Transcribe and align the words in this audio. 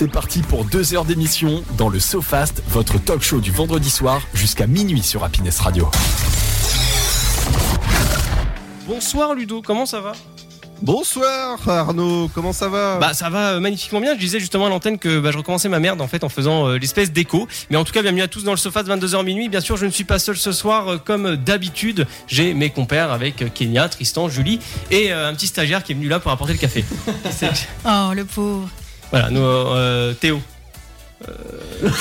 C'est 0.00 0.08
parti 0.10 0.40
pour 0.40 0.64
deux 0.64 0.94
heures 0.94 1.04
d'émission 1.04 1.62
dans 1.76 1.90
le 1.90 2.00
SoFast, 2.00 2.62
votre 2.68 2.98
talk 2.98 3.20
show 3.20 3.38
du 3.38 3.50
vendredi 3.50 3.90
soir 3.90 4.22
jusqu'à 4.32 4.66
minuit 4.66 5.02
sur 5.02 5.24
Happiness 5.24 5.58
Radio. 5.58 5.90
Bonsoir 8.86 9.34
Ludo, 9.34 9.60
comment 9.60 9.84
ça 9.84 10.00
va? 10.00 10.12
Bonsoir 10.80 11.68
Arnaud, 11.68 12.30
comment 12.34 12.54
ça 12.54 12.70
va? 12.70 12.96
Bah 12.98 13.12
ça 13.12 13.28
va 13.28 13.50
euh, 13.50 13.60
magnifiquement 13.60 14.00
bien. 14.00 14.14
Je 14.14 14.20
disais 14.20 14.40
justement 14.40 14.64
à 14.64 14.68
l'antenne 14.70 14.98
que 14.98 15.20
bah, 15.20 15.32
je 15.32 15.36
recommençais 15.36 15.68
ma 15.68 15.80
merde 15.80 16.00
en 16.00 16.08
fait 16.08 16.24
en 16.24 16.30
faisant 16.30 16.66
euh, 16.66 16.78
l'espèce 16.78 17.12
d'écho. 17.12 17.46
Mais 17.68 17.76
en 17.76 17.84
tout 17.84 17.92
cas, 17.92 18.00
bienvenue 18.00 18.22
à 18.22 18.28
tous 18.28 18.42
dans 18.42 18.52
le 18.52 18.56
sofa 18.56 18.82
de 18.82 18.90
22h 18.90 19.22
minuit. 19.22 19.50
Bien 19.50 19.60
sûr, 19.60 19.76
je 19.76 19.84
ne 19.84 19.90
suis 19.90 20.04
pas 20.04 20.18
seul 20.18 20.38
ce 20.38 20.52
soir 20.52 20.88
euh, 20.88 20.96
comme 20.96 21.36
d'habitude. 21.36 22.06
J'ai 22.26 22.54
mes 22.54 22.70
compères 22.70 23.12
avec 23.12 23.52
Kenya, 23.52 23.90
Tristan, 23.90 24.30
Julie 24.30 24.60
et 24.90 25.12
euh, 25.12 25.28
un 25.28 25.34
petit 25.34 25.46
stagiaire 25.46 25.84
qui 25.84 25.92
est 25.92 25.94
venu 25.94 26.08
là 26.08 26.20
pour 26.20 26.30
apporter 26.30 26.54
le 26.54 26.58
café. 26.58 26.86
Oh, 27.84 28.12
le 28.14 28.24
pauvre. 28.24 28.66
Voilà, 29.10 29.30
nous, 29.30 29.40
euh, 29.40 30.12
Théo. 30.14 30.40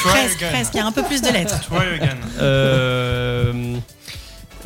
Presque, 0.04 0.46
presque. 0.50 0.74
Il 0.74 0.78
y 0.78 0.80
a 0.80 0.86
un 0.86 0.92
peu 0.92 1.04
plus 1.04 1.22
de 1.22 1.30
lettres. 1.30 1.60
Ouais, 1.72 1.98
Egan. 1.98 2.16
Euh, 2.40 3.76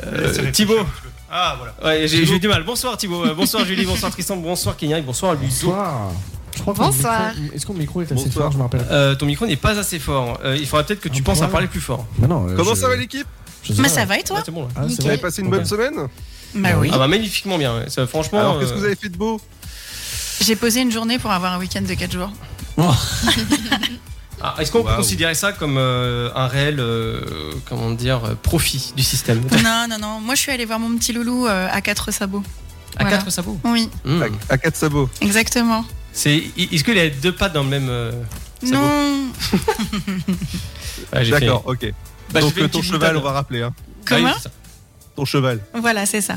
euh, 0.05 0.51
Thibaut. 0.51 0.85
Ah, 1.31 1.55
voilà. 1.57 1.73
Ouais, 1.83 2.07
j'ai 2.07 2.19
eu 2.21 2.39
du 2.39 2.47
mal. 2.47 2.63
Bonsoir 2.63 2.95
Thibaut, 2.97 3.25
Euh, 3.25 3.33
bonsoir 3.33 3.65
Julie, 3.65 3.85
bonsoir 3.85 4.11
Tristan, 4.11 4.35
bonsoir 4.37 4.77
Kenya 4.77 4.99
et 4.99 5.01
bonsoir 5.01 5.33
Ludo. 5.33 5.45
Bonsoir. 5.47 6.11
Je 6.55 6.61
crois 6.61 6.73
que 6.75 6.79
mon 6.79 6.85
Bonsoir. 6.87 7.33
micro- 7.35 7.55
Est-ce 7.55 7.65
que 7.65 7.71
mon 7.71 7.77
micro 7.79 8.01
est 8.01 8.11
assez 8.11 8.13
Bonsoir. 8.25 8.43
fort 8.43 8.51
Je 8.51 8.57
me 8.57 8.63
rappelle? 8.63 8.85
Euh, 8.91 9.15
ton 9.15 9.25
micro 9.25 9.47
n'est 9.47 9.55
pas 9.55 9.79
assez 9.79 9.97
fort. 9.97 10.39
Euh, 10.45 10.55
il 10.55 10.67
faudrait 10.67 10.85
peut-être 10.85 10.99
que 11.01 11.09
tu 11.09 11.21
Un 11.21 11.23
penses 11.23 11.41
à 11.41 11.47
parler 11.47 11.65
plus 11.67 11.81
fort. 11.81 12.05
Mais 12.19 12.27
non, 12.27 12.47
euh, 12.47 12.55
Comment 12.55 12.75
je- 12.75 12.81
ça 12.81 12.87
va 12.87 12.95
l'équipe 12.95 13.25
Mais 13.69 13.83
pas. 13.83 13.89
ça 13.89 14.05
va 14.05 14.19
et 14.19 14.23
toi 14.23 14.41
c'est 14.45 14.51
bon. 14.51 14.67
Ah, 14.75 14.81
Vous 14.85 15.07
avez 15.07 15.17
passé 15.17 15.41
une 15.41 15.47
Ok. 15.47 15.53
bonne 15.55 15.65
semaine 15.65 15.95
Bah 16.53 16.69
oui. 16.77 16.91
Ah 16.93 16.99
bah 16.99 17.07
magnifiquement 17.07 17.57
bien. 17.57 17.75
ouais. 17.79 17.89
Ça, 17.89 18.05
franchement. 18.05 18.39
Alors 18.39 18.59
qu'est-ce 18.59 18.69
que 18.69 18.75
euh, 18.75 18.79
vous 18.81 18.85
avez 18.85 18.95
fait 18.95 19.09
de 19.09 19.17
beau 19.17 19.41
J'ai 20.43 20.55
posé 20.57 20.81
une 20.81 20.91
journée 20.91 21.19
pour 21.19 21.31
avoir 21.31 21.53
un 21.53 21.59
week-end 21.59 21.81
de 21.81 21.93
4 21.93 22.11
jours. 22.11 22.31
Ah, 24.45 24.55
Est-ce 24.59 24.73
qu'on 24.73 24.81
peut 24.81 24.87
Waouh. 24.89 24.97
considérer 24.97 25.35
ça 25.35 25.53
comme 25.53 25.77
euh, 25.77 26.29
un 26.35 26.47
réel, 26.47 26.75
euh, 26.81 27.21
comment 27.63 27.91
dire, 27.91 28.25
euh, 28.25 28.35
profit 28.35 28.91
du 28.93 29.01
système? 29.01 29.39
Non, 29.63 29.85
non, 29.89 29.97
non. 29.97 30.19
Moi, 30.19 30.35
je 30.35 30.41
suis 30.41 30.51
allée 30.51 30.65
voir 30.65 30.79
mon 30.79 30.97
petit 30.97 31.13
loulou 31.13 31.47
euh, 31.47 31.69
à 31.71 31.79
quatre 31.79 32.11
sabots. 32.11 32.43
À 32.97 33.03
Voilà. 33.03 33.17
quatre 33.19 33.29
sabots? 33.31 33.57
Oui, 33.63 33.89
Hmm. 34.03 34.21
à, 34.49 34.53
à 34.55 34.57
quatre 34.57 34.75
sabots. 34.75 35.09
exactement. 35.21 35.85
C'est, 36.11 36.43
est-ce 36.57 36.83
qu'il 36.83 36.99
a 36.99 37.09
deux 37.09 37.31
pattes 37.33 37.53
dans 37.53 37.63
le 37.63 37.69
même 37.69 37.87
euh, 37.89 38.11
sabot? 38.61 38.81
Non. 38.81 39.27
D'accord, 41.13 41.63
fait- 41.63 41.87
ok. 41.87 41.93
Bah, 42.33 42.41
Donc 42.41 42.69
ton 42.69 42.81
cheval, 42.81 43.15
on 43.15 43.21
va 43.21 43.31
rappeler. 43.31 43.61
Hein. 43.61 43.73
Ah 43.77 43.79
oui, 43.85 44.23
Comment 44.23 44.33
ça. 44.39 44.49
Ton 45.15 45.23
cheval. 45.23 45.61
Voilà, 45.73 46.05
c'est 46.05 46.19
ça. 46.19 46.35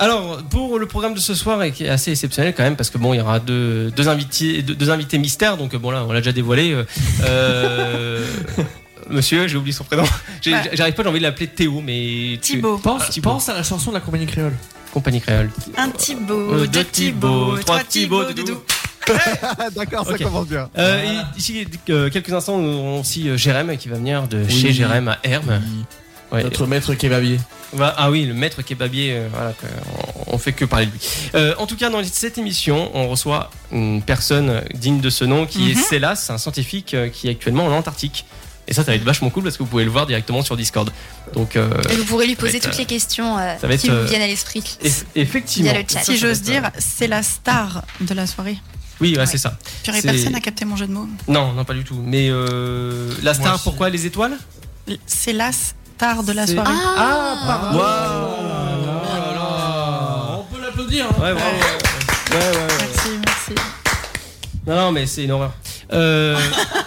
Alors, 0.00 0.38
pour 0.44 0.78
le 0.78 0.86
programme 0.86 1.12
de 1.14 1.20
ce 1.20 1.34
soir, 1.34 1.62
et 1.62 1.72
qui 1.72 1.84
est 1.84 1.88
assez 1.90 2.10
exceptionnel 2.12 2.54
quand 2.56 2.62
même, 2.62 2.74
parce 2.74 2.88
que 2.88 2.96
bon, 2.96 3.12
il 3.12 3.18
y 3.18 3.20
aura 3.20 3.38
deux, 3.38 3.90
deux 3.94 4.08
invités, 4.08 4.62
deux, 4.62 4.74
deux 4.74 4.88
invités 4.90 5.18
mystères, 5.18 5.56
donc 5.58 5.76
bon 5.76 5.90
là, 5.90 6.04
on 6.08 6.12
l'a 6.12 6.20
déjà 6.20 6.32
dévoilé. 6.32 6.72
euh, 6.72 6.84
euh, 7.24 8.26
monsieur, 9.10 9.46
j'ai 9.46 9.58
oublié 9.58 9.72
son 9.74 9.84
prénom. 9.84 10.04
J'arrive 10.42 10.94
pas, 10.94 11.02
j'ai 11.02 11.08
envie 11.08 11.18
de 11.18 11.24
l'appeler 11.24 11.48
Théo, 11.48 11.82
mais 11.84 12.38
tu- 12.42 12.54
Thibaut. 12.54 12.78
Pense, 12.78 13.02
Ah, 13.06 13.10
Thibaut. 13.10 13.30
pense 13.30 13.48
à 13.50 13.54
la 13.54 13.62
chanson 13.62 13.90
de 13.90 13.96
la 13.96 14.00
compagnie 14.00 14.24
créole. 14.26 14.54
compagnie 14.94 15.20
créole. 15.20 15.50
Un 15.76 15.90
Thibaut, 15.90 16.54
Euh, 16.54 16.66
deux 16.66 16.84
Thibaut, 16.84 17.58
trois 17.58 17.84
Thibaut, 17.84 18.24
doudou. 18.32 18.58
D'accord, 19.76 20.06
ça 20.06 20.16
commence 20.16 20.46
bien. 20.46 20.68
Euh, 20.78 21.02
et 21.02 21.38
Ici, 21.38 21.66
euh, 21.90 22.08
quelques 22.10 22.32
instants, 22.32 22.58
nous 22.58 22.72
aurons 22.72 23.00
aussi 23.00 23.28
euh, 23.28 23.36
Jérém 23.36 23.76
qui 23.76 23.88
va 23.88 23.96
venir 23.96 24.26
de 24.28 24.48
chez 24.48 24.72
Jérém 24.72 25.08
à 25.08 25.18
Herbe. 25.24 25.60
Ouais. 26.32 26.44
Notre 26.44 26.66
maître 26.66 26.94
kebabier. 26.94 27.38
Voilà, 27.72 27.94
ah 27.98 28.10
oui, 28.10 28.24
le 28.24 28.34
maître 28.34 28.62
kebabier, 28.62 29.12
euh, 29.14 29.28
voilà, 29.32 29.52
on, 30.28 30.34
on 30.34 30.38
fait 30.38 30.52
que 30.52 30.64
parler 30.64 30.86
de 30.86 30.92
lui. 30.92 31.00
Euh, 31.34 31.54
en 31.58 31.66
tout 31.66 31.76
cas, 31.76 31.90
dans 31.90 32.02
cette 32.04 32.38
émission, 32.38 32.90
on 32.94 33.08
reçoit 33.08 33.50
une 33.72 34.00
personne 34.02 34.62
digne 34.74 35.00
de 35.00 35.10
ce 35.10 35.24
nom 35.24 35.46
qui 35.46 35.70
est 35.70 35.74
Mhm. 35.74 35.82
Célas, 35.82 36.26
un 36.30 36.38
scientifique 36.38 36.94
euh, 36.94 37.08
qui 37.08 37.26
est 37.28 37.32
actuellement 37.32 37.66
en 37.66 37.72
Antarctique. 37.72 38.24
Et 38.68 38.74
ça, 38.74 38.84
ça 38.84 38.92
va 38.92 38.96
être 38.96 39.02
vachement 39.02 39.30
cool 39.30 39.42
parce 39.42 39.56
que 39.56 39.64
vous 39.64 39.68
pouvez 39.68 39.84
le 39.84 39.90
voir 39.90 40.06
directement 40.06 40.42
sur 40.42 40.56
Discord. 40.56 40.92
Donc, 41.34 41.56
euh, 41.56 41.68
Et 41.90 41.96
vous 41.96 42.04
pourrez 42.04 42.28
lui 42.28 42.36
poser 42.36 42.58
être, 42.58 42.64
toutes 42.64 42.74
euh, 42.74 42.78
les 42.78 42.84
questions 42.86 43.36
euh, 43.36 43.56
ça 43.60 43.66
va 43.66 43.74
être, 43.74 43.80
qui 43.80 43.88
vous 43.88 44.04
viennent 44.04 44.22
à 44.22 44.28
l'esprit. 44.28 44.62
eff- 44.84 45.04
effectivement. 45.16 45.72
Le 45.72 45.82
chat. 45.90 46.04
Si 46.04 46.16
j'ose 46.16 46.42
dire, 46.42 46.70
c'est 46.78 47.08
la 47.08 47.24
star 47.24 47.82
de 48.00 48.14
la 48.14 48.28
soirée. 48.28 48.58
Oui, 49.00 49.16
ouais, 49.16 49.26
c'est 49.26 49.38
ça. 49.38 49.58
Purée, 49.82 50.02
personne 50.02 50.32
n'a 50.32 50.40
capté 50.40 50.64
mon 50.64 50.76
jeu 50.76 50.86
de 50.86 50.92
mots. 50.92 51.08
Non, 51.26 51.52
non, 51.54 51.64
pas 51.64 51.74
du 51.74 51.82
tout. 51.82 52.00
Mais 52.04 52.28
euh, 52.30 53.12
la 53.24 53.34
star, 53.34 53.58
pourquoi 53.60 53.90
les 53.90 54.06
étoiles? 54.06 54.36
C'est 55.06 55.32
star 56.00 56.22
de 56.22 56.32
la 56.32 56.46
soirée. 56.46 56.72
Ah, 56.96 57.36
pardon. 57.46 57.78
On 60.40 60.54
peut 60.54 60.62
l'applaudir. 60.62 61.04
hein. 61.04 61.14
Ouais. 61.20 61.32
Ouais, 61.32 61.34
ouais, 61.34 61.42
ouais. 61.42 62.66
Merci, 62.78 63.10
merci. 63.26 63.54
Non, 64.66 64.76
non, 64.76 64.92
mais 64.92 65.04
c'est 65.06 65.24
une 65.24 65.32
horreur. 65.32 65.52
Euh, 65.92 66.38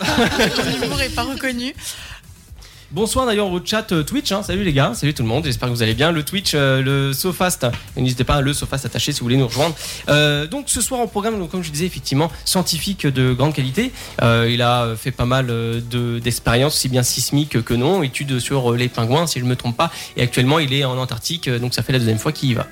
L'humour 0.81 0.99
est 0.99 1.09
pas 1.13 1.23
reconnu. 1.23 1.75
Bonsoir 2.93 3.25
d'ailleurs 3.25 3.51
au 3.51 3.59
chat 3.65 3.91
euh, 3.91 4.03
Twitch, 4.03 4.31
hein. 4.31 4.43
salut 4.43 4.63
les 4.63 4.71
gars, 4.71 4.91
salut 4.93 5.15
tout 5.15 5.23
le 5.23 5.27
monde, 5.27 5.45
j'espère 5.45 5.67
que 5.67 5.73
vous 5.73 5.81
allez 5.81 5.95
bien. 5.95 6.11
Le 6.11 6.21
Twitch, 6.21 6.51
euh, 6.53 6.79
le 6.79 7.11
Sofast, 7.11 7.65
n'hésitez 7.97 8.23
pas 8.23 8.35
à 8.35 8.41
le 8.41 8.53
Sofast 8.53 8.85
attaché 8.85 9.11
si 9.11 9.19
vous 9.19 9.25
voulez 9.25 9.37
nous 9.37 9.47
rejoindre. 9.47 9.75
Euh, 10.09 10.45
donc 10.45 10.65
ce 10.67 10.79
soir 10.79 11.01
au 11.01 11.07
programme, 11.07 11.39
donc, 11.39 11.49
comme 11.49 11.63
je 11.63 11.71
disais, 11.71 11.87
effectivement, 11.87 12.31
scientifique 12.45 13.07
de 13.07 13.33
grande 13.33 13.55
qualité. 13.55 13.91
Il 14.21 14.61
a 14.61 14.89
fait 14.95 15.09
pas 15.09 15.25
mal 15.25 15.47
de- 15.47 16.19
d'expériences, 16.19 16.75
aussi 16.75 16.87
bien 16.87 17.01
sismiques 17.01 17.63
que 17.63 17.73
non, 17.73 18.03
études 18.03 18.37
sur 18.39 18.73
les 18.73 18.89
pingouins 18.89 19.25
si 19.25 19.39
je 19.39 19.45
ne 19.45 19.49
me 19.49 19.55
trompe 19.55 19.75
pas. 19.75 19.91
Et 20.15 20.21
actuellement 20.21 20.59
il 20.59 20.71
est 20.71 20.85
en 20.85 20.95
Antarctique, 20.95 21.49
donc 21.49 21.73
ça 21.73 21.81
fait 21.81 21.93
la 21.93 21.99
deuxième 21.99 22.19
fois 22.19 22.31
qu'il 22.31 22.51
y 22.51 22.53
va. 22.53 22.67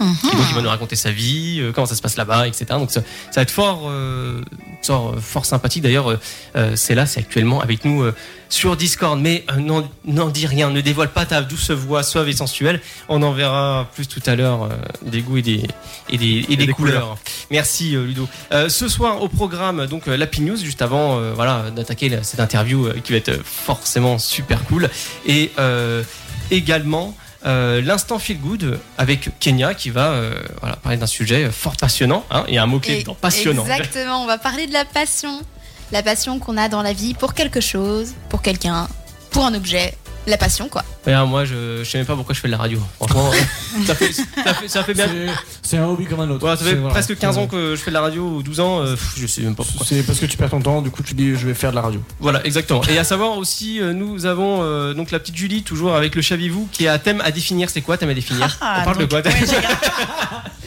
Mhm. 0.00 0.16
Et 0.32 0.36
donc 0.36 0.44
il 0.50 0.54
va 0.54 0.62
nous 0.62 0.68
raconter 0.68 0.96
sa 0.96 1.10
vie, 1.10 1.58
euh, 1.60 1.72
comment 1.72 1.86
ça 1.86 1.94
se 1.94 2.02
passe 2.02 2.16
là-bas, 2.16 2.46
etc. 2.46 2.66
Donc 2.70 2.90
ça, 2.90 3.00
ça 3.30 3.36
va 3.36 3.42
être 3.42 3.50
fort, 3.50 3.84
euh, 3.88 4.42
fort, 4.82 5.14
euh, 5.16 5.20
fort 5.20 5.44
sympathique. 5.46 5.82
D'ailleurs, 5.82 6.18
euh, 6.56 6.76
c'est 6.76 6.94
là, 6.94 7.06
c'est 7.06 7.20
actuellement 7.20 7.60
avec 7.60 7.84
nous 7.84 8.02
euh, 8.02 8.14
sur 8.48 8.76
Discord. 8.76 9.18
Mais 9.20 9.44
euh, 9.50 9.80
n'en 10.04 10.28
dis 10.28 10.46
rien, 10.46 10.70
ne 10.70 10.80
dévoile 10.80 11.08
pas 11.12 11.24
ta 11.26 11.42
douce 11.42 11.70
voix 11.70 12.02
suave 12.02 12.28
et 12.28 12.32
sensuelle. 12.34 12.80
On 13.08 13.22
en 13.22 13.32
verra 13.32 13.88
plus 13.94 14.06
tout 14.06 14.22
à 14.26 14.36
l'heure 14.36 14.64
euh, 14.64 14.68
des 15.02 15.22
goûts 15.22 15.38
et 15.38 15.42
des, 15.42 15.62
et 16.10 16.18
des, 16.18 16.44
et 16.48 16.56
des 16.56 16.66
des 16.66 16.72
couleurs. 16.72 17.16
Merci 17.50 17.96
euh, 17.96 18.04
Ludo. 18.06 18.28
Euh, 18.52 18.68
ce 18.68 18.88
soir 18.88 19.22
au 19.22 19.28
programme, 19.28 19.86
donc 19.86 20.08
euh, 20.08 20.16
l'Happy 20.16 20.42
News, 20.42 20.56
juste 20.56 20.82
avant 20.82 21.18
euh, 21.18 21.32
voilà, 21.34 21.70
d'attaquer 21.70 22.08
la- 22.08 22.22
cette 22.22 22.40
interview 22.40 22.86
euh, 22.86 22.94
qui 23.02 23.12
va 23.12 23.18
être 23.18 23.40
forcément 23.44 24.18
super 24.18 24.62
cool. 24.64 24.88
Et 25.26 25.50
euh, 25.58 26.02
également 26.50 27.16
euh, 27.46 27.80
l'instant 27.80 28.18
feel 28.18 28.38
good 28.40 28.78
avec 28.98 29.30
Kenya 29.38 29.74
qui 29.74 29.90
va 29.90 30.10
euh, 30.12 30.34
voilà, 30.60 30.76
parler 30.76 30.98
d'un 30.98 31.06
sujet 31.06 31.50
fort 31.50 31.76
passionnant. 31.76 32.24
Hein, 32.30 32.44
il 32.48 32.54
y 32.54 32.58
a 32.58 32.62
un 32.62 32.66
mot-clé 32.66 32.94
Et- 32.96 33.00
dedans, 33.00 33.16
passionnant. 33.20 33.64
Exactement, 33.66 34.22
on 34.22 34.26
va 34.26 34.38
parler 34.38 34.66
de 34.66 34.72
la 34.72 34.84
passion. 34.84 35.40
La 35.92 36.02
passion 36.02 36.40
qu'on 36.40 36.56
a 36.56 36.68
dans 36.68 36.82
la 36.82 36.92
vie 36.92 37.14
pour 37.14 37.34
quelque 37.34 37.60
chose, 37.60 38.14
pour 38.28 38.42
quelqu'un, 38.42 38.88
pour 39.30 39.44
un 39.46 39.54
objet. 39.54 39.94
La 40.26 40.36
passion, 40.36 40.68
quoi. 40.68 40.84
Moi, 41.06 41.44
je, 41.44 41.82
je 41.84 41.88
sais 41.88 41.98
même 41.98 42.06
pas 42.06 42.16
pourquoi 42.16 42.34
je 42.34 42.40
fais 42.40 42.48
de 42.48 42.52
la 42.52 42.58
radio. 42.58 42.80
Franchement, 42.96 43.30
ça, 43.86 43.94
fait, 43.94 44.12
ça, 44.12 44.54
fait, 44.54 44.68
ça 44.68 44.82
fait 44.84 44.94
bien. 44.94 45.06
C'est- 45.62 45.76
un 45.78 45.86
hobby 45.86 46.06
comme 46.06 46.20
un 46.20 46.30
autre. 46.30 46.44
Ouais, 46.48 46.56
ça 46.56 46.64
fait 46.64 46.74
voilà. 46.74 46.90
presque 46.90 47.16
15 47.16 47.38
ans 47.38 47.46
que 47.46 47.76
je 47.76 47.80
fais 47.80 47.90
de 47.90 47.94
la 47.94 48.00
radio, 48.00 48.26
ou 48.26 48.42
12 48.42 48.60
ans, 48.60 48.80
euh, 48.80 48.94
pff, 48.96 49.14
je 49.16 49.26
sais 49.26 49.42
même 49.42 49.54
pas 49.54 49.62
pourquoi. 49.62 49.86
C'est 49.86 50.02
parce 50.02 50.18
que 50.18 50.26
tu 50.26 50.36
perds 50.36 50.50
ton 50.50 50.60
temps, 50.60 50.82
du 50.82 50.90
coup 50.90 51.02
tu 51.02 51.14
dis 51.14 51.36
je 51.36 51.46
vais 51.46 51.54
faire 51.54 51.70
de 51.70 51.76
la 51.76 51.82
radio. 51.82 52.02
Voilà, 52.18 52.44
exactement. 52.44 52.82
Et 52.88 52.98
à 52.98 53.04
savoir 53.04 53.36
aussi, 53.38 53.80
euh, 53.80 53.92
nous 53.92 54.26
avons 54.26 54.62
euh, 54.62 54.94
donc 54.94 55.10
la 55.12 55.18
petite 55.20 55.36
Julie, 55.36 55.62
toujours 55.62 55.94
avec 55.94 56.14
le 56.16 56.22
Chavez-vous, 56.22 56.68
qui 56.72 56.88
a 56.88 56.98
thème 56.98 57.20
à 57.24 57.30
définir. 57.30 57.70
C'est 57.70 57.82
quoi 57.82 57.96
thème 57.98 58.08
à 58.10 58.14
définir 58.14 58.56
Ah, 58.60 58.78
On 58.80 58.84
parle 58.84 58.98
de 58.98 59.04
quoi 59.04 59.20
ouais, 59.20 59.30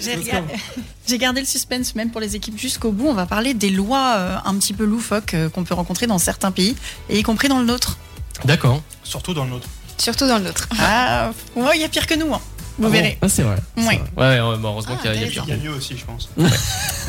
j'ai 1.07 1.17
gardé- 1.17 1.41
le 1.41 1.45
suspense 1.45 1.95
même 1.95 2.11
pour 2.11 2.21
les 2.21 2.35
équipes 2.35 2.57
jusqu'au 2.57 2.91
bout. 2.91 3.07
On 3.07 3.13
va 3.13 3.25
parler 3.25 3.53
des 3.53 3.69
lois 3.71 4.41
un 4.45 4.55
petit 4.57 4.73
peu 4.73 4.85
loufoques 4.85 5.35
qu'on 5.53 5.63
peut 5.63 5.73
rencontrer 5.73 6.07
dans 6.07 6.17
certains 6.19 6.51
pays, 6.51 6.75
et 7.09 7.19
y 7.19 7.23
compris 7.23 7.47
dans 7.49 7.59
le 7.59 7.65
nôtre. 7.65 7.97
D'accord. 8.45 8.81
Surtout 9.03 9.33
dans 9.33 9.43
le 9.45 9.51
nôtre. 9.51 9.67
Surtout 9.97 10.27
dans 10.27 10.37
le 10.37 10.45
nôtre. 10.45 10.67
Ah, 10.79 11.31
ouais, 11.55 11.71
il 11.75 11.81
y 11.81 11.83
a 11.83 11.89
pire 11.89 12.07
que 12.07 12.13
nous, 12.15 12.33
hein. 12.33 12.41
vous 12.77 12.85
Ah 12.85 12.87
bon 12.87 12.89
verrez. 12.89 13.17
Ah 13.21 13.29
c'est 13.29 13.43
vrai. 13.43 13.57
Ouais. 13.77 13.83
vrai. 13.83 14.39
Ouais, 14.39 14.49
ouais, 14.49 14.57
bon, 14.57 14.69
heureusement 14.69 14.95
Ah, 14.97 15.01
qu'il 15.01 15.11
y 15.11 15.13
a, 15.13 15.15
il 15.17 15.21
y 15.21 15.25
a 15.25 15.29
pire. 15.29 15.43
Il 15.47 15.49
y 15.49 15.53
a 15.53 15.57
mieux 15.63 15.71
aussi, 15.75 15.97
je 15.97 16.05
pense. 16.05 16.29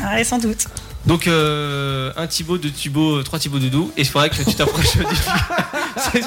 Ouais, 0.03 0.23
sans 0.23 0.39
doute. 0.39 0.65
Donc, 1.05 1.27
euh, 1.27 2.11
un 2.17 2.25
Thibaut, 2.27 2.57
deux 2.57 2.71
Thibaut, 2.71 3.17
euh, 3.17 3.23
trois 3.23 3.37
Thibaut 3.39 3.59
Doudou. 3.59 3.91
Et 3.97 4.01
il 4.01 4.07
faudrait 4.07 4.29
que 4.29 4.35
tu 4.43 4.53
t'approches 4.55 4.97
du. 4.97 5.03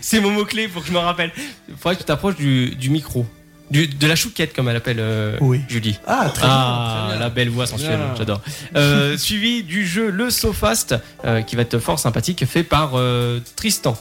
C'est- 0.00 0.20
mon 0.20 0.30
mot-clé 0.30 0.68
pour 0.68 0.82
que 0.82 0.88
je 0.88 0.92
me 0.92 0.98
rappelle. 0.98 1.32
Il 1.68 1.74
faudrait 1.76 1.94
que 1.96 2.00
tu 2.00 2.06
t'approches 2.06 2.36
du, 2.36 2.74
du 2.76 2.90
micro. 2.90 3.26
Du, 3.70 3.86
de 3.86 4.06
la 4.06 4.16
chouquette, 4.16 4.54
comme 4.54 4.68
elle 4.68 4.76
appelle 4.76 4.96
euh, 4.98 5.36
Oui. 5.40 5.60
Julie. 5.68 5.98
Ah 6.06 6.30
très 6.32 6.46
Ah, 6.48 6.48
bien. 6.48 6.98
très 7.08 7.08
bien. 7.16 7.20
la 7.24 7.28
belle 7.30 7.50
voix 7.50 7.66
sensuelle, 7.66 8.00
j'adore. 8.16 8.40
Euh, 8.76 9.16
suivi 9.18 9.62
du 9.62 9.86
jeu 9.86 10.08
Le 10.10 10.30
Sofast, 10.30 10.94
euh, 11.26 11.42
qui 11.42 11.54
va 11.56 11.62
être 11.62 11.78
fort 11.78 11.98
sympathique, 11.98 12.44
fait 12.46 12.62
par 12.62 12.92
euh, 12.94 13.40
Tristan. 13.56 13.96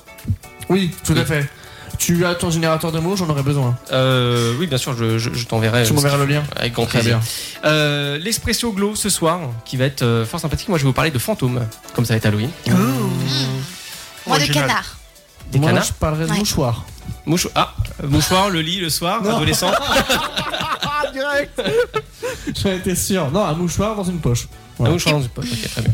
Oui, 0.70 0.92
tout 1.06 1.14
Oui. 1.14 1.20
à 1.20 1.26
fait. 1.26 1.50
Tu 1.98 2.26
as 2.26 2.36
ton 2.36 2.52
générateur 2.52 2.92
de 2.92 3.00
mots, 3.00 3.16
j'en 3.16 3.28
aurais 3.28 3.42
besoin. 3.44 3.76
Euh, 3.92 4.54
oui, 4.60 4.68
bien 4.68 4.78
sûr, 4.78 4.96
je, 4.96 5.18
je- 5.18 5.34
je 5.34 5.46
t'enverrai. 5.48 5.84
Tu 5.84 5.94
m'enverras 5.94 6.18
le 6.18 6.26
lien. 6.26 6.44
Avec 6.56 6.74
grand 6.74 6.86
Très 6.86 7.00
plaisir. 7.00 7.18
bien. 7.20 7.70
Euh, 7.72 8.18
L'Espresso 8.20 8.72
Glow 8.72 8.96
ce 8.96 9.10
soir, 9.10 9.40
qui 9.66 9.78
va 9.78 9.86
être 9.86 10.04
euh, 10.04 10.24
fort 10.26 10.40
sympathique. 10.40 10.70
Moi, 10.70 10.78
je 10.78 10.84
vais 10.84 10.90
vous 10.90 10.94
parler 10.94 11.12
de 11.12 11.18
fantômes, 11.20 11.66
comme 11.96 12.06
ça 12.06 12.14
va 12.14 12.18
être 12.18 12.26
Halloween. 12.28 12.52
Moi, 12.68 12.78
de 14.38 14.44
Original. 14.44 14.68
canard. 14.68 14.97
Des 15.52 15.60
Moi 15.60 15.70
canards 15.70 15.84
je 15.86 15.94
parlerai 15.94 16.26
de 16.26 16.32
Ouais. 16.32 16.38
mouchoirs. 16.40 16.86
Moucho- 17.26 17.52
ah, 17.56 17.74
mouchoir, 18.04 18.50
le 18.50 18.62
lit 18.62 18.80
le 18.80 18.90
soir, 18.90 19.22
Non. 19.24 19.36
adolescent. 19.38 19.72
Ah, 21.00 21.12
direct 21.14 21.62
J'en 22.62 22.72
étais 22.72 22.96
sûr. 22.96 23.30
Non, 23.32 23.46
un 23.46 23.54
mouchoir 23.54 23.96
dans 23.96 24.04
une 24.04 24.20
poche. 24.20 24.48
Un 24.80 24.90
mouchoir 24.90 25.16
dans 25.16 25.22
une 25.22 25.30
poche, 25.30 25.46
ok, 25.52 25.70
très 25.72 25.82
bien. 25.82 25.94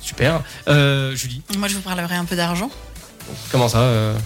Super. 0.00 0.40
Euh, 0.68 1.14
Julie, 1.14 1.42
Moi, 1.58 1.68
je 1.68 1.74
vous 1.74 1.80
parlerai 1.82 2.14
un 2.14 2.24
peu 2.24 2.34
d'argent. 2.36 2.70
comment 3.52 3.68
ça 3.68 3.78
euh, 3.80 4.16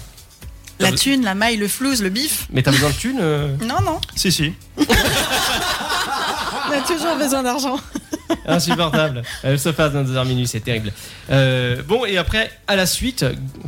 La 0.78 0.92
thune, 0.92 1.24
la 1.24 1.34
maille, 1.34 1.56
le 1.56 1.66
flouze, 1.68 2.02
le 2.02 2.08
bif. 2.10 2.46
Mais 2.52 2.62
t'as 2.62 2.70
besoin 2.70 2.90
de 2.90 2.94
thunes 2.94 3.18
euh 3.20 3.56
Non, 3.66 3.80
non. 3.82 4.00
Si, 4.14 4.30
si. 4.30 4.52
On 6.72 6.78
a 6.78 6.80
toujours 6.82 7.16
besoin 7.16 7.42
d'argent. 7.42 7.78
Insupportable. 8.46 9.22
Elle 9.42 9.58
se 9.58 9.68
passe 9.68 9.92
dans 9.92 10.02
2h 10.02 10.26
minuit, 10.26 10.46
c'est 10.46 10.60
terrible. 10.60 10.92
Euh, 11.30 11.82
bon, 11.86 12.04
et 12.06 12.16
après, 12.16 12.50
à 12.66 12.76
la 12.76 12.86
suite, 12.86 13.24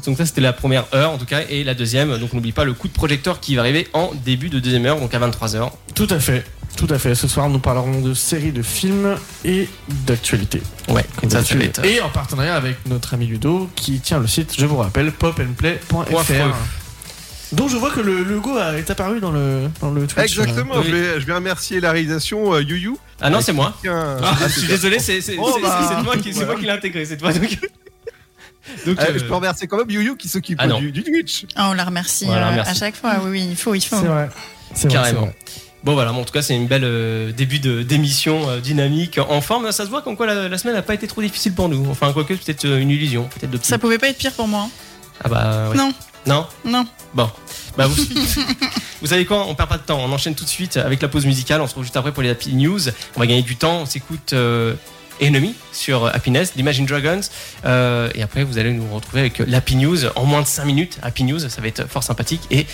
donc 0.07 0.17
ça 0.17 0.27
c'était 0.27 0.41
la 0.41 0.53
première 0.53 0.87
heure 0.95 1.11
en 1.11 1.19
tout 1.19 1.27
cas, 1.27 1.43
et 1.49 1.65
la 1.65 1.75
deuxième, 1.75 2.17
donc 2.19 2.33
n'oublie 2.33 2.53
pas 2.53 2.65
le 2.65 2.73
coup 2.73 2.89
de 2.89 2.93
projecteur 2.93 3.41
qui 3.41 3.57
va 3.57 3.63
arriver 3.63 3.89
en 3.93 4.13
début 4.25 4.49
de 4.49 4.59
deuxième 4.59 4.87
heure, 4.87 4.99
donc 4.99 5.15
à 5.15 5.19
23h. 5.19 5.71
Tout 5.95 6.09
à 6.11 6.19
fait. 6.19 6.45
Tout 6.77 6.89
à 6.91 6.99
fait. 6.99 7.15
Ce 7.15 7.29
soir, 7.29 7.49
nous 7.49 7.61
parlerons 7.61 8.01
de 8.01 8.15
séries 8.15 8.51
de 8.51 8.63
films 8.63 9.17
et 9.45 9.69
d'actualité. 10.07 10.61
Ouais, 10.89 11.05
Comme 11.21 11.31
ça, 11.31 11.45
ça. 11.45 11.57
Et 11.85 12.01
en 12.01 12.09
partenariat 12.09 12.57
avec 12.57 12.77
notre 12.87 13.15
ami 13.15 13.27
Ludo 13.27 13.71
qui 13.77 14.01
tient 14.01 14.19
le 14.19 14.27
site, 14.27 14.55
je 14.59 14.67
vous 14.67 14.79
rappelle, 14.79 15.13
popandplay.fr. 15.13 16.84
Donc 17.55 17.71
je 17.71 17.77
vois 17.77 17.91
que 17.91 18.01
le 18.01 18.23
logo 18.23 18.59
est 18.59 18.89
apparu 18.91 19.21
dans 19.21 19.31
le, 19.31 19.69
dans 19.81 19.91
le 19.91 20.07
Twitch. 20.07 20.39
Exactement. 20.39 20.75
Oui. 20.79 20.85
Je, 20.87 20.91
vais, 20.95 21.21
je 21.21 21.27
vais 21.27 21.35
remercier 21.35 21.81
la 21.81 21.93
réalisation 21.93 22.55
euh, 22.55 22.63
YouYou. 22.63 22.99
Ah 23.21 23.31
non, 23.31 23.41
c'est 23.41 23.53
moi. 23.53 23.75
Ah, 23.89 24.17
ah, 24.23 24.35
je 24.49 24.59
suis 24.61 24.69
désolé, 24.69 24.99
c'est 24.99 25.21
Oh, 25.39 25.59
bah, 25.63 25.89
c'est 25.89 26.03
moi 26.03 26.17
qui, 26.17 26.33
voilà. 26.33 26.55
l'ai 26.55 26.71
intégré, 26.71 27.05
c'est 27.05 27.17
toi. 27.17 27.33
Donc, 27.33 27.43
donc, 28.87 28.99
Euh, 29.01 29.05
euh, 29.09 29.19
Je 29.19 29.25
peux 29.25 29.35
remercier 29.35 29.67
quand 29.67 29.77
même 29.79 29.91
YouYou 29.91 30.17
qui 30.17 30.29
s'occupe 30.29 30.59
Ah 30.61 30.67
du, 30.69 30.91
du 30.93 31.03
Twitch. 31.05 31.47
Ah, 31.55 31.69
on 31.71 31.75
la 31.75 31.85
remercie, 31.85 32.27
euh, 32.29 32.63
à 32.63 32.75
chaque 32.75 32.97
fois. 32.97 33.15
Oui, 33.25 33.31
oui, 33.31 33.47
il 33.51 33.57
faut, 33.57 33.75
il 33.75 33.81
faut. 33.83 33.97
C'est 34.01 34.07
vrai. 34.07 34.29
C'est 34.75 34.89
vrai, 34.89 34.95
Carrément. 34.97 35.21
vrai. 35.23 35.37
Bon 35.85 35.93
voilà, 35.93 36.13
bon, 36.13 36.23
en 36.23 36.25
tout 36.25 36.33
cas 36.33 36.41
c'est 36.41 36.57
une 36.57 36.67
belle 36.67 36.83
euh, 36.85 37.31
début 37.31 37.59
de- 37.59 37.83
d'émission 37.83 38.49
euh, 38.49 38.59
dynamique, 38.61 39.19
en 39.29 39.43
forme. 39.43 39.71
Ça 39.71 39.85
se 39.85 39.91
voit 39.91 40.01
comme 40.01 40.17
quoi 40.17 40.25
la, 40.27 40.49
la 40.49 40.57
semaine 40.57 40.75
n'a 40.75 40.81
pas 40.81 40.95
été 40.95 41.07
trop 41.07 41.21
difficile 41.21 41.53
pour 41.53 41.69
nous. 41.69 41.87
Enfin 41.91 42.11
quoique 42.15 42.33
peut-être 42.33 42.65
une 42.67 42.89
illusion, 42.89 43.29
peut-être 43.39 43.51
de 43.51 43.59
Ça 43.63 43.77
pouvait 43.77 43.99
pas 43.99 44.09
être 44.09 44.17
pire 44.17 44.33
pour 44.33 44.49
moi. 44.49 44.63
hein. 44.63 44.71
Ah 45.23 45.29
bah 45.29 45.69
ouais. 45.71 45.77
Non, 45.77 45.93
Non? 46.27 46.47
Non. 46.65 46.87
Bon. 47.13 47.29
Bah 47.77 47.87
vous, 47.87 47.97
vous 49.01 49.07
savez 49.09 49.25
quoi 49.25 49.47
On 49.49 49.55
perd 49.55 49.69
pas 49.69 49.79
de 49.79 49.83
temps. 49.83 50.01
On 50.01 50.13
enchaîne 50.13 50.35
tout 50.35 50.45
de 50.45 50.49
suite 50.49 50.77
avec 50.77 51.03
la 51.03 51.09
pause 51.09 51.27
musicale. 51.27 51.61
On 51.61 51.65
se 51.65 51.71
retrouve 51.71 51.85
juste 51.85 51.97
après 51.97 52.13
pour 52.13 52.23
les 52.23 52.31
Happy 52.31 52.55
News. 52.55 52.81
On 53.17 53.21
va 53.21 53.27
gagner 53.27 53.43
du 53.43 53.57
temps. 53.57 53.81
On 53.83 53.87
s'écoute 53.87 54.33
euh, 54.33 54.75
Enemy 55.23 55.55
sur 55.73 56.07
Happiness 56.07 56.55
d'Imagine 56.57 56.87
Dragons. 56.87 57.21
Euh, 57.65 58.11
et 58.15 58.23
après 58.23 58.45
vous 58.45 58.59
allez 58.59 58.73
nous 58.73 58.93
retrouver 58.95 59.21
avec 59.21 59.41
euh, 59.41 59.45
l'Happy 59.49 59.77
News 59.77 60.07
en 60.17 60.25
moins 60.25 60.43
de 60.43 60.47
5 60.47 60.65
minutes. 60.65 60.99
Happy 61.03 61.25
News, 61.25 61.41
ça 61.41 61.61
va 61.61 61.67
être 61.69 61.89
fort 61.89 62.03
sympathique. 62.05 62.43
Et 62.51 62.67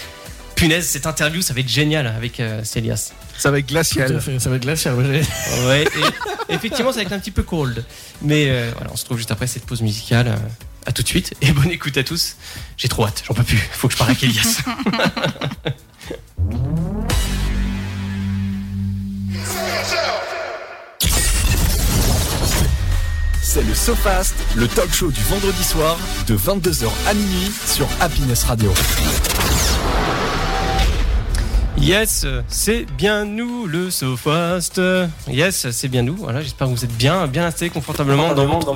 punaise, 0.55 0.87
cette 0.87 1.06
interview, 1.06 1.41
ça 1.41 1.55
va 1.55 1.61
être 1.61 1.69
génial 1.69 2.06
avec 2.06 2.38
euh, 2.41 2.62
Célias. 2.64 3.12
Ça 3.38 3.50
va 3.50 3.58
être 3.58 3.67
Tout 3.67 3.73
à 3.73 3.76
glacial. 3.76 4.20
fait. 4.20 4.38
Ça 4.38 4.50
va 4.50 4.56
être 4.56 4.62
glacial. 4.62 4.94
ouais, 4.97 5.05
j'ai- 5.23 5.67
Ouais, 5.67 5.85
et 6.49 6.52
effectivement, 6.55 6.91
ça 6.93 6.97
va 6.97 7.02
être 7.05 7.12
un 7.12 7.19
petit 7.19 7.31
peu 7.31 7.43
cold. 7.43 7.82
Mais 8.20 8.47
euh, 8.50 8.70
voilà, 8.76 8.91
on 8.93 8.97
se 8.97 9.02
retrouve 9.05 9.17
juste 9.17 9.31
après 9.31 9.47
cette 9.47 9.64
pause 9.64 9.81
musicale. 9.81 10.37
À 10.87 10.93
tout 10.93 11.03
de 11.03 11.09
suite 11.09 11.35
et 11.41 11.53
bonne 11.53 11.71
écoute 11.71 11.97
à 11.97 12.05
tous. 12.05 12.37
J'ai 12.77 12.88
trop 12.88 13.06
hâte, 13.06 13.23
j'en 13.27 13.35
peux 13.35 13.44
plus. 13.44 13.59
Faut 13.73 13.88
que 13.88 13.94
je 13.94 13.99
parle 13.99 14.11
avec 14.11 14.23
Elias. 14.23 14.62
C'est 23.53 23.62
le 23.65 23.75
SoFast, 23.75 24.35
le 24.55 24.69
talk 24.69 24.94
show 24.94 25.11
du 25.11 25.21
vendredi 25.23 25.65
soir 25.65 25.99
de 26.29 26.37
22h 26.37 26.87
à 27.09 27.15
minuit 27.15 27.50
sur 27.67 27.88
Happiness 28.00 28.44
Radio. 28.44 28.73
Yes, 31.81 32.27
c'est 32.49 32.85
bien 32.99 33.25
nous, 33.25 33.67
le 33.67 33.91
SoFast. 33.91 34.81
Yes, 35.29 35.71
c'est 35.71 35.88
bien 35.88 36.03
nous. 36.03 36.15
Voilà, 36.15 36.43
j'espère 36.43 36.69
que 36.69 36.73
vous 36.75 36.85
êtes 36.85 36.94
bien, 36.97 37.27
bien 37.27 37.47
installés 37.47 37.71
confortablement 37.71 38.35
dans 38.35 38.47
votre. 38.47 38.73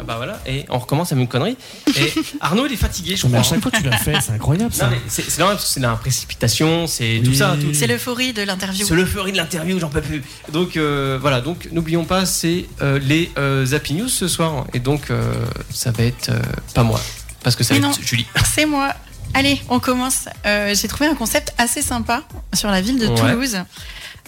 Ah 0.00 0.04
bah 0.04 0.14
voilà, 0.16 0.40
et 0.46 0.64
on 0.70 0.78
recommence 0.78 1.10
la 1.10 1.16
même 1.18 1.28
connerie. 1.28 1.56
Et 1.96 2.12
Arnaud, 2.40 2.66
il 2.66 2.72
est 2.72 2.76
fatigué, 2.76 3.14
je 3.16 3.26
Mais 3.26 3.32
crois. 3.32 3.40
à 3.40 3.42
chaque 3.42 3.60
fois 3.60 3.70
tu 3.70 3.82
l'as 3.84 3.98
fait, 3.98 4.14
c'est 4.20 4.32
incroyable 4.32 4.72
ça. 4.72 4.86
Non, 4.86 4.92
mais 4.92 5.00
c'est 5.08 5.38
normal 5.38 5.56
parce 5.56 5.68
que 5.68 5.74
c'est 5.74 5.80
la 5.80 5.94
précipitation, 5.94 6.86
c'est 6.86 7.20
tout 7.24 7.34
ça. 7.34 7.54
Tout, 7.60 7.74
C'est 7.74 7.86
l'euphorie 7.86 8.32
de 8.32 8.42
l'interview. 8.42 8.86
C'est 8.86 8.94
l'euphorie 8.94 9.32
de 9.32 9.36
l'interview, 9.36 9.78
j'en 9.78 9.90
peux 9.90 10.00
plus. 10.00 10.22
Donc 10.52 10.76
euh, 10.76 11.18
voilà, 11.20 11.40
donc 11.42 11.68
n'oublions 11.70 12.04
pas, 12.04 12.24
c'est 12.26 12.64
euh, 12.80 12.98
les 12.98 13.30
euh, 13.38 13.66
Happy 13.72 13.94
News 13.94 14.08
ce 14.08 14.26
soir. 14.26 14.66
Et 14.72 14.80
donc 14.80 15.10
euh, 15.10 15.32
ça 15.70 15.90
va 15.92 16.02
être 16.04 16.30
euh, 16.30 16.40
pas 16.74 16.82
moi, 16.82 17.00
parce 17.44 17.54
que 17.56 17.62
ça 17.62 17.74
va 17.74 17.78
être 17.78 17.84
non. 17.86 17.92
Julie. 18.04 18.26
C'est 18.52 18.66
moi. 18.66 18.92
Allez, 19.34 19.60
on 19.68 19.80
commence. 19.80 20.26
Euh, 20.46 20.74
J'ai 20.74 20.88
trouvé 20.88 21.08
un 21.08 21.14
concept 21.14 21.54
assez 21.58 21.82
sympa 21.82 22.22
sur 22.54 22.70
la 22.70 22.80
ville 22.80 22.98
de 22.98 23.06
Ouais. 23.06 23.14
Toulouse. 23.14 23.56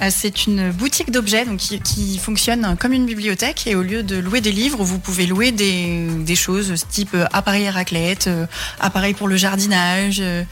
Euh, 0.00 0.08
C'est 0.10 0.46
une 0.46 0.70
boutique 0.72 1.10
d'objets 1.12 1.44
donc 1.44 1.58
qui, 1.58 1.78
qui 1.80 2.18
fonctionne 2.18 2.76
comme 2.80 2.92
une 2.92 3.06
bibliothèque 3.06 3.66
et 3.66 3.74
au 3.74 3.82
lieu 3.82 4.02
de 4.02 4.16
louer 4.16 4.40
des 4.40 4.50
livres, 4.50 4.82
vous 4.82 4.98
pouvez 4.98 5.26
louer 5.26 5.52
des, 5.52 6.08
des 6.24 6.34
choses 6.34 6.84
type 6.90 7.14
euh, 7.14 7.26
appareil 7.32 7.66
à 7.68 7.70
raclette, 7.72 8.26
euh, 8.26 8.46
appareil 8.80 9.14
pour 9.14 9.28
le 9.28 9.36
jardinage, 9.36 10.16
euh, 10.20 10.42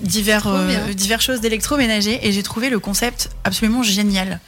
divers, 0.00 0.46
euh, 0.46 0.92
divers 0.94 1.20
choses 1.20 1.40
d'électroménager 1.40 2.26
et 2.26 2.32
j'ai 2.32 2.42
trouvé 2.42 2.70
le 2.70 2.78
concept 2.78 3.30
absolument 3.44 3.82
génial. 3.82 4.40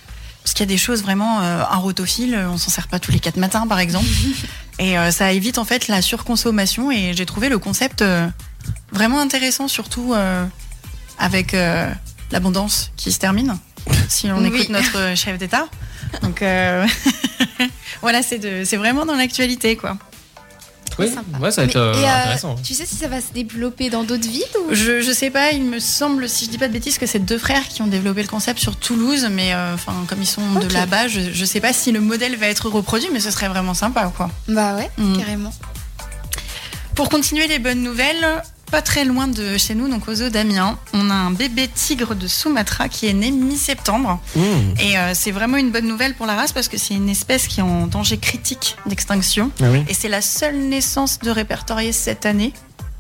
Parce 0.43 0.55
qu'il 0.55 0.61
y 0.61 0.69
a 0.71 0.73
des 0.73 0.79
choses 0.79 1.03
vraiment, 1.03 1.43
euh, 1.43 1.63
un 1.71 1.77
rotophile, 1.77 2.35
on 2.51 2.57
s'en 2.57 2.71
sert 2.71 2.89
pas 2.89 2.99
tous 2.99 3.13
les 3.13 3.21
quatre 3.21 3.37
matins 3.37 3.67
par 3.67 3.79
exemple. 3.79 4.07
et 4.79 4.97
euh, 4.97 5.11
ça 5.11 5.33
évite 5.33 5.59
en 5.59 5.67
fait 5.67 5.87
la 5.89 6.01
surconsommation 6.01 6.91
et 6.91 7.13
j'ai 7.15 7.27
trouvé 7.27 7.51
le 7.51 7.59
concept 7.59 8.01
euh, 8.01 8.27
vraiment 8.93 9.21
intéressant, 9.21 9.69
surtout 9.69 10.15
euh, 10.15 10.45
avec 11.19 11.55
euh, 11.55 11.91
l'abondance 12.31 12.91
qui 12.97 13.13
se 13.13 13.19
termine, 13.19 13.57
si 14.09 14.27
on 14.31 14.39
Oui. 14.43 14.49
écoute 14.49 14.69
notre 14.71 15.15
chef 15.17 15.39
d'État. 15.39 15.67
Donc 16.23 16.43
euh, 16.43 16.87
voilà, 18.03 18.23
c'est 18.23 18.77
vraiment 18.77 19.07
dans 19.07 19.15
l'actualité 19.17 19.77
quoi. 19.77 19.97
Oui, 20.99 21.07
ouais, 21.41 21.51
ça 21.51 21.63
va 21.63 21.67
être 21.69 21.75
Mais- 21.77 21.81
euh, 21.81 21.95
et, 21.95 22.05
euh, 22.05 22.15
intéressant. 22.21 22.57
Tu 22.63 22.75
sais 22.75 22.85
si 22.85 22.95
ça 22.97 23.09
va 23.09 23.21
se 23.23 23.33
développer 23.33 23.89
dans 23.89 24.03
d'autres 24.05 24.29
villes 24.29 24.43
ou? 24.67 24.75
Je, 24.75 25.01
je 25.01 25.13
sais 25.13 25.31
pas, 25.31 25.53
il 25.53 25.63
me 25.63 25.79
semble, 25.79 26.29
si 26.29 26.45
je 26.45 26.51
dis 26.51 26.59
pas 26.59 26.69
de 26.69 26.73
bêtises, 26.75 26.99
que 26.99 27.07
c'est 27.07 27.21
deux 27.21 27.39
frères 27.39 27.67
qui 27.69 27.81
ont 27.81 27.87
développé 27.87 28.21
le 28.23 28.29
concept 28.29 28.59
sur 28.59 28.77
Toulouse, 28.77 29.27
mais 29.31 29.55
euh, 29.55 29.75
enfin 29.75 29.95
comme 30.09 30.21
ils 30.21 30.27
sont 30.27 30.43
de 30.59 30.67
là-bas, 30.75 31.09
je, 31.09 31.21
je 31.33 31.45
sais 31.45 31.61
pas 31.61 31.73
si 31.73 31.91
le 31.93 32.01
modèle 32.01 32.37
va 32.37 32.49
être 32.49 32.69
reproduit, 32.69 33.09
mais 33.13 33.21
ce 33.21 33.31
serait 33.31 33.49
vraiment 33.49 33.73
sympa 33.73 34.13
quoi. 34.15 34.31
Bah 34.49 34.75
ouais, 34.77 34.91
Mm. 34.99 35.17
carrément. 35.19 35.53
Pour 37.01 37.09
continuer 37.09 37.47
les 37.47 37.59
bonnes 37.59 37.83
nouvelles, 37.83 38.43
pas 38.71 38.83
très 38.83 39.07
loin 39.07 39.27
de 39.27 39.57
chez 39.57 39.75
nous, 39.75 39.89
donc 39.89 40.07
aux 40.07 40.21
eaux 40.21 40.29
d'Amiens, 40.29 40.79
on 40.93 41.09
a 41.09 41.15
un 41.15 41.31
bébé 41.31 41.67
tigre 41.67 42.15
de 42.15 42.29
Sumatra 42.29 42.91
qui 42.91 43.07
est 43.07 43.15
né 43.15 43.31
mi-septembre. 43.31 44.21
Mmh. 44.37 44.41
Et 44.81 44.99
euh, 44.99 45.13
c'est 45.15 45.31
vraiment 45.31 45.57
une 45.57 45.71
bonne 45.71 45.87
nouvelle 45.87 46.13
pour 46.13 46.27
la 46.27 46.35
race 46.35 46.53
parce 46.53 46.69
que 46.69 46.77
c'est 46.77 46.93
une 46.93 47.09
espèce 47.09 47.49
qui 47.49 47.61
est 47.61 47.63
en 47.63 47.87
danger 47.87 48.19
critique 48.19 48.77
d'extinction. 48.85 49.51
Ah 49.63 49.71
oui. 49.71 49.83
Et 49.89 49.95
c'est 49.95 50.11
la 50.11 50.21
seule 50.21 50.59
naissance 50.59 51.21
de 51.21 51.31
répertoriée 51.31 51.93
cette 51.93 52.27
année 52.27 52.53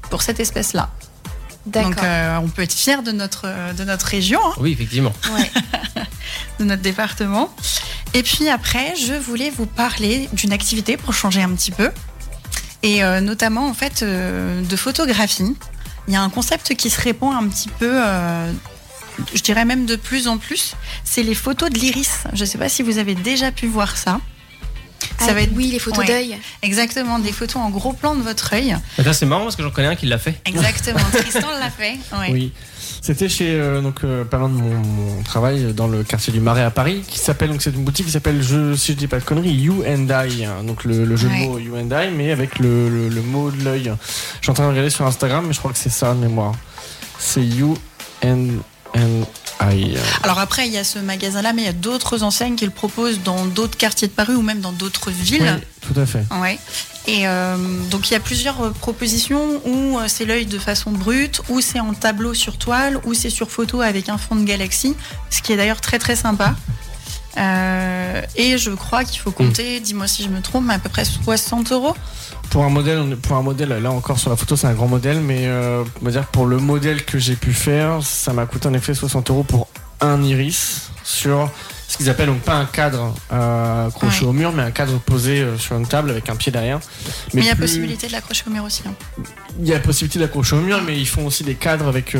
pour 0.08 0.22
cette 0.22 0.40
espèce-là. 0.40 0.88
D'accord. 1.66 1.90
Donc 1.90 2.02
euh, 2.02 2.38
on 2.38 2.48
peut 2.48 2.62
être 2.62 2.72
fier 2.72 3.02
de 3.02 3.12
notre, 3.12 3.74
de 3.74 3.84
notre 3.84 4.06
région, 4.06 4.40
hein, 4.42 4.54
Oui, 4.60 4.72
effectivement. 4.72 5.12
Ouais. 5.34 5.50
de 6.58 6.64
notre 6.64 6.80
département. 6.80 7.54
Et 8.14 8.22
puis 8.22 8.48
après, 8.48 8.94
je 8.96 9.12
voulais 9.12 9.50
vous 9.50 9.66
parler 9.66 10.30
d'une 10.32 10.54
activité 10.54 10.96
pour 10.96 11.12
changer 11.12 11.42
un 11.42 11.50
petit 11.50 11.70
peu. 11.70 11.90
Et 12.82 13.04
euh, 13.04 13.20
notamment 13.20 13.66
en 13.68 13.74
fait 13.74 14.02
euh, 14.02 14.62
de 14.62 14.76
photographie. 14.76 15.54
Il 16.08 16.14
y 16.14 16.16
a 16.16 16.22
un 16.22 16.30
concept 16.30 16.74
qui 16.74 16.90
se 16.90 17.00
répand 17.00 17.34
un 17.34 17.46
petit 17.48 17.68
peu, 17.68 17.90
euh, 17.92 18.50
je 19.34 19.42
dirais 19.42 19.64
même 19.64 19.86
de 19.86 19.96
plus 19.96 20.26
en 20.28 20.38
plus, 20.38 20.74
c'est 21.04 21.22
les 21.22 21.34
photos 21.34 21.70
de 21.70 21.78
l'iris. 21.78 22.24
Je 22.32 22.40
ne 22.40 22.46
sais 22.46 22.58
pas 22.58 22.68
si 22.68 22.82
vous 22.82 22.98
avez 22.98 23.14
déjà 23.14 23.52
pu 23.52 23.66
voir 23.66 23.96
ça. 23.96 24.18
Ça 25.18 25.26
Ah, 25.30 25.32
va 25.34 25.42
être 25.42 25.52
Oui, 25.54 25.66
les 25.66 25.78
photos 25.78 26.00
Ouais. 26.00 26.06
d'œil. 26.06 26.38
exactement 26.62 27.18
des 27.18 27.32
photos 27.32 27.56
en 27.56 27.70
gros 27.70 27.92
plan 27.92 28.14
de 28.14 28.22
votre 28.22 28.52
œil. 28.54 28.76
C'est 29.12 29.26
marrant 29.26 29.42
parce 29.44 29.56
que 29.56 29.62
j'en 29.62 29.70
connais 29.70 29.88
un 29.88 29.96
qui 29.96 30.06
l'a 30.06 30.18
fait. 30.18 30.40
Exactement. 30.46 30.98
Tristan 31.12 31.48
l'a 31.60 31.70
fait. 31.70 31.98
ouais. 32.18 32.30
Oui. 32.32 32.52
C'était 33.02 33.28
chez 33.30 33.58
euh, 33.58 33.80
donc 33.80 34.04
euh, 34.04 34.24
pas 34.24 34.36
loin 34.38 34.48
de 34.50 34.54
mon, 34.54 34.74
mon 34.74 35.22
travail 35.22 35.64
euh, 35.64 35.72
dans 35.72 35.88
le 35.88 36.02
quartier 36.04 36.32
du 36.34 36.40
Marais 36.40 36.62
à 36.62 36.70
Paris 36.70 37.02
qui 37.06 37.18
s'appelle 37.18 37.48
donc 37.50 37.62
c'est 37.62 37.70
une 37.74 37.82
boutique 37.82 38.04
qui 38.06 38.12
s'appelle 38.12 38.42
je 38.42 38.74
si 38.74 38.92
je 38.92 38.96
dis 38.98 39.06
pas 39.06 39.18
de 39.18 39.24
conneries 39.24 39.54
You 39.54 39.82
and 39.88 40.06
I 40.10 40.44
hein, 40.44 40.62
donc 40.64 40.84
le, 40.84 41.04
le 41.06 41.16
jeu 41.16 41.28
Ouais. 41.28 41.44
de 41.46 41.48
mots 41.48 41.58
You 41.58 41.76
and 41.76 41.88
I 41.90 42.10
mais 42.14 42.30
avec 42.30 42.58
le, 42.58 42.88
le, 42.90 43.08
le 43.08 43.22
mot 43.22 43.50
de 43.50 43.64
l'œil. 43.64 43.90
Je 44.40 44.42
suis 44.42 44.50
en 44.50 44.54
train 44.54 44.64
de 44.64 44.70
regarder 44.70 44.90
sur 44.90 45.06
Instagram 45.06 45.44
mais 45.46 45.54
je 45.54 45.58
crois 45.58 45.72
que 45.72 45.78
c'est 45.78 45.88
ça 45.88 46.12
de 46.14 46.18
mémoire. 46.20 46.52
C'est 47.18 47.42
You 47.44 47.76
and, 48.24 48.48
and 48.94 49.24
Alors 50.22 50.38
après, 50.38 50.66
il 50.66 50.72
y 50.72 50.78
a 50.78 50.84
ce 50.84 50.98
magasin-là, 50.98 51.52
mais 51.52 51.62
il 51.62 51.66
y 51.66 51.68
a 51.68 51.72
d'autres 51.72 52.22
enseignes 52.22 52.56
qui 52.56 52.64
le 52.64 52.70
proposent 52.70 53.20
dans 53.22 53.46
d'autres 53.46 53.76
quartiers 53.76 54.08
de 54.08 54.12
Paris 54.12 54.34
ou 54.34 54.42
même 54.42 54.60
dans 54.60 54.72
d'autres 54.72 55.10
villes. 55.10 55.60
Oui, 55.60 55.88
tout 55.92 56.00
à 56.00 56.06
fait. 56.06 56.24
Ouais. 56.40 56.58
Et 57.06 57.26
euh, 57.26 57.56
donc 57.90 58.10
il 58.10 58.12
y 58.12 58.16
a 58.16 58.20
plusieurs 58.20 58.60
euh, 58.60 58.70
propositions 58.70 59.60
où 59.64 59.98
euh, 59.98 60.04
c'est 60.06 60.24
l'œil 60.24 60.46
de 60.46 60.58
façon 60.58 60.92
brute, 60.92 61.40
ou 61.48 61.60
c'est 61.60 61.80
en 61.80 61.94
tableau 61.94 62.34
sur 62.34 62.58
toile, 62.58 63.00
ou 63.04 63.14
c'est 63.14 63.30
sur 63.30 63.50
photo 63.50 63.80
avec 63.80 64.08
un 64.08 64.18
fond 64.18 64.36
de 64.36 64.44
galaxie, 64.44 64.94
ce 65.30 65.40
qui 65.40 65.52
est 65.52 65.56
d'ailleurs 65.56 65.80
très 65.80 65.98
très 65.98 66.16
sympa. 66.16 66.54
Euh, 67.36 68.22
et 68.36 68.58
je 68.58 68.70
crois 68.70 69.04
qu'il 69.04 69.20
faut 69.20 69.30
compter, 69.30 69.80
dis-moi 69.80 70.08
si 70.08 70.22
je 70.22 70.28
me 70.28 70.40
trompe, 70.40 70.64
mais 70.66 70.74
à 70.74 70.78
peu 70.78 70.88
près 70.88 71.04
60 71.04 71.72
euros. 71.72 71.94
Pour 72.50 72.64
un 72.64 72.70
modèle, 72.70 73.16
pour 73.16 73.36
un 73.36 73.42
modèle, 73.42 73.68
là 73.68 73.92
encore 73.92 74.18
sur 74.18 74.30
la 74.30 74.36
photo, 74.36 74.56
c'est 74.56 74.66
un 74.66 74.74
grand 74.74 74.88
modèle, 74.88 75.20
mais 75.20 75.46
euh, 75.46 75.84
on 76.00 76.04
va 76.04 76.10
dire 76.10 76.26
pour 76.26 76.46
le 76.46 76.58
modèle 76.58 77.04
que 77.04 77.18
j'ai 77.18 77.36
pu 77.36 77.52
faire, 77.52 78.02
ça 78.02 78.32
m'a 78.32 78.46
coûté 78.46 78.68
en 78.68 78.74
effet 78.74 78.94
60 78.94 79.30
euros 79.30 79.44
pour 79.44 79.68
un 80.00 80.22
iris 80.22 80.90
sur 81.04 81.50
ce 81.90 81.96
qu'ils 81.96 82.08
appellent 82.08 82.28
donc 82.28 82.42
pas 82.42 82.54
un 82.54 82.66
cadre 82.66 83.12
euh, 83.32 83.88
accroché 83.88 84.22
Ouais. 84.22 84.28
au 84.28 84.32
mur, 84.32 84.52
mais 84.52 84.62
un 84.62 84.70
cadre 84.70 84.98
posé 85.00 85.40
euh, 85.40 85.58
sur 85.58 85.76
une 85.76 85.88
table 85.88 86.10
avec 86.10 86.28
un 86.28 86.36
pied 86.36 86.52
derrière. 86.52 86.78
Mais 87.34 87.40
il 87.40 87.46
y 87.46 87.50
a 87.50 87.56
plus- 87.56 87.62
possibilité 87.62 88.06
de 88.06 88.12
l'accrocher 88.12 88.44
au 88.46 88.50
mur 88.50 88.62
aussi. 88.62 88.82
hein. 88.86 88.94
Il 89.60 89.66
y 89.66 89.74
a 89.74 89.80
possibilité 89.80 90.20
d'accrocher 90.20 90.54
au 90.54 90.60
mur, 90.60 90.80
mais 90.86 90.96
ils 90.96 91.08
font 91.08 91.26
aussi 91.26 91.42
des 91.42 91.56
cadres 91.56 91.88
avec 91.88 92.14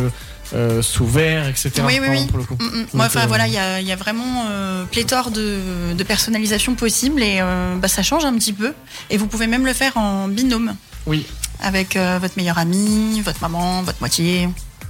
euh, 0.55 0.83
sous 0.83 1.07
verre, 1.07 1.47
etc. 1.47 1.71
Oui, 1.87 2.01
oui, 2.03 2.09
oui. 2.11 2.27
Pour 2.27 2.39
le 2.39 2.45
coup. 2.45 2.57
Mm, 2.59 2.65
mm. 2.65 2.71
Donc, 2.73 2.95
Ouais, 2.95 3.07
enfin 3.07 3.27
voilà, 3.27 3.47
il 3.47 3.53
y 3.53 3.59
a, 3.59 3.81
il 3.81 3.87
y 3.87 3.93
a 3.93 3.97
vraiment 3.97 4.47
pléthore 4.91 5.31
de, 5.31 5.59
de 5.97 6.03
personnalisation 6.03 6.75
possible 6.75 7.23
et 7.23 7.41
bah, 7.81 7.87
ça 7.87 8.03
change 8.03 8.25
un 8.25 8.35
petit 8.35 8.53
peu. 8.53 8.73
Et 9.09 9.19
vous 9.19 9.29
pouvez 9.29 9.47
même 9.47 9.65
le 9.65 9.73
faire 9.73 9.97
en 9.97 10.27
binôme 10.27 10.75
Oui. 11.07 11.27
avec 11.63 11.97
votre 12.21 12.35
meilleur 12.37 12.59
ami, 12.59 13.21
votre 13.21 13.41
maman, 13.41 13.83
votre 13.85 14.01
moitié, 14.01 14.49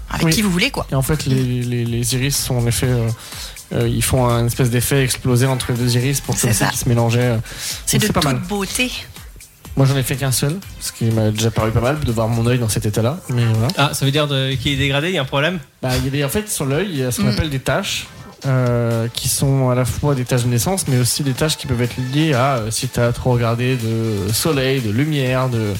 avec 0.08 0.24
Oui. 0.28 0.32
qui 0.32 0.40
vous 0.40 0.50
voulez 0.50 0.70
quoi. 0.70 0.86
Et 0.90 0.94
en 0.94 1.02
fait, 1.02 1.26
les, 1.26 1.42
les, 1.62 1.84
les 1.84 2.14
iris 2.14 2.34
sont 2.36 2.56
en 2.56 2.66
effet. 2.66 2.86
euh, 2.88 3.10
euh, 3.72 3.88
ils 3.88 4.02
font 4.02 4.26
un 4.28 4.46
espèce 4.46 4.70
d'effet 4.70 5.02
explosé 5.04 5.46
entre 5.46 5.72
les 5.72 5.78
deux 5.78 5.96
iris 5.96 6.20
pour 6.20 6.36
C'est 6.36 6.48
comme 6.48 6.56
ça 6.56 6.72
se 6.72 6.88
mélangeaient. 6.88 7.20
euh. 7.20 7.38
C'est 7.86 7.98
de 7.98 8.06
pas 8.08 8.20
toute 8.20 8.24
mal. 8.32 8.40
beauté. 8.48 8.90
Moi, 9.76 9.86
j'en 9.86 9.96
ai 9.96 10.02
fait 10.02 10.16
qu'un 10.16 10.32
seul, 10.32 10.56
ce 10.80 10.90
qui 10.92 11.04
m'a 11.04 11.30
déjà 11.30 11.50
paru 11.50 11.70
pas 11.70 11.80
mal 11.80 12.00
de 12.00 12.12
voir 12.12 12.28
mon 12.28 12.44
œil 12.46 12.58
dans 12.58 12.68
cet 12.68 12.86
état-là. 12.86 13.18
Mais 13.30 13.44
voilà. 13.54 13.68
Ah, 13.78 13.90
ça 13.94 14.04
veut 14.04 14.10
dire 14.10 14.26
qu'il 14.60 14.72
est 14.72 14.76
dégradé, 14.76 15.08
il 15.08 15.14
y 15.14 15.18
a 15.18 15.22
un 15.22 15.26
problème? 15.26 15.60
Bah, 15.80 15.90
il 15.96 16.04
y 16.04 16.08
a 16.08 16.10
des- 16.10 16.24
en 16.24 16.28
fait, 16.28 16.48
sur 16.50 16.66
l'œil, 16.66 16.88
il 16.90 16.98
y 16.98 17.04
a 17.04 17.12
ce 17.12 17.20
qu'on 17.20 17.28
Mm. 17.28 17.30
appelle 17.30 17.50
des 17.50 17.60
taches. 17.60 18.06
euh, 18.46 19.06
qui 19.12 19.28
sont 19.28 19.68
à 19.68 19.74
la 19.74 19.84
fois 19.84 20.14
des 20.14 20.24
taches 20.24 20.44
de 20.44 20.48
naissance, 20.48 20.88
mais 20.88 20.98
aussi 20.98 21.22
des 21.22 21.34
taches 21.34 21.58
qui 21.58 21.66
peuvent 21.66 21.82
être 21.82 21.96
liées 22.14 22.32
à 22.32 22.54
euh, 22.56 22.70
si 22.70 22.88
tu 22.88 22.98
as 22.98 23.12
trop 23.12 23.32
regardé 23.32 23.76
de 23.76 24.32
soleil, 24.32 24.80
de 24.80 24.90
lumière, 24.90 25.50
de 25.50 25.74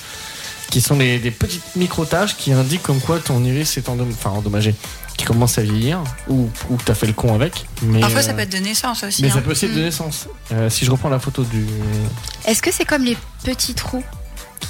qui 0.70 0.82
sont 0.82 0.96
des, 0.96 1.18
des 1.18 1.30
petites 1.30 1.64
micro-taches 1.74 2.36
qui 2.36 2.52
indiquent 2.52 2.82
comme 2.82 3.00
quoi 3.00 3.18
ton 3.18 3.42
iris 3.44 3.78
est 3.78 3.88
endom- 3.88 4.12
enfin, 4.12 4.28
endommagé, 4.28 4.74
qui 5.16 5.24
commence 5.24 5.58
à 5.58 5.62
vieillir, 5.62 6.02
ou, 6.28 6.48
ou 6.70 6.76
que 6.76 6.84
tu 6.84 6.90
as 6.90 6.94
fait 6.94 7.06
le 7.06 7.12
con 7.12 7.34
avec. 7.34 7.66
Mais, 7.82 8.00
Parfois 8.00 8.22
ça 8.22 8.30
euh, 8.30 8.34
peut 8.34 8.40
être 8.40 8.52
de 8.52 8.58
naissance 8.58 9.02
aussi. 9.04 9.22
Mais 9.22 9.30
hein. 9.30 9.34
ça 9.34 9.40
peut 9.42 9.50
aussi 9.52 9.66
être 9.66 9.74
de 9.74 9.80
Mm. 9.80 9.84
naissance. 9.84 10.28
Euh, 10.52 10.70
si 10.70 10.84
je 10.84 10.90
reprends 10.90 11.08
la 11.10 11.18
photo 11.18 11.44
du. 11.44 11.66
Est-ce 12.46 12.62
que 12.62 12.72
c'est 12.72 12.84
comme 12.84 13.04
les 13.04 13.16
petits 13.44 13.74
trous 13.74 14.02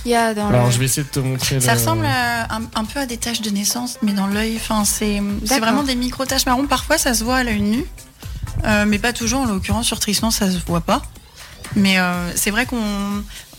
qu'il 0.02 0.10
y 0.12 0.14
a 0.14 0.34
dans 0.34 0.48
Alors 0.48 0.66
le... 0.66 0.70
je 0.72 0.78
vais 0.78 0.84
essayer 0.86 1.04
de 1.04 1.08
te 1.12 1.20
montrer. 1.20 1.60
Ça 1.60 1.74
le- 1.74 1.78
ressemble 1.80 2.06
à- 2.06 2.52
un, 2.54 2.62
un 2.74 2.84
peu 2.84 3.00
à 3.00 3.06
des 3.06 3.16
taches 3.16 3.40
de 3.42 3.50
naissance, 3.50 3.98
mais 4.02 4.12
dans 4.12 4.26
l'œil. 4.26 4.54
Enfin, 4.56 4.84
c'est 4.84 5.20
vraiment 5.46 5.82
des 5.82 5.94
micro-taches 5.96 6.46
marron. 6.46 6.66
Parfois, 6.66 6.98
ça 6.98 7.14
se 7.14 7.22
voit 7.24 7.36
à 7.36 7.44
l'œil 7.44 7.60
nu, 7.60 7.84
euh, 8.64 8.84
mais 8.86 8.98
pas 8.98 9.12
toujours. 9.12 9.40
En 9.42 9.46
l'occurrence, 9.46 9.86
sur 9.86 9.98
Tristan, 10.00 10.30
ça 10.30 10.50
se 10.50 10.58
voit 10.66 10.80
pas. 10.80 11.02
Mais 11.76 11.98
euh, 11.98 12.32
c'est 12.34 12.50
vrai 12.50 12.66
qu'on, 12.66 12.76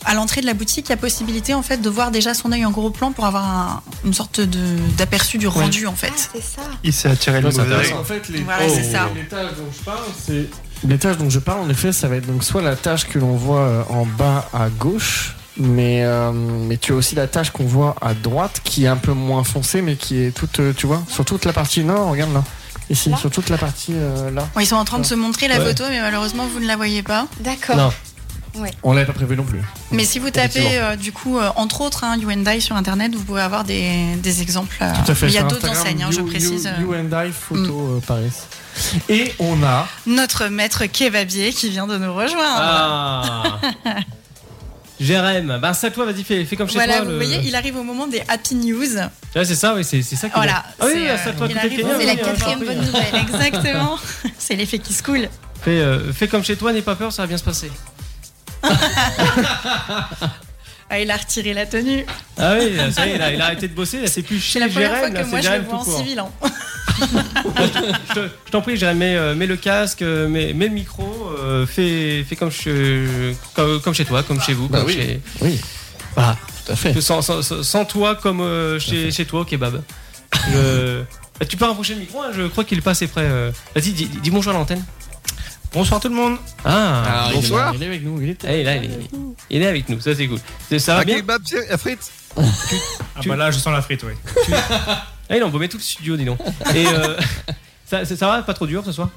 à 0.06 0.14
l'entrée 0.14 0.42
de 0.42 0.46
la 0.46 0.54
boutique, 0.54 0.88
il 0.88 0.90
y 0.90 0.94
a 0.94 0.98
possibilité 0.98 1.54
en 1.54 1.62
fait 1.62 1.78
de 1.78 1.90
voir 1.90 2.12
déjà 2.12 2.34
son 2.34 2.52
œil 2.52 2.66
en 2.66 2.72
gros 2.72 2.90
plan 2.90 3.12
pour 3.12 3.26
avoir 3.26 3.44
un- 3.46 3.82
une 4.06 4.14
sorte 4.14 4.40
de 4.42 4.60
d'aperçu 4.98 5.38
du 5.38 5.48
rendu 5.48 5.86
en 5.88 5.94
Ah, 5.94 5.96
fait. 6.08 6.14
c'est 6.34 6.42
ça. 6.44 6.62
Il 6.84 6.92
s'est 6.94 7.10
attiré 7.10 7.42
le 7.42 7.50
mauvais. 7.52 7.94
En 7.94 8.04
fait, 8.04 8.28
les, 8.30 8.42
Voilà, 8.42 8.68
c'est 8.70 8.84
ça. 8.92 9.10
les 9.16 9.26
tâches 9.28 9.52
dont 9.58 9.72
je 9.78 9.84
parle, 9.84 10.04
c'est. 10.26 10.50
Les 10.88 10.98
tâches 10.98 11.18
dont 11.18 11.30
je 11.30 11.40
parle, 11.40 11.60
en 11.62 11.70
effet, 11.70 11.92
ça 11.92 12.08
va 12.08 12.16
être 12.16 12.26
donc 12.26 12.44
soit 12.44 12.62
la 12.64 12.76
tâche 12.76 13.08
que 13.08 13.20
l'on 13.20 13.36
voit 13.36 13.60
euh, 13.60 13.84
en 13.90 14.06
bas 14.06 14.50
à 14.54 14.70
gauche, 14.70 15.36
mais, 15.58 16.04
euh, 16.04 16.32
mais 16.32 16.78
tu 16.78 16.94
as 16.94 16.96
aussi 16.96 17.14
la 17.14 17.28
tâche 17.28 17.52
qu'on 17.52 17.66
voit 17.66 17.96
à 18.02 18.14
droite 18.16 18.62
qui 18.64 18.86
est 18.86 18.88
un 18.88 18.98
peu 18.98 19.14
moins 19.14 19.44
foncée, 19.44 19.84
mais 19.84 19.96
qui 19.96 20.18
est 20.24 20.32
toute, 20.32 20.60
euh, 20.60 20.74
tu 20.76 20.88
vois, 20.88 21.04
sur 21.08 21.24
toute 21.24 21.46
la 21.46 21.54
partie 21.54 21.84
nord, 21.84 22.10
regarde 22.10 22.34
là. 22.34 22.44
Ici, 22.90 23.10
Là 23.10 23.16
sur 23.18 23.30
toute 23.32 23.48
la 23.50 23.58
partie 23.58 23.94
euh, 23.96 24.32
là. 24.32 24.48
Ils 24.60 24.66
sont 24.66 24.76
en 24.76 24.84
train 24.84 25.00
de 25.00 25.06
se 25.06 25.14
montrer 25.16 25.48
la 25.48 25.60
Ouais. 25.60 25.68
photo, 25.68 25.84
mais 25.90 26.02
malheureusement, 26.02 26.46
vous 26.52 26.60
ne 26.60 26.66
la 26.68 26.76
voyez 26.76 27.04
pas. 27.04 27.28
D'accord. 27.40 27.94
On 28.84 28.94
l'avait 28.94 29.06
pas 29.06 29.14
prévu 29.14 29.36
non 29.38 29.44
plus. 29.44 29.62
Mais 29.92 30.04
si 30.04 30.20
vous 30.20 30.30
tapez, 30.30 30.78
euh, 30.80 30.96
du 30.96 31.12
coup, 31.12 31.38
euh, 31.40 31.50
entre 31.56 31.82
autres, 31.82 32.04
hein, 32.04 32.18
You 32.18 32.30
and 32.32 32.44
I 32.50 32.60
sur 32.62 32.76
internet, 32.76 33.14
vous 33.16 33.24
pouvez 33.24 33.42
avoir 33.42 33.64
des, 33.64 34.16
des 34.18 34.42
exemples. 34.42 34.76
euh, 34.82 34.92
Tout 35.06 35.12
à 35.12 35.16
fait. 35.16 35.28
Il 35.28 35.34
y 35.34 35.38
a 35.38 35.44
d'autres 35.44 35.70
enseignes, 35.70 36.04
hein, 36.04 36.10
je 36.12 36.22
précise. 36.22 36.70
You, 36.80 36.94
you 36.94 36.96
and 36.96 37.10
I 37.26 37.32
photo 37.32 37.98
euh, 37.98 38.00
Paris. 38.06 38.32
Et 39.10 39.34
on 39.40 39.62
a. 39.64 39.88
Notre 40.06 40.48
maître 40.48 40.86
kebabier 40.86 41.52
qui 41.54 41.70
vient 41.70 41.88
de 41.88 41.98
nous 41.98 42.14
rejoindre. 42.14 42.58
Ah 42.60 43.60
Jérém, 45.00 45.58
bah 45.60 45.74
c'est 45.74 45.88
à 45.88 45.92
toi, 45.92 46.06
vas-y, 46.06 46.24
fais, 46.24 46.46
fais 46.46 46.56
comme 46.56 46.68
chez 46.68 46.76
voilà, 46.76 46.98
toi. 46.98 47.06
vous 47.06 47.10
le- 47.12 47.16
voyez, 47.16 47.40
il 47.44 47.56
arrive 47.56 47.76
au 47.76 47.82
moment 47.84 48.06
des 48.06 48.22
happy 48.28 48.54
news. 48.54 48.86
Ouais, 49.36 49.46
c'est 49.46 49.56
ça, 49.56 49.74
oui, 49.76 49.84
c'est 49.84 50.04
ça 50.04 50.16
qui 50.18 50.26
est 50.28 50.30
Voilà. 50.36 50.64
Ah 50.80 50.86
oui, 50.86 51.08
euh, 51.08 51.16
à 51.16 51.32
toi 51.34 51.48
C'est 51.50 52.06
la 52.06 52.16
quatrième 52.16 52.60
bonne 52.60 52.86
nouvelle. 52.86 53.16
Exactement. 53.28 53.98
C'est 54.38 54.56
l'effet 54.56 54.78
qui 54.78 54.94
se 54.94 55.02
coule. 55.02 55.28
Fais, 55.64 55.80
euh, 55.80 56.12
fais 56.14 56.28
comme 56.28 56.44
chez 56.44 56.56
toi, 56.56 56.72
n'aie 56.72 56.82
pas 56.84 56.96
peur, 56.96 57.12
ça 57.12 57.24
va 57.24 57.28
bien 57.28 57.38
se 57.38 57.44
passer. 57.44 57.72
Ah, 60.94 61.00
il 61.00 61.10
a 61.10 61.16
retiré 61.18 61.54
la 61.54 61.66
tenue. 61.66 62.06
Ah 62.38 62.56
oui, 62.60 62.76
ça 62.92 63.08
y 63.08 63.12
est, 63.12 63.16
il 63.16 63.22
a, 63.22 63.32
il 63.34 63.42
a 63.42 63.46
arrêté 63.46 63.68
de 63.70 63.74
bosser, 63.74 64.02
là, 64.02 64.08
c'est 64.08 64.24
plus 64.24 64.40
chez 64.42 64.54
C'est 64.54 64.60
la 64.60 64.68
première 64.68 64.90
Jérém, 64.94 65.00
fois 65.00 65.10
là, 65.10 65.24
que 65.24 65.30
moi 65.30 65.40
c'est 65.42 65.48
je 65.48 65.52
le 65.52 65.54
Jérém 65.54 65.66
vois 65.66 65.76
en 65.76 65.80
tout 65.80 65.86
court. 65.86 65.98
civil. 66.00 66.20
hein. 66.20 66.30
Je 68.10 68.14
te- 68.14 68.30
je 68.46 68.52
t'en 68.52 68.62
prie, 68.62 68.76
Jérém, 68.76 68.98
mets, 68.98 69.16
euh, 69.16 69.34
mets 69.34 69.48
le 69.48 69.56
casque, 69.56 70.02
euh, 70.02 70.28
mets, 70.28 70.52
mets 70.54 70.68
le 70.68 70.74
micro, 70.74 71.30
euh, 71.40 71.66
fais, 71.66 72.26
fais 72.28 72.36
comme, 72.36 72.52
chez, 72.52 73.06
comme, 73.54 73.80
comme 73.82 73.94
chez 73.94 74.04
toi, 74.04 74.22
comme 74.24 74.42
chez 74.42 74.54
vous. 74.54 74.68
Bah 74.68 74.80
comme 74.80 74.88
oui. 74.88 74.94
chez- 74.96 75.22
Oui, 75.40 75.62
Voilà. 76.14 76.36
tout 76.66 76.74
à 76.74 76.76
fait. 76.76 77.00
Sans, 77.00 77.22
sans- 77.22 77.42
sans- 77.42 77.64
sans 77.64 77.86
toi 77.86 78.16
comme 78.16 78.42
euh, 78.42 78.78
chez, 78.78 79.12
chez 79.12 79.24
toi 79.26 79.42
au 79.42 79.46
kebab. 79.46 79.82
Je- 80.52 81.04
Bah, 81.40 81.46
Tu 81.48 81.56
peux 81.58 81.66
rapprocher 81.66 81.94
le 81.96 82.02
micro, 82.02 82.22
hein, 82.22 82.32
je 82.36 82.44
crois 82.48 82.66
qu'il 82.66 82.78
est 82.78 82.82
pas 82.82 82.92
assez 82.92 83.08
près. 83.08 83.24
euh. 83.24 83.50
Vas-y, 83.76 83.94
dis, 83.94 84.06
dis 84.08 84.30
bonjour 84.30 84.52
à 84.54 84.56
l'antenne. 84.58 84.84
Bonsoir 85.74 86.02
tout 86.02 86.10
le 86.10 86.16
monde. 86.16 86.38
Ah, 86.66 87.04
Alors, 87.04 87.28
il 87.28 87.32
est 87.32 87.36
bonsoir. 87.36 87.74
Il 87.76 87.84
est 87.84 87.86
avec 87.86 88.04
nous. 88.04 88.22
Il 88.22 88.30
est 88.30 88.44
Eh, 88.46 88.64
là, 88.64 88.76
il 88.76 88.92
est, 88.92 89.10
il 89.50 89.62
est 89.62 89.68
avec 89.68 89.88
nous, 89.90 90.00
ça 90.02 90.14
c'est 90.16 90.28
cool. 90.28 90.40
C'est- 90.70 90.80
Ça 90.80 90.96
va 90.96 91.06
bien 91.06 91.18
kebab 91.20 91.42
frites 91.78 92.12
Ah 92.38 92.42
Tu- 93.22 93.30
bah 93.30 93.36
là 93.36 93.52
je 93.52 93.58
sens 93.60 93.74
la 93.74 93.82
frite 93.82 94.04
oui. 94.04 94.14
Ah, 95.30 95.36
il 95.38 95.42
a 95.42 95.46
embaumé 95.46 95.70
tout 95.70 95.78
le 95.78 95.84
studio, 95.84 96.18
dis 96.18 96.26
donc. 96.26 96.40
Et 96.76 96.86
euh, 96.88 97.18
ça, 97.86 98.04
ça, 98.06 98.16
ça 98.18 98.28
va 98.28 98.42
Pas 98.42 98.54
trop 98.54 98.68
dur 98.68 98.84
ce 98.86 98.92
soir 98.92 99.10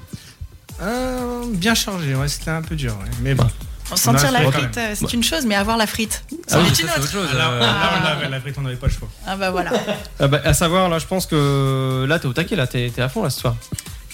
Euh, 0.81 1.43
bien 1.49 1.75
chargé, 1.75 2.15
ouais, 2.15 2.27
c'était 2.29 2.51
un 2.51 2.61
peu 2.61 2.75
dur, 2.75 2.93
ouais. 3.01 3.09
mais 3.21 3.35
bon. 3.35 3.47
Sentir 3.95 4.31
la 4.31 4.49
frite, 4.51 4.77
euh, 4.77 4.93
c'est 4.95 5.13
une 5.13 5.23
chose, 5.23 5.45
mais 5.45 5.55
avoir 5.55 5.77
la 5.77 5.85
frite, 5.87 6.23
Ah 6.31 6.35
c'en 6.47 6.61
oui, 6.61 6.69
est 6.71 6.75
ça, 6.75 6.81
une 6.83 6.89
c'est 6.89 6.99
autre. 7.01 7.11
chose. 7.11 7.27
Ah, 7.33 7.37
là, 7.37 7.49
euh. 7.51 7.59
là, 7.59 7.99
on 8.01 8.05
avait 8.17 8.29
la 8.29 8.39
frite, 8.41 8.55
on 8.57 8.61
n'avait 8.61 8.75
pas 8.77 8.87
le 8.87 8.93
choix. 8.93 9.07
Ah 9.27 9.35
bah 9.35 9.51
voilà. 9.51 9.71
Ah 10.19 10.27
bah, 10.27 10.41
à 10.43 10.53
savoir, 10.53 10.89
là, 10.89 10.99
je 10.99 11.05
pense 11.05 11.25
que 11.27 12.05
là, 12.07 12.17
t'es 12.17 12.25
au 12.25 12.33
taquet, 12.33 12.55
là, 12.55 12.65
t'es 12.65 12.91
t'es 12.93 13.01
à 13.01 13.09
fond 13.09 13.23
là 13.23 13.29
ce 13.29 13.41
soir. 13.41 13.55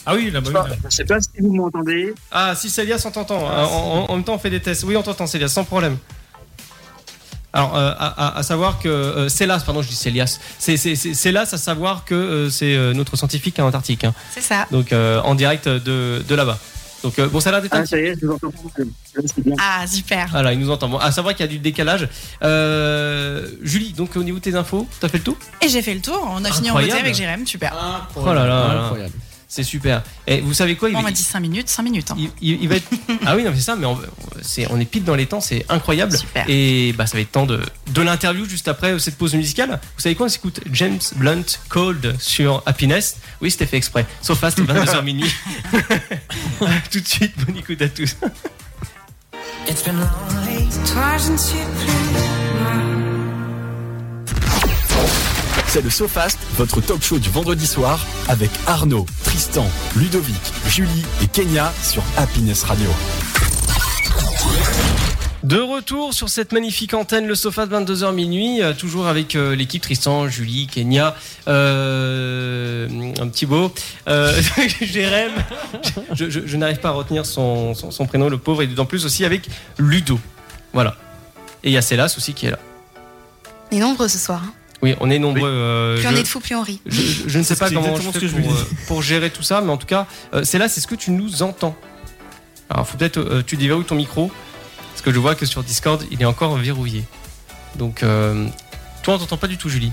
Ah 0.06 0.16
oui, 0.16 0.32
là, 0.32 0.42
bah, 0.42 0.50
là. 0.68 0.76
Je 0.90 0.96
sais 0.96 1.06
pas 1.06 1.20
si 1.22 1.30
vous 1.40 1.54
m'entendez. 1.54 2.14
Ah, 2.32 2.54
si 2.56 2.70
Célias, 2.70 3.04
on 3.06 3.12
t'entend. 3.12 3.38
En, 3.38 3.64
en- 3.64 4.06
en 4.12 4.16
même 4.16 4.24
temps, 4.24 4.34
on 4.34 4.40
fait 4.40 4.50
des 4.50 4.60
tests. 4.60 4.84
Oui, 4.84 4.96
on 4.96 5.04
t'entend, 5.04 5.28
Célias, 5.28 5.50
sans 5.50 5.64
problème. 5.64 5.98
Alors, 7.54 7.76
euh, 7.76 7.92
à, 8.00 8.28
à- 8.28 8.38
à 8.40 8.44
savoir 8.44 8.80
que 8.80 8.88
euh, 8.88 9.28
Célas, 9.30 9.62
pardon, 9.66 9.82
je 9.82 9.90
dis 9.90 9.96
Célias. 9.96 10.40
C'est 10.58 10.78
c'est- 10.78 10.96
c'est- 10.96 11.14
Célas, 11.14 11.50
à 11.52 11.58
savoir 11.58 12.06
que 12.06 12.16
euh, 12.16 12.50
c'est 12.50 12.74
euh, 12.76 12.94
notre 12.94 13.18
scientifique 13.18 13.60
en 13.60 13.68
Antarctique. 13.68 14.06
hein. 14.06 14.14
C'est 14.34 14.42
ça. 14.42 14.68
Donc, 14.72 14.94
euh, 14.94 15.20
en 15.22 15.36
direct 15.36 15.68
de, 15.68 16.24
de 16.28 16.36
là-bas. 16.36 16.58
Donc, 17.04 17.18
euh, 17.20 17.28
bon, 17.28 17.40
ça 17.42 17.50
a 17.50 17.54
l'air 17.54 17.62
d'être 17.64 17.74
Ah, 17.76 17.86
ça 17.86 17.98
y 17.98 18.02
est, 18.06 18.16
je 18.22 18.26
vous 18.26 18.34
entends. 18.34 18.54
Là, 18.78 18.84
c'est 19.26 19.44
bien. 19.44 19.56
Ah 19.60 19.86
super. 19.86 20.28
Voilà, 20.32 20.54
il 20.54 20.60
nous 20.60 20.70
entend. 20.70 20.88
Bon, 20.88 20.98
à 21.00 21.12
savoir 21.12 21.36
qu'il 21.36 21.44
y 21.46 21.50
a 21.50 21.52
du 21.52 21.60
décalage. 21.60 22.08
Euh, 22.44 23.48
Julie, 23.64 23.92
donc 23.94 24.16
au 24.16 24.24
niveau 24.24 24.38
de 24.38 24.44
tes 24.44 24.56
infos, 24.56 24.88
t'as 25.02 25.10
fait 25.10 25.18
le 25.18 25.24
tour? 25.26 25.36
Et 25.62 25.68
j'ai 25.68 25.82
fait 25.82 25.94
le 25.96 26.02
tour. 26.02 26.26
On 26.32 26.46
a 26.46 26.52
fini 26.52 26.70
en 26.70 26.76
Incroyable. 26.78 26.92
beauté 26.92 27.02
avec 27.02 27.16
Jérém. 27.16 27.46
Super. 27.46 27.74
Oh 28.16 28.26
là 28.28 28.34
là 28.34 28.46
là. 28.48 28.82
Incroyable. 28.84 29.14
C'est 29.54 29.64
super. 29.64 30.02
Et 30.28 30.40
vous 30.40 30.54
savez 30.54 30.78
quoi 30.78 30.90
il, 30.90 30.96
on 30.96 31.02
m'a 31.02 31.12
dit 31.12 31.22
5 31.22 31.42
minutes, 31.42 31.68
5 31.68 31.84
minutes. 31.84 32.12
hein. 32.12 32.16
il, 32.18 32.30
il- 32.42 32.64
il 32.64 32.70
va 32.70 32.76
être... 32.78 32.88
Ah 33.26 33.36
oui, 33.36 33.44
non, 33.44 33.52
c'est 33.54 33.60
ça, 33.60 33.76
mais 33.76 33.86
on, 33.86 34.00
c'est, 34.42 34.66
on 34.72 34.80
est 34.80 34.86
pile 34.86 35.04
dans 35.04 35.14
les 35.14 35.26
temps, 35.26 35.42
c'est 35.42 35.66
incroyable. 35.68 36.18
Super. 36.18 36.46
Et 36.48 36.94
bah, 36.94 37.06
ça 37.06 37.18
va 37.18 37.22
être 37.22 37.34
temps 37.34 37.46
de, 37.46 37.60
de 37.94 38.02
l'interview 38.02 38.46
juste 38.46 38.70
après 38.70 38.98
cette 38.98 39.18
pause 39.18 39.34
musicale. 39.36 39.72
Vous 39.98 40.02
savez 40.02 40.16
quoi 40.16 40.28
On 40.28 40.30
s'écoute 40.30 40.62
James 40.72 41.00
Blunt 41.18 41.44
Cold 41.68 42.16
sur 42.18 42.64
Happiness. 42.66 43.18
Oui, 43.42 43.52
c'était 43.52 43.66
fait 43.66 43.76
exprès. 43.76 44.06
Sauf 44.22 44.40
fast, 44.40 44.58
22h 44.62 45.04
minuit. 45.04 45.30
Tout 46.90 47.02
de 47.02 47.08
suite, 47.08 47.34
bonne 47.46 47.58
écoute 47.58 47.82
à 47.82 47.90
tous. 47.90 48.16
Toi, 50.94 51.18
je 51.18 51.32
ne 51.32 52.41
C'est 55.72 55.82
le 55.82 55.90
SoFast, 55.90 56.38
votre 56.58 56.82
talk 56.82 57.02
show 57.02 57.18
du 57.18 57.30
vendredi 57.30 57.66
soir 57.66 58.06
avec 58.28 58.50
Arnaud, 58.68 59.06
Tristan, 59.24 59.66
Ludovic, 59.96 60.36
Julie 60.68 61.06
et 61.24 61.28
Kenya 61.28 61.72
sur 61.82 62.04
Happiness 62.18 62.64
Radio. 62.64 62.90
De 65.44 65.60
retour 65.60 66.14
sur 66.14 66.28
cette 66.30 66.52
magnifique 66.52 66.94
antenne, 66.94 67.26
le 67.26 67.36
sofa 67.36 67.66
de 67.66 67.76
22h 67.76 68.14
minuit, 68.14 68.62
euh, 68.62 68.74
toujours 68.74 69.08
avec 69.08 69.36
euh, 69.36 69.56
l'équipe 69.56 69.82
Tristan, 69.82 70.28
Julie, 70.28 70.68
Kenya, 70.68 71.16
euh, 71.48 72.88
un 73.20 73.28
petit 73.30 73.46
beau, 73.46 73.74
euh, 74.10 74.40
Jérém. 74.82 75.32
Je, 76.14 76.30
je- 76.30 76.42
je 76.46 76.58
n'arrive 76.58 76.78
pas 76.80 76.90
à 76.90 76.92
retenir 76.92 77.26
son, 77.26 77.74
son- 77.74 77.92
son 77.92 78.06
prénom, 78.06 78.28
le 78.30 78.38
pauvre, 78.38 78.62
et 78.62 78.68
d'autant 78.68 78.86
plus 78.86 79.06
aussi 79.06 79.24
avec 79.26 79.48
Ludo. 79.80 80.20
Voilà. 80.74 80.96
Et 81.64 81.70
il 81.70 81.74
y 81.74 81.78
a 81.78 81.82
Célas 81.82 82.14
aussi 82.18 82.34
qui 82.34 82.46
est 82.48 82.52
là. 82.52 82.60
On 83.72 83.78
est 83.78 83.80
nombreux 83.80 84.10
ce 84.10 84.18
soir. 84.20 84.42
hein. 84.46 84.54
Oui, 84.82 84.96
on 85.00 85.10
est 85.12 85.20
nombreux. 85.20 85.48
euh, 85.50 85.96
Plus 85.96 86.04
je- 86.04 86.08
on 86.08 86.16
est 86.18 86.24
de 86.24 86.28
fous, 86.28 86.40
plus 86.40 86.56
on 86.56 86.64
rit. 86.64 86.82
je, 86.86 87.00
je- 87.02 87.30
je 87.30 87.38
ne 87.38 87.44
sais 87.44 87.56
pas 87.56 87.70
comment 87.70 87.82
je 87.84 88.02
exactement 88.02 88.12
fais 88.14 88.20
ce 88.20 88.26
que 88.26 88.28
je 88.32 88.42
pour, 88.42 88.54
euh, 88.54 88.68
pour 88.88 89.02
gérer 89.04 89.30
tout 89.30 89.44
ça, 89.44 89.62
mais 89.62 89.72
en 89.72 89.78
tout 89.78 89.86
cas, 89.88 90.08
euh, 90.34 90.44
c'est 90.44 90.58
là, 90.58 90.68
c'est 90.70 90.82
ce 90.82 90.88
que 90.88 90.96
tu 90.96 91.12
nous 91.12 91.44
entends. 91.44 91.76
Alors, 92.70 92.88
faut 92.88 92.98
peut-être, 92.98 93.18
euh, 93.20 93.44
tu 93.46 93.58
déverrouilles 93.58 93.86
ton 93.86 93.96
micro, 93.96 94.32
parce 94.92 95.02
que 95.04 95.12
je 95.14 95.20
vois 95.20 95.36
que 95.36 95.46
sur 95.46 95.64
Discord, 95.64 96.04
il 96.10 96.22
est 96.22 96.26
encore 96.26 96.56
verrouillé. 96.56 97.04
Donc, 97.76 98.02
euh, 98.02 98.48
toi, 99.04 99.16
on 99.16 99.18
t'entend 99.20 99.38
pas 99.38 99.48
du 99.48 99.58
tout, 99.58 99.70
Julie. 99.70 99.92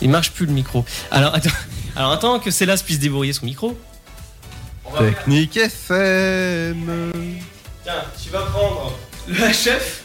Il 0.00 0.10
marche 0.10 0.32
plus 0.32 0.46
le 0.46 0.52
micro. 0.52 0.84
Alors, 1.10 1.34
attends, 1.34 1.50
alors 1.96 2.12
attends 2.12 2.38
que 2.40 2.50
Célas 2.50 2.82
puisse 2.84 2.98
déverrouiller 2.98 3.32
son 3.32 3.46
micro. 3.46 3.78
Technique 4.98 5.56
FM. 5.56 7.12
Tiens, 7.84 7.94
tu 8.22 8.30
vas 8.30 8.42
prendre 8.42 8.92
le 9.28 9.34
HF. 9.34 10.02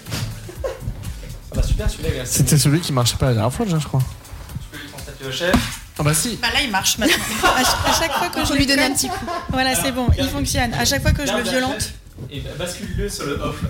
Ah 1.51 1.55
bah 1.58 1.63
super, 1.63 1.89
celui-là, 1.89 2.10
C'était 2.25 2.58
celui 2.58 2.79
qui 2.79 2.93
marchait 2.93 3.17
pas 3.17 3.27
la 3.27 3.34
dernière 3.34 3.51
fois, 3.53 3.65
déjà, 3.65 3.77
je 3.79 3.88
crois. 3.88 4.00
Tu 4.01 4.67
peux 4.72 4.77
lui 4.84 4.89
transmettre 4.89 5.20
le 5.22 5.29
HF. 5.29 5.55
Ah 6.00 6.03
bah 6.03 6.13
si. 6.13 6.38
Bah 6.41 6.48
là, 6.53 6.62
il 6.62 6.72
marche 6.72 6.98
maintenant. 6.98 7.15
À, 7.43 7.63
ch- 7.63 7.67
à 7.86 7.93
chaque 8.00 8.13
fois 8.13 8.29
que 8.29 8.46
je 8.46 8.53
lui 8.53 8.65
colle- 8.65 8.79
un 8.79 8.93
petit 8.93 9.10
coup. 9.10 9.25
Voilà, 9.50 9.75
c'est 9.75 9.91
bon, 9.91 10.08
il 10.17 10.27
fonctionne. 10.29 10.74
À 10.74 10.86
chaque 10.86 11.01
fois 11.01 11.12
que 11.12 11.25
je 11.27 11.34
le 11.34 11.43
violente. 11.43 11.91
Et 12.31 12.39
bah, 12.39 12.51
bascule-le 12.58 13.10
sur 13.10 13.25
le 13.25 13.34
off. 13.41 13.62
là. 13.63 13.70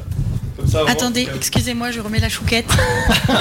Comme 0.57 0.67
ça, 0.69 0.83
au 0.83 0.87
Attendez, 0.87 1.27
excusez-moi, 1.35 1.89
je 1.91 1.99
remets 2.01 2.19
la 2.19 2.29
chouquette. 2.29 2.69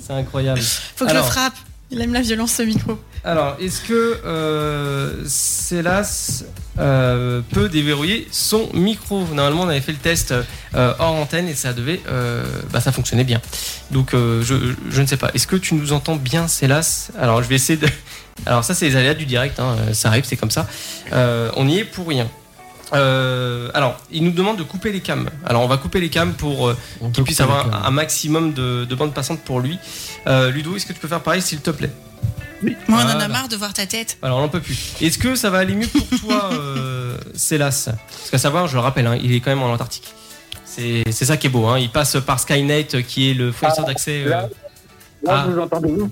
C'est 0.00 0.12
incroyable. 0.12 0.60
Faut 0.96 1.04
que 1.04 1.10
Alors- 1.10 1.24
je 1.24 1.28
le 1.28 1.32
frappe. 1.32 1.54
Il 1.90 2.00
aime 2.02 2.12
la 2.12 2.20
violence, 2.20 2.52
ce 2.52 2.62
micro. 2.62 2.98
Alors, 3.24 3.56
est-ce 3.60 3.80
que 3.80 4.20
euh, 4.24 5.24
Célas 5.26 6.44
euh, 6.78 7.40
peut 7.50 7.70
déverrouiller 7.70 8.28
son 8.30 8.68
micro? 8.74 9.24
Normalement, 9.32 9.62
on 9.62 9.68
avait 9.68 9.80
fait 9.80 9.92
le 9.92 9.98
test 9.98 10.32
euh, 10.32 10.94
hors 10.98 11.14
antenne 11.14 11.48
et 11.48 11.54
ça 11.54 11.72
devait, 11.72 12.00
bah, 12.70 12.80
ça 12.80 12.92
fonctionnait 12.92 13.24
bien. 13.24 13.40
Donc, 13.90 14.10
je, 14.12 15.00
ne 15.00 15.06
sais 15.06 15.16
pas. 15.16 15.30
Est-ce 15.34 15.46
que 15.46 15.56
tu 15.56 15.74
nous 15.74 15.92
entends 15.92 16.16
bien, 16.16 16.46
Célas? 16.46 17.10
Alors, 17.18 17.42
je 17.42 17.48
vais 17.48 17.54
essayer 17.54 17.78
de. 17.78 17.88
Alors, 18.46 18.64
ça, 18.64 18.74
c'est 18.74 18.86
les 18.86 18.96
aléas 18.96 19.14
du 19.14 19.24
direct. 19.24 19.58
hein, 19.58 19.76
Ça 19.92 20.08
arrive, 20.08 20.24
c'est 20.24 20.36
comme 20.36 20.50
ça. 20.50 20.66
On 21.12 21.66
y 21.68 21.78
est 21.78 21.84
pour 21.84 22.06
rien. 22.06 22.28
Euh, 22.94 23.70
alors, 23.74 23.96
il 24.10 24.24
nous 24.24 24.30
demande 24.30 24.56
de 24.56 24.62
couper 24.62 24.92
les 24.92 25.00
cams. 25.00 25.28
Alors, 25.44 25.62
on 25.62 25.66
va 25.68 25.76
couper 25.76 26.00
les 26.00 26.08
cams 26.08 26.32
pour 26.34 26.68
euh, 26.68 26.76
qu'il 27.12 27.24
puisse 27.24 27.40
avoir 27.40 27.84
un, 27.86 27.90
maximum 27.90 28.52
de, 28.52 28.84
de 28.84 28.94
bandes 28.94 29.14
passantes 29.14 29.40
pour 29.40 29.60
lui. 29.60 29.78
Euh, 30.26 30.50
Ludo, 30.50 30.74
est-ce 30.76 30.86
que 30.86 30.92
tu 30.92 31.00
peux 31.00 31.08
faire 31.08 31.20
pareil, 31.20 31.42
s'il 31.42 31.60
te 31.60 31.70
plaît? 31.70 31.90
Moi, 32.62 32.72
on 32.88 33.16
en 33.16 33.20
a 33.20 33.28
marre 33.28 33.48
de 33.48 33.56
voir 33.56 33.72
ta 33.72 33.86
tête. 33.86 34.18
alors 34.20 34.38
on 34.38 34.40
n'en 34.42 34.48
peut 34.48 34.60
plus. 34.60 34.94
Est-ce 35.00 35.18
que 35.18 35.36
ça 35.36 35.48
va 35.48 35.58
aller 35.58 35.74
mieux 35.74 35.86
pour 35.86 36.20
toi, 36.20 36.50
euh, 36.52 37.16
Célas 37.34 37.88
Parce 38.08 38.30
qu'à 38.30 38.38
savoir, 38.38 38.66
je 38.66 38.74
le 38.74 38.80
rappelle, 38.80 39.06
hein, 39.06 39.16
il 39.22 39.32
est 39.32 39.40
quand 39.40 39.50
même 39.50 39.62
en 39.62 39.72
Antarctique. 39.72 40.12
C'est 40.64 41.04
c'est 41.12 41.24
ça 41.24 41.36
qui 41.36 41.46
est 41.46 41.50
beau. 41.50 41.66
Hein. 41.66 41.78
Il 41.78 41.90
passe 41.90 42.16
par 42.26 42.40
Skynet, 42.40 42.88
qui 43.06 43.30
est 43.30 43.34
le 43.34 43.52
fournisseur 43.52 43.84
Ah, 43.86 43.88
d'accès. 43.88 44.24
là, 44.24 44.48
Là, 45.22 45.46
vous 45.48 45.60
entendez 45.60 45.88
vous 45.92 46.10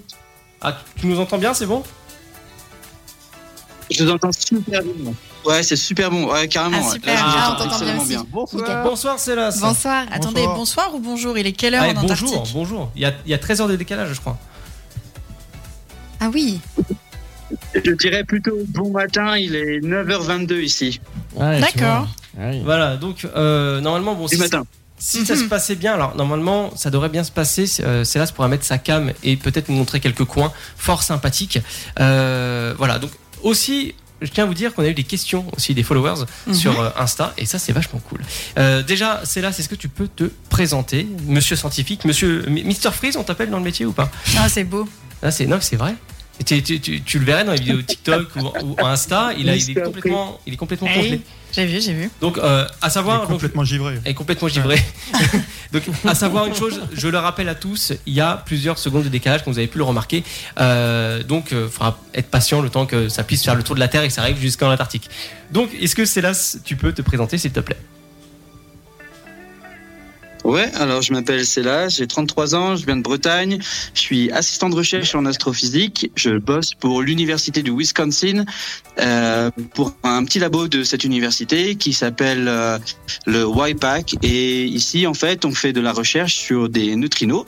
Ah, 0.61 0.77
tu 0.97 1.07
nous 1.07 1.19
entends 1.19 1.39
bien, 1.39 1.53
c'est 1.53 1.67
bon? 1.67 1.83
Je 3.91 4.05
vous 4.05 4.11
entends 4.11 4.33
super 4.33 4.83
bien. 4.83 5.13
Ouais, 5.47 5.63
c'est 5.63 5.77
super 5.77 6.11
bon. 6.11 6.33
Ouais, 6.33 6.49
carrément. 6.49 6.79
Ah, 6.85 6.93
super. 6.93 7.15
Ah, 7.25 7.53
entends 7.53 7.65
on 7.67 7.69
t'entend 7.69 8.05
bien. 8.05 8.27
Bonsoir. 8.31 8.83
Bonsoir, 8.85 9.19
Célas. 9.19 9.59
Bonsoir. 9.61 10.05
Attendez, 10.11 10.41
Bonsoir. 10.43 10.57
bonsoir 10.57 10.95
ou 10.95 10.99
bonjour? 10.99 11.39
Il 11.39 11.47
est 11.47 11.53
quelle 11.53 11.75
heure 11.75 11.85
Ah, 11.87 11.91
en 11.91 12.03
bonjour, 12.03 12.29
Antarctique? 12.29 12.55
bonjour. 12.55 12.91
Il 12.97 13.03
y, 13.03 13.05
a, 13.05 13.13
il 13.25 13.31
y 13.31 13.35
a 13.35 13.39
13 13.39 13.61
heures 13.61 13.69
de 13.69 13.77
décalage, 13.77 14.13
je 14.13 14.21
crois. 14.21 14.37
Ah 16.21 16.31
oui. 16.33 16.61
Je 17.75 17.93
dirais 17.93 18.25
plutôt 18.25 18.57
bon 18.69 18.91
matin, 18.91 19.37
il 19.37 19.55
est 19.55 19.79
9h22 19.81 20.61
ici. 20.63 21.01
Ouais, 21.37 21.61
tu 21.61 21.79
D'accord. 21.79 22.09
Ouais. 22.37 22.61
Voilà, 22.65 22.97
donc 22.97 23.25
euh, 23.37 23.81
normalement, 23.81 24.15
bon, 24.15 24.27
Du 24.27 24.35
si, 24.35 24.41
matin. 24.41 24.65
si 24.99 25.25
ça 25.25 25.37
se 25.37 25.45
passait 25.45 25.77
bien, 25.77 25.95
alors 25.95 26.17
normalement, 26.17 26.71
ça 26.75 26.91
devrait 26.91 27.09
bien 27.09 27.23
se 27.23 27.31
passer. 27.31 27.67
Euh, 27.81 28.03
Célas 28.03 28.33
pourra 28.35 28.49
mettre 28.49 28.65
sa 28.65 28.79
cam 28.79 29.13
et 29.23 29.37
peut-être 29.37 29.69
nous 29.69 29.77
montrer 29.77 30.01
quelques 30.01 30.25
coins 30.25 30.53
fort 30.77 31.03
sympathiques. 31.05 31.61
Euh, 32.01 32.75
voilà, 32.79 32.99
donc 32.99 33.11
aussi. 33.43 33.95
Je 34.23 34.31
tiens 34.31 34.45
à 34.45 34.47
vous 34.47 34.55
dire 34.55 34.73
qu'on 34.75 34.83
a 34.83 34.89
eu 34.89 34.95
des 34.95 35.05
questions 35.05 35.45
aussi 35.57 35.75
des 35.75 35.83
followers 35.83 36.25
Mhm. 36.47 36.55
sur 36.55 36.81
euh, 36.81 36.91
Insta 36.97 37.35
et 37.37 37.45
ça 37.47 37.59
c'est 37.59 37.73
vachement 37.73 38.01
cool. 38.09 38.21
Euh, 38.59 38.83
déjà, 38.83 39.21
Célas, 39.25 39.51
est-ce 39.59 39.69
que 39.69 39.75
tu 39.75 39.89
peux 39.89 40.09
te 40.09 40.25
présenter, 40.49 41.07
monsieur 41.27 41.57
scientifique, 41.57 42.05
monsieur 42.05 42.45
M- 42.47 42.55
Mr 42.67 42.93
Freeze, 42.93 43.17
on 43.17 43.25
t'appelle 43.25 43.51
dans 43.51 43.59
le 43.59 43.65
métier 43.65 43.85
ou 43.87 43.93
pas? 43.93 44.11
Ah, 44.39 44.49
c'est 44.49 44.65
beau. 44.65 44.89
Ah, 45.23 45.31
c'est 45.31 45.47
non, 45.47 45.59
c'est 45.61 45.77
vrai. 45.77 45.95
Tu, 46.45 46.63
tu- 46.63 46.81
tu- 46.81 47.01
tu 47.03 47.19
le 47.19 47.25
verrais 47.25 47.45
dans 47.45 47.53
les 47.53 47.59
vidéos 47.59 47.81
TikTok 47.83 48.29
ou, 48.37 48.41
ou 48.63 48.77
Insta, 48.85 49.31
il, 49.39 49.49
a, 49.49 49.57
il 49.57 49.71
est 49.71 49.75
complètement, 49.83 50.39
il 50.47 50.53
est 50.53 50.57
complètement 50.57 50.89
Hey. 50.89 50.95
congelé. 50.97 51.21
J'ai 51.53 51.65
vu, 51.65 51.81
j'ai 51.81 51.95
vu. 51.95 52.11
Donc, 52.21 52.37
euh, 52.37 52.67
à 52.83 52.89
Il 52.89 52.91
savoir, 52.91 53.17
est 53.17 53.21
donc, 53.21 53.29
complètement 53.31 53.65
givré. 53.65 53.99
est 54.05 54.13
complètement 54.15 54.49
givré. 54.49 54.77
Donc, 55.73 55.83
à 56.05 56.15
savoir 56.15 56.47
une 56.47 56.55
chose, 56.55 56.81
je 56.93 57.09
le 57.09 57.19
rappelle 57.19 57.49
à 57.49 57.55
tous, 57.55 57.93
il 58.07 58.13
y 58.13 58.21
a 58.21 58.43
plusieurs 58.45 58.79
secondes 58.79 59.05
de 59.05 59.09
décalage, 59.09 59.43
comme 59.43 59.53
vous 59.55 59.59
avez 59.59 59.67
pu 59.69 59.79
le 59.79 59.85
remarquer. 59.85 60.23
Euh, 60.61 61.23
donc, 61.23 61.49
il 61.53 61.69
faudra 61.69 61.99
être 62.15 62.29
patient 62.29 62.61
le 62.61 62.69
temps 62.69 62.85
que 62.87 63.09
ça 63.09 63.25
puisse 63.25 63.43
faire 63.43 63.55
le 63.55 63.63
tour 63.63 63.75
de 63.75 63.81
la 63.81 63.89
Terre 63.89 64.03
et 64.03 64.09
que 64.09 64.13
ça 64.15 64.21
arrive 64.23 64.39
jusqu'en 64.39 64.71
Antarctique. 64.71 65.09
Donc, 65.51 65.71
est-ce 65.81 65.97
que 65.97 66.05
Célas, 66.05 66.59
tu 66.65 66.77
peux 66.77 66.93
te 66.93 67.03
présenter, 67.03 67.39
s'il 67.39 67.51
te 67.53 67.61
plaît? 67.61 67.77
Ouais, 70.47 70.71
alors 70.77 71.03
je 71.03 71.13
m'appelle 71.13 71.45
Célas, 71.45 71.89
j'ai 71.89 72.07
33 72.07 72.55
ans, 72.55 72.77
je 72.77 72.87
viens 72.87 72.97
de 72.97 73.03
Bretagne, 73.03 73.59
je 73.95 74.01
suis 74.01 74.31
assistant 74.31 74.71
de 74.71 74.77
recherche 74.77 75.17
en 75.17 75.27
astrophysique, 75.27 76.13
je 76.15 76.39
bosse 76.39 76.73
pour 76.73 77.03
l'université 77.03 77.65
du 77.65 77.73
Wisconsin, 77.73 78.45
euh, 79.01 79.51
pour 79.75 79.93
un 80.05 80.25
petit 80.25 80.39
labo 80.39 80.69
de 80.69 80.85
cette 80.85 81.03
université 81.03 81.75
qui 81.75 81.93
s'appelle 81.93 82.47
euh, 82.47 82.79
le 83.27 83.45
YPAC 83.45 84.15
et 84.23 84.65
ici 84.67 85.09
en 85.09 85.15
fait 85.15 85.45
on 85.45 85.51
fait 85.51 85.73
de 85.73 85.81
la 85.81 85.93
recherche 85.93 86.37
sur 86.37 86.69
des 86.69 86.95
neutrinos. 86.95 87.45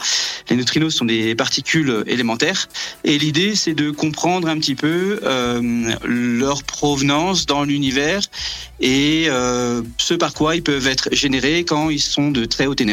Les 0.50 0.56
neutrinos 0.56 0.92
sont 0.92 1.04
des 1.04 1.36
particules 1.36 2.02
élémentaires 2.08 2.68
et 3.04 3.16
l'idée 3.16 3.54
c'est 3.54 3.74
de 3.74 3.92
comprendre 3.92 4.48
un 4.48 4.58
petit 4.58 4.74
peu 4.74 5.20
euh, 5.22 5.94
leur 6.04 6.64
provenance 6.64 7.46
dans 7.46 7.62
l'univers 7.62 8.22
et 8.80 9.28
ce 9.98 10.14
par 10.14 10.34
quoi 10.34 10.54
ils 10.54 10.62
peuvent 10.62 10.86
être 10.86 11.08
générés 11.12 11.64
quand 11.64 11.90
ils 11.90 12.00
sont 12.00 12.30
de 12.30 12.44
très 12.44 12.66
haute 12.66 12.80
énergie, 12.80 12.87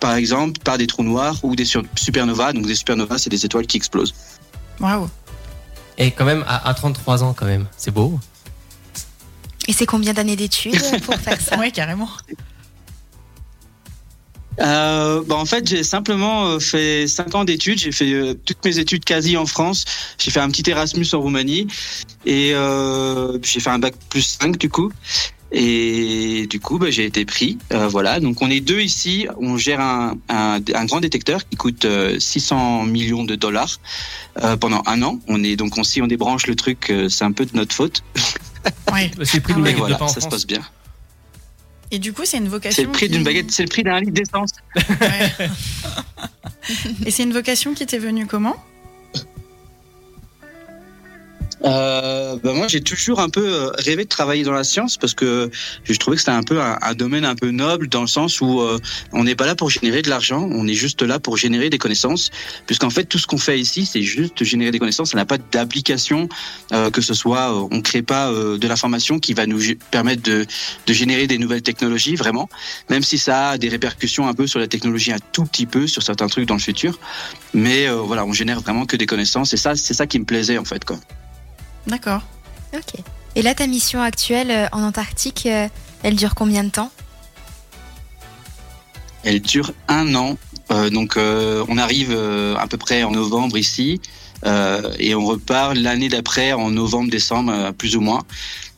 par 0.00 0.14
exemple 0.14 0.60
par 0.62 0.78
des 0.78 0.86
trous 0.86 1.02
noirs 1.02 1.38
ou 1.42 1.56
des 1.56 1.64
supernovas. 1.96 2.52
Donc 2.52 2.66
des 2.66 2.74
supernovas, 2.74 3.18
c'est 3.18 3.30
des 3.30 3.44
étoiles 3.44 3.66
qui 3.66 3.76
explosent. 3.76 4.14
Waouh. 4.80 5.08
Et 5.98 6.10
quand 6.10 6.24
même, 6.24 6.44
à, 6.48 6.68
à 6.68 6.74
33 6.74 7.22
ans, 7.22 7.34
quand 7.34 7.46
même, 7.46 7.66
c'est 7.76 7.90
beau. 7.90 8.18
Et 9.68 9.72
c'est 9.72 9.86
combien 9.86 10.12
d'années 10.12 10.36
d'études 10.36 11.00
pour 11.02 11.14
faire 11.16 11.40
ça 11.40 11.58
Ouais, 11.58 11.70
carrément. 11.70 12.08
Euh, 14.60 15.22
bah, 15.26 15.36
en 15.36 15.44
fait, 15.44 15.66
j'ai 15.66 15.82
simplement 15.82 16.46
euh, 16.46 16.58
fait 16.58 17.06
cinq 17.06 17.34
ans 17.34 17.44
d'études. 17.44 17.78
J'ai 17.78 17.92
fait 17.92 18.12
euh, 18.12 18.34
toutes 18.34 18.64
mes 18.64 18.78
études 18.78 19.04
quasi 19.04 19.36
en 19.36 19.46
France. 19.46 19.84
J'ai 20.18 20.30
fait 20.30 20.40
un 20.40 20.50
petit 20.50 20.68
Erasmus 20.68 21.06
en 21.12 21.20
Roumanie 21.20 21.66
et 22.26 22.52
euh, 22.54 23.38
j'ai 23.42 23.60
fait 23.60 23.70
un 23.70 23.78
bac 23.78 23.94
plus 24.10 24.38
5 24.40 24.58
du 24.58 24.68
coup. 24.68 24.92
Et 25.54 26.46
du 26.48 26.60
coup, 26.60 26.78
bah, 26.78 26.90
j'ai 26.90 27.04
été 27.04 27.24
pris. 27.26 27.58
Euh, 27.72 27.86
voilà. 27.86 28.20
Donc, 28.20 28.40
on 28.40 28.48
est 28.50 28.60
deux 28.60 28.80
ici. 28.80 29.26
On 29.38 29.58
gère 29.58 29.80
un, 29.80 30.16
un, 30.30 30.60
un 30.74 30.84
grand 30.86 31.00
détecteur 31.00 31.46
qui 31.48 31.56
coûte 31.56 31.84
euh, 31.84 32.18
600 32.18 32.84
millions 32.84 33.24
de 33.24 33.34
dollars 33.34 33.78
euh, 34.42 34.56
pendant 34.56 34.82
un 34.86 35.02
an. 35.02 35.20
On 35.28 35.44
est 35.44 35.56
donc 35.56 35.76
on, 35.76 35.84
si 35.84 36.00
on 36.00 36.06
débranche 36.06 36.46
le 36.46 36.54
truc, 36.56 36.88
euh, 36.90 37.08
c'est 37.10 37.24
un 37.24 37.32
peu 37.32 37.44
de 37.44 37.54
notre 37.56 37.74
faute. 37.74 38.02
Ouais. 38.92 39.10
C'est 39.24 39.38
le 39.38 39.42
prix 39.42 39.54
Ah. 39.56 39.58
Mais 39.58 39.62
baguette 39.72 39.78
voilà, 39.78 39.94
de 39.94 39.98
pain 39.98 40.04
en 40.04 40.08
ça 40.08 40.20
se 40.20 40.28
passe 40.28 40.46
bien. 40.46 40.60
Et 41.90 41.98
du 41.98 42.12
coup, 42.12 42.22
c'est 42.24 42.36
une 42.38 42.48
vocation. 42.48 42.76
C'est 42.76 42.86
le 42.86 42.92
prix 42.92 43.06
qui- 43.06 43.12
d'une 43.12 43.24
baguette. 43.24 43.50
C'est 43.50 43.64
le 43.64 43.68
prix 43.68 43.82
d'un 43.82 43.98
litre 44.00 44.12
d'essence. 44.12 44.50
Ouais. 45.00 45.48
Et 47.04 47.10
c'est 47.10 47.24
une 47.24 47.32
vocation 47.32 47.74
qui 47.74 47.84
t'est 47.86 47.98
venue 47.98 48.26
comment? 48.26 48.54
Euh, 51.64 52.36
bah 52.42 52.52
moi, 52.54 52.66
j'ai 52.68 52.80
toujours 52.80 53.20
un 53.20 53.28
peu 53.28 53.46
euh, 53.46 53.70
rêvé 53.78 54.04
de 54.04 54.08
travailler 54.08 54.42
dans 54.42 54.52
la 54.52 54.64
science 54.64 54.96
parce 54.96 55.14
que 55.14 55.50
je 55.84 55.96
trouvais 55.96 56.16
que 56.16 56.22
c'était 56.22 56.32
un 56.32 56.42
peu 56.42 56.60
un, 56.60 56.94
domaine 56.94 57.24
un 57.24 57.34
peu 57.34 57.50
noble 57.50 57.88
dans 57.88 58.00
le 58.00 58.06
sens 58.06 58.40
où 58.40 58.60
euh, 58.60 58.78
on 59.12 59.24
n'est 59.24 59.34
pas 59.34 59.46
là 59.46 59.54
pour 59.54 59.70
générer 59.70 60.02
de 60.02 60.10
l'argent, 60.10 60.48
on 60.50 60.66
est 60.66 60.74
juste 60.74 61.02
là 61.02 61.20
pour 61.20 61.36
générer 61.36 61.70
des 61.70 61.78
connaissances. 61.78 62.30
Puisqu'en 62.66 62.90
fait, 62.90 63.04
tout 63.04 63.18
ce 63.18 63.26
qu'on 63.26 63.38
fait 63.38 63.60
ici, 63.60 63.86
c'est 63.86 64.02
juste 64.02 64.42
générer 64.42 64.70
des 64.70 64.78
connaissances. 64.78 65.10
Ça 65.10 65.16
n'a 65.16 65.24
pas 65.24 65.38
d'application, 65.38 66.28
euh, 66.72 66.90
que 66.90 67.00
ce 67.00 67.14
soit, 67.14 67.54
on 67.70 67.80
crée 67.80 68.02
pas 68.02 68.30
de 68.32 68.66
l'information 68.66 69.18
qui 69.18 69.34
va 69.34 69.46
nous 69.46 69.60
permettre 69.90 70.22
de, 70.22 70.46
de 70.86 70.92
générer 70.92 71.26
des 71.26 71.38
nouvelles 71.38 71.62
technologies, 71.62 72.16
vraiment. 72.16 72.48
Même 72.90 73.02
si 73.02 73.18
ça 73.18 73.50
a 73.50 73.58
des 73.58 73.68
répercussions 73.68 74.26
un 74.26 74.34
peu 74.34 74.46
sur 74.46 74.58
la 74.58 74.66
technologie, 74.66 75.12
un 75.12 75.18
tout 75.32 75.44
petit 75.44 75.66
peu 75.66 75.86
sur 75.86 76.02
certains 76.02 76.26
trucs 76.26 76.46
dans 76.46 76.54
le 76.54 76.60
futur. 76.60 76.98
Mais 77.54 77.88
voilà, 77.88 78.24
on 78.24 78.32
génère 78.32 78.60
vraiment 78.60 78.86
que 78.86 78.96
des 78.96 79.06
connaissances 79.06 79.52
et 79.52 79.56
ça, 79.56 79.76
c'est 79.76 79.94
ça 79.94 80.06
qui 80.06 80.18
me 80.18 80.24
plaisait 80.24 80.58
en 80.58 80.64
fait, 80.64 80.84
quoi. 80.84 80.98
D'accord. 81.86 82.22
Ok. 82.74 83.00
Et 83.34 83.42
là, 83.42 83.54
ta 83.54 83.66
mission 83.66 84.00
actuelle 84.02 84.50
euh, 84.50 84.66
en 84.72 84.82
Antarctique, 84.82 85.46
euh, 85.46 85.68
elle 86.02 86.16
dure 86.16 86.34
combien 86.34 86.64
de 86.64 86.70
temps 86.70 86.90
Elle 89.24 89.40
dure 89.40 89.72
un 89.88 90.14
an. 90.14 90.36
Euh, 90.70 90.90
donc 90.90 91.16
euh, 91.16 91.64
on 91.68 91.76
arrive 91.76 92.12
euh, 92.12 92.56
à 92.56 92.66
peu 92.66 92.76
près 92.78 93.02
en 93.02 93.10
novembre 93.10 93.58
ici 93.58 94.00
euh, 94.46 94.92
et 94.98 95.14
on 95.14 95.26
repart 95.26 95.74
l'année 95.74 96.08
d'après 96.08 96.52
en 96.52 96.70
novembre-décembre 96.70 97.52
euh, 97.52 97.72
plus 97.72 97.96
ou 97.96 98.00
moins. 98.00 98.22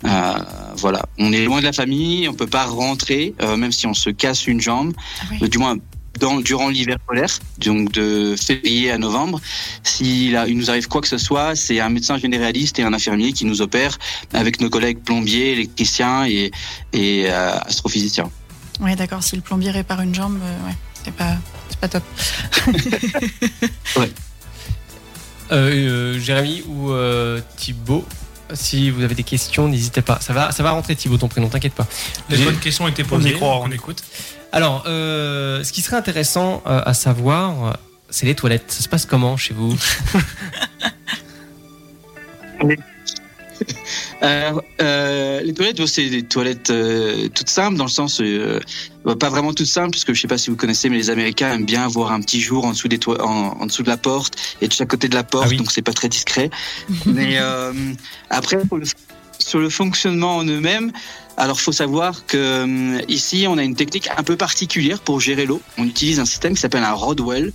Euh, 0.05 0.35
voilà, 0.77 1.05
on 1.19 1.33
est 1.33 1.45
loin 1.45 1.61
de 1.61 1.65
la 1.65 1.73
famille, 1.73 2.29
on 2.29 2.35
peut 2.35 2.47
pas 2.47 2.65
rentrer 2.65 3.35
euh, 3.43 3.57
même 3.57 3.71
si 3.73 3.87
on 3.87 3.95
se 3.95 4.11
casse 4.11 4.47
une 4.47 4.61
jambe, 4.61 4.93
Ah 5.21 5.25
oui. 5.31 5.49
Du 5.49 5.59
moins 5.59 5.77
dans, 6.21 6.41
durant 6.41 6.69
l'hiver 6.69 6.99
polaire, 7.07 7.39
donc 7.59 7.93
de 7.93 8.35
février 8.37 8.91
à 8.91 8.99
novembre. 8.99 9.41
S'il 9.83 10.41
il 10.49 10.57
nous 10.57 10.71
arrive 10.71 10.89
quoi 10.89 11.01
que 11.01 11.09
ce 11.09 11.19
soit, 11.19 11.55
c'est 11.57 11.81
un 11.81 11.89
médecin 11.89 12.19
généraliste 12.19 12.79
et 12.79 12.83
un 12.83 12.93
infirmier 12.93 13.33
qui 13.33 13.45
nous 13.45 13.61
opèrent 13.63 13.99
avec 14.33 14.61
nos 14.61 14.71
collègues 14.71 14.99
plombiers, 14.99 15.53
électriciens 15.53 16.27
et, 16.27 16.51
et 16.93 17.25
euh, 17.27 17.59
astrophysiciens. 17.59 18.31
Ouais, 18.81 18.97
d'accord. 18.97 19.23
Si 19.23 19.37
le 19.37 19.43
plombier 19.43 19.71
répare 19.71 20.01
une 20.01 20.15
jambe, 20.15 20.39
euh, 20.43 20.67
ouais, 20.69 20.75
c'est 21.05 21.13
pas, 21.15 21.89
top. 21.89 22.03
Euh, 25.53 26.17
euh, 26.17 26.19
Jérémy 26.21 26.63
ou 26.67 26.91
euh, 26.91 27.39
Thibaut 27.59 28.05
Si 28.55 28.89
vous 28.91 29.03
avez 29.03 29.15
des 29.15 29.23
questions, 29.25 29.69
n'hésitez 29.69 30.01
pas. 30.01 30.19
Ça 30.21 30.33
va, 30.33 30.53
ça 30.53 30.63
va 30.63 30.71
rentrer 30.71 30.97
Thibaut 30.97 31.19
ton 31.19 31.29
prénom, 31.29 31.49
t'inquiète 31.49 31.75
pas. 31.75 31.87
Les 32.31 32.39
bonnes 32.39 32.59
questions 32.59 32.87
ont 32.87 32.89
été 32.89 33.03
On 33.03 33.07
y 33.07 33.09
posées. 33.09 33.33
croit. 33.35 33.61
On 33.61 33.71
écoute. 33.71 34.03
Alors, 34.55 34.85
euh, 34.87 35.65
ce 35.65 35.73
qui 35.73 35.83
serait 35.83 35.97
intéressant 35.97 36.63
euh, 36.67 36.81
à 36.87 36.95
savoir, 36.95 37.77
c'est 38.09 38.25
les 38.25 38.37
toilettes. 38.37 38.71
Ça 38.71 38.85
se 38.85 38.89
passe 38.89 39.05
comment 39.05 39.37
chez 39.37 39.53
vous 39.53 39.77
Alors, 44.21 44.63
euh, 44.81 45.41
les 45.43 45.53
toilettes, 45.55 45.85
c'est 45.87 46.09
des 46.09 46.23
toilettes 46.23 46.71
euh, 46.71 47.29
toutes 47.35 47.49
simples 47.51 47.77
dans 47.77 47.85
le 47.85 47.91
sens, 47.91 48.21
euh, 48.21 48.61
bah, 49.05 49.17
pas 49.17 49.29
vraiment 49.29 49.53
toutes 49.53 49.67
simples, 49.67 49.91
puisque 49.91 50.13
je 50.13 50.21
sais 50.21 50.29
pas 50.29 50.39
si 50.39 50.51
vous 50.51 50.57
connaissez, 50.57 50.89
mais 50.89 50.97
les 50.97 51.11
Américains 51.11 51.53
aiment 51.55 51.65
bien 51.67 51.85
avoir 51.85 52.13
un 52.13 52.21
petit 52.21 52.41
jour 52.41 52.65
en 52.65 52.71
dessous 52.71 52.89
des 52.89 52.99
toi- 52.99 53.23
en, 53.27 53.61
en 53.61 53.67
dessous 53.67 53.83
de 53.83 53.89
la 53.89 53.97
porte 53.97 54.35
et 54.61 54.69
de 54.69 54.73
chaque 54.73 54.89
côté 54.89 55.09
de 55.09 55.15
la 55.15 55.25
porte, 55.25 55.47
Ah 55.47 55.51
oui. 55.51 55.57
donc 55.57 55.71
c'est 55.73 55.83
pas 55.83 55.93
très 55.93 56.09
discret. 56.09 56.49
mais 57.07 57.39
après, 58.31 58.57
le- 58.57 58.83
sur 59.39 59.59
le 59.59 59.69
fonctionnement 59.69 60.37
en 60.39 60.45
eux-mêmes, 60.45 60.93
alors 61.37 61.61
faut 61.61 61.73
savoir 61.73 62.27
que 62.27 62.37
euh, 62.37 63.01
ici 63.09 63.47
on 63.49 63.59
a 63.59 63.63
une 63.63 63.75
technique 63.75 64.09
un 64.17 64.23
peu 64.23 64.37
particulière 64.37 65.01
pour 65.01 65.21
gérer 65.21 65.47
l'eau. 65.47 65.61
On 65.79 65.85
utilise 65.85 66.21
un 66.21 66.25
système 66.25 66.55
qui 66.55 66.61
s'appelle 66.61 66.85
un 66.85 66.93
rodwell. 66.93 67.53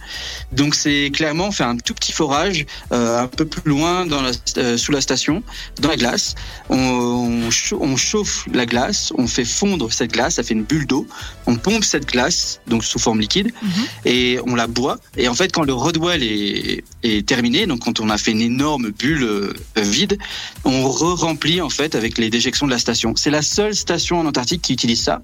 Donc 0.52 0.76
c'est 0.76 1.12
clairement 1.14 1.48
on 1.48 1.52
fait 1.52 1.64
un 1.64 1.78
tout 1.78 1.94
petit 1.94 2.12
forage 2.12 2.66
euh, 2.92 3.20
un 3.22 3.28
peu 3.28 3.46
plus 3.46 3.70
loin 3.70 4.06
dans 4.06 4.22
la, 4.22 4.32
euh, 4.58 4.78
sous 4.78 4.92
la 4.92 5.02
station, 5.02 5.44
dans 5.82 5.90
la 5.90 5.96
glace. 5.96 6.36
On, 6.70 6.78
on, 6.78 7.50
on 7.80 7.98
chauffe 7.98 8.46
la 8.54 8.66
glace, 8.66 9.14
on 9.18 9.28
fait 9.28 9.46
fondre 9.46 9.92
cette 9.92 10.12
glace, 10.12 10.36
ça 10.36 10.44
fait 10.44 10.54
une 10.54 10.64
bulle 10.64 10.86
d'eau. 10.86 11.08
On 11.46 11.56
pompe 11.56 11.84
cette 11.84 12.06
glace 12.06 12.60
donc 12.68 12.84
sous 12.84 13.00
forme 13.00 13.20
liquide 13.20 13.52
Mhm. 13.62 13.72
et 14.06 14.40
on 14.46 14.56
la 14.56 14.68
boit. 14.68 14.98
Et 15.18 15.28
en 15.28 15.34
fait 15.34 15.52
quand 15.52 15.64
le 15.64 15.74
rodwell 15.74 16.22
est, 16.24 16.84
est 17.04 17.26
terminé, 17.28 17.66
donc 17.66 17.80
quand 17.86 18.00
on 18.00 18.10
a 18.10 18.18
fait 18.18 18.32
une 18.32 18.42
énorme 18.42 18.90
bulle 18.90 19.24
euh, 19.24 19.54
vide, 19.78 20.18
on 20.66 20.90
re-remplit 20.90 21.62
en 21.62 21.70
fait 21.70 21.96
avec 21.96 22.18
les 22.18 22.30
déjections 22.30 22.66
de 22.66 22.72
la 22.72 22.80
station. 22.80 23.14
C'est 23.16 23.30
la 23.32 23.42
seule 23.42 23.69
station 23.74 24.20
en 24.20 24.26
Antarctique 24.26 24.62
qui 24.62 24.74
utilise 24.74 25.02
ça. 25.04 25.22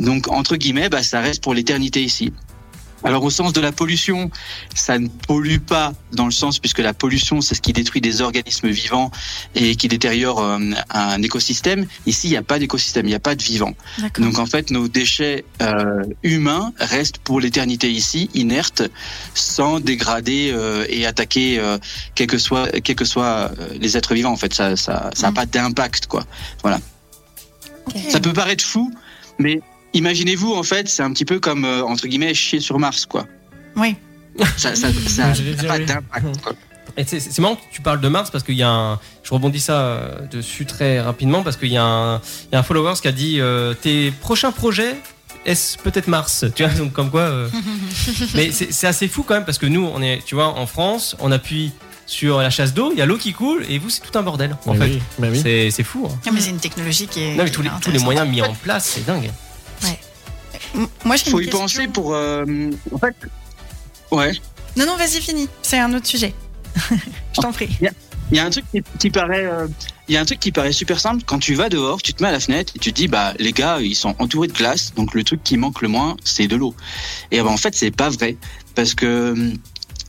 Donc 0.00 0.28
entre 0.28 0.56
guillemets, 0.56 0.88
bah, 0.88 1.02
ça 1.02 1.20
reste 1.20 1.42
pour 1.42 1.54
l'éternité 1.54 2.02
ici. 2.02 2.32
Alors 3.04 3.22
au 3.22 3.30
sens 3.30 3.52
de 3.52 3.60
la 3.60 3.70
pollution, 3.70 4.28
ça 4.74 4.98
ne 4.98 5.06
pollue 5.06 5.58
pas 5.58 5.92
dans 6.12 6.24
le 6.24 6.32
sens 6.32 6.58
puisque 6.58 6.80
la 6.80 6.92
pollution 6.92 7.40
c'est 7.40 7.54
ce 7.54 7.60
qui 7.60 7.72
détruit 7.72 8.00
des 8.00 8.22
organismes 8.22 8.70
vivants 8.70 9.12
et 9.54 9.76
qui 9.76 9.86
détériore 9.86 10.40
euh, 10.42 10.58
un 10.90 11.22
écosystème. 11.22 11.86
Ici 12.06 12.26
il 12.26 12.30
n'y 12.30 12.36
a 12.36 12.42
pas 12.42 12.58
d'écosystème, 12.58 13.06
il 13.06 13.10
n'y 13.10 13.14
a 13.14 13.20
pas 13.20 13.36
de 13.36 13.42
vivant. 13.42 13.72
Donc 14.18 14.40
en 14.40 14.46
fait 14.46 14.72
nos 14.72 14.88
déchets 14.88 15.44
euh, 15.62 16.02
humains 16.24 16.72
restent 16.78 17.18
pour 17.18 17.38
l'éternité 17.40 17.88
ici, 17.88 18.30
inertes, 18.34 18.82
sans 19.32 19.78
dégrader 19.78 20.50
euh, 20.52 20.84
et 20.88 21.06
attaquer 21.06 21.62
quels 22.16 22.26
que 22.26 22.38
soient 22.38 22.66
que 22.68 23.78
les 23.78 23.96
êtres 23.96 24.14
vivants. 24.14 24.32
En 24.32 24.36
fait 24.36 24.52
ça 24.52 24.74
ça 24.74 25.10
ça 25.14 25.28
a 25.28 25.30
Mm. 25.30 25.34
pas 25.34 25.46
d'impact 25.46 26.08
quoi. 26.08 26.24
Voilà. 26.62 26.80
Ça 28.10 28.20
peut 28.20 28.32
paraître 28.32 28.64
fou, 28.64 28.92
mais 29.38 29.60
imaginez-vous 29.94 30.52
en 30.54 30.62
fait, 30.62 30.88
c'est 30.88 31.02
un 31.02 31.12
petit 31.12 31.24
peu 31.24 31.38
comme 31.40 31.64
euh, 31.64 31.82
entre 31.84 32.06
guillemets 32.06 32.34
chier 32.34 32.60
sur 32.60 32.78
Mars 32.78 33.06
quoi. 33.06 33.26
Oui. 33.76 33.96
Ça 34.56 34.74
ça 34.74 34.88
ça 35.06 35.32
J'allais 35.32 35.54
n'a 35.56 35.62
pas 35.64 35.76
oui. 35.78 35.84
d'impact 35.86 36.40
quoi. 36.42 36.52
C'est- 37.06 37.38
marrant 37.38 37.54
que 37.56 37.60
tu 37.70 37.80
parles 37.80 38.00
de 38.00 38.08
Mars 38.08 38.30
parce 38.30 38.42
qu'il 38.44 38.56
y 38.56 38.62
a 38.62 38.70
un. 38.70 39.00
Je 39.22 39.32
rebondis 39.32 39.60
ça 39.60 39.80
euh, 39.80 40.26
dessus 40.30 40.64
très 40.66 41.00
rapidement 41.00 41.42
parce 41.42 41.56
qu'il 41.56 41.68
y, 41.68 41.76
a 41.76 41.84
un- 41.84 42.16
il 42.16 42.52
y 42.52 42.56
a 42.56 42.58
un 42.58 42.62
follower 42.62 42.94
qui 43.00 43.06
a 43.08 43.12
dit 43.12 43.40
euh, 43.40 43.74
tes 43.74 44.10
prochains 44.10 44.50
projets. 44.52 44.96
Est-ce 45.46 45.78
peut-être 45.78 46.08
Mars? 46.08 46.44
Tu 46.56 46.64
vois, 46.64 46.72
donc 46.74 46.92
comme 46.92 47.10
quoi. 47.10 47.20
euh, 47.22 47.48
Mais 48.34 48.50
c'est 48.50 48.72
c'est 48.72 48.86
assez 48.88 49.06
fou 49.06 49.22
quand 49.22 49.34
même 49.34 49.44
parce 49.44 49.58
que 49.58 49.66
nous, 49.66 49.88
on 49.94 50.02
est, 50.02 50.24
tu 50.24 50.34
vois, 50.34 50.48
en 50.48 50.66
France, 50.66 51.14
on 51.20 51.30
appuie 51.30 51.70
sur 52.08 52.38
la 52.40 52.50
chasse 52.50 52.74
d'eau, 52.74 52.90
il 52.92 52.98
y 52.98 53.02
a 53.02 53.06
l'eau 53.06 53.18
qui 53.18 53.32
coule 53.32 53.64
et 53.68 53.78
vous, 53.78 53.90
c'est 53.90 54.00
tout 54.00 54.18
un 54.18 54.22
bordel. 54.22 54.56
En 54.66 54.74
fait, 54.74 54.84
oui, 54.86 55.02
bah 55.20 55.28
oui. 55.30 55.40
C'est- 55.40 55.70
c'est 55.70 55.84
fou. 55.84 56.08
hein. 56.10 56.18
Non, 56.26 56.32
mais 56.32 56.40
c'est 56.40 56.50
une 56.50 56.58
technologie 56.58 57.06
qui 57.06 57.22
est. 57.22 57.34
Non, 57.36 57.44
mais 57.44 57.50
tous 57.50 57.62
les, 57.62 57.70
tous 57.80 57.90
les 57.92 57.98
moyens 58.00 58.26
mis 58.28 58.42
en 58.42 58.52
place, 58.54 58.86
c'est 58.94 59.06
dingue. 59.06 59.30
M- 60.74 60.86
Moi, 61.04 61.16
j'ai 61.16 61.30
Faut 61.30 61.38
une 61.38 61.44
y 61.44 61.46
question. 61.46 61.60
penser 61.60 61.88
pour 61.88 62.14
euh, 62.14 62.44
en 62.92 62.98
fait. 62.98 63.14
Ouais. 64.10 64.32
Non, 64.76 64.86
non, 64.86 64.96
vas-y, 64.96 65.20
fini. 65.20 65.48
C'est 65.62 65.78
un 65.78 65.92
autre 65.94 66.06
sujet. 66.06 66.34
Je 66.90 67.40
t'en 67.40 67.52
prie. 67.52 67.68
Il 68.30 68.36
y 68.36 68.40
a 68.40 68.44
un 68.44 68.50
truc 68.50 68.64
qui, 68.70 68.82
qui 68.98 69.10
paraît, 69.10 69.46
euh, 69.46 69.66
il 70.08 70.14
y 70.14 70.18
a 70.18 70.20
un 70.20 70.24
truc 70.26 70.38
qui 70.38 70.52
paraît 70.52 70.72
super 70.72 71.00
simple. 71.00 71.22
Quand 71.26 71.38
tu 71.38 71.54
vas 71.54 71.68
dehors, 71.70 72.02
tu 72.02 72.12
te 72.12 72.22
mets 72.22 72.28
à 72.28 72.32
la 72.32 72.40
fenêtre 72.40 72.72
et 72.76 72.78
tu 72.78 72.92
te 72.92 72.96
dis, 72.96 73.08
bah 73.08 73.32
les 73.38 73.52
gars, 73.52 73.78
ils 73.80 73.94
sont 73.96 74.14
entourés 74.18 74.48
de 74.48 74.52
glace, 74.52 74.92
donc 74.94 75.14
le 75.14 75.24
truc 75.24 75.42
qui 75.42 75.56
manque 75.56 75.80
le 75.80 75.88
moins, 75.88 76.16
c'est 76.24 76.46
de 76.46 76.56
l'eau. 76.56 76.74
Et 77.30 77.40
bah, 77.40 77.48
en 77.48 77.56
fait, 77.56 77.74
c'est 77.74 77.90
pas 77.90 78.10
vrai 78.10 78.36
parce 78.74 78.94
que 78.94 79.32
hum, 79.32 79.54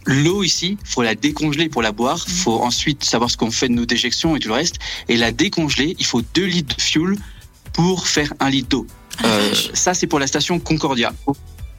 l'eau 0.10 0.44
ici, 0.44 0.78
faut 0.84 1.04
la 1.04 1.16
décongeler 1.16 1.70
pour 1.70 1.82
la 1.82 1.92
boire. 1.92 2.28
Faut 2.28 2.62
ensuite 2.62 3.04
savoir 3.04 3.30
ce 3.30 3.38
qu'on 3.38 3.52
fait 3.52 3.70
de 3.70 3.74
nos 3.74 3.86
déjections 3.86 4.36
et 4.36 4.40
tout 4.40 4.50
le 4.50 4.56
reste. 4.56 4.76
Et 5.08 5.18
la 5.18 5.32
décongeler, 5.32 5.96
il 6.00 6.06
faut 6.06 6.22
2 6.22 6.46
litres 6.46 6.76
de 6.76 6.82
fuel 6.82 7.16
pour 7.74 8.08
faire 8.08 8.34
un 8.40 8.50
litre 8.50 8.70
d'eau. 8.70 8.88
Euh, 9.24 9.54
ça, 9.74 9.94
c'est 9.94 10.08
pour 10.08 10.20
la 10.20 10.28
station 10.28 10.60
Concordia. 10.60 11.14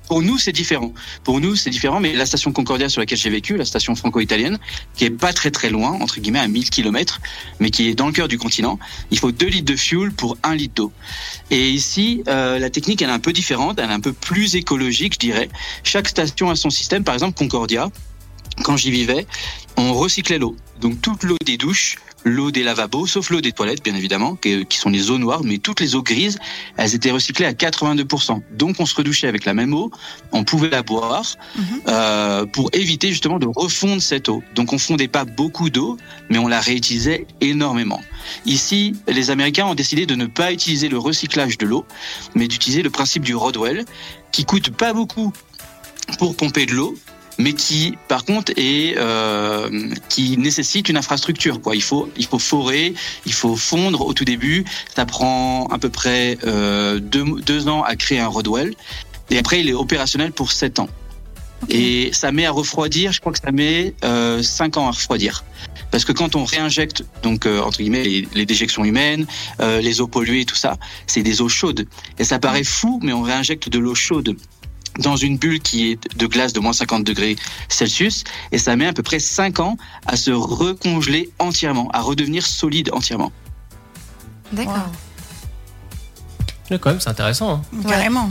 Pour 0.06 0.22
nous, 0.22 0.38
c'est 0.38 0.52
différent. 0.52 0.92
Pour 1.22 1.40
nous, 1.40 1.54
c'est 1.54 1.70
différent, 1.70 2.00
mais 2.00 2.12
la 2.14 2.26
station 2.26 2.52
Concordia 2.52 2.88
sur 2.88 3.00
laquelle 3.00 3.18
j'ai 3.18 3.30
vécu, 3.30 3.56
la 3.56 3.64
station 3.64 3.94
franco-italienne, 3.94 4.58
qui 4.96 5.04
est 5.04 5.10
pas 5.10 5.32
très 5.32 5.52
très 5.52 5.70
loin, 5.70 5.92
entre 6.00 6.18
guillemets 6.18 6.40
à 6.40 6.48
1000 6.48 6.68
km, 6.68 7.20
mais 7.60 7.70
qui 7.70 7.88
est 7.88 7.94
dans 7.94 8.06
le 8.06 8.12
cœur 8.12 8.26
du 8.26 8.36
continent, 8.36 8.80
il 9.12 9.20
faut 9.20 9.30
2 9.30 9.46
litres 9.46 9.72
de 9.72 9.76
fuel 9.76 10.10
pour 10.10 10.36
1 10.42 10.56
litre 10.56 10.74
d'eau. 10.74 10.92
Et 11.52 11.70
ici, 11.70 12.24
euh, 12.26 12.58
la 12.58 12.70
technique, 12.70 13.02
elle 13.02 13.08
est 13.08 13.12
un 13.12 13.20
peu 13.20 13.32
différente, 13.32 13.78
elle 13.78 13.88
est 13.88 13.92
un 13.92 14.00
peu 14.00 14.12
plus 14.12 14.56
écologique, 14.56 15.14
je 15.14 15.20
dirais. 15.20 15.48
Chaque 15.84 16.08
station 16.08 16.50
a 16.50 16.56
son 16.56 16.70
système. 16.70 17.04
Par 17.04 17.14
exemple, 17.14 17.38
Concordia, 17.38 17.88
quand 18.62 18.76
j'y 18.76 18.90
vivais, 18.90 19.26
on 19.76 19.92
recyclait 19.94 20.38
l'eau. 20.38 20.56
Donc 20.80 21.00
toute 21.00 21.22
l'eau 21.24 21.36
des 21.44 21.56
douches, 21.56 21.96
l'eau 22.24 22.50
des 22.50 22.62
lavabos, 22.62 23.06
sauf 23.06 23.30
l'eau 23.30 23.40
des 23.40 23.52
toilettes, 23.52 23.82
bien 23.82 23.94
évidemment, 23.94 24.34
qui, 24.36 24.66
qui 24.66 24.76
sont 24.78 24.90
les 24.90 25.10
eaux 25.10 25.16
noires, 25.18 25.40
mais 25.42 25.56
toutes 25.58 25.80
les 25.80 25.94
eaux 25.94 26.02
grises, 26.02 26.38
elles 26.76 26.94
étaient 26.94 27.10
recyclées 27.10 27.46
à 27.46 27.52
82%. 27.52 28.42
Donc 28.52 28.76
on 28.78 28.86
se 28.86 28.94
redouchait 28.94 29.26
avec 29.26 29.44
la 29.46 29.54
même 29.54 29.72
eau, 29.74 29.90
on 30.32 30.44
pouvait 30.44 30.68
la 30.70 30.82
boire 30.82 31.00
Mhm. 31.56 31.64
euh, 31.88 32.46
pour 32.46 32.70
éviter 32.74 33.08
justement 33.08 33.38
de 33.38 33.46
refondre 33.46 34.02
cette 34.02 34.28
eau. 34.28 34.42
Donc 34.54 34.72
on 34.72 34.78
fondait 34.78 35.08
pas 35.08 35.24
beaucoup 35.24 35.70
d'eau, 35.70 35.96
mais 36.28 36.38
on 36.38 36.46
la 36.46 36.60
réutilisait 36.60 37.26
énormément. 37.40 38.00
Ici, 38.46 38.94
les 39.08 39.30
Américains 39.30 39.66
ont 39.66 39.74
décidé 39.74 40.04
de 40.06 40.14
ne 40.14 40.26
pas 40.26 40.52
utiliser 40.52 40.88
le 40.88 40.98
recyclage 40.98 41.56
de 41.58 41.66
l'eau, 41.66 41.84
mais 42.34 42.48
d'utiliser 42.48 42.82
le 42.82 42.90
principe 42.90 43.22
du 43.22 43.34
Rodwell, 43.34 43.84
qui 44.32 44.44
coûte 44.44 44.70
pas 44.70 44.92
beaucoup 44.92 45.32
pour 46.18 46.36
pomper 46.36 46.66
de 46.66 46.72
l'eau, 46.74 46.94
mais 47.40 47.52
qui, 47.52 47.96
par 48.08 48.24
contre, 48.24 48.52
est 48.56 48.96
euh, 48.98 49.68
qui 50.08 50.36
nécessite 50.36 50.88
une 50.88 50.96
infrastructure. 50.96 51.60
Quoi. 51.60 51.74
Il 51.74 51.82
faut, 51.82 52.08
il 52.16 52.26
faut 52.26 52.38
forer, 52.38 52.94
il 53.26 53.32
faut 53.32 53.56
fondre 53.56 54.06
au 54.06 54.12
tout 54.12 54.24
début. 54.24 54.64
Ça 54.94 55.06
prend 55.06 55.66
à 55.66 55.78
peu 55.78 55.88
près 55.88 56.38
euh, 56.44 56.98
deux, 57.00 57.24
deux 57.44 57.68
ans 57.68 57.82
à 57.82 57.96
créer 57.96 58.20
un 58.20 58.28
Rodwell, 58.28 58.74
et 59.30 59.38
après, 59.38 59.60
il 59.60 59.68
est 59.68 59.74
opérationnel 59.74 60.32
pour 60.32 60.52
sept 60.52 60.78
ans. 60.78 60.88
Et 61.68 62.10
ça 62.12 62.32
met 62.32 62.46
à 62.46 62.50
refroidir, 62.50 63.12
je 63.12 63.20
crois 63.20 63.32
que 63.32 63.38
ça 63.38 63.52
met 63.52 63.94
euh, 64.02 64.42
5 64.42 64.78
ans 64.78 64.86
à 64.86 64.92
refroidir. 64.92 65.44
Parce 65.90 66.04
que 66.04 66.12
quand 66.12 66.34
on 66.34 66.44
réinjecte, 66.44 67.04
donc 67.22 67.46
euh, 67.46 67.60
entre 67.60 67.78
guillemets, 67.78 68.02
les, 68.02 68.26
les 68.34 68.46
déjections 68.46 68.84
humaines, 68.84 69.26
euh, 69.60 69.80
les 69.80 70.00
eaux 70.00 70.06
polluées, 70.06 70.46
tout 70.46 70.56
ça, 70.56 70.78
c'est 71.06 71.22
des 71.22 71.42
eaux 71.42 71.48
chaudes. 71.48 71.86
Et 72.18 72.24
ça 72.24 72.38
paraît 72.38 72.64
fou, 72.64 72.98
mais 73.02 73.12
on 73.12 73.22
réinjecte 73.22 73.68
de 73.68 73.78
l'eau 73.78 73.94
chaude 73.94 74.36
dans 75.00 75.16
une 75.16 75.36
bulle 75.38 75.60
qui 75.60 75.90
est 75.92 76.16
de 76.16 76.26
glace 76.26 76.52
de 76.52 76.60
moins 76.60 76.72
50 76.72 77.04
degrés 77.04 77.36
Celsius, 77.68 78.24
et 78.52 78.58
ça 78.58 78.76
met 78.76 78.86
à 78.86 78.92
peu 78.92 79.02
près 79.02 79.18
5 79.18 79.60
ans 79.60 79.76
à 80.06 80.16
se 80.16 80.30
recongeler 80.30 81.30
entièrement, 81.38 81.90
à 81.92 82.00
redevenir 82.00 82.46
solide 82.46 82.90
entièrement. 82.92 83.32
D'accord. 84.52 84.88
Là, 86.70 86.78
quand 86.78 86.90
même, 86.90 87.00
c'est 87.00 87.10
intéressant. 87.10 87.54
hein. 87.74 87.82
Carrément. 87.88 88.30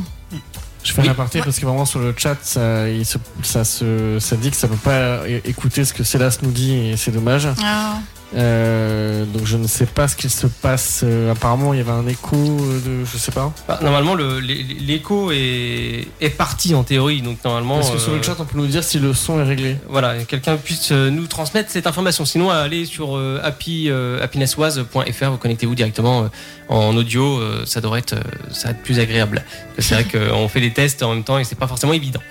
Je 0.82 0.94
fais 0.94 1.02
Oui. 1.02 1.10
un 1.10 1.12
aparté 1.12 1.42
parce 1.42 1.60
que 1.60 1.66
vraiment 1.66 1.86
sur 1.86 2.00
le 2.00 2.14
chat, 2.18 2.38
ça, 2.42 2.88
il 2.90 3.06
se- 3.06 3.18
ça, 3.44 3.66
se, 3.66 4.18
ça 4.20 4.38
dit 4.38 4.50
que 4.50 4.56
ça 4.56 4.70
peut 4.70 4.78
pas 4.78 5.28
écouter 5.44 5.84
ce 5.84 5.94
que 5.94 6.06
Célas 6.06 6.38
nous 6.42 6.52
dit 6.52 6.74
et 6.74 6.96
c'est 6.98 7.12
dommage. 7.12 7.50
Ah, 7.62 7.98
Euh, 8.36 9.26
donc 9.26 9.46
je 9.46 9.58
ne 9.58 9.66
sais 9.68 9.88
pas 9.88 10.08
ce 10.08 10.16
qu'il 10.16 10.30
se 10.30 10.46
passe. 10.48 11.02
Euh, 11.04 11.32
apparemment, 11.32 11.74
il 11.74 11.78
y 11.78 11.82
avait 11.82 11.92
un 11.92 12.08
écho 12.08 12.36
euh, 12.36 12.80
de, 13.02 13.06
je 13.06 13.18
sais 13.18 13.32
pas. 13.32 13.52
Bah, 13.68 13.80
normalement, 13.82 14.14
le- 14.14 14.40
l'é- 14.40 14.64
l'écho 14.80 15.32
est, 15.32 16.08
est 16.22 16.30
parti 16.30 16.76
en 16.76 16.84
théorie, 16.84 17.22
donc 17.24 17.44
normalement. 17.44 17.80
Est-ce 17.80 17.94
que 17.94 17.98
sur 17.98 18.14
le 18.16 18.22
chat, 18.22 18.36
on 18.40 18.46
peut 18.46 18.58
nous 18.58 18.68
dire 18.68 18.84
si 18.84 19.00
le 19.00 19.14
son 19.14 19.40
est 19.40 19.44
réglé? 19.44 19.78
voilà, 19.90 20.24
quelqu'un 20.26 20.58
puisse 20.58 20.92
nous 20.92 21.26
transmettre 21.28 21.72
cette 21.72 21.88
information. 21.88 22.24
Sinon, 22.26 22.52
allez 22.52 22.86
sur 22.86 23.18
euh, 23.18 23.40
happy, 23.44 23.90
euh, 23.90 24.22
happinesswise.fr, 24.24 25.32
vous 25.32 25.38
connectez-vous 25.38 25.76
directement 25.76 26.30
en 26.68 26.96
audio, 26.96 27.40
euh, 27.40 27.64
ça 27.66 27.82
devrait 27.82 28.00
être, 28.00 28.16
ça 28.52 28.68
va 28.68 28.72
être 28.72 28.84
plus 28.84 29.00
agréable. 29.00 29.44
C'est 29.80 29.96
vrai 29.96 30.04
qu'on 30.30 30.48
fait 30.50 30.62
des 30.62 30.72
tests 30.72 31.02
en 31.02 31.16
même 31.16 31.24
temps 31.24 31.40
et 31.40 31.44
c'est 31.44 31.58
pas 31.58 31.68
forcément 31.68 31.94
évident. 31.94 32.22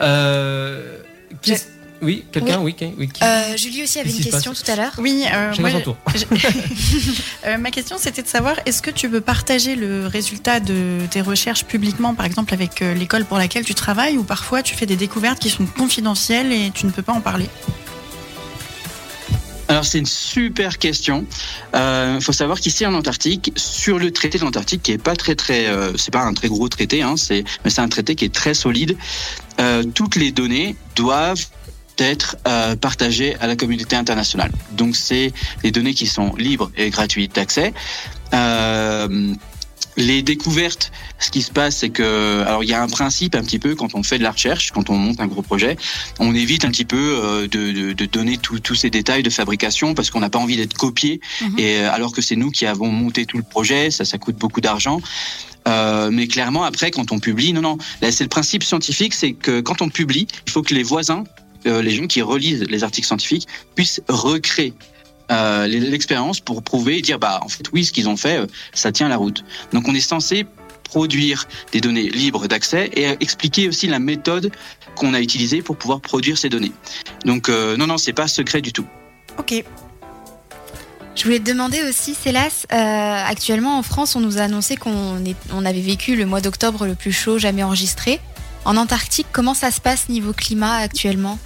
Euh, 0.00 0.98
Oui, 2.04 2.24
quelqu'un, 2.30 2.60
oui, 2.60 2.76
oui, 2.98 3.08
qui- 3.08 3.24
Euh, 3.24 3.56
Julie 3.56 3.82
aussi 3.82 3.98
avait 3.98 4.10
une 4.10 4.20
question 4.22 4.52
tout 4.52 4.70
à 4.70 4.76
l'heure. 4.76 4.92
Oui, 4.98 5.24
euh, 5.32 5.52
moi, 5.58 5.70
son 5.70 5.80
tour. 5.80 5.96
Euh, 7.46 7.58
ma 7.58 7.70
question 7.70 7.96
c'était 7.98 8.22
de 8.22 8.28
savoir 8.28 8.56
est-ce 8.64 8.80
que 8.80 8.90
tu 8.90 9.06
veux 9.06 9.20
partager 9.20 9.76
le 9.76 10.06
résultat 10.06 10.60
de 10.60 11.00
tes 11.10 11.20
recherches 11.20 11.64
publiquement, 11.64 12.14
par 12.14 12.24
exemple 12.26 12.54
avec 12.54 12.80
euh, 12.80 12.94
l'école 12.94 13.24
pour 13.26 13.36
laquelle 13.38 13.64
tu 13.64 13.74
travailles, 13.74 14.16
ou 14.16 14.24
parfois 14.24 14.62
tu 14.62 14.74
fais 14.74 14.86
des 14.86 14.96
découvertes 14.96 15.38
qui 15.38 15.50
sont 15.50 15.66
confidentielles 15.66 16.52
et 16.52 16.70
tu 16.74 16.86
ne 16.86 16.90
peux 16.90 17.02
pas 17.02 17.12
en 17.12 17.20
parler? 17.20 17.48
Alors 19.68 19.84
c'est 19.86 19.98
une 19.98 20.06
super 20.06 20.78
question. 20.78 21.24
Il 21.74 22.18
faut 22.20 22.32
savoir 22.32 22.60
qu'ici 22.60 22.84
en 22.86 22.94
Antarctique, 22.94 23.52
sur 23.56 23.98
le 23.98 24.10
traité 24.12 24.38
de 24.38 24.44
l'Antarctique, 24.44 24.82
qui 24.82 24.92
est 24.92 24.98
pas 24.98 25.16
très 25.16 25.34
très, 25.34 25.66
euh, 25.66 25.96
c'est 25.96 26.12
pas 26.12 26.20
un 26.22 26.34
très 26.34 26.48
gros 26.48 26.68
traité, 26.68 27.02
hein, 27.02 27.16
c'est, 27.16 27.44
mais 27.64 27.70
c'est 27.70 27.80
un 27.80 27.88
traité 27.88 28.14
qui 28.14 28.24
est 28.26 28.34
très 28.34 28.54
solide. 28.54 28.96
euh, 29.60 29.82
toutes 29.84 30.16
les 30.16 30.32
données 30.32 30.76
doivent 30.96 31.46
être 31.98 32.36
euh, 32.46 32.76
partagées 32.76 33.36
à 33.40 33.46
la 33.46 33.56
communauté 33.56 33.96
internationale. 33.96 34.52
Donc 34.72 34.96
c'est 34.96 35.32
des 35.62 35.70
données 35.70 35.94
qui 35.94 36.06
sont 36.06 36.34
libres 36.36 36.70
et 36.76 36.90
gratuites 36.90 37.34
d'accès. 37.34 37.72
Euh, 38.32 39.34
les 39.96 40.22
découvertes, 40.22 40.90
ce 41.18 41.30
qui 41.30 41.42
se 41.42 41.52
passe, 41.52 41.76
c'est 41.78 41.90
que, 41.90 42.42
alors 42.46 42.64
il 42.64 42.70
y 42.70 42.74
a 42.74 42.82
un 42.82 42.88
principe 42.88 43.34
un 43.34 43.42
petit 43.42 43.58
peu 43.58 43.74
quand 43.74 43.94
on 43.94 44.02
fait 44.02 44.18
de 44.18 44.24
la 44.24 44.32
recherche, 44.32 44.72
quand 44.72 44.90
on 44.90 44.96
monte 44.96 45.20
un 45.20 45.26
gros 45.26 45.42
projet, 45.42 45.76
on 46.18 46.34
évite 46.34 46.64
un 46.64 46.70
petit 46.70 46.84
peu 46.84 46.96
euh, 46.96 47.42
de, 47.42 47.70
de, 47.70 47.92
de 47.92 48.04
donner 48.06 48.38
tous 48.38 48.74
ces 48.74 48.90
détails 48.90 49.22
de 49.22 49.30
fabrication 49.30 49.94
parce 49.94 50.10
qu'on 50.10 50.20
n'a 50.20 50.30
pas 50.30 50.38
envie 50.38 50.56
d'être 50.56 50.74
copié. 50.74 51.20
Mhm. 51.40 51.58
Et 51.58 51.76
euh, 51.78 51.92
alors 51.92 52.12
que 52.12 52.22
c'est 52.22 52.36
nous 52.36 52.50
qui 52.50 52.66
avons 52.66 52.88
monté 52.88 53.24
tout 53.24 53.36
le 53.36 53.44
projet, 53.44 53.90
ça, 53.90 54.04
ça 54.04 54.18
coûte 54.18 54.36
beaucoup 54.36 54.60
d'argent. 54.60 55.00
Euh, 55.66 56.10
mais 56.12 56.26
clairement, 56.26 56.64
après, 56.64 56.90
quand 56.90 57.12
on 57.12 57.18
publie, 57.18 57.52
non, 57.52 57.62
non, 57.62 57.78
c'est 58.02 58.24
le 58.24 58.28
principe 58.28 58.64
scientifique, 58.64 59.14
c'est 59.14 59.32
que 59.32 59.60
quand 59.60 59.80
on 59.80 59.88
publie, 59.88 60.26
il 60.46 60.52
faut 60.52 60.62
que 60.62 60.74
les 60.74 60.82
voisins, 60.82 61.24
euh, 61.66 61.82
les 61.82 61.90
gens 61.90 62.06
qui 62.06 62.22
relisent 62.22 62.64
les 62.68 62.84
articles 62.84 63.06
scientifiques, 63.06 63.48
puissent 63.74 64.00
recréer 64.08 64.74
euh, 65.30 65.66
l'expérience 65.66 66.40
pour 66.40 66.62
prouver 66.62 66.98
et 66.98 67.00
dire, 67.00 67.18
bah, 67.18 67.40
en 67.42 67.48
fait, 67.48 67.64
oui, 67.72 67.84
ce 67.84 67.92
qu'ils 67.92 68.08
ont 68.08 68.16
fait, 68.16 68.38
euh, 68.38 68.46
ça 68.74 68.92
tient 68.92 69.08
la 69.08 69.16
route. 69.16 69.42
Donc, 69.72 69.88
on 69.88 69.94
est 69.94 70.00
censé 70.00 70.44
produire 70.82 71.48
des 71.72 71.80
données 71.80 72.10
libres 72.10 72.46
d'accès 72.46 72.90
et 72.92 73.06
expliquer 73.20 73.68
aussi 73.68 73.86
la 73.86 73.98
méthode 73.98 74.52
qu'on 74.96 75.14
a 75.14 75.20
utilisée 75.20 75.62
pour 75.62 75.76
pouvoir 75.76 76.02
produire 76.02 76.36
ces 76.36 76.50
données. 76.50 76.72
Donc, 77.24 77.48
euh, 77.48 77.76
non, 77.76 77.86
non, 77.86 77.96
c'est 77.96 78.12
pas 78.12 78.28
secret 78.28 78.60
du 78.60 78.72
tout. 78.72 78.86
Ok. 79.38 79.64
Je 81.16 81.24
voulais 81.24 81.38
te 81.38 81.48
demander 81.48 81.82
aussi, 81.82 82.14
Célas, 82.14 82.66
actuellement 82.68 83.78
en 83.78 83.82
France, 83.82 84.16
on 84.16 84.20
nous 84.20 84.38
a 84.38 84.42
annoncé 84.42 84.76
qu'on 84.76 85.64
avait 85.64 85.80
vécu 85.80 86.16
le 86.16 86.26
mois 86.26 86.40
d'octobre 86.40 86.86
le 86.86 86.96
plus 86.96 87.12
chaud 87.12 87.38
jamais 87.38 87.62
enregistré. 87.62 88.20
En 88.64 88.76
Antarctique, 88.76 89.28
comment 89.32 89.54
ça 89.54 89.70
se 89.70 89.80
passe 89.80 90.08
niveau 90.08 90.32
climat 90.32 90.74
actuellement? 90.74 91.38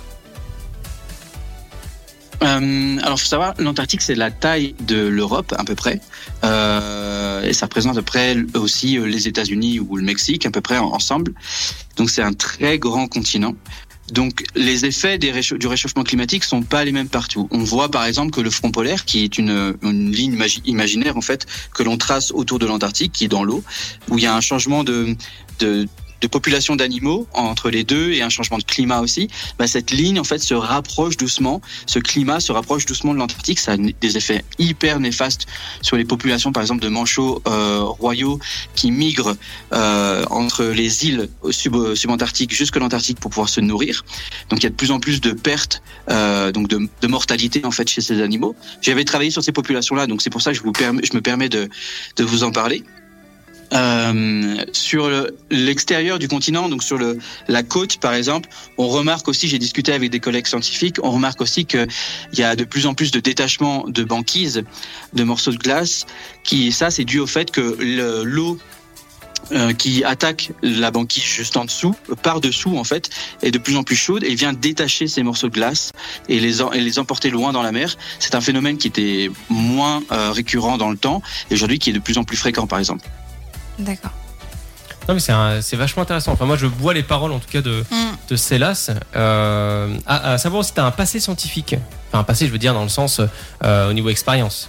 Euh, 2.43 2.99
alors, 3.03 3.19
faut 3.21 3.27
savoir, 3.27 3.55
l'Antarctique, 3.59 4.01
c'est 4.03 4.15
la 4.15 4.31
taille 4.31 4.75
de 4.81 4.97
l'Europe, 4.97 5.55
à 5.59 5.65
peu 5.65 5.75
près. 5.75 6.01
Euh, 6.45 7.43
et 7.43 7.53
ça 7.53 7.67
représente 7.67 7.93
à 7.97 8.01
peu 8.01 8.05
près 8.05 8.37
aussi 8.55 8.97
euh, 8.99 9.07
les 9.07 9.27
États-Unis 9.29 9.81
ou 9.81 9.97
le 9.97 10.03
Mexique, 10.03 10.47
à 10.47 10.51
peu 10.51 10.61
près 10.61 10.79
en- 10.79 10.93
ensemble. 10.93 11.33
Donc, 11.97 12.11
c'est 12.11 12.23
un 12.23 12.33
très 12.33 12.79
grand 12.79 13.09
continent. 13.09 13.55
Donc, 14.13 14.45
les 14.55 14.87
effets 14.87 15.19
du 15.19 15.67
réchauffement 15.67 16.03
climatique 16.03 16.43
sont 16.45 16.63
pas 16.63 16.83
les 16.85 16.93
mêmes 16.93 17.09
partout. 17.11 17.47
On 17.51 17.59
voit, 17.59 17.91
par 17.91 18.05
exemple, 18.07 18.31
que 18.31 18.41
le 18.41 18.49
front 18.51 18.71
polaire, 18.71 19.05
qui 19.05 19.23
est 19.25 19.37
une, 19.37 19.75
une 19.83 20.11
ligne 20.11 20.35
magi- 20.35 20.63
imaginaire, 20.65 21.17
en 21.19 21.21
fait, 21.21 21.45
que 21.75 21.83
l'on 21.83 21.99
trace 21.99 22.31
autour 22.31 22.59
de 22.59 22.65
l'Antarctique, 22.67 23.13
qui 23.13 23.25
est 23.27 23.29
dans 23.29 23.45
l'eau, 23.45 23.63
où 24.09 24.17
il 24.17 24.25
y 24.25 24.27
a 24.27 24.35
un 24.35 24.41
changement 24.41 24.83
de, 24.83 25.15
de, 25.59 25.87
de 26.21 26.27
population 26.27 26.77
d'animaux 26.77 27.27
entre 27.33 27.71
les 27.71 27.85
deux 27.85 28.13
et 28.13 28.23
un 28.23 28.29
changement 28.29 28.59
de 28.59 28.65
climat 28.65 29.01
aussi, 29.01 29.29
bah, 29.59 29.67
cette 29.67 29.91
ligne 29.91 30.19
en 30.19 30.25
fait 30.25 30.39
se 30.39 30.55
rapproche 30.55 31.17
doucement, 31.17 31.61
ce 31.87 31.99
climat 31.99 32.41
se 32.41 32.53
rapproche 32.53 32.87
doucement 32.87 33.15
de 33.15 33.19
l'Antarctique, 33.19 33.59
ça 33.59 33.73
a 33.73 33.77
des 33.77 34.17
effets 34.17 34.45
hyper 34.59 35.01
néfastes 35.01 35.47
sur 35.83 35.97
les 35.97 36.05
populations 36.05 36.53
par 36.53 36.63
exemple 36.63 36.83
de 36.83 36.89
manchots 36.89 37.43
euh, 37.47 37.83
royaux 37.83 38.39
qui 38.75 38.91
migrent 38.91 39.37
euh, 39.73 40.25
entre 40.31 40.65
les 40.65 41.07
îles 41.07 41.29
sub- 41.51 41.95
subantarctiques 41.95 42.55
jusqu'à 42.55 42.81
l'Antarctique 42.81 43.21
pour 43.21 43.31
pouvoir 43.31 43.49
se 43.49 43.61
nourrir. 43.61 44.05
Donc 44.49 44.61
il 44.61 44.65
y 44.65 44.67
a 44.67 44.71
de 44.71 44.75
plus 44.75 44.91
en 44.91 45.01
plus 45.01 45.21
de 45.21 45.33
pertes, 45.33 45.83
euh, 46.11 46.53
donc 46.53 46.69
de, 46.69 46.89
de 47.01 47.07
mortalité 47.07 47.65
en 47.65 47.71
fait 47.71 47.89
chez 47.89 48.01
ces 48.01 48.21
animaux. 48.23 48.57
J'avais 48.83 49.05
travaillé 49.05 49.31
sur 49.31 49.43
ces 49.43 49.53
populations-là, 49.53 50.07
donc 50.07 50.23
c'est 50.23 50.31
pour 50.31 50.43
ça 50.43 50.51
que 50.53 50.59
je, 50.59 50.63
vous 50.63 50.73
permets, 50.73 51.03
je 51.05 51.15
me 51.15 51.21
permets 51.21 51.49
de, 51.49 51.69
de 52.17 52.25
vous 52.25 52.43
en 52.43 52.51
parler. 52.51 52.83
Euh, 53.75 54.65
sur 54.73 55.09
le- 55.11 55.37
l'extérieur 55.51 56.19
du 56.19 56.27
continent, 56.27 56.71
donc 56.71 56.83
sur 56.83 56.97
le, 56.97 57.19
la 57.49 57.63
côte 57.63 57.99
par 57.99 58.15
exemple, 58.15 58.49
on 58.79 58.89
remarque 58.89 59.29
aussi, 59.29 59.47
j'ai 59.47 59.59
discuté 59.59 59.93
avec 59.93 60.11
des 60.11 60.21
collègues 60.21 60.47
scientifiques, 60.47 60.97
on 61.03 61.11
remarque 61.11 61.43
aussi 61.43 61.67
qu'il 61.67 61.87
y 62.33 62.43
a 62.43 62.57
de 62.57 62.65
plus 62.65 62.87
en 62.87 62.95
plus 62.95 63.11
de 63.11 63.21
détachement 63.21 63.85
de 63.87 64.05
banquises, 64.05 64.63
de 65.13 65.23
morceaux 65.23 65.51
de 65.51 65.59
glace, 65.59 66.07
qui 66.45 66.73
ça 66.73 66.91
c'est 66.91 67.05
dû 67.05 67.19
au 67.19 67.27
fait 67.27 67.51
que 67.51 67.77
le- 67.79 68.25
l'eau 68.25 68.59
euh, 69.53 69.73
qui 69.75 70.03
attaque 70.03 70.51
la 70.63 70.91
banquise 70.91 71.23
juste 71.23 71.57
en 71.59 71.65
dessous, 71.67 71.95
par 72.23 72.41
dessous 72.41 72.77
en 72.79 72.85
fait, 72.85 73.11
est 73.43 73.51
de 73.51 73.59
plus 73.59 73.77
en 73.77 73.83
plus 73.83 73.97
chaude 73.97 74.25
et 74.25 74.35
vient 74.35 74.53
détacher 74.55 75.09
ces 75.09 75.23
morceaux 75.23 75.49
de 75.49 75.55
glace 75.55 75.93
et 76.31 76.41
les, 76.41 76.63
en- 76.63 76.73
et 76.73 76.81
les 76.81 76.99
emporter 76.99 77.29
loin 77.31 77.53
dans 77.53 77.63
la 77.63 77.73
mer. 77.73 77.97
C'est 78.19 78.35
un 78.35 78.41
phénomène 78.41 78.79
qui 78.79 78.89
était 78.89 79.31
moins 79.51 80.03
euh, 80.11 80.33
récurrent 80.33 80.79
dans 80.79 80.91
le 80.91 80.97
temps 80.97 81.23
et 81.51 81.55
aujourd'hui 81.55 81.79
qui 81.79 81.91
est 81.91 81.95
de 81.95 81.99
plus 81.99 82.17
en 82.19 82.25
plus 82.25 82.37
fréquent 82.39 82.67
par 82.67 82.79
exemple. 82.79 83.07
D'accord. 83.79 84.11
Non, 85.09 85.15
mais 85.15 85.21
c'est 85.63 85.77
vachement 85.77 86.03
intéressant. 86.03 86.33
Enfin, 86.33 86.45
moi, 86.45 86.57
je 86.57 86.67
bois 86.67 86.93
les 86.93 87.03
paroles, 87.03 87.33
en 87.33 87.39
tout 87.39 87.49
cas, 87.49 87.63
de, 87.63 87.83
Mm. 87.91 88.17
de 88.29 88.37
Célas. 88.37 88.91
Euh, 89.17 89.97
à, 90.07 90.33
à 90.33 90.39
savoir 90.39 90.61
aussi, 90.61 90.75
tu 90.75 90.81
as 90.81 90.85
un 90.85 90.91
passé 90.91 91.19
scientifique. 91.19 91.77
Enfin, 92.09 92.19
un 92.21 92.25
passé, 92.25 92.47
je 92.47 92.53
veux 92.53 92.59
dire, 92.59 92.75
dans 92.75 92.83
le 92.83 92.91
sens 92.91 93.21
euh, 93.65 93.89
au 93.89 93.93
niveau 93.95 94.11
expérience. 94.11 94.69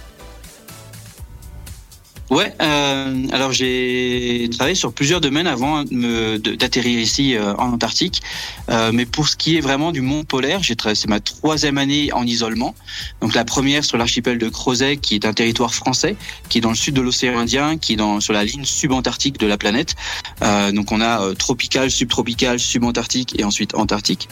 Ouais, 2.30 2.54
euh, 2.62 3.26
alors 3.32 3.50
j'ai 3.50 4.48
travaillé 4.52 4.76
sur 4.76 4.92
plusieurs 4.92 5.20
domaines 5.20 5.48
avant 5.48 5.82
d'atterrir 5.82 7.00
ici 7.00 7.34
euh, 7.34 7.54
en 7.56 7.72
Antarctique. 7.72 8.22
Euh, 8.68 8.92
mais 8.94 9.04
pour 9.04 9.26
ce 9.26 9.34
qui 9.34 9.56
est 9.56 9.60
vraiment 9.60 9.90
du 9.90 10.00
monde 10.00 10.28
polaire, 10.28 10.62
j'ai 10.62 10.76
c'est 10.94 11.08
ma 11.08 11.18
troisième 11.18 11.76
année 11.76 12.12
en 12.12 12.24
isolement. 12.24 12.76
Donc 13.20 13.34
la 13.34 13.44
première 13.44 13.84
sur 13.84 13.98
l'archipel 13.98 14.38
de 14.38 14.48
Crozet, 14.48 14.98
qui 14.98 15.16
est 15.16 15.24
un 15.24 15.32
territoire 15.32 15.74
français, 15.74 16.14
qui 16.48 16.58
est 16.58 16.60
dans 16.60 16.70
le 16.70 16.76
sud 16.76 16.94
de 16.94 17.00
l'océan 17.00 17.36
Indien, 17.36 17.78
qui 17.78 17.94
est 17.94 17.96
dans, 17.96 18.20
sur 18.20 18.32
la 18.32 18.44
ligne 18.44 18.64
subantarctique 18.64 19.38
de 19.40 19.48
la 19.48 19.58
planète. 19.58 19.96
Euh, 20.42 20.70
donc 20.70 20.92
on 20.92 21.00
a 21.00 21.22
euh, 21.22 21.34
tropical, 21.34 21.90
subtropical, 21.90 22.60
subantarctique 22.60 23.38
et 23.40 23.44
ensuite 23.44 23.74
antarctique. 23.74 24.28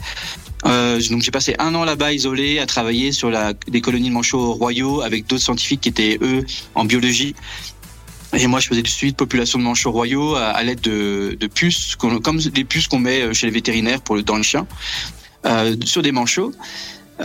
Euh, 0.67 1.01
donc 1.11 1.23
j'ai 1.23 1.31
passé 1.33 1.57
un 1.59 1.75
an 1.75 1.85
là-bas 1.85 2.13
isolé 2.13 2.61
à 2.61 2.67
travailler 2.67 3.11
sur 3.11 3.31
la, 3.31 3.55
des 3.55 3.81
colonies 3.81 4.09
de 4.09 4.15
manchots 4.15 4.53
royaux 4.53 5.01
avec 5.03 5.27
d'autres 5.27 5.43
scientifiques 5.43 5.81
qui 5.81 5.89
étaient 5.89 6.19
eux 6.23 6.47
en 6.77 6.85
biologie. 6.85 7.35
Et 8.37 8.47
moi, 8.47 8.61
je 8.61 8.69
faisais 8.69 8.83
du 8.83 8.91
suivi 8.91 9.13
de 9.13 9.17
population 9.17 9.59
de 9.59 9.65
manchots 9.65 9.91
royaux 9.91 10.35
à, 10.35 10.49
à 10.49 10.63
l'aide 10.63 10.81
de, 10.81 11.37
de 11.39 11.47
puces, 11.47 11.97
comme 11.97 12.39
des 12.39 12.65
puces 12.65 12.87
qu'on 12.87 12.99
met 12.99 13.33
chez 13.33 13.47
les 13.47 13.53
vétérinaires 13.53 14.01
pour 14.03 14.17
le, 14.17 14.23
dans 14.23 14.37
le 14.37 14.43
chien, 14.43 14.67
euh, 15.47 15.77
sur 15.85 16.03
des 16.03 16.13
manchots. 16.13 16.53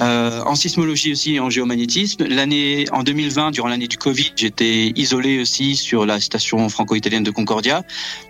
Euh, 0.02 0.42
en 0.46 0.56
sismologie 0.56 1.12
aussi 1.12 1.36
et 1.36 1.40
en 1.40 1.52
géomagnétisme. 1.52 2.26
L'année 2.28 2.86
en 2.92 3.04
2020, 3.04 3.52
durant 3.52 3.68
l'année 3.68 3.88
du 3.88 3.98
Covid, 3.98 4.32
j'étais 4.36 4.92
isolé 4.96 5.40
aussi 5.40 5.76
sur 5.76 6.06
la 6.08 6.20
station 6.20 6.68
franco-italienne 6.68 7.24
de 7.24 7.30
Concordia, 7.30 7.84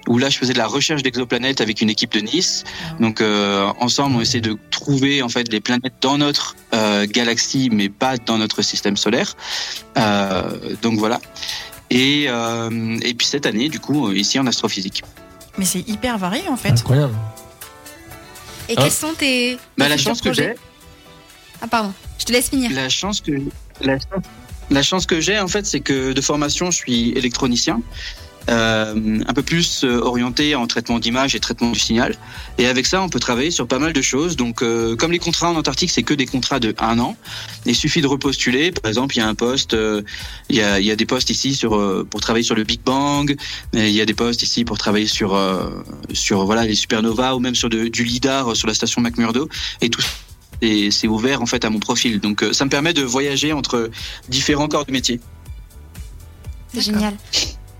où 0.09 0.17
là 0.17 0.29
je 0.29 0.37
faisais 0.37 0.51
de 0.51 0.57
la 0.57 0.67
recherche 0.67 1.03
d'exoplanètes 1.03 1.61
avec 1.61 1.79
une 1.81 1.89
équipe 1.89 2.11
de 2.11 2.19
Nice. 2.19 2.65
Donc 2.99 3.21
euh, 3.21 3.71
ensemble, 3.79 4.17
on 4.17 4.21
essaie 4.21 4.41
de 4.41 4.57
trouver 4.71 5.21
en 5.21 5.29
fait 5.29 5.45
des 5.49 5.61
planètes 5.61 5.93
dans 6.01 6.17
notre 6.17 6.57
euh, 6.73 7.05
galaxie, 7.09 7.69
mais 7.71 7.87
pas 7.87 8.17
dans 8.17 8.37
notre 8.37 8.61
système 8.61 8.97
solaire. 8.97 9.35
Euh, 9.97 10.75
donc 10.81 10.99
voilà. 10.99 11.21
Et, 11.89 12.25
euh, 12.27 12.97
et 13.03 13.13
puis 13.13 13.27
cette 13.27 13.45
année, 13.45 13.69
du 13.69 13.79
coup, 13.79 14.11
ici 14.11 14.39
en 14.39 14.47
astrophysique. 14.47 15.03
Mais 15.57 15.65
c'est 15.65 15.87
hyper 15.87 16.17
varié 16.17 16.47
en 16.49 16.57
fait. 16.57 16.71
Incroyable. 16.71 17.13
Et 18.69 18.73
Hein 18.73 18.81
quels 18.83 18.91
sont 18.91 19.13
tes, 19.13 19.57
Bah, 19.77 19.87
la 19.89 19.97
chance 19.97 20.21
que 20.21 20.33
j'ai, 20.33 20.55
Ah 21.61 21.67
pardon, 21.67 21.93
je 22.17 22.25
te 22.25 22.31
laisse 22.31 22.49
finir. 22.49 22.71
la 22.73 22.89
chance 22.89 23.21
que 23.21 23.31
la, 23.81 23.97
la 24.71 24.81
chance 24.81 25.05
que 25.05 25.19
j'ai 25.21 25.39
en 25.39 25.47
fait, 25.47 25.65
c'est 25.65 25.81
que 25.81 26.13
de 26.13 26.21
formation, 26.21 26.71
je 26.71 26.77
suis 26.77 27.09
électronicien. 27.11 27.81
Euh, 28.49 29.19
un 29.27 29.33
peu 29.33 29.41
plus 29.43 29.83
euh, 29.83 29.99
orienté 30.01 30.55
en 30.55 30.67
traitement 30.67 30.99
d'image 30.99 31.35
et 31.35 31.39
traitement 31.39 31.71
du 31.71 31.79
signal. 31.79 32.15
Et 32.57 32.67
avec 32.67 32.85
ça, 32.85 33.01
on 33.01 33.09
peut 33.09 33.19
travailler 33.19 33.51
sur 33.51 33.67
pas 33.67 33.79
mal 33.79 33.93
de 33.93 34.01
choses. 34.01 34.35
Donc, 34.35 34.61
euh, 34.61 34.95
comme 34.95 35.11
les 35.11 35.19
contrats 35.19 35.49
en 35.49 35.55
Antarctique, 35.55 35.91
c'est 35.91 36.03
que 36.03 36.13
des 36.13 36.25
contrats 36.25 36.59
de 36.59 36.75
un 36.79 36.99
an. 36.99 37.15
Il 37.65 37.75
suffit 37.75 38.01
de 38.01 38.07
repostuler. 38.07 38.71
Par 38.71 38.89
exemple, 38.89 39.15
il 39.15 39.19
y 39.19 39.21
a 39.21 39.27
un 39.27 39.35
poste, 39.35 39.73
euh, 39.73 40.01
il, 40.49 40.57
y 40.57 40.61
a, 40.61 40.79
il 40.79 40.85
y 40.85 40.91
a 40.91 40.95
des 40.95 41.05
postes 41.05 41.29
ici 41.29 41.55
sur 41.55 41.75
euh, 41.75 42.05
pour 42.09 42.21
travailler 42.21 42.43
sur 42.43 42.55
le 42.55 42.63
Big 42.63 42.81
Bang. 42.83 43.35
Il 43.73 43.89
y 43.89 44.01
a 44.01 44.05
des 44.05 44.13
postes 44.13 44.43
ici 44.43 44.65
pour 44.65 44.77
travailler 44.77 45.07
sur 45.07 45.33
euh, 45.35 45.69
sur 46.13 46.45
voilà 46.45 46.65
les 46.65 46.75
supernovas 46.75 47.35
ou 47.35 47.39
même 47.39 47.55
sur 47.55 47.69
de- 47.69 47.87
du 47.87 48.03
lidar 48.03 48.55
sur 48.55 48.67
la 48.67 48.73
station 48.73 49.01
McMurdo. 49.01 49.47
Et 49.81 49.89
tout 49.89 50.01
et 50.61 50.91
c'est 50.91 51.07
ouvert 51.07 51.41
en 51.41 51.45
fait 51.45 51.65
à 51.65 51.69
mon 51.69 51.79
profil. 51.79 52.19
Donc, 52.21 52.41
euh, 52.43 52.53
ça 52.53 52.63
me 52.63 52.69
permet 52.69 52.93
de 52.93 53.01
voyager 53.03 53.51
entre 53.51 53.89
différents 54.29 54.67
corps 54.67 54.85
de 54.85 54.91
métier. 54.93 55.19
C'est 56.73 56.81
génial. 56.81 57.13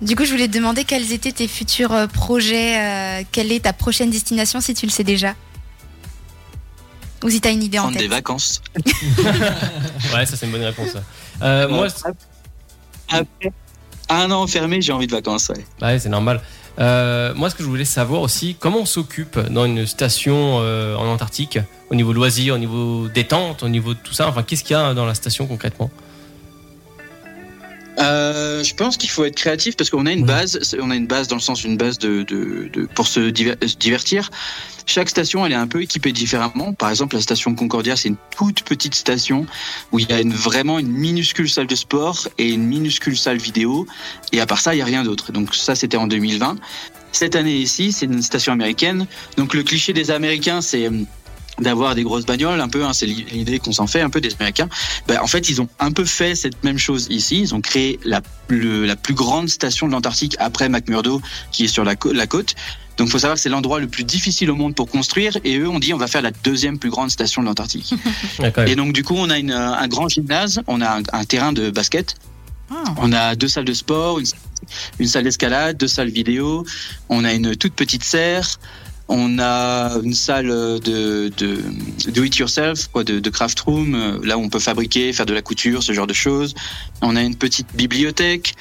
Du 0.03 0.15
coup, 0.17 0.25
je 0.25 0.31
voulais 0.31 0.47
te 0.47 0.53
demander 0.53 0.83
quels 0.83 1.13
étaient 1.13 1.31
tes 1.31 1.47
futurs 1.47 1.93
euh, 1.93 2.07
projets, 2.07 2.77
euh, 2.77 3.23
quelle 3.31 3.51
est 3.51 3.61
ta 3.61 3.73
prochaine 3.73 4.09
destination 4.09 4.59
si 4.59 4.73
tu 4.73 4.85
le 4.85 4.91
sais 4.91 5.05
déjà? 5.05 5.33
Ou 7.23 7.29
si 7.29 7.39
tu 7.39 7.47
as 7.47 7.51
une 7.51 7.63
idée 7.63 7.79
en 7.79 7.83
Prendre 7.83 7.97
des 7.97 8.03
tête 8.03 8.11
vacances. 8.11 8.61
Ouais, 10.13 10.25
ça, 10.25 10.35
c'est 10.35 10.45
une 10.45 10.51
bonne 10.51 10.63
réponse. 10.63 10.89
ça. 10.89 11.03
Euh, 11.41 11.69
moi, 11.69 11.87
Après 13.09 13.53
un 14.09 14.29
an 14.31 14.41
enfermé, 14.41 14.81
j'ai 14.81 14.91
envie 14.91 15.07
de 15.07 15.13
vacances. 15.13 15.49
Ouais. 15.49 15.65
Ouais, 15.81 15.99
c'est 15.99 16.09
normal. 16.09 16.41
Euh, 16.79 17.33
moi, 17.35 17.49
ce 17.49 17.55
que 17.55 17.63
je 17.63 17.69
voulais 17.69 17.85
savoir 17.85 18.21
aussi, 18.21 18.55
comment 18.59 18.79
on 18.79 18.85
s'occupe 18.85 19.39
dans 19.39 19.65
une 19.65 19.85
station 19.85 20.57
euh, 20.59 20.95
en 20.95 21.05
Antarctique, 21.05 21.59
au 21.89 21.95
niveau 21.95 22.13
loisirs, 22.13 22.55
au 22.55 22.57
niveau 22.57 23.07
détente, 23.07 23.63
au 23.63 23.69
niveau 23.69 23.93
de 23.93 23.99
tout 23.99 24.13
ça? 24.13 24.27
Enfin, 24.27 24.43
qu'est-ce 24.43 24.63
qu'il 24.63 24.75
y 24.75 24.79
a 24.79 24.93
dans 24.93 25.05
la 25.05 25.15
station 25.15 25.47
concrètement? 25.47 25.89
Euh, 27.99 28.63
je 28.63 28.73
pense 28.73 28.97
qu'il 28.97 29.10
faut 29.10 29.23
être 29.23 29.36
créatif 29.36 29.75
parce 29.77 29.89
qu'on 29.89 30.06
a 30.08 30.12
une 30.12 30.25
base, 30.25 30.75
on 30.82 30.89
a 30.89 30.95
une 30.95 31.06
base 31.06 31.27
dans 31.27 31.36
le 31.36 31.41
sens 31.41 31.62
d'une 31.62 31.77
base 31.77 31.99
de, 31.99 32.23
de, 32.23 32.69
de- 32.73 32.86
pour 32.88 33.08
se 33.08 33.19
diver- 33.29 33.56
se 33.67 33.75
divertir. 33.75 34.32
Chaque 34.86 35.10
station, 35.10 35.45
elle 35.45 35.51
est 35.51 35.56
un 35.56 35.67
peu 35.67 35.82
équipée 35.82 36.12
différemment. 36.12 36.73
Par 36.73 36.89
exemple, 36.89 37.15
la 37.15 37.21
station 37.21 37.53
Concordia, 37.56 37.95
c'est 37.95 38.10
une 38.10 38.17
toute 38.36 38.63
petite 38.63 38.95
station 38.95 39.45
où 39.91 39.99
il 39.99 40.10
y 40.10 40.13
a 40.13 40.19
une, 40.21 40.34
vraiment 40.34 40.79
une 40.79 40.91
minuscule 40.91 41.49
salle 41.49 41.67
de 41.67 41.75
sport 41.75 42.27
et 42.38 42.49
une 42.51 42.63
minuscule 42.65 43.17
salle 43.17 43.38
vidéo. 43.38 43.86
Et 44.32 44.41
à 44.41 44.45
part 44.45 44.60
ça, 44.60 44.73
il 44.75 44.79
y 44.79 44.82
a 44.82 44.86
rien 44.86 45.03
d'autre. 45.03 45.32
Donc 45.32 45.53
ça, 45.56 45.75
c'était 45.75 45.97
en 45.97 46.08
2020. 46.08 46.58
Cette 47.12 47.36
année 47.36 47.56
ici, 47.58 47.91
c'est 47.91 48.08
une 48.08 48.23
station 48.23 48.51
américaine. 48.53 49.06
Donc 49.38 49.53
le 49.53 49.62
cliché 49.63 49.93
des 49.93 50.10
Américains, 50.10 50.62
c'est 50.62 50.89
d'avoir 51.59 51.95
des 51.95 52.03
grosses 52.03 52.25
bagnoles, 52.25 52.59
un 52.61 52.67
peu. 52.69 52.83
Hein, 52.83 52.93
c'est 52.93 53.05
l'idée 53.05 53.59
qu'on 53.59 53.71
s'en 53.71 53.87
fait 53.87 54.01
un 54.01 54.09
peu 54.09 54.21
des 54.21 54.33
Américains. 54.35 54.69
Ben, 55.07 55.19
en 55.21 55.27
fait, 55.27 55.49
ils 55.49 55.61
ont 55.61 55.67
un 55.79 55.91
peu 55.91 56.05
fait 56.05 56.35
cette 56.35 56.63
même 56.63 56.77
chose 56.77 57.07
ici. 57.09 57.39
Ils 57.41 57.53
ont 57.55 57.61
créé 57.61 57.99
la, 58.03 58.21
le- 58.47 58.85
la 58.85 58.95
plus 58.95 59.13
grande 59.13 59.49
station 59.49 59.87
de 59.87 59.91
l'Antarctique 59.91 60.35
après 60.39 60.69
McMurdo, 60.69 61.21
qui 61.51 61.65
est 61.65 61.67
sur 61.67 61.83
la, 61.83 61.95
la 62.11 62.27
côte. 62.27 62.55
Donc, 62.97 63.09
faut 63.09 63.17
savoir 63.17 63.35
que 63.35 63.41
c'est 63.41 63.49
l'endroit 63.49 63.79
le 63.79 63.87
plus 63.87 64.03
difficile 64.03 64.51
au 64.51 64.55
monde 64.55 64.75
pour 64.75 64.87
construire. 64.87 65.37
Et 65.43 65.57
eux, 65.57 65.67
on 65.67 65.79
dit, 65.79 65.93
on 65.93 65.97
va 65.97 66.07
faire 66.07 66.21
la 66.21 66.29
deuxième 66.43 66.77
plus 66.77 66.89
grande 66.91 67.09
station 67.09 67.41
de 67.41 67.47
l'Antarctique. 67.47 67.93
Et 68.67 68.75
donc, 68.75 68.93
du 68.93 69.03
coup, 69.03 69.15
on 69.17 69.29
a 69.29 69.39
une, 69.39 69.51
un 69.51 69.87
grand 69.87 70.09
gymnase, 70.09 70.61
on 70.67 70.79
a 70.81 70.99
un, 70.99 71.03
un 71.11 71.25
terrain 71.25 71.53
de 71.53 71.69
basket, 71.71 72.15
Ah. 72.71 72.83
on 72.97 73.11
a 73.11 73.35
deux 73.35 73.47
salles 73.47 73.65
de 73.65 73.73
sport, 73.73 74.19
une, 74.19 74.25
une 74.99 75.07
salle 75.07 75.23
d'escalade, 75.23 75.77
deux 75.77 75.87
salles 75.87 76.09
vidéo, 76.09 76.65
on 77.09 77.23
a 77.25 77.33
une 77.33 77.55
toute 77.55 77.73
petite 77.73 78.03
serre. 78.03 78.59
On 79.09 79.37
a 79.37 79.99
une 80.01 80.13
salle 80.13 80.47
de, 80.47 81.29
de 81.37 81.59
do 82.11 82.23
it 82.23 82.35
yourself, 82.37 82.87
quoi, 82.87 83.03
de, 83.03 83.19
de 83.19 83.29
craft 83.29 83.59
room, 83.61 83.95
euh, 83.95 84.19
là 84.23 84.37
où 84.37 84.41
on 84.41 84.49
peut 84.49 84.59
fabriquer, 84.59 85.11
faire 85.11 85.25
de 85.25 85.33
la 85.33 85.41
couture, 85.41 85.83
ce 85.83 85.91
genre 85.91 86.07
de 86.07 86.13
choses. 86.13 86.53
On 87.01 87.15
a 87.15 87.21
une 87.21 87.35
petite 87.35 87.75
bibliothèque. 87.75 88.55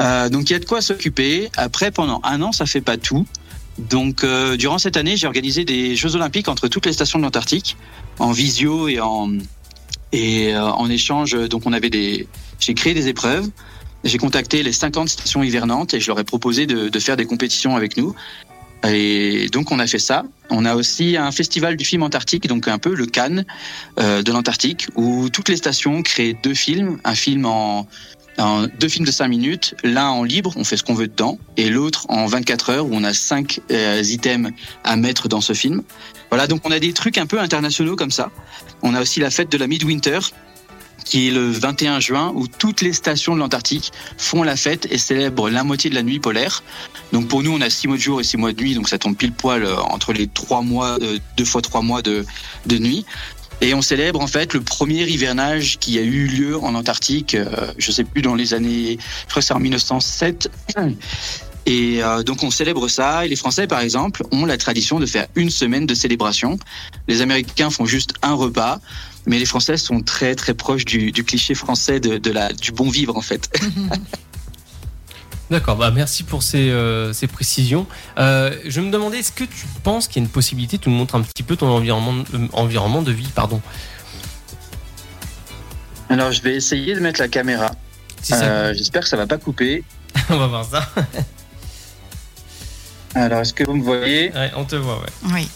Euh, 0.00 0.28
donc 0.28 0.50
il 0.50 0.52
y 0.52 0.56
a 0.56 0.58
de 0.58 0.64
quoi 0.64 0.80
s'occuper. 0.80 1.48
Après, 1.56 1.90
pendant 1.90 2.20
un 2.24 2.42
an, 2.42 2.52
ça 2.52 2.66
fait 2.66 2.80
pas 2.80 2.96
tout. 2.96 3.26
Donc 3.78 4.24
euh, 4.24 4.56
durant 4.56 4.78
cette 4.78 4.96
année, 4.96 5.16
j'ai 5.16 5.26
organisé 5.26 5.64
des 5.64 5.96
Jeux 5.96 6.14
Olympiques 6.14 6.48
entre 6.48 6.68
toutes 6.68 6.86
les 6.86 6.92
stations 6.92 7.18
de 7.18 7.24
l'Antarctique, 7.24 7.76
en 8.18 8.32
visio 8.32 8.88
et 8.88 9.00
en 9.00 9.30
et 10.12 10.54
euh, 10.54 10.62
en 10.62 10.88
échange. 10.88 11.32
Donc 11.48 11.62
on 11.66 11.72
avait 11.72 11.90
des, 11.90 12.28
j'ai 12.60 12.74
créé 12.74 12.94
des 12.94 13.08
épreuves. 13.08 13.48
J'ai 14.04 14.18
contacté 14.18 14.62
les 14.62 14.72
50 14.72 15.08
stations 15.08 15.42
hivernantes 15.42 15.94
et 15.94 16.00
je 16.00 16.08
leur 16.08 16.20
ai 16.20 16.24
proposé 16.24 16.66
de, 16.66 16.90
de 16.90 16.98
faire 16.98 17.16
des 17.16 17.24
compétitions 17.24 17.74
avec 17.74 17.96
nous. 17.96 18.14
Et 18.86 19.48
donc 19.50 19.72
on 19.72 19.78
a 19.78 19.86
fait 19.86 19.98
ça. 19.98 20.24
On 20.50 20.64
a 20.64 20.74
aussi 20.74 21.16
un 21.16 21.32
festival 21.32 21.76
du 21.76 21.84
film 21.84 22.02
antarctique, 22.02 22.46
donc 22.46 22.68
un 22.68 22.78
peu 22.78 22.94
le 22.94 23.06
Cannes 23.06 23.44
euh, 23.98 24.22
de 24.22 24.30
l'Antarctique, 24.30 24.88
où 24.94 25.28
toutes 25.30 25.48
les 25.48 25.56
stations 25.56 26.02
créent 26.02 26.36
deux 26.42 26.54
films, 26.54 26.98
un 27.04 27.14
film 27.14 27.46
en, 27.46 27.86
deux 28.78 28.88
films 28.88 29.06
de 29.06 29.12
5 29.12 29.28
minutes, 29.28 29.74
l'un 29.84 30.08
en 30.08 30.24
libre, 30.24 30.52
on 30.56 30.64
fait 30.64 30.76
ce 30.76 30.82
qu'on 30.82 30.94
veut 30.94 31.06
dedans, 31.06 31.38
et 31.56 31.70
l'autre 31.70 32.06
en 32.08 32.26
24 32.26 32.70
heures 32.70 32.86
où 32.86 32.90
on 32.92 33.04
a 33.04 33.14
cinq 33.14 33.60
euh, 33.70 34.02
items 34.04 34.50
à 34.82 34.96
mettre 34.96 35.28
dans 35.28 35.40
ce 35.40 35.52
film. 35.52 35.82
Voilà, 36.30 36.46
donc 36.46 36.62
on 36.64 36.72
a 36.72 36.80
des 36.80 36.92
trucs 36.92 37.16
un 37.16 37.26
peu 37.26 37.38
internationaux 37.38 37.96
comme 37.96 38.10
ça. 38.10 38.30
On 38.82 38.94
a 38.94 39.00
aussi 39.00 39.20
la 39.20 39.30
fête 39.30 39.50
de 39.50 39.56
la 39.56 39.68
Midwinter 39.68 40.18
qui 41.04 41.28
est 41.28 41.30
le 41.30 41.50
21 41.50 42.00
juin, 42.00 42.32
où 42.34 42.48
toutes 42.48 42.80
les 42.80 42.92
stations 42.92 43.34
de 43.34 43.40
l'Antarctique 43.40 43.92
font 44.16 44.42
la 44.42 44.56
fête 44.56 44.86
et 44.90 44.98
célèbrent 44.98 45.50
la 45.50 45.64
moitié 45.64 45.90
de 45.90 45.94
la 45.94 46.02
nuit 46.02 46.20
polaire. 46.20 46.62
Donc 47.12 47.28
pour 47.28 47.42
nous, 47.42 47.52
on 47.52 47.60
a 47.60 47.70
six 47.70 47.86
mois 47.86 47.96
de 47.96 48.02
jour 48.02 48.20
et 48.20 48.24
six 48.24 48.36
mois 48.36 48.52
de 48.52 48.60
nuit, 48.60 48.74
donc 48.74 48.88
ça 48.88 48.98
tombe 48.98 49.16
pile 49.16 49.32
poil 49.32 49.64
euh, 49.64 49.76
entre 49.76 50.12
les 50.12 50.26
trois 50.26 50.62
mois, 50.62 50.98
euh, 51.00 51.18
deux 51.36 51.44
fois 51.44 51.62
trois 51.62 51.82
mois 51.82 52.02
de, 52.02 52.24
de 52.66 52.78
nuit. 52.78 53.04
Et 53.60 53.72
on 53.72 53.82
célèbre 53.82 54.20
en 54.20 54.26
fait 54.26 54.52
le 54.52 54.60
premier 54.60 55.08
hivernage 55.08 55.78
qui 55.78 55.98
a 55.98 56.02
eu 56.02 56.26
lieu 56.26 56.58
en 56.58 56.74
Antarctique, 56.74 57.34
euh, 57.34 57.72
je 57.78 57.92
sais 57.92 58.04
plus 58.04 58.20
dans 58.20 58.34
les 58.34 58.52
années, 58.52 58.98
je 58.98 59.30
crois 59.30 59.40
que 59.40 59.46
c'est 59.46 59.54
en 59.54 59.60
1907. 59.60 60.50
Et 61.66 62.02
euh, 62.02 62.22
donc 62.22 62.42
on 62.42 62.50
célèbre 62.50 62.88
ça. 62.88 63.24
Et 63.24 63.28
les 63.28 63.36
Français, 63.36 63.66
par 63.66 63.80
exemple, 63.80 64.22
ont 64.32 64.44
la 64.44 64.58
tradition 64.58 65.00
de 65.00 65.06
faire 65.06 65.26
une 65.34 65.50
semaine 65.50 65.86
de 65.86 65.94
célébration. 65.94 66.58
Les 67.08 67.22
Américains 67.22 67.70
font 67.70 67.86
juste 67.86 68.12
un 68.22 68.34
repas, 68.34 68.80
mais 69.26 69.38
les 69.38 69.46
Français 69.46 69.76
sont 69.76 70.00
très 70.02 70.34
très 70.34 70.54
proches 70.54 70.84
du, 70.84 71.12
du 71.12 71.24
cliché 71.24 71.54
français 71.54 72.00
de, 72.00 72.18
de 72.18 72.30
la 72.30 72.52
du 72.52 72.72
bon 72.72 72.88
vivre 72.90 73.16
en 73.16 73.22
fait. 73.22 73.48
D'accord, 75.50 75.76
bah 75.76 75.90
merci 75.90 76.22
pour 76.22 76.42
ces, 76.42 76.70
euh, 76.70 77.12
ces 77.12 77.26
précisions. 77.26 77.86
Euh, 78.18 78.56
je 78.64 78.80
me 78.80 78.90
demandais, 78.90 79.18
est-ce 79.18 79.32
que 79.32 79.44
tu 79.44 79.66
penses 79.82 80.08
qu'il 80.08 80.22
y 80.22 80.24
a 80.24 80.26
une 80.26 80.32
possibilité, 80.32 80.78
tu 80.78 80.88
nous 80.88 80.96
montres 80.96 81.14
un 81.16 81.22
petit 81.22 81.42
peu 81.42 81.54
ton 81.54 81.68
environnement, 81.68 82.24
euh, 82.32 82.48
environnement 82.54 83.02
de 83.02 83.12
vie, 83.12 83.28
pardon. 83.34 83.60
Alors 86.08 86.32
je 86.32 86.40
vais 86.42 86.54
essayer 86.54 86.94
de 86.94 87.00
mettre 87.00 87.20
la 87.20 87.28
caméra. 87.28 87.72
Euh, 88.32 88.72
J'espère 88.74 89.02
que 89.02 89.08
ça 89.08 89.18
va 89.18 89.26
pas 89.26 89.36
couper. 89.36 89.84
on 90.30 90.38
va 90.38 90.46
voir 90.46 90.64
ça. 90.64 90.88
Alors 93.14 93.40
est-ce 93.40 93.52
que 93.52 93.64
vous 93.64 93.74
me 93.74 93.82
voyez? 93.82 94.32
Ouais, 94.32 94.50
on 94.56 94.64
te 94.64 94.76
voit, 94.76 94.98
ouais. 95.00 95.32
Oui. 95.34 95.48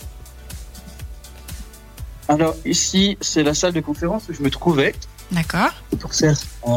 Alors 2.28 2.54
ici 2.64 3.16
c'est 3.20 3.42
la 3.42 3.54
salle 3.54 3.72
de 3.72 3.80
conférence 3.80 4.24
où 4.28 4.34
je 4.34 4.42
me 4.42 4.50
trouvais. 4.50 4.94
D'accord. 5.32 5.70
pour 6.00 6.14
ça. 6.14 6.28
Euh, 6.66 6.76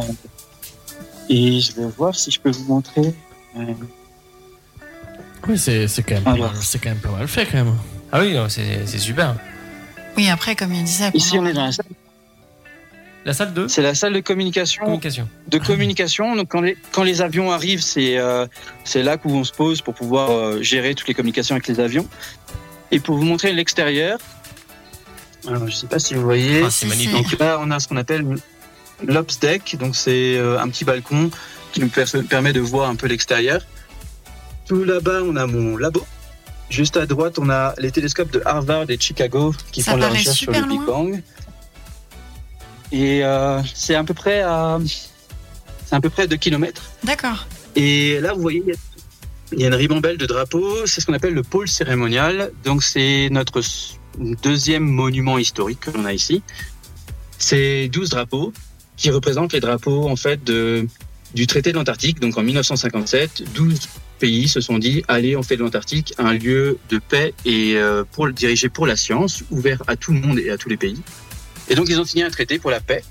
et 1.30 1.60
je 1.62 1.74
vais 1.74 1.88
voir 1.98 2.16
si 2.16 2.32
je 2.32 2.40
peux 2.40 2.52
vous 2.52 2.66
montrer. 2.66 3.14
Euh, 3.58 3.66
Oui, 5.48 5.58
c'est 5.58 5.88
c'est 5.88 6.04
quand, 6.04 6.16
même 6.16 6.28
Alors. 6.28 6.52
mal- 6.54 6.62
quand 6.82 6.90
même 6.90 7.00
pas 7.00 7.12
mal 7.12 7.28
fait 7.28 7.46
quand 7.46 7.58
même. 7.64 7.76
Ah 8.12 8.20
oui, 8.22 8.34
non, 8.34 8.48
c'est 8.50 8.86
c'est 8.86 8.98
super. 9.00 9.36
Oui, 10.18 10.30
après, 10.30 10.56
comme 10.56 10.74
il 10.74 10.84
disait. 10.84 11.12
Ici 11.14 11.38
on 11.40 11.46
est 11.46 11.54
dans 11.54 11.66
la 11.66 11.72
salle. 11.72 11.86
La 13.24 13.34
salle 13.34 13.54
de 13.54 13.68
C'est 13.68 13.84
la 13.84 13.94
salle 13.94 14.14
de 14.14 14.20
communication. 14.20 14.84
communication. 14.84 15.30
De 15.48 15.58
communication. 15.60 16.36
Donc 16.36 16.50
quand 16.50 16.62
les, 16.62 16.76
quand 16.92 17.04
les 17.04 17.22
avions 17.22 17.52
arrivent, 17.52 17.82
c'est 17.84 18.18
euh, 18.18 18.48
c'est 18.84 19.04
là 19.04 19.18
où 19.24 19.32
on 19.32 19.44
se 19.44 19.52
pose 19.54 19.82
pour 19.82 19.94
pouvoir 19.94 20.32
euh, 20.32 20.62
gérer 20.62 20.96
toutes 20.96 21.08
les 21.08 21.14
communications 21.14 21.56
avec 21.56 21.68
les 21.68 21.80
avions. 21.80 22.08
Et 22.92 23.00
pour 23.00 23.16
vous 23.18 23.24
montrer 23.24 23.54
l'extérieur. 23.54 24.18
Alors 25.48 25.68
je 25.68 25.76
sais 25.76 25.88
pas 25.88 26.00
si 26.00 26.14
vous 26.14 26.22
voyez. 26.22 26.64
Ah, 26.64 26.70
c'est 26.72 26.86
magnifique. 26.88 27.14
Donc 27.14 27.40
là, 27.40 27.58
on 27.62 27.72
a 27.72 27.80
ce 27.80 27.88
qu'on 27.88 27.98
appelle 27.98 28.26
l'Ops 29.06 29.40
Deck. 29.40 29.76
Donc, 29.80 29.96
c'est 29.96 30.38
euh, 30.38 30.60
un 30.60 30.70
petit 30.70 30.86
balcon 30.86 31.32
qui 31.72 31.80
nous 31.82 31.90
per- 31.90 32.06
permet 32.30 32.54
de 32.54 32.60
voir 32.60 32.90
un 32.90 32.96
peu 32.96 33.08
l'extérieur. 33.08 33.62
Tout 34.68 34.84
là-bas, 34.84 35.22
on 35.24 35.36
a 35.36 35.48
mon 35.48 35.78
labo. 35.78 36.06
Juste 36.70 36.96
à 36.98 37.06
droite, 37.06 37.40
on 37.40 37.50
a 37.50 37.74
les 37.80 37.92
télescopes 37.92 38.32
de 38.32 38.42
Harvard 38.46 38.90
et 38.90 38.96
de 38.98 39.02
Chicago 39.02 39.54
qui 39.72 39.82
Ça 39.82 39.92
font 39.94 40.00
paraît 40.00 40.12
recherche 40.18 40.38
sur 40.38 40.52
le 40.52 40.62
Big. 40.64 40.82
Bang. 40.86 41.22
Et 42.92 43.24
euh, 43.24 43.62
c'est 43.74 43.96
à 43.96 44.04
peu 44.04 44.14
près 44.14 44.42
à, 44.42 44.78
c'est 45.86 45.96
à 45.96 46.00
peu 46.02 46.10
près 46.10 46.28
2 46.28 46.36
km. 46.38 46.82
D'accord. 47.04 47.48
Et 47.76 48.20
là, 48.22 48.34
vous 48.34 48.42
voyez, 48.42 48.62
il 49.54 49.60
y 49.60 49.64
a- 49.66 49.68
une 49.68 49.76
ribambelle 49.76 50.18
de 50.18 50.26
drapeaux. 50.26 50.86
C'est 50.86 51.02
ce 51.02 51.06
qu'on 51.06 51.14
appelle 51.14 51.34
le 51.34 51.44
pôle 51.44 51.68
cérémonial. 51.68 52.52
Donc, 52.64 52.84
c'est 52.84 53.28
notre 53.32 53.62
deuxième 54.18 54.84
monument 54.84 55.38
historique 55.38 55.80
que 55.82 55.92
l'on 55.92 56.06
a 56.06 56.14
ici. 56.14 56.42
C'est 57.38 57.88
12 57.90 58.10
drapeaux 58.10 58.54
qui 58.98 59.10
représentent 59.10 59.54
les 59.54 59.60
drapeaux, 59.60 60.08
en 60.08 60.16
fait, 60.16 60.44
de, 60.44 60.88
du 61.34 61.48
traité 61.48 61.72
de 61.72 61.78
l'Antarctique. 61.78 62.20
Donc, 62.20 62.38
en 62.38 62.44
1957, 62.44 63.54
12 63.54 63.80
pays 64.20 64.48
se 64.48 64.62
sont 64.62 64.78
dit, 64.78 65.04
allez, 65.08 65.36
on 65.36 65.42
fait 65.42 65.58
de 65.58 65.64
l'Antarctique 65.64 66.14
un 66.20 66.34
lieu 66.34 66.78
de 66.90 67.00
paix 67.00 67.34
et 67.46 67.76
euh, 67.76 68.04
pour 68.12 68.28
le 68.28 68.34
diriger 68.34 68.70
pour 68.70 68.86
la 68.86 68.96
science, 68.96 69.44
ouvert 69.50 69.82
à 69.88 69.96
tout 69.96 70.14
le 70.14 70.20
monde 70.20 70.38
et 70.38 70.52
à 70.52 70.58
tous 70.58 70.70
les 70.70 70.78
pays. 70.78 71.02
Et 71.70 71.76
donc, 71.76 71.88
ils 71.90 72.00
ont 72.00 72.06
signé 72.06 72.24
un 72.24 72.30
traité 72.30 72.60
pour 72.60 72.70
la 72.70 72.80
paix. 72.80 73.04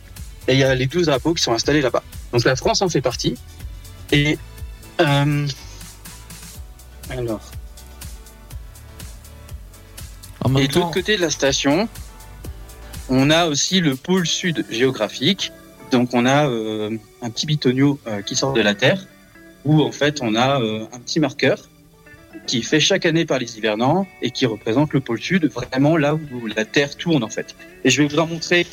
Et 0.47 0.53
il 0.53 0.59
y 0.59 0.65
a 0.65 0.75
les 0.75 0.87
12 0.87 1.07
drapeaux 1.07 1.35
qui 1.35 1.43
sont 1.43 1.53
installés 1.53 1.81
là-bas. 1.81 2.03
Donc, 2.33 2.45
la 2.45 2.57
France 2.57 2.83
en 2.83 2.89
fait 2.89 3.01
partie. 3.01 3.35
Et 4.13 4.39
euh, 5.01 5.47
alors, 7.09 7.41
En 10.45 10.49
même 10.49 10.63
et 10.63 10.69
de 10.69 10.75
l'autre 10.75 10.91
côté 10.91 11.17
de 11.17 11.21
la 11.21 11.31
station, 11.31 11.89
on 13.09 13.31
a 13.31 13.47
aussi 13.47 13.81
le 13.81 13.97
pôle 13.97 14.27
sud 14.27 14.65
géographique. 14.71 15.53
Donc 15.91 16.15
on 16.15 16.25
a 16.25 16.49
euh, 16.49 16.97
un 17.23 17.31
petit 17.31 17.47
bitonio 17.47 17.99
euh, 18.07 18.23
qui 18.23 18.37
sort 18.37 18.53
de 18.53 18.61
la 18.61 18.75
Terre, 18.75 19.07
où 19.65 19.83
en 19.83 19.93
fait 19.93 20.21
on 20.23 20.35
a 20.35 20.61
euh, 20.61 20.87
un 20.93 21.01
petit 21.01 21.21
marqueur 21.21 21.59
qui 22.47 22.59
est 22.59 22.63
fait 22.63 22.81
chaque 22.81 23.07
année 23.07 23.27
par 23.27 23.39
les 23.39 23.59
hivernants 23.59 24.07
et 24.23 24.31
qui 24.31 24.47
représente 24.47 24.93
le 24.93 25.01
pôle 25.01 25.21
sud, 25.21 25.47
vraiment 25.47 25.97
là 25.97 26.15
où 26.15 26.47
la 26.47 26.65
Terre 26.65 26.97
tourne 26.97 27.25
en 27.25 27.29
fait. 27.29 27.57
Et 27.85 27.91
je 27.91 28.03
vais 28.03 28.09
vous 28.09 28.19
en 28.19 28.27
montrer. 28.27 28.67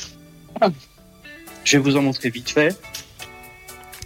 Je 1.64 1.76
vais 1.76 1.82
vous 1.82 1.96
en 1.96 2.02
montrer 2.02 2.30
vite 2.30 2.50
fait. 2.50 2.76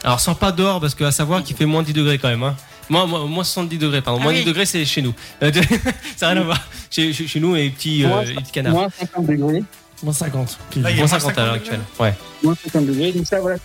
Alors, 0.02 0.20
sors 0.20 0.38
pas 0.38 0.50
dehors 0.50 0.80
parce 0.80 0.94
qu'à 0.94 1.12
savoir 1.12 1.44
qu'il 1.44 1.54
fait 1.54 1.66
moins 1.66 1.82
10 1.82 1.92
degrés 1.92 2.18
quand 2.18 2.28
même. 2.28 2.42
Hein. 2.42 2.56
Moins, 2.88 3.06
moins, 3.06 3.26
moins 3.26 3.44
70 3.44 3.78
degrés, 3.78 4.02
pardon. 4.02 4.18
Ah 4.20 4.24
moins 4.24 4.32
oui. 4.32 4.40
10 4.40 4.44
degrés, 4.46 4.66
c'est 4.66 4.84
chez 4.84 5.02
nous. 5.02 5.14
Euh, 5.42 5.50
ça 6.16 6.26
n'a 6.26 6.32
rien 6.32 6.40
à 6.42 6.44
voir. 6.44 6.68
Chez, 6.90 7.12
chez, 7.12 7.26
chez 7.26 7.40
nous, 7.40 7.56
et 7.56 7.64
les 7.64 7.70
petits, 7.70 8.04
euh, 8.04 8.08
Moins 8.08 8.24
les 8.24 8.34
petits 8.34 8.52
canards. 8.52 8.72
Moins 8.74 8.88
50 8.90 9.26
degrés. 9.26 9.64
moins 10.02 10.12
50. 10.12 10.48
Là, 10.48 10.56
il 10.76 10.82
y 10.82 10.86
a 10.86 10.88
Moins 10.88 10.96
moins 10.96 11.06
50 11.08 11.38
à 11.38 11.44
l'heure 11.44 11.54
50 11.54 11.56
actuelle. 11.56 11.80
Ouais. 11.98 12.14
moins 12.42 12.54
50 12.54 12.86
degrés. 12.86 13.12
Donc 13.12 13.26
ça, 13.26 13.40
voilà. 13.40 13.56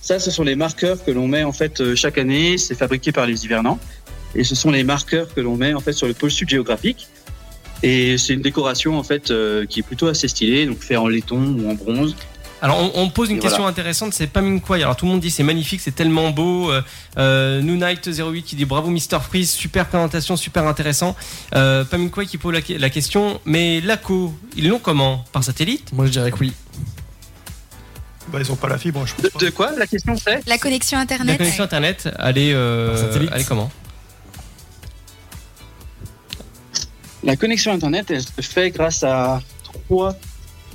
Ça, 0.00 0.18
ce 0.18 0.30
sont 0.30 0.42
les 0.44 0.54
marqueurs 0.54 1.02
que 1.02 1.10
l'on 1.10 1.26
met 1.26 1.44
en 1.44 1.52
fait 1.52 1.80
euh, 1.80 1.96
chaque 1.96 2.18
année. 2.18 2.58
C'est 2.58 2.74
fabriqué 2.74 3.10
par 3.10 3.26
les 3.26 3.44
hivernants. 3.44 3.78
et 4.34 4.44
ce 4.44 4.54
sont 4.54 4.70
les 4.70 4.84
marqueurs 4.84 5.32
que 5.32 5.40
l'on 5.40 5.56
met 5.56 5.72
en 5.74 5.80
fait 5.80 5.92
sur 5.94 6.06
le 6.06 6.14
pôle 6.14 6.30
sud 6.30 6.48
géographique. 6.48 7.08
Et 7.82 8.16
c'est 8.18 8.34
une 8.34 8.42
décoration 8.42 8.98
en 8.98 9.02
fait 9.02 9.30
euh, 9.30 9.66
qui 9.66 9.80
est 9.80 9.82
plutôt 9.82 10.06
assez 10.06 10.28
stylée, 10.28 10.66
donc 10.66 10.78
fait 10.80 10.96
en 10.96 11.08
laiton 11.08 11.56
ou 11.58 11.70
en 11.70 11.74
bronze. 11.74 12.16
Alors 12.64 12.78
on, 12.80 13.02
on 13.02 13.10
pose 13.10 13.28
une 13.28 13.36
Et 13.36 13.40
question 13.40 13.58
voilà. 13.58 13.72
intéressante, 13.72 14.14
c'est 14.14 14.26
Paminkwai. 14.26 14.82
Alors 14.82 14.96
tout 14.96 15.04
le 15.04 15.10
monde 15.12 15.20
dit 15.20 15.30
c'est 15.30 15.42
magnifique, 15.42 15.82
c'est 15.82 15.94
tellement 15.94 16.30
beau. 16.30 16.70
Euh, 16.72 16.80
euh, 17.18 17.60
New 17.60 17.76
Night 17.76 18.08
08 18.08 18.42
qui 18.42 18.56
dit 18.56 18.64
bravo 18.64 18.88
Mister 18.88 19.18
Freeze, 19.20 19.50
super 19.50 19.84
présentation, 19.86 20.34
super 20.34 20.66
intéressant. 20.66 21.14
Euh, 21.54 21.84
Paminkwai 21.84 22.24
qui 22.24 22.38
pose 22.38 22.54
la, 22.54 22.60
la 22.78 22.88
question, 22.88 23.38
mais 23.44 23.82
l'ACO, 23.82 24.32
ils 24.56 24.66
l'ont 24.68 24.78
comment? 24.78 25.26
Par 25.30 25.44
satellite? 25.44 25.92
Moi 25.92 26.06
je 26.06 26.12
dirais 26.12 26.30
que 26.30 26.38
oui. 26.38 26.54
Bah, 28.28 28.38
ils 28.40 28.50
ont 28.50 28.56
pas 28.56 28.68
la 28.68 28.78
fibre, 28.78 29.04
je 29.06 29.12
pense 29.12 29.22
De, 29.24 29.28
pas. 29.28 29.38
de 29.44 29.50
quoi 29.50 29.72
La 29.76 29.86
question 29.86 30.16
c'est? 30.16 30.40
La 30.48 30.56
connexion 30.56 30.96
La 30.96 31.02
internet. 31.02 31.36
connexion 31.36 31.64
internet, 31.64 32.08
elle 32.18 32.38
est, 32.38 32.54
euh, 32.54 32.88
Par 32.88 32.98
satellite. 32.98 33.30
elle 33.34 33.40
est 33.42 33.44
comment? 33.44 33.70
La 37.22 37.36
connexion 37.36 37.72
Internet, 37.72 38.10
elle 38.10 38.22
se 38.22 38.50
fait 38.50 38.70
grâce 38.70 39.02
à 39.02 39.40
trois 39.86 40.14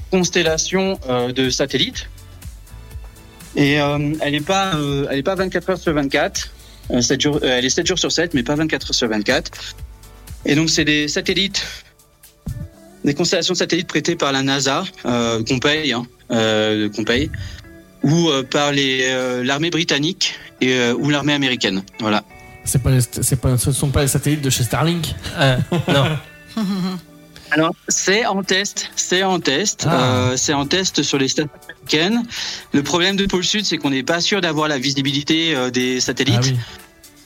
constellations 0.09 0.99
euh, 1.09 1.31
de 1.31 1.49
satellites. 1.49 2.09
Et 3.55 3.79
euh, 3.81 4.13
elle 4.21 4.31
n'est 4.33 4.41
pas, 4.41 4.75
euh, 4.75 5.07
elle 5.09 5.19
est 5.19 5.23
pas 5.23 5.35
24 5.35 5.69
heures 5.71 5.77
sur 5.79 5.93
24. 5.93 6.49
Euh, 6.91 7.01
sept 7.01 7.21
jours- 7.21 7.39
euh, 7.43 7.57
elle 7.57 7.65
est 7.65 7.69
7 7.69 7.85
jours 7.87 7.99
sur 7.99 8.11
7, 8.11 8.33
mais 8.33 8.43
pas 8.43 8.55
24 8.55 8.87
heures 8.89 8.95
sur 8.95 9.07
24. 9.09 9.51
Et 10.45 10.55
donc, 10.55 10.69
c'est 10.69 10.85
des 10.85 11.07
satellites, 11.07 11.65
des 13.03 13.13
constellations 13.13 13.53
de 13.53 13.57
satellites 13.57 13.87
prêtées 13.87 14.15
par 14.15 14.31
la 14.31 14.41
NASA, 14.43 14.83
euh, 15.05 15.43
qu'on 15.43 15.59
paye, 15.59 15.93
hein, 15.93 16.05
euh, 16.31 16.89
qu'on 16.89 17.03
paye, 17.03 17.29
ou 18.03 18.29
euh, 18.29 18.43
par 18.43 18.71
les, 18.71 19.01
euh, 19.03 19.43
l'armée 19.43 19.69
britannique 19.69 20.35
et, 20.61 20.73
euh, 20.73 20.93
ou 20.93 21.09
l'armée 21.09 21.33
américaine. 21.33 21.83
Voilà. 21.99 22.23
C'est 22.65 22.81
pas, 22.81 22.91
les- 22.91 23.01
c'est 23.01 23.39
pas, 23.39 23.57
ce 23.57 23.71
sont 23.71 23.89
pas 23.89 24.01
les 24.01 24.07
satellites 24.07 24.41
de 24.41 24.49
chez 24.49 24.63
Starlink? 24.63 25.13
Euh, 25.37 25.57
Non. 25.87 26.05
Alors, 27.51 27.73
c'est 27.87 28.25
en 28.25 28.43
test, 28.43 28.91
c'est 28.95 29.23
en 29.23 29.39
test, 29.39 29.85
Ah. 29.87 30.01
euh, 30.31 30.37
c'est 30.37 30.53
en 30.53 30.65
test 30.65 31.01
sur 31.03 31.17
les 31.17 31.27
stations 31.27 31.49
américaines. 31.67 32.23
Le 32.73 32.83
problème 32.83 33.15
de 33.15 33.25
Pôle 33.25 33.43
Sud, 33.43 33.65
c'est 33.65 33.77
qu'on 33.77 33.89
n'est 33.89 34.03
pas 34.03 34.21
sûr 34.21 34.39
d'avoir 34.41 34.67
la 34.67 34.77
visibilité 34.77 35.55
euh, 35.55 35.69
des 35.71 35.99
satellites, 35.99 36.37
Ah 36.53 36.55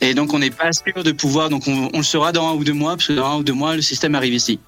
oui. 0.01 0.07
et 0.09 0.13
donc 0.13 0.33
on 0.33 0.39
n'est 0.39 0.49
pas 0.49 0.71
sûr 0.71 1.03
de 1.03 1.11
pouvoir. 1.11 1.49
Donc 1.49 1.67
on, 1.67 1.89
on 1.93 1.97
le 1.97 2.03
saura 2.03 2.31
dans 2.31 2.47
un 2.49 2.53
ou 2.53 2.63
deux 2.63 2.73
mois, 2.73 2.95
parce 2.95 3.07
que 3.07 3.13
dans 3.13 3.25
un 3.33 3.35
ou 3.37 3.43
deux 3.43 3.53
mois, 3.53 3.75
le 3.75 3.81
système 3.81 4.15
arrive 4.15 4.33
ici. 4.33 4.59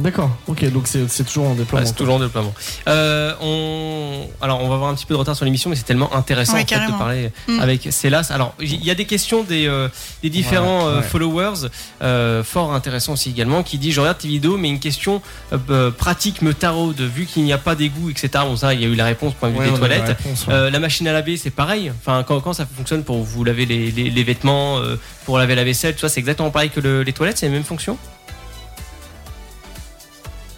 D'accord, 0.00 0.30
ok, 0.46 0.64
donc 0.72 0.86
c'est 0.86 1.24
toujours 1.24 1.48
en 1.48 1.54
déploiement. 1.54 1.86
C'est 1.86 1.94
toujours 1.94 2.14
en 2.14 2.20
déploiement. 2.20 2.54
Euh, 2.88 3.34
on... 3.42 4.26
Alors, 4.42 4.62
on 4.62 4.68
va 4.68 4.74
avoir 4.76 4.90
un 4.90 4.94
petit 4.94 5.04
peu 5.06 5.14
de 5.14 5.18
retard 5.18 5.36
sur 5.36 5.44
l'émission, 5.44 5.68
mais 5.70 5.76
c'est 5.76 5.82
tellement 5.84 6.14
intéressant 6.14 6.54
Ouais, 6.54 6.62
en 6.64 6.66
fait, 6.66 6.86
de 6.92 6.98
parler 6.98 7.30
Mm. 7.48 7.60
avec 7.60 7.88
Célas. 7.90 8.28
Alors, 8.32 8.54
il 8.60 8.84
y 8.84 8.90
a 8.90 8.94
des 8.94 9.04
questions 9.04 9.42
des, 9.42 9.66
euh, 9.66 9.88
des 10.22 10.30
différents 10.30 10.86
Ouais, 10.86 10.92
euh, 10.92 10.96
ouais. 10.98 11.02
followers, 11.02 11.68
euh, 12.02 12.42
fort 12.42 12.72
intéressant 12.72 13.12
aussi 13.12 13.30
également, 13.30 13.62
qui 13.62 13.78
dit 13.78 13.92
Je 13.92 14.00
regarde 14.00 14.18
tes 14.18 14.28
vidéos, 14.28 14.56
mais 14.56 14.68
une 14.70 14.80
question 14.80 15.20
pratique 15.98 16.42
me 16.42 16.54
taraude, 16.54 17.00
vu 17.00 17.26
qu'il 17.26 17.44
n'y 17.44 17.52
a 17.52 17.58
pas 17.58 17.74
d'égout, 17.74 18.10
etc. 18.10 18.28
Bon, 18.46 18.56
ça, 18.56 18.72
il 18.74 18.80
y 18.80 18.84
a 18.84 18.88
eu 18.88 18.94
la 18.94 19.04
réponse 19.04 19.34
point 19.34 19.50
de 19.50 19.54
vue 19.54 19.60
Ouais, 19.60 19.66
des 19.66 19.72
la 19.72 19.78
toilettes. 19.78 20.06
réponse, 20.06 20.46
ouais. 20.46 20.54
Euh, 20.54 20.70
la 20.70 20.78
machine 20.78 21.06
à 21.08 21.12
laver, 21.12 21.36
c'est 21.36 21.50
pareil. 21.50 21.92
Enfin, 22.00 22.24
quand, 22.26 22.40
quand 22.40 22.52
ça 22.54 22.66
fonctionne 22.66 23.04
pour 23.04 23.22
vous 23.22 23.44
laver 23.44 23.66
les, 23.66 23.90
les- 23.90 24.10
les 24.10 24.24
vêtements, 24.24 24.78
euh, 24.78 24.96
pour 25.26 25.38
laver 25.38 25.54
la 25.54 25.64
vaisselle, 25.64 25.94
tout 25.94 26.00
ça, 26.00 26.08
c'est 26.08 26.20
exactement 26.20 26.50
pareil 26.50 26.70
que 26.70 26.80
le- 26.80 27.02
les 27.02 27.12
toilettes, 27.12 27.38
c'est 27.38 27.46
la 27.46 27.52
même 27.52 27.64
fonction? 27.64 27.98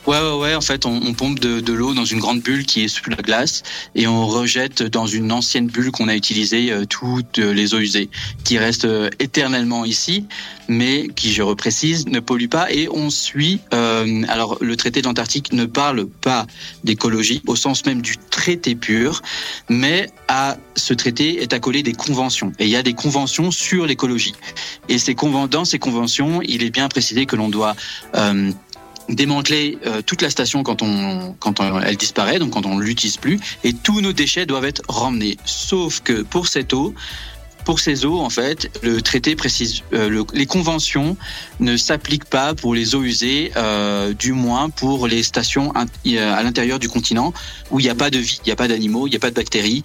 Ouais, 0.06 0.18
ouais, 0.18 0.36
ouais. 0.36 0.54
En 0.56 0.60
fait, 0.60 0.84
on, 0.84 1.14
pompe 1.14 1.38
de, 1.38 1.60
de 1.60 1.72
l'eau 1.72 1.94
dans 1.94 2.04
une 2.04 2.18
grande 2.18 2.40
bulle 2.40 2.66
qui 2.66 2.82
est 2.82 2.88
sous 2.88 3.08
la 3.08 3.16
glace 3.16 3.62
et 3.94 4.08
on 4.08 4.26
rejette 4.26 4.82
dans 4.82 5.06
une 5.06 5.30
ancienne 5.30 5.68
bulle 5.68 5.92
qu'on 5.92 6.08
a 6.08 6.16
utilisée 6.16 6.72
euh, 6.72 6.84
toutes 6.84 7.38
les 7.38 7.74
eaux 7.74 7.78
usées, 7.78 8.10
qui 8.42 8.58
restent 8.58 8.84
euh, 8.84 9.10
éternellement 9.20 9.84
ici, 9.84 10.26
mais 10.66 11.06
qui, 11.14 11.32
je 11.32 11.42
reprécise, 11.42 12.06
ne 12.08 12.18
polluent 12.18 12.48
pas. 12.48 12.72
Et 12.72 12.88
on 12.90 13.10
suit. 13.10 13.60
euh, 13.74 14.22
alors, 14.28 14.58
le 14.60 14.76
traité 14.76 15.02
de 15.02 15.06
l'Antarctique 15.06 15.52
ne 15.52 15.66
parle 15.66 16.06
pas 16.06 16.46
d'écologie 16.82 17.40
au 17.46 17.54
sens 17.54 17.86
même 17.86 18.02
du 18.02 18.16
traité 18.16 18.74
pur, 18.74 19.22
mais 19.68 20.10
à 20.26 20.56
ce 20.74 20.94
traité 20.94 21.42
est 21.42 21.52
accolé 21.52 21.84
des 21.84 21.92
conventions. 21.92 22.52
Et 22.58 22.64
il 22.64 22.70
y 22.70 22.76
a 22.76 22.82
des 22.82 22.94
conventions 22.94 23.52
sur 23.52 23.86
l'écologie. 23.86 24.34
Et 24.88 24.98
ces 24.98 25.14
dans 25.50 25.64
ces 25.64 25.78
conventions, 25.78 26.42
il 26.42 26.64
est 26.64 26.70
bien 26.70 26.88
précisé 26.88 27.26
que 27.26 27.36
l'on 27.36 27.48
doit 27.48 27.76
euh, 28.16 28.50
démanteler 29.08 29.78
euh, 29.86 30.02
toute 30.02 30.22
la 30.22 30.30
station 30.30 30.62
quand 30.62 30.82
on 30.82 31.34
quand 31.38 31.60
elle 31.82 31.96
disparaît, 31.96 32.38
donc 32.38 32.50
quand 32.52 32.66
on 32.66 32.78
l'utilise 32.78 33.16
plus, 33.16 33.38
et 33.64 33.72
tous 33.72 34.00
nos 34.00 34.12
déchets 34.12 34.46
doivent 34.46 34.64
être 34.64 34.82
ramenés. 34.88 35.36
Sauf 35.44 36.00
que 36.00 36.22
pour 36.22 36.46
cette 36.46 36.72
eau, 36.72 36.94
pour 37.64 37.78
ces 37.78 38.04
eaux, 38.04 38.18
en 38.18 38.30
fait, 38.30 38.76
le 38.82 39.00
traité 39.02 39.36
précise, 39.36 39.82
euh, 39.92 40.08
le- 40.08 40.24
les 40.34 40.46
conventions 40.46 41.16
ne 41.60 41.76
s'appliquent 41.76 42.24
pas 42.24 42.54
pour 42.54 42.74
les 42.74 42.96
eaux 42.96 43.02
usées, 43.04 43.52
euh, 43.56 44.12
du 44.14 44.32
moins 44.32 44.68
pour 44.68 45.06
les 45.06 45.22
stations 45.22 45.72
euh, 45.76 46.34
à 46.34 46.42
l'intérieur 46.42 46.80
du 46.80 46.88
continent 46.88 47.32
où 47.70 47.78
il 47.78 47.84
n'y 47.84 47.88
a 47.88 47.94
pas 47.94 48.10
de 48.10 48.18
vie, 48.18 48.40
il 48.44 48.48
n'y 48.48 48.52
a 48.52 48.56
pas 48.56 48.66
d'animaux, 48.66 49.06
il 49.06 49.10
n'y 49.10 49.16
a 49.16 49.20
pas 49.20 49.30
de 49.30 49.36
bactéries. 49.36 49.84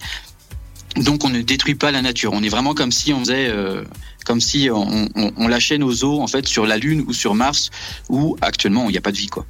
Donc 1.04 1.24
on 1.24 1.28
ne 1.28 1.40
détruit 1.42 1.74
pas 1.74 1.90
la 1.90 2.02
nature. 2.02 2.32
On 2.32 2.42
est 2.42 2.48
vraiment 2.48 2.74
comme 2.74 2.92
si 2.92 3.12
on 3.12 3.20
faisait, 3.20 3.48
euh, 3.48 3.84
comme 4.24 4.40
si 4.40 4.68
on, 4.72 5.08
on- 5.14 5.32
on 5.36 5.48
lâchait 5.48 5.78
nos 5.78 5.92
eaux 6.04 6.20
en 6.20 6.26
fait 6.26 6.46
sur 6.46 6.66
la 6.66 6.76
Lune 6.76 7.04
ou 7.06 7.12
sur 7.12 7.34
Mars, 7.34 7.70
où 8.08 8.36
actuellement 8.40 8.84
il 8.88 8.92
n'y 8.92 8.98
a 8.98 9.00
pas 9.02 9.12
de 9.12 9.16
vie 9.16 9.28
quoi. 9.28 9.46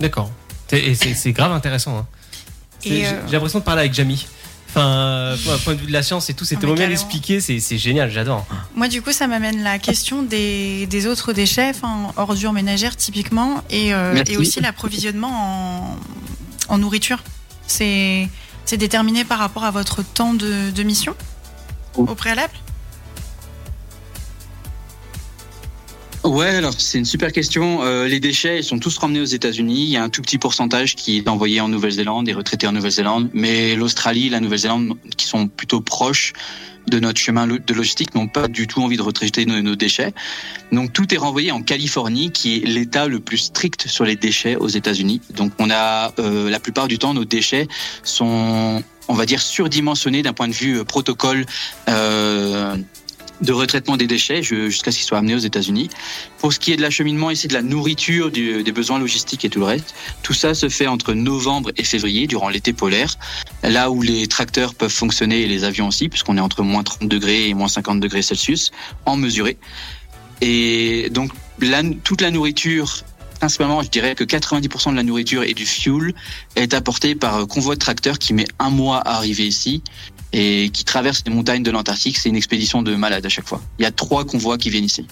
D'accord. 0.00 0.30
C'est- 0.68 0.80
Et 0.84 0.94
c'est 0.94 1.14
c'est 1.14 1.32
grave 1.32 1.52
intéressant. 1.52 1.98
hein. 1.98 2.06
Euh, 2.86 3.20
j'ai 3.26 3.32
l'impression 3.32 3.60
de 3.60 3.64
parler 3.64 3.80
avec 3.80 3.94
Jamie. 3.94 4.26
Enfin, 4.68 4.86
euh, 4.88 5.36
point- 5.44 5.56
point 5.58 5.74
de 5.74 5.80
vue 5.80 5.86
de 5.86 5.92
la 5.92 6.02
science 6.02 6.28
et 6.30 6.34
tout, 6.34 6.44
c'est 6.44 6.56
Ah, 6.56 6.58
mais 6.58 6.60
tellement 6.62 6.74
bien 6.76 6.90
expliqué, 6.90 7.40
c'est 7.40 7.60
c'est 7.60 7.78
génial, 7.78 8.10
j'adore. 8.10 8.44
Moi, 8.74 8.88
du 8.88 9.02
coup, 9.02 9.12
ça 9.12 9.28
m'amène 9.28 9.62
la 9.62 9.78
question 9.78 10.22
des, 10.24 10.86
des 10.86 11.06
autres 11.06 11.32
déchets, 11.32 11.70
enfin, 11.70 12.08
ordures 12.16 12.52
ménagères 12.52 12.96
typiquement, 12.96 13.62
et, 13.70 13.94
euh, 13.94 14.20
et 14.26 14.36
aussi 14.36 14.60
l'approvisionnement 14.60 15.96
en, 16.68 16.74
en 16.74 16.78
nourriture. 16.78 17.22
C'est 17.68 18.28
c'est 18.64 18.76
déterminé 18.76 19.24
par 19.24 19.38
rapport 19.38 19.64
à 19.64 19.70
votre 19.70 20.02
temps 20.02 20.34
de, 20.34 20.70
de 20.70 20.82
mission 20.82 21.14
au 21.96 22.04
préalable 22.14 22.52
Ouais, 26.24 26.48
alors 26.48 26.72
c'est 26.78 26.96
une 26.96 27.04
super 27.04 27.32
question. 27.32 27.82
Euh, 27.82 28.08
les 28.08 28.18
déchets, 28.18 28.60
ils 28.60 28.64
sont 28.64 28.78
tous 28.78 28.96
ramenés 28.96 29.20
aux 29.20 29.26
États-Unis. 29.26 29.82
Il 29.82 29.90
y 29.90 29.98
a 29.98 30.02
un 30.02 30.08
tout 30.08 30.22
petit 30.22 30.38
pourcentage 30.38 30.96
qui 30.96 31.18
est 31.18 31.28
envoyé 31.28 31.60
en 31.60 31.68
Nouvelle-Zélande 31.68 32.26
et 32.30 32.32
retraité 32.32 32.66
en 32.66 32.72
Nouvelle-Zélande. 32.72 33.28
Mais 33.34 33.76
l'Australie, 33.76 34.30
la 34.30 34.40
Nouvelle-Zélande, 34.40 34.96
qui 35.18 35.26
sont 35.26 35.48
plutôt 35.48 35.82
proches 35.82 36.32
de 36.88 36.98
notre 36.98 37.20
chemin 37.20 37.46
de 37.46 37.74
logistique, 37.74 38.14
n'ont 38.14 38.28
pas 38.28 38.48
du 38.48 38.66
tout 38.66 38.82
envie 38.82 38.96
de 38.96 39.02
retraiter 39.02 39.44
nos, 39.44 39.60
nos 39.60 39.76
déchets. 39.76 40.14
Donc 40.72 40.94
tout 40.94 41.12
est 41.14 41.18
renvoyé 41.18 41.52
en 41.52 41.62
Californie, 41.62 42.30
qui 42.30 42.56
est 42.56 42.66
l'État 42.66 43.06
le 43.06 43.20
plus 43.20 43.38
strict 43.38 43.86
sur 43.86 44.04
les 44.06 44.16
déchets 44.16 44.56
aux 44.56 44.68
États-Unis. 44.68 45.20
Donc 45.34 45.52
on 45.58 45.70
a 45.70 46.14
euh, 46.18 46.48
la 46.48 46.60
plupart 46.60 46.88
du 46.88 46.98
temps 46.98 47.12
nos 47.12 47.26
déchets 47.26 47.68
sont, 48.02 48.82
on 49.08 49.14
va 49.14 49.26
dire, 49.26 49.42
surdimensionnés 49.42 50.22
d'un 50.22 50.32
point 50.32 50.48
de 50.48 50.54
vue 50.54 50.78
euh, 50.78 50.84
protocole. 50.84 51.44
Euh, 51.88 52.76
de 53.40 53.52
retraitement 53.52 53.96
des 53.96 54.06
déchets 54.06 54.42
jusqu'à 54.42 54.90
ce 54.92 54.98
qu'ils 54.98 55.06
soient 55.06 55.18
amenés 55.18 55.34
aux 55.34 55.38
États-Unis. 55.38 55.90
Pour 56.38 56.52
ce 56.52 56.58
qui 56.58 56.72
est 56.72 56.76
de 56.76 56.82
l'acheminement 56.82 57.30
ici 57.30 57.48
de 57.48 57.54
la 57.54 57.62
nourriture, 57.62 58.30
du- 58.30 58.62
des 58.62 58.72
besoins 58.72 58.98
logistiques 58.98 59.44
et 59.44 59.50
tout 59.50 59.58
le 59.58 59.64
reste, 59.66 59.94
tout 60.22 60.34
ça 60.34 60.54
se 60.54 60.68
fait 60.68 60.86
entre 60.86 61.14
novembre 61.14 61.70
et 61.76 61.84
février, 61.84 62.26
durant 62.26 62.48
l'été 62.48 62.72
polaire, 62.72 63.16
là 63.62 63.90
où 63.90 64.02
les 64.02 64.26
tracteurs 64.28 64.74
peuvent 64.74 64.90
fonctionner 64.92 65.42
et 65.42 65.46
les 65.46 65.64
avions 65.64 65.88
aussi, 65.88 66.08
puisqu'on 66.08 66.36
est 66.36 66.40
entre 66.40 66.62
moins 66.62 66.82
30 66.82 67.08
degrés 67.08 67.48
et 67.48 67.54
moins 67.54 67.68
50 67.68 68.00
degrés 68.00 68.22
Celsius, 68.22 68.70
en 69.06 69.16
mesuré. 69.16 69.56
Et 70.40 71.08
donc, 71.10 71.30
la- 71.60 71.82
toute 72.02 72.20
la 72.20 72.30
nourriture, 72.30 73.02
principalement, 73.40 73.82
je 73.82 73.88
dirais 73.90 74.14
que 74.14 74.24
90% 74.24 74.90
de 74.92 74.96
la 74.96 75.02
nourriture 75.02 75.42
et 75.42 75.54
du 75.54 75.66
fuel 75.66 76.14
est 76.56 76.72
apporté 76.74 77.14
par 77.14 77.46
convoi 77.46 77.74
de 77.74 77.80
tracteurs 77.80 78.18
qui 78.18 78.32
met 78.32 78.46
un 78.58 78.70
mois 78.70 78.98
à 78.98 79.16
arriver 79.16 79.46
ici 79.46 79.82
et 80.36 80.70
qui 80.70 80.84
traverse 80.84 81.22
les 81.26 81.32
montagnes 81.32 81.62
de 81.62 81.70
l'Antarctique. 81.70 82.18
C'est 82.18 82.28
une 82.28 82.36
expédition 82.36 82.82
de 82.82 82.94
malades 82.96 83.24
à 83.24 83.28
chaque 83.28 83.46
fois. 83.46 83.60
Il 83.78 83.82
y 83.84 83.86
a 83.86 83.92
trois 83.92 84.24
convois 84.24 84.58
qui 84.58 84.68
viennent 84.68 84.84
ici. 84.84 85.06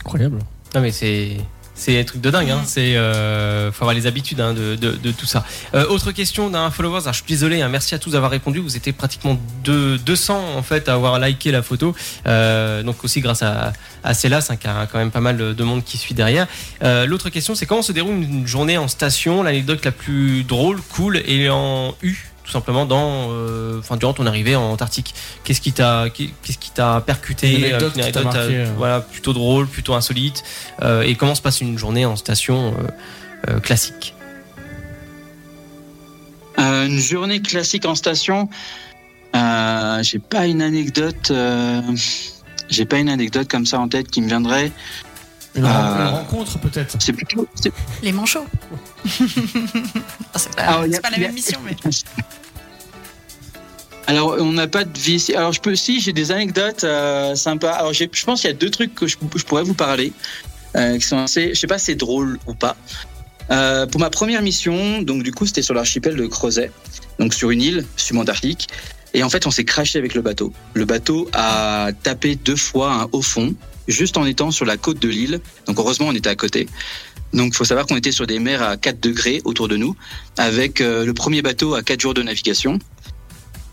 Incroyable. 0.00 0.38
Non 0.74 0.80
mais 0.80 0.92
c'est 0.92 1.36
c'est 1.74 2.00
un 2.00 2.02
truc 2.02 2.20
de 2.20 2.30
dingue. 2.30 2.50
Hein. 2.50 2.62
C'est 2.66 2.96
euh, 2.96 3.70
faut 3.70 3.84
avoir 3.84 3.94
les 3.94 4.08
habitudes 4.08 4.40
hein, 4.40 4.52
de, 4.52 4.74
de, 4.74 4.90
de 4.96 5.12
tout 5.12 5.26
ça. 5.26 5.44
Euh, 5.74 5.86
autre 5.86 6.10
question 6.10 6.50
d'un 6.50 6.72
follower. 6.72 7.02
Alors, 7.02 7.12
je 7.12 7.18
suis 7.18 7.28
désolé. 7.28 7.62
hein, 7.62 7.68
merci 7.68 7.94
à 7.94 8.00
tous 8.00 8.10
d'avoir 8.10 8.32
répondu. 8.32 8.58
Vous 8.58 8.76
étiez 8.76 8.92
pratiquement 8.92 9.38
deux- 9.62 9.96
200 9.98 10.56
en 10.56 10.62
fait 10.64 10.88
à 10.88 10.94
avoir 10.94 11.20
liké 11.20 11.52
la 11.52 11.62
photo. 11.62 11.94
Euh, 12.26 12.82
donc 12.82 13.04
aussi 13.04 13.20
grâce 13.20 13.42
à 13.42 13.72
à 14.02 14.14
Célas, 14.14 14.48
hein, 14.50 14.56
qui 14.56 14.66
a 14.66 14.88
quand 14.90 14.98
même 14.98 15.12
pas 15.12 15.20
mal 15.20 15.36
de 15.54 15.64
monde 15.64 15.84
qui 15.84 15.98
suit 15.98 16.14
derrière. 16.14 16.48
Euh, 16.82 17.06
L'autre 17.06 17.30
question, 17.30 17.54
c'est 17.54 17.66
comment 17.66 17.82
se 17.82 17.92
déroule 17.92 18.14
une 18.24 18.46
journée 18.46 18.76
en 18.76 18.88
station? 18.88 19.44
L'anecdote 19.44 19.84
la 19.84 19.92
plus 19.92 20.42
drôle, 20.42 20.80
cool 20.94 21.22
et 21.26 21.48
en 21.48 21.94
U? 22.02 22.16
Tout 22.48 22.52
simplement 22.52 22.86
dans 22.86 23.28
euh, 23.30 23.78
enfin 23.78 23.98
durant 23.98 24.14
ton 24.14 24.24
arrivée 24.26 24.56
en 24.56 24.62
Antarctique 24.70 25.14
qu'est-ce 25.44 25.60
qui 25.60 25.72
t'a 25.72 26.06
qu'est-ce 26.08 26.56
qui 26.56 26.70
t'a 26.70 27.02
percuté 27.02 27.50
Une 27.58 27.64
anecdote 27.64 27.92
euh, 27.98 28.02
qui 28.02 28.10
t'a 28.12 28.22
marqué, 28.22 28.38
euh, 28.40 28.72
voilà 28.78 29.00
plutôt 29.02 29.34
drôle 29.34 29.66
plutôt 29.66 29.92
insolite 29.92 30.42
euh, 30.80 31.02
et 31.02 31.14
comment 31.14 31.34
se 31.34 31.42
passe 31.42 31.60
une 31.60 31.76
journée 31.76 32.06
en 32.06 32.16
station 32.16 32.74
euh, 32.78 33.50
euh, 33.50 33.60
classique? 33.60 34.14
Euh, 36.58 36.86
une 36.86 36.98
journée 36.98 37.42
classique 37.42 37.84
en 37.84 37.94
station. 37.94 38.48
Euh, 39.36 40.02
J'ai 40.02 40.18
pas 40.18 40.46
une 40.46 40.62
anecdote. 40.62 41.30
euh, 41.30 41.82
j'ai 42.70 42.84
pas 42.84 42.98
une 42.98 43.08
anecdote 43.10 43.48
comme 43.48 43.66
ça 43.66 43.78
en 43.78 43.88
tête 43.88 44.08
qui 44.10 44.20
me 44.22 44.28
viendrait. 44.28 44.72
Une, 45.58 45.64
Euh, 45.64 45.68
ren- 45.68 46.00
une 46.00 46.06
rencontre 46.16 46.58
peut-être. 46.58 46.96
C'est 47.00 47.12
plutôt. 47.12 47.46
c'est- 47.54 47.72
Les 48.02 48.12
manchots. 48.12 48.46
Ah, 50.34 50.38
c'est 50.38 50.54
pas, 50.54 50.62
Alors, 50.62 50.86
il 50.86 50.90
y 50.90 50.92
c'est 50.92 50.98
a- 50.98 51.02
pas 51.02 51.10
la 51.10 51.16
a- 51.16 51.20
même 51.20 51.34
mission, 51.34 51.58
mais. 51.64 51.74
Alors, 54.06 54.36
on 54.38 54.52
n'a 54.52 54.66
pas 54.68 54.84
de 54.84 54.98
vie 54.98 55.14
ici. 55.14 55.34
Alors, 55.34 55.52
je 55.52 55.60
peux, 55.60 55.76
si, 55.76 56.00
j'ai 56.00 56.12
des 56.14 56.32
anecdotes 56.32 56.84
euh, 56.84 57.34
sympas. 57.34 57.72
Alors, 57.72 57.92
j'ai- 57.92 58.08
je 58.10 58.24
pense 58.24 58.40
qu'il 58.40 58.48
y 58.48 58.52
a 58.52 58.56
deux 58.56 58.70
trucs 58.70 58.94
que 58.94 59.06
je, 59.06 59.16
je 59.36 59.44
pourrais 59.44 59.64
vous 59.64 59.74
parler, 59.74 60.12
euh, 60.76 60.96
qui 60.96 61.04
sont 61.04 61.18
assez, 61.18 61.50
je 61.54 61.60
sais 61.60 61.66
pas 61.66 61.78
si 61.78 61.86
c'est 61.86 61.94
drôle 61.94 62.38
ou 62.46 62.54
pas. 62.54 62.76
Euh, 63.50 63.86
pour 63.86 64.00
ma 64.00 64.08
première 64.10 64.40
mission, 64.42 65.02
donc 65.02 65.22
du 65.22 65.32
coup, 65.32 65.44
c'était 65.46 65.62
sur 65.62 65.74
l'archipel 65.74 66.16
de 66.16 66.26
Crozet, 66.26 66.70
donc 67.18 67.34
sur 67.34 67.50
une 67.50 67.60
île 67.60 67.84
subantarctique. 67.96 68.68
Et 69.14 69.22
en 69.22 69.28
fait, 69.30 69.46
on 69.46 69.50
s'est 69.50 69.64
craché 69.64 69.98
avec 69.98 70.14
le 70.14 70.20
bateau. 70.22 70.52
Le 70.74 70.84
bateau 70.84 71.28
a 71.34 71.90
tapé 72.02 72.34
deux 72.36 72.56
fois 72.56 72.92
un 72.92 73.08
haut 73.12 73.22
fond, 73.22 73.54
juste 73.88 74.16
en 74.16 74.24
étant 74.26 74.50
sur 74.50 74.64
la 74.64 74.76
côte 74.76 75.00
de 75.00 75.08
l'île. 75.08 75.40
Donc, 75.66 75.78
heureusement, 75.78 76.06
on 76.08 76.14
était 76.14 76.30
à 76.30 76.36
côté. 76.36 76.68
Donc, 77.32 77.54
faut 77.54 77.64
savoir 77.64 77.86
qu'on 77.86 77.96
était 77.96 78.12
sur 78.12 78.26
des 78.26 78.38
mers 78.38 78.62
à 78.62 78.76
4 78.76 79.00
degrés 79.00 79.42
autour 79.44 79.68
de 79.68 79.76
nous, 79.76 79.96
avec 80.36 80.80
euh, 80.80 81.04
le 81.04 81.14
premier 81.14 81.42
bateau 81.42 81.74
à 81.74 81.82
4 81.82 82.00
jours 82.00 82.14
de 82.14 82.22
navigation. 82.22 82.78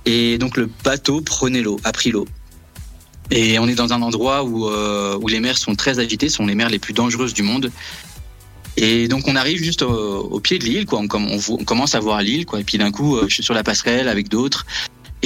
Et 0.06 0.38
donc 0.38 0.56
le 0.56 0.70
bateau 0.84 1.22
prenait 1.22 1.62
l'eau, 1.62 1.80
a 1.84 1.92
pris 1.92 2.12
l'eau. 2.12 2.28
Et 3.32 3.58
on 3.58 3.68
est 3.68 3.76
dans 3.76 3.92
un 3.92 4.04
endroit 4.04 4.44
où, 4.44 4.70
euh, 4.70 5.18
où 5.20 5.28
les 5.28 5.40
mers 5.40 5.58
sont 5.58 5.76
très 5.76 5.98
agitées, 5.98 6.30
sont 6.30 6.46
les 6.46 6.54
mers 6.54 6.70
les 6.70 6.78
plus 6.78 6.94
dangereuses 6.94 7.34
du 7.34 7.42
monde. 7.42 7.72
Et 8.78 9.08
donc 9.08 9.28
on 9.28 9.36
arrive 9.36 9.64
juste 9.64 9.82
au, 9.82 10.40
pied 10.42 10.60
de 10.60 10.66
l'île, 10.66 10.86
quoi. 10.86 11.00
On, 11.00 11.08
on 11.50 11.64
commence 11.64 11.96
à 11.96 12.00
voir 12.00 12.22
l'île, 12.22 12.46
quoi. 12.46 12.60
Et 12.60 12.64
puis 12.64 12.78
d'un 12.78 12.92
coup, 12.92 13.18
euh, 13.18 13.26
je 13.28 13.36
suis 13.36 13.44
sur 13.44 13.56
la 13.56 13.64
passerelle 13.64 14.08
avec 14.08 14.30
d'autres. 14.30 14.66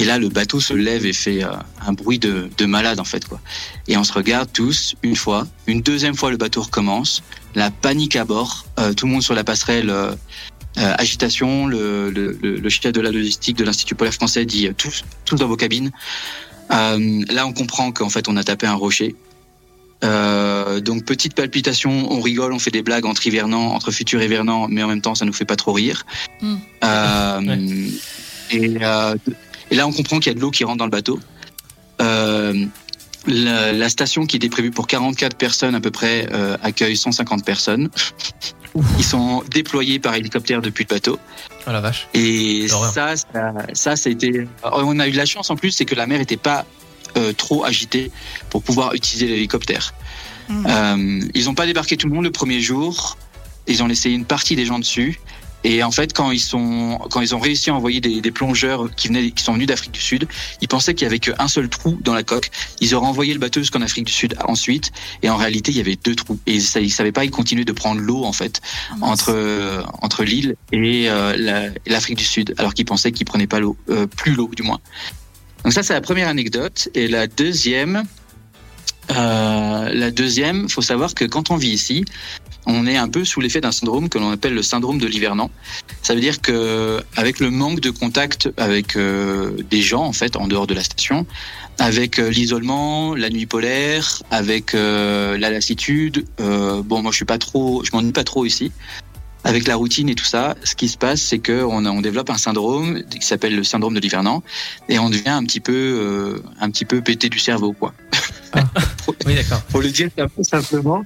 Et 0.00 0.04
là, 0.04 0.18
le 0.18 0.30
bateau 0.30 0.60
se 0.60 0.72
lève 0.72 1.04
et 1.04 1.12
fait 1.12 1.44
euh, 1.44 1.50
un 1.86 1.92
bruit 1.92 2.18
de, 2.18 2.48
de 2.56 2.66
malade, 2.66 3.00
en 3.00 3.04
fait, 3.04 3.24
quoi. 3.28 3.40
Et 3.86 3.96
on 3.96 4.04
se 4.04 4.14
regarde 4.14 4.48
tous, 4.50 4.94
une 5.02 5.14
fois. 5.14 5.46
Une 5.66 5.82
deuxième 5.82 6.16
fois, 6.16 6.30
le 6.30 6.38
bateau 6.38 6.62
recommence. 6.62 7.22
La 7.54 7.70
panique 7.70 8.16
à 8.16 8.24
bord. 8.24 8.64
Euh, 8.78 8.94
tout 8.94 9.06
le 9.06 9.12
monde 9.12 9.22
sur 9.22 9.34
la 9.34 9.44
passerelle. 9.44 9.90
euh, 10.78 10.94
agitation, 10.98 11.66
le, 11.66 12.10
le, 12.10 12.38
le, 12.42 12.56
le 12.56 12.68
chef 12.68 12.92
de 12.92 13.00
la 13.00 13.10
logistique 13.10 13.56
de 13.56 13.64
l'Institut 13.64 13.94
polaire 13.94 14.14
français 14.14 14.44
dit 14.44 14.68
tous, 14.76 15.04
tous 15.24 15.36
dans 15.36 15.48
vos 15.48 15.56
cabines. 15.56 15.90
Euh, 16.72 17.24
là, 17.28 17.46
on 17.46 17.52
comprend 17.52 17.92
qu'en 17.92 18.08
fait, 18.08 18.28
on 18.28 18.36
a 18.36 18.44
tapé 18.44 18.66
un 18.66 18.74
rocher. 18.74 19.14
Euh, 20.02 20.80
donc 20.80 21.04
petite 21.04 21.34
palpitation, 21.34 22.10
on 22.10 22.20
rigole, 22.20 22.52
on 22.54 22.58
fait 22.58 22.70
des 22.70 22.82
blagues 22.82 23.04
entre 23.04 23.26
hivernants, 23.26 23.74
entre 23.74 23.90
futurs 23.90 24.22
hivernants, 24.22 24.66
mais 24.68 24.82
en 24.82 24.88
même 24.88 25.02
temps, 25.02 25.14
ça 25.14 25.26
nous 25.26 25.32
fait 25.32 25.44
pas 25.44 25.56
trop 25.56 25.72
rire. 25.72 26.06
Mm. 26.40 26.56
Euh, 26.84 27.88
et, 28.50 28.76
euh, 28.80 29.14
et 29.70 29.76
là, 29.76 29.86
on 29.86 29.92
comprend 29.92 30.18
qu'il 30.18 30.30
y 30.30 30.34
a 30.34 30.34
de 30.34 30.40
l'eau 30.40 30.50
qui 30.50 30.64
rentre 30.64 30.78
dans 30.78 30.84
le 30.84 30.90
bateau. 30.90 31.20
Euh, 32.00 32.66
la, 33.26 33.72
la 33.72 33.88
station 33.88 34.26
qui 34.26 34.36
était 34.36 34.48
prévue 34.48 34.70
pour 34.70 34.86
44 34.86 35.36
personnes 35.36 35.74
à 35.74 35.80
peu 35.80 35.90
près 35.90 36.26
euh, 36.32 36.56
accueille 36.62 36.96
150 36.96 37.44
personnes. 37.44 37.90
Ils 38.98 39.04
sont 39.04 39.42
déployés 39.50 39.98
par 39.98 40.14
hélicoptère 40.14 40.62
depuis 40.62 40.86
le 40.88 40.94
bateau. 40.94 41.18
Oh 41.66 41.72
la 41.72 41.80
vache. 41.80 42.08
Et 42.14 42.68
ça, 42.68 43.16
ça, 43.16 43.52
ça, 43.72 43.96
ça 43.96 44.08
a 44.08 44.12
été. 44.12 44.46
On 44.62 44.98
a 44.98 45.08
eu 45.08 45.12
de 45.12 45.16
la 45.16 45.26
chance 45.26 45.50
en 45.50 45.56
plus, 45.56 45.72
c'est 45.72 45.84
que 45.84 45.94
la 45.94 46.06
mer 46.06 46.18
n'était 46.18 46.36
pas 46.36 46.64
euh, 47.16 47.32
trop 47.32 47.64
agitée 47.64 48.10
pour 48.48 48.62
pouvoir 48.62 48.94
utiliser 48.94 49.26
l'hélicoptère. 49.26 49.92
Mm. 50.48 50.66
Euh, 50.66 51.28
ils 51.34 51.44
n'ont 51.44 51.54
pas 51.54 51.66
débarqué 51.66 51.96
tout 51.96 52.08
le 52.08 52.14
monde 52.14 52.24
le 52.24 52.30
premier 52.30 52.60
jour. 52.60 53.18
Ils 53.66 53.82
ont 53.82 53.86
laissé 53.86 54.10
une 54.10 54.24
partie 54.24 54.56
des 54.56 54.64
gens 54.64 54.78
dessus. 54.78 55.20
Et 55.62 55.82
en 55.82 55.90
fait, 55.90 56.12
quand 56.14 56.30
ils 56.30 56.40
sont, 56.40 56.98
quand 57.10 57.20
ils 57.20 57.34
ont 57.34 57.38
réussi 57.38 57.68
à 57.70 57.74
envoyer 57.74 58.00
des, 58.00 58.20
des 58.20 58.30
plongeurs 58.30 58.88
qui 58.94 59.08
venaient, 59.08 59.30
qui 59.30 59.44
sont 59.44 59.52
venus 59.52 59.66
d'Afrique 59.66 59.92
du 59.92 60.00
Sud, 60.00 60.26
ils 60.62 60.68
pensaient 60.68 60.94
qu'il 60.94 61.04
y 61.04 61.06
avait 61.06 61.18
qu'un 61.18 61.48
seul 61.48 61.68
trou 61.68 61.98
dans 62.02 62.14
la 62.14 62.22
coque. 62.22 62.50
Ils 62.80 62.94
auraient 62.94 63.06
envoyé 63.06 63.34
le 63.34 63.38
bateau 63.40 63.60
jusqu'en 63.60 63.82
Afrique 63.82 64.06
du 64.06 64.12
Sud 64.12 64.36
ensuite, 64.48 64.90
et 65.22 65.28
en 65.28 65.36
réalité, 65.36 65.70
il 65.70 65.76
y 65.76 65.80
avait 65.80 65.96
deux 66.02 66.14
trous. 66.14 66.38
Et 66.46 66.60
ça, 66.60 66.80
ils 66.80 66.90
savaient 66.90 67.12
pas, 67.12 67.24
ils 67.24 67.30
continuaient 67.30 67.64
de 67.66 67.72
prendre 67.72 68.00
l'eau 68.00 68.24
en 68.24 68.32
fait 68.32 68.60
Ah, 68.90 68.94
entre 69.02 69.32
euh, 69.34 69.82
entre 70.00 70.24
l'île 70.24 70.56
et 70.72 71.10
euh, 71.10 71.36
la- 71.36 71.66
et 71.66 71.90
l'Afrique 71.90 72.16
du 72.18 72.24
Sud, 72.24 72.54
alors 72.58 72.72
qu'ils 72.74 72.86
pensaient 72.86 73.12
qu'ils 73.12 73.26
prenaient 73.26 73.46
pas 73.46 73.60
l'eau, 73.60 73.76
euh, 73.90 74.06
plus 74.06 74.32
l'eau 74.34 74.50
du 74.56 74.62
moins. 74.62 74.80
Donc 75.64 75.74
ça, 75.74 75.82
c'est 75.82 75.92
la 75.92 76.00
première 76.00 76.28
anecdote. 76.28 76.88
Et 76.94 77.06
la 77.06 77.26
deuxième, 77.26 78.04
euh, 79.10 79.90
la 79.92 80.10
deuxième, 80.10 80.68
faut 80.68 80.82
savoir 80.82 81.14
que 81.14 81.24
quand 81.24 81.50
on 81.50 81.56
vit 81.56 81.70
ici, 81.70 82.04
on 82.66 82.86
est 82.86 82.96
un 82.96 83.08
peu 83.08 83.24
sous 83.24 83.40
l'effet 83.40 83.60
d'un 83.60 83.72
syndrome 83.72 84.08
que 84.08 84.18
l'on 84.18 84.30
appelle 84.30 84.54
le 84.54 84.62
syndrome 84.62 84.98
de 84.98 85.06
l'hivernant. 85.06 85.50
Ça 86.02 86.14
veut 86.14 86.20
dire 86.20 86.40
que 86.40 87.02
avec 87.16 87.40
le 87.40 87.50
manque 87.50 87.80
de 87.80 87.90
contact 87.90 88.50
avec 88.56 88.96
euh, 88.96 89.52
des 89.70 89.82
gens 89.82 90.04
en 90.04 90.12
fait 90.12 90.36
en 90.36 90.46
dehors 90.46 90.66
de 90.66 90.74
la 90.74 90.84
station, 90.84 91.26
avec 91.78 92.18
euh, 92.18 92.30
l'isolement, 92.30 93.14
la 93.14 93.30
nuit 93.30 93.46
polaire, 93.46 94.22
avec 94.30 94.74
euh, 94.74 95.38
la 95.38 95.50
lassitude, 95.50 96.26
bon 96.38 97.02
moi 97.02 97.10
je 97.10 97.16
suis 97.16 97.24
pas 97.24 97.38
trop, 97.38 97.82
je 97.84 97.90
m'ennuie 97.92 98.12
pas 98.12 98.24
trop 98.24 98.44
ici. 98.44 98.72
Avec 99.42 99.66
la 99.66 99.76
routine 99.76 100.10
et 100.10 100.14
tout 100.14 100.26
ça, 100.26 100.54
ce 100.64 100.74
qui 100.74 100.86
se 100.86 100.98
passe, 100.98 101.22
c'est 101.22 101.38
que 101.38 101.64
on, 101.64 102.02
développe 102.02 102.28
un 102.28 102.36
syndrome 102.36 103.02
qui 103.04 103.26
s'appelle 103.26 103.56
le 103.56 103.64
syndrome 103.64 103.94
de 103.94 104.00
l'hivernant, 104.00 104.42
et 104.90 104.98
on 104.98 105.08
devient 105.08 105.30
un 105.30 105.44
petit 105.44 105.60
peu, 105.60 106.42
un 106.60 106.70
petit 106.70 106.84
peu 106.84 107.00
pété 107.00 107.30
du 107.30 107.38
cerveau, 107.38 107.72
quoi. 107.72 107.94
Oui, 109.26 109.34
d'accord. 109.34 109.60
Pour 109.62 109.80
le 109.80 109.90
dire 109.90 110.08
un 110.18 110.28
peu 110.28 110.42
simplement. 110.42 111.04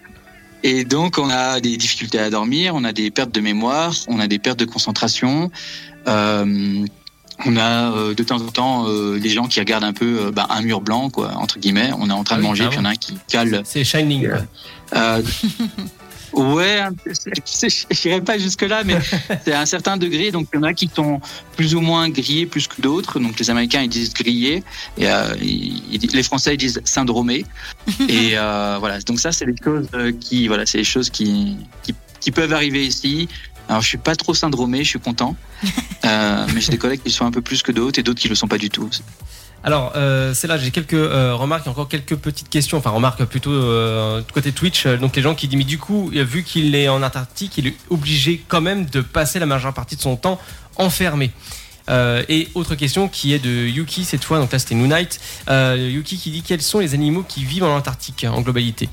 Et 0.62 0.84
donc, 0.84 1.18
on 1.18 1.28
a 1.28 1.60
des 1.60 1.76
difficultés 1.76 2.18
à 2.18 2.30
dormir, 2.30 2.74
on 2.74 2.84
a 2.84 2.92
des 2.92 3.10
pertes 3.10 3.32
de 3.34 3.40
mémoire, 3.40 3.92
on 4.08 4.18
a 4.18 4.26
des 4.26 4.38
pertes 4.38 4.58
de 4.58 4.64
concentration. 4.64 5.50
Euh, 6.06 6.86
on 7.44 7.56
a 7.56 7.92
euh, 7.92 8.14
de 8.14 8.22
temps 8.22 8.40
en 8.40 8.50
temps 8.50 8.88
euh, 8.88 9.18
des 9.18 9.28
gens 9.28 9.46
qui 9.46 9.58
regardent 9.60 9.84
un 9.84 9.92
peu 9.92 10.26
euh, 10.26 10.30
bah, 10.30 10.46
un 10.50 10.62
mur 10.62 10.80
blanc, 10.80 11.10
quoi, 11.10 11.32
entre 11.36 11.58
guillemets. 11.58 11.90
On 11.98 12.08
est 12.08 12.12
en 12.12 12.24
train 12.24 12.36
Ah 12.36 12.38
de 12.38 12.42
oui, 12.42 12.48
manger, 12.48 12.66
puis 12.68 12.76
il 12.76 12.78
y 12.78 12.82
en 12.82 12.84
a 12.84 12.90
un 12.90 12.94
qui 12.94 13.18
cale. 13.28 13.62
C'est 13.64 13.84
Shining. 13.84 14.28
ouais, 16.36 16.80
je 17.06 18.00
dirais 18.02 18.20
pas 18.20 18.38
jusque 18.38 18.62
là, 18.62 18.82
mais 18.84 18.96
c'est 19.44 19.52
à 19.52 19.60
un 19.60 19.66
certain 19.66 19.96
degré. 19.96 20.30
Donc 20.30 20.48
il 20.52 20.56
y 20.56 20.58
en 20.58 20.62
a 20.62 20.74
qui 20.74 20.90
sont 20.94 21.20
plus 21.56 21.74
ou 21.74 21.80
moins 21.80 22.08
grillés 22.08 22.46
plus 22.46 22.66
que 22.68 22.80
d'autres. 22.80 23.18
Donc 23.20 23.38
les 23.38 23.50
Américains 23.50 23.82
ils 23.82 23.88
disent 23.88 24.12
grillés, 24.14 24.62
et 24.98 25.08
euh, 25.08 25.34
ils- 25.40 26.10
les 26.12 26.22
Français 26.22 26.54
ils 26.54 26.58
disent 26.58 26.80
syndromés. 26.84 27.44
et 28.08 28.32
euh, 28.38 28.76
voilà. 28.80 29.00
Donc 29.00 29.20
ça 29.20 29.32
c'est 29.32 29.46
des 29.46 29.54
choses 29.62 29.86
euh, 29.94 30.12
qui, 30.12 30.48
voilà, 30.48 30.66
c'est 30.66 30.78
des 30.78 30.84
choses 30.84 31.10
qui, 31.10 31.56
qui 31.82 31.94
qui 32.20 32.30
peuvent 32.30 32.52
arriver 32.52 32.86
ici. 32.86 33.28
Alors 33.68 33.82
je 33.82 33.88
suis 33.88 33.98
pas 33.98 34.14
trop 34.16 34.34
syndromé, 34.34 34.84
je 34.84 34.90
suis 34.90 35.00
content. 35.00 35.36
Euh, 36.04 36.46
mais 36.54 36.60
j'ai 36.60 36.70
des 36.70 36.76
collègues 36.76 37.00
qui 37.00 37.08
le 37.08 37.14
sont 37.14 37.24
un 37.24 37.30
peu 37.30 37.40
plus 37.40 37.62
que 37.62 37.72
d'autres 37.72 37.98
et 37.98 38.02
d'autres 38.02 38.20
qui 38.20 38.28
le 38.28 38.34
sont 38.34 38.46
pas 38.46 38.58
du 38.58 38.68
tout. 38.68 38.90
Alors, 39.66 39.92
euh, 39.96 40.34
c'est 40.34 40.46
là, 40.46 40.58
j'ai 40.58 40.70
quelques 40.70 40.92
euh, 40.92 41.34
remarques 41.34 41.66
encore 41.66 41.88
quelques 41.88 42.16
petites 42.16 42.50
questions. 42.50 42.76
Enfin, 42.76 42.90
remarques 42.90 43.24
plutôt 43.24 43.50
euh, 43.50 44.20
côté 44.34 44.52
Twitch. 44.52 44.84
Euh, 44.84 44.98
Donc, 44.98 45.16
les 45.16 45.22
gens 45.22 45.34
qui 45.34 45.48
disent, 45.48 45.56
mais 45.56 45.64
du 45.64 45.78
coup, 45.78 46.10
euh, 46.14 46.22
vu 46.22 46.42
qu'il 46.42 46.74
est 46.74 46.86
en 46.88 47.02
Antarctique, 47.02 47.56
il 47.56 47.68
est 47.68 47.74
obligé 47.88 48.44
quand 48.46 48.60
même 48.60 48.84
de 48.84 49.00
passer 49.00 49.38
la 49.38 49.46
majeure 49.46 49.72
partie 49.72 49.96
de 49.96 50.02
son 50.02 50.16
temps 50.16 50.38
enfermé. 50.76 51.30
Et 52.28 52.48
autre 52.54 52.74
question 52.76 53.08
qui 53.08 53.34
est 53.34 53.38
de 53.38 53.66
Yuki 53.66 54.04
cette 54.04 54.24
fois, 54.24 54.38
donc 54.38 54.50
là 54.52 54.58
c'était 54.58 54.74
Noonite. 54.74 55.20
Yuki 55.48 56.16
qui 56.16 56.30
dit 56.30 56.40
quels 56.42 56.62
sont 56.62 56.78
les 56.78 56.94
animaux 56.94 57.24
qui 57.28 57.44
vivent 57.44 57.64
en 57.64 57.76
Antarctique 57.76 58.24
en 58.26 58.40
globalité? 58.40 58.88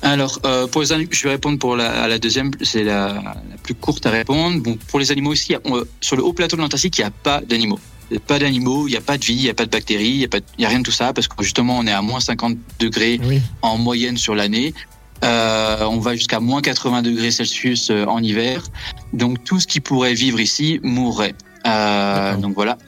Alors, 0.00 0.40
pour 0.72 0.80
les 0.80 0.92
animaux, 0.92 1.10
je 1.12 1.24
vais 1.24 1.30
répondre 1.32 1.58
pour 1.58 1.76
la, 1.76 2.18
deuxième, 2.18 2.50
c'est 2.62 2.84
la, 2.84 3.08
la 3.12 3.36
plus 3.62 3.74
courte 3.74 4.06
à 4.06 4.10
répondre. 4.10 4.62
Bon, 4.62 4.78
pour 4.88 4.98
les 4.98 5.10
animaux 5.12 5.34
on- 5.66 5.84
sur 6.00 6.16
le 6.16 6.22
haut 6.24 6.32
plateau 6.32 6.56
de 6.56 6.62
l'Antarctique, 6.62 6.96
il 6.96 7.02
n'y 7.02 7.08
a 7.08 7.10
pas 7.10 7.42
d'animaux. 7.42 7.78
Pas 8.26 8.38
d'animaux, 8.38 8.88
il 8.88 8.90
n'y 8.90 8.96
a 8.96 9.00
pas 9.00 9.18
de 9.18 9.24
vie, 9.24 9.34
il 9.34 9.42
n'y 9.42 9.50
a 9.50 9.54
pas 9.54 9.66
de 9.66 9.70
bactéries, 9.70 10.08
il 10.10 10.18
n'y 10.18 10.24
a, 10.24 10.28
pas 10.28 10.40
de- 10.40 10.44
il 10.58 10.62
y 10.62 10.64
a 10.64 10.68
rien 10.68 10.78
de 10.80 10.84
tout 10.84 10.90
ça, 10.90 11.12
parce 11.12 11.28
que 11.28 11.42
justement, 11.44 11.78
on 11.78 11.86
est 11.86 11.92
à 11.92 12.02
moins 12.02 12.18
50 12.20 12.56
degrés 12.80 13.20
Oui. 13.24 13.40
en 13.62 13.78
moyenne 13.78 14.16
sur 14.16 14.34
l'année. 14.34 14.74
Euh, 15.22 15.84
on 15.84 15.98
va 15.98 16.14
jusqu'à 16.16 16.40
moins 16.40 16.60
80 16.62 17.02
degrés 17.02 17.30
Celsius 17.30 17.90
euh, 17.90 18.06
en 18.06 18.22
hiver. 18.22 18.64
Donc, 19.12 19.44
tout 19.44 19.60
ce 19.60 19.66
qui 19.66 19.78
pourrait 19.80 20.14
vivre 20.14 20.40
ici 20.40 20.80
mourrait. 20.82 21.34
Euh, 21.66 22.36
donc 22.36 22.54
voilà. 22.54 22.78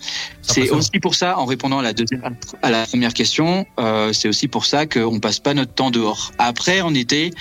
C'est 0.42 0.70
aussi 0.70 0.98
pour 1.00 1.14
ça, 1.14 1.38
en 1.38 1.44
répondant 1.44 1.78
à 1.78 1.82
la 1.82 1.92
deuxième, 1.92 2.22
à 2.62 2.70
la 2.70 2.86
première 2.86 3.14
question, 3.14 3.66
euh, 3.78 4.12
c'est 4.12 4.28
aussi 4.28 4.48
pour 4.48 4.66
ça 4.66 4.86
qu'on 4.86 5.20
passe 5.20 5.38
pas 5.38 5.54
notre 5.54 5.72
temps 5.72 5.90
dehors. 5.90 6.32
Après, 6.38 6.80
en 6.80 6.94
été, 6.94 7.32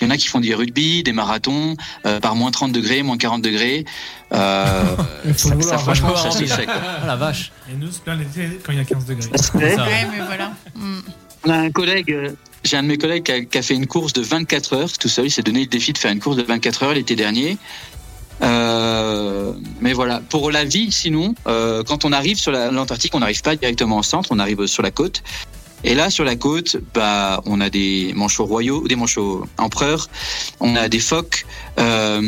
il 0.00 0.04
y 0.04 0.06
en 0.06 0.10
a 0.10 0.16
qui 0.16 0.28
font 0.28 0.40
du 0.40 0.54
rugby, 0.54 1.02
des 1.02 1.12
marathons, 1.12 1.76
euh, 2.06 2.20
par 2.20 2.36
moins 2.36 2.50
30 2.50 2.72
degrés, 2.72 3.02
moins 3.02 3.16
40 3.16 3.42
degrés. 3.42 3.84
Euh, 4.32 4.96
ça, 5.36 5.60
ça, 5.60 5.78
franchement, 5.78 6.14
ça 6.16 6.30
se 6.30 6.44
fait. 6.44 6.66
Ah 6.68 7.06
la 7.06 7.16
vache 7.16 7.50
Et 7.70 7.76
nous, 7.76 7.90
c'est 7.90 8.02
plein 8.02 8.16
l'été 8.16 8.60
quand 8.64 8.72
il 8.72 8.78
y 8.78 8.82
a 8.82 8.84
15 8.84 9.06
degrés. 9.06 9.28
Ça. 9.36 9.58
Ouais, 9.58 9.76
mais 9.76 10.24
voilà. 10.24 10.52
Mm. 10.74 10.98
On 11.44 11.50
a 11.50 11.56
un 11.56 11.70
collègue, 11.70 12.12
euh, 12.12 12.32
j'ai 12.64 12.76
un 12.76 12.82
de 12.82 12.88
mes 12.88 12.98
collègues 12.98 13.22
qui 13.22 13.32
a, 13.32 13.40
qui 13.40 13.56
a 13.56 13.62
fait 13.62 13.74
une 13.74 13.86
course 13.86 14.12
de 14.12 14.20
24 14.20 14.74
heures 14.74 14.92
tout 14.92 15.08
seul. 15.08 15.26
Il 15.26 15.30
s'est 15.30 15.42
donné 15.42 15.60
le 15.60 15.66
défi 15.66 15.92
de 15.92 15.98
faire 15.98 16.12
une 16.12 16.20
course 16.20 16.36
de 16.36 16.42
24 16.42 16.82
heures 16.82 16.94
l'été 16.94 17.16
dernier. 17.16 17.56
Euh, 18.42 19.52
mais 19.80 19.92
voilà, 19.92 20.20
pour 20.28 20.50
la 20.50 20.64
vie, 20.64 20.90
sinon, 20.90 21.34
euh, 21.46 21.82
quand 21.82 22.04
on 22.04 22.12
arrive 22.12 22.38
sur 22.38 22.52
la- 22.52 22.70
l'Antarctique, 22.70 23.14
on 23.14 23.20
n'arrive 23.20 23.42
pas 23.42 23.56
directement 23.56 23.98
au 23.98 24.02
centre, 24.02 24.30
on 24.32 24.38
arrive 24.38 24.66
sur 24.66 24.82
la 24.82 24.90
côte. 24.90 25.22
Et 25.82 25.94
là, 25.94 26.10
sur 26.10 26.24
la 26.24 26.36
côte, 26.36 26.76
bah, 26.94 27.40
on 27.46 27.60
a 27.60 27.70
des 27.70 28.12
manchots 28.14 28.44
royaux, 28.44 28.86
des 28.86 28.96
manchots 28.96 29.46
empereurs, 29.56 30.08
on 30.60 30.76
a 30.76 30.88
des 30.90 30.98
phoques, 31.00 31.46
euh, 31.78 32.20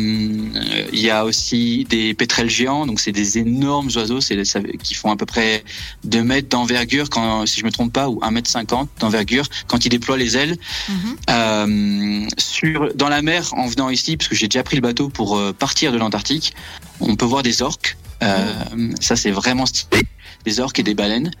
il 0.91 0.99
y 0.99 1.09
a 1.11 1.23
aussi 1.25 1.85
des 1.89 2.13
pétrels 2.15 2.49
géants, 2.49 2.87
donc 2.87 2.99
c'est 2.99 3.11
des 3.11 3.37
énormes 3.37 3.89
oiseaux, 3.95 4.21
c'est 4.21 4.43
ça- 4.43 4.59
qui 4.81 4.95
font 4.95 5.11
à 5.11 5.15
peu 5.15 5.25
près 5.27 5.63
2 6.03 6.23
mètres 6.23 6.49
d'envergure, 6.49 7.09
quand, 7.11 7.45
si 7.45 7.59
je 7.59 7.65
me 7.65 7.71
trompe 7.71 7.93
pas, 7.93 8.09
ou 8.09 8.19
1 8.23 8.31
mètre 8.31 8.49
50 8.49 8.89
d'envergure, 8.99 9.45
quand 9.67 9.85
ils 9.85 9.89
déploient 9.89 10.17
les 10.17 10.35
ailes. 10.35 10.55
Mhm. 10.89 11.15
Euh, 11.29 12.27
sur, 12.39 12.93
dans 12.95 13.09
la 13.09 13.21
mer, 13.21 13.53
en 13.53 13.67
venant 13.67 13.89
ici, 13.89 14.17
parce 14.17 14.29
que 14.29 14.35
j'ai 14.35 14.47
déjà 14.47 14.63
pris 14.63 14.77
le 14.77 14.81
bateau 14.81 15.09
pour 15.09 15.37
euh, 15.37 15.53
partir 15.53 15.91
de 15.91 15.97
l'Antarctique, 15.97 16.53
on 16.99 17.15
peut 17.15 17.25
voir 17.25 17.43
des 17.43 17.61
orques. 17.61 17.97
Euh, 18.23 18.53
Ça, 18.99 19.15
c'est 19.15 19.31
vraiment 19.31 19.65
stylé. 19.65 20.01
Des 20.45 20.59
orques 20.59 20.79
et 20.79 20.83
des 20.83 20.93
baleines. 20.95 21.31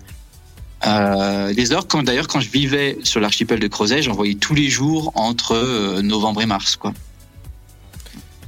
Euh, 0.85 1.53
des 1.53 1.71
orques, 1.71 1.89
quand- 1.89 2.03
d'ailleurs, 2.03 2.27
quand 2.27 2.39
je 2.41 2.49
vivais 2.49 2.97
sur 3.03 3.19
l'archipel 3.19 3.59
de 3.59 3.67
Crozet, 3.67 4.01
j'en 4.01 4.13
voyais 4.13 4.35
tous 4.35 4.53
les 4.53 4.69
jours 4.69 5.11
entre 5.15 5.53
euh, 5.55 6.01
novembre 6.01 6.41
et 6.41 6.45
mars. 6.45 6.75
Quoi. 6.75 6.93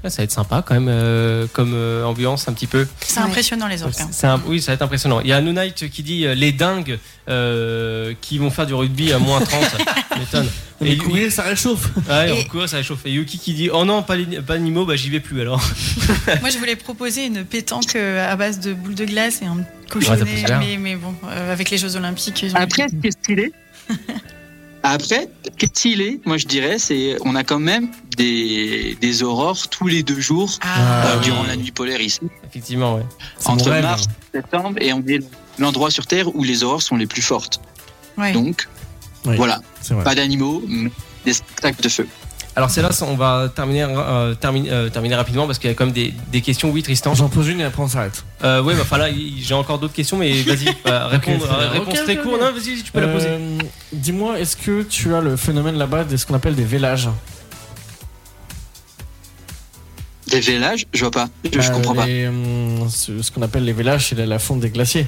Ça 0.10 0.18
va 0.22 0.24
être 0.24 0.32
sympa 0.32 0.64
quand 0.66 0.74
même 0.76 0.88
euh, 0.90 1.48
comme 1.54 1.74
euh, 1.74 2.04
ambiance 2.04 2.48
un 2.48 2.54
petit 2.54 2.68
peu. 2.68 2.88
C'est 3.02 3.20
impressionnant 3.20 3.68
les 3.68 3.84
orques. 3.84 3.96
hein. 4.00 4.42
Oui, 4.48 4.62
ça 4.62 4.72
va 4.72 4.74
être 4.76 4.82
impressionnant. 4.82 5.20
Il 5.22 5.28
y 5.28 5.34
a 5.34 5.42
Noonite 5.42 5.90
qui 5.90 6.04
dit 6.04 6.26
euh, 6.26 6.36
les 6.36 6.52
dingues 6.52 7.00
euh, 7.30 8.14
qui 8.22 8.38
vont 8.38 8.50
faire 8.50 8.66
du 8.66 8.74
rugby 8.74 9.12
à 9.12 9.20
moins 9.20 9.40
30. 9.42 9.62
Ça 10.10 10.18
m'étonne. 10.20 10.48
Mais 10.82 10.92
Et- 10.92 10.98
courir, 10.98 11.32
ça 11.32 11.44
réchauffe. 11.44 11.90
Ouais, 12.10 12.42
Et- 12.42 12.46
courir, 12.46 12.70
ça 12.70 12.78
réchauffe. 12.78 13.06
Et 13.06 13.12
Yuki 13.12 13.38
qui 13.40 13.54
dit 13.54 13.70
Oh 13.74 13.84
non, 13.86 14.02
pas 14.04 14.16
d'animaux, 14.18 14.86
bah 14.86 14.96
j'y 14.96 15.10
vais 15.10 15.20
plus 15.20 15.42
alors. 15.42 15.60
Moi, 16.42 16.50
je 16.50 16.58
voulais 16.58 16.76
proposer 16.76 17.26
une 17.26 17.44
pétanque 17.46 17.96
à 17.96 18.36
base 18.36 18.60
de 18.60 18.74
boules 18.74 18.96
de 18.96 19.06
glace 19.06 19.42
et 19.42 19.46
un 19.46 19.58
cochonnet, 19.90 20.44
mais, 20.60 20.78
mais 20.78 20.96
bon, 20.96 21.14
euh, 21.28 21.52
avec 21.52 21.70
les 21.70 21.78
Jeux 21.78 21.96
Olympiques. 21.98 22.44
ils 22.44 22.54
ont- 22.54 22.60
Après, 22.60 22.88
ce 22.90 22.96
qui 22.96 23.08
est 23.08 23.12
stylé, 23.12 23.52
après, 24.92 25.30
ce 25.46 25.50
qui 25.58 25.66
est 25.66 25.68
stylé, 25.68 26.22
moi 26.26 26.38
je 26.38 26.46
dirais, 26.46 26.78
c'est 26.80 27.18
on 27.26 27.36
a 27.36 27.44
quand 27.44 27.60
même 27.60 27.90
des, 28.18 28.98
des 29.02 29.24
aurores 29.24 29.68
tous 29.70 29.88
les 29.88 30.04
deux 30.04 30.20
jours 30.20 30.52
Ah, 30.62 31.06
euh, 31.08 31.16
oui. 31.18 31.24
durant 31.26 31.44
la 31.44 31.56
nuit 31.56 31.72
polaire 31.72 32.02
ici, 32.02 32.22
Effectivement, 32.48 32.96
ouais. 32.96 33.06
Entre 33.46 33.70
rêve. 33.70 33.84
mars 33.84 34.04
et 34.34 34.38
septembre, 34.38 34.78
et 34.82 34.94
on 34.94 35.00
est 35.08 35.20
l'endroit 35.60 35.92
sur 35.92 36.06
Terre 36.08 36.34
où 36.36 36.44
les 36.44 36.64
aurores 36.64 36.82
sont 36.82 36.96
les 36.98 37.08
plus 37.08 37.22
fortes. 37.22 37.60
ouais. 38.18 38.32
Donc, 38.34 38.68
Oui. 39.26 39.36
voilà, 39.38 39.62
pas 40.04 40.16
d'animaux, 40.16 40.62
mais 40.68 40.92
des 41.26 41.34
spectacles 41.34 41.82
de 41.82 41.90
feu. 41.90 42.08
Alors 42.58 42.70
c'est 42.70 42.82
là, 42.82 42.90
on 43.02 43.16
va 43.16 43.50
terminer, 43.54 43.86
euh, 43.90 44.34
terminer, 44.34 44.72
euh, 44.72 44.90
terminer 44.90 45.16
rapidement 45.16 45.46
parce 45.46 45.60
qu'il 45.60 45.70
y 45.70 45.74
a 45.74 45.76
quand 45.76 45.86
même 45.86 45.94
des, 45.94 46.14
des 46.32 46.40
questions. 46.40 46.70
Oui, 46.72 46.82
Tristan. 46.84 47.14
J'en 47.14 47.28
pose 47.28 47.50
une 47.50 47.60
et 47.60 47.66
après 47.66 47.84
on 47.84 47.88
s'arrête. 47.90 48.24
Euh, 48.46 48.64
ouais, 48.64 48.74
bah, 48.76 48.82
enfin 48.84 48.98
là, 48.98 49.08
j'ai 49.12 49.54
encore 49.54 49.78
d'autres 49.78 49.94
questions, 49.94 50.18
mais 50.18 50.32
vas-y, 50.44 50.70
euh, 50.88 51.08
réponds, 51.08 51.38
réponse 51.72 52.04
très 52.04 52.16
courte. 52.16 52.40
Non, 52.40 52.54
vas-y, 52.54 52.82
tu 52.82 52.94
peux 52.94 53.02
la 53.02 53.10
poser. 53.10 53.30
Dis-moi, 53.92 54.40
est-ce 54.40 54.56
que 54.56 54.84
tu 54.84 55.14
as 55.14 55.20
le 55.20 55.36
phénomène 55.36 55.78
là-bas 55.78 56.06
de 56.06 56.16
ce 56.16 56.26
qu'on 56.26 56.34
appelle 56.34 56.56
des 56.56 56.64
vélages 56.64 57.10
Des 60.28 60.40
vélages, 60.40 60.86
je 60.94 61.02
vois 61.02 61.12
pas, 61.12 61.28
je, 61.44 61.60
je 61.60 61.72
comprends 61.72 61.94
pas. 61.94 62.06
les, 62.08 62.28
hum, 62.28 62.90
ce 62.90 63.22
ce 63.22 63.32
qu'on 63.32 63.42
appelle 63.42 63.66
les 63.66 63.74
vélages, 63.74 64.08
c'est 64.10 64.16
la, 64.16 64.26
la 64.26 64.40
fonte 64.40 64.62
des 64.62 64.70
glaciers. 64.70 65.08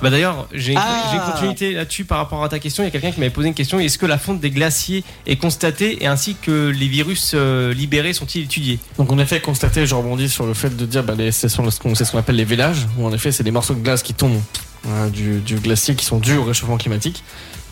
Ah 0.00 0.04
bah 0.04 0.10
d'ailleurs, 0.10 0.48
j'ai 0.54 0.72
une, 0.72 0.78
Ah. 0.78 1.08
j'ai 1.10 1.16
une 1.18 1.30
continuité 1.32 1.72
là-dessus 1.74 2.06
par 2.06 2.16
rapport 2.18 2.42
à 2.42 2.48
ta 2.48 2.58
question. 2.58 2.82
Il 2.82 2.86
y 2.86 2.88
a 2.88 2.90
quelqu'un 2.90 3.10
qui 3.10 3.20
m'avait 3.20 3.30
posé 3.30 3.48
une 3.48 3.54
question. 3.54 3.78
Est-ce 3.78 3.98
que 3.98 4.06
la 4.06 4.16
fonte 4.16 4.40
des 4.40 4.50
glaciers 4.50 5.04
est 5.26 5.36
constatée 5.36 6.02
et 6.02 6.06
ainsi 6.06 6.36
que 6.40 6.68
les 6.70 6.88
virus 6.88 7.32
euh, 7.34 7.74
libérés 7.74 8.14
sont-ils 8.14 8.44
étudiés? 8.44 8.78
Donc 8.96 9.12
en 9.12 9.18
effet, 9.18 9.40
constaté, 9.40 9.86
je 9.86 9.94
rebondis 9.94 10.30
sur 10.30 10.46
le 10.46 10.54
fait 10.54 10.74
de 10.74 10.86
dire, 10.86 11.02
bah, 11.04 11.12
c'est 11.30 11.48
ce 11.50 11.56
qu'on 11.78 11.94
c'est 11.94 12.04
ce 12.06 12.12
qu'on 12.12 12.18
appelle 12.18 12.36
les 12.36 12.44
vélages, 12.46 12.86
où 12.98 13.06
en 13.06 13.12
effet 13.12 13.30
c'est 13.30 13.44
des 13.44 13.50
morceaux 13.50 13.74
de 13.74 13.80
glace 13.80 14.02
qui 14.02 14.14
tombent 14.14 14.40
euh, 14.88 15.10
du, 15.10 15.40
du 15.40 15.56
glacier 15.56 15.94
qui 15.94 16.06
sont 16.06 16.18
dus 16.18 16.36
au 16.38 16.44
réchauffement 16.44 16.78
climatique. 16.78 17.22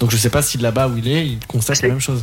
Donc 0.01 0.11
je 0.11 0.17
sais 0.19 0.31
pas 0.31 0.43
si 0.43 0.59
là-bas 0.59 0.89
où 0.89 0.99
il 0.99 1.09
est, 1.09 1.27
il 1.27 1.39
constate 1.49 1.81
la 1.83 1.89
même 1.89 2.01
chose. 2.01 2.23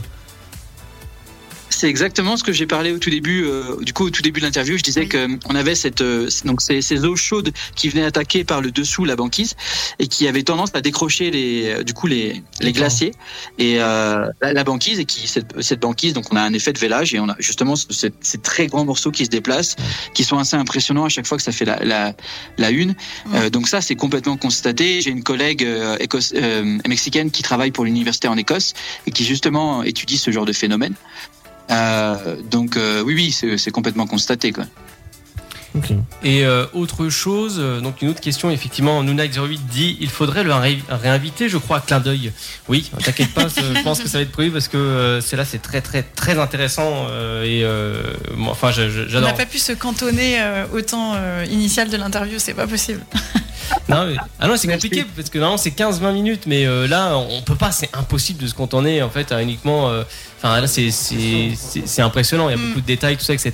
C'est 1.85 1.89
exactement 1.91 2.35
ce 2.35 2.43
que 2.43 2.51
j'ai 2.51 2.65
parlé 2.65 2.91
au 2.93 2.97
tout 2.97 3.11
début. 3.11 3.43
euh, 3.45 3.75
du 3.79 3.93
coup, 3.93 4.05
au 4.05 4.09
tout 4.09 4.23
début 4.23 4.39
de 4.39 4.45
l'interview, 4.45 4.75
je 4.75 4.81
disais 4.81 5.01
Oui. 5.01 5.07
que 5.07 5.17
euh, 5.17 5.37
on 5.47 5.53
avait 5.53 5.75
cette 5.75 6.01
euh, 6.01 6.27
donc 6.43 6.59
ces, 6.61 6.81
ces 6.81 7.05
eaux 7.05 7.15
chaudes 7.15 7.51
qui 7.75 7.89
venaient 7.89 8.05
attaquer 8.05 8.43
par 8.43 8.59
le 8.59 8.71
dessous 8.71 9.05
la 9.05 9.15
banquise 9.15 9.53
et 9.99 10.07
qui 10.07 10.27
avaient 10.27 10.41
tendance 10.41 10.71
à 10.73 10.81
décrocher 10.81 11.29
les 11.29 11.69
euh, 11.69 11.83
du 11.83 11.93
coup 11.93 12.07
les 12.07 12.41
les 12.59 12.71
glaciers 12.71 13.11
et 13.59 13.75
euh, 13.81 14.25
la, 14.41 14.53
la 14.53 14.63
banquise 14.63 14.97
et 14.99 15.05
qui 15.05 15.27
cette, 15.27 15.61
cette 15.61 15.79
banquise 15.79 16.13
donc 16.13 16.33
on 16.33 16.35
a 16.37 16.41
un 16.41 16.53
effet 16.53 16.73
de 16.73 16.79
vélage 16.79 17.13
et 17.13 17.19
on 17.19 17.29
a 17.29 17.35
justement 17.37 17.75
ce- 17.75 17.85
ces, 17.93 18.11
ces 18.19 18.39
très 18.39 18.65
grands 18.65 18.83
morceaux 18.85 19.11
qui 19.11 19.23
se 19.25 19.29
déplacent, 19.29 19.75
qui 20.15 20.23
sont 20.23 20.39
assez 20.39 20.55
impressionnants 20.55 21.05
à 21.05 21.09
chaque 21.09 21.27
fois 21.27 21.37
que 21.37 21.43
ça 21.43 21.51
fait 21.51 21.65
la 21.65 21.77
la, 21.85 22.15
la 22.57 22.71
une. 22.71 22.95
Donc 23.51 23.67
ça 23.67 23.79
c'est 23.81 23.95
complètement 23.95 24.37
constaté. 24.37 25.01
J'ai 25.01 25.11
une 25.11 25.23
collègue 25.23 25.61
écosse- 25.99 26.33
mexicaine 26.87 27.29
qui 27.29 27.43
travaille 27.43 27.69
pour 27.69 27.85
l'université 27.85 28.27
en 28.27 28.37
Écosse 28.37 28.73
et 29.05 29.11
qui 29.11 29.23
justement 29.23 29.83
étudie 29.83 30.17
ce 30.17 30.31
genre 30.31 30.45
de 30.45 30.53
phénomène. 30.53 30.95
Euh, 31.71 32.35
donc 32.49 32.77
euh, 32.77 33.01
oui, 33.03 33.13
oui, 33.15 33.31
c'est 33.31 33.57
c'est 33.57 33.71
complètement 33.71 34.07
constaté. 34.07 34.51
Quoi. 34.51 34.65
Et 36.23 36.45
euh, 36.45 36.65
autre 36.73 37.09
chose, 37.09 37.57
euh, 37.59 37.81
donc 37.81 38.01
une 38.01 38.07
autre 38.07 38.21
question, 38.21 38.49
effectivement, 38.49 39.03
Nuna08 39.03 39.59
dit 39.69 39.97
il 39.99 40.09
faudrait 40.09 40.45
le 40.45 40.53
ré- 40.53 40.81
réinviter, 40.87 41.49
je 41.49 41.57
crois, 41.57 41.77
à 41.77 41.81
clin 41.81 41.99
d'œil. 41.99 42.31
Oui, 42.69 42.89
t'inquiète 43.03 43.33
pas, 43.33 43.47
je 43.49 43.81
pense 43.83 43.99
que 43.99 44.07
ça 44.07 44.19
va 44.19 44.21
être 44.21 44.31
prévu 44.31 44.51
parce 44.51 44.69
que 44.69 44.77
euh, 44.77 45.19
c'est 45.19 45.35
là, 45.35 45.43
c'est 45.43 45.61
très, 45.61 45.81
très, 45.81 46.01
très 46.03 46.39
intéressant 46.39 47.07
euh, 47.09 47.43
et 47.43 47.65
euh, 47.65 48.13
enfin, 48.47 48.71
je- 48.71 48.89
je- 48.89 49.01
On 49.01 49.03
n'a 49.05 49.09
j'adore. 49.09 49.35
pas 49.35 49.45
pu 49.45 49.57
se 49.59 49.73
cantonner 49.73 50.39
euh, 50.39 50.65
au 50.73 50.79
temps 50.79 51.11
euh, 51.17 51.45
initial 51.51 51.89
de 51.89 51.97
l'interview, 51.97 52.35
c'est 52.39 52.53
pas 52.53 52.67
possible. 52.67 53.01
Non, 53.89 54.05
mais- 54.07 54.15
ah 54.39 54.47
non, 54.47 54.55
c'est 54.57 54.67
Merci. 54.67 54.89
compliqué 54.89 55.05
parce 55.15 55.29
que 55.29 55.37
normalement 55.37 55.57
c'est 55.57 55.71
15-20 55.71 56.11
minutes, 56.13 56.43
mais 56.47 56.65
euh, 56.65 56.87
là 56.87 57.17
on 57.17 57.41
peut 57.41 57.55
pas, 57.55 57.71
c'est 57.71 57.89
impossible 57.95 58.41
de 58.41 58.47
se 58.47 58.53
cantonner 58.53 59.01
en 59.03 59.09
fait 59.09 59.31
à 59.31 59.41
uniquement. 59.41 59.89
euh, 59.89 60.03
Enfin 60.37 60.59
là 60.61 60.67
c'est 60.67 62.01
impressionnant, 62.01 62.49
il 62.49 62.51
y 62.51 62.55
a 62.55 62.57
Mm. 62.57 62.67
beaucoup 62.67 62.81
de 62.81 62.85
détails, 62.85 63.17
tout 63.17 63.23
ça, 63.23 63.33
etc. 63.33 63.53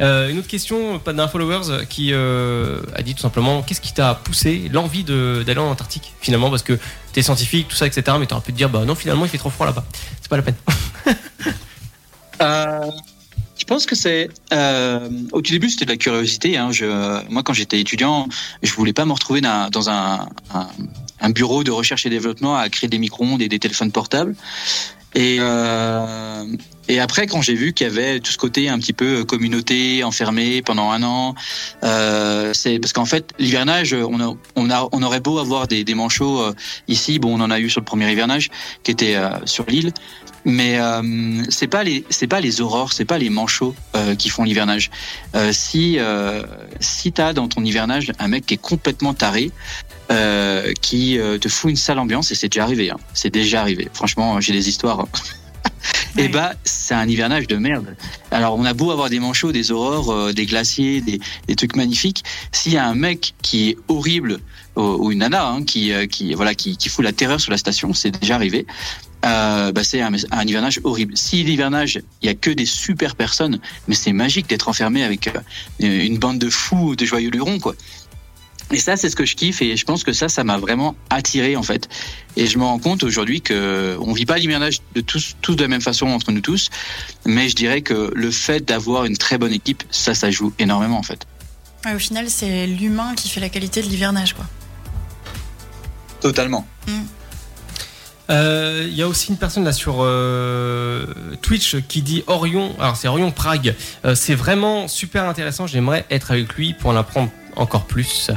Euh, 0.00 0.28
une 0.30 0.38
autre 0.38 0.48
question, 0.48 0.98
pas 0.98 1.12
d'un 1.12 1.28
followers 1.28 1.86
qui 1.88 2.10
euh, 2.12 2.80
a 2.96 3.02
dit 3.02 3.14
tout 3.14 3.20
simplement 3.22 3.62
qu'est-ce 3.62 3.80
qui 3.80 3.92
t'a 3.92 4.14
poussé 4.14 4.68
l'envie 4.72 5.04
de- 5.04 5.44
d'aller 5.46 5.60
en 5.60 5.70
Antarctique 5.70 6.12
finalement 6.20 6.50
parce 6.50 6.62
que 6.62 6.78
t'es 7.12 7.22
scientifique, 7.22 7.68
tout 7.68 7.76
ça, 7.76 7.86
etc. 7.86 8.16
Mais 8.18 8.26
t'aurais 8.26 8.40
pu 8.40 8.52
te 8.52 8.56
dire 8.56 8.70
bah 8.70 8.84
non 8.84 8.94
finalement 8.96 9.24
il 9.24 9.28
fait 9.28 9.38
trop 9.38 9.50
froid 9.50 9.66
là-bas, 9.66 9.84
c'est 10.20 10.28
pas 10.28 10.36
la 10.36 10.42
peine. 10.42 10.56
Je 13.62 13.66
pense 13.68 13.86
que 13.86 13.94
c'est 13.94 14.28
euh, 14.52 15.08
au 15.30 15.40
tout 15.40 15.52
début 15.52 15.70
c'était 15.70 15.84
de 15.84 15.90
la 15.90 15.96
curiosité. 15.96 16.58
Hein. 16.58 16.72
Je, 16.72 16.84
moi 17.30 17.44
quand 17.44 17.52
j'étais 17.52 17.78
étudiant, 17.78 18.28
je 18.60 18.72
voulais 18.72 18.92
pas 18.92 19.04
me 19.04 19.12
retrouver 19.12 19.40
dans, 19.40 19.70
dans 19.70 19.88
un, 19.88 20.28
un, 20.52 20.66
un 21.20 21.30
bureau 21.30 21.62
de 21.62 21.70
recherche 21.70 22.04
et 22.04 22.10
développement 22.10 22.56
à 22.56 22.68
créer 22.68 22.90
des 22.90 22.98
micro-ondes 22.98 23.40
et 23.40 23.46
des 23.46 23.60
téléphones 23.60 23.92
portables. 23.92 24.34
Et, 25.14 25.36
euh, 25.40 26.44
et 26.88 26.98
après, 26.98 27.26
quand 27.26 27.40
j'ai 27.42 27.54
vu 27.54 27.72
qu'il 27.72 27.86
y 27.86 27.90
avait 27.90 28.18
tout 28.18 28.32
ce 28.32 28.38
côté 28.38 28.68
un 28.68 28.78
petit 28.78 28.94
peu 28.94 29.24
communauté, 29.24 30.02
enfermé 30.04 30.62
pendant 30.62 30.90
un 30.90 31.02
an, 31.02 31.34
euh, 31.84 32.52
c'est 32.54 32.78
parce 32.78 32.92
qu'en 32.92 33.04
fait, 33.04 33.30
l'hivernage, 33.38 33.92
on, 33.94 34.20
a, 34.20 34.34
on, 34.56 34.70
a, 34.70 34.88
on 34.90 35.02
aurait 35.02 35.20
beau 35.20 35.38
avoir 35.38 35.68
des, 35.68 35.84
des 35.84 35.94
manchots 35.94 36.40
euh, 36.40 36.54
ici, 36.88 37.18
bon, 37.18 37.38
on 37.38 37.42
en 37.42 37.50
a 37.50 37.60
eu 37.60 37.68
sur 37.70 37.80
le 37.80 37.84
premier 37.84 38.10
hivernage 38.10 38.50
qui 38.82 38.90
était 38.90 39.14
euh, 39.14 39.30
sur 39.44 39.66
l'île, 39.66 39.92
mais 40.44 40.78
euh, 40.80 41.42
c'est 41.48 41.68
pas 41.68 41.84
les 41.84 42.04
c'est 42.10 42.26
pas 42.26 42.40
les 42.40 42.60
aurores, 42.60 42.92
c'est 42.92 43.04
pas 43.04 43.18
les 43.18 43.30
manchots 43.30 43.74
euh, 43.96 44.14
qui 44.14 44.28
font 44.28 44.44
l'hivernage. 44.44 44.90
Euh, 45.34 45.52
si 45.52 45.98
euh, 45.98 46.42
si 46.80 47.12
t'as 47.12 47.32
dans 47.32 47.48
ton 47.48 47.64
hivernage 47.64 48.12
un 48.18 48.28
mec 48.28 48.46
qui 48.46 48.54
est 48.54 48.58
complètement 48.58 49.14
taré, 49.14 49.50
euh, 50.10 50.72
qui 50.80 51.18
euh, 51.18 51.38
te 51.38 51.48
fout 51.48 51.70
une 51.70 51.76
sale 51.76 51.98
ambiance 51.98 52.30
et 52.32 52.34
c'est 52.34 52.48
déjà 52.48 52.64
arrivé. 52.64 52.90
Hein. 52.90 52.98
C'est 53.14 53.30
déjà 53.30 53.60
arrivé. 53.60 53.88
Franchement, 53.92 54.40
j'ai 54.40 54.52
des 54.52 54.68
histoires. 54.68 55.00
hein. 55.00 55.08
Et 56.18 56.22
Ouais. 56.22 56.28
bah, 56.28 56.52
c'est 56.64 56.92
un 56.94 57.08
hivernage 57.08 57.46
de 57.46 57.56
merde. 57.56 57.96
Alors, 58.30 58.58
on 58.58 58.64
a 58.66 58.74
beau 58.74 58.90
avoir 58.90 59.08
des 59.08 59.18
manchots, 59.18 59.52
des 59.52 59.70
aurores, 59.72 60.10
euh, 60.12 60.32
des 60.32 60.44
glaciers, 60.44 61.00
des, 61.00 61.18
des 61.48 61.56
trucs 61.56 61.74
magnifiques. 61.76 62.22
S'il 62.52 62.72
y 62.72 62.76
a 62.76 62.86
un 62.86 62.94
mec 62.94 63.32
qui 63.42 63.70
est 63.70 63.78
horrible 63.88 64.40
ou, 64.76 65.12
une 65.12 65.18
nana 65.18 65.46
hein, 65.46 65.64
qui, 65.64 65.92
euh, 65.92 66.06
qui 66.06 66.34
voilà 66.34 66.54
qui, 66.54 66.76
fout 66.88 67.04
la 67.04 67.12
terreur 67.12 67.40
sur 67.40 67.50
la 67.50 67.58
station, 67.58 67.92
c'est 67.94 68.10
déjà 68.10 68.36
arrivé. 68.36 68.66
Euh, 69.24 69.70
bah, 69.70 69.84
c'est 69.84 70.00
un, 70.00 70.12
hivernage 70.44 70.80
horrible. 70.82 71.16
Si 71.16 71.44
l'hivernage, 71.44 72.00
il 72.22 72.26
y 72.26 72.28
a 72.28 72.34
que 72.34 72.50
des 72.50 72.66
super 72.66 73.14
personnes, 73.14 73.60
mais 73.86 73.94
c'est 73.94 74.12
magique 74.12 74.48
d'être 74.48 74.68
enfermé 74.68 75.04
avec 75.04 75.28
euh, 75.28 75.40
une 75.78 76.18
bande 76.18 76.38
de 76.38 76.50
fous, 76.50 76.96
de 76.96 77.04
joyeux 77.04 77.30
lurons, 77.30 77.60
quoi. 77.60 77.74
Et 78.72 78.78
ça, 78.78 78.96
c'est 78.96 79.10
ce 79.10 79.16
que 79.16 79.26
je 79.26 79.36
kiffe 79.36 79.60
et 79.60 79.76
je 79.76 79.84
pense 79.84 80.02
que 80.02 80.14
ça, 80.14 80.30
ça 80.30 80.44
m'a 80.44 80.56
vraiment 80.56 80.96
attiré 81.10 81.56
en 81.56 81.62
fait. 81.62 81.90
Et 82.36 82.46
je 82.46 82.56
me 82.56 82.64
rends 82.64 82.78
compte 82.78 83.02
aujourd'hui 83.02 83.42
que 83.42 83.98
on 84.00 84.14
vit 84.14 84.24
pas 84.24 84.38
l'hivernage 84.38 84.80
de 84.94 85.02
tous, 85.02 85.36
de 85.46 85.60
la 85.60 85.68
même 85.68 85.82
façon 85.82 86.06
entre 86.06 86.32
nous 86.32 86.40
tous, 86.40 86.70
mais 87.26 87.50
je 87.50 87.54
dirais 87.54 87.82
que 87.82 88.10
le 88.14 88.30
fait 88.30 88.64
d'avoir 88.64 89.04
une 89.04 89.18
très 89.18 89.36
bonne 89.36 89.52
équipe, 89.52 89.82
ça, 89.90 90.14
ça 90.14 90.30
joue 90.30 90.54
énormément 90.58 90.98
en 90.98 91.02
fait. 91.02 91.26
Au 91.84 91.98
final, 91.98 92.30
c'est 92.30 92.66
l'humain 92.66 93.14
qui 93.14 93.28
fait 93.28 93.40
la 93.40 93.50
qualité 93.50 93.82
de 93.82 93.88
l'hivernage, 93.88 94.32
quoi. 94.32 94.46
Totalement. 96.22 96.64
Euh, 98.30 98.86
Il 98.88 98.94
y 98.94 99.02
a 99.02 99.08
aussi 99.08 99.30
une 99.30 99.36
personne 99.36 99.64
là 99.64 99.72
sur 99.72 99.96
euh, 99.98 101.04
Twitch 101.42 101.76
qui 101.88 102.00
dit 102.00 102.22
Orion. 102.28 102.74
Alors 102.78 102.96
c'est 102.96 103.08
Orion 103.08 103.32
Prague. 103.32 103.74
Euh, 104.04 104.14
c'est 104.14 104.36
vraiment 104.36 104.86
super 104.86 105.24
intéressant. 105.24 105.66
J'aimerais 105.66 106.06
être 106.10 106.30
avec 106.30 106.54
lui 106.54 106.74
pour 106.74 106.90
en 106.90 106.96
apprendre 106.96 107.30
encore 107.56 107.86
plus. 107.86 108.30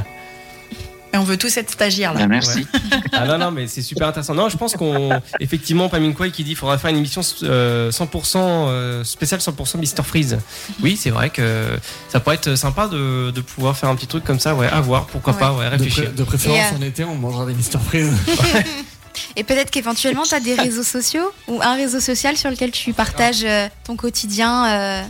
Et 1.16 1.18
on 1.18 1.24
veut 1.24 1.38
tous 1.38 1.56
être 1.56 1.70
stagiaires 1.70 2.12
là. 2.12 2.20
Ah, 2.24 2.26
merci. 2.26 2.66
Ah 3.12 3.24
non, 3.26 3.38
non, 3.38 3.50
mais 3.50 3.66
c'est 3.68 3.80
super 3.80 4.08
intéressant. 4.08 4.34
Non, 4.34 4.50
je 4.50 4.58
pense 4.58 4.74
qu'on. 4.74 5.18
Effectivement, 5.40 5.88
Pamine 5.88 6.12
Kwai 6.12 6.30
qui 6.30 6.44
dit 6.44 6.50
qu'il 6.50 6.58
faudra 6.58 6.76
faire 6.76 6.90
une 6.90 6.98
émission 6.98 7.22
euh, 7.44 7.90
100% 7.90 8.36
euh, 8.36 9.02
spéciale 9.02 9.40
100% 9.40 9.78
Mister 9.78 10.02
Freeze. 10.02 10.36
Oui, 10.82 10.98
c'est 11.00 11.08
vrai 11.08 11.30
que 11.30 11.78
ça 12.10 12.20
pourrait 12.20 12.34
être 12.36 12.54
sympa 12.54 12.86
de, 12.88 13.30
de 13.30 13.40
pouvoir 13.40 13.78
faire 13.78 13.88
un 13.88 13.96
petit 13.96 14.06
truc 14.06 14.24
comme 14.24 14.38
ça, 14.40 14.54
ouais, 14.54 14.68
à 14.68 14.82
voir, 14.82 15.06
pourquoi 15.06 15.32
Ouais. 15.32 15.38
pas, 15.38 15.52
ouais, 15.54 15.64
De, 15.64 15.70
réfléchir. 15.70 16.04
pré- 16.04 16.12
de 16.12 16.22
préférence 16.24 16.72
euh, 16.74 16.76
en 16.76 16.82
été, 16.82 17.02
on 17.04 17.14
mangera 17.14 17.46
des 17.46 17.54
Mister 17.54 17.78
Freeze. 17.78 18.12
Et 19.36 19.44
peut-être 19.44 19.70
qu'éventuellement, 19.70 20.24
tu 20.24 20.34
as 20.34 20.40
des 20.40 20.54
réseaux 20.54 20.82
sociaux 20.82 21.30
ou 21.48 21.60
un 21.62 21.74
réseau 21.76 22.00
social 22.00 22.36
sur 22.36 22.50
lequel 22.50 22.70
tu 22.70 22.92
partages 22.92 23.44
euh, 23.44 23.68
ton 23.84 23.96
quotidien. 23.96 24.66
euh, 24.66 25.02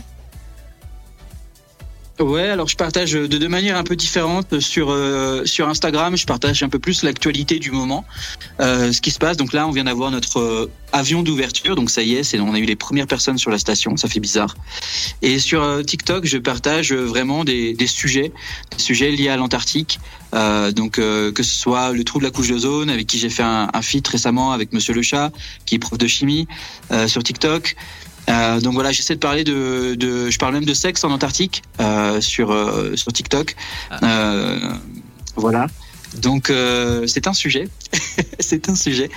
Ouais, 2.19 2.49
alors 2.49 2.67
je 2.67 2.75
partage 2.75 3.11
de 3.11 3.27
deux 3.27 3.47
manières 3.47 3.77
un 3.77 3.83
peu 3.83 3.95
différentes 3.95 4.59
sur 4.59 4.89
euh, 4.89 5.45
sur 5.45 5.69
Instagram. 5.69 6.17
Je 6.17 6.25
partage 6.25 6.63
un 6.63 6.69
peu 6.69 6.79
plus 6.79 7.03
l'actualité 7.03 7.59
du 7.59 7.69
moment, 7.69 8.05
euh, 8.59 8.91
ce 8.91 9.01
qui 9.01 9.11
se 9.11 9.19
passe. 9.19 9.37
Donc 9.37 9.53
là, 9.53 9.67
on 9.67 9.71
vient 9.71 9.83
d'avoir 9.83 10.09
notre 10.09 10.39
euh, 10.39 10.71
avion 10.93 11.21
d'ouverture. 11.21 11.75
Donc 11.75 11.91
ça 11.91 12.01
y 12.01 12.15
est, 12.15 12.23
c'est 12.23 12.39
on 12.39 12.55
a 12.55 12.59
eu 12.59 12.65
les 12.65 12.75
premières 12.75 13.05
personnes 13.05 13.37
sur 13.37 13.51
la 13.51 13.59
station. 13.59 13.97
Ça 13.97 14.07
fait 14.07 14.19
bizarre. 14.19 14.55
Et 15.21 15.37
sur 15.37 15.63
TikTok, 15.85 16.25
je 16.25 16.39
partage 16.39 16.91
vraiment 16.91 17.43
des, 17.43 17.73
des 17.73 17.87
sujets, 17.87 18.31
des 18.75 18.83
sujets 18.83 19.11
liés 19.11 19.29
à 19.29 19.37
l'Antarctique. 19.37 19.99
Donc 20.33 20.93
que 20.93 21.43
ce 21.43 21.53
soit 21.53 21.93
le 21.93 22.03
trou 22.03 22.19
de 22.19 22.23
la 22.23 22.31
couche 22.31 22.49
d'ozone, 22.49 22.89
avec 22.89 23.07
qui 23.07 23.19
j'ai 23.19 23.29
fait 23.29 23.43
un, 23.43 23.69
un 23.71 23.81
feat 23.81 24.07
récemment 24.07 24.51
avec 24.51 24.73
Monsieur 24.73 24.93
Le 24.93 25.01
Chat, 25.01 25.31
qui 25.65 25.75
est 25.75 25.79
prof 25.79 25.97
de 25.97 26.07
chimie 26.07 26.47
sur 27.07 27.23
TikTok. 27.23 27.75
Euh, 28.29 28.59
donc 28.59 28.73
voilà, 28.73 28.91
j'essaie 28.91 29.15
de 29.15 29.19
parler 29.19 29.43
de, 29.43 29.95
de, 29.95 30.29
je 30.29 30.37
parle 30.37 30.53
même 30.53 30.65
de 30.65 30.73
sexe 30.73 31.03
en 31.03 31.11
Antarctique 31.11 31.63
euh, 31.79 32.19
sur 32.21 32.51
euh, 32.51 32.95
sur 32.95 33.13
TikTok. 33.13 33.55
Euh, 34.03 34.59
voilà. 35.35 35.67
Donc 36.17 36.49
euh, 36.49 37.07
c'est 37.07 37.27
un 37.27 37.33
sujet, 37.33 37.69
c'est 38.39 38.69
un 38.69 38.75
sujet. 38.75 39.09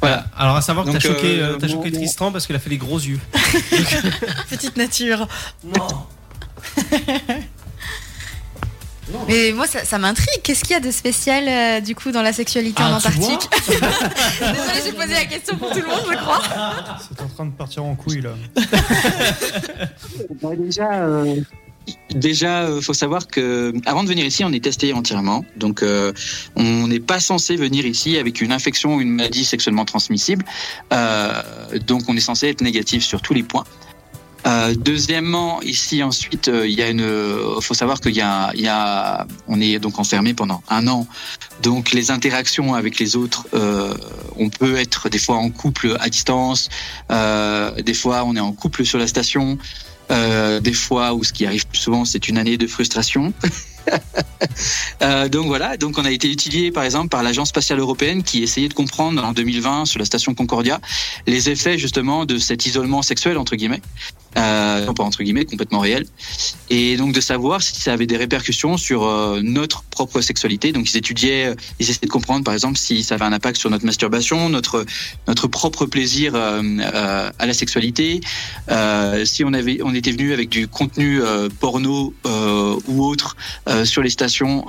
Voilà. 0.00 0.26
Alors 0.36 0.56
à 0.56 0.62
savoir 0.62 0.86
que 0.86 0.92
t'as 0.92 1.00
choqué, 1.00 1.40
euh, 1.40 1.58
euh, 1.60 1.90
Tristan 1.90 2.30
parce 2.30 2.46
qu'il 2.46 2.54
a 2.56 2.58
fait 2.58 2.70
des 2.70 2.78
gros 2.78 2.98
yeux. 2.98 3.20
Petite 4.50 4.76
nature. 4.76 5.26
Non. 5.64 5.88
Mais 9.28 9.52
moi, 9.52 9.66
ça, 9.66 9.84
ça 9.84 9.98
m'intrigue. 9.98 10.42
Qu'est-ce 10.42 10.62
qu'il 10.62 10.72
y 10.72 10.76
a 10.76 10.80
de 10.80 10.90
spécial, 10.90 11.44
euh, 11.48 11.80
du 11.80 11.94
coup, 11.94 12.10
dans 12.10 12.22
la 12.22 12.32
sexualité 12.32 12.82
Ah, 12.82 12.86
en 12.86 12.98
vois 12.98 13.10
Antarctique 13.10 13.48
Désolée, 13.68 14.82
j'ai 14.84 14.92
posé 14.92 15.12
la 15.12 15.24
question 15.24 15.56
pour 15.56 15.70
tout 15.70 15.80
le 15.80 15.86
monde, 15.86 16.02
je 16.10 16.16
crois. 16.16 16.42
C'est 17.08 17.22
en 17.22 17.28
train 17.28 17.46
de 17.46 17.52
partir 17.52 17.84
en 17.84 17.94
couille 17.94 18.22
là. 18.22 18.34
Bah, 20.42 20.50
déjà, 20.56 20.92
euh, 21.02 21.40
déjà, 22.10 22.62
euh, 22.62 22.80
faut 22.80 22.94
savoir 22.94 23.26
que 23.26 23.72
avant 23.86 24.04
de 24.04 24.08
venir 24.08 24.24
ici, 24.24 24.44
on 24.44 24.52
est 24.52 24.62
testé 24.62 24.92
entièrement. 24.92 25.44
Donc, 25.56 25.82
euh, 25.82 26.12
on 26.56 26.86
n'est 26.88 27.00
pas 27.00 27.20
censé 27.20 27.56
venir 27.56 27.86
ici 27.86 28.18
avec 28.18 28.40
une 28.40 28.52
infection 28.52 28.96
ou 28.96 29.00
une 29.00 29.10
maladie 29.10 29.44
sexuellement 29.44 29.84
transmissible. 29.84 30.44
Euh, 30.92 31.42
donc, 31.86 32.02
on 32.08 32.16
est 32.16 32.20
censé 32.20 32.48
être 32.48 32.60
négatif 32.60 33.04
sur 33.04 33.22
tous 33.22 33.34
les 33.34 33.42
points. 33.42 33.64
Euh, 34.46 34.74
deuxièmement, 34.76 35.60
ici 35.62 36.02
ensuite, 36.02 36.48
euh, 36.48 36.66
il 36.66 36.74
y 36.74 36.82
a 36.82 36.88
une. 36.88 37.00
euh, 37.00 37.60
faut 37.60 37.74
savoir 37.74 38.00
qu'il 38.00 38.12
y 38.12 38.18
y 38.18 38.68
a, 38.68 39.26
on 39.48 39.60
est 39.60 39.78
donc 39.78 39.98
enfermé 39.98 40.34
pendant 40.34 40.62
un 40.68 40.86
an. 40.86 41.06
Donc 41.62 41.92
les 41.92 42.10
interactions 42.10 42.74
avec 42.74 42.98
les 42.98 43.16
autres, 43.16 43.46
euh, 43.54 43.94
on 44.36 44.48
peut 44.48 44.76
être 44.76 45.08
des 45.08 45.18
fois 45.18 45.36
en 45.36 45.50
couple 45.50 45.96
à 46.00 46.08
distance, 46.08 46.68
euh, 47.10 47.72
des 47.82 47.94
fois 47.94 48.24
on 48.24 48.36
est 48.36 48.40
en 48.40 48.52
couple 48.52 48.84
sur 48.84 48.98
la 48.98 49.08
station, 49.08 49.58
euh, 50.10 50.60
des 50.60 50.72
fois 50.72 51.14
où 51.14 51.24
ce 51.24 51.32
qui 51.32 51.44
arrive 51.46 51.66
plus 51.66 51.78
souvent, 51.78 52.04
c'est 52.04 52.28
une 52.28 52.38
année 52.38 52.56
de 52.56 52.66
frustration. 52.66 53.32
Donc 55.32 55.46
voilà, 55.46 55.78
donc 55.78 55.96
on 55.96 56.04
a 56.04 56.10
été 56.10 56.30
étudié 56.30 56.70
par 56.70 56.84
exemple 56.84 57.08
par 57.08 57.22
l'agence 57.22 57.48
spatiale 57.48 57.78
européenne 57.78 58.22
qui 58.22 58.42
essayait 58.42 58.68
de 58.68 58.74
comprendre 58.74 59.24
en 59.24 59.32
2020 59.32 59.86
sur 59.86 59.98
la 59.98 60.04
station 60.04 60.34
Concordia 60.34 60.78
les 61.26 61.48
effets 61.48 61.78
justement 61.78 62.26
de 62.26 62.36
cet 62.36 62.66
isolement 62.66 63.00
sexuel 63.00 63.38
entre 63.38 63.56
guillemets, 63.56 63.80
euh, 64.36 64.92
pas 64.92 65.04
entre 65.04 65.22
guillemets, 65.22 65.44
complètement 65.44 65.80
réel, 65.80 66.06
et 66.70 66.96
donc 66.96 67.12
de 67.12 67.20
savoir 67.20 67.62
si 67.62 67.80
ça 67.80 67.92
avait 67.92 68.06
des 68.06 68.16
répercussions 68.16 68.76
sur 68.76 69.04
euh, 69.04 69.40
notre 69.42 69.82
propre 69.84 70.20
sexualité. 70.20 70.72
Donc 70.72 70.90
ils 70.90 70.96
étudiaient, 70.96 71.46
euh, 71.46 71.54
ils 71.78 71.88
essayaient 71.90 72.06
de 72.06 72.12
comprendre 72.12 72.44
par 72.44 72.54
exemple 72.54 72.78
si 72.78 73.02
ça 73.02 73.14
avait 73.14 73.24
un 73.24 73.32
impact 73.32 73.58
sur 73.58 73.70
notre 73.70 73.84
masturbation, 73.84 74.48
notre 74.48 74.84
notre 75.26 75.48
propre 75.48 75.86
plaisir 75.86 76.34
euh, 76.34 76.62
euh, 76.62 77.30
à 77.38 77.46
la 77.46 77.54
sexualité, 77.54 78.20
si 79.24 79.44
on 79.44 79.52
avait, 79.52 79.80
on 79.82 79.94
était 79.94 80.12
venu 80.12 80.32
avec 80.32 80.48
du 80.48 80.68
contenu 80.68 81.20
porno 81.60 82.14
ou 82.86 83.04
autre 83.04 83.36
sur 83.84 84.02
les 84.02 84.10
stations. 84.10 84.64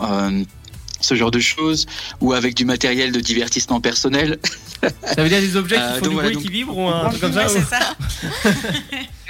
Ce 1.01 1.15
genre 1.15 1.31
de 1.31 1.39
choses, 1.39 1.85
ou 2.21 2.33
avec 2.33 2.55
du 2.55 2.65
matériel 2.65 3.11
de 3.11 3.19
divertissement 3.19 3.79
personnel. 3.81 4.37
Ça 4.81 5.21
veut 5.23 5.29
dire 5.29 5.41
des 5.41 5.55
objets 5.57 5.75
qui 5.75 5.81
Euh, 5.81 5.93
font 5.95 6.01
donc 6.01 6.09
du 6.09 6.13
voilà, 6.15 6.29
bruit 6.29 6.35
donc- 6.35 6.43
qui 6.43 6.51
vibrent 6.51 6.77
ou 6.77 6.87
un 6.87 7.09
truc 7.09 7.21
comme 7.21 7.35
Ouais, 7.35 7.47
ça 7.47 7.51
ou- 7.51 7.55
c'est 7.59 7.65
ça. 7.75 7.95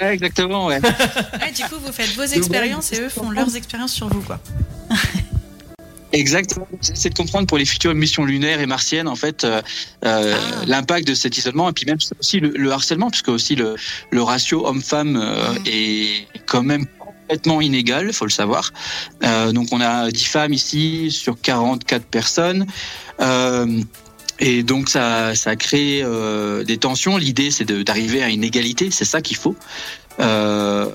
Ouais, 0.00 0.14
exactement, 0.14 0.66
ouais. 0.66 0.80
Ouais, 1.40 1.52
du 1.54 1.62
coup, 1.64 1.76
vous 1.84 1.92
faites 1.92 2.14
vos 2.14 2.22
expériences 2.22 2.92
et 2.92 3.00
eux 3.00 3.08
font 3.08 3.30
leurs 3.30 3.54
expériences 3.56 3.92
sur 3.92 4.08
vous, 4.08 4.22
quoi. 4.22 4.40
Exactement. 6.12 6.66
C'est 6.80 7.10
de 7.10 7.14
comprendre 7.14 7.46
pour 7.46 7.56
les 7.56 7.64
futures 7.64 7.94
missions 7.94 8.24
lunaires 8.24 8.60
et 8.60 8.66
martiennes, 8.66 9.06
en 9.06 9.14
fait, 9.14 9.44
euh, 9.44 9.62
euh, 10.04 10.34
Ah. 10.36 10.64
l'impact 10.66 11.06
de 11.06 11.14
cet 11.14 11.38
isolement, 11.38 11.68
et 11.68 11.72
puis 11.72 11.86
même 11.86 11.98
aussi 12.18 12.40
le, 12.40 12.48
le 12.48 12.72
harcèlement, 12.72 13.10
puisque 13.10 13.28
aussi 13.28 13.54
le, 13.54 13.76
le 14.10 14.22
ratio 14.22 14.66
homme-femme 14.66 15.16
euh, 15.16 15.52
Mm. 15.52 15.62
est 15.66 16.26
quand 16.46 16.64
même 16.64 16.86
complètement 17.30 17.60
inégal, 17.60 18.12
faut 18.12 18.24
le 18.24 18.30
savoir. 18.30 18.72
Euh, 19.22 19.52
donc 19.52 19.68
on 19.70 19.80
a 19.80 20.10
10 20.10 20.24
femmes 20.24 20.52
ici 20.52 21.12
sur 21.12 21.40
44 21.40 22.04
personnes. 22.04 22.66
Euh, 23.20 23.80
et 24.40 24.64
donc 24.64 24.88
ça, 24.88 25.36
ça 25.36 25.54
crée 25.54 26.00
euh, 26.02 26.64
des 26.64 26.78
tensions. 26.78 27.16
L'idée, 27.18 27.52
c'est 27.52 27.70
d'arriver 27.70 28.24
à 28.24 28.30
une 28.30 28.42
égalité. 28.42 28.90
C'est 28.90 29.04
ça 29.04 29.20
qu'il 29.20 29.36
faut. 29.36 29.54
Euh, 30.18 30.90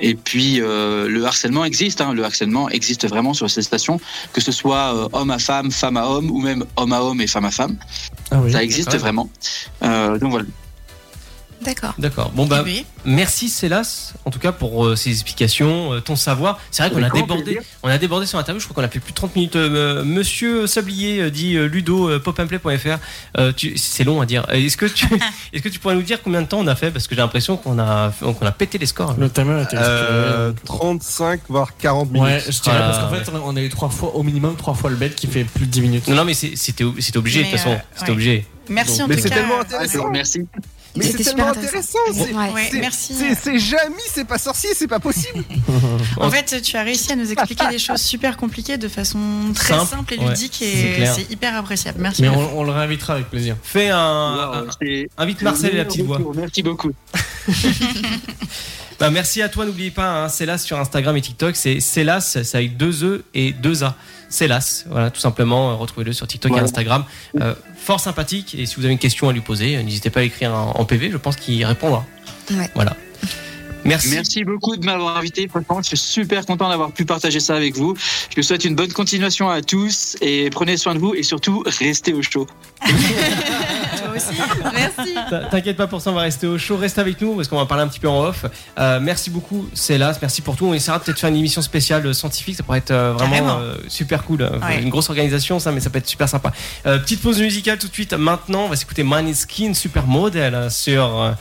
et 0.00 0.14
puis 0.14 0.62
euh, 0.62 1.08
le 1.08 1.26
harcèlement 1.26 1.66
existe. 1.66 2.00
Hein, 2.00 2.14
le 2.14 2.24
harcèlement 2.24 2.70
existe 2.70 3.06
vraiment 3.06 3.34
sur 3.34 3.50
ces 3.50 3.60
stations, 3.60 4.00
que 4.32 4.40
ce 4.40 4.52
soit 4.52 4.94
euh, 4.94 5.08
homme 5.12 5.30
à 5.30 5.38
femme, 5.38 5.70
femme 5.70 5.98
à 5.98 6.06
homme, 6.08 6.30
ou 6.30 6.40
même 6.40 6.64
homme 6.76 6.92
à 6.94 7.02
homme 7.02 7.20
et 7.20 7.26
femme 7.26 7.44
à 7.44 7.50
femme. 7.50 7.76
Ah 8.30 8.40
oui. 8.42 8.52
ça 8.52 8.62
existe 8.62 8.92
d'accord. 8.92 9.00
vraiment. 9.00 9.28
Donc 10.18 10.30
voilà. 10.30 10.46
D'accord. 11.62 11.94
D'accord. 11.98 12.30
Bon 12.32 12.46
bah 12.46 12.62
Oui. 12.64 12.84
merci 13.04 13.48
Célas 13.48 14.12
en 14.24 14.30
tout 14.30 14.38
cas 14.38 14.52
pour 14.52 14.84
euh, 14.86 14.94
ces 14.96 15.10
explications, 15.10 15.94
euh, 15.94 16.00
ton 16.00 16.14
savoir. 16.14 16.58
C'est 16.70 16.82
vrai 16.82 16.90
qu'on 16.94 17.02
a 17.02 17.10
débordé, 17.10 17.42
plaisir. 17.42 17.62
on 17.82 17.88
a 17.88 17.98
débordé 17.98 18.26
sur 18.26 18.38
l'interview. 18.38 18.60
Je 18.60 18.66
crois 18.68 18.82
qu'on 18.82 18.86
a 18.86 18.90
fait 18.90 19.00
plus 19.00 19.12
de 19.12 19.16
30 19.16 19.34
minutes. 19.36 19.56
Euh, 19.56 20.04
Monsieur 20.04 20.66
Sablier 20.66 21.22
euh, 21.22 21.30
dit 21.30 21.56
euh, 21.56 21.66
Ludo 21.66 22.08
euh, 22.10 22.18
popandplay.fr. 22.20 22.98
Euh, 23.38 23.52
c'est 23.76 24.04
long 24.04 24.20
à 24.20 24.26
dire. 24.26 24.44
Est-ce 24.50 24.76
que 24.76 24.86
tu 24.86 25.06
est-ce 25.52 25.62
que 25.62 25.68
tu 25.68 25.78
pourrais 25.78 25.94
nous 25.94 26.02
dire 26.02 26.22
combien 26.22 26.42
de 26.42 26.46
temps 26.46 26.58
on 26.60 26.66
a 26.66 26.74
fait? 26.76 26.90
Parce 26.90 27.08
que 27.08 27.14
j'ai 27.14 27.20
l'impression 27.22 27.56
qu'on 27.56 27.78
a 27.78 28.12
qu'on 28.20 28.46
a 28.46 28.52
pété 28.52 28.78
les 28.78 28.86
scores. 28.86 29.14
Le 29.18 29.30
timer 29.30 29.62
était 29.62 29.76
Euh, 29.78 30.50
expiré. 30.52 30.66
35 30.78 31.40
voire 31.48 31.76
40 31.78 32.10
minutes. 32.12 32.26
Ouais, 32.28 32.40
je 32.46 32.60
dirais 32.60 32.78
parce 32.78 32.98
qu'en 32.98 33.08
fait, 33.10 33.30
on 33.44 33.56
a 33.56 33.60
eu 33.62 33.68
trois 33.70 33.88
fois, 33.88 34.14
au 34.14 34.22
minimum 34.22 34.56
trois 34.56 34.74
fois 34.74 34.90
le 34.90 34.96
bet 34.96 35.10
qui 35.10 35.26
fait 35.26 35.44
plus 35.44 35.66
de 35.66 35.70
10 35.70 35.80
minutes. 35.80 36.08
Non 36.08 36.16
non 36.16 36.24
mais 36.24 36.34
c'était 36.34 36.56
c'était 37.00 37.16
obligé 37.18 37.40
de 37.44 37.48
toute 37.48 37.58
façon. 37.58 37.76
C'était 37.94 38.06
ouais. 38.08 38.12
obligé. 38.12 38.46
Merci 38.68 39.00
en 39.02 39.06
Mais 39.06 39.14
tout 39.16 39.22
c'est 39.22 39.28
cas. 39.28 39.36
tellement 39.36 39.60
intéressant. 39.60 40.10
Merci. 40.10 40.46
Mais 40.96 41.04
c'est 41.04 41.10
C'était 41.12 41.24
tellement 41.24 41.52
super 41.52 41.62
intéressant. 41.62 41.98
intéressant. 42.08 42.26
c'est- 42.26 42.34
Ouais. 42.34 42.52
Ouais, 42.52 42.68
c'est- 42.70 42.80
merci. 42.80 43.14
C'est 43.14 43.34
c'est 43.34 43.58
Jamy, 43.58 43.94
c'est 44.12 44.24
pas 44.26 44.38
sorcier, 44.38 44.70
c'est 44.74 44.88
pas 44.88 45.00
possible. 45.00 45.44
En 46.18 46.30
fait, 46.30 46.62
tu 46.62 46.76
as 46.76 46.82
réussi 46.82 47.12
à 47.12 47.16
nous 47.16 47.30
expliquer 47.30 47.68
des 47.68 47.78
choses 47.78 48.00
super 48.00 48.36
compliquées 48.36 48.78
de 48.78 48.88
façon 48.88 49.18
très 49.54 49.74
Simple, 49.74 49.86
simple, 49.90 50.14
et 50.14 50.16
ludique 50.16 50.56
c'est 50.58 50.66
et 50.66 51.06
c'est 51.06 51.30
hyper 51.30 51.54
appréciable. 51.56 51.98
Merci. 52.00 52.22
Mais 52.22 52.28
beaucoup. 52.28 52.40
on, 52.54 52.60
on 52.60 52.64
le 52.64 52.72
réinvitera 52.72 53.14
avec 53.14 53.28
plaisir. 53.30 53.56
Fais 53.62 53.90
un, 53.90 54.62
Wow, 54.62 54.68
c'est- 54.80 55.08
invite 55.18 55.42
Marcel 55.42 55.74
et 55.74 55.78
la 55.78 55.84
petite 55.84 56.06
voix. 56.06 56.20
Merci 56.34 56.62
beaucoup. 56.62 56.90
Bah, 58.98 59.10
merci 59.10 59.42
à 59.42 59.50
toi, 59.50 59.66
n'oubliez 59.66 59.90
pas, 59.90 60.24
hein, 60.24 60.28
Célas 60.30 60.56
sur 60.56 60.78
Instagram 60.80 61.14
et 61.18 61.20
TikTok, 61.20 61.54
c'est 61.54 61.80
Célas, 61.80 62.22
c'est 62.42 62.54
avec 62.56 62.78
deux 62.78 63.04
E 63.04 63.24
et 63.34 63.52
deux 63.52 63.84
A. 63.84 63.94
Célas, 64.28 64.84
voilà, 64.88 65.10
tout 65.10 65.20
simplement, 65.20 65.70
euh, 65.70 65.74
retrouvez-le 65.74 66.12
sur 66.12 66.26
TikTok 66.26 66.52
et. 66.52 66.58
Instagram. 66.60 67.04
Euh, 67.40 67.54
fort 67.76 68.00
sympathique, 68.00 68.54
et 68.58 68.66
si 68.66 68.76
vous 68.76 68.84
avez 68.84 68.92
une 68.92 68.98
question 68.98 69.28
à 69.28 69.32
lui 69.32 69.40
poser, 69.40 69.76
euh, 69.76 69.82
n'hésitez 69.82 70.10
pas 70.10 70.20
à 70.20 70.22
l'écrire 70.24 70.52
en, 70.52 70.72
en 70.78 70.84
PV, 70.84 71.10
je 71.10 71.16
pense 71.16 71.36
qu'il 71.36 71.64
répondra. 71.64 72.04
Ouais. 72.50 72.70
Voilà. 72.74 72.96
Merci. 73.86 74.08
Merci 74.10 74.44
beaucoup 74.44 74.76
de 74.76 74.84
m'avoir 74.84 75.16
invité. 75.16 75.48
Franchement, 75.48 75.80
je 75.82 75.88
suis 75.88 75.96
super 75.96 76.44
content 76.44 76.68
d'avoir 76.68 76.92
pu 76.92 77.04
partager 77.04 77.40
ça 77.40 77.56
avec 77.56 77.76
vous. 77.76 77.94
Je 78.30 78.36
vous 78.36 78.42
souhaite 78.42 78.64
une 78.64 78.74
bonne 78.74 78.92
continuation 78.92 79.48
à 79.48 79.62
tous 79.62 80.16
et 80.20 80.50
prenez 80.50 80.76
soin 80.76 80.94
de 80.94 80.98
vous 80.98 81.14
et 81.14 81.22
surtout 81.22 81.62
restez 81.66 82.12
au 82.12 82.22
chaud. 82.22 82.46
Toi 82.86 84.14
aussi. 84.14 84.34
Merci. 84.74 85.14
T'inquiète 85.50 85.76
pas 85.76 85.86
pour 85.86 86.00
ça, 86.00 86.10
on 86.10 86.14
va 86.14 86.22
rester 86.22 86.46
au 86.46 86.58
chaud. 86.58 86.76
Reste 86.76 86.98
avec 86.98 87.20
nous 87.20 87.34
parce 87.34 87.48
qu'on 87.48 87.56
va 87.56 87.66
parler 87.66 87.84
un 87.84 87.88
petit 87.88 88.00
peu 88.00 88.08
en 88.08 88.24
off. 88.24 88.44
Euh, 88.78 88.98
merci 89.00 89.30
beaucoup, 89.30 89.66
Célas. 89.74 90.18
Merci 90.20 90.42
pour 90.42 90.56
tout. 90.56 90.66
On 90.66 90.74
essaiera 90.74 90.98
peut-être 90.98 91.16
de 91.16 91.20
faire 91.20 91.30
une 91.30 91.36
émission 91.36 91.62
spéciale 91.62 92.06
euh, 92.06 92.12
scientifique. 92.12 92.56
Ça 92.56 92.62
pourrait 92.62 92.78
être 92.78 92.90
euh, 92.90 93.12
vraiment 93.12 93.58
euh, 93.58 93.76
super 93.88 94.24
cool. 94.24 94.42
Ouais. 94.42 94.82
Une 94.82 94.90
grosse 94.90 95.08
organisation, 95.08 95.58
ça, 95.58 95.72
mais 95.72 95.80
ça 95.80 95.90
peut 95.90 95.98
être 95.98 96.08
super 96.08 96.28
sympa. 96.28 96.52
Euh, 96.86 96.98
petite 96.98 97.22
pause 97.22 97.40
musicale 97.40 97.78
tout 97.78 97.88
de 97.88 97.92
suite. 97.92 98.12
Maintenant, 98.14 98.64
on 98.64 98.68
va 98.68 98.76
s'écouter 98.76 99.04
Skin 99.34 99.74
Supermodel 99.74 100.70
sur. 100.70 101.34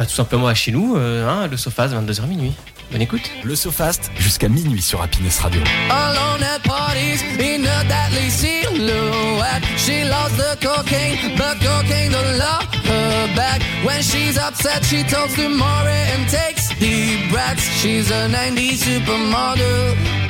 Bah, 0.00 0.06
tout 0.06 0.14
simplement 0.14 0.46
à 0.46 0.54
chez 0.54 0.72
nous, 0.72 0.96
euh, 0.96 1.28
hein, 1.28 1.46
le 1.46 1.58
Sofast, 1.58 1.92
22h 1.92 2.26
minuit. 2.26 2.54
Bonne 2.90 3.02
écoute. 3.02 3.30
Le 3.44 3.54
SoFast 3.54 4.10
jusqu'à 4.16 4.48
minuit 4.48 4.80
sur 4.80 5.02
Happiness 5.02 5.40
Radio. 5.40 5.60
Alone 5.90 6.42
at 6.42 6.60
parties 6.60 7.22
in 7.38 7.66
a 7.66 7.84
deadly 7.84 8.30
silhouette. 8.30 9.62
She 9.76 10.04
loves 10.04 10.34
the 10.38 10.56
cocaine, 10.58 11.36
but 11.36 11.60
cocaine 11.60 12.12
don't 12.12 12.38
love 12.38 12.64
her 12.86 13.36
back. 13.36 13.60
When 13.84 14.00
she's 14.00 14.38
upset, 14.38 14.82
she 14.86 15.02
talks 15.04 15.34
to 15.34 15.50
Maury 15.50 15.92
and 16.16 16.26
takes 16.30 16.70
deep 16.78 17.30
breaths. 17.30 17.68
She's 17.82 18.10
a 18.10 18.26
90s 18.26 18.78
supermodel. 18.78 20.29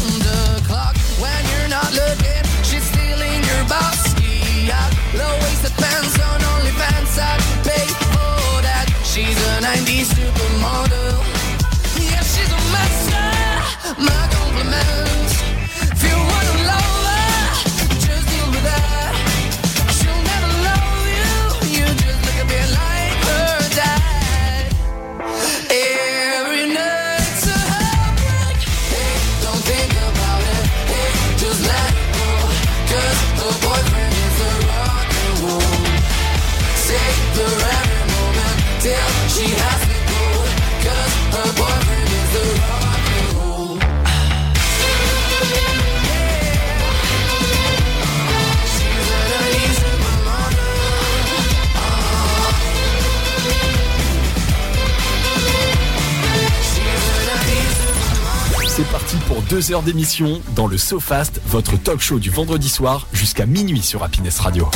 deux 59.51 59.73
heures 59.73 59.83
d'émission 59.83 60.41
dans 60.55 60.65
le 60.65 60.77
SoFast, 60.77 61.41
votre 61.47 61.75
talk 61.75 61.99
show 61.99 62.19
du 62.19 62.29
vendredi 62.29 62.69
soir 62.69 63.09
jusqu'à 63.11 63.45
minuit 63.45 63.81
sur 63.81 64.01
Happiness 64.01 64.39
Radio. 64.39 64.69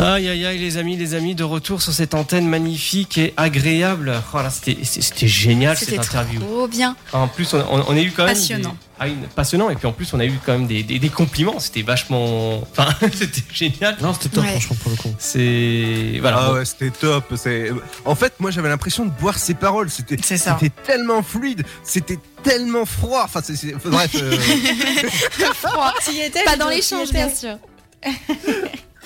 Aïe 0.00 0.28
aïe 0.30 0.46
aïe 0.46 0.58
les 0.58 0.78
amis, 0.78 0.96
les 0.96 1.14
amis, 1.14 1.34
de 1.34 1.44
retour 1.44 1.82
sur 1.82 1.92
cette 1.92 2.14
antenne 2.14 2.48
magnifique 2.48 3.18
et 3.18 3.34
agréable. 3.36 4.14
Oh 4.32 4.38
c'était 4.50 4.78
c'était 4.82 5.28
génial 5.28 5.76
cette 5.76 5.90
C'était 5.90 6.00
interview. 6.00 6.40
trop 6.40 6.66
bien. 6.68 6.96
En 7.12 7.28
plus, 7.28 7.52
on, 7.52 7.58
on- 7.58 7.84
on 7.86 7.96
a 7.96 8.00
eu 8.00 8.10
quand 8.10 8.24
même 8.24 8.34
Passionnant. 8.34 8.70
des- 8.70 8.76
ah, 8.98 9.08
une- 9.08 9.26
passionnant. 9.28 9.68
Et 9.68 9.76
puis 9.76 9.86
en 9.86 9.92
plus, 9.92 10.12
on 10.14 10.20
a 10.20 10.24
eu 10.24 10.38
quand 10.44 10.52
même 10.52 10.66
des, 10.66 10.82
des- 10.82 10.98
des 10.98 11.08
compliments. 11.10 11.58
C'était 11.60 11.82
vachement, 11.82 12.62
enfin, 12.62 12.88
c'était 13.14 13.42
génial. 13.52 13.98
Non, 14.00 14.14
c'était 14.14 14.30
top, 14.30 14.44
Ouais. 14.44 14.50
franchement, 14.52 14.76
pour 14.80 14.90
le 14.90 14.96
coup. 14.96 15.14
C'est 15.18 16.16
voilà. 16.20 16.38
Ah 16.40 16.48
bon. 16.48 16.54
ouais, 16.54 16.64
c'était 16.64 16.90
top. 16.90 17.34
C'est... 17.36 17.70
En 18.06 18.14
fait, 18.14 18.32
moi 18.40 18.50
j'avais 18.50 18.70
l'impression 18.70 19.04
de 19.04 19.10
boire 19.10 19.38
ses 19.38 19.52
paroles. 19.54 19.90
C'était, 19.90 20.16
c'était 20.22 20.70
tellement 20.82 21.22
fluide, 21.22 21.62
c'était 21.84 22.18
tellement 22.42 22.86
froid. 22.86 23.22
Enfin, 23.24 23.40
c'est, 23.44 23.74
bref. 23.84 24.12
euh, 24.14 24.34
T'y 26.06 26.20
étais, 26.22 26.42
Pas 26.44 26.56
dans 26.56 26.68
l'échange, 26.70 27.10
bien 27.10 27.28
sûr. 27.28 27.58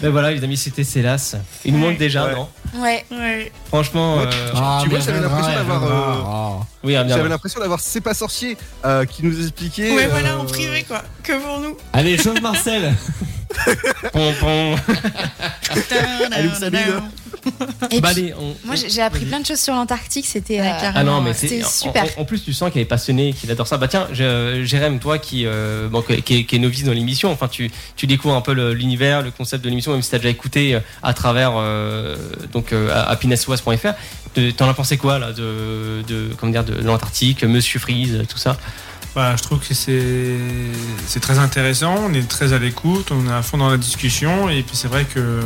Ben 0.02 0.10
voilà, 0.10 0.32
les 0.32 0.42
amis, 0.42 0.56
c'était 0.56 0.82
Célas. 0.84 1.36
Il 1.64 1.72
nous 1.72 1.78
manque 1.78 1.98
déjà, 1.98 2.26
Ouais. 2.26 2.34
non 2.34 2.48
Ouais. 2.76 3.04
Ouais. 3.12 3.52
Franchement, 3.68 4.18
euh, 4.20 4.26
Ah, 4.54 4.80
tu 4.82 4.88
vois, 4.88 4.98
mais 4.98 5.04
j'avais 5.04 5.20
l'impression 5.20 5.52
d'avoir, 5.54 5.84
euh, 5.84 6.62
oui, 6.82 6.92
bien. 6.92 7.08
J'avais 7.08 7.28
l'impression 7.28 7.60
d'avoir 7.60 7.78
C'est 7.80 8.00
pas 8.00 8.14
sorcier 8.14 8.56
euh, 8.84 9.04
qui 9.04 9.24
nous 9.24 9.40
expliquait. 9.40 9.94
Ouais, 9.94 10.08
voilà, 10.08 10.32
euh, 10.32 10.38
en 10.38 10.44
privé, 10.46 10.82
quoi. 10.82 11.02
Que 11.22 11.40
pour 11.40 11.60
nous. 11.60 11.76
Allez, 11.92 12.18
chose 12.18 12.40
Marcel 12.40 12.92
Pom, 14.12 14.32
pom. 14.40 14.76
Elle 16.36 16.46
nous 16.46 16.54
salue, 16.54 16.72
là. 16.74 17.02
Et 17.90 18.00
Bah, 18.00 18.10
puis, 18.14 18.22
allez, 18.22 18.34
on- 18.38 18.54
moi, 18.66 18.74
j'ai 18.74 19.02
appris 19.02 19.24
plein 19.26 19.40
de 19.40 19.46
choses 19.46 19.60
sur 19.60 19.74
l'Antarctique. 19.74 20.24
C'était 20.26 20.60
Ouais, 20.60 20.66
euh. 20.70 20.90
Ah 20.94 21.04
non, 21.04 21.20
mais 21.20 21.34
C'était 21.34 21.62
super. 21.62 22.04
En, 22.16 22.22
en 22.22 22.24
plus, 22.24 22.42
tu 22.42 22.52
sens 22.54 22.72
qu'elle 22.72 22.82
est 22.82 22.86
passionnée, 22.86 23.32
qu'il 23.34 23.50
adore 23.50 23.66
ça. 23.66 23.76
Bah 23.76 23.88
tiens, 23.88 24.08
je- 24.12 24.62
Jérém, 24.64 24.98
toi 24.98 25.18
qui, 25.18 25.44
euh, 25.46 25.88
bon, 25.88 26.00
qui, 26.02 26.22
qui 26.22 26.36
est, 26.38 26.44
qui 26.44 26.56
est 26.56 26.58
novice 26.58 26.84
dans 26.84 26.92
l'émission, 26.92 27.30
enfin, 27.30 27.48
tu, 27.48 27.70
tu 27.96 28.06
découvres 28.06 28.34
un 28.34 28.40
peu 28.40 28.52
l'univers, 28.72 29.20
le 29.22 29.30
concept 29.30 29.62
de 29.64 29.68
l'émission, 29.68 29.92
même 29.92 30.02
si 30.02 30.10
tu 30.10 30.16
as 30.16 30.18
déjà 30.18 30.30
écouté 30.30 30.74
euh, 30.74 30.80
à 31.02 31.12
travers 31.12 31.52
euh, 31.56 32.16
donc 32.52 32.72
euh, 32.72 32.90
happinesswas.fr. 33.08 33.92
De- 34.36 34.50
T'en 34.50 34.68
as 34.68 34.74
pensé 34.74 34.96
quoi 34.96 35.18
là 35.18 35.32
de, 35.32 36.02
de 36.08 36.30
comment 36.38 36.50
dire 36.52 36.64
de 36.64 36.74
l'Antarctique, 36.82 37.44
Monsieur 37.44 37.78
Freeze, 37.78 38.22
tout 38.28 38.38
ça? 38.38 38.56
Bah, 39.14 39.36
je 39.36 39.42
trouve 39.44 39.60
que 39.60 39.72
c'est 39.74 41.20
très 41.20 41.38
intéressant, 41.38 41.94
on 42.08 42.12
est 42.14 42.26
très 42.28 42.52
à 42.52 42.58
l'écoute, 42.58 43.12
on 43.12 43.28
est 43.28 43.32
à 43.32 43.42
fond 43.42 43.58
dans 43.58 43.70
la 43.70 43.76
discussion 43.76 44.48
et 44.48 44.62
puis 44.64 44.76
c'est 44.76 44.88
vrai 44.88 45.04
que 45.04 45.40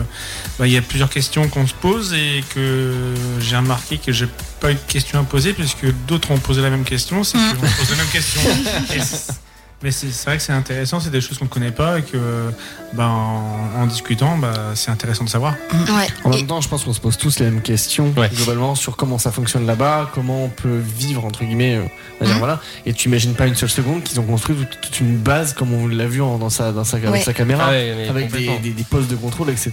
bah, 0.59 0.67
il 0.67 0.73
y 0.73 0.77
a 0.79 0.81
plusieurs 0.83 1.11
questions 1.11 1.47
qu'on 1.49 1.67
se 1.67 1.75
pose 1.75 2.15
et 2.15 2.43
que 2.55 2.95
j'ai 3.41 3.57
remarqué 3.57 3.99
que 3.99 4.11
j'ai 4.11 4.27
pas 4.61 4.71
eu 4.71 4.75
de 4.75 4.81
questions 4.89 5.21
à 5.21 5.25
poser 5.25 5.53
puisque 5.53 5.85
d'autres 6.07 6.31
ont 6.31 6.39
posé 6.39 6.63
la 6.63 6.71
même 6.71 6.85
question, 6.85 7.23
c'est 7.25 7.37
Mm. 7.37 7.55
qu'on 7.57 7.67
pose 7.67 7.91
la 7.91 7.97
même 7.97 8.07
question. 8.09 8.41
Mais 9.81 9.93
c'est 9.93 10.09
vrai 10.25 10.37
que 10.39 10.43
c'est 10.43 10.53
intéressant, 10.53 10.99
c'est 10.99 11.11
des 11.11 11.21
choses 11.21 11.39
qu'on 11.39 11.45
ne 11.45 11.51
connaît 11.51 11.71
pas 11.71 12.01
et 12.01 12.03
que 12.03 12.51
bah, 12.95 13.07
en, 13.07 13.81
en 13.83 13.87
discutant, 13.87 14.37
bah, 14.37 14.53
c'est 14.75 14.91
intéressant 14.91 15.23
de 15.23 15.29
savoir. 15.29 15.55
Ouais. 15.73 16.09
En 16.25 16.31
même 16.31 16.49
temps, 16.49 16.61
je 16.61 16.69
pense 16.69 16.83
qu'on 16.83 16.93
se 16.93 16.99
pose 17.01 17.17
tous 17.17 17.39
les 17.39 17.45
mêmes 17.45 17.63
questions 17.63 18.13
Ouais. 18.17 18.29
globalement 18.35 18.75
sur 18.75 18.97
comment 18.97 19.19
ça 19.19 19.31
fonctionne 19.31 19.67
là-bas, 19.67 20.11
comment 20.13 20.43
on 20.45 20.49
peut 20.49 20.79
vivre 20.79 21.25
entre 21.25 21.45
guillemets. 21.45 21.77
euh, 21.77 21.85
on 22.21 22.25
va 22.25 22.27
dire, 22.27 22.35
Mhm. 22.35 22.39
voilà. 22.41 22.61
Et 22.87 22.93
tu 22.93 23.09
imagines 23.09 23.35
pas 23.35 23.47
une 23.47 23.55
seule 23.55 23.69
seconde 23.71 24.03
qu'ils 24.03 24.19
ont 24.19 24.25
construit 24.25 24.57
toute, 24.57 24.81
toute 24.81 24.99
une 24.99 25.17
base 25.17 25.53
comme 25.55 25.73
on 25.73 25.87
l'a 25.87 26.07
vu 26.09 26.21
en- 26.23 26.39
dans 26.39 26.51
sa, 26.51 26.73
dans 26.73 26.83
sa, 26.83 26.97
avec 26.97 27.23
sa 27.23 27.33
caméra, 27.33 27.67
Ah 27.67 27.69
avec 27.69 28.13
des, 28.15 28.23
complètement. 28.25 28.61
des, 28.61 28.71
des 28.71 28.85
postes 28.85 29.09
de 29.09 29.15
contrôle, 29.17 29.51
etc. 29.51 29.71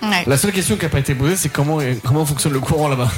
Ouais. 0.00 0.22
La 0.28 0.36
seule 0.38 0.52
question 0.52 0.76
qui 0.76 0.84
a 0.86 0.88
pas 0.88 1.00
été 1.00 1.12
posée, 1.16 1.34
c'est 1.34 1.48
comment 1.48 1.78
comment 2.04 2.24
fonctionne 2.24 2.52
le 2.52 2.60
courant 2.60 2.86
là-bas. 2.86 3.10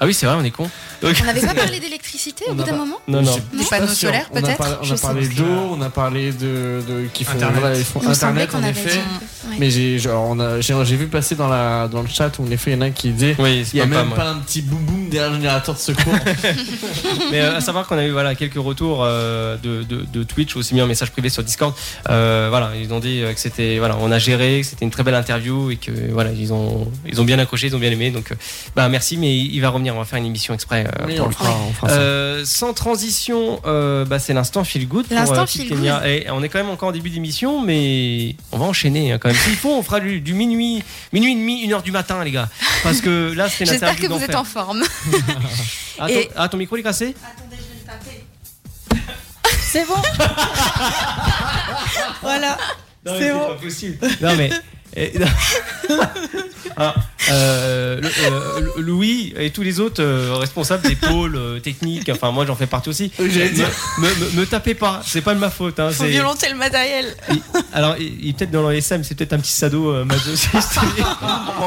Ah 0.00 0.06
oui, 0.06 0.14
c'est 0.14 0.26
vrai, 0.26 0.36
on 0.38 0.44
est 0.44 0.50
con. 0.50 0.68
Donc- 1.02 1.16
On 1.22 1.26
n'avait 1.26 1.40
pas 1.40 1.54
parlé 1.54 1.80
d'électricité 1.80 2.44
au 2.48 2.54
bout 2.54 2.62
a 2.62 2.66
d'un 2.66 2.76
moment 2.76 2.98
Non, 3.06 3.22
non. 3.22 3.36
Des 3.52 3.64
pas 3.64 3.78
panneaux 3.78 3.88
solaires, 3.88 4.28
On 4.32 4.36
a 4.36 4.40
peut-être 4.42 4.78
on 4.82 4.90
a 4.92 4.98
parlé 4.98 5.28
d'eau, 5.28 5.44
on 5.72 5.80
a 5.80 5.90
parlé 5.90 6.32
de, 6.32 6.82
de 6.88 7.06
qui 7.12 7.24
font, 7.24 7.32
Internet. 7.32 8.54
en 8.54 8.62
effet. 8.64 9.00
Mais 9.58 9.70
j'ai 9.70 9.98
genre 9.98 10.26
on 10.28 10.38
a 10.40 10.60
j'ai 10.60 10.74
j'ai 10.84 10.96
vu 10.96 11.06
passer 11.06 11.34
dans 11.34 11.48
la 11.48 11.88
dans 11.88 12.02
le 12.02 12.08
chat 12.08 12.38
où 12.38 12.44
en 12.44 12.50
effet 12.50 12.72
il 12.72 12.74
y 12.74 12.76
en 12.76 12.80
a 12.82 12.86
un 12.86 12.90
qui 12.90 13.10
disait 13.10 13.34
Oui, 13.38 13.62
c'est 13.64 13.74
il 13.76 13.78
y 13.78 13.80
a 13.80 13.86
pas 13.86 14.04
même 14.04 14.10
pas 14.12 14.28
un 14.30 14.38
petit 14.38 14.62
boum 14.62 14.78
boum 14.84 15.08
derrière 15.08 15.30
le 15.30 15.36
générateur 15.36 15.74
de 15.74 15.80
secours. 15.80 16.12
Mais 17.30 17.40
euh, 17.40 17.56
à 17.56 17.60
savoir 17.60 17.86
qu'on 17.86 17.96
a 17.98 18.04
eu 18.04 18.10
voilà 18.10 18.34
quelques 18.34 18.54
retours 18.58 19.02
euh, 19.04 19.56
de, 19.62 19.82
de, 19.84 20.04
de 20.12 20.22
Twitch 20.22 20.56
aussi 20.56 20.74
mis 20.74 20.82
en 20.82 20.86
message 20.86 21.10
privé 21.10 21.28
sur 21.28 21.42
Discord. 21.42 21.74
Euh, 22.10 22.48
voilà, 22.50 22.72
ils 22.80 22.92
ont 22.92 23.00
dit 23.00 23.22
que 23.34 23.40
c'était 23.40 23.78
voilà, 23.78 23.96
on 24.00 24.10
a 24.10 24.18
géré, 24.18 24.60
que 24.62 24.66
c'était 24.66 24.84
une 24.84 24.90
très 24.90 25.02
belle 25.02 25.14
interview 25.14 25.70
et 25.70 25.76
que 25.76 25.92
voilà, 26.12 26.30
ils 26.32 26.52
ont 26.52 26.90
ils 27.06 27.20
ont 27.20 27.24
bien 27.24 27.38
accroché, 27.38 27.68
ils 27.68 27.76
ont 27.76 27.80
bien 27.80 27.90
aimé. 27.92 28.10
Donc 28.10 28.32
bah 28.76 28.88
merci, 28.88 29.16
mais 29.16 29.36
il 29.36 29.60
va 29.60 29.70
revenir. 29.70 29.87
On 29.90 29.98
va 29.98 30.04
faire 30.04 30.18
une 30.18 30.26
émission 30.26 30.54
exprès 30.54 30.86
euh, 30.86 31.06
Oui, 31.06 31.16
pour 31.16 31.26
on 31.26 31.28
le 31.28 31.34
le 31.34 31.36
fera, 31.36 31.56
on 31.68 31.72
fera 31.72 31.88
ça. 31.88 31.94
Euh, 31.96 32.44
sans 32.44 32.72
transition, 32.74 33.60
euh, 33.66 34.04
bah, 34.04 34.18
c'est 34.18 34.32
l'instant 34.34 34.64
feel 34.64 34.86
good. 34.88 35.06
L'instant 35.10 35.42
euh, 35.42 35.46
feel. 35.46 35.72
Et 36.06 36.26
on 36.30 36.42
est 36.42 36.48
quand 36.48 36.58
même 36.58 36.70
encore 36.70 36.88
en 36.90 36.92
début 36.92 37.10
d'émission, 37.10 37.60
mais 37.62 38.36
on 38.52 38.58
va 38.58 38.66
enchaîner 38.66 39.12
hein, 39.12 39.18
quand 39.18 39.28
même. 39.28 39.36
S'il 39.38 39.56
faut, 39.56 39.72
on 39.74 39.82
fera 39.82 40.00
du, 40.00 40.20
du 40.20 40.34
minuit, 40.34 40.82
minuit 41.12 41.32
et 41.32 41.36
demi, 41.36 41.60
une 41.62 41.72
heure 41.72 41.82
du 41.82 41.92
matin, 41.92 42.22
les 42.24 42.30
gars. 42.30 42.48
Parce 42.82 43.00
que 43.00 43.32
là, 43.34 43.48
une 43.60 43.66
J'espère 43.66 43.96
que 43.96 44.06
vous 44.06 44.22
êtes 44.22 44.34
en 44.34 44.44
forme. 44.44 44.82
Ah, 46.00 46.06
ton- 46.06 46.14
Et- 46.14 46.30
ah, 46.36 46.48
ton 46.48 46.56
micro 46.58 46.76
il 46.76 46.80
est 46.80 46.82
cassé 46.84 47.12
C'est 49.60 49.84
bon 49.84 49.94
Voilà. 52.22 52.56
C'est 53.04 53.32
bon. 53.32 53.48
pas 53.48 53.54
possible. 53.54 53.98
Non, 54.20 54.36
mais. 54.36 54.50
Ah, 56.80 56.94
euh, 57.32 58.00
le- 58.00 58.08
euh, 58.26 58.60
Louis 58.78 59.34
et 59.36 59.50
tous 59.50 59.62
les 59.62 59.80
autres 59.80 60.00
euh, 60.00 60.34
responsables 60.36 60.86
des 60.88 60.94
pôles 60.94 61.34
euh, 61.34 61.58
techniques, 61.58 62.08
enfin 62.08 62.30
moi 62.30 62.46
j'en 62.46 62.54
fais 62.54 62.68
partie 62.68 62.88
aussi. 62.88 63.10
Me, 63.18 63.24
me- 64.36 64.40
me 64.40 64.46
tapez 64.46 64.74
pas, 64.74 65.02
c'est 65.04 65.22
pas 65.22 65.34
de 65.34 65.40
ma 65.40 65.50
faute. 65.50 65.80
Hein, 65.80 65.90
Faut 65.90 66.04
c'est- 66.04 66.10
violenter 66.10 66.48
le 66.50 66.54
matériel. 66.56 67.16
il- 67.30 67.40
alors 67.72 67.96
il, 67.98 68.20
il 68.24 68.28
est 68.30 68.32
peut-être 68.34 68.52
dans 68.52 68.62
l'OSM, 68.62 69.02
c'est 69.02 69.16
peut-être 69.16 69.32
un 69.32 69.40
petit 69.40 69.50
sado 69.52 69.90
euh, 69.90 70.04
masochiste. 70.04 70.78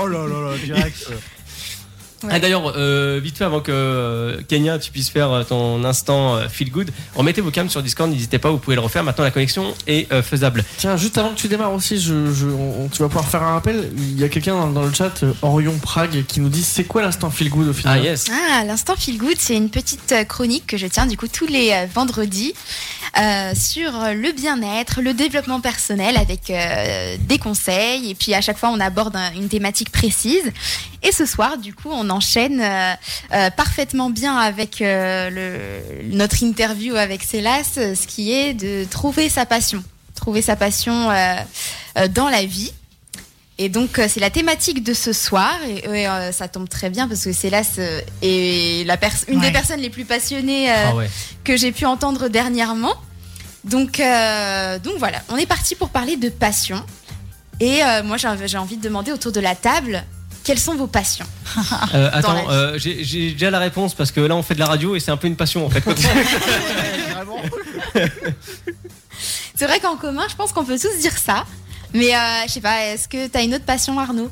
Oh 0.02 0.08
là 0.08 0.20
là 0.20 0.52
là, 0.52 0.58
direct. 0.64 1.08
Ah, 2.30 2.40
D'ailleurs, 2.40 2.74
euh, 2.76 3.20
vite 3.24 3.38
fait 3.38 3.44
avant 3.44 3.62
que 3.62 3.72
euh, 3.72 4.42
Kenya 4.48 4.78
tu 4.80 4.92
puisses 4.92 5.10
faire 5.10 5.32
euh, 5.32 5.44
ton 5.44 5.84
instant 5.84 6.36
euh, 6.36 6.48
feel 6.50 6.70
good, 6.72 6.92
remettez 7.16 7.42
vos 7.42 7.52
cams 7.52 7.70
sur 7.70 7.82
Discord, 7.82 8.10
n'hésitez 8.10 8.38
pas, 8.38 8.50
vous 8.52 8.58
pouvez 8.60 8.76
le 8.76 8.82
refaire. 8.82 9.04
Maintenant 9.04 9.24
la 9.24 9.32
connexion 9.32 9.74
est 9.88 10.12
euh, 10.12 10.22
faisable. 10.22 10.64
Tiens, 10.78 10.98
juste 10.98 11.18
avant 11.18 11.30
que 11.30 11.36
tu 11.40 11.48
démarres 11.48 11.74
aussi, 11.74 12.00
je, 12.00 12.32
je- 12.34 12.48
on- 12.48 12.88
tu 12.90 13.02
vas 13.02 13.08
pouvoir 13.08 13.28
faire 13.28 13.44
un 13.44 13.54
rappel. 13.54 13.92
Il 13.98 14.20
y 14.20 14.24
a 14.24 14.30
quelqu'un 14.30 14.54
dans, 14.56 14.68
dans 14.70 14.84
le 14.84 14.94
chat, 14.94 15.24
Orion 15.42 15.78
Prague, 15.80 16.24
qui 16.28 16.40
nous 16.40 16.50
dit 16.50 16.64
c'est 16.64 16.84
quoi 16.84 17.02
l'instant 17.02 17.30
feel 17.32 17.50
good 17.50 17.68
au 17.70 17.74
final 17.74 18.00
Ah 18.00 18.04
yes. 18.04 18.26
Ah, 18.52 18.64
l'instant 18.66 18.96
feel 18.96 19.18
good, 19.18 19.36
c'est 19.40 19.56
une 19.56 19.70
petite 19.70 20.14
chronique 20.28 20.68
que 20.68 20.78
je 20.78 20.88
tiens 20.88 21.06
du 21.08 21.18
coup 21.18 21.28
tous 21.28 21.48
les 21.48 21.88
vendredis 21.94 22.54
euh, 23.20 23.54
sur 23.56 23.92
le 23.92 24.32
bien-être, 24.32 25.02
le 25.02 25.14
développement 25.14 25.60
personnel 25.60 26.18
avec 26.18 26.50
euh, 26.50 27.18
des 27.20 27.38
conseils 27.38 28.10
et 28.10 28.16
puis 28.16 28.34
à 28.34 28.42
chaque 28.42 28.58
fois 28.58 28.70
on 28.70 28.80
aborde 28.80 29.16
un- 29.16 29.34
une 29.34 29.50
thématique 29.50 29.92
précise. 29.92 30.52
Et 31.04 31.12
ce 31.12 31.26
soir, 31.26 31.58
du 31.58 31.74
coup, 31.74 31.90
on 31.92 32.11
enchaîne 32.12 32.62
euh, 32.62 32.94
euh, 33.34 33.50
parfaitement 33.52 34.10
bien 34.10 34.36
avec 34.38 34.82
euh, 34.82 35.30
le, 35.30 36.06
notre 36.16 36.44
interview 36.44 36.96
avec 36.96 37.24
Célas, 37.24 37.64
ce 37.76 38.08
qui 38.08 38.32
est 38.32 38.54
de 38.54 38.86
trouver 38.90 39.30
sa 39.30 39.46
passion, 39.46 39.84
trouver 40.16 40.42
sa 40.42 40.56
passion 40.56 41.10
dans 42.14 42.30
la 42.30 42.46
vie. 42.46 42.74
Et 43.58 43.70
donc 43.70 44.02
c'est 44.08 44.20
la 44.20 44.32
thématique 44.32 44.84
de 44.84 44.94
ce 44.94 45.14
soir 45.14 45.54
et, 45.68 45.84
et, 46.02 46.08
euh, 46.08 46.32
ça 46.32 46.48
tombe 46.48 46.68
très 46.68 46.90
bien 46.90 47.08
parce 47.08 47.24
que 47.26 47.32
Célas 47.32 47.80
est 48.24 48.88
la 48.88 48.98
une 49.28 49.40
Ouais. 49.40 49.46
des 49.48 49.52
personnes 49.52 49.80
les 49.82 49.92
plus 49.92 50.06
passionnées 50.06 50.72
euh, 50.72 50.76
Ah 50.88 50.96
ouais. 50.96 51.10
que 51.44 51.56
j'ai 51.58 51.72
pu 51.72 51.86
entendre 51.86 52.28
dernièrement. 52.28 52.96
Donc, 53.64 54.00
euh, 54.00 54.80
donc 54.80 54.94
voilà, 54.98 55.22
on 55.30 55.38
est 55.38 55.46
parti 55.46 55.76
pour 55.76 55.90
parler 55.90 56.16
de 56.18 56.30
passion. 56.30 56.84
Et 57.60 57.82
moi 58.04 58.18
j'ai 58.18 58.58
envie 58.58 58.78
de 58.78 58.82
demander 58.82 59.12
autour 59.12 59.32
de 59.32 59.40
la 59.40 59.54
table 59.54 60.04
quelles 60.44 60.60
sont 60.60 60.76
vos 60.76 60.88
passions 60.88 61.26
Euh, 61.94 62.10
attends, 62.14 62.50
euh, 62.50 62.78
j'ai 62.78 63.32
déjà 63.32 63.50
la 63.50 63.60
réponse 63.60 63.94
parce 63.94 64.12
que 64.12 64.22
là 64.22 64.36
on 64.36 64.44
fait 64.44 64.54
de 64.56 64.60
la 64.60 64.68
radio 64.68 64.96
et 64.96 65.00
c'est 65.00 65.12
un 65.12 65.18
peu 65.18 65.28
une 65.28 65.36
passion 65.36 65.66
en 65.66 65.70
fait. 65.70 65.84
C'est 69.56 69.68
vrai 69.68 69.80
qu'en 69.80 69.96
commun, 69.96 70.24
je 70.28 70.36
pense 70.36 70.54
qu'on 70.54 70.66
peut 70.66 70.80
tous 70.80 70.98
dire 71.02 71.16
ça. 71.16 71.46
Mais 71.94 72.16
euh, 72.16 72.44
je 72.48 72.54
sais 72.54 72.62
pas, 72.62 72.86
est-ce 72.86 73.08
que 73.08 73.28
t'as 73.28 73.44
une 73.44 73.54
autre 73.54 73.66
passion, 73.66 74.00
Arnaud? 74.00 74.32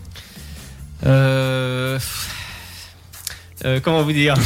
Euh, 1.06 2.00
euh, 3.66 3.80
comment 3.82 4.04
vous 4.04 4.12
dire 4.14 4.36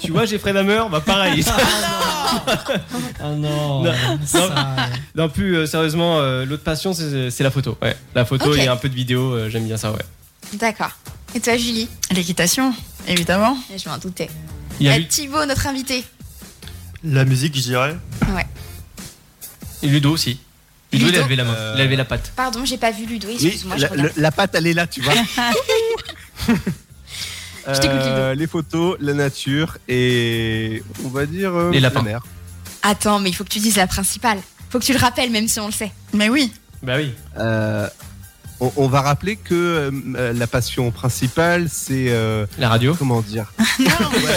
Tu 0.00 0.10
vois, 0.12 0.24
j'ai 0.26 0.38
Fred 0.38 0.56
Hammer, 0.56 0.82
bah 0.90 1.00
pareil. 1.00 1.44
Ah 3.20 3.28
non, 3.34 3.82
Non, 3.84 3.92
ça, 4.24 4.48
non. 4.48 5.24
non, 5.24 5.28
plus 5.28 5.56
euh, 5.56 5.66
sérieusement, 5.66 6.18
euh, 6.20 6.44
l'autre 6.44 6.62
passion 6.62 6.92
c'est 6.94 7.30
c'est 7.30 7.42
la 7.44 7.50
photo. 7.50 7.76
Ouais, 7.82 7.96
la 8.14 8.24
photo 8.24 8.52
Ok. 8.52 8.58
et 8.58 8.68
un 8.68 8.76
peu 8.76 8.88
de 8.88 8.94
vidéo, 8.94 9.32
euh, 9.34 9.50
j'aime 9.50 9.66
bien 9.66 9.76
ça. 9.76 9.92
Ouais. 9.92 9.98
D'accord. 10.54 10.90
Et 11.34 11.40
toi, 11.40 11.56
Julie 11.56 11.88
L'équitation, 12.10 12.74
évidemment. 13.06 13.56
Et 13.74 13.78
Je 13.78 13.88
m'en 13.88 13.98
doutais. 13.98 14.30
Il 14.80 14.86
y 14.86 14.90
a 14.90 14.98
Lu- 14.98 15.06
Thibaut, 15.06 15.44
notre 15.44 15.66
invité. 15.66 16.04
La 17.04 17.24
musique, 17.24 17.54
je 17.56 17.62
dirais. 17.62 17.96
Ouais. 18.34 18.46
et 19.82 19.86
Ludo 19.88 20.10
aussi. 20.12 20.40
Ludo, 20.92 21.06
il 21.06 21.08
a 21.08 21.10
Ludo. 21.18 21.22
levé 21.24 21.36
la 21.36 21.44
main, 21.44 21.54
Euh, 21.54 21.72
il 21.76 21.80
a 21.80 21.84
levé 21.84 21.96
la 21.96 22.04
patte. 22.04 22.32
Pardon, 22.34 22.64
j'ai 22.64 22.78
pas 22.78 22.90
vu 22.90 23.06
Ludo, 23.06 23.28
excuse-moi. 23.30 23.76
je 23.76 23.82
la, 23.82 23.88
regarde. 23.88 24.12
le- 24.16 24.22
la 24.22 24.30
patte, 24.32 24.54
elle 24.54 24.66
est 24.66 24.74
là, 24.74 24.86
tu 24.86 25.00
vois. 25.02 25.14
Je 27.66 27.72
t'écoute, 27.80 27.96
Euh, 28.00 28.34
les 28.34 28.46
photos, 28.46 28.96
la 29.00 29.14
nature 29.14 29.78
et 29.88 30.82
on 31.04 31.08
va 31.08 31.26
dire 31.26 31.54
euh, 31.54 31.70
Les 31.70 31.80
lapins. 31.80 32.00
la 32.00 32.04
mer. 32.10 32.22
Attends, 32.82 33.18
mais 33.20 33.28
il 33.30 33.34
faut 33.34 33.44
que 33.44 33.50
tu 33.50 33.58
dises 33.58 33.76
la 33.76 33.86
principale. 33.86 34.38
Faut 34.70 34.78
que 34.78 34.84
tu 34.84 34.92
le 34.92 34.98
rappelles, 34.98 35.30
même 35.30 35.48
si 35.48 35.60
on 35.60 35.66
le 35.66 35.72
sait. 35.72 35.92
Mais 36.14 36.28
oui. 36.28 36.52
Bah 36.82 36.94
oui. 36.96 37.12
Euh, 37.38 37.88
on, 38.60 38.72
on 38.76 38.88
va 38.88 39.00
rappeler 39.02 39.36
que 39.36 39.90
euh, 40.14 40.32
la 40.32 40.46
passion 40.46 40.90
principale, 40.90 41.68
c'est 41.70 42.06
euh, 42.10 42.46
La 42.58 42.68
radio. 42.68 42.94
comment 42.94 43.20
dire 43.22 43.52
Ouais, 43.78 43.86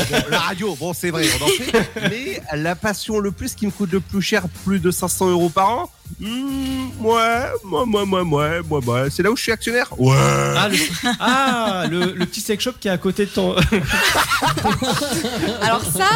bon, 0.10 0.18
La 0.30 0.40
radio, 0.40 0.76
bon 0.76 0.94
c'est 0.94 1.12
vrai, 1.12 1.26
on 1.42 1.46
en 1.46 1.48
fait. 1.48 1.92
Mais 2.10 2.42
la 2.54 2.76
passion 2.76 3.20
le 3.20 3.32
plus 3.32 3.54
qui 3.56 3.66
me 3.66 3.72
coûte 3.72 3.92
le 3.92 4.00
plus 4.00 4.22
cher, 4.22 4.44
plus 4.66 4.80
de 4.80 4.92
500 4.92 5.30
euros 5.30 5.50
par 5.50 5.70
an. 5.70 5.92
hmm, 6.20 7.06
ouais, 7.06 7.44
moi, 7.64 7.86
moi, 7.86 8.06
moi, 8.06 8.24
moi, 8.24 8.50
moi, 8.68 8.80
moi. 8.84 9.10
C'est 9.10 9.24
là 9.24 9.32
où 9.32 9.36
je 9.36 9.42
suis 9.44 9.52
actionnaire. 9.52 9.88
Ouais. 10.00 10.16
Ah, 10.18 10.70
le, 10.70 10.78
ah, 11.20 11.84
le, 11.90 12.14
le 12.14 12.26
petit 12.26 12.42
sex 12.42 12.64
shop 12.64 12.74
qui 12.80 12.88
est 12.88 12.92
à 12.92 12.98
côté 12.98 13.26
de 13.26 13.32
ton. 13.32 13.56
Alors 15.62 15.84
ça, 15.84 16.10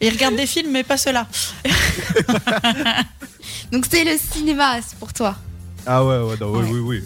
il 0.00 0.10
regarde 0.10 0.36
des 0.36 0.46
films, 0.46 0.70
mais 0.72 0.82
pas 0.84 0.96
ceux-là. 0.96 1.26
Donc 3.72 3.84
c'est 3.90 4.04
le 4.04 4.16
cinéma, 4.18 4.76
c'est 4.86 4.98
pour 4.98 5.12
toi. 5.12 5.36
Ah 5.86 6.04
ouais, 6.04 6.18
ouais, 6.18 6.34
non, 6.40 6.50
oui, 6.52 6.62
Ouais. 6.62 6.68
oui, 6.72 6.80
oui. 6.80 7.02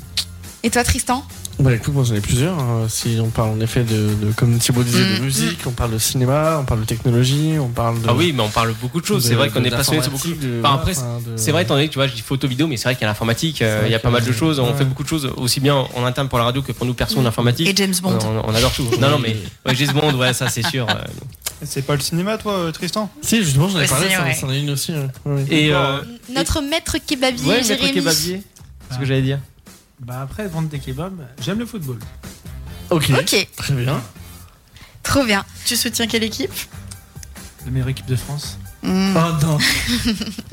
Et 0.64 0.70
toi, 0.70 0.82
Tristan 0.82 1.22
Bah 1.58 1.74
écoute, 1.74 1.92
moi 1.92 2.04
j'en 2.04 2.14
ai 2.14 2.20
plusieurs. 2.22 2.58
hein. 2.58 2.86
Si 2.88 3.18
on 3.20 3.28
parle 3.28 3.50
en 3.50 3.60
effet 3.60 3.84
de, 3.84 3.94
de- 4.14 4.32
comme 4.34 4.58
Thibaut 4.58 4.82
disait, 4.82 5.04
de 5.04 5.20
Mm, 5.20 5.24
musique, 5.24 5.58
on 5.66 5.72
parle 5.72 5.92
de 5.92 5.98
cinéma, 5.98 6.56
on 6.60 6.64
parle 6.64 6.80
de 6.80 6.86
technologie, 6.86 7.56
on 7.60 7.68
parle 7.68 8.00
de. 8.00 8.06
Ah 8.08 8.14
oui, 8.14 8.32
mais 8.34 8.42
on 8.42 8.48
parle 8.48 8.72
beaucoup 8.80 9.00
de 9.02 9.06
choses. 9.06 9.26
C'est 9.26 9.34
vrai 9.34 9.50
qu'on 9.50 9.62
est 9.62 9.68
passionné 9.70 10.00
sur 10.02 10.10
beaucoup 10.10 10.28
de 10.28 10.60
Enfin, 10.64 10.74
après, 10.76 10.94
voilà, 10.94 11.08
enfin, 11.10 11.30
de- 11.32 11.36
C'est 11.36 11.52
vrai, 11.52 11.62
étant 11.64 11.74
donné 11.74 11.88
que 11.88 11.92
tu 11.92 11.98
vois, 11.98 12.06
je 12.08 12.14
dis 12.14 12.22
photo 12.22 12.48
vidéo, 12.48 12.66
mais 12.66 12.78
c'est 12.78 12.84
vrai 12.84 12.94
qu'il 12.94 13.02
y 13.02 13.04
a 13.04 13.08
l'informatique, 13.08 13.60
euh, 13.60 13.82
il 13.84 13.92
y 13.92 13.94
a 13.94 13.98
pas 13.98 14.08
mal 14.10 14.24
de 14.24 14.32
choses. 14.32 14.58
On 14.58 14.68
ouais. 14.70 14.74
fait 14.78 14.84
beaucoup 14.86 15.02
de 15.04 15.08
choses, 15.08 15.30
aussi 15.36 15.60
bien 15.60 15.76
en 15.76 16.04
interne 16.06 16.28
pour 16.30 16.38
la 16.38 16.44
radio 16.46 16.62
que 16.62 16.72
pour 16.72 16.86
nous 16.86 16.94
perso 16.94 17.18
en 17.20 17.26
informatique. 17.26 17.68
Et 17.68 17.76
James 17.76 17.94
Bond. 18.02 18.18
On, 18.24 18.50
on 18.50 18.54
adore 18.54 18.72
tout. 18.72 18.88
Non, 18.98 19.10
non, 19.10 19.18
mais 19.18 19.36
ouais, 19.66 19.74
James 19.74 19.92
Bond, 19.92 20.14
ouais, 20.14 20.32
ça 20.32 20.48
c'est 20.48 20.66
sûr. 20.66 20.86
euh. 20.88 20.94
C'est 21.62 21.82
pas 21.86 21.94
le 21.94 22.00
cinéma, 22.00 22.36
toi, 22.38 22.54
euh, 22.54 22.72
Tristan? 22.72 23.10
Si, 23.22 23.44
justement, 23.44 23.68
j'en 23.68 23.80
ai 23.80 23.86
parlé, 23.86 24.08
ça- 24.10 24.22
ouais. 24.24 24.34
c'en 24.38 24.50
est 24.50 24.60
une 24.60 24.70
aussi. 24.70 24.92
Et 25.50 25.72
euh, 25.74 25.98
Notre 26.34 26.62
maître 26.62 26.96
kebabier, 27.06 27.46
ouais, 27.46 27.56
maître 27.56 27.68
Jérémy. 27.68 27.92
kebabier, 27.92 28.42
c'est 28.88 28.94
ce 28.94 28.98
que 29.00 29.04
j'allais 29.04 29.22
dire. 29.22 29.38
Bah 30.04 30.20
après, 30.20 30.46
vendre 30.48 30.68
des 30.68 30.78
kebabs, 30.78 31.26
j'aime 31.40 31.58
le 31.58 31.66
football. 31.66 31.98
Ok, 32.90 33.10
Ok, 33.18 33.48
très 33.56 33.74
bien. 33.74 34.02
trop 35.02 35.24
bien. 35.24 35.44
Tu 35.64 35.76
soutiens 35.76 36.06
quelle 36.06 36.24
équipe? 36.24 36.52
La 37.64 37.70
meilleure 37.70 37.88
équipe 37.88 38.06
de 38.06 38.16
France. 38.16 38.58
Oh 38.84 38.86
non. 38.88 39.58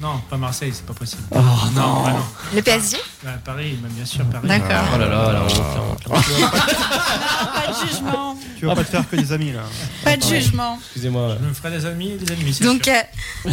Non, 0.00 0.20
pas 0.30 0.36
Marseille, 0.36 0.70
c'est 0.72 0.86
pas 0.86 0.92
possible. 0.94 1.22
Oh 1.32 1.38
non. 1.74 2.02
bah 2.04 2.10
non. 2.12 2.24
Le 2.54 2.62
PSG 2.62 2.96
Bah, 3.24 3.30
Paris, 3.44 3.76
bah, 3.82 3.88
bien 3.90 4.04
sûr, 4.04 4.24
Paris. 4.26 4.46
D'accord. 4.46 4.84
Oh 4.94 4.98
là 4.98 5.06
là, 5.08 5.32
là, 5.32 5.42
on 5.44 5.48
fait 5.48 5.60
un- 5.60 6.08
Pas 6.08 7.72
de 7.72 7.88
jugement. 7.88 8.36
Tu 8.58 8.66
vas 8.66 8.74
pas 8.74 8.84
te 8.84 8.90
faire 8.90 9.08
que 9.08 9.16
des 9.16 9.32
amis 9.32 9.52
là. 9.52 9.62
Pas 10.04 10.16
de 10.16 10.22
jugement. 10.22 10.78
Excusez-moi. 10.84 11.36
Je 11.40 11.46
me 11.48 11.54
ferai 11.54 11.70
des 11.70 11.86
amis 11.86 12.10
et 12.12 12.16
des 12.16 12.32
ennemis, 12.32 12.54
c'est 12.54 12.64
donc, 12.64 12.88
euh, 12.88 13.00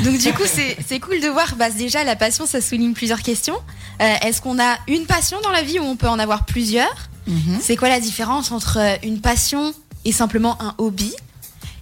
donc 0.03 0.17
du 0.19 0.33
coup, 0.33 0.43
c'est 0.45 0.77
c'est 0.87 0.99
cool 0.99 1.19
de 1.19 1.27
voir. 1.27 1.55
Bah, 1.57 1.69
déjà, 1.69 2.03
la 2.03 2.15
passion, 2.15 2.45
ça 2.45 2.61
souligne 2.61 2.93
plusieurs 2.93 3.21
questions. 3.21 3.57
Euh, 4.01 4.15
Est-ce 4.21 4.41
qu'on 4.41 4.59
a 4.59 4.77
une 4.87 5.05
passion 5.05 5.39
dans 5.41 5.51
la 5.51 5.61
vie 5.63 5.79
ou 5.79 5.83
on 5.83 5.95
peut 5.95 6.09
en 6.09 6.19
avoir 6.19 6.45
plusieurs? 6.45 6.93
Mhm. 7.27 7.59
C'est 7.61 7.75
quoi 7.75 7.89
la 7.89 7.99
différence 7.99 8.51
entre 8.51 8.77
euh, 8.79 8.95
une 9.03 9.19
passion 9.21 9.73
et 10.05 10.11
simplement 10.11 10.61
un 10.61 10.75
hobby? 10.77 11.13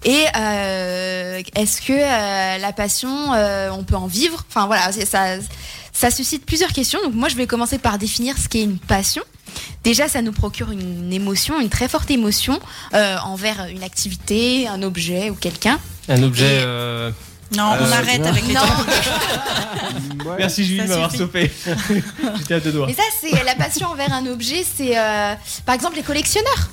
Et 0.05 0.25
euh, 0.37 1.41
est-ce 1.55 1.81
que 1.81 1.93
euh, 1.93 2.57
la 2.57 2.73
passion, 2.73 3.33
euh, 3.33 3.69
on 3.71 3.83
peut 3.83 3.95
en 3.95 4.07
vivre? 4.07 4.43
Enfin 4.49 4.65
voilà, 4.67 4.91
ça, 4.91 5.37
ça 5.93 6.11
suscite 6.11 6.45
plusieurs 6.45 6.71
questions. 6.73 6.99
Donc 7.03 7.13
moi, 7.13 7.29
je 7.29 7.35
vais 7.35 7.47
commencer 7.47 7.77
par 7.77 7.97
définir 7.97 8.37
ce 8.37 8.49
qu'est 8.49 8.63
une 8.63 8.79
passion. 8.79 9.23
Déjà, 9.83 10.07
ça 10.07 10.21
nous 10.21 10.31
procure 10.31 10.71
une 10.71 11.13
émotion, 11.13 11.59
une 11.61 11.69
très 11.69 11.87
forte 11.87 12.09
émotion 12.11 12.59
euh, 12.93 13.17
envers 13.25 13.67
une 13.69 13.83
activité, 13.83 14.67
un 14.67 14.81
objet 14.81 15.29
ou 15.29 15.35
quelqu'un. 15.35 15.79
Un 16.09 16.23
objet. 16.23 16.45
Et- 16.57 16.63
euh, 16.65 17.11
Non, 17.55 17.71
on 17.79 17.91
arrête 17.91 18.25
avec 18.25 18.47
les 18.47 18.53
Non, 18.55 18.61
Ouais. 20.25 20.35
Merci 20.39 20.65
Julie 20.65 20.81
de 20.83 20.87
m'avoir 20.87 21.11
sauvé. 21.13 21.51
J'étais 22.39 22.53
à 22.55 22.59
deux 22.59 22.71
doigts. 22.71 22.87
mais 22.87 22.93
ça, 22.93 23.03
c'est 23.21 23.43
la 23.43 23.55
passion 23.55 23.87
envers 23.87 24.11
un 24.13 24.25
objet. 24.25 24.65
C'est 24.75 24.97
euh, 24.97 25.33
par 25.65 25.75
exemple 25.75 25.95
les 25.97 26.03
collectionneurs. 26.03 26.69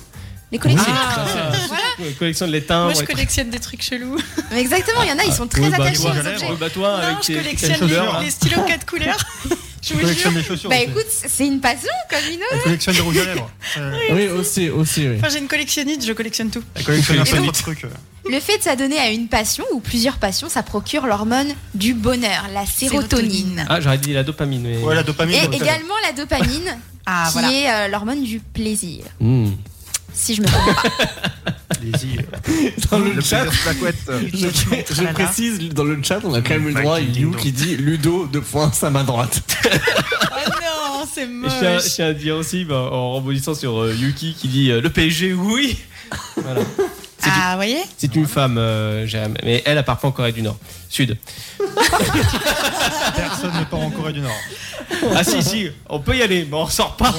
Les 0.51 0.59
collectionneurs. 0.59 1.01
Ah, 1.17 1.51
Voilà. 1.67 2.11
Collection 2.19 2.47
de 2.47 2.51
l'étain. 2.51 2.85
Moi, 2.85 2.93
je 2.93 3.05
collectionne 3.05 3.49
des 3.49 3.59
trucs 3.59 3.81
chelous. 3.83 4.17
Mais 4.51 4.59
exactement, 4.59 5.01
il 5.03 5.09
y 5.09 5.11
en 5.13 5.17
a, 5.19 5.23
ils 5.23 5.31
sont 5.33 5.47
très 5.47 5.61
Oui, 5.61 5.69
bah, 5.69 5.77
attachés 5.85 5.99
aux 6.03 6.07
objets. 6.07 6.35
oui, 6.49 6.55
bah, 6.59 6.69
toi, 6.69 6.89
non, 6.97 7.03
avec 7.07 7.17
je 7.27 7.33
collectionne 7.37 7.87
les, 7.87 7.95
là. 7.95 8.19
les 8.21 8.29
stylos 8.31 8.63
4 8.67 8.85
couleurs. 8.85 9.17
Je 9.83 9.95
collectionne 9.95 10.33
jure. 10.33 10.41
des 10.43 10.47
chaussures. 10.47 10.69
Bah 10.69 10.75
aussi. 10.75 10.89
écoute, 10.91 11.07
c'est 11.09 11.47
une 11.47 11.59
passion 11.59 11.89
comme 12.07 12.19
une 12.31 12.35
autre. 12.37 12.45
Elle 12.51 12.61
collectionne 12.61 12.93
des 12.93 13.01
rouges 13.01 13.17
à 13.17 13.25
lèvres. 13.25 13.49
Euh, 13.79 13.91
Oui, 14.11 14.27
aussi, 14.27 14.69
aussi, 14.69 15.07
oui. 15.07 15.15
Enfin, 15.17 15.29
j'ai 15.29 15.39
une 15.39 15.47
collectionnite, 15.47 16.05
je 16.05 16.13
collectionne 16.13 16.51
tout. 16.51 16.61
Elle 16.75 16.83
collectionne 16.83 17.17
un 17.17 17.23
peu 17.23 17.39
de 17.39 17.49
trucs. 17.51 17.85
euh. 17.85 17.89
Le 18.29 18.39
fait 18.39 18.59
de 18.59 18.61
s'adonner 18.63 18.99
à 18.99 19.09
une 19.09 19.27
passion 19.27 19.63
ou 19.73 19.79
plusieurs 19.79 20.17
passions, 20.17 20.49
ça 20.49 20.61
procure 20.61 21.07
l'hormone 21.07 21.51
du 21.73 21.95
bonheur, 21.95 22.45
la 22.53 22.67
sérotonine. 22.67 23.65
Ah, 23.69 23.81
j'aurais 23.81 23.97
dit 23.97 24.13
la 24.13 24.21
dopamine. 24.21 24.61
Mais... 24.61 24.77
Ouais, 24.83 24.93
la 24.93 25.01
dopamine. 25.01 25.35
Et 25.35 25.55
également 25.55 25.95
la 26.05 26.11
dopamine, 26.13 26.77
Ah, 27.07 27.25
qui 27.25 27.33
voilà. 27.33 27.51
est 27.51 27.67
euh, 27.71 27.87
l'hormone 27.87 28.23
du 28.23 28.39
plaisir. 28.39 29.05
Hmm. 29.19 29.49
Si 30.13 30.35
je 30.35 30.41
me. 30.41 30.47
Dans 32.91 32.99
le, 32.99 33.13
Le 33.13 33.21
chat, 33.21 33.43
plaisir 33.45 33.61
de 33.63 33.65
la 33.65 33.73
couette. 33.73 34.11
je, 34.33 34.93
je 34.95 35.03
précise, 35.13 35.69
dans 35.69 35.83
le 35.83 36.01
chat, 36.03 36.19
on 36.23 36.33
a 36.33 36.41
quand 36.41 36.51
même 36.51 36.67
eu 36.69 36.73
le 36.73 36.81
droit 36.81 36.97
à 36.97 36.99
You 36.99 37.31
qui 37.31 37.51
dit 37.51 37.75
Ludo, 37.75 38.27
deux 38.27 38.41
points, 38.41 38.71
sa 38.71 38.89
main 38.91 39.03
droite. 39.03 39.41
Oh 39.65 39.67
non, 40.61 41.07
c'est 41.11 41.23
Et 41.23 41.25
je 41.25 41.59
tiens, 41.59 41.73
moche. 41.73 41.83
je 41.85 41.89
tiens 41.89 42.07
à 42.07 42.13
dire 42.13 42.35
aussi, 42.35 42.65
bah, 42.65 42.89
en 42.91 43.13
rebondissant 43.13 43.55
sur 43.55 43.79
euh, 43.81 43.95
Yuki 43.95 44.35
qui 44.35 44.47
dit 44.47 44.69
euh, 44.71 44.79
le 44.81 44.89
PSG, 44.91 45.33
oui. 45.33 45.79
Voilà. 46.37 46.61
Ah, 47.23 47.51
vous 47.51 47.55
voyez? 47.57 47.81
C'est 47.97 48.15
une 48.15 48.27
femme, 48.27 48.57
euh, 48.57 49.07
Jérém, 49.07 49.33
mais 49.43 49.63
elle, 49.65 49.77
elle 49.77 49.83
part 49.85 49.97
pas 49.97 50.07
en 50.07 50.11
Corée 50.11 50.33
du 50.33 50.41
Nord, 50.43 50.57
Sud. 50.89 51.17
Personne 53.15 53.53
ne 53.59 53.63
part 53.65 53.79
en 53.79 53.89
Corée 53.89 54.13
du 54.13 54.21
Nord. 54.21 54.31
Ah 55.15 55.23
si, 55.23 55.41
si, 55.41 55.67
on 55.89 55.99
peut 55.99 56.15
y 56.15 56.21
aller, 56.21 56.45
mais 56.49 56.57
on 56.57 56.65
ressort 56.65 56.95
pas. 56.95 57.13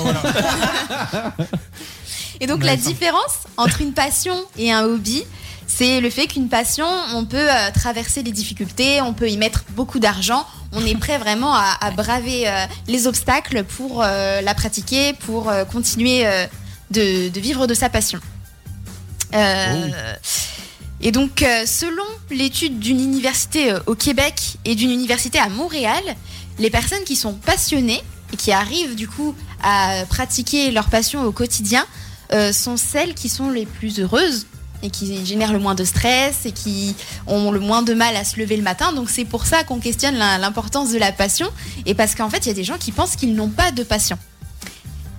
Et 2.42 2.48
donc 2.48 2.64
la 2.64 2.76
différence 2.76 3.34
entre 3.56 3.80
une 3.82 3.92
passion 3.92 4.34
et 4.58 4.72
un 4.72 4.82
hobby, 4.82 5.22
c'est 5.68 6.00
le 6.00 6.10
fait 6.10 6.26
qu'une 6.26 6.48
passion, 6.48 6.86
on 7.14 7.24
peut 7.24 7.36
euh, 7.38 7.70
traverser 7.72 8.24
les 8.24 8.32
difficultés, 8.32 9.00
on 9.00 9.14
peut 9.14 9.30
y 9.30 9.36
mettre 9.36 9.62
beaucoup 9.70 10.00
d'argent, 10.00 10.44
on 10.72 10.84
est 10.84 10.96
prêt 10.96 11.18
vraiment 11.18 11.54
à, 11.54 11.76
à 11.80 11.92
braver 11.92 12.48
euh, 12.48 12.66
les 12.88 13.06
obstacles 13.06 13.62
pour 13.62 14.02
euh, 14.02 14.40
la 14.40 14.54
pratiquer, 14.54 15.12
pour 15.12 15.52
continuer 15.70 16.24
de, 16.90 17.28
de 17.28 17.40
vivre 17.40 17.68
de 17.68 17.74
sa 17.74 17.88
passion. 17.88 18.18
Euh, 19.34 19.88
Et 21.00 21.12
donc, 21.12 21.44
selon 21.66 22.04
l'étude 22.30 22.80
d'une 22.80 23.00
université 23.00 23.72
au 23.86 23.94
Québec 23.94 24.34
et 24.64 24.74
d'une 24.74 24.90
université 24.90 25.38
à 25.38 25.48
Montréal, 25.48 26.02
les 26.58 26.70
personnes 26.70 27.04
qui 27.04 27.16
sont 27.16 27.34
passionnées 27.34 28.02
et 28.32 28.36
qui 28.36 28.50
arrivent 28.52 28.94
du 28.94 29.08
coup 29.08 29.34
à 29.62 30.04
pratiquer 30.08 30.70
leur 30.72 30.88
passion 30.88 31.24
au 31.24 31.32
quotidien 31.32 31.86
euh, 32.32 32.52
sont 32.52 32.76
celles 32.76 33.14
qui 33.14 33.28
sont 33.28 33.50
les 33.50 33.66
plus 33.66 34.00
heureuses 34.00 34.46
et 34.82 34.90
qui 34.90 35.24
génèrent 35.24 35.52
le 35.52 35.58
moins 35.58 35.74
de 35.74 35.84
stress 35.84 36.44
et 36.44 36.52
qui 36.52 36.94
ont 37.26 37.50
le 37.52 37.60
moins 37.60 37.82
de 37.82 37.94
mal 37.94 38.16
à 38.16 38.24
se 38.24 38.38
lever 38.38 38.56
le 38.56 38.62
matin. 38.62 38.92
Donc 38.92 39.10
c'est 39.10 39.24
pour 39.24 39.46
ça 39.46 39.64
qu'on 39.64 39.78
questionne 39.78 40.16
l'importance 40.16 40.92
de 40.92 40.98
la 40.98 41.12
passion 41.12 41.48
et 41.86 41.94
parce 41.94 42.14
qu'en 42.14 42.28
fait 42.28 42.38
il 42.38 42.48
y 42.48 42.50
a 42.50 42.54
des 42.54 42.64
gens 42.64 42.78
qui 42.78 42.92
pensent 42.92 43.16
qu'ils 43.16 43.34
n'ont 43.34 43.48
pas 43.48 43.70
de 43.70 43.82
passion. 43.82 44.18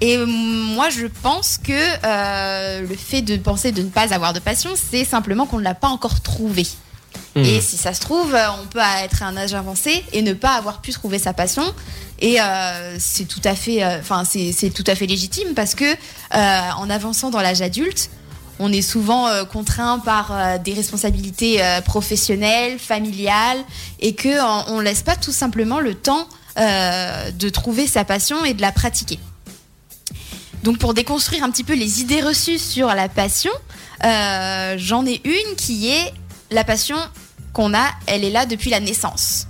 Et 0.01 0.17
euh, 0.17 0.25
moi 0.25 0.89
je 0.89 1.07
pense 1.07 1.57
que 1.57 1.71
euh, 1.71 2.81
le 2.81 2.95
fait 2.95 3.21
de 3.21 3.37
penser 3.37 3.71
de 3.71 3.81
ne 3.81 3.89
pas 3.89 4.13
avoir 4.13 4.33
de 4.33 4.39
passion, 4.39 4.71
c'est 4.75 5.05
simplement 5.05 5.45
qu'on 5.45 5.59
ne 5.59 5.63
l'a 5.63 5.75
pas 5.75 5.87
encore 5.87 6.21
trouvé. 6.21 6.67
Hmm. 7.35 7.43
Et 7.43 7.61
si 7.61 7.77
ça 7.77 7.93
se 7.93 8.01
trouve, 8.01 8.35
euh, 8.35 8.47
on 8.61 8.67
peut 8.67 8.79
être 9.03 9.23
à 9.23 9.27
un 9.27 9.37
âge 9.37 9.53
avancé 9.53 10.03
et 10.13 10.21
ne 10.21 10.33
pas 10.33 10.53
avoir 10.53 10.81
pu 10.81 10.91
trouver 10.91 11.17
sa 11.17 11.33
passion. 11.33 11.63
Et 12.19 12.39
euh, 12.39 12.95
c'est 12.99 13.25
tout 13.25 13.41
à 13.43 13.55
fait, 13.55 13.83
euh, 13.83 13.99
tout 14.73 14.83
à 14.85 14.95
fait 14.95 15.07
légitime 15.07 15.53
parce 15.55 15.75
que 15.75 15.95
en 16.31 16.89
avançant 16.89 17.31
dans 17.31 17.41
l'âge 17.41 17.61
adulte, 17.61 18.09
on 18.59 18.71
est 18.71 18.83
souvent 18.83 19.27
contraint 19.45 19.97
par 19.99 20.59
des 20.59 20.73
responsabilités 20.73 21.59
professionnelles, 21.85 22.77
familiales, 22.77 23.57
et 23.99 24.13
que 24.13 24.69
on, 24.71 24.79
laisse 24.79 25.01
pas 25.01 25.15
tout 25.15 25.31
simplement 25.31 25.79
le 25.79 25.95
temps 25.95 26.27
de 26.55 27.49
trouver 27.49 27.87
sa 27.87 28.05
passion 28.05 28.45
et 28.45 28.53
de 28.53 28.61
la 28.61 28.71
pratiquer. 28.71 29.19
Donc 30.63 30.77
pour 30.77 30.93
déconstruire 30.93 31.43
un 31.43 31.49
petit 31.49 31.63
peu 31.63 31.73
les 31.73 31.99
idées 31.99 32.21
reçues 32.21 32.59
sur 32.59 32.87
la 32.87 33.09
passion, 33.09 33.51
j'en 34.01 35.05
ai 35.05 35.19
une 35.25 35.55
qui 35.57 35.89
est 35.89 36.13
la 36.51 36.63
passion 36.63 36.97
qu'on 37.53 37.73
a, 37.73 37.91
elle 38.07 38.23
est 38.23 38.31
là 38.31 38.45
depuis 38.45 38.69
la 38.69 38.79
naissance. 38.79 39.47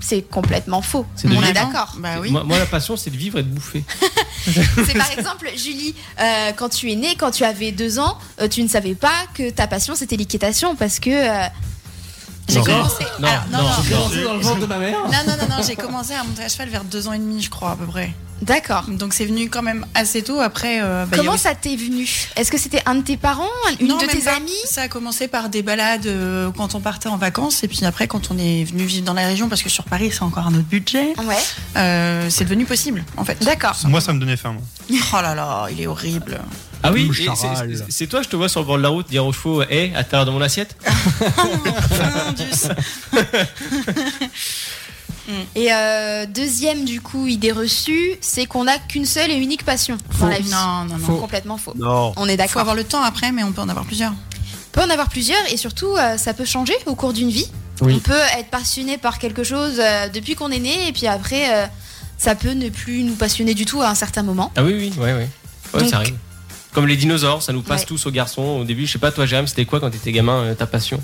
C'est 0.00 0.22
complètement 0.22 0.82
faux. 0.82 1.06
On 1.24 1.42
est 1.42 1.52
d'accord. 1.52 1.96
Bah 1.98 2.20
oui. 2.20 2.30
Moi, 2.30 2.44
moi, 2.44 2.58
la 2.58 2.66
passion, 2.66 2.96
c'est 2.96 3.10
de 3.10 3.16
vivre 3.16 3.38
et 3.38 3.42
de 3.42 3.48
bouffer. 3.48 3.82
C'est 4.86 4.96
par 4.96 5.10
exemple, 5.10 5.50
Julie, 5.56 5.94
euh, 6.20 6.52
quand 6.52 6.68
tu 6.68 6.92
es 6.92 6.94
née, 6.94 7.16
quand 7.16 7.32
tu 7.32 7.42
avais 7.42 7.72
deux 7.72 7.98
ans, 7.98 8.16
euh, 8.40 8.46
tu 8.46 8.62
ne 8.62 8.68
savais 8.68 8.94
pas 8.94 9.26
que 9.34 9.50
ta 9.50 9.66
passion 9.66 9.96
c'était 9.96 10.16
l'équitation 10.16 10.76
parce 10.76 11.00
que 11.00 11.10
euh, 11.10 11.48
j'ai 12.48 12.60
commencé. 12.60 13.04
Non, 13.18 13.28
Alors, 13.28 13.44
non, 13.50 13.58
non, 13.58 13.64
non, 13.64 13.70
J'ai 13.82 13.90
commencé 13.94 14.22
dans 14.24 14.34
le 14.34 14.40
ventre 14.40 14.60
de 14.60 14.66
ma 14.66 14.78
mère. 14.78 14.92
Non, 15.04 15.10
non, 15.26 15.36
non, 15.40 15.56
non, 15.56 15.62
j'ai 15.66 15.76
commencé 15.76 16.14
à 16.14 16.22
monter 16.24 16.44
à 16.44 16.48
cheval 16.48 16.68
vers 16.68 16.84
deux 16.84 17.08
ans 17.08 17.12
et 17.12 17.18
demi, 17.18 17.42
je 17.42 17.50
crois, 17.50 17.72
à 17.72 17.76
peu 17.76 17.86
près. 17.86 18.12
D'accord. 18.42 18.84
Donc 18.88 19.14
c'est 19.14 19.24
venu 19.24 19.48
quand 19.48 19.62
même 19.62 19.86
assez 19.94 20.20
tôt. 20.20 20.40
Après, 20.40 20.80
euh, 20.82 21.06
bah, 21.06 21.16
Comment 21.16 21.30
avait- 21.32 21.40
ça 21.40 21.54
t'est 21.54 21.74
venu? 21.74 22.06
Est-ce 22.36 22.50
que 22.52 22.58
c'était 22.58 22.82
un 22.84 22.96
de 22.96 23.00
tes 23.00 23.16
parents, 23.16 23.48
une 23.80 23.88
Non, 23.88 23.96
de 23.96 24.04
tes 24.04 24.18
pas. 24.18 24.34
amies 24.36 24.50
Ça 24.66 24.82
a 24.82 24.88
commencé 24.88 25.26
par 25.26 25.48
des 25.48 25.62
balades 25.62 26.04
euh, 26.06 26.50
quand 26.54 26.74
on 26.74 26.80
partait 26.80 27.08
en 27.08 27.16
vacances. 27.16 27.64
Et 27.64 27.68
puis 27.68 27.82
après, 27.86 28.06
quand 28.06 28.30
on 28.30 28.36
est 28.36 28.64
venu 28.64 28.84
vivre 28.84 29.06
dans 29.06 29.14
la 29.14 29.26
région, 29.26 29.48
parce 29.48 29.62
que 29.62 29.70
sur 29.70 29.84
Paris, 29.84 30.10
c'est 30.12 30.22
encore 30.22 30.46
un 30.46 30.52
autre 30.54 30.66
budget, 30.68 31.14
Ouais. 31.26 31.34
euh, 31.78 32.26
c'est 32.28 32.44
devenu 32.44 32.66
possible, 32.66 33.04
en 33.16 33.24
fait. 33.24 33.42
D'accord. 33.42 33.74
Moi, 33.86 34.02
ça 34.02 34.12
me 34.12 34.20
donnait 34.20 34.36
faim. 34.36 34.52
moi. 34.52 34.98
Oh 35.14 35.22
là 35.22 35.34
là, 35.34 35.66
il 35.72 35.80
est 35.80 35.86
horrible. 35.86 36.38
Ah 36.82 36.92
oui, 36.92 37.10
c'est- 37.88 38.06
toi, 38.06 38.22
je 38.22 38.28
te 38.28 38.36
vois 38.36 38.48
sur 38.48 38.60
le 38.60 38.66
bord 38.66 38.76
de 38.78 38.82
la 38.82 38.88
route 38.90 39.08
dire 39.08 39.26
aux 39.26 39.32
chevaux, 39.32 39.62
hé, 39.62 39.92
à 39.94 39.98
l'intérieur 39.98 40.26
de 40.26 40.30
mon 40.30 40.40
assiette. 40.40 40.76
Indus. 42.28 42.68
Et 45.56 45.72
euh, 45.72 46.24
deuxième, 46.26 46.84
du 46.84 47.00
coup, 47.00 47.26
idée 47.26 47.50
reçue, 47.50 48.12
c'est 48.20 48.46
qu'on 48.46 48.64
n'a 48.64 48.78
qu'une 48.78 49.04
seule 49.06 49.32
et 49.32 49.34
unique 49.36 49.64
passion 49.64 49.96
dans 50.20 50.28
la 50.28 50.38
vie. 50.38 50.48
Non, 50.50 50.84
non, 50.88 50.98
non. 50.98 51.04
Faux. 51.04 51.16
Complètement 51.16 51.56
faux. 51.58 51.72
Non. 51.76 52.12
On 52.16 52.28
est 52.28 52.34
Il 52.34 52.36
faut 52.36 52.36
d'accord. 52.44 52.60
avoir 52.60 52.76
le 52.76 52.84
temps 52.84 53.02
après, 53.02 53.32
mais 53.32 53.42
on 53.42 53.50
peut 53.50 53.60
en 53.60 53.68
avoir 53.68 53.84
plusieurs. 53.86 54.12
On 54.12 54.70
peut 54.72 54.82
en 54.82 54.90
avoir 54.90 55.08
plusieurs 55.08 55.40
et 55.50 55.56
surtout, 55.56 55.96
euh, 55.96 56.16
ça 56.16 56.32
peut 56.32 56.44
changer 56.44 56.74
au 56.86 56.94
cours 56.94 57.12
d'une 57.12 57.30
vie. 57.30 57.48
Oui. 57.80 57.94
On 57.96 57.98
peut 57.98 58.12
être 58.38 58.50
passionné 58.50 58.98
par 58.98 59.18
quelque 59.18 59.42
chose 59.42 59.80
euh, 59.80 60.08
depuis 60.08 60.36
qu'on 60.36 60.50
est 60.52 60.60
né 60.60 60.88
et 60.88 60.92
puis 60.92 61.08
après, 61.08 61.52
euh, 61.52 61.66
ça 62.18 62.36
peut 62.36 62.52
ne 62.52 62.68
plus 62.68 63.02
nous 63.02 63.14
passionner 63.16 63.54
du 63.54 63.64
tout 63.64 63.82
à 63.82 63.88
un 63.88 63.94
certain 63.96 64.22
moment. 64.22 64.52
Ah 64.54 64.62
oui, 64.62 64.74
oui. 64.78 64.92
Ouais, 65.02 65.28
Donc- 65.72 65.88
ça 65.90 65.96
arrive. 65.96 66.14
Comme 66.76 66.86
les 66.86 66.96
dinosaures, 66.96 67.40
ça 67.42 67.54
nous 67.54 67.62
passe 67.62 67.80
Ouais. 67.80 67.86
tous 67.86 68.04
aux 68.04 68.10
garçons. 68.10 68.42
Au 68.60 68.64
début, 68.64 68.86
je 68.86 68.92
sais 68.92 68.98
pas, 68.98 69.10
toi, 69.10 69.24
Jérém, 69.24 69.46
c'était 69.46 69.64
quoi 69.64 69.80
quand 69.80 69.88
t'étais 69.88 70.12
gamin, 70.12 70.42
euh, 70.42 70.54
ta 70.54 70.66
passion 70.66 71.00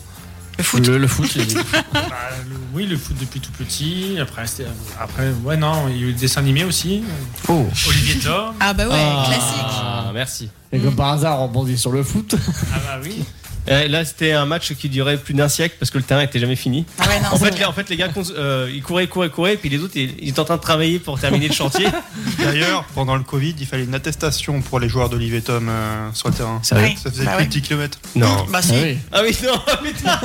Le 0.59 0.65
foot. 0.65 0.87
Le, 0.87 0.99
le 0.99 1.07
foot, 1.09 1.35
Bah, 1.95 2.03
le- 2.47 2.57
oui, 2.75 2.85
le 2.85 2.99
foot 2.99 3.17
depuis 3.19 3.41
tout 3.41 3.53
petit. 3.53 4.19
Après, 4.21 4.47
c'était- 4.47 4.69
après, 5.01 5.31
ouais, 5.45 5.57
non, 5.57 5.89
il 5.89 5.97
y 5.97 6.05
a 6.05 6.09
eu 6.09 6.13
des 6.13 6.21
dessins 6.21 6.43
animés 6.43 6.65
aussi. 6.65 7.03
Oh. 7.49 7.67
Olivier 7.89 8.17
Tom. 8.21 8.53
Ah 8.61 8.75
bah 8.75 8.87
ouais, 8.87 8.93
Ah, 8.95 9.25
classique. 9.27 10.13
merci. 10.13 10.51
Et 10.73 10.79
comme 10.79 10.95
par 10.95 11.09
hasard, 11.13 11.41
on 11.41 11.45
rebondit 11.47 11.79
sur 11.79 11.91
le 11.91 12.03
foot. 12.03 12.35
Ah 12.75 12.79
bah 12.87 13.01
oui. 13.03 13.25
Euh, 13.69 13.87
là, 13.87 14.05
c'était 14.05 14.33
un 14.33 14.45
match 14.45 14.73
qui 14.75 14.89
durait 14.89 15.17
plus 15.17 15.35
d'un 15.35 15.49
siècle 15.49 15.77
parce 15.79 15.91
que 15.91 15.99
le 15.99 16.05
terrain 16.05 16.23
était 16.23 16.41
jamais 16.41 16.57
fini. 16.57 16.85
Ah 16.99 17.07
ouais, 17.09 17.21
non, 17.21 17.29
En 17.31 17.37
fait, 17.39 17.57
les, 17.57 17.65
en 17.65 17.73
fait, 17.73 17.89
les 17.91 17.97
gars, 17.97 18.09
euh, 18.37 18.69
ils 18.75 18.83
couraient, 18.83 19.07
couraient, 19.07 19.31
couraient, 19.31 19.57
puis 19.57 19.69
les 19.69 19.79
autres, 19.79 19.97
ils, 19.97 20.15
ils 20.21 20.31
étaient 20.31 20.41
en 20.41 20.45
train 20.45 20.57
de 20.57 20.63
travailler 20.63 20.99
pour 20.99 21.21
terminer 21.21 21.47
le 21.49 21.55
chantier. 21.55 21.87
D'ailleurs, 22.39 22.85
pendant 22.95 23.15
le 23.17 23.23
Covid, 23.23 23.55
il 23.61 23.67
fallait 23.67 23.85
une 23.85 23.95
attestation 23.95 24.61
pour 24.63 24.81
les 24.81 24.89
joueurs 24.89 25.09
d'Olivier 25.09 25.43
Tom 25.43 25.69
euh, 25.69 26.09
sur 26.13 26.29
le 26.29 26.35
terrain. 26.35 26.61
Oui. 26.73 26.97
Ça 27.01 27.11
faisait 27.11 27.25
Bah 27.25 27.33
plus 27.37 27.43
ouais. 27.43 27.47
de 27.47 27.53
10 27.53 27.63
km. 27.63 27.99
Non. 28.17 28.47
Bah 28.51 28.63
si. 28.63 28.73
Ah 28.73 28.81
oui. 28.83 28.99
Ah 29.13 29.21
oui, 29.23 29.37
non, 29.45 29.61
putain. 29.91 30.21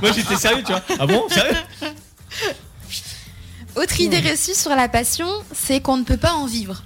Moi, 0.00 0.10
j'étais 0.14 0.36
sérieux, 0.36 0.62
tu 0.64 0.72
vois. 0.72 0.82
Ah 0.98 1.06
bon, 1.06 1.28
sérieux 1.28 1.56
Autre 3.76 4.00
idée 4.00 4.18
reçue 4.20 4.54
sur 4.54 4.70
la 4.70 4.88
passion, 4.88 5.28
c'est 5.54 5.80
qu'on 5.80 5.96
ne 5.98 6.04
peut 6.04 6.16
pas 6.16 6.32
en 6.32 6.46
vivre. 6.46 6.82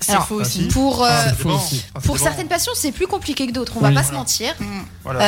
C'est 0.00 0.12
faux 0.20 0.38
Ah, 0.38 0.42
aussi. 0.42 0.62
Pour, 0.68 1.04
euh, 1.04 1.08
Ah, 1.10 1.24
ça 1.28 1.34
faux 1.34 1.48
dépend. 1.50 1.62
aussi. 1.62 1.84
Ah, 1.94 2.00
pour 2.00 2.18
certaines 2.18 2.48
passions, 2.48 2.72
c'est 2.74 2.90
plus 2.92 3.06
compliqué 3.06 3.46
que 3.46 3.52
d'autres, 3.52 3.74
on 3.76 3.80
va 3.80 3.88
Oui. 3.88 3.94
pas 3.94 4.02
se 4.02 4.12
mentir. 4.12 4.54
Mm. 4.58 4.64
Voilà. 5.04 5.20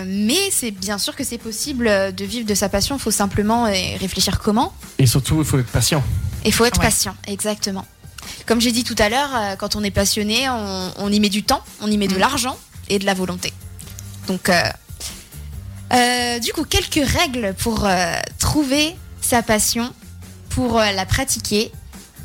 Euh, 0.00 0.04
mais 0.06 0.50
c'est 0.50 0.72
bien 0.72 0.98
sûr 0.98 1.14
que 1.14 1.22
c'est 1.24 1.38
possible 1.38 1.86
de 2.14 2.24
vivre 2.24 2.46
de 2.46 2.54
sa 2.54 2.68
passion, 2.68 2.96
il 2.96 3.00
faut 3.00 3.10
simplement 3.12 3.66
euh, 3.66 3.70
réfléchir 4.00 4.38
comment. 4.40 4.72
Et 4.98 5.06
surtout, 5.06 5.38
il 5.38 5.44
faut 5.44 5.58
être 5.58 5.66
patient. 5.70 6.02
Il 6.44 6.52
faut 6.52 6.64
être 6.64 6.78
Ouais. 6.78 6.86
patient, 6.86 7.14
exactement. 7.26 7.84
Comme 8.46 8.60
j'ai 8.60 8.72
dit 8.72 8.82
tout 8.84 8.96
à 8.98 9.08
l'heure, 9.08 9.30
quand 9.58 9.76
on 9.76 9.84
est 9.84 9.90
passionné, 9.92 10.48
on, 10.48 10.92
on 10.98 11.12
y 11.12 11.20
met 11.20 11.28
du 11.28 11.44
temps, 11.44 11.62
on 11.80 11.88
y 11.90 11.96
met 11.96 12.08
de 12.08 12.16
Mm. 12.16 12.20
l'argent 12.20 12.58
et 12.88 12.98
de 12.98 13.04
la 13.06 13.14
volonté. 13.14 13.52
Donc, 14.26 14.48
euh, 14.48 14.60
euh, 15.92 16.38
du 16.40 16.52
coup, 16.52 16.64
quelques 16.64 17.06
règles 17.08 17.54
pour 17.58 17.84
euh, 17.84 18.14
trouver 18.38 18.96
sa 19.20 19.42
passion, 19.42 19.92
pour 20.50 20.78
euh, 20.80 20.90
la 20.92 21.06
pratiquer. 21.06 21.70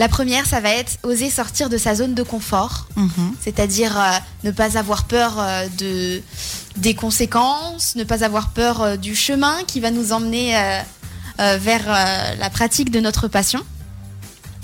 La 0.02 0.10
première, 0.10 0.48
ça 0.48 0.60
va 0.62 0.72
être 0.72 0.94
oser 1.04 1.30
sortir 1.30 1.70
de 1.70 1.78
sa 1.78 1.94
zone 1.94 2.16
de 2.16 2.24
confort, 2.24 2.88
Mhm. 2.96 3.36
c'est-à-dire 3.40 3.94
euh, 4.00 4.10
ne 4.44 4.50
pas 4.50 4.80
avoir 4.80 5.04
peur 5.04 5.36
euh, 5.38 5.68
de, 5.78 6.24
des 6.78 6.96
conséquences, 6.96 7.96
ne 7.96 8.04
pas 8.04 8.24
avoir 8.24 8.50
peur 8.50 8.82
euh, 8.82 8.96
du 8.98 9.14
chemin 9.16 9.58
qui 9.68 9.80
va 9.80 9.92
nous 9.92 10.12
emmener 10.12 10.56
vers 11.38 11.86
la 12.40 12.50
pratique 12.50 12.90
de 12.90 13.00
notre 13.00 13.28
passion. 13.28 13.62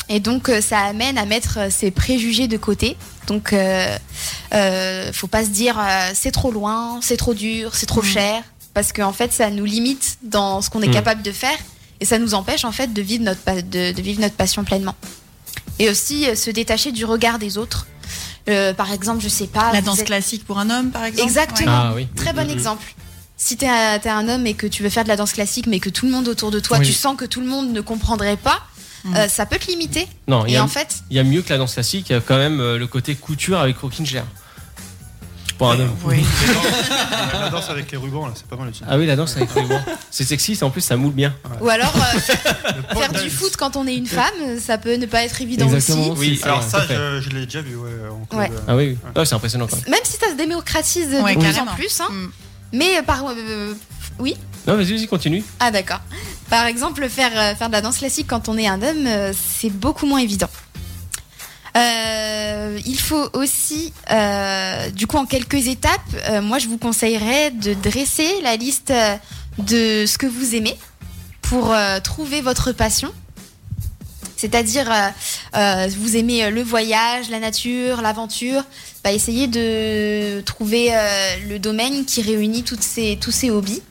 Et 0.10 0.20
donc, 0.20 0.50
ça 0.62 0.80
amène 0.80 1.18
à 1.20 1.26
mettre 1.26 1.72
ses 1.72 1.92
préjugés 1.92 2.48
de 2.48 2.58
côté. 2.58 2.98
Donc, 3.28 3.54
euh, 3.54 5.12
faut 5.14 5.28
pas 5.28 5.44
se 5.44 5.50
dire 5.50 5.76
c'est 6.16 6.32
trop 6.32 6.52
loin, 6.52 7.00
c'est 7.02 7.18
trop 7.18 7.36
dur, 7.36 7.76
c'est 7.76 7.86
trop 7.86 8.02
Mhm. 8.04 8.08
cher, 8.18 8.44
parce 8.74 8.92
qu'en 8.92 9.14
fait, 9.14 9.32
ça 9.34 9.50
nous 9.52 9.66
limite 9.66 10.18
dans 10.24 10.62
ce 10.64 10.70
qu'on 10.72 10.82
est 10.82 10.88
Mhm. 10.88 10.94
capable 11.02 11.22
de 11.22 11.32
faire. 11.32 11.58
Et 12.00 12.06
ça 12.06 12.18
nous 12.20 12.34
empêche 12.36 12.64
en 12.64 12.72
fait 12.72 12.92
de 12.94 13.02
vivre 13.02 13.24
notre, 13.24 13.62
de 13.62 14.02
vivre 14.02 14.22
notre 14.22 14.36
passion 14.36 14.64
pleinement. 14.64 14.96
Et 15.80 15.90
aussi 15.90 16.28
euh, 16.28 16.36
se 16.36 16.50
détacher 16.50 16.92
du 16.92 17.06
regard 17.06 17.40
des 17.40 17.58
autres. 17.58 17.88
Euh, 18.50 18.74
par 18.74 18.92
exemple, 18.94 19.22
je 19.22 19.28
sais 19.30 19.48
pas. 19.48 19.72
La 19.74 19.82
danse 19.82 20.00
êtes- 20.00 20.06
classique 20.08 20.46
pour 20.46 20.58
un 20.60 20.70
homme, 20.70 20.92
par 20.92 21.04
exemple. 21.04 21.28
Exactement. 21.28 21.72
Ah 21.72 21.92
oui. 21.96 22.08
Très 22.16 22.34
bon 22.34 22.46
Mhm. 22.46 22.52
exemple. 22.52 22.94
Si 23.36 23.56
t'es 23.58 23.68
un, 23.68 24.00
un 24.04 24.30
homme 24.30 24.48
et 24.48 24.54
que 24.56 24.66
tu 24.66 24.82
veux 24.84 24.90
faire 24.90 25.04
de 25.04 25.10
la 25.10 25.16
danse 25.18 25.34
classique, 25.34 25.68
mais 25.68 25.80
que 25.80 25.90
tout 25.90 26.06
le 26.06 26.12
monde 26.12 26.28
autour 26.28 26.50
de 26.50 26.60
toi, 26.60 26.80
Oui. 26.80 26.86
tu 26.88 26.94
sens 26.94 27.16
que 27.18 27.26
tout 27.26 27.42
le 27.42 27.46
monde 27.48 27.72
ne 27.72 27.82
comprendrait 27.82 28.38
pas, 28.38 28.62
euh, 29.16 29.28
ça 29.28 29.46
peut 29.46 29.60
te 29.60 29.68
limiter. 29.68 30.08
Non, 30.28 30.46
il 30.48 30.52
y 30.52 30.56
et 30.56 30.58
a, 30.58 30.64
en 30.64 30.68
fait, 30.68 30.96
il 31.12 31.18
y 31.18 31.20
a 31.20 31.24
mieux 31.24 31.42
que 31.44 31.50
la 31.50 31.58
danse 31.60 31.74
classique, 31.74 32.10
il 32.10 32.14
y 32.14 32.16
a 32.16 32.22
quand 32.22 32.38
même 32.38 32.60
le 32.60 32.88
côté 32.88 33.14
couture 33.16 33.60
avec 33.60 33.78
Rockin' 33.78 34.06
Pour 35.58 35.72
un 35.72 35.80
homme. 35.80 35.96
La 37.42 37.50
danse 37.50 37.70
avec 37.70 37.92
les 37.92 37.98
rubans, 37.98 38.28
là, 38.28 38.34
c'est 38.36 38.46
pas 38.48 38.56
mal 38.56 38.70
aussi. 38.70 38.82
Ah 38.88 38.98
oui, 38.98 39.06
la 39.06 39.16
danse 39.16 39.36
avec 39.38 39.54
les 39.56 39.62
rubans. 39.62 39.82
C'est 40.12 40.24
sexy, 40.24 40.56
c'est- 40.56 40.64
en 40.64 40.70
plus 40.70 40.82
ça 40.82 40.98
moule 40.98 41.14
bien. 41.14 41.34
ou 41.62 41.70
alors 41.70 41.94
euh, 41.96 42.20
faire 43.00 43.12
du 43.14 43.30
foot 43.30 43.56
quand 43.58 43.76
on 43.76 43.88
est 43.88 43.96
une 43.96 44.06
femme, 44.08 44.34
ça 44.60 44.78
peut 44.78 44.96
ne 44.96 45.06
pas 45.06 45.24
être 45.24 45.42
évident 45.42 45.66
Exactement. 45.66 46.10
aussi. 46.10 46.20
Oui, 46.20 46.40
Alors 46.44 46.62
ça, 46.64 46.84
je, 46.88 47.22
je 47.22 47.30
l'ai 47.30 47.46
déjà 47.46 47.62
vu, 47.62 47.76
ouais, 47.76 47.90
en 48.12 48.26
club. 48.26 48.40
Ouais. 48.42 48.52
Ah 48.68 48.76
oui, 48.76 48.90
oui. 48.90 48.98
Ah, 49.16 49.26
c'est 49.26 49.36
impressionnant 49.36 49.68
quand 49.68 49.78
même. 49.78 49.86
Même 49.90 50.00
si 50.04 50.18
ça 50.18 50.30
se 50.32 50.36
démocratise 50.36 51.10
de 51.10 51.18
Ouais, 51.22 51.36
plus 51.36 51.58
en 51.60 51.66
plus, 51.76 52.02
hein. 52.02 52.08
mais 52.72 53.02
par 53.06 53.24
euh, 53.30 53.74
oui. 54.20 54.36
Non, 54.68 54.76
vas-y, 54.76 54.94
vas-y, 54.98 55.08
continue. 55.08 55.44
Ah 55.60 55.72
d'accord. 55.72 56.02
Par 56.50 56.66
exemple, 56.66 57.08
faire, 57.10 57.32
euh, 57.36 57.56
faire 57.56 57.68
de 57.68 57.74
la 57.74 57.82
danse 57.82 57.98
classique 57.98 58.28
quand 58.28 58.48
on 58.50 58.58
est 58.58 58.68
un 58.68 58.82
homme, 58.82 59.06
euh, 59.08 59.34
c'est 59.34 59.70
beaucoup 59.70 60.06
moins 60.06 60.20
évident. 60.20 60.50
Euh, 61.78 62.80
il 62.86 63.00
faut 63.00 63.30
aussi, 63.34 63.94
euh, 64.12 64.90
du 64.90 65.06
coup, 65.06 65.18
en 65.18 65.26
quelques 65.26 65.68
étapes, 65.68 66.02
euh, 66.30 66.42
moi 66.42 66.58
je 66.60 66.68
vous 66.68 66.78
conseillerais 66.78 67.52
de 67.52 67.74
dresser 67.76 68.42
la 68.42 68.56
liste 68.56 68.92
de 69.60 70.06
ce 70.08 70.18
que 70.18 70.26
vous 70.26 70.56
aimez 70.56 70.78
pour 71.42 71.74
trouver 72.04 72.42
votre 72.42 72.72
passion. 72.74 73.12
C'est-à-dire, 74.36 74.92
vous 75.54 76.18
aimez 76.18 76.52
le 76.52 76.62
voyage, 76.62 77.30
la 77.30 77.40
nature, 77.40 78.02
l'aventure, 78.02 78.64
bah, 79.04 79.12
essayez 79.14 79.48
de 79.48 80.42
trouver 80.42 80.92
le 81.48 81.58
domaine 81.58 82.06
qui 82.06 82.22
réunit 82.22 82.64
tous 82.64 82.82
ces 82.82 83.50
hobbies. 83.50 83.82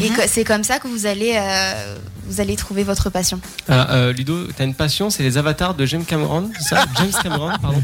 Et 0.00 0.08
que- 0.10 0.28
c'est 0.28 0.44
comme 0.44 0.62
ça 0.64 0.78
que 0.78 0.86
vous 0.88 1.06
allez, 1.06 1.32
euh, 1.34 1.96
vous 2.26 2.40
allez 2.40 2.54
trouver 2.56 2.84
votre 2.84 3.10
passion. 3.10 3.40
Ah, 3.68 3.92
euh, 3.94 4.12
Ludo, 4.12 4.46
t'as 4.56 4.64
une 4.64 4.74
passion, 4.74 5.10
c'est 5.10 5.22
les 5.22 5.36
avatars 5.38 5.74
de 5.74 5.84
James 5.86 6.04
Cameron, 6.04 6.50
ça 6.60 6.84
James 6.98 7.12
Cameron, 7.22 7.50
pardon. 7.60 7.82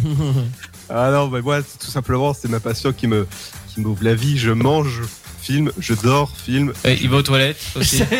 Ah 0.88 1.10
non, 1.10 1.26
bah 1.28 1.40
moi, 1.42 1.62
tout 1.62 1.90
simplement, 1.90 2.32
c'est 2.32 2.48
ma 2.48 2.60
passion 2.60 2.92
qui 2.92 3.08
me, 3.08 3.26
qui 3.74 3.80
m'ouvre 3.80 4.04
la 4.04 4.14
vie. 4.14 4.38
Je 4.38 4.52
mange, 4.52 5.02
film, 5.42 5.72
je 5.78 5.94
dors, 5.94 6.30
film. 6.36 6.72
Ouais, 6.84 6.96
il 7.00 7.10
va 7.10 7.16
aux 7.16 7.22
toilettes 7.22 7.60
aussi. 7.74 8.02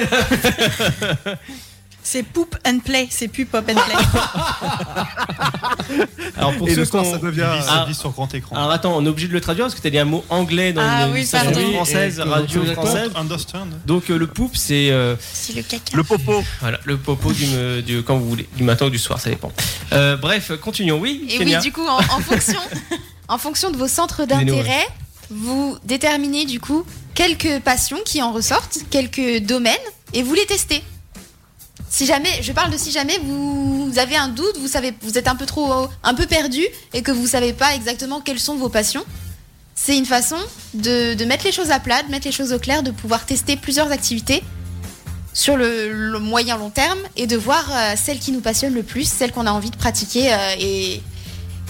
C'est 2.09 2.23
poop 2.23 2.55
and 2.65 2.79
play, 2.85 3.09
c'est 3.11 3.27
plus 3.27 3.47
pop 3.47 3.65
and 3.69 3.75
play. 3.75 3.97
Alors 6.37 6.55
pour 6.57 6.69
Et 6.69 6.75
ceux 6.75 6.81
le 6.81 6.85
soir, 6.85 7.05
ça 7.05 7.19
devient- 7.19 7.43
Ah. 7.69 7.85
Sur 7.93 8.11
grand 8.11 8.33
écran. 8.33 8.55
Alors 8.55 8.71
attends, 8.71 8.97
on 8.97 9.05
est 9.05 9.09
obligé 9.09 9.27
de 9.27 9.33
le 9.33 9.41
traduire 9.41 9.65
parce 9.67 9.75
que 9.75 9.81
t'as 9.81 9.91
dit 9.91 9.99
un 9.99 10.05
mot 10.05 10.25
anglais 10.29 10.73
dans 10.73 10.83
Ah 10.83 11.07
une 11.09 11.15
oui, 11.15 11.25
française, 11.27 12.21
radio 12.21 12.65
française. 12.75 13.11
Understand 13.17 13.67
Donc 13.87 14.09
euh, 14.11 14.19
le 14.19 14.29
poop, 14.29 14.55
c'est 14.57 14.91
euh, 14.93 15.17
c'est 15.21 15.55
le 15.57 15.63
caca. 15.63 15.97
Le 15.97 16.05
popo. 16.05 16.45
voilà, 16.61 16.79
le 16.85 16.97
popo 16.97 17.33
du, 17.33 17.45
me- 17.49 17.81
du- 17.83 18.03
quand 18.05 18.17
vous 18.19 18.29
voulez, 18.29 18.49
du 18.57 18.63
matin 18.63 18.87
ou 18.87 18.91
du 18.91 18.99
soir, 19.01 19.21
ça 19.21 19.29
dépend. 19.31 19.51
Euh, 19.93 20.17
bref, 20.17 20.53
continuons. 20.61 20.99
Oui, 21.01 21.27
Et 21.29 21.39
Kenya. 21.39 21.59
oui, 21.59 21.65
du 21.65 21.73
coup, 21.73 21.87
en, 21.89 21.99
en 21.99 22.21
fonction, 22.21 22.61
en 23.29 23.39
fonction 23.39 23.71
de 23.73 23.77
vos 23.77 23.89
centres 23.89 24.27
d'intérêt, 24.27 24.87
vous 25.31 25.77
déterminez 25.85 26.45
du 26.45 26.61
coup 26.61 26.85
quelques 27.15 27.59
passions 27.65 27.99
qui 28.05 28.23
en 28.23 28.31
ressortent, 28.33 28.79
quelques 28.91 29.41
domaines, 29.45 29.75
et 30.15 30.23
vous 30.23 30.35
les 30.35 30.47
testez. 30.47 30.83
Si 31.89 32.07
jamais, 32.07 32.43
je 32.43 32.53
parle 32.53 32.73
de 32.73 32.77
si 32.77 32.91
jamais 32.91 33.19
vous 33.23 33.93
avez 33.97 34.17
un 34.17 34.29
doute, 34.29 34.59
vous 34.59 34.69
savez, 34.69 34.93
vous 35.03 35.19
êtes 35.19 35.29
un 35.29 35.37
peu 35.37 35.47
trop, 35.47 35.89
un 36.03 36.15
peu 36.15 36.27
perdu 36.27 36.63
et 36.93 37.03
que 37.03 37.13
vous 37.13 37.27
savez 37.27 37.53
pas 37.53 37.75
exactement 37.75 38.21
quelles 38.21 38.41
sont 38.41 38.57
vos 38.57 38.69
passions. 38.69 39.05
C'est 39.75 39.97
une 39.97 40.07
façon 40.07 40.37
de, 40.75 41.25
mettre 41.25 41.45
les 41.45 41.53
choses 41.53 41.71
à 41.71 41.79
plat, 41.79 42.03
de 42.03 42.11
mettre 42.11 42.27
les 42.27 42.33
choses 42.33 42.53
au 42.53 42.59
clair, 42.59 42.83
de 42.83 42.91
pouvoir 42.91 43.27
tester 43.27 43.57
plusieurs 43.57 43.93
activités 43.93 44.43
sur 45.33 45.57
le, 45.57 46.19
moyen 46.19 46.57
long 46.57 46.71
terme 46.71 46.99
et 47.17 47.27
de 47.27 47.37
voir 47.37 47.71
euh, 47.71 47.95
celle 47.97 48.19
qui 48.19 48.33
nous 48.33 48.41
passionne 48.41 48.75
le 48.75 48.83
plus, 48.83 49.05
celle 49.05 49.33
qu'on 49.33 49.47
a 49.47 49.53
envie 49.53 49.71
de 49.71 49.77
pratiquer 49.77 50.33
euh, 50.33 50.55
et, 50.59 51.03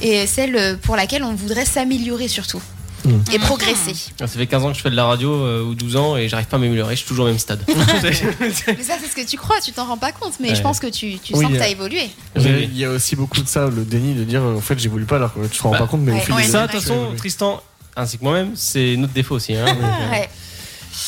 et 0.02 0.26
celle 0.26 0.78
pour 0.78 0.97
laquelle 0.97 1.24
on 1.24 1.34
voudrait 1.34 1.64
s'améliorer 1.64 2.28
surtout 2.28 2.62
Mm. 3.07 3.23
et 3.35 3.39
progresser. 3.39 3.95
Ah, 4.20 4.27
Ça 4.27 4.39
fait 4.39 4.47
15 4.47 4.65
ans 4.65 4.70
que 4.73 4.77
je 4.77 4.83
fais 4.83 4.91
de 4.91 4.97
la 4.97 5.05
radio 5.07 5.33
euh, 5.33 5.62
ou 5.62 5.74
12 5.74 5.97
ans 5.97 6.16
et 6.16 6.28
j'arrive 6.28 6.47
pas 6.47 6.57
à 6.57 6.61
m'améliorer, 6.61 6.95
je 6.95 7.01
suis 7.01 7.09
toujours 7.09 7.24
au 7.27 7.28
même 7.28 7.39
stade. 7.39 7.62
mais 7.69 8.12
ça, 8.12 8.95
c'est 9.01 9.09
ce 9.09 9.15
que 9.15 9.27
tu 9.28 9.37
crois, 9.37 9.61
tu 9.61 9.73
t'en 9.73 9.85
rends 9.87 9.97
pas 9.99 10.12
compte, 10.12 10.35
mais 10.41 10.51
Ouais. 10.51 10.55
je 10.55 10.62
pense 10.62 10.81
que 10.81 10.87
tu, 10.89 11.19
tu 11.19 11.35
Oui, 11.35 11.43
sens 11.45 11.51
que 11.53 11.57
euh, 11.57 11.59
tu 11.61 11.65
as 11.65 11.69
évolué. 11.69 12.11
Il 12.37 12.77
y 12.77 12.85
a 12.85 12.91
aussi 12.91 13.16
beaucoup 13.16 13.41
de 13.41 13.49
ça, 13.49 13.69
le 13.69 13.85
déni 13.85 14.15
de 14.15 14.24
dire 14.24 14.43
en 14.43 14.61
fait 14.61 14.78
j'évolue 14.78 15.05
pas 15.07 15.16
alors 15.16 15.35
que 15.35 15.47
tu 15.47 15.59
te 15.59 15.62
rends 15.62 15.70
Bah, 15.70 15.78
pas 15.78 15.87
compte, 15.87 16.01
mais 16.03 16.12
au 16.12 16.15
ouais, 16.16 16.20
fil 16.20 16.35
ouais, 16.35 16.43
des 16.43 16.49
ça, 16.49 16.66
de 16.66 16.73
toute 16.73 16.81
façon. 16.81 17.12
Tristan, 17.16 17.62
ainsi 17.97 18.19
que 18.19 18.24
moi-même, 18.24 18.53
c'est 18.55 18.97
notre 18.97 19.12
défaut 19.12 19.37
aussi. 19.37 19.55
Hein, 19.55 19.65
euh, 19.69 20.11
Ouais. 20.11 20.28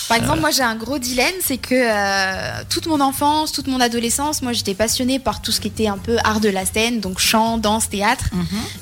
Par 0.08 0.16
exemple, 0.16 0.40
moi 0.40 0.50
j'ai 0.50 0.62
un 0.62 0.74
gros 0.74 0.98
dilemme, 0.98 1.34
c'est 1.42 1.58
que 1.58 1.74
euh, 1.74 2.62
toute 2.68 2.86
mon 2.86 3.00
enfance, 3.00 3.52
toute 3.52 3.66
mon 3.66 3.80
adolescence, 3.80 4.42
moi 4.42 4.52
j'étais 4.52 4.74
passionnée 4.74 5.18
par 5.18 5.40
tout 5.42 5.52
ce 5.52 5.60
qui 5.60 5.68
était 5.68 5.86
un 5.88 5.98
peu 5.98 6.16
art 6.24 6.40
de 6.40 6.48
la 6.48 6.64
scène, 6.66 7.00
donc 7.00 7.18
chant, 7.18 7.58
danse, 7.58 7.88
théâtre. 7.88 8.24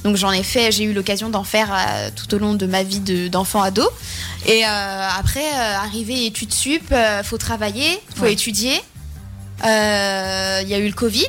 Donc 0.04 0.16
j'en 0.16 0.32
ai 0.32 0.42
fait, 0.42 0.72
j'ai 0.72 0.84
eu 0.84 0.92
l'occasion 0.92 1.28
d'en 1.28 1.44
faire 1.44 1.72
euh, 1.72 2.10
tout 2.14 2.34
au 2.34 2.38
long 2.38 2.54
de 2.54 2.66
ma 2.66 2.82
vie 2.82 3.00
de- 3.00 3.28
d'enfant 3.28 3.62
ado. 3.62 3.82
Et 4.46 4.64
euh, 4.64 5.08
après, 5.18 5.48
arrivé 5.50 6.26
études 6.26 6.52
sup, 6.52 6.94
faut 7.24 7.38
travailler, 7.38 8.00
faut 8.14 8.22
Ouais. 8.24 8.32
étudier. 8.32 8.80
Il 9.64 10.68
y 10.68 10.74
a 10.74 10.78
eu 10.78 10.86
le 10.86 10.92
Covid. 10.94 11.26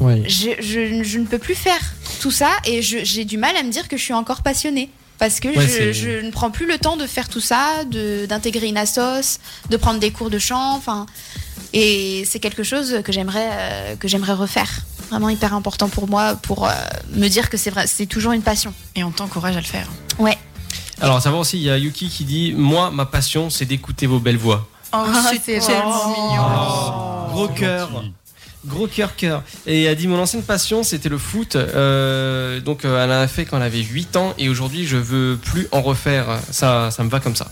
Ouais. 0.00 0.22
Je, 0.28 0.50
je- 0.60 1.02
je 1.02 1.18
ne 1.18 1.26
peux 1.26 1.38
plus 1.38 1.54
faire 1.54 1.80
tout 2.20 2.30
ça 2.30 2.50
et 2.64 2.82
j'ai 2.82 3.24
du 3.24 3.38
mal 3.38 3.56
à 3.56 3.62
me 3.62 3.70
dire 3.70 3.88
que 3.88 3.96
je 3.96 4.02
suis 4.02 4.14
encore 4.14 4.42
passionnée. 4.42 4.90
Parce 5.20 5.38
que 5.38 5.48
Ouais, 5.48 5.92
je, 5.92 6.24
ne 6.24 6.30
prends 6.32 6.50
plus 6.50 6.66
le 6.66 6.78
temps 6.78 6.96
de 6.96 7.06
faire 7.06 7.28
tout 7.28 7.40
ça, 7.42 7.84
de- 7.84 8.26
d'intégrer 8.26 8.66
une 8.68 8.78
assos, 8.78 9.38
de 9.68 9.76
prendre 9.76 10.00
des 10.00 10.10
cours 10.10 10.30
de 10.30 10.38
chant. 10.40 10.74
Enfin, 10.76 11.06
et 11.72 12.24
c'est 12.28 12.40
quelque 12.40 12.62
chose 12.64 13.00
que 13.04 13.12
j'aimerais 13.12 13.48
euh, 13.52 13.96
que 13.96 14.08
j'aimerais 14.08 14.32
refaire. 14.32 14.70
Vraiment 15.10 15.28
hyper 15.28 15.54
important 15.54 15.88
pour 15.88 16.08
moi, 16.08 16.36
pour 16.36 16.66
euh, 16.66 16.72
me 17.14 17.28
dire 17.28 17.50
que 17.50 17.56
c'est 17.56 17.70
vrai, 17.70 17.86
c'est 17.86 18.06
toujours 18.06 18.32
une 18.32 18.42
passion. 18.42 18.72
Et 18.96 19.04
on 19.04 19.10
t'encourage 19.10 19.56
à 19.56 19.60
le 19.60 19.66
faire. 19.66 19.86
Ouais. 20.18 20.38
Alors, 21.02 21.20
savoir 21.22 21.40
aussi, 21.42 21.56
il 21.58 21.62
y 21.64 21.70
a 21.70 21.76
Yuki 21.78 22.08
qui 22.08 22.24
dit 22.24 22.52
Moi, 22.56 22.90
ma 22.90 23.06
passion, 23.06 23.50
c'est 23.50 23.64
d'écouter 23.66 24.06
vos 24.06 24.20
belles 24.20 24.36
voix. 24.38 24.68
Oh, 24.92 24.96
Ah, 25.06 25.30
c'est 25.44 25.56
gentil. 25.60 26.20
mignon. 26.20 27.28
Gros 27.32 27.48
cœur. 27.48 28.02
Gros 28.66 28.86
cœur, 28.86 29.16
cœur. 29.16 29.42
Et 29.66 29.84
elle 29.84 29.92
a 29.92 29.94
dit 29.94 30.06
Mon 30.06 30.18
ancienne 30.18 30.42
passion, 30.42 30.82
c'était 30.82 31.08
le 31.08 31.16
foot. 31.18 31.56
Euh, 31.56 32.60
donc, 32.60 32.84
euh, 32.84 33.02
elle 33.02 33.10
en 33.10 33.20
a 33.22 33.26
fait 33.28 33.44
quand 33.46 33.56
elle 33.56 33.62
avait 33.62 33.82
8 33.82 34.16
ans. 34.16 34.34
Et 34.38 34.48
aujourd'hui, 34.48 34.86
je 34.86 34.96
veux 34.98 35.38
plus 35.42 35.66
en 35.72 35.80
refaire. 35.80 36.26
Ça, 36.50 36.90
ça 36.90 37.02
me 37.02 37.08
va 37.10 37.20
comme 37.20 37.36
ça. 37.36 37.50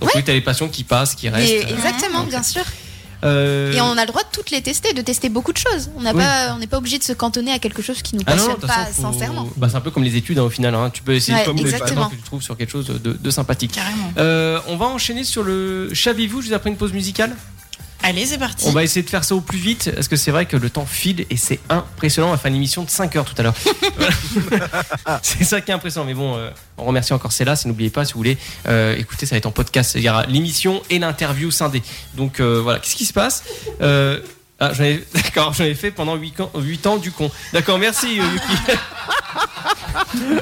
Donc, 0.00 0.10
oui, 0.14 0.22
t'as 0.24 0.32
les 0.32 0.40
passions 0.40 0.68
qui 0.68 0.84
passent, 0.84 1.14
qui 1.14 1.28
restent. 1.28 1.50
Et- 1.50 1.70
exactement, 1.72 2.24
bien 2.24 2.42
sûr. 2.42 2.62
Euh, 3.24 3.72
Et 3.72 3.80
on 3.80 3.96
a 3.96 4.02
le 4.02 4.06
droit 4.06 4.22
de 4.22 4.28
toutes 4.30 4.50
les 4.50 4.60
tester, 4.60 4.92
de 4.92 5.00
tester 5.00 5.30
beaucoup 5.30 5.52
de 5.52 5.58
choses. 5.58 5.90
On 5.96 6.02
n'a 6.02 6.12
Oui. 6.12 6.18
pas, 6.22 6.52
on 6.54 6.58
n'est 6.58 6.66
pas 6.66 6.76
obligé 6.76 6.98
de 6.98 7.02
se 7.02 7.14
cantonner 7.14 7.50
à 7.50 7.58
quelque 7.58 7.80
chose 7.80 8.02
qui 8.02 8.14
nous 8.14 8.22
Ah 8.26 8.32
non, 8.36 8.36
passionne 8.36 8.60
pas 8.60 8.68
façon, 8.68 8.92
faut- 8.92 9.12
sincèrement. 9.12 9.48
Bah, 9.56 9.68
c'est 9.70 9.76
un 9.76 9.80
peu 9.80 9.90
comme 9.90 10.04
les 10.04 10.16
études 10.16 10.38
hein, 10.38 10.42
au 10.42 10.50
final. 10.50 10.74
hein. 10.74 10.90
Tu 10.92 11.02
peux 11.02 11.14
essayer 11.14 11.36
Ouais, 11.38 11.44
comme 11.44 11.56
les 11.56 11.64
passions 11.70 12.08
que 12.10 12.14
tu 12.14 12.22
trouves 12.22 12.42
sur 12.42 12.56
quelque 12.58 12.70
chose 12.70 12.86
de, 12.86 13.12
de 13.14 13.30
sympathique. 13.30 13.72
Carrément. 13.72 14.12
Euh, 14.18 14.60
on 14.68 14.76
va 14.76 14.86
enchaîner 14.86 15.24
sur 15.24 15.42
le 15.42 15.90
Savez-vous 15.94 16.42
juste 16.42 16.52
après 16.52 16.68
une 16.70 16.76
pause 16.76 16.92
musicale? 16.92 17.34
Allez, 18.02 18.24
c'est 18.26 18.38
parti. 18.38 18.64
On 18.68 18.72
va 18.72 18.84
essayer 18.84 19.02
de 19.02 19.10
faire 19.10 19.24
ça 19.24 19.34
au 19.34 19.40
plus 19.40 19.58
vite 19.58 19.90
parce 19.94 20.06
que 20.06 20.14
c'est 20.16 20.30
vrai 20.30 20.46
que 20.46 20.56
le 20.56 20.70
temps 20.70 20.86
file 20.86 21.26
et 21.28 21.36
c'est 21.36 21.58
impressionnant. 21.68 22.28
On 22.28 22.30
va 22.30 22.36
faire 22.36 22.50
une 22.50 22.56
émission 22.56 22.84
de 22.84 22.90
5 22.90 23.16
heures 23.16 23.24
tout 23.24 23.34
à 23.38 23.42
l'heure. 23.42 23.54
C'est 25.22 25.44
ça 25.44 25.60
qui 25.60 25.70
est 25.70 25.74
impressionnant. 25.74 26.06
Mais 26.06 26.14
bon, 26.14 26.36
euh, 26.36 26.50
on 26.78 26.84
remercie 26.84 27.12
encore 27.12 27.32
Célas 27.32 27.62
et 27.64 27.68
n'oubliez 27.68 27.90
pas 27.90 28.04
si 28.04 28.12
vous 28.12 28.18
voulez 28.20 28.38
euh, 28.68 28.96
écouter, 28.96 29.26
ça 29.26 29.34
va 29.34 29.38
être 29.38 29.46
en 29.46 29.50
podcast. 29.50 29.92
Il 29.96 30.02
y 30.02 30.08
aura 30.10 30.24
l'émission 30.26 30.82
et 30.90 30.98
l'interview 30.98 31.50
scindée. 31.50 31.82
Donc 32.14 32.38
euh, 32.40 32.60
voilà, 32.62 32.78
qu'est-ce 32.78 32.96
qui 32.96 33.06
se 33.06 33.12
passe 33.12 33.42
Euh, 33.80 34.20
ah, 34.60 34.72
j'en 34.72 34.84
ai- 34.84 35.04
D'accord, 35.14 35.52
j'en 35.52 35.64
ai 35.64 35.74
fait 35.74 35.90
pendant 35.90 36.14
8 36.14 36.40
ans, 36.40 36.50
8 36.56 36.86
ans 36.86 36.96
du 36.98 37.10
con. 37.12 37.30
D'accord, 37.52 37.78
merci 37.78 38.20
euh, 38.20 38.22
Yuki. 38.24 38.78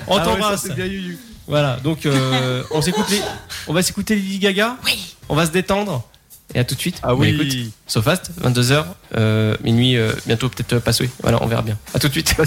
on 0.06 0.16
Ah 0.16 0.18
ouais, 0.18 0.24
t'embrasse. 0.24 0.62
c'est 0.62 0.74
bien, 0.74 0.86
Yuyu. 0.86 1.18
Voilà, 1.46 1.76
donc 1.82 2.06
euh, 2.06 2.62
on 2.70 2.80
s'écoute 2.82 3.06
les... 3.10 3.20
on 3.66 3.72
va 3.74 3.82
s'écouter 3.82 4.14
Lady 4.16 4.38
Gaga. 4.38 4.76
Oui. 4.84 5.14
On 5.28 5.34
va 5.34 5.46
se 5.46 5.50
détendre. 5.50 6.06
Et 6.54 6.58
à 6.58 6.64
tout 6.64 6.74
de 6.74 6.80
suite. 6.80 7.00
Ah 7.02 7.14
Bon, 7.14 7.20
oui. 7.20 7.28
écoute, 7.30 7.72
Sofast, 7.86 8.30
22h, 8.42 8.84
euh, 9.16 9.56
minuit, 9.64 9.96
euh, 9.96 10.12
bientôt 10.26 10.48
peut-être 10.48 10.74
euh, 10.74 10.80
passé. 10.80 11.08
Voilà, 11.22 11.42
on 11.42 11.46
verra 11.46 11.62
bien. 11.62 11.78
À 11.94 11.98
tout 11.98 12.08
de 12.08 12.12
suite. 12.12 12.34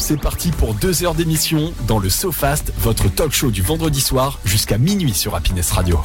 C'est 0.00 0.20
parti 0.20 0.50
pour 0.50 0.74
deux 0.74 1.02
heures 1.02 1.14
d'émission 1.14 1.72
dans 1.86 1.98
le 1.98 2.10
SoFast, 2.10 2.72
votre 2.78 3.08
talk 3.08 3.32
show 3.32 3.50
du 3.50 3.62
vendredi 3.62 4.00
soir 4.02 4.38
jusqu'à 4.44 4.76
minuit 4.76 5.14
sur 5.14 5.34
Happiness 5.34 5.70
Radio. 5.70 5.98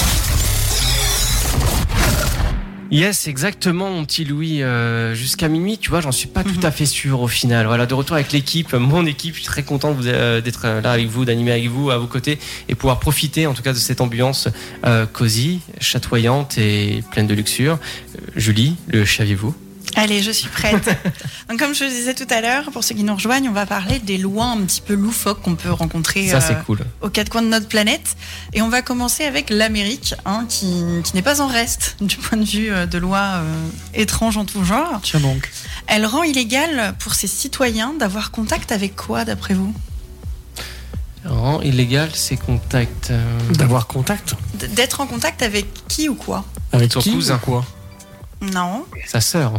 Yes, 2.91 3.27
exactement, 3.27 3.91
mon 3.91 4.03
petit 4.03 4.25
Louis. 4.25 4.63
Euh, 4.63 5.13
Jusqu'à 5.13 5.47
minuit, 5.47 5.77
tu 5.77 5.91
vois, 5.91 6.01
j'en 6.01 6.11
suis 6.11 6.27
pas 6.27 6.43
tout 6.43 6.59
à 6.63 6.71
fait 6.71 6.87
sûr 6.87 7.21
au 7.21 7.27
final. 7.27 7.67
Voilà, 7.67 7.85
de 7.85 7.93
retour 7.93 8.15
avec 8.15 8.31
l'équipe, 8.31 8.73
mon 8.73 9.05
équipe, 9.05 9.35
je 9.35 9.41
suis 9.41 9.47
très 9.47 9.61
content 9.61 9.95
euh, 10.05 10.41
d'être 10.41 10.65
là 10.65 10.91
avec 10.91 11.07
vous, 11.07 11.23
d'animer 11.23 11.51
avec 11.51 11.67
vous, 11.67 11.91
à 11.91 11.99
vos 11.99 12.07
côtés, 12.07 12.39
et 12.67 12.73
pouvoir 12.73 12.99
profiter 12.99 13.45
en 13.45 13.53
tout 13.53 13.61
cas 13.61 13.73
de 13.73 13.77
cette 13.77 14.01
ambiance 14.01 14.47
euh, 14.85 15.05
cosy, 15.05 15.59
chatoyante 15.79 16.57
et 16.57 17.03
pleine 17.11 17.27
de 17.27 17.35
luxure. 17.35 17.73
Euh, 17.73 18.21
Julie, 18.35 18.75
le 18.87 19.05
saviez-vous 19.05 19.53
Allez, 19.95 20.21
je 20.21 20.31
suis 20.31 20.47
prête. 20.49 20.85
Donc, 21.49 21.59
comme 21.59 21.73
je 21.73 21.83
le 21.83 21.89
disais 21.89 22.13
tout 22.13 22.27
à 22.29 22.41
l'heure, 22.41 22.69
pour 22.71 22.83
ceux 22.83 22.95
qui 22.95 23.03
nous 23.03 23.13
rejoignent, 23.15 23.49
on 23.49 23.53
va 23.53 23.65
parler 23.65 23.99
des 23.99 24.17
lois 24.17 24.45
un 24.45 24.61
petit 24.61 24.81
peu 24.81 24.93
loufoques 24.93 25.41
qu'on 25.41 25.55
peut 25.55 25.71
rencontrer 25.71 26.27
Ça, 26.27 26.37
euh, 26.37 26.53
cool. 26.65 26.79
aux 27.01 27.09
quatre 27.09 27.29
coins 27.29 27.41
de 27.41 27.47
notre 27.47 27.67
planète. 27.67 28.15
Et 28.53 28.61
on 28.61 28.69
va 28.69 28.81
commencer 28.81 29.23
avec 29.25 29.49
l'Amérique, 29.49 30.13
hein, 30.25 30.45
qui, 30.47 30.83
qui 31.03 31.15
n'est 31.15 31.21
pas 31.21 31.41
en 31.41 31.47
reste 31.47 31.97
du 32.01 32.17
point 32.17 32.37
de 32.37 32.45
vue 32.45 32.71
euh, 32.71 32.85
de 32.85 32.97
lois 32.97 33.41
euh, 33.41 33.67
étranges 33.93 34.37
en 34.37 34.45
tout 34.45 34.63
genre. 34.63 34.99
Tiens 35.01 35.19
donc. 35.19 35.49
Elle 35.87 36.05
rend 36.05 36.23
illégal 36.23 36.93
pour 36.99 37.13
ses 37.15 37.27
citoyens 37.27 37.93
d'avoir 37.99 38.31
contact 38.31 38.71
avec 38.71 38.95
quoi, 38.95 39.25
d'après 39.25 39.53
vous? 39.55 39.73
Rend 41.25 41.61
illégal 41.61 42.09
ces 42.13 42.37
contacts. 42.37 43.11
euh, 43.11 43.39
D'avoir 43.53 43.87
contact? 43.87 44.35
D- 44.53 44.67
D'être 44.69 45.01
en 45.01 45.07
contact 45.07 45.41
avec 45.41 45.65
qui 45.87 46.07
ou 46.07 46.15
quoi? 46.15 46.45
Avec 46.71 46.93
Son 46.93 47.01
cousin. 47.01 47.35
ou 47.35 47.39
quoi? 47.39 47.65
Non. 48.41 48.85
Sa 49.05 49.19
sœur. 49.19 49.53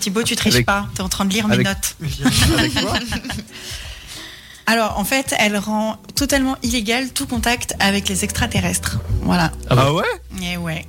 Thibaut, 0.00 0.22
tu 0.22 0.36
triches 0.36 0.54
Avec- 0.54 0.66
pas. 0.66 0.86
T'es 0.94 1.00
en 1.02 1.08
train 1.08 1.24
de 1.24 1.32
lire 1.32 1.48
mes 1.48 1.58
notes. 1.58 1.96
Avec 2.58 2.74
quoi 2.74 2.94
Alors, 4.66 4.98
en 4.98 5.04
fait, 5.04 5.34
elle 5.38 5.56
rend 5.56 5.96
totalement 6.14 6.56
illégal 6.62 7.10
tout 7.12 7.26
contact 7.26 7.74
avec 7.78 8.08
les 8.08 8.24
extraterrestres. 8.24 8.98
Voilà. 9.22 9.50
Ah 9.70 9.74
bah. 9.74 9.84
Ah 9.88 9.94
ouais? 9.94 10.04
Et 10.42 10.56
ouais. 10.58 10.86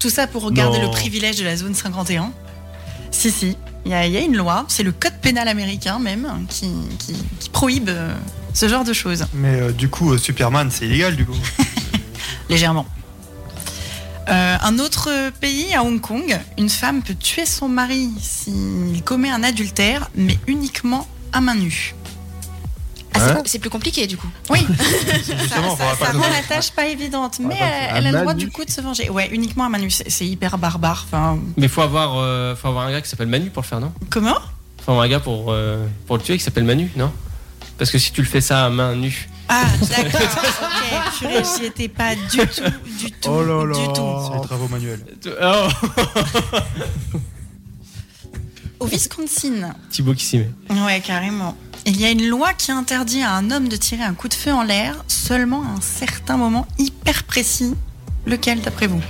Tout 0.00 0.08
ça 0.10 0.26
pour 0.26 0.50
garder 0.52 0.78
Non. 0.78 0.84
le 0.86 0.90
privilège 0.90 1.36
de 1.36 1.44
la 1.44 1.56
zone 1.56 1.74
51. 1.74 2.32
Si, 3.10 3.30
si. 3.30 3.56
Il 3.84 3.90
y, 3.92 3.94
a 3.94 4.06
il 4.06 4.12
y 4.12 4.16
a 4.16 4.20
une 4.20 4.36
loi, 4.36 4.64
c'est 4.68 4.82
le 4.82 4.92
code 4.92 5.14
pénal 5.22 5.48
américain 5.48 5.98
même, 5.98 6.26
hein, 6.26 6.40
qui, 6.48 6.68
qui- 6.98 7.16
qui 7.38 7.48
prohibe 7.48 7.88
euh, 7.88 8.14
ce 8.52 8.68
genre 8.68 8.84
de 8.84 8.92
choses, 8.92 9.24
Mais 9.34 9.60
euh, 9.60 9.72
du 9.72 9.88
coup, 9.88 10.12
euh, 10.12 10.18
Superman, 10.18 10.70
c'est 10.70 10.84
illégal 10.86 11.14
du 11.16 11.24
coup. 11.24 11.36
légèrement. 12.50 12.86
Euh, 14.28 14.56
un 14.60 14.78
autre 14.78 15.08
pays, 15.40 15.74
à 15.74 15.82
Hong 15.82 16.00
Kong, 16.00 16.38
une 16.58 16.68
femme 16.68 17.02
peut 17.02 17.14
tuer 17.14 17.46
son 17.46 17.68
mari 17.68 18.10
s'il 18.20 19.02
commet 19.04 19.30
un 19.30 19.42
adultère, 19.42 20.10
mais 20.14 20.38
uniquement 20.46 21.06
à 21.32 21.40
main 21.40 21.54
nue. 21.54 21.94
Ah, 23.14 23.20
c'est- 23.20 23.30
Hein 23.32 23.42
c'est 23.46 23.58
plus 23.58 23.70
compliqué 23.70 24.06
du 24.06 24.16
coup. 24.18 24.28
Oui, 24.50 24.66
Justement, 25.14 25.74
ça, 25.76 26.12
rend 26.12 26.18
la 26.30 26.42
tâche 26.46 26.70
pas 26.72 26.86
évidente, 26.86 27.38
mais 27.40 27.56
pas- 27.56 27.64
elle, 27.64 27.90
à 27.90 27.94
a 27.94 28.00
le 28.00 28.12
main 28.12 28.20
droit 28.20 28.34
nue. 28.34 28.44
du 28.44 28.50
coup 28.50 28.64
de 28.64 28.70
se 28.70 28.80
venger. 28.82 29.08
Ouais, 29.10 29.28
uniquement 29.32 29.64
à 29.64 29.68
main 29.70 29.78
nue, 29.78 29.90
c'est 29.90 30.10
c'est 30.10 30.26
hyper 30.26 30.58
barbare. 30.58 31.06
Enfin, 31.08 31.38
Mais 31.56 31.68
faut 31.68 31.80
avoir, 31.82 32.16
euh, 32.18 32.54
faut 32.54 32.68
avoir 32.68 32.86
un 32.86 32.92
gars 32.92 33.00
qui 33.00 33.08
s'appelle 33.08 33.28
Manu 33.28 33.48
pour 33.50 33.62
le 33.62 33.66
faire, 33.66 33.80
non? 33.80 33.92
Comment? 34.10 34.36
Faut 34.84 34.92
avoir 34.92 35.04
un 35.06 35.08
gars 35.08 35.20
pour, 35.20 35.46
euh, 35.48 35.86
pour 36.06 36.16
le 36.18 36.22
tuer 36.22 36.36
qui 36.36 36.44
s'appelle 36.44 36.64
Manu, 36.64 36.90
non? 36.96 37.10
Parce 37.78 37.90
que 37.90 37.98
si 37.98 38.12
tu 38.12 38.20
le 38.20 38.26
fais 38.28 38.40
ça 38.42 38.66
à 38.66 38.70
main 38.70 38.94
nue. 38.94 39.28
Ah, 39.48 39.64
d'accord. 39.88 40.20
ok, 40.20 41.18
purée, 41.18 41.42
j'y 41.58 41.64
étais 41.66 41.88
pas 41.88 42.14
du 42.14 42.38
tout, 42.38 42.62
du 43.00 43.12
tout, 43.12 43.30
Oh 43.30 43.42
là 43.42 43.64
là. 43.64 43.74
du 43.74 43.80
C'est 43.80 43.92
tout. 43.94 44.32
les 44.34 44.40
travaux 44.42 44.68
manuels. 44.68 45.04
Oh 45.42 45.68
Au 48.80 48.86
Wisconsin, 48.86 49.74
Thibaut 49.90 50.14
qui 50.14 50.24
s'y 50.24 50.38
met. 50.38 50.50
ouais, 50.86 51.00
carrément. 51.00 51.56
Il 51.84 52.00
y 52.00 52.04
a 52.04 52.10
une 52.10 52.28
loi 52.28 52.52
qui 52.52 52.70
interdit 52.70 53.22
à 53.22 53.32
un 53.34 53.50
homme 53.50 53.68
de 53.68 53.76
tirer 53.76 54.02
un 54.04 54.14
coup 54.14 54.28
de 54.28 54.34
feu 54.34 54.52
en 54.52 54.62
l'air 54.62 54.94
seulement 55.08 55.62
à 55.64 55.78
un 55.78 55.80
certain 55.80 56.36
moment 56.36 56.66
hyper 56.78 57.24
précis. 57.24 57.74
Lequel, 58.26 58.60
d'après 58.60 58.86
vous? 58.86 59.00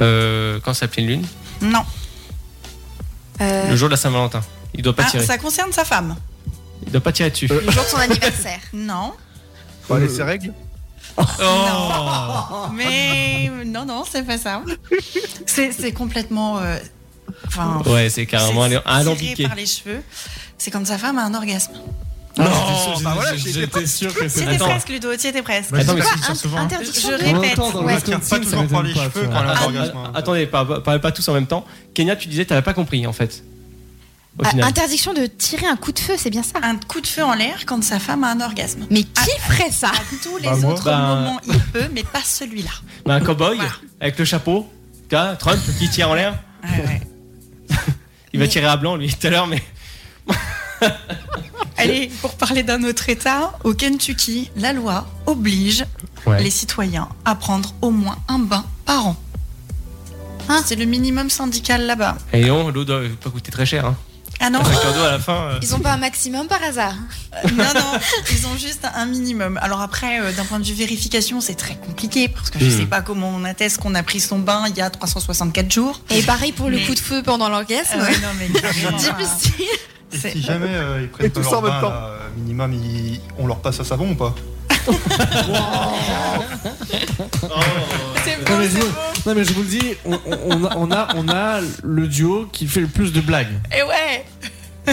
Euh, 0.00 0.58
quand 0.64 0.72
c'est 0.74 0.86
la 0.86 0.88
pleine 0.88 1.06
lune? 1.06 1.26
Non. 1.60 1.84
Euh, 3.40 3.68
Le 3.70 3.76
jour 3.76 3.88
de 3.88 3.92
la 3.92 3.96
Saint-Valentin. 3.98 4.40
Il 4.74 4.82
doit 4.82 4.96
pas 4.96 5.04
Ah, 5.06 5.10
tirer. 5.10 5.26
ça 5.26 5.36
concerne 5.38 5.70
sa 5.72 5.84
femme. 5.84 6.16
Il 6.86 6.92
doit 6.92 7.00
pas 7.00 7.12
tirer 7.12 7.30
dessus. 7.30 7.46
le 7.46 7.60
jour 7.70 7.82
de 7.84 7.88
son 7.88 7.96
anniversaire. 7.98 8.58
Non. 8.72 9.12
Faut 9.86 9.94
aller 9.94 10.08
ses 10.08 10.22
règles 10.22 10.52
Oh 11.18 11.22
Mais 12.74 13.50
non, 13.66 13.84
non, 13.84 14.04
c'est 14.10 14.22
pas 14.22 14.38
ça. 14.38 14.62
C'est 15.46 15.92
complètement. 15.92 16.58
euh, 16.60 16.78
Enfin. 17.46 17.82
Ouais, 17.86 18.08
c'est 18.08 18.26
carrément 18.26 18.62
alambiqué. 18.84 19.46
par 19.46 19.56
les 19.56 19.66
cheveux. 19.66 20.02
C'est 20.58 20.70
quand 20.70 20.86
sa 20.86 20.98
femme 20.98 21.18
a 21.18 21.24
un 21.24 21.34
orgasme. 21.34 21.72
Non, 22.38 22.46
bah 23.02 23.12
voilà, 23.14 23.36
j'étais 23.36 23.86
sûr 23.86 24.14
que 24.14 24.24
Tu 24.24 24.30
c'était 24.30 24.56
presque, 24.56 24.88
Ludo, 24.88 25.14
tu 25.16 25.26
étais 25.26 25.42
presque. 25.42 25.74
Attends, 25.74 25.94
mais 25.94 26.00
c'est 26.26 26.34
souvent. 26.34 26.66
Je 26.70 27.10
répète. 27.12 27.58
Ouais. 27.58 27.98
pas 28.00 28.38
toujours 28.40 28.66
par 28.68 28.82
les 28.82 28.94
cheveux 28.94 29.26
quand 29.26 29.34
a 29.36 29.42
un 29.42 29.54
Ah, 29.54 29.64
orgasme. 29.64 29.96
hein. 29.98 30.12
attendez, 30.14 30.46
parlez 30.46 30.80
pas, 30.82 30.98
pas 30.98 31.12
tous 31.12 31.28
en 31.28 31.34
même 31.34 31.46
temps. 31.46 31.66
Kenya, 31.92 32.16
tu 32.16 32.28
disais, 32.28 32.46
t'avais 32.46 32.62
pas 32.62 32.72
compris 32.72 33.06
en 33.06 33.12
fait. 33.12 33.44
Au 34.38 34.44
Ah, 34.44 34.50
final. 34.50 34.64
interdiction 34.66 35.12
de 35.12 35.26
tirer 35.26 35.66
un 35.66 35.76
coup 35.76 35.92
de 35.92 35.98
feu, 35.98 36.14
c'est 36.16 36.30
bien 36.30 36.42
ça? 36.42 36.58
Un 36.62 36.76
coup 36.76 37.00
de 37.02 37.06
feu 37.06 37.22
en 37.22 37.34
l'air 37.34 37.64
quand 37.66 37.82
sa 37.84 37.98
femme 37.98 38.24
a 38.24 38.30
un 38.32 38.40
orgasme. 38.40 38.86
Mais 38.90 39.02
qui 39.02 39.30
ferait 39.40 39.70
ça? 39.70 39.88
À 39.88 39.92
tous 40.22 40.38
les 40.38 40.48
Bah, 40.48 40.56
moi. 40.56 40.72
autres 40.72 40.84
Bah, 40.84 40.98
moments, 40.98 41.40
il 41.46 41.58
peut, 41.60 41.88
mais 41.92 42.02
pas 42.02 42.22
celui-là. 42.24 42.70
Bah, 43.04 43.14
un 43.14 43.20
cowboy 43.20 43.56
Voilà. 43.56 43.72
avec 44.00 44.18
le 44.18 44.24
chapeau. 44.24 44.66
Tu 45.10 45.16
vois, 45.16 45.36
Trump 45.36 45.60
qui 45.78 45.88
tire 45.90 46.08
en 46.10 46.14
l'air. 46.14 46.38
Ouais, 46.64 46.84
ouais. 46.86 47.76
Il 48.32 48.40
va 48.40 48.48
tirer 48.48 48.64
à 48.66 48.78
blanc 48.78 48.96
lui 48.96 49.12
tout 49.12 49.26
à 49.26 49.30
l'heure, 49.30 49.46
mais. 49.46 49.62
Allez, 51.76 52.10
pour 52.22 52.34
parler 52.36 52.62
d'un 52.62 52.82
autre 52.84 53.08
État, 53.08 53.52
au 53.64 53.74
Kentucky, 53.74 54.50
la 54.56 54.72
loi 54.72 55.06
oblige 55.26 55.84
Ouais. 56.26 56.40
les 56.42 56.50
citoyens 56.50 57.08
à 57.24 57.34
prendre 57.34 57.74
au 57.82 57.90
moins 57.90 58.16
un 58.28 58.38
bain 58.38 58.64
par 58.86 59.08
an. 59.08 59.16
Hein? 60.48 60.62
C'est 60.64 60.76
le 60.76 60.84
minimum 60.84 61.28
syndical 61.30 61.84
là-bas. 61.84 62.16
Et 62.32 62.44
non, 62.46 62.68
l'eau 62.70 62.84
doit 62.84 63.00
pas 63.20 63.28
coûter 63.30 63.50
très 63.50 63.66
cher. 63.66 63.86
Hein. 63.86 63.96
Ah 64.44 64.50
non, 64.50 64.58
à 64.60 65.10
la 65.12 65.18
fin. 65.20 65.32
euh, 65.52 65.58
Ils 65.62 65.74
ont 65.74 65.78
pas 65.78 65.92
un 65.92 65.96
maximum 65.98 66.48
par 66.48 66.62
hasard 66.62 66.94
non, 67.56 67.64
non, 67.74 67.98
ils 68.30 68.46
ont 68.46 68.56
juste 68.58 68.86
un 68.94 69.06
minimum. 69.06 69.58
Alors 69.62 69.80
après, 69.80 70.20
euh, 70.20 70.32
d'un 70.32 70.44
point 70.44 70.58
de 70.58 70.64
vue 70.64 70.74
vérification, 70.74 71.40
c'est 71.40 71.54
très 71.54 71.76
compliqué 71.76 72.28
parce 72.28 72.50
que 72.50 72.58
je 72.58 72.66
Hmm. 72.66 72.78
sais 72.80 72.86
pas 72.86 73.00
comment 73.00 73.30
on 73.30 73.44
atteste 73.44 73.78
qu'on 73.78 73.94
a 73.94 74.02
pris 74.02 74.20
son 74.20 74.38
bain 74.40 74.64
il 74.68 74.76
y 74.76 74.80
a 74.82 74.90
364 74.90 75.70
jours. 75.72 76.00
Et 76.10 76.22
pareil 76.22 76.52
pour 76.52 76.68
le 76.68 76.76
Mais- 76.76 76.84
coup 76.84 76.94
de 76.94 76.98
feu 77.00 77.22
pendant 77.22 77.48
l'orgasme. 77.48 78.00
Ouais, 78.00 78.18
non, 78.18 78.28
mais. 78.38 78.48
Difficile. 78.48 79.64
Et 80.12 80.18
si 80.32 80.42
jamais 80.42 80.66
euh, 80.68 81.00
ils 81.02 81.08
prennent 81.08 81.30
pas 81.30 81.40
leur 81.40 81.62
bain, 81.62 81.68
là, 81.80 81.88
euh, 82.10 82.18
minimum, 82.36 82.72
ils- 82.74 83.20
on 83.38 83.46
leur 83.46 83.60
passe 83.60 83.80
à 83.80 83.84
savon 83.84 84.10
ou 84.10 84.14
pas? 84.14 84.34
C'est 88.24 88.38
Non 88.38 88.44
beau, 88.46 88.56
mais, 88.58 88.64
je 88.64 88.70
c'est 88.70 88.78
vous, 88.80 88.86
beau. 88.86 88.92
non, 89.26 89.34
mais 89.34 89.44
je 89.44 89.52
vous 89.52 89.62
le 89.62 89.68
dis, 89.68 89.94
on, 90.04 90.12
on- 90.14 90.38
on 90.50 90.64
a, 90.64 90.76
on, 90.76 90.90
a, 90.92 91.08
on 91.16 91.28
a 91.28 91.60
le 91.82 92.06
duo 92.08 92.46
qui 92.52 92.66
fait 92.66 92.80
le 92.80 92.86
plus 92.88 93.12
de 93.12 93.20
blagues. 93.20 93.52
Et 93.76 93.82
ouais, 93.82 94.24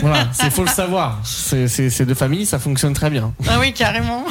Voilà, 0.02 0.28
il 0.44 0.52
faut 0.52 0.64
le 0.64 0.70
savoir. 0.70 1.20
C'est 1.24 1.68
c'est- 1.68 1.90
c'est 1.90 2.06
de 2.06 2.14
famille, 2.14 2.46
ça 2.46 2.60
fonctionne 2.60 2.94
très 2.94 3.10
bien. 3.10 3.34
ah 3.48 3.58
oui, 3.60 3.74
carrément. 3.74 4.24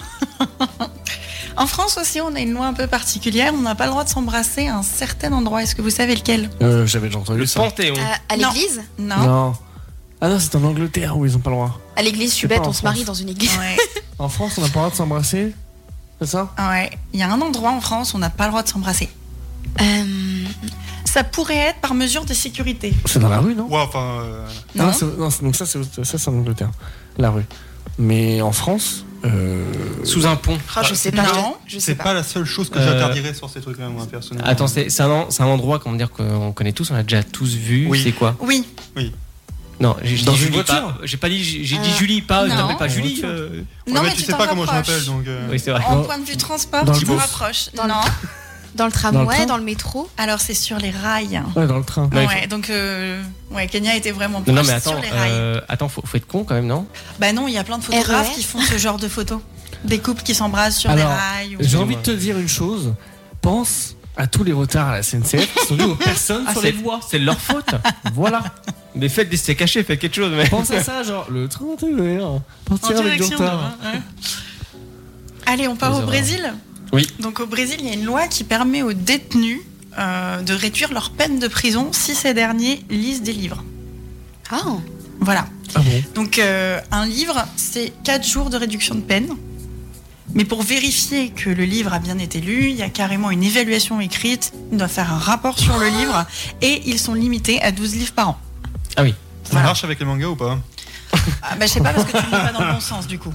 En 1.57 1.67
France 1.67 1.99
aussi, 2.01 2.21
on 2.21 2.33
a 2.37 2.41
une 2.41 2.53
loi 2.55 2.67
un 2.67 2.73
peu 2.73 2.87
particulière. 2.87 3.53
On 3.53 3.63
n'a 3.63 3.75
pas 3.75 3.87
le 3.87 3.91
droit 3.91 4.05
de 4.05 4.09
s'embrasser 4.09 4.69
à 4.69 4.77
un 4.77 4.83
certain 4.85 5.33
endroit. 5.33 5.61
Est-ce 5.65 5.75
que 5.75 5.83
vous 5.83 5.91
savez 5.91 6.15
lequel? 6.15 6.49
Euh, 6.63 6.87
J'avais 6.87 7.09
déjà 7.09 7.19
entendu 7.19 7.41
Le 7.41 7.47
ça. 7.47 7.59
Panthéon. 7.61 7.95
À, 7.97 8.35
à 8.35 8.37
Non. 8.37 8.49
l'église? 8.53 8.81
Non. 8.97 9.17
Non. 9.17 9.55
Ah 10.21 10.29
non, 10.29 10.39
c'est 10.41 10.55
en 10.57 10.65
Angleterre 10.65 11.17
où 11.17 11.25
ils 11.27 11.37
ont 11.37 11.41
pas 11.41 11.51
le 11.51 11.57
droit. 11.57 11.79
À 11.97 12.03
l'église, 12.03 12.31
je 12.33 12.37
suis 12.37 12.49
bête, 12.49 12.61
on 12.65 12.73
se 12.73 12.83
marie 12.83 13.03
France. 13.05 13.07
dans 13.19 13.23
une 13.23 13.29
église. 13.31 13.51
Ouais. 13.59 13.77
En 14.21 14.29
France, 14.29 14.55
on 14.59 14.63
n'a 14.63 14.67
pas 14.69 14.75
le 14.75 14.81
droit 14.81 14.91
de 14.91 14.97
s'embrasser 14.97 15.55
C'est 16.21 16.27
ça? 16.27 16.53
Ouais. 16.59 16.91
Il 17.13 17.21
y 17.21 17.23
a 17.23 17.33
un 17.33 17.41
endroit 17.41 17.71
en 17.71 17.81
France 17.81 18.13
où 18.13 18.17
on 18.17 18.19
n'a 18.19 18.31
pas 18.31 18.45
le 18.47 18.51
droit 18.51 18.65
de 18.65 18.69
s'embrasser. 18.69 19.09
Euh, 19.81 20.45
Ça 21.05 21.23
pourrait 21.23 21.57
être 21.57 21.81
par 21.81 21.95
mesure 21.95 22.25
de 22.25 22.35
sécurité. 22.35 22.93
C'est 23.07 23.21
dans 23.21 23.29
la 23.29 23.39
rue, 23.39 23.55
non? 23.55 23.69
Ouais, 23.69 23.79
enfin. 23.81 24.21
euh, 24.23 24.47
Ah, 24.79 24.83
Non. 24.87 24.93
c'est- 24.93 25.05
non, 25.17 25.31
c'est- 25.31 25.43
donc 25.45 25.55
ça, 25.55 25.67
c'est 25.67 26.05
ça, 26.05 26.19
c'est 26.19 26.29
en 26.29 26.35
Angleterre. 26.35 26.71
La 27.17 27.31
rue. 27.31 27.45
Mais 27.97 28.43
en 28.43 28.51
France, 28.53 29.05
euh, 29.25 29.65
Sous 30.05 30.27
un 30.27 30.35
pont. 30.37 30.59
oh, 30.77 30.81
je 30.83 30.95
sais 30.95 31.13
pas. 31.13 31.23
Non. 31.23 31.55
Je, 31.67 31.75
je 31.75 31.79
sais 31.79 31.87
C'est 31.93 31.95
pas. 31.95 32.05
pas 32.05 32.15
la 32.15 32.23
seule 32.25 32.45
chose 32.45 32.71
que 32.71 32.79
Euh, 32.79 32.85
j'interdirais 32.93 33.35
sur 33.35 33.49
ces 33.49 33.61
trucs-là, 33.61 33.89
moi, 33.89 34.05
personnellement. 34.11 34.49
Attends, 34.51 34.67
c'est 34.67 34.91
c'est 34.91 35.03
un, 35.05 35.11
en- 35.11 35.31
c'est 35.31 35.43
un 35.45 35.47
endroit 35.47 35.79
comment 35.79 35.95
dire 35.97 36.11
qu'on 36.11 36.51
connaît 36.53 36.73
tous, 36.73 36.91
on 36.91 36.95
a 36.97 37.03
déjà 37.05 37.23
tous 37.23 37.55
vu. 37.55 37.87
Oui. 37.89 38.01
C'est 38.03 38.13
quoi? 38.13 38.35
Oui. 38.41 38.67
Non, 39.81 39.97
j'ai 40.03 40.25
Dans 40.25 40.33
dit 40.33 40.39
une 40.39 40.45
Julie, 40.47 40.55
voiture 40.57 40.75
pas. 40.95 40.99
J'ai 41.05 41.17
pas 41.17 41.29
dit. 41.29 41.43
J'ai 41.65 41.77
dit 41.79 41.89
Euh, 41.91 41.97
Julie, 41.99 42.23
pas. 42.23 42.47
non. 42.47 42.57
T'appelles 42.57 42.77
pas 42.79 42.89
Julie. 42.89 43.21
euh, 43.25 43.49
Ouais, 43.51 43.93
non, 43.93 44.03
mais 44.03 44.09
mais 44.09 44.15
tu 44.15 44.23
sais 44.23 44.33
pas 44.33 44.47
comment 44.49 44.67
je 44.67 44.73
m'appelle, 44.73 45.05
donc. 45.05 45.27
euh, 45.27 45.47
Oui, 45.51 45.59
c'est 45.61 45.71
vrai. 45.71 45.83
En 45.87 45.97
Dans- 45.97 46.03
point 46.03 46.19
de 46.19 46.25
vue 46.25 46.37
transport, 46.37 46.85
dans 46.85 46.93
tu 46.93 47.05
bus. 47.07 47.15
rapproches. 47.17 47.69
Dans 47.75 47.85
le- 47.85 47.89
non. 47.91 47.95
Dans 47.95 48.05
le 48.05 48.11
Dans 48.75 48.87
le 48.87 48.93
tramway, 48.93 49.35
train 49.37 49.47
dans 49.47 49.57
le 49.57 49.63
métro. 49.65 50.09
Alors 50.19 50.41
c'est 50.41 50.55
sur 50.55 50.77
les 50.79 50.91
rails. 50.91 51.41
ouais, 51.57 51.67
dans 51.67 51.79
le 51.79 51.85
train. 51.85 52.09
Ouais, 52.13 52.47
donc 52.49 52.71
euh, 52.71 53.21
ouais, 53.51 53.67
Kenya 53.67 53.97
était 53.97 54.11
vraiment 54.13 54.39
Non, 54.41 54.45
proche 54.45 54.55
non, 54.57 54.63
mais 54.63 54.73
attends, 54.73 54.91
sur 54.91 55.01
les 55.01 55.09
rails. 55.09 55.31
euh, 55.33 55.61
attends, 55.69 55.89
faut, 55.89 56.03
faut 56.05 56.17
être 56.17 56.27
con 56.27 56.45
quand 56.45 56.55
même, 56.55 56.67
non? 56.67 56.87
Bah 57.19 57.33
non, 57.33 57.49
il 57.49 57.55
y 57.55 57.59
a 57.59 57.65
plein 57.65 57.79
de 57.79 57.83
photographes 57.85 58.29
RER. 58.29 58.35
qui 58.35 58.43
font 58.45 58.61
ce 58.61 58.77
genre 58.79 58.99
de 58.99 59.09
photos. 59.09 59.41
Des 59.85 59.99
couples 60.01 60.23
qui 60.23 60.35
s'embrassent 60.35 60.79
sur 60.79 60.91
Alors, 60.91 61.09
les 61.09 61.15
rails. 61.15 61.57
ou- 61.57 61.59
J'ai 61.61 61.79
envie 61.79 61.97
de 61.97 62.03
te 62.03 62.11
dire 62.11 62.39
une 62.39 62.49
chose. 62.49 62.93
Pense 63.41 63.95
à 64.19 64.27
tous 64.27 64.45
les 64.45 64.53
retards 64.53 64.89
à 64.89 64.93
la 64.97 65.03
SNCF 65.03 65.55
qui 65.55 65.67
sont 65.67 65.77
dus 65.77 65.85
aux 65.85 65.95
personnes 65.95 66.45
Ah, 66.47 66.53
sur 66.53 66.61
c'est 66.63 66.73
les 66.73 66.77
voies. 66.79 67.01
c'est 67.09 67.19
de 67.21 67.25
leur 67.25 67.41
faute. 67.41 67.71
Voilà. 68.15 68.43
mais 68.95 69.09
faites 69.09 69.29
des 69.31 69.37
c'est 69.37 69.55
caché, 69.55 69.83
faites 69.85 69.99
quelque 70.01 70.17
chose. 70.17 70.33
Mais... 70.37 70.49
Pense 70.49 70.71
à 70.73 70.83
ça, 70.83 71.03
genre 71.03 71.27
le 71.31 71.49
train 71.49 71.65
TER. 71.79 72.25
En 72.27 72.43
Partir 72.65 72.99
avec 72.99 73.17
du 73.17 73.23
retard. 73.23 73.77
ouais. 73.85 74.01
Allez, 75.47 75.69
on 75.69 75.77
part 75.77 75.93
Les 75.95 76.03
au. 76.03 76.07
Brésil 76.07 76.53
Oui. 76.93 77.07
Donc 77.21 77.41
au 77.41 77.47
Brésil, 77.47 77.77
il 77.81 77.87
y 77.87 77.91
a 77.91 77.95
une 77.95 78.05
loi 78.05 78.27
qui 78.27 78.45
permet 78.45 78.83
aux 78.83 78.93
détenus 78.93 79.61
euh, 79.99 80.43
de 80.43 80.53
réduire 80.53 80.93
leur 80.93 81.11
peine 81.11 81.39
de 81.39 81.49
prison 81.49 81.89
si 81.93 82.15
ces 82.15 82.35
derniers 82.35 82.83
lisent 82.91 83.23
des 83.23 83.33
livres. 83.33 83.63
Ah, 84.51 84.63
Voilà. 85.21 85.47
Ah 85.75 85.81
bon 85.81 86.03
Donc 86.15 86.39
euh, 86.39 86.81
un 86.91 87.07
livre, 87.07 87.45
c'est 87.57 87.93
4 88.05 88.27
jours 88.27 88.51
de 88.51 88.57
réduction 88.57 88.95
de 88.95 89.01
peine. 89.01 89.29
Mais 90.35 90.45
pour 90.45 90.63
vérifier 90.63 91.31
que 91.31 91.49
le 91.51 91.65
livre 91.65 91.93
a 91.93 91.99
bien 91.99 92.19
été 92.19 92.41
lu, 92.41 92.69
il 92.71 92.77
y 92.77 92.83
a 92.83 92.89
carrément 92.91 93.31
une 93.31 93.43
évaluation 93.43 94.01
écrite, 94.01 94.53
on 94.73 94.77
doit 94.77 94.89
faire 94.89 95.13
un 95.13 95.19
rapport 95.19 95.59
sur 95.59 95.79
le 95.79 95.89
livre, 95.89 96.27
et 96.61 96.83
ils 96.87 96.99
sont 96.99 97.15
limités 97.15 97.61
à 97.63 97.73
12 97.73 97.95
livres 97.97 98.13
par 98.13 98.29
an. 98.31 98.39
Ça 98.97 99.05
Voilà. 99.53 99.67
marche 99.69 99.85
avec 99.85 99.99
les 100.01 100.05
mangas 100.05 100.27
ou 100.29 100.37
pas? 100.37 100.59
Ah, 101.43 101.57
bah, 101.59 101.65
je 101.67 101.73
sais 101.73 101.81
pas 101.81 101.93
parce 101.95 102.05
que 102.05 102.11
tu 102.11 102.17
ne 102.19 102.23
lis 102.25 102.31
pas 102.31 102.53
dans 102.53 102.67
le 102.67 102.73
bon 102.75 102.81
sens 102.81 103.07
du 103.07 103.19
coup. 103.19 103.33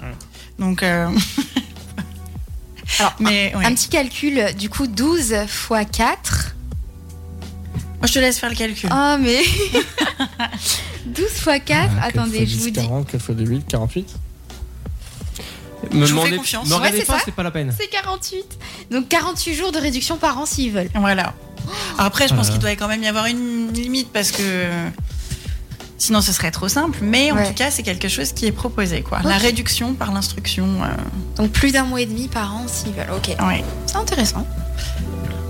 Donc... 0.60 0.84
euh, 0.84 1.10
Alors, 3.00 3.16
Mais 3.20 3.52
ouais. 3.56 3.66
un 3.66 3.74
petit 3.74 3.90
calcul, 3.90 4.54
du 4.58 4.70
coup, 4.70 4.86
12 4.86 5.48
fois 5.48 5.84
4. 5.86 6.56
Moi, 8.00 8.08
je 8.08 8.14
te 8.14 8.20
laisse 8.20 8.38
faire 8.38 8.50
le 8.50 8.56
calcul. 8.56 8.90
Ah, 8.92 9.18
mais. 9.20 9.40
12 11.08 11.26
fois 11.40 11.58
4. 11.60 11.90
Ah, 12.00 12.06
Attendez, 12.06 12.46
je 12.46 12.58
vous 12.58 12.66
dis. 12.70 12.74
40, 12.74 13.08
4 13.10 13.22
fois 13.22 13.34
2, 13.36 13.46
8, 13.46 13.66
48. 13.68 14.16
Me 15.92 16.06
vous 16.06 16.22
fais 16.22 16.36
confiance. 16.38 16.70
Me 16.70 16.76
Ouais, 16.76 16.92
c'est 16.96 17.06
pas, 17.06 17.18
ça. 17.20 17.24
c'est 17.26 17.34
pas 17.36 17.44
la 17.44 17.52
peine. 17.52 17.74
C'est 17.78 17.88
48. 17.88 18.46
Donc 18.92 19.10
48 19.10 19.54
jours 19.56 19.72
de 19.72 19.80
réduction 19.80 20.18
par 20.18 20.38
an 20.38 20.46
s'ils 20.46 20.72
veulent. 20.72 20.90
Voilà. 20.96 21.34
Après, 21.98 22.28
je 22.28 22.34
pense 22.34 22.48
Voilà. 22.48 22.52
qu'il 22.52 22.60
doit 22.60 22.76
quand 22.76 22.88
même 22.88 23.04
y 23.04 23.08
avoir 23.08 23.26
une 23.28 23.72
limite 23.74 24.10
parce 24.12 24.32
que 24.32 24.68
sinon 25.98 26.22
ce 26.22 26.32
serait 26.34 26.52
trop 26.52 26.68
simple. 26.68 27.00
Mais 27.02 27.32
en 27.32 27.36
Ouais. 27.38 27.48
tout 27.48 27.54
cas, 27.54 27.72
c'est 27.72 27.84
quelque 27.84 28.08
chose 28.10 28.34
qui 28.34 28.46
est 28.46 28.52
proposé. 28.52 29.02
Quoi. 29.02 29.20
La 29.24 29.38
réduction 29.38 29.94
par 29.94 30.12
l'instruction. 30.14 30.66
euh, 30.84 30.88
Donc 31.38 31.52
plus 31.52 31.72
d'un 31.72 31.84
mois 31.84 32.02
et 32.02 32.06
demi 32.06 32.28
par 32.28 32.54
an 32.56 32.66
s'ils 32.68 32.92
veulent. 32.94 33.12
Ok. 33.16 33.36
ouais. 33.48 33.64
C'est 33.86 33.96
intéressant. 33.96 34.46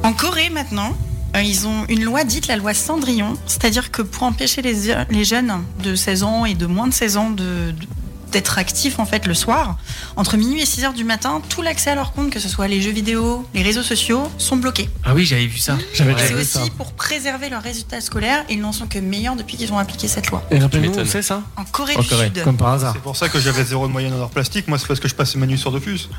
En 0.04 0.14
Corée 0.14 0.50
maintenant, 0.50 0.96
euh, 1.36 1.42
ils 1.42 1.66
ont 1.66 1.86
une 1.90 2.04
loi 2.04 2.24
dite 2.26 2.48
la 2.48 2.58
loi 2.58 2.74
Cendrillon, 2.74 3.36
c'est-à-dire 3.48 3.90
que 3.90 4.02
pour 4.02 4.24
empêcher 4.24 4.62
les, 4.62 4.94
les 5.10 5.24
jeunes 5.24 5.64
de 5.84 5.96
16 5.96 6.24
ans 6.24 6.46
et 6.46 6.54
de 6.54 6.66
moins 6.68 6.88
de 6.88 6.94
16 6.94 7.18
ans 7.18 7.30
de- 7.32 7.72
de- 7.72 7.88
d'être 8.34 8.58
actifs 8.58 9.00
en 9.00 9.06
fait 9.06 9.26
le 9.26 9.34
soir, 9.34 9.78
entre 10.16 10.36
minuit 10.38 10.62
et 10.62 10.66
6 10.66 10.84
heures 10.86 10.94
du 10.94 11.04
matin, 11.04 11.42
tout 11.50 11.62
l'accès 11.62 11.92
à 11.92 11.96
leur 11.96 12.12
compte, 12.12 12.30
que 12.32 12.40
ce 12.40 12.50
soit 12.50 12.68
les 12.68 12.82
jeux 12.82 12.92
vidéo, 12.92 13.48
les 13.54 13.62
réseaux 13.64 13.84
sociaux, 13.84 14.30
sont 14.38 14.58
bloqués. 14.58 14.90
Ah 15.06 15.14
oui, 15.14 15.26
j'avais 15.26 15.46
vu 15.48 15.58
ça. 15.60 15.78
J'avais 15.94 16.14
C'est 16.18 16.34
aussi 16.34 16.46
ça. 16.46 16.60
pour 16.78 16.94
préserver 16.94 17.50
leurs 17.50 17.64
résultats 17.64 18.02
scolaires 18.02 18.44
ils 18.50 18.60
n'en 18.60 18.72
sont 18.72 18.88
que 18.88 19.00
meilleurs 19.00 19.36
depuis 19.36 19.56
qu'ils 19.58 19.72
ont 19.72 19.78
appliqué 19.78 20.08
cette 20.08 20.28
loi. 20.30 20.44
Et 20.52 20.60
rappelez-nous, 20.60 20.98
on 21.00 21.06
sait 21.06 21.22
ça 21.22 21.42
En 21.58 21.64
Corée 21.64 21.96
En 21.96 22.02
du 22.02 22.08
Corée. 22.08 22.26
Sud. 22.26 22.44
Comme 22.44 22.58
par 22.58 22.70
hasard. 22.70 22.94
C'est 22.94 23.02
pour 23.02 23.16
ça 23.16 23.30
que 23.30 23.40
j'avais 23.40 23.64
zéro 23.64 23.88
de 23.88 23.92
moyenne 23.92 24.14
en 24.14 24.22
art 24.22 24.30
plastique. 24.30 24.68
Moi, 24.68 24.78
c'est 24.78 24.88
parce 24.88 25.00
que 25.00 25.08
je 25.08 25.16
passais 25.16 25.38
ma 25.38 25.46
nuit 25.46 25.58
sur 25.58 25.72
Dofus. 25.72 26.10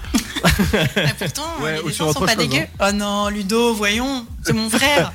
Et 0.44 0.48
pourtant, 1.18 1.42
Ouais, 1.60 1.80
ou 1.84 1.88
les 1.88 1.92
sur 1.94 2.06
dessins 2.06 2.20
sont 2.20 2.26
pas 2.26 2.34
chose, 2.34 2.48
dégueux. 2.48 2.66
Oh 2.80 2.92
non, 2.92 3.28
Ludo, 3.28 3.74
voyons, 3.74 4.24
c'est 4.42 4.52
mon 4.52 4.68
frère. 4.78 5.12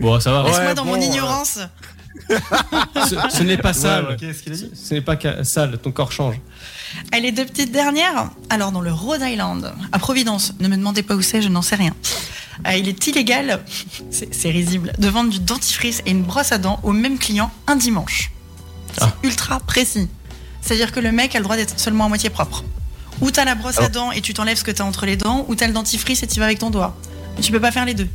Bon, 0.00 0.18
ça 0.20 0.32
va. 0.32 0.42
Laisse-moi 0.44 0.66
Ouais, 0.66 0.74
dans 0.74 0.84
bon, 0.84 0.96
mon 0.96 1.00
euh, 1.02 1.04
ignorance. 1.04 1.58
Ce, 3.08 3.16
ce 3.38 3.42
n'est 3.42 3.56
pas 3.58 3.72
sale. 3.72 4.16
Qu'est-ce 4.18 4.42
qu'il 4.42 4.52
a 4.52 4.56
dit 4.56 4.70
Ce 4.74 4.94
n'est 4.94 5.00
pas 5.00 5.16
sale, 5.44 5.78
ton 5.78 5.90
corps 5.92 6.12
change. 6.12 6.40
Elle 7.12 7.22
les 7.24 7.32
deux 7.32 7.44
petites 7.44 7.72
dernières. 7.72 8.30
Alors, 8.50 8.72
dans 8.72 8.80
le 8.80 8.92
Rhode 8.92 9.20
Island, 9.22 9.72
à 9.92 9.98
Providence, 9.98 10.54
ne 10.60 10.68
me 10.68 10.76
demandez 10.76 11.02
pas 11.02 11.14
où 11.14 11.22
c'est, 11.22 11.42
je 11.42 11.48
n'en 11.48 11.62
sais 11.62 11.74
rien. 11.76 11.94
Euh, 12.68 12.74
il 12.76 12.88
est 12.88 13.06
illégal, 13.08 13.60
c'est 14.10 14.32
c'est 14.32 14.50
risible, 14.50 14.92
de 14.98 15.08
vendre 15.08 15.30
du 15.30 15.40
dentifrice 15.40 16.02
et 16.06 16.12
une 16.12 16.22
brosse 16.22 16.52
à 16.52 16.58
dents 16.58 16.78
au 16.84 16.92
même 16.92 17.18
client 17.18 17.50
un 17.66 17.74
dimanche. 17.76 18.30
C'est 18.96 19.02
Ah. 19.04 19.12
ultra 19.24 19.58
précis. 19.60 20.08
C'est-à-dire 20.60 20.92
que 20.92 21.00
le 21.00 21.10
mec 21.10 21.34
a 21.34 21.38
le 21.38 21.44
droit 21.44 21.56
d'être 21.56 21.78
seulement 21.80 22.04
à 22.04 22.08
moitié 22.08 22.30
propre. 22.30 22.64
Ou 23.20 23.30
t'as 23.32 23.44
la 23.44 23.54
brosse 23.56 23.78
à 23.78 23.88
dents 23.88 24.12
et 24.12 24.20
tu 24.20 24.34
t'enlèves 24.34 24.56
ce 24.56 24.64
que 24.64 24.70
t'as 24.70 24.84
entre 24.84 25.04
les 25.04 25.16
dents, 25.16 25.44
ou 25.48 25.54
t'as 25.56 25.66
le 25.66 25.72
dentifrice 25.72 26.22
et 26.22 26.26
tu 26.28 26.38
vas 26.38 26.46
avec 26.46 26.58
ton 26.60 26.70
doigt. 26.70 26.96
Mais 27.36 27.42
tu 27.42 27.50
peux 27.52 27.60
pas 27.60 27.72
faire 27.72 27.84
les 27.84 27.94
deux. 27.94 28.08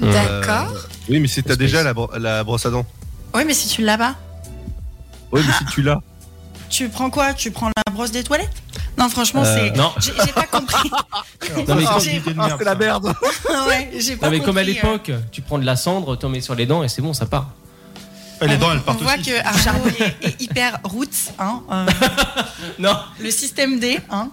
D'accord. 0.00 0.72
Oui, 1.08 1.20
mais 1.20 1.28
si 1.28 1.42
t'as 1.42 1.56
déjà 1.56 1.82
la, 1.82 1.94
bro- 1.94 2.10
la 2.18 2.44
brosse 2.44 2.66
à 2.66 2.70
dents. 2.70 2.86
Oui, 3.34 3.42
mais 3.46 3.54
si 3.54 3.68
tu 3.68 3.82
l'as 3.82 3.98
pas, 3.98 4.14
Oui, 5.32 5.42
mais 5.46 5.52
si 5.52 5.64
tu 5.66 5.82
l'as. 5.82 6.00
tu 6.70 6.88
prends 6.88 7.10
quoi? 7.10 7.32
Tu 7.34 7.50
prends 7.50 7.68
la 7.68 7.92
brosse 7.92 8.10
des 8.10 8.24
toilettes? 8.24 8.50
Non, 8.98 9.08
franchement, 9.08 9.42
Euh, 9.44 9.56
c'est. 9.72 9.76
non. 9.76 9.92
J'ai 9.98 10.12
j'ai 10.24 10.32
pas 10.32 10.46
compris. 10.46 10.90
Non, 11.68 11.74
mais 11.76 11.84
Ah, 11.86 11.98
merde, 12.36 12.54
c'est 12.58 12.64
la 12.64 12.74
merde. 12.74 13.06
ouais, 13.68 13.90
j'ai 14.00 14.16
pas 14.16 14.26
Non, 14.26 14.32
mais 14.32 14.40
comme 14.40 14.56
à 14.58 14.62
compris, 14.64 14.78
euh. 14.78 14.82
l'époque, 14.82 15.10
tu 15.30 15.42
prends 15.42 15.58
de 15.58 15.64
la 15.66 15.76
cendre, 15.76 16.16
t'en 16.16 16.28
mets 16.28 16.40
sur 16.40 16.54
les 16.54 16.66
dents 16.66 16.82
et 16.82 16.88
c'est 16.88 17.02
bon, 17.02 17.12
ça 17.14 17.26
part. 17.26 17.50
Dents, 18.40 18.72
elles 18.72 18.80
On 18.86 18.92
voit 18.92 19.14
aussi. 19.14 19.30
que 19.30 19.38
Arnaud 19.44 19.88
est, 20.00 20.26
est 20.26 20.42
hyper 20.42 20.78
roots, 20.84 21.32
hein, 21.38 21.62
euh, 21.70 21.86
Non, 22.78 22.96
le 23.20 23.30
système 23.30 23.78
D, 23.80 23.98
hein. 24.10 24.30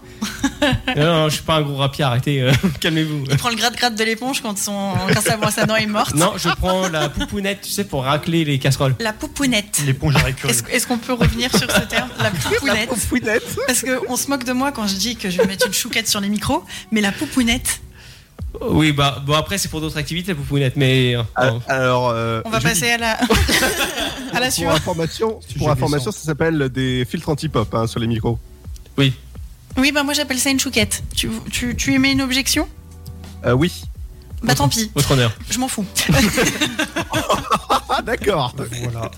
non, 0.96 1.04
non, 1.06 1.30
je 1.30 1.36
suis 1.36 1.44
pas 1.44 1.56
un 1.56 1.62
gros 1.62 1.78
rapier, 1.78 2.04
arrêtez, 2.04 2.42
euh, 2.42 2.52
calmez-vous. 2.80 3.26
Il 3.32 3.38
prend 3.38 3.50
le 3.50 3.56
gratte-gratte 3.56 3.96
de 3.96 4.04
l'éponge 4.04 4.42
quand, 4.42 4.58
son, 4.58 4.94
quand 5.14 5.22
sa 5.22 5.38
brosse 5.38 5.58
à 5.58 5.66
dents 5.66 5.76
est 5.76 5.86
morte. 5.86 6.16
Non, 6.16 6.34
je 6.38 6.50
prends 6.50 6.90
la 6.90 7.10
poupounette, 7.10 7.62
tu 7.62 7.70
sais, 7.70 7.84
pour 7.86 8.04
racler 8.04 8.44
les 8.46 8.60
casseroles. 8.60 8.96
La 9.00 9.14
poupounette. 9.14 9.82
L'éponge 9.86 10.16
à 10.16 10.20
récurer. 10.20 10.52
Est-ce 10.52 10.64
est-ce 10.70 10.88
qu'on 10.88 10.98
peut 10.98 11.14
revenir 11.14 11.50
sur 11.56 11.72
ce 11.72 11.82
terme 11.82 12.10
La 12.20 12.32
poupounette? 12.32 12.90
Poupounette. 12.90 13.58
Parce 13.68 13.84
qu'on 13.84 14.16
se 14.18 14.28
moque 14.28 14.44
de 14.44 14.54
moi 14.54 14.72
quand 14.72 14.88
je 14.88 14.96
dis 14.96 15.16
que 15.16 15.30
je 15.30 15.38
vais 15.38 15.48
mettre 15.48 15.68
une 15.68 15.74
chouquette 15.74 16.08
sur 16.08 16.20
les 16.20 16.30
micros, 16.30 16.64
mais 16.92 17.02
la 17.02 17.12
poupounette, 17.12 17.80
Oui, 18.62 18.92
bah, 18.92 19.22
bon, 19.26 19.34
après, 19.34 19.58
c'est 19.58 19.68
pour 19.68 19.82
d'autres 19.82 19.98
activités, 19.98 20.32
la 20.32 20.36
poupounette, 20.36 20.76
mais. 20.76 21.16
euh, 21.16 21.24
Ah. 21.36 21.52
Alors, 21.68 22.10
euh, 22.10 22.42
on 22.46 22.50
va 22.50 22.60
passer 22.62 22.92
à 22.92 22.98
la, 22.98 23.12
à 24.34 24.40
la 24.40 24.42
Pour 24.48 24.52
suivante. 24.52 24.76
information, 24.78 25.40
Sujet 25.42 25.58
pour 25.60 25.72
information, 25.72 26.12
ça 26.12 26.20
s'appelle 26.24 26.70
des 26.70 27.06
filtres 27.10 27.30
anti-pop 27.30 27.74
hein, 27.74 27.88
sur 27.88 28.00
les 28.00 28.08
micros. 28.08 28.38
Oui, 29.76 29.92
bah 29.92 30.04
moi 30.04 30.14
j'appelle 30.14 30.38
ça 30.38 30.52
une 30.52 30.60
chouquette. 30.60 31.04
Tu, 31.16 31.30
tu, 31.52 31.76
tu 31.76 31.94
émets 31.96 32.12
une 32.12 32.22
objection? 32.22 32.68
Euh, 33.46 33.54
oui. 33.54 33.84
Bah 34.44 34.54
tant 34.54 34.70
pis, 34.70 34.92
Votre 34.94 35.12
honneur. 35.12 35.32
je 35.50 35.58
m'en 35.58 35.68
fous. 35.68 35.86
D'accord. 38.06 38.54
Voilà. 38.84 39.10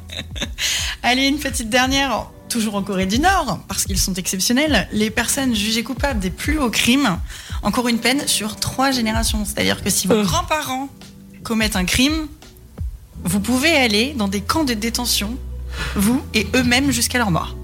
Allez, 1.03 1.28
une 1.28 1.40
petite 1.40 1.70
dernière, 1.70 2.28
toujours 2.49 2.76
en 2.76 2.84
Corée 2.84 3.06
du 3.06 3.20
Nord, 3.20 3.60
parce 3.68 3.86
qu'ils 3.86 3.99
sont 3.99 4.14
exceptionnels. 4.14 4.88
Les 4.91 5.10
personnes 5.10 5.56
jugées 5.56 5.84
coupables 5.84 6.20
des 6.20 6.30
plus 6.30 6.57
hauts 6.60 6.70
crimes 6.70 7.18
encourent 7.66 7.90
une 7.90 8.00
peine 8.00 8.26
sur 8.28 8.56
trois 8.56 8.92
générations. 8.92 9.44
C'est-à-dire 9.44 9.84
que 9.84 9.90
si 9.90 10.08
vos 10.08 10.14
Euh. 10.14 10.24
grands-parents 10.24 10.88
commettent 11.44 11.76
un 11.76 11.84
crime, 11.86 12.28
vous 13.24 13.40
pouvez 13.42 13.76
aller 13.76 14.14
dans 14.18 14.28
des 14.30 14.42
camps 14.42 14.64
de 14.64 14.74
détention, 14.74 15.36
vous 15.96 16.22
et 16.34 16.48
eux-mêmes 16.56 16.92
jusqu'à 16.92 17.18
leur 17.18 17.32
mort. 17.32 17.56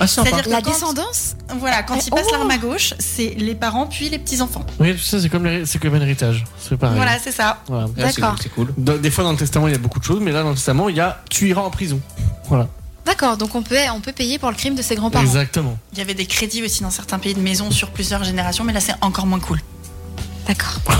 Ah, 0.00 0.08
sympa. 0.08 0.30
C'est-à-dire 0.30 0.44
que 0.46 0.50
La 0.50 0.60
quand- 0.60 0.70
descendance 0.72 1.36
Voilà, 1.60 1.84
quand 1.84 1.94
Eh, 1.96 2.00
ils 2.04 2.10
passent 2.10 2.26
oh. 2.30 2.32
l'arme 2.34 2.50
à 2.50 2.58
gauche, 2.58 2.94
c'est 2.98 3.34
les 3.38 3.54
parents 3.54 3.86
puis 3.86 4.08
les 4.08 4.18
petits-enfants. 4.18 4.66
Oui, 4.80 4.92
tout 4.92 4.98
ça, 4.98 5.20
c'est 5.20 5.28
comme, 5.28 5.44
les- 5.46 5.62
comme 5.80 5.94
l'héritage. 5.94 6.42
C'est 6.58 6.76
pareil. 6.76 6.96
Voilà, 6.96 7.16
c'est 7.20 7.30
ça. 7.30 7.62
Voilà. 7.68 7.86
Ah, 7.98 8.02
D'accord. 8.02 8.34
c'est 8.42 8.48
cool. 8.48 8.72
Des 8.76 9.10
fois, 9.12 9.22
dans 9.22 9.30
le 9.30 9.36
testament, 9.38 9.68
il 9.68 9.72
y 9.72 9.76
a 9.76 9.78
beaucoup 9.78 10.00
de 10.00 10.04
choses, 10.04 10.18
mais 10.20 10.32
là, 10.32 10.42
dans 10.42 10.48
le 10.48 10.56
testament, 10.56 10.88
il 10.88 10.96
y 10.96 11.00
a 11.00 11.22
tu 11.30 11.48
iras 11.48 11.60
en 11.62 11.70
prison. 11.70 12.00
Voilà. 12.48 12.66
D'accord, 13.06 13.36
donc 13.36 13.54
on 13.54 13.62
peut, 13.62 13.76
on 13.94 14.00
peut 14.00 14.12
payer 14.12 14.38
pour 14.38 14.50
le 14.50 14.56
crime 14.56 14.74
de 14.74 14.82
ses 14.82 14.94
grands-parents. 14.94 15.24
Exactement. 15.24 15.78
Il 15.92 15.98
y 15.98 16.02
avait 16.02 16.14
des 16.14 16.26
crédits 16.26 16.62
aussi 16.62 16.82
dans 16.82 16.90
certains 16.90 17.18
pays 17.18 17.34
de 17.34 17.40
maison 17.40 17.70
sur 17.70 17.90
plusieurs 17.90 18.24
générations, 18.24 18.64
mais 18.64 18.72
là 18.72 18.80
c'est 18.80 18.94
encore 19.02 19.26
moins 19.26 19.40
cool. 19.40 19.60
D'accord. 20.46 20.80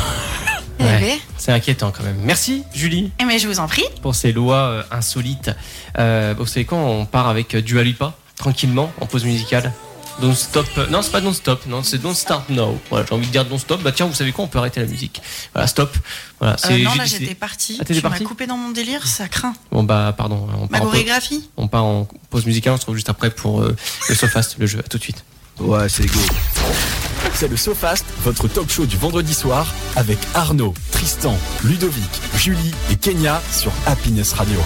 Eh 0.80 0.82
Ouais. 0.82 0.98
ben, 1.00 1.18
C'est 1.38 1.52
inquiétant 1.52 1.92
quand 1.96 2.02
même. 2.02 2.16
Merci, 2.24 2.64
Julie, 2.74 3.12
Eh 3.20 3.24
mais 3.24 3.38
je 3.38 3.46
vous 3.46 3.60
en 3.60 3.68
prie. 3.68 3.84
pour 4.02 4.16
ces 4.16 4.32
lois 4.32 4.56
euh, 4.56 4.82
insolites. 4.90 5.52
Euh, 5.98 6.34
vous 6.36 6.46
savez 6.46 6.64
quoi 6.64 6.78
On 6.78 7.06
part 7.06 7.28
avec 7.28 7.54
euh, 7.54 7.62
Dua 7.62 7.84
Lipa, 7.84 8.12
tranquillement, 8.36 8.90
en 9.00 9.06
pause 9.06 9.24
musicale. 9.24 9.72
Don't 10.20 10.34
stop. 10.34 10.66
Non, 10.90 11.02
c'est 11.02 11.10
pas 11.10 11.20
don't 11.20 11.32
stop. 11.34 11.66
Non, 11.66 11.82
c'est 11.82 11.98
don't 11.98 12.14
start 12.14 12.48
now. 12.48 12.78
Voilà, 12.88 13.04
j'ai 13.08 13.14
envie 13.14 13.26
de 13.26 13.32
dire 13.32 13.44
don't 13.44 13.58
stop. 13.58 13.82
Bah 13.82 13.90
tiens, 13.92 14.06
vous 14.06 14.14
savez 14.14 14.32
quoi 14.32 14.44
On 14.44 14.48
peut 14.48 14.58
arrêter 14.58 14.80
la 14.80 14.86
musique. 14.86 15.20
Voilà, 15.52 15.66
stop. 15.66 15.96
Voilà, 16.38 16.56
Euh, 16.66 16.78
non, 16.78 16.94
là 16.94 17.04
j'étais 17.04 17.34
partie. 17.34 17.78
Ah, 17.80 17.84
tu 17.84 17.94
m'as 17.94 18.00
partie 18.02 18.24
coupé 18.24 18.46
dans 18.46 18.56
mon 18.56 18.70
délire, 18.70 19.06
ça 19.06 19.26
craint. 19.28 19.54
Bon 19.72 19.82
bah 19.82 20.14
pardon. 20.16 20.46
On 20.56 20.62
Ma 20.62 20.78
part, 20.78 20.82
chorégraphie 20.82 21.48
on 21.56 21.66
part 21.68 21.84
en 21.84 22.06
pause 22.30 22.46
musicale. 22.46 22.72
On 22.74 22.76
se 22.76 22.82
retrouve 22.82 22.94
juste 22.96 23.08
après 23.10 23.30
pour 23.30 23.62
euh, 23.62 23.74
le 24.08 24.14
Sofast, 24.14 24.56
le 24.58 24.66
jeu. 24.66 24.78
À 24.78 24.82
tout 24.84 24.98
de 24.98 25.02
suite. 25.02 25.24
Ouais, 25.58 25.88
c'est 25.88 26.06
go. 26.06 26.18
C'est 27.34 27.48
le 27.48 27.56
SoFast, 27.56 28.04
votre 28.22 28.46
talk 28.48 28.70
show 28.70 28.86
du 28.86 28.96
vendredi 28.96 29.34
soir 29.34 29.66
avec 29.96 30.18
Arnaud, 30.34 30.74
Tristan, 30.92 31.36
Ludovic, 31.64 32.10
Julie 32.36 32.72
et 32.90 32.96
Kenya 32.96 33.40
sur 33.52 33.72
Happiness 33.86 34.32
Radio. 34.34 34.60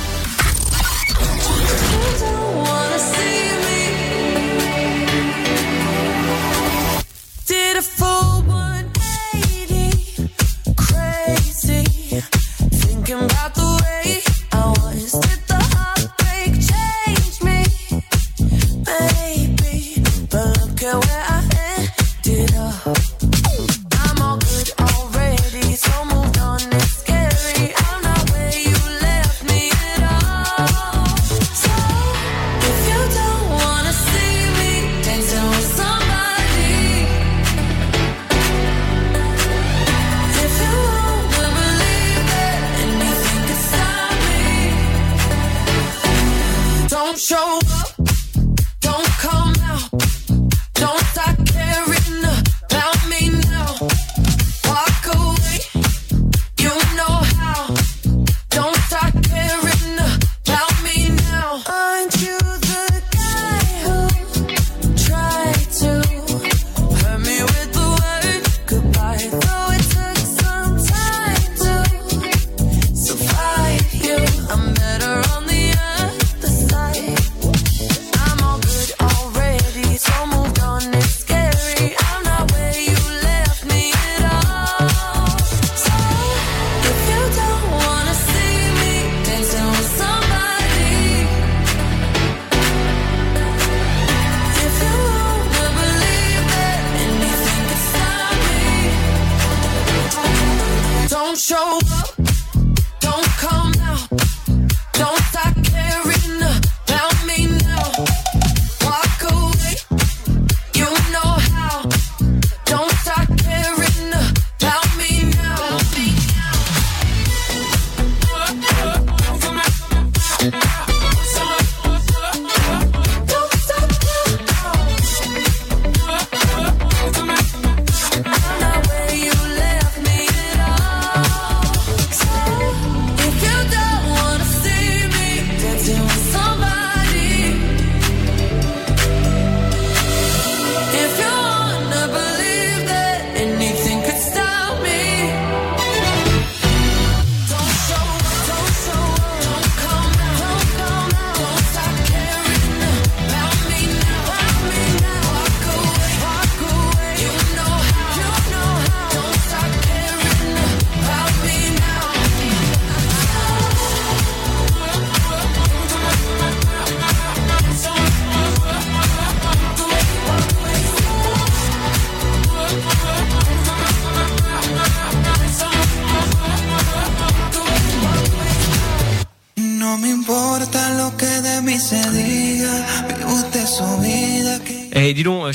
Look 20.79 20.83
at 20.83 21.07
where 21.07 21.25
I 21.29 21.49
ended 22.25 22.55
up. 22.57 23.18
Show 47.29 47.68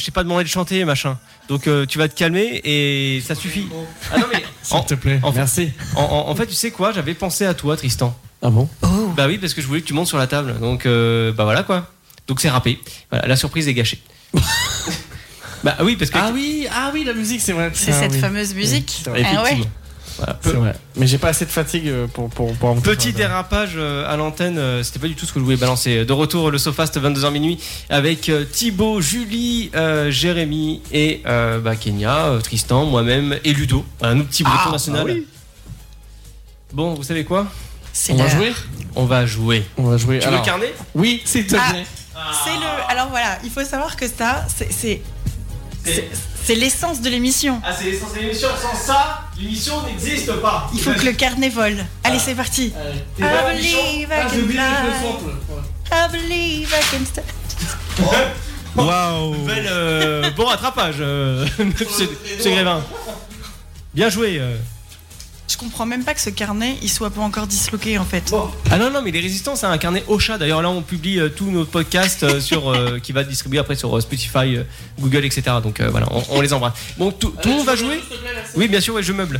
je 0.03 0.07
t'ai 0.07 0.11
pas 0.11 0.23
demandé 0.23 0.43
de 0.43 0.49
chanter, 0.49 0.83
machin. 0.83 1.17
Donc 1.47 1.65
euh, 1.67 1.85
tu 1.85 1.97
vas 1.97 2.09
te 2.09 2.13
calmer 2.15 2.59
et 2.65 3.21
ça 3.25 3.35
suffit. 3.35 3.67
Ah 4.11 4.17
non 4.19 4.25
mais 4.33 4.43
S'il 4.61 4.83
te 4.85 4.95
plaît. 4.95 5.19
en, 5.23 5.31
Merci. 5.31 5.71
En, 5.95 6.01
en- 6.03 6.29
en 6.29 6.35
fait, 6.35 6.45
tu 6.47 6.55
sais 6.55 6.71
quoi? 6.71 6.91
J'avais 6.91 7.13
pensé 7.13 7.45
à 7.45 7.53
toi, 7.53 7.77
Tristan. 7.77 8.13
Ah 8.41 8.49
bon? 8.49 8.67
Bah 9.15 9.27
oui, 9.27 9.37
parce 9.37 9.53
que 9.53 9.61
je 9.61 9.67
voulais 9.67 9.79
que 9.81 9.85
tu 9.87 9.93
montes 9.93 10.07
sur 10.07 10.17
la 10.17 10.27
table. 10.27 10.59
Donc 10.59 10.85
euh, 10.85 11.31
bah 11.31 11.45
voilà 11.45 11.63
quoi. 11.63 11.89
Donc 12.27 12.41
c'est 12.41 12.49
râpé. 12.49 12.79
Voilà, 13.09 13.27
la 13.27 13.35
surprise 13.37 13.67
est 13.69 13.73
gâchée. 13.73 14.01
bah 15.63 15.77
oui, 15.81 15.95
parce 15.95 16.11
que 16.11 16.17
Ah 16.17 16.31
oui, 16.33 16.67
ah 16.69 16.91
oui, 16.93 17.03
la 17.05 17.13
musique, 17.13 17.39
c'est 17.39 17.53
vrai. 17.53 17.71
C'est 17.73 17.91
Ah 17.93 17.99
cette 18.01 18.11
oui. 18.13 18.19
fameuse 18.19 18.53
musique. 18.53 19.03
Ah 19.07 19.43
ouais. 19.43 19.57
C'est 20.43 20.51
vrai. 20.53 20.73
Mais 20.97 21.07
j'ai 21.07 21.17
pas 21.17 21.29
assez 21.29 21.45
de 21.45 21.51
fatigue 21.51 21.87
euh, 21.87 22.07
pour 22.07 22.29
pour 22.29 22.53
pour. 22.55 22.75
Petit 22.81 23.13
dérapage 23.13 23.73
euh, 23.75 24.11
à 24.11 24.17
l'antenne, 24.17 24.57
euh, 24.57 24.83
c'était 24.83 24.99
pas 24.99 25.07
du 25.07 25.15
tout 25.15 25.25
ce 25.25 25.33
que 25.33 25.39
je 25.39 25.43
voulais 25.45 25.57
balancer. 25.57 26.05
De 26.05 26.13
retour 26.13 26.51
le 26.51 26.57
Sofast 26.57 26.99
22h 26.99 27.31
minuit 27.31 27.59
avec 27.89 28.29
Thibaut, 28.51 28.99
Julie, 29.01 29.71
euh, 29.75 30.11
Jérémy 30.11 30.81
et 30.91 31.21
euh, 31.25 31.59
bah, 31.59 31.75
Kenya, 31.75 32.33
Tristan, 32.43 32.85
moi-même 32.85 33.37
et 33.43 33.53
Ludo, 33.53 33.85
un 34.01 34.19
autre 34.19 34.29
petit 34.29 34.43
breton 34.43 34.59
Ah, 34.67 34.71
national. 34.71 35.05
bah 35.07 35.13
oui. 35.13 35.27
Bon, 36.73 36.93
vous 36.95 37.03
savez 37.03 37.23
quoi? 37.23 37.47
C'est 37.91 38.13
On 38.13 38.17
va 38.17 38.27
jouer? 38.27 38.53
On 38.95 39.05
va 39.05 39.25
jouer. 39.25 39.63
On 39.77 39.83
va 39.83 39.97
jouer. 39.97 40.17
Tu 40.19 40.25
veux 40.25 40.29
Alors, 40.29 40.41
le 40.41 40.45
carnet? 40.45 40.73
Oui, 40.95 41.21
s'il 41.25 41.45
te 41.47 41.55
Ah. 41.55 41.71
C'est 42.43 42.51
le. 42.55 42.91
Alors 42.91 43.09
voilà, 43.09 43.37
il 43.43 43.49
faut 43.49 43.63
savoir 43.63 43.95
que 43.95 44.07
ça, 44.07 44.45
c'est- 44.55 44.71
c'est 44.71 45.01
C'est- 45.85 46.09
c'est- 46.43 46.55
l'essence 46.55 47.01
de 47.01 47.09
l'émission. 47.09 47.61
Ah, 47.65 47.71
c'est 47.77 47.85
l'essence 47.85 48.13
de 48.13 48.19
l'émission. 48.19 48.49
Sans 48.61 48.75
ça, 48.75 49.21
l'émission 49.39 49.81
n'existe 49.83 50.31
pas. 50.33 50.69
Il 50.73 50.79
faut 50.79 50.91
que 50.93 51.05
le 51.05 51.13
carnet 51.13 51.49
vole. 51.49 51.85
Allez, 52.03 52.19
c'est 52.19 52.35
parti. 52.35 52.73
I 53.19 53.21
believe 53.21 54.09
I 54.09 54.21
can 54.23 54.29
fly. 54.29 54.59
I 55.91 56.11
believe 56.11 56.69
I 56.69 56.83
can. 56.91 57.21
Waouh 58.75 59.35
euh, 59.49 60.31
bon 60.31 60.45
rattrapage, 60.45 60.95
euh, 60.99 61.45
monsieur, 61.59 62.09
monsieur 62.37 62.51
Grévin. 62.51 62.83
Bien 63.93 64.09
joué. 64.09 64.41
Je 65.53 65.57
comprends 65.59 65.85
même 65.85 66.03
pas 66.03 66.15
que 66.15 66.19
ce 66.19 66.31
carnet, 66.31 66.77
il 66.81 66.89
soit 66.89 67.11
pas 67.11 67.21
encore 67.21 67.45
disloqué 67.45 67.99
en 67.99 68.05
fait. 68.05 68.33
Ah 68.71 68.77
non, 68.79 68.89
non, 68.89 69.03
mais 69.03 69.11
les 69.11 69.19
résistants, 69.19 69.55
c'est 69.55 69.67
un 69.67 69.77
carnet 69.77 70.03
Ocha. 70.07 70.39
D'ailleurs, 70.39 70.63
là, 70.63 70.69
on 70.71 70.81
publie 70.81 71.19
euh, 71.19 71.29
tous 71.29 71.45
nos 71.51 71.63
podcasts 71.63 72.23
euh, 72.23 72.39
sur, 72.39 72.71
euh, 72.71 72.97
qui 72.97 73.11
va 73.11 73.21
être 73.21 73.27
distribué 73.27 73.59
après 73.59 73.75
sur 73.75 74.01
Spotify, 74.01 74.57
Google, 74.99 75.25
etc. 75.25 75.43
Donc 75.61 75.79
voilà, 75.79 76.07
on, 76.11 76.23
on 76.31 76.41
les 76.41 76.53
embrasse. 76.53 76.73
Bon, 76.97 77.11
tout, 77.11 77.29
tout 77.39 77.49
le 77.49 77.55
monde 77.57 77.67
va 77.67 77.75
jouer? 77.75 78.01
Oui, 78.55 78.67
bien 78.67 78.81
sûr, 78.81 78.95
ouais, 78.95 79.03
je 79.03 79.13
meuble. 79.13 79.39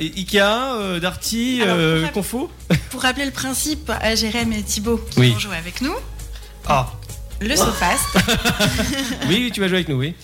Ikea, 0.00 0.98
Darty, 1.02 1.60
Alors, 1.62 1.76
pour 1.76 2.02
rap- 2.04 2.12
Confo? 2.14 2.50
Pour 2.90 3.02
rappeler 3.02 3.26
le 3.26 3.30
principe 3.30 3.90
à 3.90 4.14
Jérém 4.14 4.52
et 4.54 4.62
Thibaut 4.62 5.04
qui 5.10 5.20
Oui. 5.20 5.30
vont 5.32 5.38
jouer 5.38 5.56
avec 5.56 5.82
nous, 5.82 5.94
Ah, 6.66 6.90
le 7.42 7.54
Sofast, 7.56 8.06
oui, 9.28 9.50
tu 9.52 9.60
vas 9.60 9.68
jouer 9.68 9.78
avec 9.78 9.88
nous, 9.88 9.96
oui. 9.96 10.14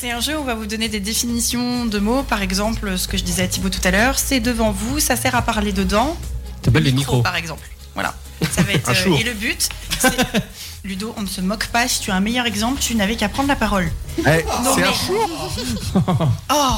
C'est 0.00 0.10
un 0.10 0.20
jeu 0.20 0.36
où 0.38 0.40
on 0.40 0.44
va 0.44 0.54
vous 0.54 0.66
donner 0.66 0.88
des 0.88 1.00
définitions 1.00 1.84
de 1.84 1.98
mots. 1.98 2.22
Par 2.22 2.40
exemple, 2.42 2.96
ce 2.96 3.06
que 3.08 3.16
je 3.18 3.22
disais 3.24 3.42
à 3.42 3.48
Thibaut 3.48 3.68
tout 3.68 3.80
à 3.84 3.90
l'heure, 3.90 4.18
c'est 4.18 4.40
devant 4.40 4.70
vous, 4.70 4.98
ça 5.00 5.16
sert 5.16 5.34
à 5.34 5.42
parler 5.42 5.72
dedans. 5.72 6.16
T'appelles 6.62 6.84
les 6.84 6.92
Micro, 6.92 7.16
micros. 7.16 7.22
par 7.22 7.36
exemple. 7.36 7.68
Voilà. 7.94 8.14
Ça 8.52 8.62
va 8.62 8.72
être. 8.72 8.88
Un 8.88 8.92
euh, 8.92 8.94
chour. 8.94 9.18
et 9.18 9.24
le 9.24 9.34
but, 9.34 9.68
c'est. 9.98 10.16
Ludo, 10.84 11.12
on 11.18 11.22
ne 11.22 11.26
se 11.26 11.40
moque 11.42 11.66
pas. 11.66 11.86
Si 11.88 12.00
tu 12.00 12.10
as 12.10 12.14
un 12.14 12.20
meilleur 12.20 12.46
exemple, 12.46 12.80
tu 12.80 12.94
n'avais 12.94 13.16
qu'à 13.16 13.28
prendre 13.28 13.48
la 13.48 13.56
parole. 13.56 13.90
Eh, 14.18 14.22
Non, 14.22 14.74
C'est 14.74 14.80
mais- 14.80 14.86
un 14.86 14.92
chour 14.92 15.52
Oh 16.50 16.76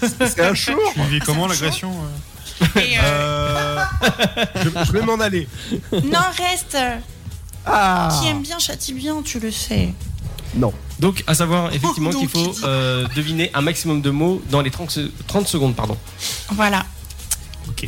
C'est 0.00 0.40
un 0.40 0.54
chour 0.54 0.78
Tu 0.94 1.00
vis 1.10 1.18
comment 1.20 1.48
l'agression 1.48 1.92
euh 1.92 2.80
Et, 2.80 2.96
euh, 3.02 3.78
Euh, 4.02 4.44
je, 4.62 4.84
je 4.86 4.92
vais 4.92 5.02
m'en 5.02 5.14
aller. 5.16 5.48
Non, 5.92 6.20
reste 6.36 6.76
Ah 7.66 8.08
Qui 8.20 8.28
aime 8.28 8.42
bien 8.42 8.58
châtie 8.60 8.92
bien, 8.92 9.20
tu 9.22 9.40
le 9.40 9.50
sais. 9.50 9.92
Non. 10.54 10.72
Donc, 11.00 11.24
à 11.26 11.34
savoir 11.34 11.72
effectivement 11.74 12.10
qu'il 12.10 12.28
faut 12.28 12.54
euh, 12.64 13.06
deviner 13.16 13.50
un 13.54 13.60
maximum 13.62 14.00
de 14.02 14.10
mots 14.10 14.42
dans 14.50 14.60
les 14.60 14.70
30, 14.70 14.90
se- 14.90 15.10
30 15.26 15.48
secondes. 15.48 15.74
pardon. 15.74 15.96
Voilà. 16.50 16.84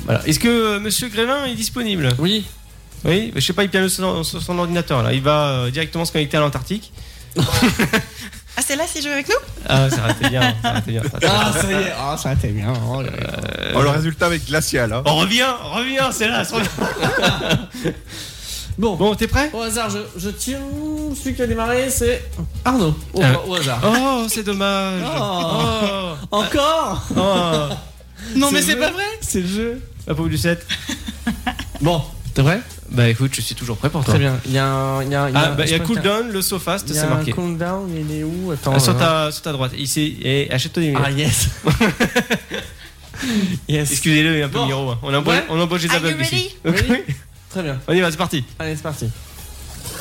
Voilà. 0.07 0.27
Est-ce 0.27 0.39
que 0.41 0.49
euh, 0.49 0.81
Monsieur 0.81 1.09
Grévin 1.09 1.45
est 1.45 1.55
disponible? 1.55 2.09
Oui. 2.19 2.47
Oui, 3.05 3.33
je 3.35 3.41
sais 3.41 3.53
pas, 3.53 3.65
il 3.65 3.69
piano 3.71 3.89
sur 3.89 4.25
son, 4.25 4.41
son 4.41 4.59
ordinateur 4.59 5.03
là. 5.03 5.13
Il 5.13 5.21
va 5.23 5.49
euh, 5.49 5.71
directement 5.71 6.05
se 6.07 6.13
connecter 6.13 6.37
à 6.39 6.41
l'Antarctique. 6.41 6.91
Ah, 8.57 8.63
c'est 8.65 8.77
là, 8.77 8.85
s'il 8.87 9.03
joue 9.03 9.09
avec 9.09 9.29
nous? 9.29 9.35
Ah, 9.69 9.91
ça 9.91 9.99
aurait 10.05 10.13
été 10.13 10.29
bien. 10.31 10.55
Ça 10.63 10.71
aurait 10.71 10.79
été 10.79 10.91
bien. 10.93 11.03
ça 11.03 11.09
aurait 11.09 11.19
été 11.19 11.27
Ah, 11.29 11.51
bien. 11.53 11.61
ça 11.63 11.71
y 11.71 11.75
est. 11.75 11.93
Ah, 11.99 12.17
ça 12.17 12.29
a 12.31 12.33
été 12.35 12.49
bien. 12.49 12.73
Oh, 12.89 13.03
là 13.03 13.11
là. 13.11 13.39
Oh, 13.75 13.83
le 13.83 13.89
résultat 13.91 14.27
avec 14.27 14.47
glacial. 14.47 14.93
Hein. 14.93 15.03
On 15.07 15.17
revient, 15.17 15.45
reviens, 15.75 16.13
c'est 16.13 16.29
là. 16.29 16.45
c'est 16.45 16.57
là. 16.59 17.69
Bon, 18.77 18.97
Bon, 18.97 19.15
t'es 19.15 19.29
prêt? 19.29 19.51
Au 19.53 19.61
hasard, 19.61 19.89
je, 19.91 19.99
je 20.17 20.31
tire. 20.31 20.59
Celui 21.15 21.37
qui 21.37 21.43
a 21.43 21.47
démarré, 21.47 21.89
c'est 21.91 22.25
Arnaud. 22.65 22.95
Au, 23.13 23.23
Euh. 23.23 23.35
au 23.47 23.55
hasard. 23.55 23.81
Oh, 23.85 24.27
c'est 24.29 24.43
dommage. 24.43 25.01
Oh. 25.05 26.15
Oh. 26.31 26.37
Encore? 26.37 27.07
Oh. 27.17 27.75
Non, 28.37 28.51
mais 28.51 28.63
c'est 28.63 28.77
pas 28.77 28.91
vrai 28.91 29.05
C'est 29.21 29.43
le 29.43 29.47
jeu. 29.47 29.83
La 30.07 30.15
pauvre 30.15 30.29
Lucette. 30.29 30.67
Bon, 31.81 32.01
t'es 32.33 32.41
vrai 32.41 32.61
Bah 32.91 33.09
écoute, 33.09 33.33
je 33.35 33.43
suis 33.43 33.55
toujours 33.55 33.77
prêt 33.77 33.91
pour 33.91 34.03
toi. 34.05 34.15
Très 34.15 34.23
bien. 34.23 34.39
Il 34.47 34.53
y 34.53 34.59
a 34.59 34.65
un. 34.67 35.03
Il 35.03 35.11
y 35.11 35.15
a, 35.15 35.29
il 35.29 35.35
y 35.35 35.37
a- 35.37 35.41
Ah, 35.41 35.49
bah 35.51 35.65
il 35.67 35.71
y 35.71 35.75
a 35.75 35.81
cooldown, 35.81 36.31
le 36.31 36.41
SoFast, 36.41 36.87
Il 36.89 36.95
y 36.95 36.99
a 36.99 37.03
c'est 37.03 37.07
un 37.07 37.11
marqué. 37.11 37.33
cooldown, 37.33 37.91
il 37.95 38.21
est 38.21 38.25
où? 38.25 38.51
Attends. 38.53 38.73
Ah, 38.75 38.79
sur, 38.81 38.95
euh, 38.95 38.99
ta, 38.99 39.31
sur 39.33 39.43
ta 39.43 39.53
droite. 39.53 39.73
Ici, 39.77 40.17
et 40.23 40.51
achète-toi 40.51 40.83
des. 40.83 40.95
Ah, 40.97 41.11
yes. 41.11 41.49
yes. 43.69 43.91
Excusez-le, 43.93 44.35
il 44.37 44.39
est 44.39 44.43
un 44.45 44.49
peu 44.49 44.59
Bon. 44.59 44.67
miro. 44.67 44.91
hein. 44.91 44.99
On 45.03 45.13
embauche, 45.15 45.35
Ouais. 45.35 45.45
on 45.51 45.61
embauche 45.61 45.83
des 45.83 45.91
Are 45.91 45.99
you 46.01 46.07
aveugles 46.07 46.23
ici. 46.25 46.55
Très 47.55 47.63
bien. 47.63 47.79
On 47.87 47.93
y 47.95 48.01
va, 48.01 48.11
c'est 48.11 48.17
parti. 48.17 48.45
Allez, 48.59 48.75
c'est 48.75 48.83
parti. 48.83 49.09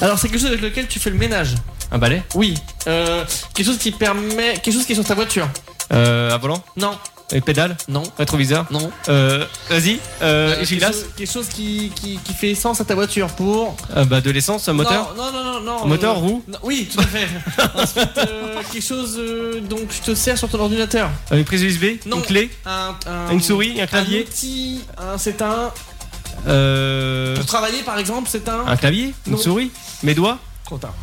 Alors, 0.02 0.18
c'est 0.18 0.28
quelque 0.28 0.40
chose 0.40 0.48
avec 0.50 0.62
lequel 0.62 0.88
tu 0.88 0.98
fais 0.98 1.12
le 1.12 1.18
ménage. 1.18 1.54
Un 1.92 2.00
balai 2.00 2.24
Oui. 2.34 2.56
Euh, 2.88 3.24
quelque 3.54 3.66
chose 3.68 3.78
qui 3.78 3.92
permet. 3.92 4.54
Quelque 4.54 4.72
chose 4.74 4.86
qui 4.86 4.94
est 4.94 4.96
sur 4.96 5.04
ta 5.06 5.14
voiture. 5.14 5.48
euh, 5.94 6.32
Un 6.34 6.38
volant 6.40 6.64
Non. 6.78 6.98
Une 7.32 7.42
pédale 7.42 7.78
Non. 7.88 8.02
Rétroviseur 8.18 8.66
Non. 8.72 8.92
euh, 9.10 9.46
Vas-y, 9.70 9.94
euh, 9.94 9.98
Euh, 10.22 10.50
quelque, 10.52 10.62
essuie-glace 10.64 10.92
chose, 10.96 11.06
quelque 11.16 11.32
chose 11.32 11.48
qui, 11.48 11.92
qui, 11.96 12.18
qui 12.24 12.34
fait 12.34 12.52
essence 12.52 12.82
à 12.82 12.86
ta 12.86 12.96
voiture 12.96 13.28
pour. 13.28 13.76
Euh, 13.96 14.04
Bah 14.06 14.20
de 14.22 14.30
l'essence, 14.32 14.68
un 14.68 14.74
moteur 14.74 15.14
Non, 15.16 15.32
non, 15.32 15.44
non, 15.44 15.60
non. 15.62 15.80
non, 15.80 15.88
Moteur, 15.88 16.16
euh, 16.18 16.20
roue 16.20 16.44
non, 16.48 16.58
Oui, 16.64 16.90
tout 16.92 17.00
à 17.00 17.04
fait. 17.04 17.28
Ensuite, 17.76 18.18
euh, 18.18 18.62
quelque 18.72 18.84
chose 18.86 19.16
euh, 19.20 19.62
dont 19.62 19.80
tu 19.90 20.00
te 20.02 20.14
sers 20.16 20.38
sur 20.38 20.50
ton 20.50 20.60
ordinateur. 20.60 21.10
Euh, 21.32 21.38
Une 21.38 21.46
prise 21.46 21.62
USB 21.64 22.00
Non. 22.08 22.18
Une 22.18 22.24
clé 22.24 22.50
Un, 22.66 22.96
un- 23.08 23.32
Une 23.32 23.42
souris 23.42 23.80
Un 23.80 23.84
Un 23.84 23.88
clavier 23.88 24.26
outil. 24.28 24.82
un- 24.98 25.18
c'est 25.18 25.42
un. 25.42 25.72
Euh, 26.48 27.36
Pour 27.36 27.45
travailler, 27.45 27.84
par 27.84 27.98
exemple, 27.98 28.30
c'est 28.32 28.48
un. 28.49 28.65
Un 28.68 28.76
clavier 28.78 29.14
Une 29.28 29.34
Non. 29.34 29.38
souris 29.38 29.72
Mes 30.03 30.14
doigts 30.14 30.40
Trop 30.65 30.78
tard. 30.78 30.94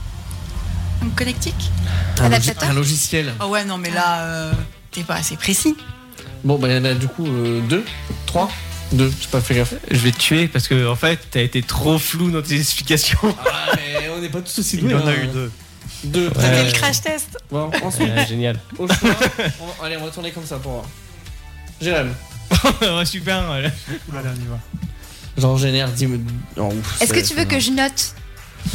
Un 1.05 1.09
connectique 1.11 1.71
Un, 2.19 2.25
Adaptateur 2.27 2.71
un 2.71 2.75
logiciel. 2.75 3.33
Oh 3.43 3.47
ouais, 3.47 3.65
non, 3.65 3.79
mais 3.79 3.91
là, 3.91 4.21
euh, 4.23 4.53
t'es 4.91 5.03
pas 5.03 5.15
assez 5.15 5.37
précis. 5.37 5.77
Bon, 6.45 6.59
bah, 6.59 6.69
il 6.69 6.75
y 6.75 6.79
en 6.79 6.85
a 6.85 6.95
du 6.95 7.07
coup 7.09 7.27
euh, 7.27 7.61
deux, 7.69 7.85
trois, 8.27 8.51
deux. 8.93 9.11
J'ai 9.21 9.29
pas 9.29 9.41
fait 9.41 9.55
gaffe. 9.55 9.75
Je 9.91 9.97
vais 9.99 10.11
te 10.12 10.19
tuer 10.19 10.49
parce 10.49 10.69
que 10.69 10.87
en 10.89 10.97
fait 10.97 11.19
t'as 11.31 11.41
été 11.41 11.62
trop 11.62 11.99
flou 11.99 12.31
dans 12.31 12.41
tes 12.43 12.57
explications. 12.59 13.19
Ah, 13.47 13.73
mais 13.77 14.09
on 14.09 14.21
n'est 14.21 14.29
pas 14.31 14.41
tous 14.41 14.59
aussi 14.59 14.77
Il 14.77 14.83
doués. 14.83 14.93
y 14.93 14.95
en 14.95 15.07
a 15.07 15.11
hein. 15.11 15.15
eu 15.23 15.27
deux. 15.29 15.51
Deux. 16.05 16.27
Ouais. 16.29 16.33
T'as 16.35 16.41
fait 16.53 16.65
le 16.65 16.73
crash 16.73 17.01
test. 17.03 17.39
Bon, 17.51 17.71
ensuite, 17.83 18.09
Ouais, 18.09 18.27
génial. 18.27 18.59
au 18.79 18.87
choix. 18.89 18.97
on 19.61 19.67
va- 19.67 19.87
allez, 19.87 19.97
on 19.99 20.05
va 20.05 20.11
tourner 20.11 20.31
comme 20.33 20.47
ça 20.47 20.57
pour 20.57 20.73
voir. 20.73 20.85
Jérém. 21.81 22.15
ouais, 22.83 23.05
super. 23.05 23.51
ouais. 23.51 23.65
Allez, 24.17 24.29
on 24.29 24.41
y 24.41 24.49
va. 24.49 24.59
Genre, 25.41 25.57
génère 25.57 25.89
10 25.89 26.09
oh, 26.59 26.73
Est-ce 27.01 27.12
que 27.12 27.27
tu 27.27 27.35
veux 27.35 27.45
que 27.45 27.59
je 27.59 27.71
note 27.71 28.15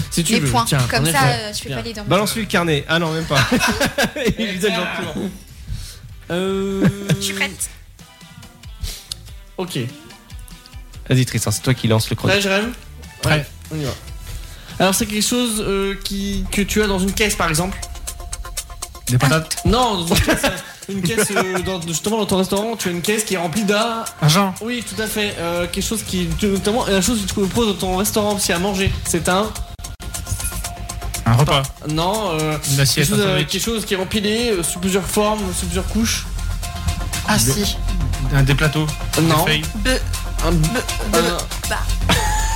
Si 0.10 0.24
tu 0.24 0.34
les 0.34 0.40
veux, 0.40 0.50
points 0.50 0.66
tiens, 0.66 0.80
Comme 0.90 1.06
ça, 1.06 1.24
euh, 1.24 1.54
je 1.54 1.60
fais 1.60 1.68
Tiens. 1.68 1.78
pas 1.78 1.84
les 1.84 1.94
dents. 1.94 2.06
Balance-lui 2.06 2.42
le 2.42 2.48
carnet. 2.48 2.86
Ah 2.88 3.00
non, 3.00 3.12
même 3.12 3.26
pas. 3.26 3.40
Il 4.40 4.46
visage 4.48 4.74
gentil. 4.74 5.30
Euh. 6.32 6.88
Je 7.18 7.22
suis 7.22 7.34
prête. 7.34 7.70
Ok. 9.58 9.78
Vas-y 11.08 11.26
Tristan, 11.26 11.52
c'est 11.52 11.62
toi 11.62 11.74
qui 11.74 11.88
lance 11.88 12.10
le 12.10 12.16
chrono. 12.16 12.34
Prêt, 12.34 12.42
Jérém 12.42 12.74
Prêt. 13.22 13.38
Ouais, 13.38 13.46
on 13.72 13.80
y 13.80 13.84
va. 13.84 13.92
Alors, 14.80 14.96
c'est 14.96 15.06
quelque 15.06 15.26
chose 15.26 15.64
euh, 15.66 15.96
qui, 16.04 16.46
que 16.52 16.62
tu 16.62 16.82
as 16.82 16.88
dans 16.88 17.00
une 17.00 17.14
caisse, 17.14 17.36
par 17.36 17.48
exemple 17.48 17.78
Des 19.08 19.18
patates. 19.18 19.58
Non, 19.66 20.02
dans 20.02 20.08
une 20.08 20.20
caisse. 20.20 20.42
Euh, 20.90 20.94
Une 20.94 21.02
caisse, 21.02 21.32
euh, 21.32 21.60
dans- 21.66 21.82
justement 21.82 22.18
dans 22.18 22.26
ton 22.26 22.38
restaurant, 22.38 22.76
tu 22.76 22.90
as 22.90 22.92
une 22.92 23.02
caisse 23.02 23.24
qui 23.24 23.36
est 23.36 23.38
remplie 23.38 23.64
d'un. 23.64 24.04
Argent. 24.22 24.54
Oui, 24.62 24.84
tout 24.88 25.02
à 25.02 25.08
fait. 25.08 25.36
Euh, 25.40 25.66
quelque 25.72 25.84
chose 25.86 26.04
qui. 26.04 26.28
Notamment, 26.44 26.86
la 26.86 27.02
chose 27.02 27.22
que 27.22 27.28
tu 27.28 27.34
proposes 27.34 27.68
dans 27.68 27.74
ton 27.88 27.98
restaurant 27.98 28.36
aussi 28.36 28.52
à 28.54 28.60
manger. 28.60 28.92
C'est 29.06 29.28
un. 29.30 29.48
Un 31.28 31.34
repas. 31.34 31.64
Non, 31.90 32.32
euh, 32.40 32.54
Une 32.54 32.60
quelque, 32.60 32.82
assiette. 32.82 33.08
chose, 33.10 33.20
un 33.20 33.24
euh, 33.24 33.44
quelque 33.44 33.60
chose 33.64 33.84
qui 33.86 33.96
est 33.96 33.98
empilé 33.98 34.52
euh, 34.52 34.62
sous 34.64 34.78
plusieurs 34.80 35.04
formes, 35.06 35.42
sous 35.58 35.66
plusieurs 35.66 35.88
couches. 35.88 36.26
Ah 37.28 37.40
si. 37.40 37.76
Un 38.34 38.44
des 38.44 38.54
plateaux. 38.54 38.86
Euh, 39.18 39.22
non. 39.22 39.44
Des 39.46 39.52
feuilles. 39.52 39.64
Un. 40.46 40.52
un- 41.18 41.38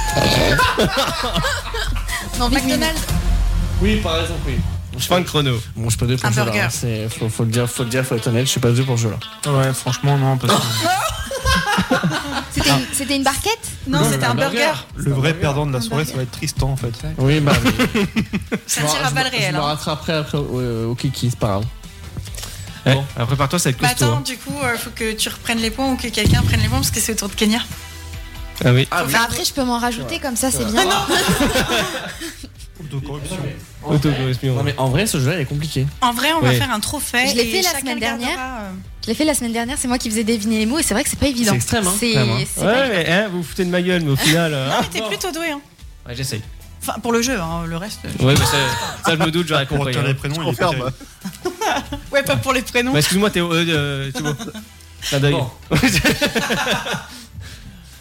Non, 2.39 2.49
McDonald's. 2.49 3.01
Oui, 3.81 3.97
par 3.97 4.21
exemple, 4.21 4.39
oui. 4.47 4.55
Fin 5.07 5.19
de 5.21 5.25
chrono. 5.25 5.57
Bon, 5.75 5.85
je 5.85 5.89
suis 5.89 5.97
pas 5.97 6.05
deux 6.05 6.17
pour 6.17 6.25
Un 6.25 6.31
ce 6.31 6.35
jeu-là. 6.35 6.45
burger. 6.51 6.61
hein. 6.65 6.69
C'est- 6.69 7.09
Faut, 7.09 7.29
faut 7.29 7.43
le 7.43 7.51
dire, 7.51 7.69
faut 7.69 7.83
le 7.83 7.89
dire, 7.89 8.05
faut 8.05 8.15
être 8.15 8.27
honnête. 8.27 8.45
Je 8.45 8.51
suis 8.51 8.59
pas 8.59 8.71
deux 8.71 8.83
pour 8.83 8.97
ce 8.97 9.03
jeu-là. 9.03 9.51
Ouais, 9.51 9.73
franchement, 9.73 10.17
non. 10.17 10.37
Parce 10.37 10.53
que 10.53 10.59
C'était 12.51 12.69
une, 12.69 12.85
c'était 12.93 13.15
une 13.15 13.23
barquette? 13.23 13.59
Non, 13.87 14.03
c'était 14.09 14.25
un 14.25 14.35
burger. 14.35 14.71
le 14.95 15.11
vrai 15.13 15.33
perdant 15.33 15.65
de 15.65 15.71
la 15.73 15.81
soirée, 15.81 16.05
ça 16.05 16.15
va 16.15 16.23
être 16.23 16.31
Tristan 16.31 16.69
en 16.71 16.75
fait. 16.75 16.91
Oui, 17.17 17.39
bah. 17.39 17.53
oui. 17.63 17.71
Ça 18.67 18.81
Je 18.81 18.85
me- 18.85 19.05
à 19.05 19.09
je 19.09 19.13
balles 19.15 19.25
me- 19.25 19.29
réelles. 19.31 19.51
Je 19.53 19.57
me 19.57 19.61
hein. 19.61 19.65
rattraperai 19.67 20.13
après 20.13 20.37
au, 20.37 20.89
au 20.91 20.95
kiki, 20.95 21.29
c'est 21.29 21.39
pas 21.39 21.47
grave. 21.47 21.65
Bon. 22.85 23.05
Alors 23.15 23.27
prépare-toi, 23.27 23.59
ça 23.59 23.69
va 23.69 23.71
être 23.75 23.81
Bah 23.81 23.89
costaud. 23.89 24.05
attends, 24.05 24.17
hein. 24.17 24.21
du 24.25 24.37
coup, 24.37 24.53
il 24.73 24.77
faut 24.79 24.89
que 24.91 25.11
tu 25.13 25.29
reprennes 25.29 25.59
les 25.59 25.69
points 25.69 25.91
ou 25.91 25.95
que 25.95 26.07
quelqu'un 26.07 26.41
prenne 26.41 26.61
les 26.61 26.67
points 26.67 26.79
parce 26.79 26.91
que 26.91 26.99
c'est 26.99 27.11
au 27.13 27.15
tour 27.15 27.29
de 27.29 27.35
Kenya. 27.35 27.59
Ah 28.65 28.71
oui. 28.73 28.87
Ah, 28.91 29.03
Bah, 29.03 29.19
Après, 29.25 29.45
je 29.45 29.53
peux 29.53 29.63
m'en 29.63 29.79
rajouter 29.79 30.19
comme 30.19 30.35
ça, 30.35 30.49
c'est 30.51 30.65
bien. 30.65 30.83
Autocorruption. 32.81 33.37
Autocorruption. 33.85 34.55
Non, 34.55 34.63
mais 34.63 34.73
en 34.77 34.89
vrai, 34.89 35.05
ce 35.07 35.19
jeu-là, 35.19 35.35
il 35.37 35.41
est 35.41 35.45
compliqué. 35.45 35.85
En 36.01 36.13
vrai, 36.13 36.29
on 36.33 36.41
va 36.41 36.51
faire 36.53 36.71
un 36.71 36.79
trophée. 36.79 37.27
Je 37.29 37.35
l'ai 37.35 37.43
et 37.47 37.51
fait 37.51 37.61
la 37.61 37.69
chacun 37.71 37.79
semaine 37.81 37.99
dernière. 37.99 38.37
euh, 38.39 38.69
Je 39.03 39.07
l'ai 39.07 39.13
fait 39.15 39.25
la 39.25 39.33
semaine 39.33 39.53
dernière, 39.53 39.77
c'est 39.77 39.87
moi 39.87 39.97
qui 39.97 40.09
faisais 40.09 40.23
deviner 40.23 40.59
les 40.59 40.65
mots 40.65 40.79
et 40.79 40.83
c'est 40.83 40.93
vrai 40.93 41.03
que 41.03 41.09
c'est 41.09 41.19
pas 41.19 41.27
évident. 41.27 41.51
C'est 41.51 41.55
extrême, 41.57 41.87
hein, 41.87 41.93
C'est 41.99 42.13
quand 42.13 42.19
même, 42.25 42.29
hein. 42.37 42.43
c'est 42.53 42.61
pas 42.61 42.67
Ouais, 42.71 42.79
évident. 42.87 42.93
mais 42.97 43.09
hein, 43.11 43.27
vous 43.31 43.37
vous 43.37 43.43
foutez 43.43 43.65
de 43.65 43.69
ma 43.69 43.81
gueule, 43.81 44.03
mais 44.03 44.11
au 44.11 44.15
final. 44.15 44.53
euh, 44.53 44.67
Non, 44.69 44.75
ah. 44.77 44.81
mais 44.93 44.99
t'es 44.99 45.07
plutôt 45.07 45.31
doué. 45.31 45.51
Hein. 45.51 45.61
Ouais, 46.07 46.15
j'essaye. 46.15 46.41
Enfin, 46.81 46.93
pour 47.01 47.11
le 47.11 47.21
jeu, 47.21 47.37
hein, 47.39 47.65
le 47.65 47.75
reste. 47.75 47.99
Ouais, 48.21 48.33
mais 48.33 48.45
ça, 48.45 48.55
ça, 49.05 49.11
je 49.11 49.15
me 49.17 49.31
doute, 49.31 49.47
j'aurais 49.47 49.65
Pour 49.65 49.77
compris. 49.79 49.93
retenir 49.93 50.05
hein. 50.05 50.13
les 50.13 50.13
prénoms, 50.15 50.35
il 50.37 50.41
est 50.41 50.45
confirme. 50.45 50.71
terrible. 50.77 50.93
Ouais, 52.11 52.23
pas 52.23 52.37
pour 52.37 52.53
les 52.53 52.61
prénoms. 52.63 52.93
Bah, 52.93 52.99
excuse-moi, 52.99 53.29
Théo. 53.29 53.51
Euh, 53.53 53.65
euh, 53.67 54.11
Thibaut. 54.11 54.33
Clin 55.01 55.19
d'œil. 55.19 55.33
Bon. 55.33 55.49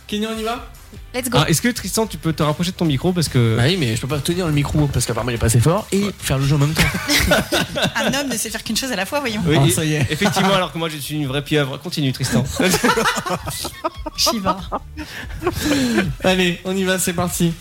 Kenya, 0.06 0.28
on 0.34 0.38
y 0.38 0.42
va? 0.42 0.66
Let's 1.14 1.30
go. 1.30 1.38
Ah, 1.40 1.48
Est-ce 1.48 1.62
que 1.62 1.68
Tristan, 1.68 2.06
tu 2.06 2.18
peux 2.18 2.32
te 2.32 2.42
rapprocher 2.42 2.70
de 2.72 2.76
ton 2.76 2.84
micro 2.84 3.12
parce 3.12 3.28
que. 3.28 3.56
Bah 3.56 3.62
oui, 3.66 3.76
mais 3.78 3.96
je 3.96 4.00
peux 4.00 4.06
pas 4.06 4.18
tenir 4.18 4.46
le 4.46 4.52
micro 4.52 4.86
parce 4.92 5.06
qu'apparemment 5.06 5.30
il 5.30 5.34
est 5.36 5.38
pas 5.38 5.46
assez 5.46 5.60
fort 5.60 5.86
et 5.90 6.04
faire 6.18 6.38
le 6.38 6.44
jeu 6.46 6.54
en 6.56 6.58
même 6.58 6.74
temps. 6.74 6.82
Un 7.96 8.12
homme 8.14 8.28
ne 8.28 8.36
sait 8.36 8.50
faire 8.50 8.62
qu'une 8.62 8.76
chose 8.76 8.92
à 8.92 8.96
la 8.96 9.06
fois, 9.06 9.20
voyons. 9.20 9.40
Oui, 9.46 9.56
Ah, 9.58 9.66
et- 9.66 9.70
ça 9.70 9.84
y 9.84 9.94
est. 9.94 10.06
Effectivement, 10.10 10.52
alors 10.54 10.70
que 10.72 10.78
moi 10.78 10.88
je 10.90 10.96
suis 10.98 11.14
une 11.16 11.26
vraie 11.26 11.42
pieuvre. 11.42 11.78
Continue, 11.78 12.12
Tristan. 12.12 12.44
Shiva. 14.16 14.58
Allez, 16.24 16.60
on 16.64 16.76
y 16.76 16.84
va, 16.84 16.98
c'est 16.98 17.12
parti. 17.12 17.52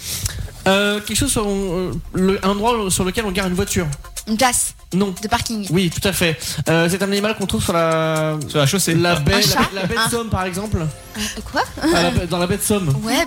Euh, 0.67 0.99
quelque 0.99 1.17
chose 1.17 1.31
sur 1.31 1.47
euh, 1.47 1.91
le, 2.13 2.43
un 2.45 2.49
endroit 2.49 2.91
sur 2.91 3.05
lequel 3.05 3.25
on 3.25 3.31
garde 3.31 3.49
une 3.49 3.55
voiture. 3.55 3.87
Une 4.27 4.35
place 4.37 4.75
Non. 4.93 5.13
de 5.21 5.27
parking. 5.27 5.67
Oui, 5.71 5.89
tout 5.89 6.05
à 6.07 6.13
fait. 6.13 6.39
Euh, 6.69 6.87
c'est 6.89 7.01
un 7.03 7.11
animal 7.11 7.35
qu'on 7.35 7.45
trouve 7.45 7.61
sur 7.63 7.73
la 7.73 8.35
Sur 8.47 8.59
la 8.59 8.65
chaussée. 8.65 8.93
la 8.95 9.15
baie, 9.15 9.33
Un 9.33 9.37
la, 9.37 9.41
chat 9.43 9.59
la 9.73 9.83
baie 9.85 9.95
de 9.95 9.99
Un- 9.99 10.09
Somme 10.09 10.29
par 10.29 10.43
exemple. 10.45 10.77
Euh, 10.79 11.21
quoi? 11.51 11.63
À 11.81 12.03
la 12.03 12.11
baie- 12.11 12.27
dans 12.27 12.37
la 12.37 12.47
baie 12.47 12.57
de 12.57 12.61
Somme. 12.61 12.89
Ouais. 13.03 13.25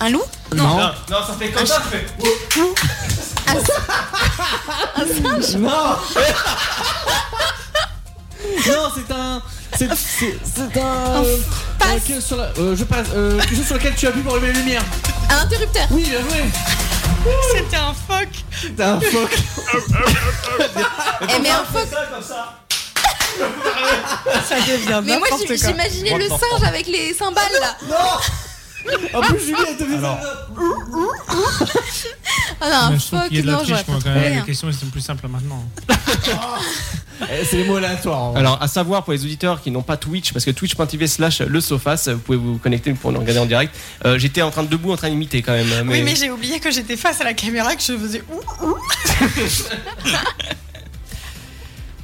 Un 0.00 0.08
loup? 0.08 0.22
Non. 0.56 0.64
non, 0.78 0.92
ça 1.26 1.34
fait 1.38 1.50
comme 1.50 1.66
ça, 1.66 1.74
ça 1.74 1.82
fait. 1.82 2.06
Non. 5.58 5.68
non, 8.66 8.90
c'est 8.94 9.12
un. 9.12 9.42
C'est 9.78 9.88
c'est- 9.94 10.38
c'est 10.54 10.80
un. 10.80 11.24
euh, 11.24 11.36
passe. 11.78 11.88
euh, 12.10 12.14
que- 12.14 12.20
sur 12.20 12.36
la- 12.36 12.50
euh, 12.58 12.76
je 12.76 12.84
passe. 12.84 13.06
Euh, 13.14 13.38
quelque 13.40 13.56
chose 13.56 13.66
sur 13.66 13.76
lequel 13.76 13.94
tu 13.94 14.06
appuies 14.06 14.22
pour 14.22 14.34
allumer 14.34 14.52
les 14.52 14.58
lumières. 14.60 14.82
Un 15.30 15.38
interrupteur. 15.44 15.86
Oui, 15.90 16.02
bien 16.04 16.20
joué. 16.20 16.44
C'était 17.54 17.76
un 17.76 17.94
phoque. 17.94 18.74
T'es 18.76 18.82
un 18.82 19.00
phoque. 19.00 19.36
Eh, 21.22 21.38
mais 21.40 21.50
un 21.50 21.64
phoque. 21.64 21.88
Ça 24.48 24.56
devient 24.56 25.00
Mais 25.04 25.18
moi, 25.18 25.28
n'importe 25.30 25.42
j'im- 25.42 25.46
quoi. 25.46 25.56
j'imaginais 25.70 26.18
le 26.18 26.28
singe 26.28 26.62
avec 26.66 26.86
les 26.86 27.14
cymbales 27.14 27.44
là. 27.60 27.76
En 29.14 29.20
plus, 29.22 29.40
Julie, 29.40 29.54
elle 29.68 29.76
te 29.76 29.84
fait 29.84 29.96
Alors. 29.96 30.18
ça. 30.22 30.46
Ah 32.60 32.90
non, 32.90 32.98
je 32.98 33.06
trouve 33.06 33.20
phoque, 33.20 33.28
qu'il 33.28 33.36
y 33.36 33.40
a 33.40 33.42
de 33.42 33.46
la 33.46 33.52
non, 33.54 33.58
j'aurais 33.66 33.82
triche, 33.82 33.88
moi, 33.88 33.96
pas 33.98 34.02
quand 34.04 34.10
trouvé. 34.10 34.14
même. 34.20 34.32
Les 34.34 34.38
hein. 34.38 34.44
questions, 34.46 34.72
sont 34.72 34.86
plus 34.86 35.00
simples 35.00 35.28
maintenant. 35.28 35.64
Eh, 37.22 37.44
C'est 37.44 37.56
les 37.56 37.64
mots 37.64 37.76
aléatoires. 37.76 38.18
en 38.18 38.30
vrai. 38.32 38.40
Alors, 38.40 38.62
à 38.62 38.68
savoir 38.68 39.02
pour 39.04 39.12
les 39.12 39.22
auditeurs 39.24 39.60
qui 39.62 39.70
n'ont 39.70 39.82
pas 39.82 39.96
Twitch, 39.96 40.32
parce 40.32 40.44
que 40.44 40.50
twitch.tv 40.50 41.06
slash 41.06 41.40
le 41.40 41.60
Sofas, 41.60 42.08
vous 42.12 42.18
pouvez 42.18 42.38
vous 42.38 42.58
connecter 42.58 42.92
pour 42.94 43.12
nous 43.12 43.20
regarder 43.20 43.40
en 43.40 43.46
direct. 43.46 43.74
Euh, 44.04 44.18
J'étais 44.18 44.42
en 44.42 44.50
train 44.50 44.62
de 44.62 44.68
debout, 44.68 44.92
en 44.92 44.96
train 44.96 45.10
d'imiter 45.10 45.42
quand 45.42 45.52
même. 45.52 45.68
Mais... 45.84 45.98
Oui, 45.98 46.02
mais 46.02 46.14
j'ai 46.16 46.30
oublié 46.30 46.60
que 46.60 46.70
j'étais 46.70 46.96
face 46.96 47.20
à 47.20 47.24
la 47.24 47.34
caméra, 47.34 47.74
que 47.76 47.82
je 47.82 47.96
faisais 47.98 48.22
ouh, 48.30 48.66
ouh. 48.66 48.76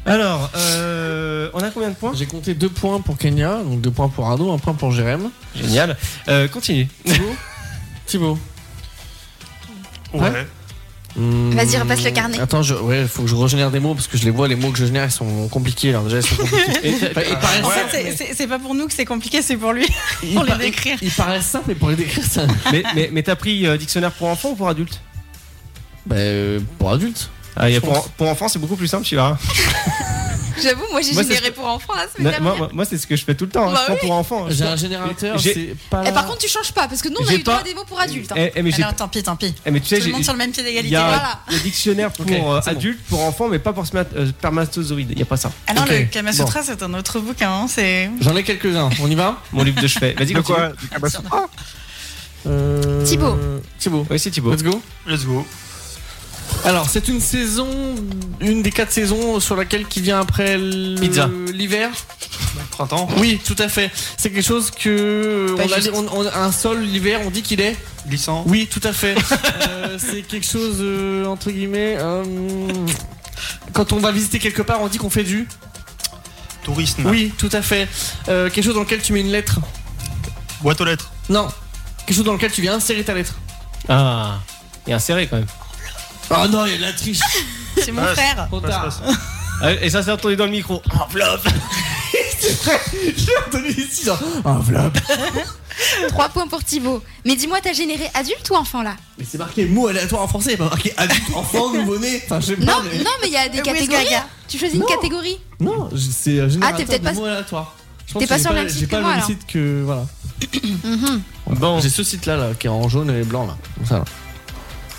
Alors, 0.06 0.50
euh, 0.56 1.50
on 1.52 1.58
a 1.60 1.70
combien 1.70 1.88
de 1.90 1.94
points 1.94 2.12
J'ai 2.14 2.26
compté 2.26 2.54
deux 2.54 2.68
points 2.68 3.00
pour 3.00 3.18
Kenya, 3.18 3.58
donc 3.64 3.80
deux 3.80 3.90
points 3.90 4.08
pour 4.08 4.26
Arnaud, 4.26 4.52
un 4.52 4.58
point 4.58 4.74
pour 4.74 4.92
Jérém. 4.92 5.30
Génial. 5.54 5.96
Euh, 6.28 6.46
continue. 6.48 6.88
Thibaut 7.04 7.34
Thibaut. 8.06 8.38
Ouais. 10.14 10.46
Hmm, 11.16 11.50
Vas-y, 11.52 11.78
repasse 11.78 12.04
le 12.04 12.10
carnet. 12.10 12.38
Attends, 12.38 12.62
je, 12.62 12.74
ouais, 12.74 13.06
faut 13.08 13.22
que 13.22 13.28
je 13.28 13.34
régénère 13.34 13.70
des 13.70 13.80
mots 13.80 13.94
parce 13.94 14.06
que 14.06 14.16
je 14.18 14.24
les 14.24 14.30
vois, 14.30 14.46
les 14.48 14.54
mots 14.54 14.70
que 14.70 14.78
je 14.78 14.84
génère, 14.84 15.06
ils 15.06 15.10
sont 15.10 15.48
compliqués. 15.48 15.88
Alors 15.90 16.04
déjà, 16.04 16.18
ils 16.18 16.22
sont 16.26 16.36
compliqués. 16.36 16.94
Enfin, 17.10 17.22
ils 17.28 17.36
paraissent 17.38 17.64
En 17.64 17.70
fait, 17.70 17.86
c'est- 17.90 18.16
c'est- 18.16 18.34
c'est 18.34 18.46
pas 18.46 18.58
pour 18.58 18.74
nous 18.74 18.86
que 18.86 18.92
c'est 18.92 19.06
compliqué, 19.06 19.40
c'est 19.42 19.56
pour 19.56 19.72
lui. 19.72 19.86
pour 20.34 20.44
les 20.44 20.54
décrire. 20.58 20.98
Ils 21.02 21.10
paraissent 21.10 21.46
simples, 21.46 21.64
mais 21.68 21.74
pour 21.74 21.88
les 21.88 21.96
décrire, 21.96 22.22
ça. 22.24 22.46
mais 22.70 22.82
mais, 22.94 23.08
mais 23.12 23.22
t'as 23.22 23.34
pris 23.36 23.66
euh, 23.66 23.76
dictionnaire 23.78 24.12
pour 24.12 24.28
enfants 24.28 24.50
ou 24.50 24.54
pour 24.56 24.68
adultes 24.68 25.00
Bah, 26.04 26.16
euh, 26.16 26.60
pour 26.78 26.92
adultes. 26.92 27.30
ah, 27.56 27.70
y 27.70 27.76
a 27.76 27.80
pour, 27.80 28.06
enfants, 28.28 28.48
c'est 28.48 28.58
beaucoup 28.58 28.76
plus 28.76 28.86
simple, 28.88 29.04
tu 29.04 29.14
vois. 29.16 29.38
J'avoue, 30.62 30.84
moi 30.90 31.00
j'ai 31.00 31.12
généré 31.14 31.50
pour 31.50 31.66
enfants 31.66 31.94
moi, 32.40 32.68
moi, 32.72 32.84
c'est 32.84 32.98
ce 32.98 33.06
que 33.06 33.16
je 33.16 33.24
fais 33.24 33.34
tout 33.34 33.44
le 33.44 33.50
temps. 33.50 33.68
hein. 33.68 33.72
Bah 33.72 33.80
je 33.80 33.84
prends 33.86 33.94
oui. 33.94 34.00
pour 34.00 34.12
enfant. 34.12 34.46
J'ai 34.50 34.62
un 34.62 34.66
prends- 34.68 34.76
générateur, 34.76 35.38
j'ai- 35.38 35.54
c'est 35.54 35.76
pas 35.90 36.02
Et 36.02 36.06
là. 36.06 36.12
par 36.12 36.26
contre, 36.26 36.38
tu 36.38 36.48
changes 36.48 36.72
pas 36.72 36.88
parce 36.88 37.02
que 37.02 37.08
nous 37.08 37.16
on 37.20 37.26
a 37.28 37.34
eu 37.34 37.42
droit 37.42 37.56
pas- 37.56 37.60
à 37.60 37.64
des 37.64 37.74
mots 37.74 37.84
pour 37.86 38.00
adultes. 38.00 38.32
hein. 38.32 38.36
Eh, 38.38 38.52
eh, 38.56 38.62
mais 38.62 38.70
j'ai- 38.70 38.82
Alors 38.82 38.94
tant 38.96 39.08
pis, 39.08 39.22
tant 39.22 39.36
pis. 39.36 39.54
eh, 39.64 39.70
mais 39.70 39.80
tu 39.80 39.88
sais, 39.88 39.98
Tout 39.98 40.06
le 40.06 40.12
monde 40.12 40.24
sur 40.24 40.32
le 40.32 40.38
même 40.38 40.50
pied 40.52 40.62
il 40.62 40.66
d'égalité. 40.66 40.92
y 40.94 40.96
a 40.96 41.06
Voilà. 41.06 41.40
le 41.50 41.58
dictionnaire 41.58 42.10
pour 42.12 42.26
euh, 42.26 42.38
bon. 42.38 42.54
adultes, 42.70 43.00
pour 43.08 43.22
enfants, 43.24 43.48
mais 43.48 43.58
pas 43.58 43.72
pour 43.72 43.84
euh, 43.94 44.28
spermatozoïdes. 44.28 45.10
Il 45.10 45.16
n'y 45.16 45.22
a 45.22 45.26
pas 45.26 45.36
ça. 45.36 45.50
Ah 45.66 45.74
non, 45.74 45.84
le 45.88 46.04
Kama 46.04 46.32
Sutra, 46.32 46.62
c'est 46.62 46.82
un 46.82 46.94
autre 46.94 47.20
bouquin. 47.20 47.50
hein, 47.50 47.66
C'est. 47.68 48.10
J'en 48.20 48.36
ai 48.36 48.42
quelques-uns. 48.44 48.90
On 49.00 49.10
y 49.10 49.14
va 49.14 49.40
Mon 49.52 49.62
livre 49.64 49.80
de 49.80 49.86
chevet. 49.88 50.14
Vas-y, 50.18 50.32
quoi 50.42 50.70
Du 50.80 50.88
Kamasutra 50.88 51.48
Euh, 52.46 53.04
Thibaut. 53.04 53.36
Thibaut. 53.78 54.06
Oui, 54.10 54.18
c'est 54.18 54.30
Thibaut. 54.30 54.52
Let's 54.52 54.62
go. 54.62 54.80
Let's 55.06 55.24
go. 55.24 55.44
Alors, 56.64 56.89
c'est 56.89 57.09
une 57.09 57.20
saison, 57.20 57.68
une 58.40 58.62
des 58.62 58.73
quatre 58.73 58.90
saisons 58.93 59.39
sur 59.40 59.56
laquelle 59.56 59.86
qui 59.86 60.01
vient 60.01 60.20
après 60.20 60.59
l'hiver. 60.59 61.90
Printemps. 62.70 63.09
Oui, 63.18 63.40
tout 63.44 63.56
à 63.59 63.68
fait. 63.68 63.90
C'est 64.16 64.31
quelque 64.31 64.44
chose 64.44 64.70
que 64.70 65.55
on 65.56 65.73
a, 65.73 65.77
juste. 65.77 65.90
on- 65.94 66.06
on- 66.12 66.27
un 66.27 66.52
sol 66.52 66.81
l'hiver, 66.82 67.20
on 67.24 67.31
dit 67.31 67.43
qu'il 67.43 67.60
est. 67.60 67.77
Glissant. 68.06 68.44
Oui, 68.47 68.68
tout 68.70 68.81
à 68.85 68.93
fait. 68.93 69.14
Euh, 69.68 69.98
c'est 69.98 70.23
quelque 70.23 70.47
chose 70.47 70.77
euh, 70.81 71.24
entre 71.27 71.51
guillemets. 71.51 71.97
euh, 71.98 72.23
quand 73.73 73.93
on 73.93 73.98
va 73.98 74.10
visiter 74.12 74.39
quelque 74.39 74.62
part, 74.62 74.81
on 74.82 74.89
dit 74.89 74.98
qu'on 74.98 75.10
fait 75.10 75.23
du. 75.24 75.48
Tourisme. 76.64 77.06
Oui, 77.06 77.32
tout 77.39 77.48
à 77.52 77.62
fait. 77.62 77.89
Euh, 78.28 78.51
quelque 78.51 78.64
chose 78.64 78.74
dans 78.74 78.81
lequel 78.81 79.01
tu 79.01 79.12
mets 79.12 79.20
une 79.20 79.31
lettre. 79.31 79.59
Boîte 80.62 80.81
aux 80.81 80.85
lettres. 80.85 81.10
Non. 81.28 81.48
Quelque 82.05 82.16
chose 82.16 82.24
dans 82.24 82.32
lequel 82.32 82.51
tu 82.52 82.60
viens 82.62 82.74
insérer 82.74 83.05
ta 83.05 83.14
lettre. 83.14 83.35
Ah, 83.89 84.39
un 84.89 84.98
serré 84.98 85.27
quand 85.28 85.36
même. 85.36 85.47
Oh 86.30 86.48
non, 86.48 86.66
il 86.66 86.72
y 86.72 86.74
a 86.74 86.78
de 86.78 86.82
la 86.82 86.92
triche. 86.92 87.20
C'est 87.82 87.92
mon 87.92 88.02
frère. 88.04 88.46
Trop 88.48 88.60
tard. 88.60 88.88
Et 89.82 89.90
ça 89.90 90.02
s'est 90.02 90.10
entendu 90.10 90.36
dans 90.36 90.44
le 90.46 90.50
micro. 90.50 90.82
Enveloppe 91.00 91.46
J'ai 93.16 93.36
entendu 93.46 93.70
ici 93.70 94.04
genre. 94.04 94.18
Enveloppe. 94.44 94.98
3 96.08 96.28
points 96.30 96.46
pour 96.46 96.62
Thibaut. 96.64 97.02
Mais 97.24 97.36
dis-moi, 97.36 97.58
t'as 97.62 97.72
généré 97.72 98.08
adulte 98.14 98.48
ou 98.50 98.54
enfant 98.54 98.82
là? 98.82 98.96
Mais 99.18 99.24
c'est 99.28 99.38
marqué 99.38 99.66
mot 99.66 99.88
aléatoire 99.88 100.22
en 100.22 100.28
français, 100.28 100.56
pas 100.56 100.64
marqué 100.68 100.92
adulte, 100.96 101.22
enfant, 101.34 101.72
nouveau-né. 101.72 102.22
Enfin, 102.24 102.40
je 102.40 102.46
sais 102.46 102.56
pas. 102.56 102.64
Non, 102.64 102.78
mais- 102.84 102.98
non, 102.98 103.10
mais 103.20 103.28
il 103.28 103.32
y 103.32 103.36
a 103.36 103.48
des 103.48 103.62
catégories. 103.62 104.04
Gaga. 104.04 104.26
Tu 104.48 104.58
choisis 104.58 104.74
une 104.76 104.82
Non. 104.82 104.86
catégorie? 104.86 105.38
Non, 105.60 105.88
je- 105.92 105.96
c'est 106.10 106.38
euh, 106.38 106.48
générateur 106.48 106.62
Ah, 106.62 106.72
t'es 106.78 106.84
peut-être 106.86 107.02
de 107.02 107.08
pas- 107.08 107.14
mots 107.14 107.24
aléatoires. 107.24 107.74
Je 108.06 108.12
pense 108.12 108.20
T'es 108.20 108.26
que 108.26 108.28
pas 108.30 108.36
j'ai 108.36 108.42
sur 108.42 108.52
le 108.52 108.58
même 108.58 108.68
J'ai 108.68 108.74
site 108.74 108.88
pas 108.90 108.96
que 108.96 108.96
le 108.96 109.02
moi, 109.02 109.10
même 109.12 109.18
alors. 109.24 109.28
site 109.30 109.46
que. 109.46 109.82
Voilà. 109.84 110.06
Mhm. 110.84 111.22
Bon, 111.58 111.80
J'ai 111.80 111.88
ce 111.88 112.04
site-là, 112.04 112.36
là, 112.36 112.48
qui 112.58 112.66
est 112.66 112.70
en 112.70 112.88
jaune 112.88 113.10
et 113.10 113.22
blanc, 113.24 113.46
là. 113.46 113.56
Comme 113.76 113.86
ça, 113.86 113.98
là. 113.98 114.04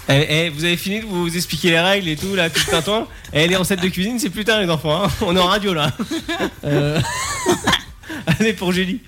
Eh, 0.10 0.26
eh, 0.46 0.50
vous 0.50 0.64
avez 0.64 0.78
fini 0.78 1.02
de 1.02 1.06
vous 1.06 1.36
expliquer 1.36 1.70
les 1.72 1.80
règles 1.80 2.08
et 2.08 2.16
tout, 2.16 2.34
là, 2.36 2.50
tout 2.50 2.62
un 2.76 2.82
temps. 2.82 3.08
Et 3.34 3.48
les 3.48 3.56
recettes 3.56 3.82
de 3.82 3.90
cuisine, 3.90 4.20
c'est 4.20 4.30
plus 4.30 4.46
tard, 4.46 4.60
les 4.62 4.70
enfants. 4.70 5.04
hein. 5.06 5.10
On 5.22 5.36
est 5.36 5.40
en 5.40 5.48
radio, 5.48 5.74
là. 5.74 5.92
Euh, 6.64 7.00
Allez, 8.40 8.54
pour 8.54 8.72
Julie. 8.72 9.00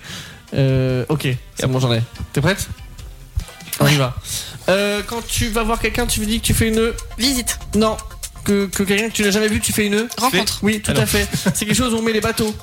euh, 0.54 1.06
ok, 1.10 1.28
c'est 1.56 1.68
bon, 1.68 1.80
j'en 1.80 1.94
ai. 1.94 2.02
T'es 2.34 2.42
prête 2.42 2.68
On 3.80 3.88
y 3.88 3.96
va. 3.96 4.16
Euh, 4.70 5.02
quand 5.06 5.26
tu 5.26 5.48
vas 5.50 5.64
voir 5.64 5.80
quelqu'un, 5.80 6.06
tu 6.06 6.20
lui 6.22 6.28
dis 6.28 6.40
que 6.40 6.46
tu 6.46 6.54
fais 6.54 6.68
une. 6.70 6.92
Visite. 7.18 7.60
Non. 7.76 7.98
Que, 8.46 8.68
que 8.68 8.84
quelqu'un 8.84 9.10
que 9.10 9.14
tu 9.14 9.24
n'as 9.24 9.32
jamais 9.32 9.48
vu, 9.48 9.60
tu 9.60 9.74
fais 9.74 9.88
une. 9.88 10.08
Rencontre. 10.18 10.60
Oui, 10.64 10.80
tout 10.82 10.92
Alors. 10.92 11.04
à 11.04 11.06
fait. 11.06 11.28
C'est 11.54 11.66
quelque 11.66 11.76
chose 11.76 11.94
où 11.94 11.98
on 11.98 12.02
met 12.02 12.14
les 12.14 12.22
bateaux. 12.22 12.54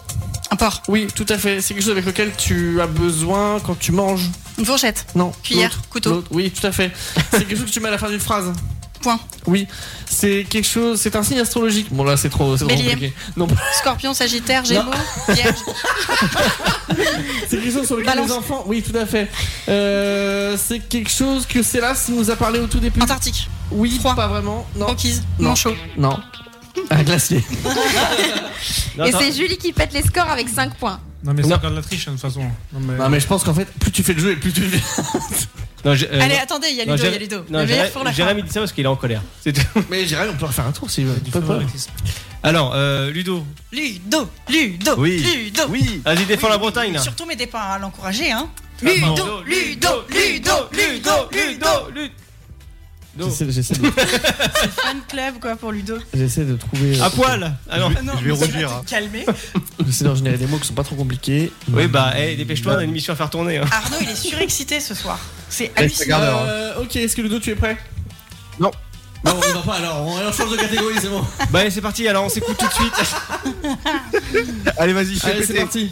Un 0.51 0.57
port. 0.57 0.83
Oui, 0.89 1.09
tout 1.15 1.27
à 1.29 1.39
fait. 1.39 1.61
C'est 1.61 1.75
quelque 1.75 1.83
chose 1.83 1.93
avec 1.93 2.07
lequel 2.07 2.33
tu 2.37 2.81
as 2.81 2.87
besoin 2.87 3.59
quand 3.61 3.79
tu 3.79 3.93
manges. 3.93 4.31
Une 4.59 4.65
fourchette. 4.65 5.07
Non. 5.15 5.33
Cuillère, 5.43 5.77
couteau. 5.91 6.23
Oui, 6.31 6.51
tout 6.51 6.67
à 6.67 6.73
fait. 6.73 6.93
c'est 7.33 7.45
quelque 7.47 7.57
chose 7.57 7.67
que 7.67 7.71
tu 7.73 7.81
mets 7.81 7.89
à 7.89 7.93
la 7.93 7.99
fin 7.99 8.09
d'une 8.09 8.21
phrase. 8.21 8.53
Point. 9.03 9.19
Oui. 9.47 9.67
C'est 10.09 10.47
quelque 10.49 10.67
chose. 10.67 11.01
C'est 11.01 11.17
un 11.17 11.23
signe 11.23 11.41
astrologique. 11.41 11.89
Bon 11.93 12.05
là, 12.05 12.17
c'est 12.17 12.31
trop, 12.31 12.57
c'est 12.57 12.65
trop 12.67 12.75
compliqué. 12.77 13.13
Non, 13.37 13.47
Scorpion, 13.81 14.15
Sagittaire, 14.15 14.65
Gémeaux, 14.65 14.91
Vierge. 15.29 15.57
c'est 17.49 17.59
quelque 17.59 17.73
chose 17.73 17.87
sur 17.87 17.97
lequel 17.97 18.15
Balance. 18.15 18.29
les 18.29 18.33
enfants. 18.37 18.65
Oui, 18.67 18.83
tout 18.83 18.97
à 18.97 19.05
fait. 19.05 19.29
Euh, 19.69 20.57
c'est 20.57 20.79
quelque 20.79 21.11
chose 21.11 21.45
que 21.47 21.63
Célas 21.63 22.07
nous 22.09 22.31
a 22.31 22.37
parlé 22.37 22.59
au 22.61 22.67
tout 22.67 22.79
début. 22.81 23.01
Antarctique. 23.03 23.49
Oui, 23.71 23.99
Froid. 23.99 24.15
pas 24.15 24.29
vraiment. 24.29 24.67
Non. 24.77 24.87
Banquise. 24.87 25.25
Non. 25.39 25.51
Manchot. 25.51 25.75
Non. 25.99 26.19
Un 26.91 27.03
glacier. 27.03 27.45
Et 29.05 29.13
c'est 29.13 29.33
Julie 29.33 29.57
qui 29.59 29.73
pète 29.73 29.93
les 29.93 30.03
scores 30.03 30.31
avec 30.31 30.49
5 30.49 30.75
points. 30.77 31.01
Non, 31.25 31.33
mais 31.35 31.43
c'est 31.43 31.53
encore 31.53 31.71
de 31.71 31.77
la 31.77 31.83
triche, 31.83 32.07
hein, 32.09 32.13
de 32.13 32.17
toute 32.17 32.23
façon. 32.23 32.43
Non, 32.73 32.81
mais... 32.81 32.95
Non 32.97 33.09
mais 33.09 33.21
je 33.21 33.27
pense 33.27 33.43
qu'en 33.45 33.55
fait, 33.55 33.67
plus 33.79 33.91
tu 33.91 34.03
fais 34.03 34.13
le 34.15 34.21
jeu 34.21 34.33
et 34.33 34.37
plus 34.37 34.53
tu 34.53 34.61
le 34.61 34.69
Non, 35.85 35.95
j'ai- 35.95 36.09
euh, 36.11 36.21
Allez, 36.21 36.35
non. 36.37 36.41
attendez, 36.43 36.69
il 36.71 36.77
y 36.77 36.81
a 36.81 36.85
Ludo, 36.85 36.97
il 36.97 37.03
y 37.03 37.07
a 37.07 37.11
Jéré- 37.11 37.19
Ludo. 37.19 37.37
Non, 37.51 37.61
Le 37.61 37.67
meilleur 37.67 37.85
Jéré- 37.87 37.91
pour 37.93 38.05
la 38.05 38.11
fin. 38.11 38.17
Jérémy 38.17 38.43
dit 38.43 38.51
ça 38.51 38.61
parce 38.61 38.73
qu'il 38.73 38.85
est 38.85 38.89
en 38.89 38.97
colère. 38.97 39.23
C'est 39.43 39.53
tout. 39.53 39.63
Mais 39.91 40.07
Jérémy, 40.07 40.31
on 40.35 40.37
peut 40.37 40.47
refaire 40.47 40.67
un 40.67 40.73
tour 40.73 40.91
si 40.91 41.03
pas 41.05 41.39
de 41.41 41.45
problème. 41.45 41.69
Alors, 42.43 42.73
euh, 42.75 43.11
Ludo, 43.11 43.45
Ludo, 43.73 44.29
Ludo, 44.49 44.93
Oui. 44.99 45.19
Ludo. 45.19 45.63
Oui. 45.69 46.01
vas-y, 46.05 46.25
défends 46.27 46.49
la 46.49 46.59
Bretagne, 46.59 46.93
là. 46.93 47.01
Surtout 47.01 47.25
mettez 47.27 47.47
pas 47.47 47.61
à 47.63 47.79
l'encourager, 47.79 48.31
hein. 48.31 48.49
Ludo, 48.83 49.43
Ludo, 49.45 50.05
Ludo, 50.09 50.53
Ludo, 50.73 51.11
Ludo, 51.33 51.91
Ludo. 51.95 52.13
J'essaie, 53.19 53.47
j'essaie 53.51 53.75
de, 53.75 53.91
C'est 54.61 54.71
fan 54.71 54.99
club, 55.09 55.35
quoi, 55.41 55.57
pour 55.57 55.73
Ludo. 55.73 55.97
j'essaie 56.13 56.45
de 56.45 56.55
trouver. 56.57 57.01
À 57.01 57.09
poil 57.11 57.55
Ah 57.71 57.79
non. 57.79 57.91
Ah 57.97 58.03
non, 58.03 58.13
je 58.19 58.25
vais 58.25 58.31
mais 58.31 58.37
ça 58.37 58.47
va 58.47 58.53
rougir, 58.53 58.73
hein. 58.73 58.83
Calmer. 58.87 59.27
J'essaie 59.87 60.05
de 60.05 60.15
générer 60.15 60.37
des 60.39 60.47
mots 60.47 60.59
qui 60.59 60.67
sont 60.69 60.75
pas 60.75 60.85
trop 60.85 60.97
compliqués. 60.97 61.53
Oui, 61.71 61.87
bah, 61.87 62.13
hey, 62.17 62.37
dépêche-toi, 62.37 62.75
on 62.75 62.79
a 62.79 62.85
une 62.85 62.91
mission 62.93 63.13
à 63.13 63.17
faire 63.17 63.31
tourner. 63.31 63.59
hein. 63.59 63.65
Arnaud, 63.71 63.97
il 64.03 64.09
est 64.11 64.15
surexcité 64.17 64.81
ce 64.81 64.95
soir. 64.95 65.19
C'est 65.49 65.73
hallucinant. 65.77 66.17
regarde. 66.17 66.49
Euh, 66.49 66.81
ok, 66.83 66.97
est-ce 66.97 67.17
que 67.17 67.23
Ludo, 67.23 67.39
tu 67.41 67.51
es 67.51 67.55
prêt? 67.55 67.77
Non. 68.61 68.71
Non, 69.25 69.33
on 69.35 69.53
va 69.55 69.63
pas 69.63 69.75
alors, 69.79 70.03
on 70.07 70.13
on 70.29 70.33
change 70.33 70.51
de 70.53 70.57
catégorie, 70.57 70.95
c'est 71.01 71.09
bon. 71.09 71.25
Bah, 71.51 71.61
allez, 71.61 71.71
c'est 71.71 71.81
parti, 71.81 72.07
alors 72.07 72.25
on 72.25 72.29
s'écoute 72.29 72.57
tout 72.59 72.67
de 72.67 72.73
suite. 72.73 72.93
Allez, 74.79 74.93
vas-y, 74.93 75.19
fais 75.19 75.31
Allez, 75.31 75.41
c'est 75.41 75.49
péter. 75.55 75.61
parti. 75.65 75.91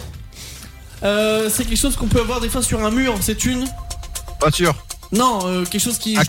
Euh, 1.02 1.48
c'est 1.50 1.64
quelque 1.64 1.78
chose 1.78 1.96
qu'on 1.96 2.06
peut 2.06 2.20
avoir 2.20 2.40
des 2.40 2.48
fois 2.48 2.62
sur 2.62 2.84
un 2.84 2.90
mur, 2.90 3.14
c'est 3.20 3.44
une. 3.44 3.64
Voiture. 4.40 4.74
Non, 5.14 5.40
euh, 5.46 5.64
quelque 5.64 5.82
chose 5.82 5.98
qui. 5.98 6.16
Un 6.16 6.22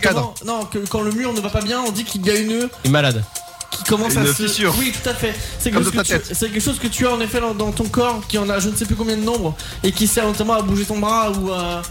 Non, 0.46 0.66
que 0.66 0.80
quand 0.90 1.02
le 1.02 1.12
mur 1.12 1.34
ne 1.34 1.40
va 1.42 1.50
pas 1.50 1.62
bien, 1.62 1.82
on 1.82 1.92
dit 1.92 2.04
qu'il 2.04 2.26
y 2.26 2.30
a 2.30 2.36
une. 2.36 2.70
Il 2.84 2.88
est 2.88 2.90
malade. 2.90 3.24
qui 3.72 3.84
commence 3.84 4.14
Une 4.14 4.20
à 4.22 4.26
se. 4.28 4.34
fissure. 4.34 4.74
Oui, 4.80 4.94
tout 4.94 5.10
à 5.10 5.14
fait. 5.14 5.34
C'est 5.60 5.70
quelque, 5.72 5.84
chose 5.84 5.92
que 5.92 6.02
tu- 6.02 6.34
c'est 6.34 6.50
quelque 6.50 6.64
chose 6.64 6.80
que 6.80 6.88
tu 6.88 7.06
as 7.08 7.12
en 7.12 7.20
effet 7.20 7.42
dans, 7.42 7.54
dans 7.54 7.72
ton 7.74 7.84
corps, 7.86 8.22
qui 8.28 8.38
en 8.38 8.50
a 8.50 8.60
je 8.60 8.70
ne 8.70 8.76
sais 8.76 8.86
plus 8.86 8.96
combien 8.96 9.18
de 9.18 9.24
nombres, 9.24 9.54
et 9.84 9.92
qui 9.92 10.08
sert 10.08 10.26
notamment 10.26 10.54
à 10.54 10.62
bouger 10.62 10.86
ton 10.86 10.98
bras 11.00 11.30
ou 11.32 11.52
à. 11.52 11.82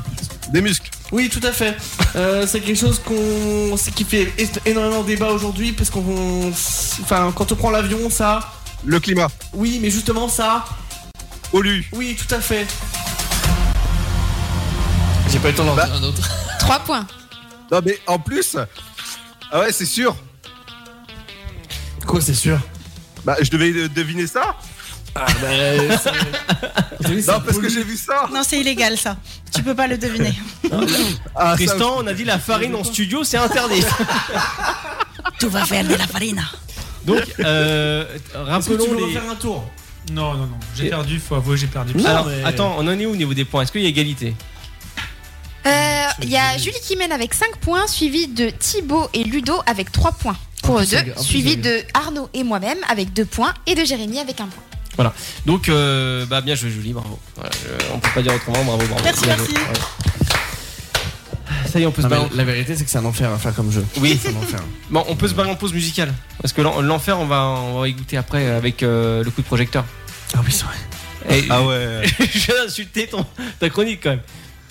Des 0.51 0.63
muscles. 0.63 0.91
Oui, 1.13 1.29
tout 1.29 1.47
à 1.47 1.53
fait. 1.53 1.77
Euh, 2.17 2.47
c'est 2.47 2.61
quelque 2.61 2.79
chose 2.79 3.01
qu'on, 3.05 3.77
c'est 3.77 3.93
qui 3.93 4.05
fait 4.05 4.33
énormément 4.65 5.03
débat 5.03 5.31
aujourd'hui 5.33 5.73
parce 5.73 5.91
qu'on, 5.91 6.51
enfin, 7.03 7.33
quand 7.35 7.51
on 7.51 7.57
prend 7.57 7.71
l'avion, 7.71 8.09
ça. 8.09 8.53
Le 8.85 9.01
climat. 9.01 9.27
Oui, 9.53 9.81
mais 9.83 9.91
justement 9.91 10.29
ça. 10.29 10.65
Olu. 11.53 11.85
Oui, 11.93 12.17
tout 12.17 12.33
à 12.33 12.41
fait. 12.41 12.65
J'ai 15.29 15.41
pas 15.41 15.49
eu 15.49 15.51
le 15.51 15.57
temps 15.57 15.65
d'en 15.65 15.75
Bah. 15.75 15.87
dire 15.87 15.95
un 15.97 16.03
autre. 16.05 16.31
3 16.65 16.79
points. 16.81 17.07
Non, 17.71 17.81
mais 17.85 17.99
en 18.07 18.19
plus. 18.19 18.57
Ah 19.53 19.61
ouais, 19.61 19.73
c'est 19.73 19.85
sûr. 19.87 20.17
Quoi, 22.07 22.21
c'est 22.21 22.35
sûr? 22.35 22.59
Bah, 23.25 23.37
je 23.41 23.51
devais 23.51 23.89
deviner 23.89 24.27
ça. 24.27 24.57
Ah 25.15 25.27
bah. 25.41 25.97
c'est- 26.03 26.13
Non, 27.27 27.41
parce 27.45 27.59
que 27.59 27.69
j'ai 27.69 27.85
vu 27.85 27.97
ça. 27.97 28.29
Non, 28.33 28.41
c'est 28.43 28.59
illégal 28.61 28.97
ça. 28.99 29.17
Tu 29.55 29.63
peux 29.63 29.75
pas 29.75 29.87
le 29.87 29.99
deviner. 29.99 30.35
Ah, 31.37 31.51
ça 31.51 31.57
Tristan, 31.57 31.97
on 31.99 32.07
a 32.07 32.13
dit 32.15 32.25
la 32.25 32.39
farine 32.39 32.75
en 32.75 32.85
studio, 32.85 33.25
c'est 33.25 33.37
interdit. 33.37 33.83
Tu 35.41 35.47
vas 35.49 35.65
faire 35.65 35.85
de 35.85 35.95
la 35.95 36.07
farine. 36.07 36.43
Donc, 37.05 37.23
euh, 37.41 38.05
Est-ce 38.15 38.23
que 38.69 38.75
tu 38.75 38.81
rappelons 38.81 38.89
veux 38.91 38.97
les. 38.97 39.05
refaire 39.17 39.31
un 39.31 39.35
tour? 39.35 39.71
Non, 40.13 40.35
non, 40.35 40.47
non. 40.47 40.59
J'ai 40.77 40.87
Et- 40.87 40.91
perdu, 40.91 41.19
faut 41.19 41.35
avouer, 41.35 41.57
j'ai 41.57 41.67
perdu. 41.67 41.95
Non, 41.97 42.07
Alors, 42.07 42.27
mais- 42.27 42.45
attends, 42.45 42.77
on 42.79 42.87
en 42.87 42.99
est 42.99 43.05
où 43.07 43.13
au 43.13 43.17
niveau 43.17 43.35
des 43.35 43.45
points? 43.45 43.63
Est-ce 43.63 43.73
qu'il 43.73 43.83
y 43.83 43.87
a 43.87 43.89
égalité? 43.89 44.35
Il 45.67 46.29
y 46.31 46.37
a 46.37 46.57
Julie 46.59 46.77
qui 46.83 46.97
mène 46.97 47.13
avec 47.13 47.35
5 47.35 47.57
points, 47.57 47.87
suivi 47.87 48.27
de 48.29 48.51
Thibaut 48.51 49.09
et 49.15 49.25
Ludo 49.25 49.61
avec 49.67 49.91
3 49.93 50.13
points 50.13 50.37
pour 50.63 50.79
eux 50.79 50.87
deux, 50.87 50.99
suivi 51.21 51.57
de 51.57 51.81
Arnaud 51.95 52.29
et 52.35 52.43
moi-même 52.45 52.79
avec 52.89 53.13
2 53.13 53.25
points 53.25 53.53
et 53.67 53.75
de 53.75 53.85
Jérémy 53.85 54.19
avec 54.19 54.41
1 54.41 54.47
point. 54.47 55.13
Donc, 55.45 55.69
euh, 55.69 56.25
bah, 56.27 56.41
bien 56.41 56.55
joué, 56.55 56.71
Julie, 56.71 56.93
bravo. 56.93 57.19
Voilà, 57.35 57.51
je- 57.53 57.93
on 57.93 57.99
peut 57.99 58.09
pas 58.15 58.23
dire 58.23 58.33
autrement, 58.35 58.63
bravo, 58.65 58.87
bravo. 58.87 59.03
Merci, 59.05 59.25
Bien 59.25 59.37
merci. 59.37 59.53
ouais. 59.53 59.61
Ça 61.71 61.81
y 61.81 61.83
est, 61.83 61.87
on 61.87 61.91
peut 61.91 62.01
se 62.03 62.07
Non, 62.07 62.11
mais 62.15 62.21
barrer. 62.23 62.31
en- 62.33 62.37
la 62.37 62.45
vérité, 62.45 62.77
c'est 62.77 62.85
que 62.85 62.91
c'est 62.91 62.99
un 62.99 63.05
enfer 63.05 63.31
à 63.33 63.39
faire 63.39 63.55
comme 63.55 63.73
jeu. 63.73 63.85
Oui. 64.01 64.19
c'est 64.23 64.29
un 64.29 64.37
enfer. 64.37 64.61
Bon, 64.91 65.05
on 65.09 65.17
peut 65.17 65.27
se 65.27 65.35
barrer 65.35 65.51
en 65.51 65.57
pause 65.57 65.73
musicale. 65.75 66.15
Parce 66.41 66.53
que 66.53 66.63
l'en- 66.63 66.81
l'enfer, 66.81 67.19
on 67.19 67.27
va, 67.27 67.43
on 67.47 67.81
va 67.81 67.89
y 67.89 67.93
goûter 67.93 68.17
après 68.17 68.47
avec 68.47 68.83
euh, 68.85 69.25
le 69.25 69.31
coup 69.33 69.43
de 69.43 69.47
projecteur. 69.47 69.85
Ah 70.37 70.41
oui, 70.47 70.53
c'est 70.53 70.65
vrai. 70.65 70.77
Et, 71.39 71.45
Ah 71.51 71.63
ouais. 71.65 72.03
je 72.21 72.39
viens 72.39 72.65
d'insulter 72.65 73.09
ton, 73.09 73.27
ta 73.59 73.69
chronique 73.71 74.01
quand 74.05 74.11
même. 74.11 74.21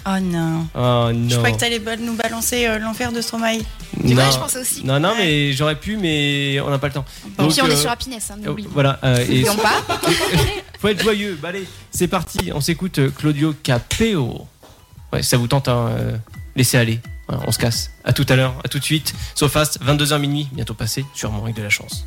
Oh 0.05 0.19
non. 0.21 0.67
Oh 0.75 1.09
non. 1.13 1.29
Je 1.29 1.35
croyais 1.37 1.55
que 1.55 1.59
t'allais 1.59 1.81
nous 1.99 2.15
balancer 2.15 2.65
euh, 2.67 2.77
l'enfer 2.79 3.11
de 3.11 3.21
Stromae. 3.21 3.59
C'est 4.05 4.13
vrai, 4.13 4.25
non. 4.25 4.31
je 4.31 4.37
pensais 4.37 4.59
aussi. 4.59 4.83
non, 4.85 4.99
non, 4.99 5.09
Ouais. 5.11 5.15
mais 5.19 5.53
j'aurais 5.53 5.75
pu, 5.79 5.95
mais 5.97 6.59
on 6.59 6.69
n'a 6.69 6.77
pas 6.79 6.87
le 6.87 6.93
temps. 6.93 7.05
Et 7.25 7.41
Donc, 7.41 7.51
puis 7.53 7.61
on 7.61 7.67
est 7.67 7.71
euh, 7.71 7.75
sur 7.77 7.89
Happiness, 7.89 8.31
hein, 8.31 8.35
euh, 8.41 8.45
n'oublie. 8.47 8.67
Voilà. 8.69 8.99
euh, 9.03 9.17
et 9.29 9.43
N'oublions 9.43 9.55
pas. 9.57 9.81
faut 10.79 10.87
être 10.89 11.01
joyeux. 11.01 11.37
Bah, 11.41 11.49
allez, 11.49 11.65
c'est 11.91 12.07
parti. 12.09 12.51
On 12.53 12.59
s'écoute 12.61 12.99
Claudio 13.15 13.53
Capeo. 13.63 14.45
Ouais, 15.13 15.23
ça 15.23 15.37
vous 15.37 15.47
tente, 15.47 15.67
hein, 15.69 15.87
euh, 15.91 16.17
laissez 16.55 16.77
aller. 16.77 16.99
Voilà, 17.29 17.43
on 17.47 17.51
se 17.53 17.59
casse. 17.59 17.91
À 18.03 18.11
tout 18.11 18.25
à 18.27 18.35
l'heure, 18.35 18.55
à 18.65 18.67
tout 18.67 18.79
de 18.79 18.83
suite. 18.83 19.13
Sofast, 19.35 19.79
22h 19.81 20.19
minuit, 20.19 20.49
bientôt 20.51 20.73
passé, 20.73 21.05
sûrement 21.13 21.43
avec 21.43 21.55
de 21.55 21.61
la 21.63 21.69
chance. 21.69 22.05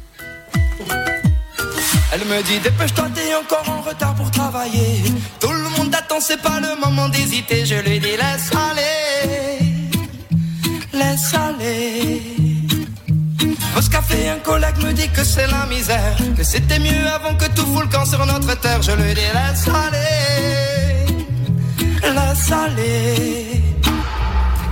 Elle 2.12 2.24
me 2.24 2.42
dit 2.42 2.60
dépêche-toi, 2.60 3.06
t'es 3.14 3.34
encore 3.34 3.68
en 3.68 3.80
retard 3.80 4.14
pour 4.14 4.30
travailler. 4.30 5.02
Tout 5.40 5.52
le 5.52 5.68
monde 5.76 5.94
attend, 5.94 6.20
c'est 6.20 6.40
pas 6.40 6.60
le 6.60 6.80
moment 6.80 7.08
d'hésiter. 7.08 7.66
Je 7.66 7.76
lui 7.76 7.98
dis 7.98 8.16
laisse 8.22 8.50
aller, 8.68 9.58
laisse 10.92 11.34
aller. 11.34 12.22
Au 13.76 13.80
café, 13.90 14.28
un 14.28 14.38
collègue 14.38 14.78
me 14.84 14.92
dit 14.92 15.08
que 15.10 15.24
c'est 15.24 15.46
la 15.48 15.66
misère. 15.66 16.16
Que 16.36 16.44
c'était 16.44 16.78
mieux 16.78 17.06
avant 17.06 17.34
que 17.34 17.46
tout 17.54 17.66
fout 17.66 17.84
le 17.84 18.06
sur 18.06 18.24
notre 18.24 18.58
terre. 18.60 18.82
Je 18.82 18.92
lui 18.92 19.12
dis 19.14 19.20
laisse 19.38 19.68
aller, 19.68 21.06
laisse 22.02 22.52
aller. 22.52 23.62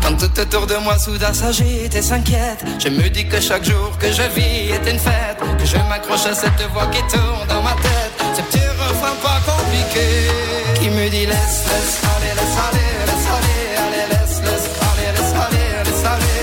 Quand 0.05 0.17
tout 0.19 0.39
autour 0.39 0.67
de 0.67 0.77
moi 0.85 0.99
soudain 0.99 1.33
s'agite 1.33 1.95
et 1.95 2.03
s'inquiète, 2.03 2.63
je 2.79 2.89
me 2.91 3.09
dis 3.09 3.27
que 3.27 3.41
chaque 3.41 3.65
jour 3.65 3.97
que 3.99 4.13
je 4.13 4.23
vis 4.37 4.71
est 4.71 4.91
une 4.91 4.99
fête, 4.99 5.39
que 5.59 5.65
je 5.65 5.79
m'accroche 5.89 6.27
à 6.27 6.35
cette 6.35 6.61
voix 6.75 6.87
qui 6.89 7.01
tourne 7.09 7.47
dans 7.49 7.63
ma 7.63 7.73
tête, 7.73 8.13
ce 8.37 8.43
petit 8.43 8.67
refrain 8.67 9.17
pas 9.23 9.41
compliqué, 9.51 10.05
qui 10.79 10.91
me 10.91 11.09
dit 11.09 11.25
laisse, 11.25 11.65
laisse 11.71 12.03
aller, 12.13 12.33
laisse 12.39 12.59
aller, 12.67 12.91
laisse 13.09 13.29
aller, 13.37 13.61
allez, 13.85 14.07
laisse, 14.13 14.41
laisse 14.45 14.69
aller, 14.89 15.09
laisse 15.17 15.35
aller, 15.45 15.69
laisse 15.87 16.05
aller, 16.13 16.39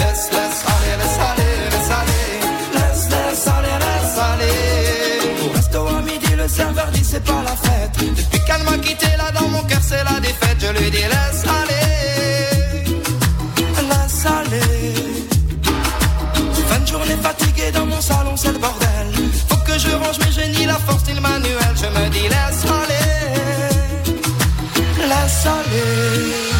laisse, 0.00 0.26
laisse 0.32 0.64
aller, 0.72 0.94
laisse 1.02 1.20
aller, 1.28 1.52
laisse 1.68 1.92
aller, 2.00 2.24
laisse, 2.72 3.04
laisse 3.12 3.46
aller, 3.46 3.76
laisse 3.84 4.18
aller. 4.30 5.44
Au 5.44 5.52
resto 5.54 5.86
à 5.86 6.00
midi, 6.00 6.32
le 6.34 6.48
serveur 6.48 6.88
dit 6.94 7.04
c'est 7.04 7.24
pas 7.24 7.42
la 7.44 7.56
fête, 7.56 7.92
depuis 8.16 8.40
qu'elle 8.46 8.62
m'a 8.64 8.78
quitté 8.78 9.08
là 9.18 9.30
dans 9.38 9.48
mon 9.48 9.62
cœur 9.64 9.80
c'est 9.82 10.02
la 10.02 10.18
défaite, 10.18 10.56
je 10.60 10.82
lui 10.82 10.90
dis 10.90 10.96
laisse 10.96 11.44
salon, 18.02 18.36
c'est 18.36 18.52
le 18.52 18.58
bordel. 18.58 19.06
Faut 19.48 19.62
que 19.64 19.78
je 19.78 19.90
range 19.90 20.18
mes 20.18 20.32
génies, 20.32 20.66
la 20.66 20.74
force 20.74 21.06
ni 21.06 21.14
le 21.14 21.20
manuel. 21.20 21.74
Je 21.76 21.86
me 21.86 22.08
dis 22.10 22.28
laisse 22.34 22.64
aller, 22.80 23.08
laisse 25.08 25.46
aller. 25.46 26.51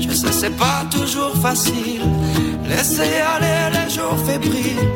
Je 0.00 0.10
sais, 0.10 0.32
c'est 0.32 0.56
pas 0.56 0.84
toujours 0.90 1.34
facile. 1.40 2.02
Laissez 2.68 3.14
aller 3.34 3.58
les 3.76 3.90
jours 3.90 4.18
fébriles. 4.26 4.88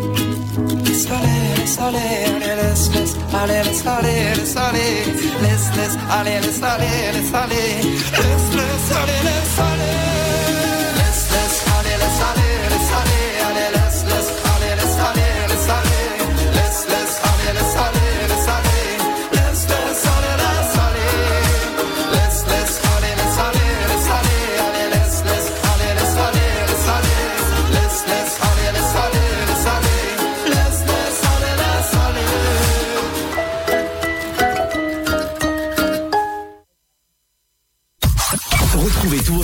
Laisse 0.85 1.07
aller, 1.11 1.57
laisse 1.59 1.79
aller, 1.79 2.57
laisse, 2.57 2.91
laisse, 2.95 3.17
allez, 3.35 3.63
laisse 3.65 3.87
aller, 3.87 4.35
laisse 4.35 4.57
aller, 4.57 5.05
laisse, 5.43 5.69
laisse, 5.77 5.99
allez, 6.11 6.41
laisse 6.41 6.63
aller, 6.63 7.13
laisse 7.13 7.35
aller, 7.35 7.69
laisse, 7.83 8.49
laisse, 8.59 8.91
allez, 8.97 9.21
laisse 9.29 9.59
aller, 9.59 9.76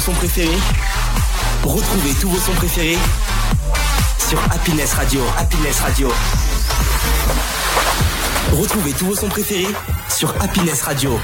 sons 0.03 0.13
préférés. 0.15 0.59
Retrouvez 1.63 2.13
tous 2.21 2.29
vos 2.29 2.39
sons 2.39 2.55
préférés 2.55 2.99
sur 4.19 4.43
Happiness 4.51 4.95
Radio. 4.95 5.21
Happiness 5.39 5.79
Radio. 5.79 6.09
Retrouvez 8.53 8.93
tous 8.95 9.07
vos 9.07 9.15
sons 9.15 9.29
préférés 9.29 9.73
sur 10.09 10.35
Happiness 10.43 10.83
Radio. 10.83 11.21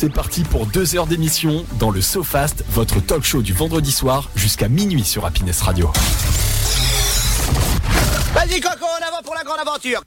C'est 0.00 0.08
parti 0.08 0.44
pour 0.44 0.64
deux 0.64 0.96
heures 0.96 1.06
d'émission 1.06 1.62
dans 1.78 1.90
le 1.90 2.00
SoFast, 2.00 2.64
votre 2.70 3.00
talk 3.00 3.22
show 3.22 3.42
du 3.42 3.52
vendredi 3.52 3.92
soir 3.92 4.30
jusqu'à 4.34 4.66
minuit 4.66 5.04
sur 5.04 5.26
Happiness 5.26 5.60
Radio. 5.60 5.92
Vas-y 8.32 8.62
Coco, 8.62 8.86
en 8.86 9.06
avant 9.06 9.22
pour 9.22 9.34
la 9.34 9.44
grande 9.44 9.58
aventure 9.58 10.00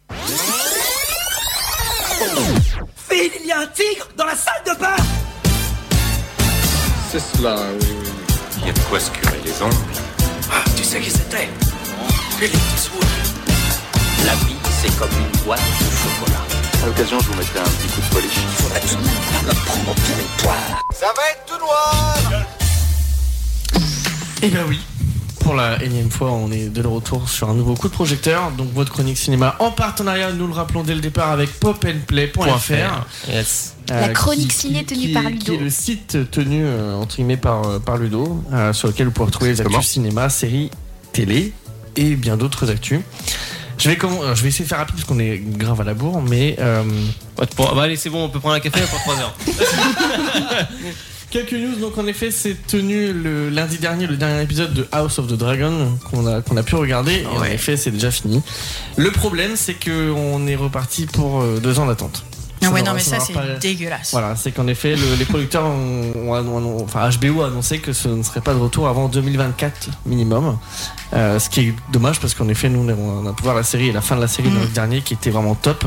Phil, 3.07 3.31
il 3.39 3.45
y 3.45 3.51
a 3.51 3.59
un 3.59 3.67
tigre 3.67 4.07
dans 4.17 4.25
la 4.25 4.35
salle 4.35 4.63
de 4.65 4.79
bain 4.79 4.95
C'est 7.11 7.37
cela, 7.37 7.55
oui. 7.79 7.87
Il 8.61 8.65
y 8.65 8.69
a 8.71 8.73
de 8.73 8.79
quoi 8.89 8.99
se 8.99 9.11
curer 9.11 9.41
les 9.45 9.61
ongles. 9.61 9.75
Ah, 10.51 10.63
Tu 10.75 10.83
sais 10.83 10.99
qui 11.01 11.11
c'était? 11.11 11.49
Eastwood. 12.41 13.05
La 14.25 14.33
vie, 14.33 14.55
c'est 14.81 14.97
comme 14.97 15.11
une 15.11 15.43
boîte 15.43 15.59
de 15.59 15.85
chocolat. 15.85 16.52
À 16.83 16.85
l'occasion, 16.87 17.17
je 17.19 17.27
vous 17.27 17.37
mettrai 17.37 17.59
un 17.59 17.63
petit 17.63 17.87
coup 17.87 18.01
de 18.01 18.13
polish. 18.13 18.33
Tout 18.89 18.95
de 18.97 19.01
même 19.03 19.13
pas 19.15 19.53
me 19.53 19.65
prendre 19.65 19.91
au 19.91 19.93
territoire. 19.93 20.83
Ça 20.93 21.05
va 21.15 21.21
être 21.31 21.45
tout 21.47 21.59
noir 21.59 22.45
Eh 24.41 24.49
ben 24.49 24.63
oui. 24.67 24.79
Pour 25.39 25.55
la 25.55 25.81
énième 25.83 26.09
fois, 26.09 26.31
on 26.31 26.51
est 26.51 26.69
de 26.69 26.85
retour 26.87 27.27
sur 27.29 27.49
un 27.49 27.53
nouveau 27.53 27.73
coup 27.75 27.87
de 27.89 27.93
projecteur. 27.93 28.51
Donc 28.51 28.71
votre 28.73 28.91
chronique 28.91 29.17
cinéma 29.17 29.55
en 29.59 29.71
partenariat, 29.71 30.31
nous 30.31 30.47
le 30.47 30.53
rappelons 30.53 30.83
dès 30.83 30.95
le 30.95 31.01
départ 31.01 31.31
avec 31.31 31.51
popandplay.fr. 31.59 33.05
Yes. 33.29 33.73
La 33.89 33.95
Euh, 33.95 34.07
chronique 34.13 34.49
qui- 34.51 34.55
ciné 34.57 34.79
qui- 34.79 34.85
tenue 34.95 35.07
qui 35.07 35.13
par 35.13 35.23
Ludo. 35.23 35.43
Qui 35.45 35.53
est 35.55 35.57
le 35.57 35.69
site 35.69 36.31
tenu 36.31 36.63
euh, 36.65 36.95
entre 36.95 37.15
guillemets 37.17 37.35
par, 37.37 37.67
euh, 37.67 37.79
par 37.79 37.97
Ludo, 37.97 38.41
euh, 38.53 38.71
sur 38.71 38.87
lequel 38.87 39.07
vous 39.07 39.11
pouvez 39.11 39.25
retrouver 39.25 39.49
les 39.51 39.59
actus 39.61 39.85
cinéma, 39.85 40.29
séries, 40.29 40.69
télé 41.11 41.51
et 41.97 42.15
bien 42.15 42.37
d'autres 42.37 42.69
actus. 42.71 43.01
Je 43.83 43.89
vais, 43.89 43.97
comment- 43.97 44.33
je 44.33 44.41
vais 44.43 44.47
essayer 44.47 44.63
de 44.63 44.69
faire 44.69 44.77
rapide 44.77 44.95
parce 44.95 45.05
qu'on 45.05 45.19
est 45.19 45.41
grave 45.57 45.81
à 45.81 45.83
la 45.83 45.93
bourre, 45.93 46.21
mais. 46.21 46.55
euh, 46.59 46.83
Bon, 47.57 47.75
bah, 47.75 47.81
allez, 47.83 47.97
c'est 47.97 48.09
bon, 48.09 48.23
on 48.23 48.29
peut 48.29 48.39
prendre 48.39 48.55
un 48.55 48.61
café 48.61 48.79
pour 48.89 48.97
3 49.01 49.15
heures. 49.19 49.35
Quelques 51.29 51.51
news, 51.53 51.75
donc 51.81 51.97
en 51.97 52.05
effet, 52.05 52.29
c'est 52.31 52.55
tenu 52.67 53.11
le 53.11 53.49
lundi 53.49 53.79
dernier, 53.79 54.05
le 54.07 54.15
dernier 54.17 54.43
épisode 54.43 54.73
de 54.73 54.87
House 54.91 55.17
of 55.19 55.27
the 55.27 55.33
Dragon 55.33 55.97
qu'on 56.11 56.27
a, 56.27 56.41
qu'on 56.41 56.55
a 56.57 56.63
pu 56.63 56.75
regarder. 56.75 57.21
Et 57.23 57.25
en 57.25 57.43
effet, 57.43 57.75
c'est 57.75 57.89
déjà 57.91 58.11
fini. 58.11 58.41
Le 58.97 59.09
problème, 59.11 59.53
c'est 59.55 59.73
qu'on 59.73 60.45
est 60.47 60.55
reparti 60.55 61.07
pour 61.07 61.41
euh, 61.41 61.59
deux 61.61 61.79
ans 61.79 61.87
d'attente. 61.87 62.23
Ah 62.65 62.71
ouais, 62.71 62.81
non, 62.81 62.93
mais 62.93 62.99
ça, 62.99 63.19
c'est 63.19 63.33
pas- 63.33 63.55
dégueulasse. 63.59 64.11
Voilà, 64.11 64.35
c'est 64.35 64.51
qu'en 64.51 64.67
effet, 64.67 64.95
le- 64.95 65.15
les 65.15 65.25
producteurs, 65.25 65.65
ont, 65.65 66.11
ont 66.29 66.83
enfin 66.83 67.09
HBO 67.09 67.41
a 67.41 67.47
annoncé 67.47 67.79
que 67.79 67.93
ce 67.93 68.07
ne 68.07 68.23
serait 68.23 68.41
pas 68.41 68.53
de 68.53 68.59
retour 68.59 68.87
avant 68.87 69.07
2024 69.09 69.89
minimum. 70.05 70.57
Euh, 71.13 71.39
ce 71.39 71.49
qui 71.49 71.59
est 71.61 71.73
dommage 71.91 72.19
parce 72.19 72.33
qu'en 72.33 72.47
effet, 72.49 72.69
nous, 72.69 72.87
on 72.89 73.25
a 73.27 73.33
pu 73.33 73.43
voir 73.43 73.55
la 73.55 73.63
série 73.63 73.87
et 73.89 73.91
la 73.91 74.01
fin 74.01 74.15
de 74.15 74.21
la 74.21 74.27
série 74.27 74.49
Mm. 74.49 74.53
dans 74.55 74.61
le 74.61 74.67
dernier 74.67 75.01
qui 75.01 75.13
était 75.13 75.29
vraiment 75.29 75.55
top, 75.55 75.85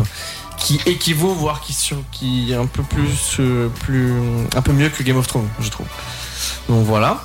qui 0.58 0.80
équivaut, 0.86 1.34
voire 1.34 1.60
qui, 1.60 1.72
sur, 1.72 1.98
qui 2.12 2.52
est 2.52 2.56
un 2.56 2.66
peu 2.66 2.82
plus, 2.82 3.36
euh, 3.40 3.68
plus, 3.80 4.12
un 4.56 4.62
peu 4.62 4.72
mieux 4.72 4.88
que 4.88 5.02
Game 5.02 5.16
of 5.18 5.26
Thrones, 5.26 5.48
je 5.60 5.68
trouve. 5.68 5.86
Donc 6.68 6.84
voilà. 6.86 7.22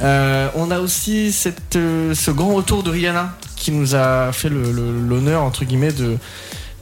Euh, 0.00 0.48
on 0.56 0.70
a 0.72 0.80
aussi 0.80 1.30
cette, 1.32 1.74
ce 1.74 2.30
grand 2.32 2.54
retour 2.54 2.82
de 2.82 2.90
Rihanna 2.90 3.36
qui 3.54 3.70
nous 3.70 3.94
a 3.94 4.32
fait 4.32 4.48
l'honneur, 4.48 5.42
entre 5.44 5.64
guillemets, 5.64 5.92
de, 5.92 6.18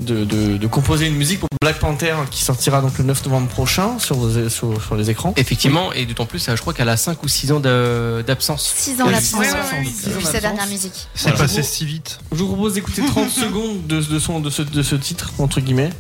de, 0.00 0.24
de- 0.24 0.56
de 0.56 0.66
composer 0.66 1.06
une 1.06 1.16
musique 1.16 1.40
pour 1.40 1.48
Black 1.60 1.78
Panther 1.78 2.14
qui 2.30 2.42
sortira 2.42 2.80
donc 2.80 2.96
le 2.98 3.04
9 3.04 3.24
novembre 3.26 3.48
prochain 3.48 3.98
sur, 3.98 4.16
vos- 4.16 4.48
sur, 4.48 4.82
sur 4.82 4.96
les 4.96 5.10
écrans. 5.10 5.34
Effectivement, 5.36 5.92
et 5.92 6.06
d'autant 6.06 6.26
plus, 6.26 6.48
euh, 6.48 6.56
je 6.56 6.60
crois 6.60 6.72
qu'elle 6.72 6.88
a 6.88 6.96
5 6.96 7.22
ou 7.22 7.28
6 7.28 7.52
ans 7.52 7.60
de- 7.60 8.24
d'absence. 8.26 8.72
6 8.76 9.00
ans 9.02 9.06
Euh, 9.08 9.12
d'absence 9.12 9.44
six 9.44 9.52
ans 9.52 9.56
d'absence. 9.56 10.04
depuis 10.06 10.24
sa 10.26 10.40
dernière 10.40 10.66
musique. 10.66 11.08
C'est 11.14 11.30
Voilà. 11.30 11.38
passé 11.38 11.62
si 11.62 11.84
vite. 11.84 12.18
Je 12.32 12.36
vous 12.38 12.46
propose 12.48 12.74
d'écouter 12.74 13.02
30 13.06 13.28
secondes 13.30 13.86
de, 13.86 14.00
de, 14.00 14.18
son, 14.18 14.40
de, 14.40 14.50
ce, 14.50 14.62
de 14.62 14.82
ce 14.82 14.94
titre, 14.96 15.32
entre 15.38 15.60
guillemets. 15.60 15.90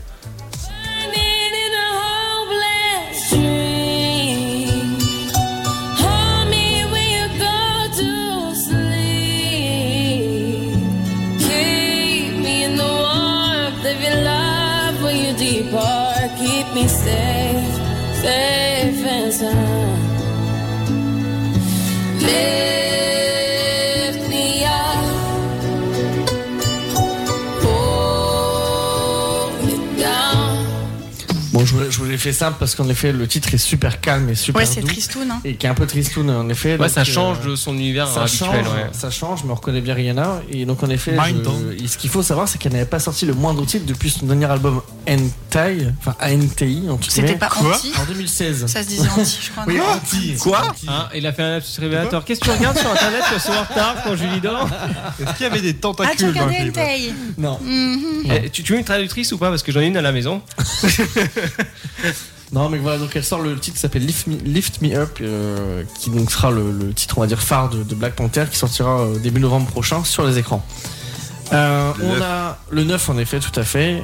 Voulais 32.10 32.18
fait 32.18 32.32
simple 32.32 32.56
parce 32.58 32.74
qu'en 32.74 32.88
effet, 32.88 33.12
le 33.12 33.28
titre 33.28 33.54
est 33.54 33.58
super 33.58 34.00
calme 34.00 34.28
et 34.30 34.34
super 34.34 34.58
Ouais, 34.62 34.66
c'est 34.66 34.80
doux. 34.80 34.88
tristoun. 34.88 35.30
Hein. 35.30 35.40
Et 35.44 35.54
qui 35.54 35.66
est 35.66 35.68
un 35.68 35.74
peu 35.74 35.86
tristoun 35.86 36.28
en 36.28 36.48
effet. 36.48 36.76
Ouais, 36.76 36.88
ça 36.88 37.02
euh, 37.02 37.04
change 37.04 37.40
de 37.42 37.54
son 37.54 37.72
univers 37.74 38.08
ça 38.08 38.22
habituel. 38.22 38.48
change, 38.50 38.66
ouais. 38.74 38.86
ça 38.90 39.10
change, 39.12 39.44
mais 39.44 39.52
on 39.52 39.54
reconnaît 39.54 39.80
bien 39.80 39.94
Rihanna. 39.94 40.42
Et 40.50 40.64
donc, 40.64 40.82
en 40.82 40.90
effet, 40.90 41.12
Mind 41.12 41.46
je- 41.80 41.86
ce 41.86 41.96
qu'il 41.96 42.10
faut 42.10 42.24
savoir, 42.24 42.48
c'est 42.48 42.58
qu'elle 42.58 42.72
n'avait 42.72 42.84
pas 42.84 42.98
sorti 42.98 43.26
le 43.26 43.34
moindre 43.34 43.64
titre 43.64 43.86
depuis 43.86 44.10
son 44.10 44.26
dernier 44.26 44.46
album 44.46 44.82
Anti, 45.08 45.86
enfin 46.00 46.16
ANTI 46.20 46.86
en 46.90 46.96
tout 46.96 47.10
C'était 47.10 47.36
pas 47.36 47.46
Quoi 47.48 47.76
anti 47.76 47.92
En 47.96 48.04
2016. 48.06 48.66
Ça 48.66 48.82
se 48.82 48.88
disait 48.88 49.08
anti, 49.16 49.38
je 49.40 49.50
crois. 49.52 49.64
Oui, 49.68 49.76
non 49.76 49.84
anti. 49.84 50.34
Quoi 50.40 50.62
Hein, 50.88 51.08
il 51.14 51.24
a 51.28 51.32
fait 51.32 51.42
un 51.42 51.50
lapsus 51.50 51.80
révélateur. 51.80 52.24
Qu'est-ce 52.24 52.40
que 52.40 52.46
tu 52.46 52.50
regardes 52.50 52.76
sur 52.76 52.90
internet 52.90 53.22
c'est 53.38 53.50
en 53.56 53.62
retard 53.62 53.94
quand 54.02 54.16
Julie 54.16 54.40
dort 54.40 54.68
Est-ce 55.20 55.32
qu'il 55.36 55.46
y 55.46 55.48
avait 55.48 55.60
des 55.60 55.68
Ah, 55.70 55.72
tu 55.74 55.78
tentacules 55.80 56.32
dans 56.34 56.46
le 56.46 56.50
regardais 56.50 57.12
Non. 57.38 57.58
Mhm. 57.64 58.24
Eh, 58.32 58.50
tu, 58.50 58.64
tu 58.64 58.72
veux 58.72 58.78
une 58.80 58.84
traductrice 58.84 59.30
ou 59.30 59.38
pas? 59.38 59.50
Parce 59.50 59.62
que 59.62 59.70
j'en 59.70 59.78
ai 59.80 59.86
une 59.86 59.96
à 59.96 60.02
la 60.02 60.10
maison. 60.10 60.42
Non, 62.52 62.68
mais 62.68 62.78
voilà, 62.78 62.98
donc 62.98 63.14
elle 63.14 63.22
sort 63.22 63.40
le 63.40 63.56
titre 63.60 63.76
qui 63.76 63.80
s'appelle 63.80 64.04
Lift 64.04 64.26
Me, 64.26 64.36
Lift 64.38 64.82
Me 64.82 64.92
Up, 64.96 65.18
euh, 65.20 65.84
qui 66.00 66.10
donc 66.10 66.32
sera 66.32 66.50
le, 66.50 66.72
le 66.72 66.92
titre, 66.92 67.16
on 67.18 67.20
va 67.20 67.28
dire, 67.28 67.40
phare 67.40 67.68
de, 67.68 67.84
de 67.84 67.94
Black 67.94 68.14
Panther, 68.16 68.44
qui 68.50 68.56
sortira 68.58 69.02
euh, 69.02 69.18
début 69.20 69.38
novembre 69.40 69.68
prochain 69.68 70.02
sur 70.02 70.26
les 70.26 70.36
écrans. 70.36 70.66
Euh, 71.52 71.92
Le 71.98 72.04
on 72.04 72.12
9. 72.14 72.22
a 72.22 72.58
le 72.70 72.82
9 72.84 73.08
en 73.10 73.18
effet, 73.18 73.38
tout 73.38 73.58
à 73.58 73.62
fait. 73.62 74.02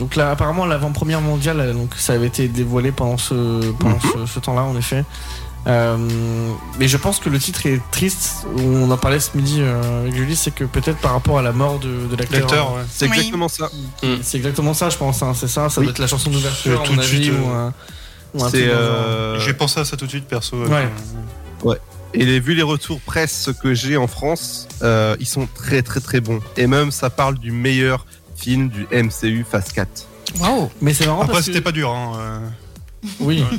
Donc 0.00 0.16
là, 0.16 0.32
apparemment, 0.32 0.66
l'avant-première 0.66 1.20
mondiale, 1.20 1.72
donc 1.74 1.90
ça 1.96 2.14
avait 2.14 2.26
été 2.26 2.48
dévoilé 2.48 2.90
pendant 2.90 3.18
ce, 3.18 3.70
pendant 3.78 4.00
ce, 4.00 4.26
ce 4.26 4.40
temps-là, 4.40 4.62
en 4.62 4.76
effet. 4.76 5.04
Euh, 5.66 5.96
mais 6.78 6.88
je 6.88 6.96
pense 6.98 7.18
que 7.18 7.28
le 7.30 7.38
titre 7.38 7.66
est 7.66 7.80
triste. 7.90 8.46
On 8.58 8.90
en 8.90 8.96
parlait 8.98 9.18
ce 9.20 9.34
midi 9.36 9.58
euh, 9.60 10.02
avec 10.02 10.14
Julie, 10.14 10.36
c'est 10.36 10.50
que 10.54 10.64
peut-être 10.64 10.98
par 10.98 11.12
rapport 11.12 11.38
à 11.38 11.42
la 11.42 11.52
mort 11.52 11.78
de, 11.78 12.06
de 12.06 12.16
l'acteur. 12.16 12.74
Ouais. 12.74 12.82
C'est 12.90 13.06
Oui. 13.08 13.16
exactement 13.16 13.48
ça. 13.48 13.70
C'est 14.22 14.36
exactement 14.36 14.74
ça, 14.74 14.90
je 14.90 14.96
pense. 14.98 15.22
hein, 15.22 15.32
c'est 15.34 15.48
ça, 15.48 15.70
ça 15.70 15.80
Oui. 15.80 15.86
doit 15.86 15.92
être 15.92 15.98
la 16.00 16.06
chanson 16.06 16.30
d'ouverture, 16.30 16.80
à 16.82 16.84
Tout 16.84 16.96
de 16.96 17.02
suite, 17.02 17.30
ou 17.32 17.50
euh, 17.50 17.70
euh, 18.54 19.40
J'ai 19.40 19.54
pensé 19.54 19.80
à 19.80 19.84
ça 19.84 19.96
tout 19.96 20.04
de 20.04 20.10
suite, 20.10 20.26
perso. 20.26 20.56
Ouais. 20.66 21.78
et 22.12 22.24
les, 22.26 22.40
vu 22.40 22.54
les 22.54 22.62
retours 22.62 23.00
presse 23.00 23.48
que 23.62 23.72
j'ai 23.74 23.96
en 23.96 24.06
France, 24.06 24.68
euh, 24.82 25.16
ils 25.18 25.26
sont 25.26 25.48
très 25.54 25.82
très 25.82 26.00
très 26.00 26.20
bons. 26.20 26.40
Et 26.58 26.66
même 26.66 26.90
ça 26.90 27.08
parle 27.10 27.38
du 27.38 27.52
meilleur 27.52 28.04
film 28.36 28.68
du 28.68 28.86
MCU 28.92 29.46
Phase 29.50 29.72
4. 29.72 29.88
Waouh 30.40 30.70
Mais 30.82 30.92
c'est 30.92 31.06
marrant 31.06 31.22
Après, 31.22 31.42
c'était 31.42 31.58
que... 31.60 31.64
pas 31.64 31.72
dur. 31.72 31.90
Hein. 31.90 32.12
euh. 32.18 32.38
Oui. 33.20 33.44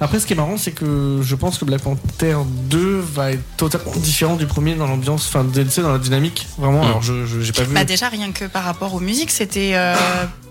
Après, 0.00 0.20
ce 0.20 0.26
qui 0.26 0.32
est 0.34 0.36
marrant, 0.36 0.56
c'est 0.56 0.72
que 0.72 1.20
je 1.22 1.34
pense 1.34 1.58
que 1.58 1.64
Black 1.64 1.82
Panther 1.82 2.36
2 2.70 3.00
va 3.14 3.32
être 3.32 3.42
totalement 3.56 3.92
différent 3.96 4.36
du 4.36 4.46
premier 4.46 4.74
dans 4.74 4.86
l'ambiance, 4.86 5.26
enfin, 5.28 5.44
tu 5.52 5.68
sais, 5.70 5.82
dans 5.82 5.92
la 5.92 5.98
dynamique. 5.98 6.46
Vraiment, 6.58 6.82
Mm. 6.82 6.86
alors 6.86 7.02
je 7.02 7.24
j'ai 7.42 7.52
pas 7.52 7.62
vu. 7.64 7.74
Bah 7.74 7.84
déjà 7.84 8.08
rien 8.08 8.32
que 8.32 8.44
par 8.44 8.64
rapport 8.64 8.94
aux 8.94 9.00
musiques, 9.00 9.30
c'était 9.30 9.72
euh, 9.74 9.94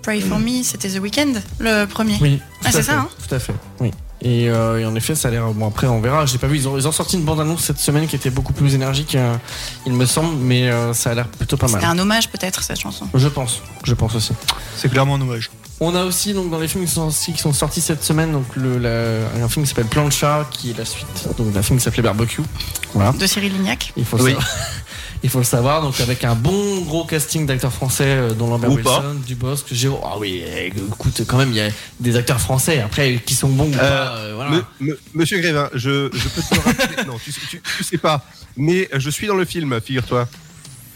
Pray 0.02 0.22
for 0.22 0.40
Me, 0.40 0.64
c'était 0.64 0.90
The 0.90 1.00
Weeknd, 1.00 1.34
le 1.60 1.86
premier. 1.86 2.18
Oui, 2.22 2.42
Ah, 2.64 2.72
c'est 2.72 2.84
ça, 2.84 3.00
hein 3.00 3.08
Tout 3.28 3.36
à 3.36 3.40
fait, 3.40 3.54
oui. 3.80 3.92
Et, 4.22 4.50
euh, 4.50 4.80
et 4.80 4.86
en 4.86 4.96
effet, 4.96 5.14
ça 5.14 5.28
a 5.28 5.32
l'air. 5.32 5.46
Bon, 5.54 5.68
après, 5.68 5.86
on 5.86 6.02
verra. 6.02 6.26
J'ai 6.26 6.40
pas 6.40 6.48
vu. 6.48 6.56
Ils 6.56 6.68
ont, 6.68 6.78
ils 6.78 6.88
ont 6.88 6.92
sorti 6.92 7.16
une 7.18 7.24
bande-annonce 7.26 7.62
cette 7.66 7.78
semaine 7.80 8.08
qui 8.08 8.16
était 8.16 8.32
beaucoup 8.32 8.54
plus 8.54 8.74
énergique, 8.74 9.14
euh, 9.14 9.36
il 9.86 9.94
me 9.94 10.06
semble, 10.08 10.36
mais 10.38 10.72
euh, 10.72 10.94
ça 10.94 11.12
a 11.12 11.14
l'air 11.14 11.28
plutôt 11.28 11.58
pas 11.58 11.68
mal. 11.68 11.76
C'était 11.76 11.86
un 11.86 12.00
hommage 12.00 12.30
peut-être 12.30 12.64
cette 12.64 12.80
chanson. 12.80 13.06
Je 13.14 13.28
pense, 13.28 13.62
je 13.84 13.94
pense 13.94 14.16
aussi. 14.16 14.32
C'est 14.78 14.90
clairement 14.90 15.16
un 15.16 15.22
hommage. 15.22 15.52
On 15.82 15.94
a 15.94 16.06
aussi 16.06 16.34
donc 16.34 16.50
dans 16.52 16.60
les 16.60 16.68
films 16.70 16.86
qui 16.86 16.92
sont, 16.92 17.10
sortis- 17.10 17.34
qui 17.34 17.40
sont 17.42 17.52
sortis 17.54 17.82
cette 17.82 18.04
semaine 18.04 18.32
donc 18.32 18.46
le, 18.56 18.78
la- 18.78 19.44
un 19.44 19.50
film 19.50 19.64
qui 19.66 19.70
s'appelle 19.70 19.88
Plancha 19.88 20.48
qui 20.52 20.72
est 20.72 20.78
la 20.78 20.86
suite 20.86 21.28
donc 21.38 21.52
d'un 21.52 21.62
film 21.62 21.80
qui 21.80 21.84
s'appelait 21.84 22.02
Barbecue. 22.04 22.42
Voilà. 22.94 23.12
De 23.12 23.28
Cyril 23.28 23.52
Lignac. 23.54 23.92
Il 23.98 24.06
faut, 24.06 24.18
le 24.18 24.24
Oui. 24.24 24.32
savoir. 24.32 24.48
Il 25.24 25.30
faut 25.30 25.40
le 25.40 25.44
savoir, 25.46 25.82
donc 25.82 26.00
avec 26.02 26.24
un 26.24 26.36
bon 26.36 26.82
gros 26.82 27.04
casting 27.04 27.48
d'acteurs 27.48 27.74
français, 27.74 28.04
euh, 28.06 28.34
dont 28.34 28.48
Lambert 28.48 28.70
Ou 28.70 28.76
Wilson, 28.76 29.16
Dubosc, 29.26 29.74
Géraud. 29.74 30.00
Ah 30.04 30.18
oui, 30.20 30.44
écoute, 30.66 31.24
quand 31.26 31.38
même, 31.38 31.50
il 31.50 31.56
y 31.56 31.62
a 31.62 31.70
des 32.00 32.16
acteurs 32.16 32.40
français. 32.40 32.80
Après, 32.82 33.20
qui 33.26 33.34
sont 33.34 33.48
bons 33.50 33.70
ou 33.70 33.72
pas, 33.76 33.82
euh, 34.18 34.34
voilà. 34.36 34.52
Me- 34.52 34.64
me- 34.82 35.00
Monsieur 35.16 35.40
Grévin, 35.40 35.70
je, 35.74 36.12
je 36.14 36.28
peux 36.30 36.42
te 36.44 36.54
le 36.56 36.62
rappeler. 36.62 37.04
non, 37.08 37.16
tu, 37.24 37.34
tu, 37.34 37.60
tu 37.78 37.84
sais 37.84 37.98
pas. 37.98 38.24
Mais 38.56 38.88
je 38.94 39.10
suis 39.10 39.26
dans 39.26 39.36
le 39.36 39.46
film, 39.46 39.80
figure-toi. 39.82 40.28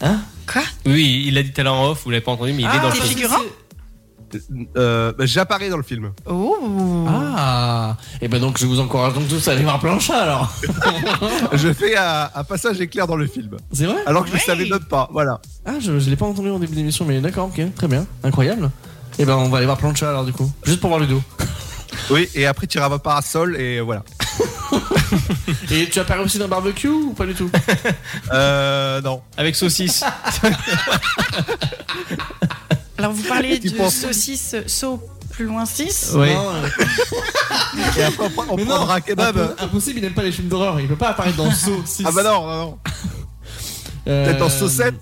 Quoi? 0.00 0.62
Oui, 0.86 1.24
il 1.26 1.34
l'a 1.34 1.42
dit 1.42 1.50
tout 1.52 1.60
à 1.60 1.64
l'heure 1.64 1.74
en 1.74 1.88
off, 1.90 2.02
vous 2.04 2.10
l'avez 2.10 2.20
pas 2.22 2.30
entendu, 2.32 2.52
mais 2.52 2.62
il 2.62 2.66
est 2.68 2.78
dans 2.80 2.88
le 2.88 2.92
t'es 2.92 3.00
film. 3.00 3.08
figurant? 3.14 3.40
Euh, 4.76 5.12
bah, 5.16 5.26
J'apparais 5.26 5.68
dans 5.68 5.76
le 5.76 5.82
film. 5.82 6.12
Oh 6.26 7.04
Ah 7.08 7.96
Et 8.20 8.28
ben 8.28 8.40
donc, 8.40 8.58
je 8.58 8.66
vous 8.66 8.80
encourage 8.80 9.14
donc 9.14 9.28
tous 9.28 9.46
à 9.48 9.52
aller 9.52 9.62
voir 9.62 9.78
Plancha 9.80 10.16
alors. 10.22 10.52
je 11.54 11.72
fais 11.72 11.96
un, 11.96 12.28
un 12.34 12.44
passage 12.44 12.80
éclair 12.80 13.06
dans 13.06 13.16
le 13.16 13.26
film. 13.26 13.56
C'est 13.72 13.86
vrai 13.86 13.96
Alors 14.06 14.22
que 14.24 14.28
je 14.28 14.34
Ouais. 14.34 14.40
ne 14.40 14.44
savais 14.44 14.68
même 14.68 14.84
pas. 14.84 15.08
Voilà. 15.12 15.40
Ah, 15.66 15.74
je, 15.80 15.98
je 15.98 16.10
l'ai 16.10 16.16
pas 16.16 16.26
entendu 16.26 16.50
en 16.50 16.58
début 16.58 16.74
d'émission, 16.74 17.04
mais 17.04 17.20
d'accord, 17.20 17.48
ok, 17.48 17.74
très 17.74 17.88
bien, 17.88 18.06
incroyable. 18.24 18.70
Et 19.18 19.24
ben, 19.24 19.36
on 19.36 19.48
va 19.48 19.58
aller 19.58 19.66
voir 19.66 19.78
Plancha 19.78 20.08
alors 20.08 20.24
du 20.24 20.32
coup, 20.32 20.50
juste 20.64 20.80
pour 20.80 20.88
voir 20.90 21.00
Ludo. 21.00 21.22
Oui, 22.08 22.28
et 22.34 22.46
après 22.46 22.66
tu 22.66 22.78
iras 22.78 22.92
à 22.92 22.98
parasol 22.98 23.56
et 23.56 23.80
voilà. 23.80 24.02
Et 25.72 25.88
tu 25.88 25.98
apparais 25.98 26.20
aussi 26.22 26.38
dans 26.38 26.46
Barbecue 26.48 26.88
ou 26.88 27.12
pas 27.14 27.26
du 27.26 27.34
tout? 27.34 27.50
Euh, 28.32 29.00
non. 29.02 29.20
Avec 29.36 29.54
saucisse. 29.56 30.04
Alors 33.00 33.12
vous 33.12 33.22
parlez 33.22 33.58
de 33.58 33.70
penses- 33.70 33.94
saucisse 33.96 34.54
saut 34.66 35.00
plus 35.30 35.44
loin 35.46 35.64
6 35.64 36.12
Ouais. 36.16 36.34
Non, 36.34 36.50
euh, 36.50 36.68
Et 37.98 38.02
après 38.02 38.24
on, 38.26 38.30
prend- 38.30 38.44
on 38.50 38.56
mais 38.56 38.64
non, 38.64 38.88
un 38.88 39.00
kebab. 39.00 39.36
impo- 39.36 39.64
impossible, 39.64 39.98
il 39.98 40.02
n'aime 40.02 40.12
pas 40.14 40.22
les 40.22 40.32
films 40.32 40.48
d'horreur, 40.48 40.78
il 40.80 40.88
peut 40.88 40.96
pas 40.96 41.08
apparaître 41.10 41.36
dans 41.36 41.50
Saw 41.50 41.82
6. 41.84 42.02
Ah 42.06 42.10
bah 42.12 42.22
non, 42.22 42.46
non, 42.46 42.56
non. 42.58 42.78
Euh, 44.08 44.26
Peut-être 44.26 44.42
en 44.42 44.48
saucette. 44.50 44.94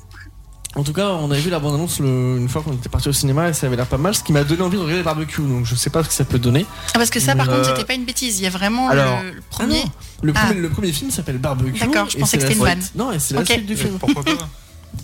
En 0.74 0.84
tout 0.84 0.92
cas, 0.92 1.08
on 1.08 1.30
avait 1.30 1.40
vu 1.40 1.50
la 1.50 1.58
bande-annonce 1.58 1.98
une 1.98 2.48
fois 2.48 2.62
qu'on 2.62 2.74
était 2.74 2.90
parti 2.90 3.08
au 3.08 3.12
cinéma 3.12 3.48
et 3.48 3.52
ça 3.52 3.66
avait 3.66 3.74
l'air 3.74 3.86
pas 3.86 3.96
mal, 3.96 4.14
ce 4.14 4.22
qui 4.22 4.32
m'a 4.32 4.44
donné 4.44 4.62
envie 4.62 4.76
de 4.76 4.82
regarder 4.82 5.02
Barbecue, 5.02 5.40
donc 5.42 5.64
je 5.64 5.74
sais 5.74 5.90
pas 5.90 6.04
ce 6.04 6.08
que 6.08 6.14
ça 6.14 6.24
peut 6.24 6.38
donner. 6.38 6.66
Ah 6.94 6.98
parce 6.98 7.10
que 7.10 7.18
ça 7.18 7.34
par 7.34 7.48
Euh, 7.48 7.56
contre 7.56 7.70
c'était 7.70 7.86
pas 7.86 7.94
une 7.94 8.04
bêtise, 8.04 8.38
il 8.38 8.44
y 8.44 8.46
a 8.46 8.50
vraiment 8.50 8.88
alors- 8.90 9.22
le, 9.22 9.40
premier. 9.50 9.80
Ah 9.82 9.86
non, 9.86 9.92
le, 10.22 10.32
Ah. 10.36 10.40
premier, 10.46 10.60
le 10.60 10.68
premier 10.68 10.92
film 10.92 11.10
s'appelle 11.10 11.38
Barbecue. 11.38 11.80
D'accord, 11.80 12.10
je 12.10 12.18
pensais 12.18 12.36
que 12.36 12.42
la 12.42 12.48
c'était 12.50 12.60
une 12.60 12.64
vanne. 12.66 12.82
Non, 12.94 13.10
et 13.12 13.18
c'est 13.18 13.34
la 13.34 13.40
Ok. 13.40 13.46
suite 13.46 13.66
du 13.66 13.76
film. 13.76 13.98
Pourquoi 13.98 14.22
pas 14.22 14.30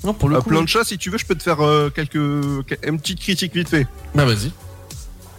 Non, 0.05 0.15
pour 0.15 0.28
le 0.28 0.36
Euh, 0.36 0.40
coup. 0.40 0.51
Plancha, 0.51 0.85
si 0.85 0.98
tu 0.98 1.11
veux, 1.11 1.19
je 1.19 1.24
peux 1.27 1.35
te 1.35 1.43
faire 1.43 1.61
euh, 1.65 1.90
quelques, 1.90 2.15
une 2.15 2.98
petite 3.01 3.20
critique 3.20 3.55
vite 3.55 3.69
fait. 3.69 3.86
Bah 4.15 4.24
vas-y. 4.24 4.51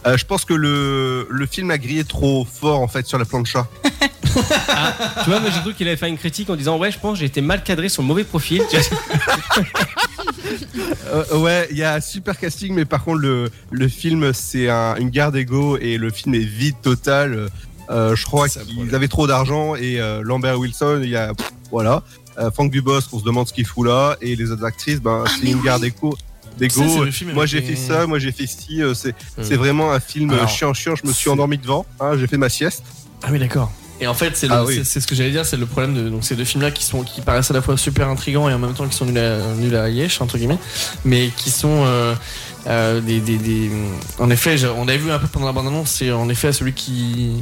Euh, 0.07 0.17
je 0.17 0.25
pense 0.25 0.45
que 0.45 0.53
le, 0.53 1.27
le 1.31 1.45
film 1.47 1.71
a 1.71 1.79
grillé 1.79 2.03
trop 2.03 2.45
fort 2.45 2.79
en 2.79 2.87
fait 2.87 3.05
sur 3.07 3.17
la 3.17 3.25
plancha. 3.25 3.67
Tu 4.35 5.29
vois, 5.29 5.39
moi 5.39 5.49
j'ai 5.49 5.61
cru 5.61 5.73
qu'il 5.73 5.87
avait 5.87 5.95
fait 5.95 6.09
une 6.09 6.17
critique 6.17 6.49
en 6.49 6.57
disant 6.57 6.77
Ouais, 6.77 6.91
je 6.91 6.99
pense 6.99 7.13
que 7.13 7.19
j'ai 7.19 7.25
été 7.25 7.39
mal 7.39 7.63
cadré 7.63 7.87
sur 7.87 8.01
le 8.01 8.07
mauvais 8.09 8.25
profil. 8.25 8.61
Tu 8.69 8.75
vois, 8.77 9.63
Euh, 11.07 11.37
ouais, 11.37 11.67
il 11.71 11.77
y 11.77 11.83
a 11.83 11.93
un 11.93 12.01
super 12.01 12.37
casting, 12.37 12.73
mais 12.73 12.85
par 12.85 13.03
contre 13.03 13.19
le, 13.19 13.49
le 13.71 13.87
film 13.87 14.33
c'est 14.33 14.69
un- 14.69 14.95
une 14.97 15.09
guerre 15.09 15.31
d'ego 15.31 15.77
et 15.77 15.97
le 15.97 16.09
film 16.09 16.33
est 16.35 16.39
vide 16.39 16.75
total. 16.81 17.47
Euh, 17.89 18.15
je 18.15 18.25
crois 18.25 18.49
qu'ils 18.49 18.93
avaient 18.95 19.07
trop 19.07 19.27
d'argent 19.27 19.75
et 19.75 19.99
euh, 20.01 20.21
Lambert 20.23 20.59
Wilson, 20.59 20.99
il 21.03 21.09
y 21.09 21.15
a 21.15 21.33
pff, 21.33 21.51
voilà. 21.71 22.03
Euh, 22.37 22.51
Franck 22.51 22.71
Dubosc, 22.71 23.07
on 23.13 23.19
se 23.19 23.23
demande 23.25 23.47
ce 23.47 23.53
qu'il 23.53 23.65
fout 23.65 23.87
là 23.87 24.15
et 24.21 24.35
les 24.35 24.51
autres 24.51 24.65
actrices, 24.65 24.99
ben 25.01 25.23
c'est 25.27 25.43
mais 25.43 25.51
une 25.51 25.57
oui. 25.57 25.63
guerre 25.63 25.79
d'ego. 25.79 26.15
Ça, 26.57 26.67
c'est 26.69 26.99
le 27.05 27.11
film 27.11 27.33
Moi 27.33 27.45
j'ai 27.45 27.61
fait 27.61 27.75
ça, 27.75 28.07
moi 28.07 28.17
j'ai 28.19 28.31
fait 28.31 28.47
ci. 28.47 28.81
euh, 28.81 28.93
c'est 28.93 29.09
Euh. 29.37 29.43
c'est 29.43 29.55
vraiment 29.57 29.91
un 29.91 29.99
film 29.99 30.31
Alors, 30.31 30.47
chiant 30.47 30.73
chiant. 30.73 30.95
Je 30.95 31.05
me 31.07 31.11
suis 31.13 31.29
endormi 31.29 31.57
devant. 31.57 31.85
hein, 31.99 32.13
j'ai 32.17 32.27
fait 32.27 32.37
ma 32.37 32.47
sieste. 32.49 32.83
Ah 33.23 33.27
oui, 33.31 33.39
d'accord. 33.39 33.71
Et 34.01 34.07
en 34.07 34.13
fait, 34.13 34.35
c'est 34.35 34.47
Ah 34.49 34.65
oui. 34.65 34.81
c'est 34.83 34.99
ce 34.99 35.07
que 35.07 35.15
j'allais 35.15 35.31
dire, 35.31 35.45
c'est 35.45 35.55
le 35.57 35.65
problème 35.65 35.93
de 35.95 36.09
donc 36.09 36.23
ces 36.25 36.35
deux 36.35 36.43
films-là 36.43 36.71
qui 36.71 36.83
sont 36.83 37.03
qui 37.03 37.21
paraissent 37.21 37.49
à 37.51 37.53
la 37.53 37.61
fois 37.61 37.77
super 37.77 38.09
intrigants 38.09 38.49
et 38.49 38.53
en 38.53 38.59
même 38.59 38.73
temps 38.73 38.87
qui 38.87 38.95
sont 38.95 39.05
nuls 39.05 39.17
à, 39.17 39.53
nuls 39.55 39.75
à 39.75 39.89
yesh 39.89 40.19
entre 40.21 40.37
guillemets, 40.37 40.59
mais 41.05 41.29
qui 41.37 41.49
sont 41.49 41.83
euh, 41.85 42.13
euh, 42.67 42.99
des, 43.01 43.19
des, 43.19 43.37
des- 43.37 43.69
En 44.19 44.29
effet, 44.29 44.55
on 44.77 44.87
avait 44.87 44.97
vu 44.97 45.11
un 45.11 45.19
peu 45.19 45.27
pendant 45.27 45.45
la 45.45 45.51
bande-annonce, 45.51 45.91
c'est 45.91 46.11
en 46.11 46.27
effet 46.29 46.51
celui 46.51 46.73
qui 46.73 47.33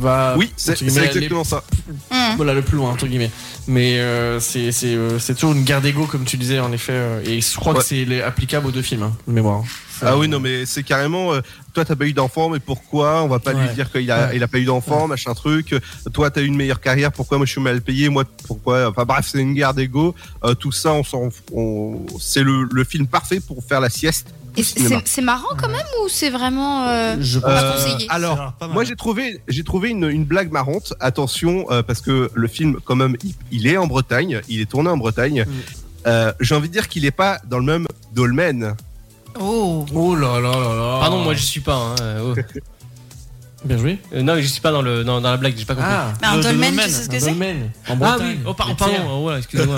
va. 0.00 0.34
Oui, 0.38 0.52
c'est 0.56 0.80
exactement 0.82 1.44
ça. 1.44 1.62
Hum. 2.10 2.36
voilà 2.36 2.54
le 2.54 2.62
plus 2.62 2.76
loin 2.76 2.90
entre 2.90 3.06
guillemets 3.06 3.30
mais 3.68 3.98
euh, 3.98 4.40
c'est 4.40 4.72
c'est 4.72 4.94
euh, 4.94 5.18
c'est 5.18 5.34
toujours 5.34 5.52
une 5.52 5.64
guerre 5.64 5.80
d'ego 5.82 6.06
comme 6.06 6.24
tu 6.24 6.36
disais 6.36 6.58
en 6.58 6.72
effet 6.72 6.92
euh, 6.94 7.22
et 7.24 7.40
je 7.40 7.54
crois 7.56 7.72
Ouais. 7.74 7.78
que 7.80 7.84
c'est 7.84 8.22
applicable 8.22 8.66
aux 8.68 8.70
deux 8.70 8.82
films 8.82 9.02
hein, 9.02 9.12
de 9.28 9.32
mémoire 9.32 9.62
Ah 10.02 10.16
oui, 10.16 10.26
non, 10.28 10.40
mais 10.40 10.64
c'est 10.66 10.82
carrément. 10.82 11.32
euh, 11.34 11.40
toi, 11.74 11.84
t'as 11.84 11.94
pas 11.96 12.06
eu 12.06 12.12
d'enfant, 12.12 12.48
mais 12.50 12.58
pourquoi? 12.60 13.22
On 13.22 13.28
va 13.28 13.38
pas 13.38 13.52
Ouais. 13.54 13.66
lui 13.66 13.74
dire 13.74 13.90
qu'il 13.90 14.10
a, 14.10 14.26
Ouais. 14.28 14.36
il 14.36 14.42
a 14.42 14.48
pas 14.48 14.58
eu 14.58 14.64
d'enfant, 14.64 15.06
machin 15.06 15.32
truc. 15.34 15.74
Toi, 16.12 16.30
t'as 16.30 16.40
eu 16.42 16.46
une 16.46 16.56
meilleure 16.56 16.80
carrière, 16.80 17.12
pourquoi? 17.12 17.38
Moi 17.38 17.46
je 17.46 17.52
suis 17.52 17.60
mal 17.60 17.80
payé 17.80 18.08
Moi, 18.08 18.24
pourquoi? 18.46 18.88
Enfin 18.88 19.04
bref, 19.04 19.28
c'est 19.30 19.38
une 19.40 19.54
guerre 19.54 19.74
d'ego. 19.74 20.14
Euh, 20.44 20.54
tout 20.54 20.72
ça, 20.72 20.92
on 20.92 21.04
s'en. 21.04 21.28
on- 21.52 22.04
C'est 22.18 22.42
le, 22.42 22.68
le 22.70 22.84
film 22.84 23.06
parfait 23.06 23.40
pour 23.40 23.62
faire 23.64 23.80
la 23.80 23.90
sieste. 23.90 24.28
C'est 24.62 25.22
marrant 25.22 25.54
quand 25.56 25.68
même 25.68 25.86
ou 26.04 26.08
c'est 26.08 26.30
vraiment 26.30 26.86
euh, 26.88 27.16
je 27.20 27.38
pense 27.38 27.50
pas 27.50 27.62
Euh, 27.62 27.72
conseillé 27.72 28.06
alors, 28.10 28.52
pas 28.58 28.68
moi 28.68 28.84
j'ai 28.84 28.96
trouvé, 28.96 29.40
j'ai 29.48 29.64
trouvé 29.64 29.90
une, 29.90 30.04
une 30.10 30.24
blague 30.24 30.50
marrante. 30.52 30.92
Attention, 31.00 31.66
euh, 31.70 31.82
parce 31.82 32.00
que 32.00 32.30
le 32.34 32.48
film, 32.48 32.76
quand 32.84 32.96
même, 32.96 33.16
il, 33.24 33.34
il 33.50 33.66
est 33.66 33.76
en 33.78 33.86
Bretagne, 33.86 34.40
il 34.48 34.60
est 34.60 34.70
tourné 34.70 34.90
en 34.90 34.96
Bretagne. 34.96 35.44
Mm. 35.46 35.52
Euh, 36.08 36.32
j'ai 36.40 36.54
envie 36.54 36.68
de 36.68 36.72
dire 36.72 36.88
qu'il 36.88 37.04
est 37.04 37.10
pas 37.12 37.38
dans 37.48 37.58
le 37.58 37.64
même 37.64 37.86
dolmen 38.14 38.74
Oh. 39.40 39.86
Oh 39.94 40.14
là 40.14 40.38
là 40.40 40.50
là 40.50 40.74
là. 40.74 40.98
Pardon, 41.00 41.18
moi 41.24 41.32
j'y 41.34 41.46
suis 41.46 41.60
pas. 41.60 41.74
hein, 41.76 41.94
euh, 42.02 42.34
oh. 42.36 42.40
Bien 43.64 43.78
joué. 43.78 43.98
Euh, 44.12 44.22
non, 44.22 44.34
je 44.40 44.46
suis 44.46 44.60
pas 44.60 44.72
dans, 44.72 44.82
le, 44.82 45.04
dans, 45.04 45.20
dans 45.20 45.30
la 45.30 45.36
blague, 45.36 45.54
j'ai 45.56 45.64
pas 45.64 45.76
compris. 45.76 45.88
Ah, 45.90 46.12
Mais 46.20 46.26
un 46.26 46.38
dolmen, 46.38 46.74
tu 46.74 46.80
sais 46.82 47.04
ce 47.04 47.08
que 47.08 47.18
c'est 47.20 47.26
dolmen. 47.30 47.70
En 47.88 47.92
Ah 47.92 47.94
Bretagne. 47.94 48.26
oui, 48.38 48.38
oh, 48.44 48.54
pardon, 48.54 48.74
oh, 49.08 49.20
voilà, 49.22 49.38
excusez-moi. 49.38 49.76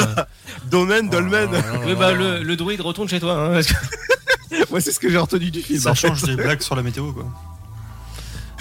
Domaine, 0.70 1.08
dolmen. 1.10 1.50
Oui, 1.86 1.94
bah, 1.94 2.12
le, 2.12 2.42
le 2.42 2.56
druide 2.56 2.80
retourne 2.80 3.08
chez 3.08 3.20
toi. 3.20 3.34
hein, 3.34 3.50
parce 3.52 3.66
que- 3.66 3.74
Moi, 4.70 4.80
c'est 4.80 4.92
ce 4.92 4.98
que 5.00 5.08
j'ai 5.10 5.18
retenu 5.18 5.50
du 5.50 5.62
film. 5.62 5.80
Ça 5.80 5.90
en 5.90 5.94
fait. 5.94 6.08
change 6.08 6.22
des 6.22 6.36
blagues 6.36 6.60
sur 6.62 6.76
la 6.76 6.82
météo, 6.82 7.12
quoi. 7.12 7.24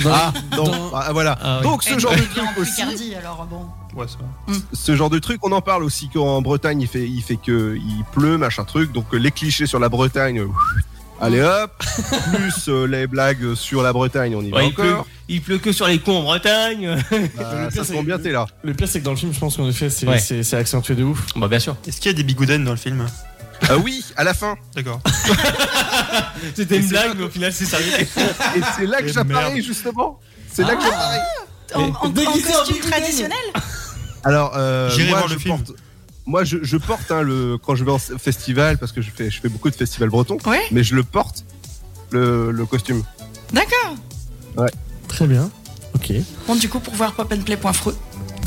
Ah, 0.05 0.33
non. 0.57 0.91
Ah, 0.95 1.11
voilà. 1.13 1.37
Ah, 1.41 1.57
oui. 1.61 1.63
Donc, 1.67 1.83
ce 1.83 1.97
genre 1.99 2.13
de 2.15 2.21
truc 2.21 2.57
aussi. 2.57 2.71
Picardie, 2.81 3.15
alors 3.15 3.45
bon. 3.49 3.65
Ouais, 3.95 4.07
ça 4.07 4.17
ce 4.73 4.95
genre 4.95 5.11
de 5.11 5.19
truc, 5.19 5.39
on 5.43 5.51
en 5.51 5.61
parle 5.61 5.83
aussi 5.83 6.09
qu'en 6.09 6.41
Bretagne, 6.41 6.81
il 6.81 6.87
fait, 6.87 7.07
il 7.07 7.21
fait 7.21 7.37
que 7.37 7.75
il 7.77 8.03
pleut, 8.11 8.37
machin 8.39 8.63
truc. 8.63 8.91
Donc 8.91 9.05
euh, 9.13 9.17
les 9.17 9.29
clichés 9.29 9.67
sur 9.67 9.77
la 9.79 9.89
Bretagne, 9.89 10.39
euh, 10.39 10.47
allez 11.21 11.41
hop. 11.41 11.71
Plus 12.33 12.67
euh, 12.69 12.87
les 12.87 13.05
blagues 13.05 13.53
sur 13.53 13.83
la 13.83 13.93
Bretagne, 13.93 14.35
on 14.35 14.41
y 14.41 14.49
va 14.49 14.63
il, 14.63 14.73
pleut, 14.73 14.93
encore. 14.93 15.07
il 15.29 15.41
pleut 15.43 15.59
que 15.59 15.71
sur 15.71 15.85
les 15.85 15.99
cons 15.99 16.17
en 16.17 16.23
Bretagne. 16.23 16.97
Bah, 17.11 17.17
Le 17.65 17.69
ça 17.69 17.83
pire, 17.83 17.85
se 17.85 18.01
bien, 18.03 18.17
t'es 18.17 18.31
là. 18.31 18.47
Le 18.63 18.73
pire, 18.73 18.87
c'est 18.87 18.99
que 18.99 19.05
dans 19.05 19.11
le 19.11 19.17
film, 19.17 19.31
je 19.31 19.39
pense 19.39 19.57
qu'en 19.57 19.69
effet, 19.69 19.91
c'est 19.91 20.07
Ouais. 20.07 20.17
c'est- 20.17 20.41
c'est 20.41 20.57
accentué 20.57 20.95
de 20.95 21.03
ouf. 21.03 21.23
bah, 21.35 21.47
bien 21.47 21.59
sûr. 21.59 21.75
Est-ce 21.87 22.01
qu'il 22.01 22.11
y 22.11 22.15
a 22.15 22.17
des 22.17 22.23
bigoudens 22.23 22.63
dans 22.65 22.71
le 22.71 22.77
film? 22.77 23.05
Ah 23.69 23.77
oui, 23.77 24.03
à 24.17 24.23
la 24.23 24.33
fin. 24.33 24.55
D'accord. 24.75 25.01
C'était 26.55 26.77
une 26.77 26.83
c'est 26.83 26.89
blague, 26.89 27.07
là- 27.09 27.13
mais 27.17 27.23
au 27.23 27.29
final, 27.29 27.53
c'est 27.53 27.65
sérieux. 27.65 27.91
Et 27.99 28.07
c'est 28.77 28.85
là 28.85 29.01
que 29.01 29.07
j'apparais 29.07 29.61
justement. 29.61 30.19
C'est 30.51 30.63
là 30.63 30.75
que 30.75 30.81
j'apparais. 30.83 31.19
En, 31.75 31.81
en- 31.81 31.89
en 31.89 32.11
costume 32.11 32.79
traditionnel 32.81 33.37
Alors, 34.23 34.53
euh, 34.55 34.89
moi, 34.97 35.05
voir 35.09 35.27
je 35.27 35.33
le 35.33 35.39
film. 35.39 35.57
porte. 35.57 35.77
Moi, 36.25 36.43
je, 36.43 36.57
je 36.61 36.77
porte 36.77 37.11
hein, 37.11 37.21
le 37.21 37.57
quand 37.57 37.75
je 37.75 37.83
vais 37.83 37.91
en 37.91 37.97
festival 37.99 38.77
parce 38.77 38.91
que 38.91 39.01
je 39.01 39.09
fais 39.11 39.29
je 39.31 39.41
fais 39.41 39.49
beaucoup 39.49 39.69
de 39.69 39.75
festivals 39.75 40.09
bretons. 40.09 40.37
Ouais. 40.45 40.61
Mais 40.71 40.83
je 40.83 40.95
le 40.95 41.03
porte 41.03 41.43
le, 42.11 42.51
le 42.51 42.65
costume. 42.65 43.03
D'accord. 43.51 43.95
Très 45.07 45.27
bien. 45.27 45.49
Ok. 45.95 46.11
Bon, 46.47 46.55
du 46.55 46.69
coup, 46.69 46.79
pour 46.79 46.93
voir 46.95 47.13
popandplay.fr, 47.13 47.91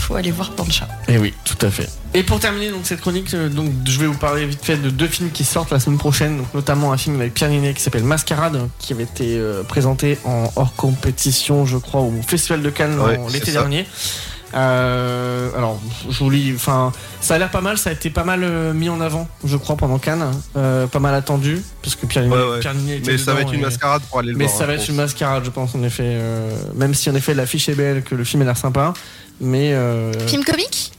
faut 0.07 0.15
aller 0.15 0.31
voir 0.31 0.51
Pancha. 0.53 0.87
Et 1.09 1.15
Eh 1.15 1.19
oui, 1.19 1.35
tout 1.45 1.59
à 1.67 1.71
fait. 1.71 1.89
Et 2.15 2.23
pour 2.23 2.39
terminer 2.39 2.71
donc 2.71 2.83
cette 2.85 3.01
chronique, 3.01 3.35
euh, 3.35 3.49
donc 3.49 3.71
je 3.85 3.99
vais 3.99 4.07
vous 4.07 4.17
parler 4.17 4.47
vite 4.47 4.65
fait 4.65 4.77
de 4.77 4.89
deux 4.89 5.09
films 5.09 5.31
qui 5.33 5.45
sortent 5.45 5.73
la 5.73 5.81
semaine 5.81 5.99
prochaine, 5.99 6.39
donc 6.39 6.55
notamment 6.55 6.93
un 6.93 6.97
film 6.97 7.17
avec 7.21 7.35
Pierre 7.35 7.51
Ninet 7.51 7.75
qui 7.75 7.83
s'appelle 7.83 8.05
Mascarade, 8.05 8.69
qui 8.79 8.93
avait 8.93 9.03
été 9.03 9.37
euh, 9.37 9.63
présenté 9.65 10.19
en 10.25 10.51
hors 10.55 10.75
compétition, 10.77 11.67
je 11.67 11.77
crois, 11.77 12.01
au 12.03 12.13
Festival 12.27 12.63
de 12.63 12.71
Cannes 12.71 12.99
Ouais, 13.01 13.19
l'été 13.33 13.51
dernier. 13.53 13.85
Euh, 14.55 15.51
alors, 15.57 15.79
je 16.09 16.19
vous 16.19 16.31
lis, 16.31 16.53
enfin, 16.55 16.93
ça 17.21 17.35
a 17.35 17.39
l'air 17.39 17.51
pas 17.51 17.61
mal, 17.61 17.77
ça 17.77 17.91
a 17.91 17.93
été 17.93 18.11
pas 18.11 18.25
mal 18.25 18.41
euh, 18.43 18.73
mis 18.73 18.89
en 18.89 19.01
avant, 19.01 19.29
je 19.45 19.57
crois, 19.57 19.77
pendant 19.77 19.99
Cannes, 19.99 20.25
euh, 20.57 20.87
pas 20.87 21.01
mal 21.01 21.15
attendu, 21.15 21.61
parce 21.83 21.95
que 21.97 22.07
Pierre 22.07 22.25
Ninet, 22.25 22.37
Ouais, 22.37 22.51
ouais. 22.53 22.61
Pierre 22.61 22.75
était 22.89 23.13
Mais 23.13 23.19
ça 23.19 23.35
va 23.35 23.41
être 23.43 23.53
une 23.53 23.61
et- 23.61 23.65
mascarade 23.65 24.03
pour 24.09 24.21
aller 24.21 24.33
le 24.33 24.39
mais 24.39 24.45
voir. 24.47 24.57
ça 24.57 24.65
hein, 24.65 24.67
va 24.69 24.73
être 24.75 24.81
pense. 24.81 24.89
une 24.89 24.95
mascarade, 24.97 25.43
je 25.45 25.51
pense, 25.51 25.75
en 25.75 25.83
effet. 25.83 26.05
euh, 26.07 26.51
même 26.75 26.95
si, 26.95 27.11
en 27.11 27.15
effet, 27.15 27.35
l'affiche 27.35 27.69
est 27.69 27.75
belle, 27.75 28.03
que 28.03 28.15
le 28.15 28.25
film 28.25 28.43
a 28.43 28.45
l'air 28.47 28.57
sympa. 28.57 28.95
Mais. 29.41 29.73
Euh, 29.75 30.13
Film 30.27 30.45
comique 30.45 30.93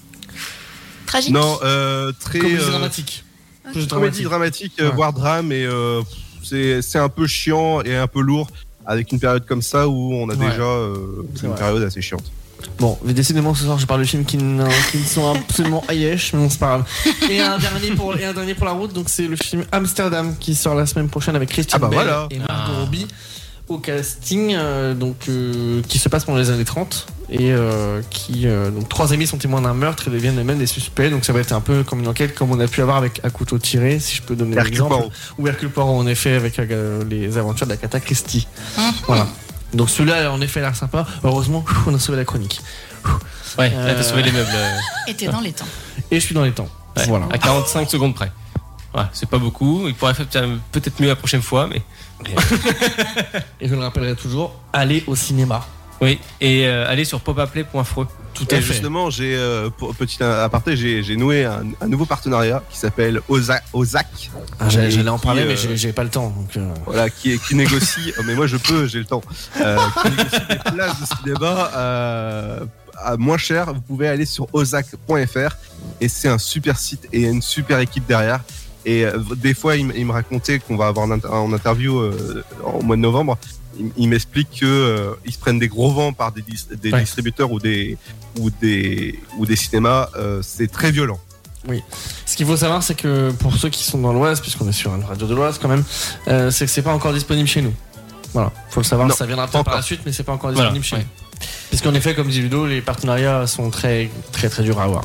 Tragique 1.06 1.32
Non, 1.34 1.58
euh, 1.64 2.12
très 2.20 2.40
comédie 2.40 2.62
euh, 2.62 2.70
dramatique. 2.70 3.24
Plus 3.72 3.88
comédie 3.88 4.24
dramatique, 4.24 4.74
Ouais. 4.80 4.90
voire 4.90 5.14
drame, 5.14 5.52
et 5.52 5.66
euh, 5.66 6.02
c'est 6.44 6.82
c'est 6.82 7.00
un 7.00 7.10
peu 7.10 7.28
chiant 7.28 7.82
et 7.82 7.96
un 7.96 8.08
peu 8.08 8.22
lourd 8.22 8.48
avec 8.86 9.12
une 9.12 9.20
période 9.20 9.46
comme 9.46 9.62
ça 9.62 9.88
où 9.88 10.14
on 10.14 10.30
a 10.30 10.36
Ouais. 10.36 10.50
déjà 10.50 10.64
euh, 10.64 10.96
C'est 11.36 11.44
une 11.44 11.50
vrai. 11.50 11.60
période 11.60 11.84
assez 11.84 12.02
chiante. 12.02 12.24
Bon, 12.80 12.98
mais 13.04 13.14
décidément, 13.14 13.54
ce 13.54 13.64
soir, 13.66 13.78
je 13.78 13.86
parle 13.86 14.02
de 14.02 14.06
films 14.06 14.26
qui, 14.26 14.38
qui 14.92 15.04
sont 15.04 15.32
absolument 15.36 15.84
ayesh, 15.90 16.34
mais 16.34 16.40
bon, 16.40 16.50
c'est 16.50 16.60
pas 16.60 16.68
grave. 16.78 16.86
Et 17.30 17.40
un, 17.40 17.58
dernier 17.60 17.92
pour, 17.92 18.18
et 18.18 18.26
un 18.26 18.34
dernier 18.34 18.56
pour 18.56 18.66
la 18.66 18.72
route, 18.72 18.94
donc 18.94 19.10
c'est 19.10 19.28
le 19.28 19.36
film 19.36 19.64
Amsterdam 19.72 20.36
qui 20.40 20.56
sort 20.56 20.74
la 20.76 20.86
semaine 20.88 21.08
prochaine 21.08 21.36
avec 21.36 21.50
Christian 21.50 21.78
Ah 21.78 21.80
bah 21.80 21.88
Bale 21.90 22.06
voilà. 22.08 22.28
et 22.32 22.40
Margot 22.40 22.54
Ah. 22.76 22.80
Robbie 22.80 23.08
au 23.70 23.78
casting, 23.80 24.54
euh, 24.56 24.94
donc, 24.94 25.16
euh, 25.28 25.82
qui 25.88 26.00
se 26.00 26.08
passe 26.10 26.24
pendant 26.26 26.38
les 26.38 26.50
années 26.50 26.64
30 26.66 27.08
et 27.30 27.52
euh, 27.52 28.02
qui 28.10 28.48
euh, 28.48 28.72
donc 28.72 28.88
trois 28.88 29.12
amis 29.12 29.28
sont 29.28 29.38
témoins 29.38 29.60
d'un 29.62 29.74
meurtre 29.74 30.08
et 30.08 30.12
deviennent 30.12 30.40
eux-mêmes 30.40 30.58
des 30.60 30.66
suspects 30.66 31.10
donc 31.10 31.26
ça 31.26 31.34
va 31.34 31.42
être 31.42 31.52
un 31.52 31.60
peu 31.60 31.84
comme 31.84 32.00
une 32.00 32.08
enquête 32.08 32.34
comme 32.34 32.50
on 32.52 32.60
a 32.62 32.68
pu 32.68 32.82
avoir 32.82 32.96
avec 32.96 33.20
à 33.26 33.30
couteau 33.30 33.58
tiré 33.60 34.00
si 34.00 34.16
je 34.16 34.22
peux 34.22 34.34
donner 34.38 34.56
l'exemple 34.56 34.96
ou 35.38 35.46
Hercule 35.46 35.70
Poirot 35.70 35.98
en 36.00 36.08
effet 36.08 36.36
avec 36.36 36.58
euh, 36.60 37.04
les 37.10 37.38
aventures 37.38 37.68
d'Agatha 37.68 38.00
Christie 38.00 38.48
voilà 39.08 39.28
donc 39.74 39.90
celui-là 39.90 40.32
en 40.32 40.40
effet 40.40 40.62
a 40.62 40.64
l'air 40.64 40.76
sympa 40.78 41.06
heureusement 41.26 41.66
on 41.86 41.94
a 41.94 42.00
sauvé 42.00 42.18
la 42.18 42.24
chronique 42.24 42.62
Ouais, 43.58 43.70
là, 43.72 43.76
Euh, 43.78 43.96
t'as 43.98 44.04
sauvé 44.04 44.24
les 44.24 44.32
meubles. 44.32 44.48
Et 45.08 45.14
t'es 45.14 45.28
dans 45.28 45.42
les 45.42 45.52
temps. 45.52 45.66
et 46.12 46.20
je 46.22 46.26
suis 46.26 46.34
dans 46.36 46.44
les 46.44 46.52
temps 46.52 46.70
ouais, 46.96 47.06
voilà 47.08 47.28
À 47.32 47.38
45 47.38 47.90
secondes 47.90 48.14
près. 48.16 48.32
Ouais, 48.96 49.04
c'est 49.14 49.28
pas 49.30 49.38
beaucoup. 49.38 49.88
Il 49.88 49.96
pourrait 49.96 50.14
faire 50.14 50.28
peut-être 50.72 51.00
mieux 51.02 51.08
la 51.08 51.16
prochaine 51.16 51.42
fois, 51.42 51.68
mais. 51.68 51.82
Et 53.60 53.68
je 53.68 53.76
le 53.76 53.82
rappellerai 53.82 54.16
toujours 54.16 54.60
allez 54.74 55.04
au 55.08 55.16
cinéma 55.16 55.66
Oui, 56.02 56.20
et 56.42 56.68
euh, 56.68 56.88
allez 56.90 57.06
sur 57.06 57.22
popaplay.fr. 57.22 58.06
tout 58.34 58.46
Et 58.50 58.56
à 58.56 58.58
fait 58.58 58.62
justement, 58.62 59.10
j'ai 59.10 59.36
euh, 59.36 59.70
pour 59.70 59.96
petit 59.96 60.22
aparté, 60.24 60.76
j'ai 60.76 61.04
j'ai 61.04 61.16
noué 61.16 61.46
un, 61.46 61.64
un 61.82 61.88
nouveau 61.88 62.06
partenariat 62.06 62.64
qui 62.70 62.78
s'appelle 62.78 63.22
Oza- 63.30 63.62
Ozac. 63.74 64.08
Ah, 64.60 64.70
j'allais 64.70 64.88
Et 64.88 64.92
j'allais 64.92 65.10
en 65.10 65.18
qui, 65.18 65.26
parler 65.26 65.42
euh, 65.44 65.48
mais 65.48 65.56
j'ai 65.58 65.76
j'ai 65.78 65.94
pas 65.94 66.04
le 66.04 66.10
temps 66.10 66.30
donc 66.30 66.56
euh, 66.58 66.74
Voilà, 66.86 67.10
qui, 67.10 67.40
qui 67.40 67.56
négocie, 67.56 68.14
oh, 68.18 68.22
mais 68.26 68.36
moi 68.36 68.48
je 68.48 68.58
peux, 68.58 68.88
j'ai 68.88 69.00
le 69.00 69.06
temps, 69.06 69.22
euh, 69.62 69.78
qui 70.02 70.10
négocie 70.10 70.48
des 70.50 70.72
places 70.72 71.00
de 71.02 71.06
cinéma 71.06 71.72
euh, 71.76 72.66
à 73.00 73.16
moins 73.18 73.38
cher. 73.38 73.74
Vous 73.74 73.82
pouvez 73.82 74.08
aller 74.08 74.26
sur 74.26 74.48
ozac.fr 74.54 75.56
et 76.02 76.10
c'est 76.10 76.28
un 76.30 76.40
super 76.40 76.78
site 76.80 77.08
et 77.14 77.24
une 77.24 77.42
super 77.42 77.80
équipe 77.80 78.06
derrière. 78.08 78.40
Et 78.88 79.04
euh, 79.06 79.20
des 79.36 79.54
fois, 79.54 79.76
il, 79.76 79.86
me 80.06 80.12
racontait 80.14 80.60
qu'on 80.60 80.78
va 80.78 80.88
avoir 80.88 81.06
en, 81.08 81.12
inter- 81.12 81.28
en 81.28 81.52
interview 81.54 82.00
euh, 82.00 82.44
en 82.64 82.82
mois 82.82 82.96
de 82.96 83.02
novembre. 83.02 83.38
Il, 83.80 83.92
il 83.98 84.08
m'explique 84.10 84.50
que 84.62 84.66
euh, 84.66 85.12
ils 85.26 85.34
se 85.34 85.38
prennent 85.38 85.60
des 85.60 85.68
gros 85.68 85.92
vents 85.92 86.14
par 86.14 86.32
des, 86.32 86.42
dis- 86.42 86.68
des 86.82 86.92
Ouais. 86.94 87.02
distributeurs 87.02 87.52
ou 87.52 87.60
des 87.60 87.98
ou 88.40 88.50
des 88.50 89.20
ou 89.38 89.46
des 89.46 89.56
cinémas. 89.58 90.10
euh, 90.16 90.40
c'est 90.42 90.72
très 90.72 90.92
violent. 90.92 91.20
Ce 92.26 92.38
qu'il 92.38 92.46
faut 92.46 92.56
savoir, 92.56 92.82
c'est 92.82 92.96
que 92.96 93.32
pour 93.32 93.54
ceux 93.58 93.68
qui 93.68 93.84
sont 93.84 93.98
dans 93.98 94.14
l'Oise, 94.14 94.40
puisqu'on 94.40 94.70
est 94.70 94.80
sur 94.84 94.96
une 94.96 95.04
radio 95.04 95.28
de 95.28 95.36
l'Oise 95.36 95.60
quand 95.62 95.68
même, 95.68 95.84
euh, 96.30 96.50
c'est 96.50 96.64
que 96.66 96.72
c'est 96.72 96.82
pas 96.82 96.94
encore 96.94 97.12
disponible 97.12 97.48
chez 97.50 97.62
nous. 97.62 97.74
Voilà, 98.34 98.54
faut 98.70 98.80
le 98.80 98.86
savoir, 98.86 99.08
Non, 99.10 99.14
ça 99.14 99.26
viendra 99.26 99.48
peut-être 99.48 99.66
par 99.66 99.76
la 99.76 99.82
suite, 99.82 100.00
mais 100.06 100.14
c'est 100.14 100.24
pas 100.24 100.32
encore 100.32 100.52
Voilà, 100.54 100.70
disponible 100.72 100.86
chez 100.86 100.96
ouais. 100.96 101.02
nous. 101.22 101.27
Puisqu'en 101.70 101.94
effet, 101.94 102.16
comme 102.16 102.30
dit 102.30 102.42
Ludo, 102.42 102.66
les 102.66 102.82
partenariats 102.82 103.48
sont 103.48 103.70
très 103.70 104.10
très 104.32 104.50
très 104.50 104.64
durs 104.64 104.80
à 104.80 104.84
avoir. 104.84 105.04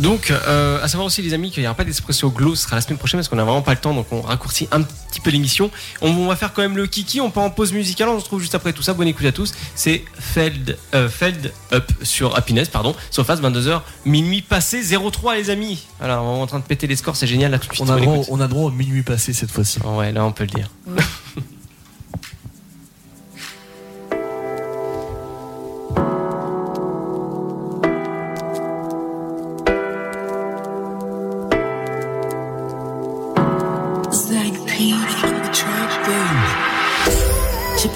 Donc, 0.00 0.30
euh, 0.30 0.82
à 0.82 0.86
savoir 0.86 1.06
aussi, 1.06 1.22
les 1.22 1.34
amis, 1.34 1.50
qu'il 1.50 1.60
n'y 1.62 1.66
aura 1.66 1.74
pas 1.74 1.84
d'espresso 1.84 2.30
glow, 2.30 2.54
ce 2.54 2.62
sera 2.62 2.76
la 2.76 2.82
semaine 2.82 2.98
prochaine 2.98 3.18
parce 3.18 3.28
qu'on 3.28 3.36
n'a 3.36 3.44
vraiment 3.44 3.62
pas 3.62 3.72
le 3.72 3.80
temps, 3.80 3.94
donc 3.94 4.06
on 4.12 4.20
raccourcit 4.20 4.68
un 4.70 4.82
petit 4.82 5.20
peu 5.20 5.30
l'émission. 5.30 5.70
On, 6.00 6.10
on 6.10 6.28
va 6.28 6.36
faire 6.36 6.52
quand 6.52 6.62
même 6.62 6.76
le 6.76 6.86
kiki, 6.86 7.20
on 7.20 7.30
part 7.30 7.42
en 7.42 7.50
pause 7.50 7.72
musicale, 7.72 8.08
on 8.08 8.18
se 8.18 8.22
retrouve 8.22 8.40
juste 8.40 8.54
après 8.54 8.72
tout 8.72 8.82
ça. 8.82 8.94
Bonne 8.94 9.08
écoute 9.08 9.26
à 9.26 9.32
tous. 9.32 9.54
C'est 9.74 10.04
Feld, 10.18 10.78
euh, 10.94 11.08
Feld 11.08 11.52
Up 11.72 11.90
sur 12.02 12.36
Happiness, 12.36 12.68
pardon, 12.68 12.94
sur 13.10 13.26
Face 13.26 13.40
22h, 13.40 13.80
minuit 14.04 14.42
passé 14.42 14.82
03, 14.82 15.34
les 15.34 15.50
amis. 15.50 15.84
Voilà, 15.98 16.22
on 16.22 16.38
est 16.38 16.42
en 16.42 16.46
train 16.46 16.60
de 16.60 16.64
péter 16.64 16.86
les 16.86 16.96
scores, 16.96 17.16
c'est 17.16 17.26
génial 17.26 17.50
là 17.50 17.58
tout 17.58 17.68
de 17.68 17.74
suite. 17.74 17.88
On 17.88 17.92
a, 17.92 17.98
droit, 18.00 18.24
on 18.28 18.40
a 18.40 18.46
droit 18.46 18.66
au 18.66 18.70
minuit 18.70 19.02
passé 19.02 19.32
cette 19.32 19.50
fois-ci. 19.50 19.80
Oh 19.84 19.96
ouais, 19.96 20.12
là 20.12 20.24
on 20.24 20.30
peut 20.30 20.44
le 20.44 20.50
dire. 20.50 20.70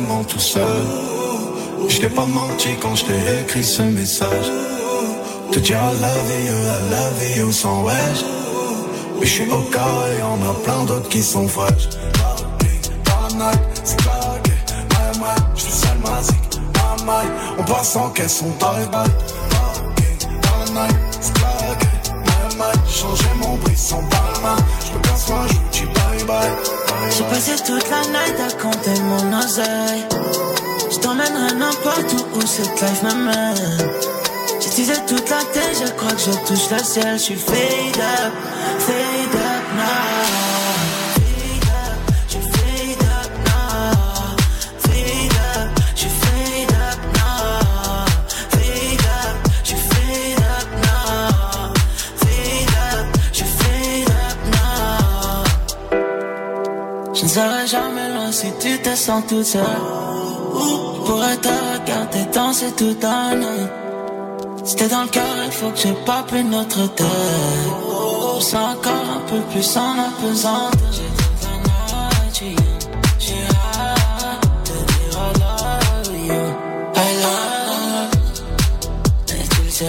Vraiment 0.00 0.24
tout 0.24 0.38
seul. 0.38 0.64
Je 1.88 2.00
t'ai 2.00 2.08
pas 2.08 2.26
menti 2.26 2.70
quand 2.80 2.94
je 2.94 3.04
t'ai 3.04 3.42
écrit 3.42 3.64
ce 3.64 3.82
message. 3.82 4.46
Te 5.52 5.58
dire 5.58 5.76
I 5.76 5.92
love 6.00 6.30
you, 6.46 6.54
I 6.54 6.90
love 6.90 7.36
you 7.36 7.52
sans 7.52 7.82
wesh. 7.84 8.24
Mais 9.18 9.26
je 9.26 9.32
suis 9.32 9.50
au 9.50 9.62
carré, 9.70 10.18
y'en 10.20 10.50
a 10.50 10.54
plein 10.64 10.84
d'autres 10.84 11.08
qui 11.08 11.22
sont 11.22 11.48
fraîches. 11.48 11.88
Je 15.54 15.60
suis 15.60 15.80
on 17.58 17.62
passe 17.64 17.96
en 17.96 18.10
caisse, 18.10 18.42
on 18.44 18.50
paranoïaque, 18.52 19.10
c'est 21.20 21.32
claqué. 21.34 21.86
My, 22.58 22.72
changer 22.86 23.32
mon 23.38 23.56
brisson 23.56 24.02
par 24.10 24.40
main. 24.42 24.56
Je 24.84 24.92
me 24.92 25.02
casse 25.02 25.28
moi, 25.30 25.46
J'ai 27.10 27.24
passé 27.24 27.52
toute 27.64 27.90
la 27.90 28.02
night 28.02 28.40
à 28.40 28.52
compter 28.62 29.00
mon 29.02 29.38
oseille. 29.38 30.06
Je 30.90 30.98
t'emmènerai 30.98 31.54
n'importe 31.54 32.12
où 32.14 32.38
où 32.38 32.46
cette 32.46 32.80
life 32.80 33.02
m'amène. 33.02 33.90
J'utilisé 34.60 34.94
toute 35.06 35.28
la 35.28 35.42
tête, 35.52 35.82
je 35.84 35.90
crois 35.92 36.12
que 36.12 36.20
je 36.20 36.30
touche 36.46 36.70
le 36.70 36.84
ciel. 36.84 37.18
Je 37.18 37.22
suis 37.22 37.36
fade 37.36 37.56
up, 37.98 38.32
fade 38.78 39.34
up 39.34 39.64
now. 39.76 40.09
Serai 57.30 57.66
jamais 57.66 58.08
loin 58.08 58.32
si 58.32 58.48
tu 58.58 58.76
te 58.82 58.94
sens 58.96 59.22
toute 59.28 59.44
seule. 59.44 59.62
Je 59.62 61.06
pourrais 61.06 61.36
te 61.36 61.48
regarder 61.48 62.24
danser 62.34 62.72
toute 62.76 63.02
la 63.02 63.36
nuit. 63.36 63.68
Si 64.64 64.74
dans 64.88 65.02
le 65.02 65.08
cœur, 65.08 65.36
il 65.46 65.52
faut 65.52 65.70
que 65.70 65.78
je 65.78 65.92
pas 66.04 66.22
plus 66.26 66.42
notre 66.42 66.88
tête. 66.94 67.06
Je 68.38 68.42
sens 68.42 68.76
encore 68.76 69.06
un 69.18 69.22
peu 69.30 69.40
plus 69.52 69.76
en. 69.76 69.94
J'ai 72.32 72.56
j'ai 73.18 73.36
j'ai. 79.78 79.86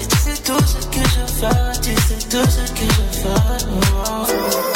Et 0.00 0.06
tu 0.08 0.16
sais, 0.16 0.42
tout 0.44 0.64
ce 0.72 0.86
que 0.86 1.02
je 1.14 1.24
fais, 1.40 1.72
tu 1.82 1.92
sais 2.06 2.22
tout 2.30 2.48
ce 2.48 2.62
que 2.72 2.86
je 2.96 3.04
fais. 3.20 4.75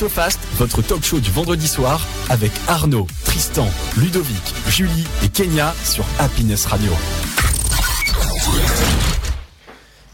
SoFast, 0.00 0.40
votre 0.56 0.80
talk 0.80 1.04
show 1.04 1.20
du 1.20 1.30
vendredi 1.30 1.68
soir 1.68 2.00
avec 2.30 2.50
Arnaud, 2.68 3.06
Tristan, 3.22 3.68
Ludovic, 3.98 4.54
Julie 4.66 5.04
et 5.22 5.28
Kenya 5.28 5.74
sur 5.84 6.06
Happiness 6.18 6.64
Radio. 6.64 6.90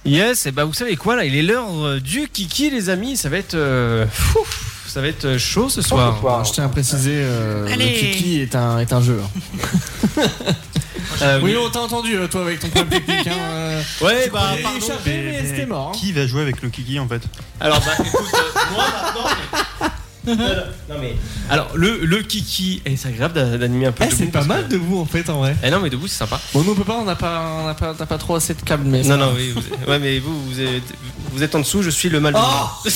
Yes, 0.04 0.46
et 0.46 0.50
bah 0.50 0.64
vous 0.64 0.72
savez 0.72 0.96
quoi 0.96 1.14
là, 1.14 1.24
il 1.24 1.36
est 1.36 1.42
l'heure 1.42 1.68
euh, 1.84 2.00
du 2.00 2.26
kiki 2.26 2.68
les 2.68 2.90
amis, 2.90 3.16
ça 3.16 3.28
va 3.28 3.36
être 3.36 3.54
euh, 3.54 4.06
fou, 4.10 4.40
ça 4.88 5.02
va 5.02 5.08
être 5.08 5.26
euh, 5.26 5.38
chaud 5.38 5.68
ce 5.68 5.82
soir. 5.82 6.44
Je 6.44 6.52
tiens 6.52 6.64
à 6.64 6.68
préciser, 6.68 7.12
euh, 7.16 7.68
le 7.68 7.76
Kiki 7.76 8.40
est 8.40 8.56
un, 8.56 8.78
est 8.78 8.94
un 8.94 9.02
jeu. 9.02 9.20
Euh, 11.26 11.40
oui, 11.42 11.56
on 11.56 11.68
t'a 11.70 11.80
entendu, 11.80 12.16
euh, 12.16 12.26
toi, 12.28 12.42
avec 12.42 12.60
ton 12.60 12.68
problème 12.68 13.00
technique. 13.02 13.26
Hein, 13.26 13.32
euh, 13.40 13.82
Ouais, 14.00 14.24
tu 14.24 14.30
bah, 14.30 14.54
pardon, 14.62 14.78
échapper, 14.78 15.10
mais- 15.24 15.42
mais 15.42 15.46
c'était 15.48 15.66
mort. 15.66 15.88
hein. 15.94 15.98
Qui 15.98 16.12
va 16.12 16.26
jouer 16.26 16.42
avec 16.42 16.62
le 16.62 16.68
Kiki 16.70 16.98
en 16.98 17.08
fait 17.08 17.22
Alors 17.60 17.80
bah 17.80 17.92
écoute, 17.98 18.20
euh, 18.34 18.60
moi 18.74 18.84
maintenant. 19.02 19.30
mais- 19.30 19.86
non 20.88 20.96
mais 21.00 21.14
alors 21.48 21.68
le, 21.76 21.98
le 22.04 22.16
kiki, 22.22 22.82
et 22.84 22.96
c'est 22.96 23.06
agréable 23.08 23.34
d'a- 23.34 23.58
d'animer 23.58 23.86
un 23.86 23.92
peu. 23.92 24.02
Eh, 24.04 24.10
c'est 24.10 24.26
pas 24.26 24.42
mal 24.42 24.64
que- 24.66 24.72
debout 24.72 24.98
en 24.98 25.04
fait 25.04 25.30
en 25.30 25.38
vrai. 25.38 25.54
Eh 25.62 25.70
non 25.70 25.78
mais 25.78 25.88
debout 25.88 26.08
c'est 26.08 26.16
sympa. 26.18 26.40
Bon, 26.52 26.64
nous 26.64 26.72
on 26.72 26.74
peut 26.74 26.82
pas, 26.82 26.94
on 27.00 27.04
n'a 27.04 27.14
pas, 27.14 27.42
on 27.62 27.66
n'a 27.66 27.74
pas, 27.74 27.94
t'as 27.96 28.06
pas 28.06 28.18
trop 28.18 28.34
assez 28.34 28.54
de 28.54 28.60
câbles, 28.62 28.82
mais. 28.88 29.02
Non 29.04 29.16
non 29.18 29.32
oui, 29.36 29.52
vous, 29.54 29.62
ouais 29.88 29.98
mais 30.00 30.18
vous 30.18 30.42
vous 30.46 30.60
êtes, 30.60 30.82
vous 31.32 31.42
êtes 31.42 31.54
en 31.54 31.60
dessous, 31.60 31.82
je 31.82 31.90
suis 31.90 32.08
le 32.08 32.20
mal. 32.20 32.34
Oh 32.36 32.68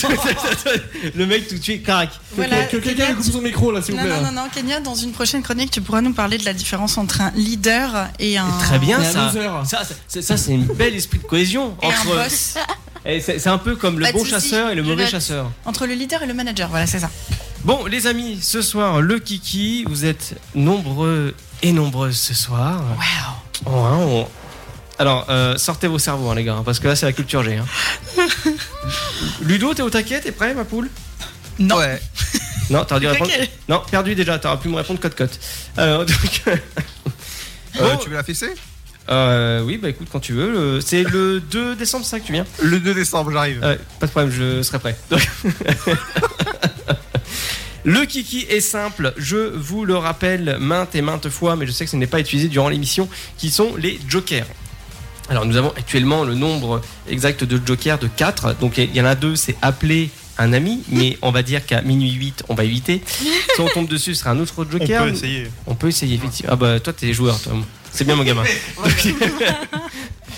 le 1.17 1.27
mec 1.27 1.49
tout 1.49 1.57
de 1.57 1.63
suite 1.63 1.85
carac. 1.85 2.11
Voilà, 2.37 2.65
que 2.65 2.77
quelqu'un 2.79 3.15
coupe 3.15 3.25
son 3.31 3.41
micro 3.41 3.73
là, 3.73 3.83
s'il 3.83 3.95
vous 3.95 4.01
Non, 4.01 4.07
plaît. 4.07 4.17
non, 4.21 4.33
non, 4.33 4.43
non, 4.43 4.49
Kenya, 4.55 4.81
dans 4.81 4.95
une 4.95 5.13
prochaine 5.13 5.43
chronique, 5.43 5.71
tu 5.71 5.81
pourras 5.81 6.01
nous 6.01 6.13
parler 6.13 6.39
de 6.39 6.45
la 6.45 6.53
différence 6.53 6.97
entre 6.99 7.21
un 7.21 7.31
leader 7.33 8.09
et 8.19 8.39
un. 8.39 8.49
Très 8.61 8.79
bien 8.79 9.01
Et 9.03 9.07
un 9.07 9.11
ça. 9.13 9.27
loser. 9.27 9.49
Ça, 9.65 9.85
ça, 9.85 9.95
c'est- 10.09 10.23
ça, 10.23 10.37
c'est 10.37 10.53
une 10.53 10.65
belle 10.65 10.95
esprit 10.95 11.19
de 11.19 11.25
cohésion 11.25 11.77
Et 11.83 11.87
entre. 11.87 12.13
un 12.19 12.25
boss. 12.25 12.55
C'est 13.05 13.47
un 13.47 13.59
peu 13.59 13.77
comme 13.77 13.99
le 13.99 14.13
bon 14.13 14.25
chasseur 14.25 14.71
et 14.71 14.75
le 14.75 14.83
mauvais 14.83 15.07
chasseur. 15.07 15.51
Entre 15.65 15.87
le 15.87 15.95
leader 15.95 16.23
et 16.23 16.27
le 16.27 16.35
manager, 16.35 16.69
voilà, 16.69 16.87
c'est 16.87 16.99
ça. 17.01 17.11
Bon, 17.65 17.85
les 17.87 18.07
amis, 18.07 18.39
ce 18.43 18.63
soir, 18.63 19.01
le 19.03 19.19
kiki, 19.19 19.85
vous 19.89 20.05
êtes 20.07 20.35
nombreux 20.55 21.35
et 21.63 21.73
nombreuses 21.73 22.17
ce 22.19 22.33
soir. 22.35 22.81
Wow. 22.97 23.67
Oh, 23.67 23.71
hein, 23.85 23.97
on- 24.01 24.27
Alors, 25.01 25.25
euh, 25.31 25.57
sortez 25.57 25.87
vos 25.87 25.99
cerveaux, 25.99 26.29
hein, 26.29 26.35
les 26.35 26.45
gars, 26.45 26.61
parce 26.63 26.79
que 26.79 26.87
là, 26.87 26.95
c'est 26.95 27.07
la 27.07 27.13
culture 27.15 27.43
G. 27.43 27.57
hein. 27.57 27.65
Ludo, 29.41 29.73
t'es 29.73 29.81
au 29.81 29.89
taquet 29.89 30.21
T'es 30.21 30.31
prêt, 30.31 30.53
ma 30.53 30.65
poule? 30.67 30.91
Non. 31.59 31.77
Ouais. 31.79 31.99
Non, 32.71 32.85
t'aurais 32.85 33.01
dû 33.01 33.09
répondre. 33.09 33.29
taquet. 33.31 33.51
Non, 33.69 33.83
perdu 33.91 34.15
déjà, 34.15 34.39
t'aurais 34.39 34.59
pu 34.59 34.69
me 34.69 34.77
répondre 34.77 35.01
cote-cote. 35.01 35.41
Alors, 35.77 36.05
donc. 36.05 36.43
Euh, 37.81 37.93
Bon. 37.95 37.97
tu 37.99 38.11
veux 38.11 38.17
la 38.17 38.25
fesser 38.25 38.51
euh, 39.09 39.63
oui, 39.63 39.79
bah 39.79 39.89
écoute, 39.89 40.09
quand 40.13 40.21
tu 40.21 40.33
veux. 40.35 40.51
le- 40.53 40.81
C'est 40.81 41.03
le 41.05 41.41
2 41.41 41.77
décembre, 41.77 42.05
c'est 42.05 42.11
ça 42.11 42.21
que 42.21 42.27
tu 42.27 42.33
viens? 42.33 42.45
Le 42.63 42.79
2 42.79 42.93
décembre, 42.95 43.31
j'arrive. 43.33 43.61
Ouais, 43.63 43.79
pas 44.01 44.07
de 44.07 44.11
problème, 44.11 44.31
je 44.33 44.63
serai 44.63 44.79
prêt. 44.81 44.97
Donc- 45.09 45.27
le 47.85 48.05
kiki 48.05 48.47
est 48.51 48.61
simple, 48.61 49.15
je 49.17 49.37
vous 49.57 49.85
le 49.85 49.97
rappelle 49.97 50.59
maintes 50.61 50.95
et 50.95 51.01
maintes 51.03 51.29
fois, 51.31 51.57
mais 51.57 51.67
je 51.67 51.73
sais 51.73 51.85
que 51.85 51.91
ce 51.91 51.97
n'est 51.97 52.07
pas 52.07 52.21
utilisé 52.21 52.49
durant 52.49 52.69
l'émission, 52.69 53.09
qui 53.39 53.51
sont 53.51 53.75
les 53.77 53.99
jokers. 54.09 54.47
Alors 55.31 55.47
nous 55.47 55.57
avons 55.57 55.71
actuellement 55.77 56.25
le 56.25 56.35
nombre 56.35 56.83
exact 57.09 57.45
de 57.45 57.61
jokers 57.65 57.99
de 57.99 58.09
4, 58.09 58.57
donc 58.59 58.77
il 58.79 58.95
y 58.95 59.01
en 59.01 59.05
a 59.07 59.15
deux, 59.15 59.37
c'est 59.37 59.57
appeler 59.63 60.11
un 60.39 60.53
ami, 60.53 60.83
mais 60.89 61.19
on 61.23 61.31
va 61.31 61.43
dire 61.43 61.65
qu'à 61.65 61.83
minuit 61.83 62.11
8, 62.13 62.45
on 62.49 62.55
va 62.55 62.65
éviter. 62.65 63.01
Si 63.55 63.61
on 63.61 63.69
tombe 63.69 63.89
dessus, 63.89 64.15
ce 64.15 64.21
sera 64.21 64.31
un 64.31 64.41
autre 64.41 64.55
On 64.59 64.71
joker. 64.71 65.05
peut 65.05 65.11
essayer. 65.11 65.51
On 65.67 65.75
peut 65.75 65.89
essayer, 65.89 66.17
effectivement. 66.17 66.53
Ah 66.53 66.57
bah 66.57 66.81
toi, 66.81 66.93
t'es 66.93 67.13
joueur, 67.13 67.39
toi. 67.41 67.53
C'est 67.93 68.05
bien 68.05 68.17
mon 68.17 68.25
gamin. 68.25 68.43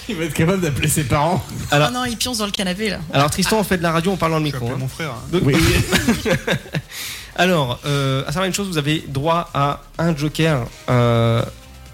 Il 0.09 0.17
va 0.17 0.25
être 0.25 0.35
capable 0.35 0.61
d'appeler 0.61 0.89
ses 0.89 1.05
parents. 1.05 1.45
Alors- 1.71 1.89
Oh 1.91 1.95
non, 1.95 2.05
il 2.05 2.17
pionce 2.17 2.39
dans 2.39 2.47
le 2.47 2.51
canapé 2.53 2.91
là. 2.91 2.99
Alors 3.13 3.31
Tristan, 3.31 3.61
on 3.61 3.65
fait 3.65 3.77
de 3.79 3.83
la 3.85 3.93
radio, 3.93 4.11
on 4.11 4.17
parle 4.17 4.33
dans 4.33 4.39
le 4.39 4.45
micro. 4.45 4.67
hein. 4.69 4.77
mon 4.79 4.89
frère. 4.89 5.11
hein. 5.13 5.23
Donc- 5.31 5.43
Oui. 5.45 5.55
Alors, 7.37 7.81
euh, 7.87 8.23
à 8.23 8.27
savoir 8.27 8.45
une 8.45 8.53
chose, 8.53 8.69
vous 8.69 8.79
avez 8.79 9.03
droit 9.09 9.49
à 9.55 9.81
un 9.99 10.15
joker, 10.17 10.67
euh, 10.91 11.43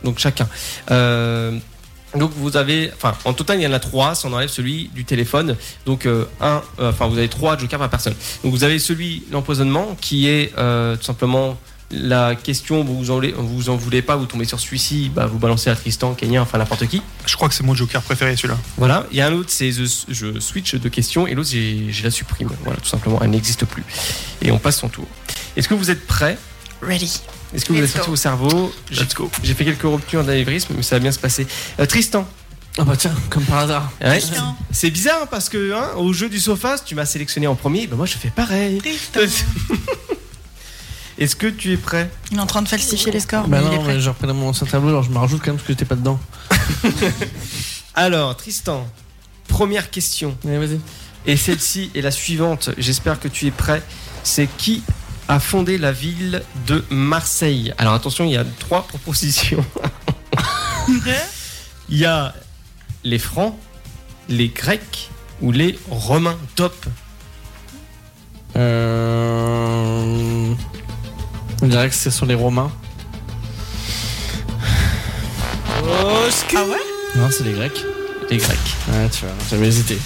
donc 0.02 0.18
chacun. 0.18 0.48
Euh, 0.90 1.58
donc 2.16 2.32
vous 2.36 2.56
avez, 2.56 2.90
enfin 2.97 3.14
en 3.24 3.32
total 3.32 3.59
il 3.60 3.62
y 3.62 3.66
en 3.66 3.72
a 3.72 3.80
trois, 3.80 4.14
si 4.14 4.26
on 4.26 4.32
enlève 4.32 4.48
celui 4.48 4.89
du 4.94 5.05
téléphone. 5.05 5.56
Donc 5.86 6.06
euh, 6.06 6.24
un, 6.40 6.62
euh, 6.80 6.90
enfin 6.90 7.06
vous 7.06 7.18
avez 7.18 7.28
trois 7.28 7.56
jokers 7.59 7.78
par 7.78 7.90
personne. 7.90 8.14
Donc 8.43 8.52
vous 8.52 8.64
avez 8.64 8.78
celui 8.78 9.24
l'empoisonnement 9.30 9.97
qui 10.01 10.28
est 10.28 10.52
euh, 10.59 10.97
tout 10.97 11.05
simplement 11.05 11.59
la 11.90 12.35
question 12.35 12.85
vous 12.85 13.10
en, 13.10 13.14
voulez- 13.14 13.32
vous 13.36 13.70
en 13.70 13.76
voulez 13.76 14.02
pas, 14.02 14.14
vous 14.16 14.26
tombez 14.26 14.44
sur 14.44 14.60
celui-ci, 14.60 15.10
bah, 15.14 15.24
vous 15.24 15.39
balancez 15.39 15.70
à 15.70 15.74
Tristan, 15.74 16.12
Kenya, 16.12 16.43
enfin 16.43 16.59
n'importe 16.59 16.86
qui. 16.86 17.01
Je 17.24 17.35
crois 17.35 17.48
que 17.48 17.55
c'est 17.55 17.62
mon 17.64 17.74
Joker 17.74 18.02
préféré 18.02 18.36
celui-là. 18.36 18.59
Voilà, 18.76 19.06
il 19.10 19.16
y 19.16 19.22
a 19.22 19.26
un 19.26 19.32
autre, 19.32 19.48
c'est 19.51 19.70
the- 19.70 20.05
je 20.10 20.39
switch 20.39 20.74
de 20.74 20.89
questions, 20.90 21.26
et 21.26 21.35
l'autre, 21.35 21.48
j'ai 21.51 21.86
j'ai 21.90 22.02
la 22.05 22.10
supprime. 22.10 22.51
Voilà, 22.62 22.78
tout 22.78 22.89
simplement, 22.89 23.18
elle 23.22 23.30
n'existe 23.30 23.64
plus. 23.64 23.85
Et 24.43 24.51
on 24.51 24.59
passe 24.59 24.78
son 24.80 24.90
tour. 24.90 25.06
Est-ce 25.56 25.66
que 25.66 25.72
vous 25.74 25.90
êtes 25.90 26.06
prêts? 26.06 26.36
Ready. 26.82 27.20
Est-ce 27.54 27.64
que 27.64 27.72
vous 27.72 27.78
avez 27.78 27.86
Let's 27.86 27.92
sorti 27.94 28.06
go. 28.06 28.12
vos 28.12 28.16
cerveaux 28.16 28.72
J'ai- 28.90 29.02
Let's 29.04 29.14
go. 29.14 29.30
J'ai 29.42 29.54
fait 29.54 29.64
quelques 29.64 29.82
ruptures 29.82 30.24
d'anévrisme, 30.24 30.74
mais 30.76 30.82
ça 30.82 30.96
va 30.96 31.00
bien 31.00 31.12
se 31.12 31.18
passer. 31.18 31.46
Euh, 31.80 31.86
Tristan. 31.86 32.28
Ah 32.80 32.84
bah 32.84 32.94
tiens, 32.96 33.14
comme 33.30 33.42
par 33.44 33.58
hasard. 33.58 33.90
Ouais. 34.00 34.18
Tristan. 34.20 34.56
C'est 34.70 34.90
bizarre 34.90 35.26
parce 35.28 35.48
que 35.48 35.72
hein, 35.74 35.96
au 35.96 36.12
jeu 36.12 36.28
du 36.28 36.38
Sofast, 36.38 36.84
tu 36.86 36.94
m'as 36.94 37.06
sélectionné 37.06 37.46
en 37.46 37.54
premier, 37.56 37.86
ben 37.86 37.96
moi 37.96 38.06
je 38.06 38.16
fais 38.16 38.30
pareil. 38.30 38.78
Tristan. 38.78 39.20
Est-ce 41.18 41.34
que 41.34 41.48
tu 41.48 41.72
es 41.72 41.76
prêt? 41.76 42.08
Il 42.30 42.36
est 42.38 42.40
en 42.40 42.46
train 42.46 42.62
de 42.62 42.68
falsifier 42.68 43.10
les 43.10 43.18
scores, 43.18 43.48
Bah 43.48 43.58
mais 43.60 43.76
non, 43.76 43.82
mais 43.82 43.98
je 43.98 44.08
reprends 44.08 44.32
mon 44.32 44.50
ancien 44.50 44.66
tableau, 44.68 44.90
alors 44.90 45.02
je 45.02 45.10
me 45.10 45.18
rajoute 45.18 45.40
quand 45.40 45.48
même 45.48 45.56
parce 45.56 45.66
que 45.66 45.72
j'étais 45.72 45.84
pas 45.84 45.96
dedans. 45.96 46.20
Alors, 47.94 48.36
Tristan, 48.36 48.86
première 49.48 49.90
question. 49.90 50.36
vas-y. 50.44 50.78
Et 51.26 51.36
celle-ci 51.36 51.90
est 51.96 52.00
la 52.00 52.12
suivante. 52.12 52.70
J'espère 52.78 53.18
que 53.18 53.26
tu 53.26 53.46
es 53.46 53.50
prêt. 53.50 53.82
C'est 54.22 54.48
qui 54.56 54.82
a 55.28 55.40
fondé 55.40 55.78
la 55.78 55.92
ville 55.92 56.42
de 56.66 56.82
Marseille 56.90 57.72
Alors 57.78 57.94
attention, 57.94 58.24
il 58.24 58.32
y 58.32 58.36
a 58.36 58.44
trois 58.59 58.82
propositions. 58.86 59.64
il 61.88 61.98
y 61.98 62.06
a 62.06 62.34
les 63.05 63.18
Francs, 63.18 63.55
les 64.28 64.48
Grecs 64.48 65.10
ou 65.40 65.52
les 65.52 65.78
Romains. 65.90 66.38
Top. 66.56 66.86
Euh... 68.56 70.55
On 71.62 71.66
dirait 71.66 71.88
que 71.88 71.94
c'est 71.94 72.10
sur 72.10 72.26
les 72.26 72.34
Romains. 72.34 72.72
Ah 76.56 76.64
ouais? 76.64 76.76
Non, 77.16 77.28
c'est 77.30 77.44
les 77.44 77.52
Grecs. 77.52 77.84
Les 78.30 78.38
Grecs. 78.38 78.59
Ouais, 78.88 79.09
tu 79.10 79.24
vois, 79.24 79.34
j'avais 79.50 79.68
hésité. 79.68 79.98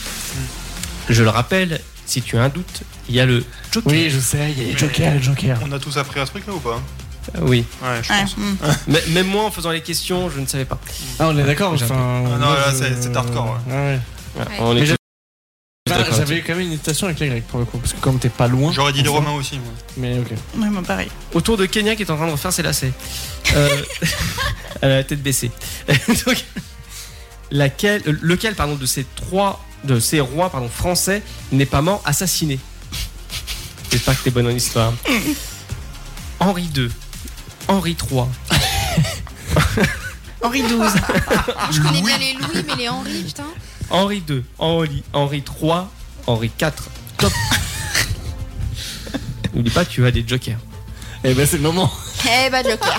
Je 1.09 1.23
le 1.23 1.31
rappelle, 1.31 1.81
si 2.13 2.23
tu 2.23 2.37
as 2.37 2.43
un 2.45 2.49
doute, 2.49 2.83
il 3.09 3.15
y 3.15 3.21
a 3.21 3.27
le 3.27 3.43
Joker. 3.73 3.91
Oui, 3.93 4.11
je 4.11 4.19
sais, 4.21 4.51
il 4.53 4.63
y 4.63 4.65
a 4.69 4.73
les 4.73 4.79
Jokers, 4.79 5.15
les 5.15 5.23
Jokers. 5.23 5.59
On 5.67 5.73
a 5.73 5.79
tous 5.79 5.97
appris 5.97 6.21
à 6.21 6.27
ce 6.27 6.31
truc 6.33 6.47
là 6.47 6.53
ou 6.53 6.61
pas 6.61 6.81
Euh, 7.37 7.41
Oui. 7.43 7.65
Ouais, 7.83 7.89
je 8.03 8.13
Ouais, 8.13 8.21
pense. 8.21 8.37
hmm. 8.37 8.57
Mais- 8.89 9.03
Même 9.09 9.27
moi, 9.29 9.45
en 9.45 9.51
faisant 9.51 9.71
les 9.71 9.81
questions, 9.81 10.29
je 10.31 10.41
ne 10.41 10.47
savais 10.47 10.65
pas. 10.67 10.79
Ah, 11.19 11.29
on 11.29 11.39
est 11.39 11.43
d'accord 11.45 11.77
J'ai 11.77 11.85
enfin, 11.85 11.95
Ah 11.97 12.39
non, 12.39 12.47
moi, 12.47 12.55
là, 12.57 12.71
je- 12.73 12.77
c'est- 12.77 13.03
c'est 13.03 13.17
hardcore, 13.17 13.59
ouais. 13.67 13.73
ouais. 13.75 13.99
Ouais, 14.37 14.45
on 14.61 14.73
est 14.77 14.81
Mais 14.81 14.87
j'avais- 14.87 14.97
d'accord 15.89 16.05
J'avais 16.11 16.19
là-dessus. 16.37 16.43
quand 16.47 16.53
même 16.55 16.67
une 16.67 16.73
hésitation 16.73 17.07
avec 17.07 17.21
les 17.21 17.29
Grecs 17.29 17.47
pour 17.49 17.59
le 17.61 17.65
coup, 17.65 17.79
parce 17.79 17.93
que 17.95 18.01
comme 18.01 18.19
t'es 18.19 18.29
pas 18.29 18.49
loin. 18.49 18.73
J'aurais 18.73 18.93
dit 18.93 19.03
les 19.03 19.09
Romains 19.09 19.33
aussi. 19.33 19.57
moi. 19.59 19.73
Mais 19.97 20.19
ok. 20.19 20.31
Ouais, 20.59 20.69
moi 20.69 20.83
pareil. 20.83 21.09
Autour 21.33 21.57
de 21.57 21.65
Kenya 21.67 21.97
qui 21.97 22.03
est 22.03 22.11
en 22.11 22.17
train 22.17 22.27
de 22.27 22.33
refaire 22.33 22.53
ses 22.53 22.63
lacets. 22.63 22.93
Euh, 23.55 23.69
elle 24.83 24.91
a 24.91 24.97
la 24.97 25.05
tête 25.05 25.23
baissée. 25.23 25.51
Donc, 26.27 26.45
laquelle, 27.51 28.03
euh, 28.07 28.17
lequel 28.23 28.55
pardon, 28.55 28.75
de 28.77 28.87
ces 28.87 29.05
trois, 29.17 29.65
de 29.85 30.01
ces 30.01 30.21
rois 30.21 30.51
pardon, 30.51 30.69
français 30.69 31.23
n'est 31.51 31.67
pas 31.67 31.83
mort 31.83 32.03
assassiné 32.05 32.59
J'espère 33.91 34.19
que 34.19 34.25
t'es 34.25 34.31
bonne 34.31 34.47
en 34.47 34.51
histoire. 34.51 34.93
Henri 36.41 36.71
II, 36.75 36.91
Henri 37.69 37.95
III, 38.11 38.23
Henri 40.43 40.63
XII. 40.63 40.77
Je 41.71 41.81
connais 41.81 42.01
bien 42.01 42.19
les 42.19 42.33
Louis, 42.33 42.65
mais 42.67 42.77
les 42.77 42.89
Henri, 42.89 43.23
putain. 43.23 43.45
Henri 43.91 44.23
II, 44.29 44.45
Henri, 44.59 45.05
Henri 45.13 45.45
III, 45.61 45.73
Henri 46.27 46.51
IV. 46.61 46.73
Top. 47.19 47.33
N'oublie 49.55 49.71
pas, 49.71 49.85
tu 49.85 50.07
as 50.07 50.11
des 50.11 50.27
jokers. 50.27 50.59
Eh 51.23 51.35
ben 51.35 51.47
c'est 51.47 51.59
le 51.59 51.63
moment. 51.63 51.93
Eh 52.25 52.51
bah, 52.51 52.63
Joker. 52.63 52.99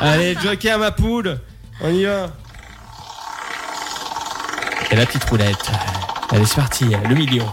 Allez, 0.00 0.36
Joker, 0.42 0.78
ma 0.78 0.90
poule, 0.90 1.38
on 1.80 1.90
y 1.90 2.04
va. 2.04 2.30
Et 4.90 4.96
la 4.96 5.06
petite 5.06 5.24
roulette. 5.24 5.70
Allez, 6.34 6.46
c'est 6.46 6.56
parti, 6.56 6.84
le 7.08 7.14
million. 7.14 7.46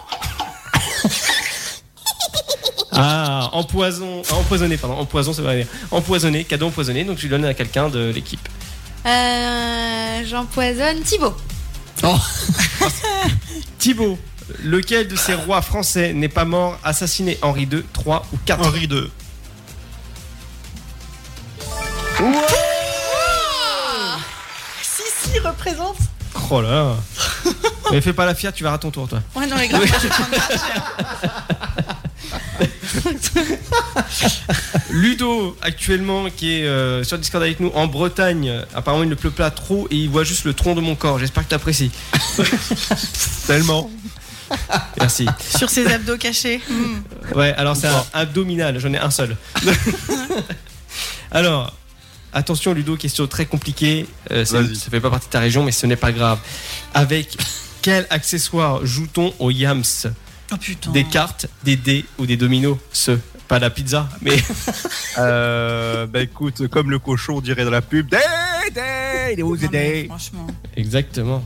Ah, 2.91 3.47
empoison, 3.53 4.23
ah, 4.31 4.33
empoisonné, 4.33 4.75
pardon, 4.75 4.97
empoison, 4.97 5.33
ça 5.33 5.43
va 5.43 5.55
dire. 5.55 5.67
Empoisonné, 5.91 6.45
cadeau 6.45 6.65
empoisonné, 6.65 7.03
donc 7.03 7.17
je 7.17 7.21
lui 7.21 7.29
donne 7.29 7.45
à 7.45 7.53
quelqu'un 7.53 7.89
de 7.89 8.09
l'équipe. 8.09 8.49
Euh, 9.05 10.23
J'empoisonne 10.25 10.99
Thibaut. 11.01 11.35
Thibaut, 13.77 14.17
lequel 14.63 15.07
de 15.07 15.15
ces 15.15 15.35
rois 15.35 15.61
français 15.61 16.13
n'est 16.13 16.27
pas 16.27 16.45
mort 16.45 16.79
assassiné? 16.83 17.37
Henri 17.43 17.69
II, 17.71 17.83
III 18.03 18.15
ou 18.33 18.39
IV 18.47 18.61
Henri 18.61 18.85
II. 18.85 19.11
Si, 24.81 25.03
si, 25.05 25.39
représente. 25.39 25.97
Oh 26.53 26.61
là 26.61 26.98
Mais 27.91 28.02
fais 28.02 28.11
pas 28.11 28.26
la 28.26 28.36
fière, 28.36 28.52
tu 28.52 28.64
verras 28.64 28.78
ton 28.78 28.91
tour, 28.91 29.07
toi. 29.07 29.22
Ouais, 29.36 29.48
non, 29.48 29.56
les 29.56 29.69
gars, 29.69 29.78
moi, 29.78 29.86
je 29.86 29.94
vais 29.94 30.10
prendre 30.10 30.30
Ludo, 34.90 35.57
actuellement, 35.61 36.30
qui 36.30 36.60
est 36.60 36.65
euh, 36.65 37.06
sur 37.06 37.18
Discord 37.18 37.41
avec 37.41 37.61
nous 37.61 37.72
en 37.73 37.88
Bretagne, 37.88 38.65
apparemment 38.76 39.03
il 39.03 39.10
ne 39.10 39.15
pleut 39.15 39.32
pas 39.32 39.49
trop 39.49 39.88
et 39.91 39.95
il 39.95 40.10
voit 40.10 40.26
juste 40.26 40.44
le 40.44 40.53
tronc 40.53 40.76
de 40.76 40.82
mon 40.82 40.95
corps. 40.95 41.19
J'espère 41.19 41.44
que 41.44 41.49
tu 41.49 41.56
apprécies. 41.56 41.91
Tellement. 43.48 43.90
Merci. 44.99 45.28
sur 45.57 45.69
ses 45.69 45.88
abdos 45.88 46.18
cachés. 46.18 46.60
Ouais, 47.34 47.53
alors 47.56 47.78
c'est 47.78 47.88
un 47.88 48.03
abdominal, 48.11 48.78
j'en 48.80 48.91
ai 48.91 48.98
un 48.98 49.10
seul. 49.10 49.38
alors, 51.32 51.73
attention 52.33 52.73
Ludo, 52.73 52.95
question 52.97 53.27
très 53.27 53.45
compliquée. 53.45 54.05
Euh, 54.31 54.45
ça 54.45 54.59
fait 54.89 54.99
pas 54.99 55.09
partie 55.09 55.27
de 55.27 55.31
ta 55.31 55.39
région, 55.39 55.63
mais 55.63 55.71
ce 55.71 55.85
n'est 55.85 55.95
pas 55.95 56.11
grave. 56.11 56.39
Avec 56.93 57.37
quel 57.81 58.07
accessoire 58.09 58.85
joue-t-on 58.85 59.33
au 59.39 59.49
Yams 59.51 59.83
Oh 60.53 60.57
putain. 60.57 60.91
Des 60.91 61.05
cartes, 61.05 61.47
des 61.63 61.77
dés 61.77 62.03
ou 62.17 62.25
des 62.25 62.35
dominos 62.35 62.77
Ce, 62.91 63.11
pas 63.47 63.57
la 63.59 63.69
pizza, 63.69 64.09
mais 64.21 64.35
Euh, 65.17 66.07
bah 66.07 66.21
écoute, 66.21 66.67
comme 66.69 66.89
le 66.89 66.97
cochon 66.99 67.41
dirait 67.41 67.65
dans 67.65 67.69
la 67.71 67.81
pub, 67.81 68.09
Day, 68.09 68.17
day, 68.73 69.33
il 69.33 69.39
est 69.39 69.43
où 69.43 69.55
Non, 69.55 69.61
the 69.61 69.61
mais 69.63 69.67
day 69.69 70.05
franchement. 70.07 70.47
exactement. 70.77 71.43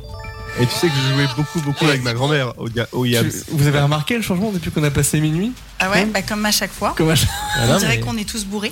Et 0.59 0.65
tu 0.67 0.71
sais 0.73 0.87
que 0.87 0.93
je 0.93 1.13
jouais 1.13 1.27
beaucoup, 1.35 1.59
beaucoup 1.61 1.85
avec 1.85 2.01
ma 2.03 2.13
grand-mère 2.13 2.53
au, 2.93 3.05
Yams. 3.05 3.27
Tu- 3.29 3.43
Vous 3.51 3.67
avez 3.67 3.79
remarqué 3.79 4.15
le 4.15 4.21
changement 4.21 4.51
depuis 4.51 4.71
qu'on 4.71 4.83
a 4.83 4.91
passé 4.91 5.19
minuit 5.19 5.51
Ah 5.79 5.89
ouais, 5.89 6.05
bah 6.05 6.21
comme 6.21 6.45
à 6.45 6.51
chaque 6.51 6.71
fois. 6.71 6.93
Comme 6.95 7.09
à 7.09 7.15
chaque- 7.15 7.29
Ah 7.55 7.65
On 7.69 7.77
dirait 7.79 7.97
mais- 7.97 8.03
qu'on 8.03 8.17
est 8.17 8.29
tous 8.29 8.45
bourrés. 8.45 8.71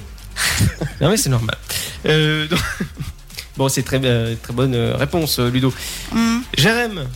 Non 1.02 1.10
mais 1.10 1.18
c'est 1.18 1.30
normal. 1.30 1.58
Euh, 2.06 2.48
donc- 2.48 2.60
Bon, 3.58 3.70
c'est 3.70 3.84
très, 3.84 4.02
euh, 4.04 4.34
très 4.42 4.52
bonne 4.54 4.74
euh, 4.74 4.96
réponse, 4.96 5.38
euh, 5.40 5.50
Ludo. 5.52 5.72
Hmm. 6.12 6.40
Jérém 6.58 7.08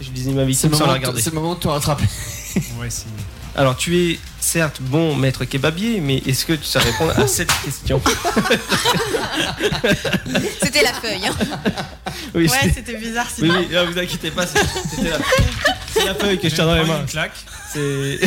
Je 0.00 0.08
disais 0.10 0.30
ma 0.30 0.42
C'est 0.42 0.46
victime 0.46 0.70
le 0.70 0.76
sans 0.76 0.80
la 0.82 0.86
moment 0.86 0.94
de- 0.94 1.00
regarder. 1.00 1.22
c'est 1.22 1.30
le 1.30 1.34
moment 1.40 1.54
de 1.54 1.60
te 1.60 1.68
rattraper. 1.68 2.04
Ouais, 2.80 2.88
si. 2.90 3.04
Alors, 3.56 3.76
tu 3.76 3.96
es 3.98 4.18
certes 4.40 4.80
bon 4.80 5.14
maître 5.16 5.44
kebabier, 5.44 6.00
mais 6.00 6.18
est-ce 6.26 6.44
que 6.46 6.52
tu 6.54 6.64
sais 6.64 6.78
répondre 6.78 7.18
à 7.18 7.26
cette 7.26 7.50
question 7.64 8.00
C'était 10.62 10.82
la 10.82 10.92
feuille. 10.92 11.26
hein. 11.26 11.34
Oui, 12.34 12.48
Ouais, 12.48 12.58
c'est- 12.62 12.72
c'était 12.74 12.96
bizarre 12.96 13.26
oui, 13.40 13.48
sinon. 13.48 13.58
oui, 13.58 13.68
non, 13.74 13.86
vous 13.90 13.98
inquiétez 13.98 14.30
pas, 14.30 14.46
c'est- 14.46 14.58
c'était 14.90 15.10
la, 15.10 15.18
c'est 15.92 16.04
la 16.04 16.14
feuille 16.14 16.38
que 16.38 16.48
je 16.48 16.54
tiens 16.54 16.66
dans 16.66 16.74
les 16.76 16.82
Prends 16.84 16.92
mains. 16.94 17.00
Une 17.00 17.06
claque. 17.06 17.32
C'est. 17.72 18.20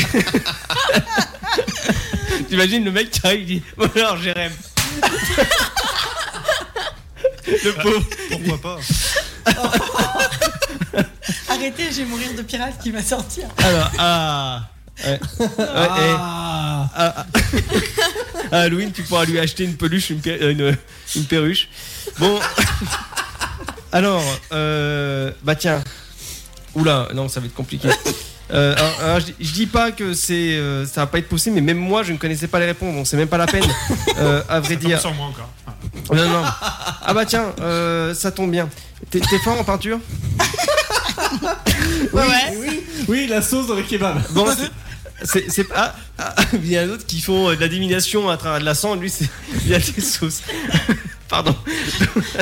T'imagines 2.49 2.83
le 2.83 2.91
mec 2.91 3.09
qui 3.11 3.19
arrive, 3.25 3.41
il 3.41 3.45
dit 3.45 3.63
Bon, 3.77 3.89
alors, 3.95 4.17
Jérém. 4.17 4.51
Le 7.47 7.71
pauvre. 7.81 8.05
Pourquoi 8.31 8.57
pas 8.61 8.79
Arrêtez, 11.49 11.91
je 11.91 11.97
vais 11.97 12.05
mourir 12.05 12.33
de 12.35 12.41
pirate 12.41 12.79
qui 12.81 12.91
va 12.91 13.01
sortir. 13.01 13.47
Alors, 13.57 13.91
ah. 13.97 14.63
Ouais. 15.05 15.19
Ouais, 15.39 15.45
et- 15.57 16.15
ah, 16.17 16.89
ah. 16.95 17.25
Ah, 18.51 18.61
Halloween, 18.61 18.91
tu 18.91 19.03
pourras 19.03 19.25
lui 19.25 19.37
acheter 19.39 19.63
une 19.63 19.75
peluche, 19.77 20.09
une, 20.09 20.21
per- 20.21 20.49
une, 20.51 20.75
une 21.15 21.25
perruche. 21.25 21.69
Bon. 22.17 22.39
Alors, 23.91 24.23
euh, 24.51 25.31
bah 25.43 25.55
tiens. 25.55 25.83
Oula, 26.75 27.09
non, 27.13 27.29
ça 27.29 27.39
va 27.39 27.45
être 27.45 27.53
compliqué. 27.53 27.89
Euh, 28.51 28.73
alors, 28.75 28.99
alors, 29.01 29.19
je, 29.19 29.25
dis- 29.27 29.35
je 29.39 29.51
dis 29.53 29.65
pas 29.67 29.91
que 29.91 30.13
c'est, 30.13 30.33
euh, 30.57 30.85
ça 30.85 31.01
va 31.01 31.07
pas 31.07 31.19
être 31.19 31.29
possible, 31.29 31.55
mais 31.55 31.61
même 31.61 31.77
moi, 31.77 32.01
je 32.03 32.11
ne 32.13 32.17
connaissais 32.17 32.47
pas 32.47 32.59
les 32.59 32.65
réponses, 32.65 32.95
donc 32.95 33.05
c'est 33.07 33.17
même 33.17 33.27
pas 33.27 33.37
la 33.37 33.47
peine. 33.47 33.63
Euh, 34.17 34.41
à 34.49 34.59
vrai 34.59 34.75
dire. 34.75 34.99
sur 34.99 35.13
moi 35.13 35.27
encore. 35.27 35.49
Non, 36.13 36.27
non. 36.27 36.43
Ah 36.43 37.13
bah 37.13 37.23
tiens, 37.25 37.53
euh, 37.61 38.13
ça 38.13 38.31
tombe 38.31 38.51
bien. 38.51 38.67
T'es, 39.09 39.21
t'es 39.21 39.39
fort 39.39 39.57
en 39.57 39.63
peinture? 39.63 39.99
Ouais. 42.13 42.57
Oui, 42.57 42.79
oui, 43.07 43.27
la 43.27 43.41
sauce 43.41 43.67
dans 43.67 43.75
les 43.75 43.83
kebabs. 43.83 44.21
Bon, 44.31 44.45
c'est- 44.55 44.71
c'est 45.23 45.49
c'est 45.51 45.65
ah, 45.75 45.95
ah, 46.17 46.35
il 46.53 46.67
y 46.69 46.77
a 46.77 46.85
d'autres 46.87 47.05
qui 47.05 47.21
font 47.21 47.49
euh, 47.49 47.55
de 47.55 47.61
la 47.61 47.67
divination 47.67 48.29
à 48.29 48.37
travers 48.37 48.59
de 48.59 48.65
la 48.65 48.73
sang, 48.73 48.95
lui 48.95 49.09
c'est 49.09 49.29
il 49.65 49.69
y 49.69 49.75
a 49.75 49.79
des 49.79 50.01
sauces. 50.01 50.41
Pardon. 51.27 51.55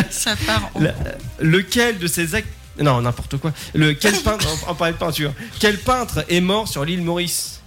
Ça 0.09 0.35
part 0.45 0.69
en... 0.73 0.79
La- 0.79 0.93
lequel 1.39 1.97
de 1.99 2.07
ces 2.07 2.35
actes 2.35 2.47
non, 2.81 3.01
n'importe 3.01 3.37
quoi. 3.37 3.51
Le 3.73 3.93
quel 3.93 4.13
peintre 4.23 4.47
on, 4.67 4.71
on 4.71 4.75
parlait 4.75 4.93
de 4.93 4.97
peinture. 4.97 5.33
Quel 5.59 5.77
peintre 5.79 6.25
est 6.29 6.41
mort 6.41 6.67
sur 6.67 6.83
l'île 6.85 7.01
Maurice 7.03 7.61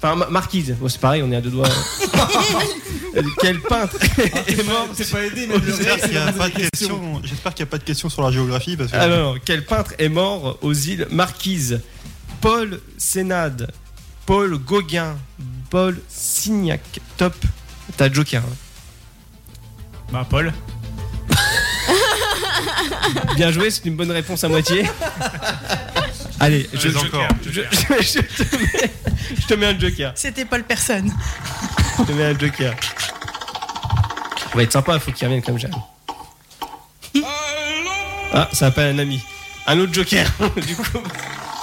Enfin, 0.00 0.14
Ma- 0.14 0.28
Marquise. 0.28 0.76
Bon, 0.80 0.88
c'est 0.88 1.00
pareil, 1.00 1.22
on 1.24 1.32
est 1.32 1.36
à 1.36 1.40
deux 1.40 1.50
doigts. 1.50 1.68
Euh, 3.16 3.22
quel 3.40 3.58
peintre 3.60 3.96
est 4.46 4.62
mort 4.64 4.86
C'est 4.94 5.10
pas 5.10 5.24
aidé, 5.24 5.46
mais 5.48 5.54
J'espère 5.64 5.96
qu'il 5.98 6.10
n'y 6.10 6.16
a 6.18 6.30
pas 6.30 6.48
de 6.50 6.54
question. 6.54 7.20
J'espère 7.24 7.54
qu'il 7.54 7.60
y 7.64 7.68
a 7.68 7.70
pas 7.70 7.78
de 7.78 7.82
question 7.82 8.10
sur 8.10 8.22
la 8.22 8.30
géographie 8.30 8.76
parce 8.76 8.92
que. 8.92 8.96
Ah 8.98 9.08
non, 9.08 9.32
non, 9.32 9.38
quel 9.42 9.64
peintre 9.64 9.94
est 9.98 10.10
mort 10.10 10.58
aux 10.60 10.74
îles 10.74 11.06
Marquises 11.10 11.80
Paul 12.42 12.80
Sénade, 12.98 13.72
Paul 14.26 14.58
Gauguin, 14.58 15.16
Paul 15.70 15.98
Signac. 16.08 16.82
Top. 17.16 17.34
T'as 17.96 18.12
Joker. 18.12 18.42
hein. 18.44 18.56
Bah, 20.12 20.26
Paul. 20.28 20.52
Bien 23.36 23.50
joué, 23.52 23.70
c'est 23.70 23.84
une 23.86 23.96
bonne 23.96 24.10
réponse 24.10 24.44
à 24.44 24.48
moitié. 24.48 24.84
Allez, 26.40 26.68
je, 26.72 26.88
je- 26.90 26.96
encore. 26.98 27.26
je- 27.44 27.50
je- 27.50 27.62
je 28.00 28.42
te 28.44 28.56
mets, 28.56 28.90
je 29.40 29.46
te 29.46 29.54
mets 29.54 29.66
un 29.66 29.78
Joker. 29.78 30.12
C'était 30.14 30.44
Paul 30.44 30.62
Personne. 30.64 31.12
Je 31.98 32.04
te 32.04 32.12
mets 32.12 32.26
un 32.26 32.38
joker. 32.38 32.74
On 34.54 34.56
va 34.56 34.62
être 34.62 34.72
sympa, 34.72 34.98
faut 35.00 35.10
qu'il 35.10 35.26
revienne 35.26 35.42
comme 35.42 35.58
j'aime. 35.58 35.74
Ah, 38.32 38.48
ça 38.52 38.66
appelle 38.66 38.94
un 38.94 38.98
ami. 39.00 39.20
Un 39.66 39.78
autre 39.80 39.92
joker, 39.92 40.26
du 40.66 40.76
coup. 40.76 40.98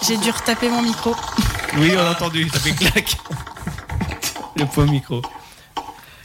J'ai 0.05 0.17
dû 0.17 0.29
retaper 0.29 0.67
mon 0.69 0.81
micro. 0.81 1.15
Oui, 1.77 1.93
on 1.95 1.99
a 2.05 2.11
entendu, 2.11 2.47
ça 2.49 2.59
fait 2.59 2.73
clac. 2.73 3.15
Le 4.57 4.65
pauvre 4.65 4.91
micro. 4.91 5.21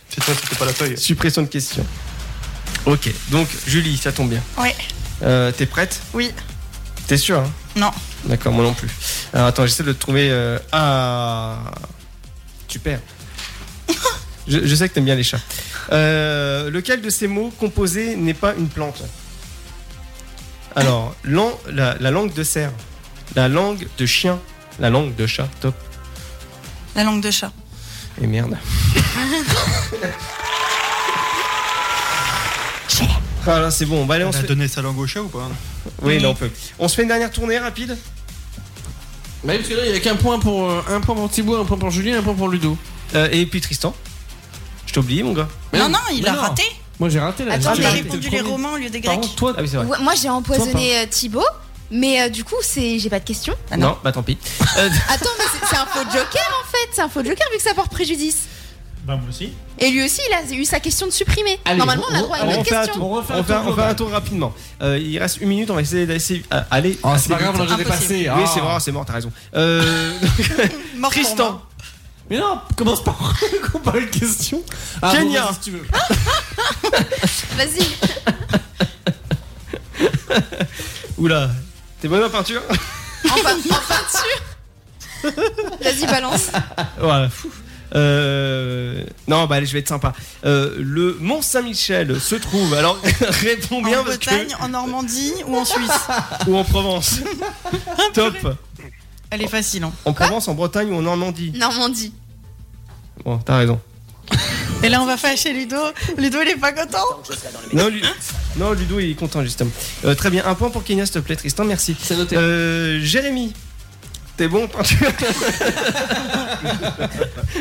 C'est 0.08 0.24
toi, 0.24 0.34
c'était 0.34 0.56
pas 0.56 0.64
la 0.64 0.72
feuille. 0.72 0.98
Suppression 0.98 1.42
de 1.42 1.46
question. 1.46 1.86
Ok, 2.86 3.12
donc 3.30 3.48
Julie, 3.66 3.96
ça 3.96 4.10
tombe 4.12 4.30
bien. 4.30 4.42
Ouais. 4.58 4.74
Euh, 5.22 5.52
T'es 5.52 5.66
prête? 5.66 6.00
Oui. 6.14 6.30
T'es 7.06 7.16
sûr 7.16 7.40
hein? 7.40 7.50
Non. 7.76 7.90
D'accord, 8.24 8.52
moi 8.52 8.64
non 8.64 8.74
plus. 8.74 8.88
Alors 9.32 9.46
attends, 9.48 9.66
j'essaie 9.66 9.82
de 9.82 9.92
trouver. 9.92 10.28
euh, 10.30 10.58
Ah. 10.72 11.58
Super. 12.68 13.00
je, 14.48 14.64
je 14.66 14.74
sais 14.74 14.88
que 14.88 14.94
t'aimes 14.94 15.04
bien 15.04 15.14
les 15.14 15.22
chats. 15.24 15.40
Euh, 15.92 16.70
lequel 16.70 17.00
de 17.02 17.10
ces 17.10 17.26
mots 17.26 17.52
composés 17.58 18.16
n'est 18.16 18.34
pas 18.34 18.54
une 18.54 18.68
plante? 18.68 19.02
Alors, 20.76 21.14
lan- 21.24 21.58
la, 21.68 21.96
la 21.98 22.10
langue 22.12 22.32
de 22.32 22.44
cerf, 22.44 22.70
la 23.34 23.48
langue 23.48 23.86
de 23.98 24.06
chien, 24.06 24.38
la 24.78 24.88
langue 24.88 25.14
de 25.16 25.26
chat, 25.26 25.48
top. 25.60 25.74
La 26.94 27.02
langue 27.04 27.20
de 27.22 27.30
chat. 27.30 27.52
Et 28.22 28.26
merde. 28.26 28.56
Ah 33.46 33.60
là, 33.60 33.70
c'est 33.70 33.86
bon, 33.86 34.02
on 34.02 34.06
va 34.06 34.14
aller 34.16 34.24
On 34.24 34.28
on 34.28 34.32
se 34.32 34.38
a 34.38 34.40
fait- 34.42 34.46
donné 34.46 34.68
sa 34.68 34.82
langue 34.82 34.98
au 34.98 35.06
chat 35.06 35.22
ou 35.22 35.28
pas 35.28 35.48
Oui, 36.02 36.18
là 36.18 36.28
on 36.30 36.34
peut. 36.34 36.50
On 36.78 36.88
se 36.88 36.94
fait 36.94 37.02
une 37.02 37.08
dernière 37.08 37.30
tournée 37.30 37.58
rapide 37.58 37.96
Bah, 39.44 39.54
parce 39.56 39.68
que 39.68 39.74
là, 39.74 39.86
il 39.86 39.92
y 39.92 39.96
a 39.96 40.00
qu'un 40.00 40.16
point 40.16 40.38
pour 40.38 40.68
euh, 40.70 40.82
un 40.90 41.00
point 41.00 41.14
pour 41.14 41.30
Thibaut, 41.30 41.56
un 41.56 41.64
point 41.64 41.78
pour 41.78 41.90
Julien, 41.90 42.18
un 42.18 42.22
point 42.22 42.34
pour 42.34 42.48
Ludo. 42.48 42.76
Euh, 43.14 43.28
et 43.32 43.46
puis 43.46 43.60
Tristan. 43.60 43.94
Je 44.86 44.92
t'ai 44.92 45.00
oublié, 45.00 45.22
mon 45.22 45.32
gars. 45.32 45.48
Non, 45.72 45.88
non, 45.88 45.98
il 46.12 46.26
a 46.28 46.32
non. 46.32 46.40
raté. 46.40 46.64
Moi, 46.98 47.08
j'ai 47.08 47.20
raté 47.20 47.44
la 47.44 47.54
Attends, 47.54 47.72
Il 47.74 47.80
mais- 47.80 47.86
a 47.86 47.90
répondu 47.90 48.28
les 48.28 48.40
romains 48.42 48.72
au 48.72 48.76
lieu 48.76 48.90
des 48.90 49.00
grecs. 49.00 49.14
contre, 49.20 49.34
toi, 49.34 49.54
Ah 49.56 49.62
oui, 49.62 49.68
c'est 49.70 49.76
vrai. 49.78 49.86
Ouais, 49.86 49.98
moi 50.02 50.12
j'ai 50.20 50.28
empoisonné 50.28 50.98
euh, 50.98 51.06
Thibaut, 51.08 51.46
mais 51.90 52.20
euh, 52.22 52.28
du 52.28 52.44
coup 52.44 52.56
c'est 52.60 52.98
j'ai 52.98 53.08
pas 53.08 53.20
de 53.20 53.24
question. 53.24 53.54
non. 53.78 53.96
bah 54.04 54.12
tant 54.12 54.22
pis. 54.22 54.36
Euh, 54.76 54.88
Attends, 55.08 55.30
mais 55.38 55.44
c'est- 55.50 55.66
c'est 55.70 55.76
un 55.76 55.86
faux 55.86 56.04
joker 56.04 56.62
en 56.62 56.68
fait, 56.70 56.88
c'est 56.92 57.00
un 57.02 57.08
faux 57.08 57.20
joker 57.24 57.46
vu 57.50 57.56
que 57.56 57.62
ça 57.62 57.72
porte 57.74 57.90
préjudice. 57.90 58.40
Bah, 59.10 59.16
moi 59.16 59.28
aussi. 59.28 59.52
Et 59.80 59.90
lui 59.90 60.04
aussi 60.04 60.20
il 60.28 60.34
a 60.34 60.42
eu 60.56 60.64
sa 60.64 60.78
question 60.78 61.04
de 61.06 61.10
supprimer. 61.10 61.58
Allez, 61.64 61.78
Normalement 61.78 62.04
on- 62.10 62.14
on 62.14 62.18
a 62.18 62.22
droit 62.22 62.36
à 62.36 62.42
une 62.44 62.48
on 62.50 62.60
autre 62.60 62.68
fait 62.68 62.76
un 62.76 62.84
question. 62.84 62.94
tour. 63.00 63.10
On 63.10 63.14
refait 63.16 63.32
un 63.34 63.38
On 63.38 63.42
fait 63.42 63.52
un- 63.52 63.56
tour 63.62 63.62
on 63.62 63.64
fait 63.64 63.70
un 63.70 63.74
global. 63.74 63.96
tour 63.96 64.10
rapidement. 64.10 64.54
Euh, 64.82 64.98
il 64.98 65.18
reste 65.18 65.38
une 65.40 65.48
minute, 65.48 65.68
on 65.70 65.74
va 65.74 65.80
essayer 65.82 66.06
d'essayer. 66.06 66.44
euh, 66.52 66.60
allez. 66.70 66.96
Ah, 67.02 67.18
c'est 67.18 67.28
pas 67.28 67.38
grave, 67.38 67.56
on 67.58 67.62
vite. 67.64 67.72
a 67.72 67.76
déjà 67.76 67.88
Impossible. 67.90 68.08
dépassé. 68.08 68.30
Oui, 68.36 68.44
Ah. 68.46 68.50
c'est 68.54 68.60
vrai, 68.60 68.76
c'est 68.80 68.92
mort, 68.92 69.04
t'as 69.04 69.14
raison. 69.14 69.32
Euh, 69.56 70.12
Mort 70.96 71.10
Tristan. 71.10 71.60
Mais 72.30 72.38
non, 72.38 72.60
commence 72.76 73.02
par 73.02 73.34
une 73.96 74.10
question. 74.10 74.62
Ah, 75.02 75.10
Kenya. 75.12 75.40
bon, 75.40 75.46
vas-y, 75.46 75.54
si 75.54 75.60
tu 75.60 75.70
veux. 75.72 75.86
Vas-y. 77.56 77.86
oula, 81.18 81.50
t'es 82.00 82.08
bonne 82.08 82.22
en 82.24 82.30
peinture 82.30 82.62
En, 83.28 83.32
en 83.32 83.42
peinture. 83.42 83.82
Vas-y 85.82 86.06
balance. 86.06 86.50
Voilà. 86.98 87.28
fou. 87.28 87.50
Euh, 87.94 89.02
non, 89.28 89.46
bah 89.46 89.56
allez, 89.56 89.66
je 89.66 89.72
vais 89.72 89.80
être 89.80 89.88
sympa. 89.88 90.12
Euh, 90.44 90.76
le 90.78 91.16
Mont 91.20 91.42
Saint-Michel 91.42 92.20
se 92.20 92.34
trouve. 92.36 92.74
Alors, 92.74 92.98
réponds 93.20 93.82
bien 93.82 94.00
En 94.00 94.04
parce 94.04 94.18
Bretagne, 94.18 94.54
en 94.60 94.68
Normandie 94.68 95.32
ou 95.46 95.56
en 95.56 95.64
Suisse 95.64 95.90
ou 96.46 96.56
en 96.56 96.64
Provence. 96.64 97.20
Top. 98.14 98.34
Elle 99.30 99.42
est 99.42 99.48
facile. 99.48 99.84
Hein. 99.84 99.92
En 100.04 100.12
Provence, 100.12 100.48
en 100.48 100.54
Bretagne 100.54 100.90
ou 100.90 100.96
en 100.96 101.02
Normandie. 101.02 101.52
Normandie. 101.56 102.12
Bon, 103.24 103.38
t'as 103.38 103.58
raison. 103.58 103.80
Et 104.82 104.88
là, 104.88 105.02
on 105.02 105.06
va 105.06 105.16
fâcher 105.16 105.52
Ludo. 105.52 105.76
Ludo, 106.16 106.38
il 106.42 106.48
est 106.48 106.56
pas 106.56 106.72
content. 106.72 107.04
Non, 107.74 108.72
Ludo 108.72 108.98
il 108.98 109.10
est 109.10 109.14
content 109.14 109.42
justement. 109.42 109.70
Euh, 110.04 110.14
très 110.14 110.30
bien, 110.30 110.44
un 110.46 110.54
point 110.54 110.70
pour 110.70 110.84
Kenya 110.84 111.04
s'il 111.04 111.14
te 111.14 111.18
plaît, 111.18 111.36
Tristan, 111.36 111.64
merci. 111.64 111.94
C'est 112.00 112.16
noté. 112.16 112.36
Euh, 112.36 113.00
Jérémy, 113.02 113.52
t'es 114.40 114.48
bon 114.48 114.64
en 114.64 114.68
peinture 114.68 115.12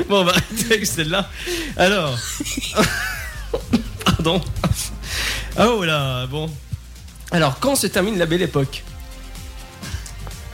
Bon, 0.07 0.22
on 0.22 0.23
va 0.23 0.31
arrêter 0.31 0.65
avec 0.76 0.85
celle-là. 0.85 1.30
Alors, 1.76 2.18
pardon. 4.06 4.41
Oh 5.60 5.84
là, 5.84 6.26
bon. 6.27 6.49
Alors, 7.31 7.60
quand 7.60 7.76
se 7.76 7.88
termine 7.88 8.18
la 8.18 8.26
belle 8.26 8.43
époque? 8.43 8.85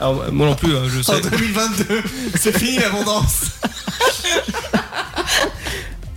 Alors, 0.00 0.32
moi 0.32 0.48
non 0.48 0.56
plus, 0.56 0.76
hein, 0.76 0.82
je 0.88 0.98
En 0.98 1.04
sais. 1.04 1.20
2022, 1.20 2.02
c'est 2.34 2.58
fini 2.58 2.78
l'abondance. 2.78 3.42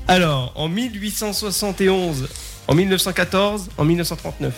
Alors, 0.07 0.53
en 0.55 0.69
1871, 0.69 2.29
en 2.67 2.73
1914, 2.73 3.69
en 3.77 3.85
1939. 3.85 4.53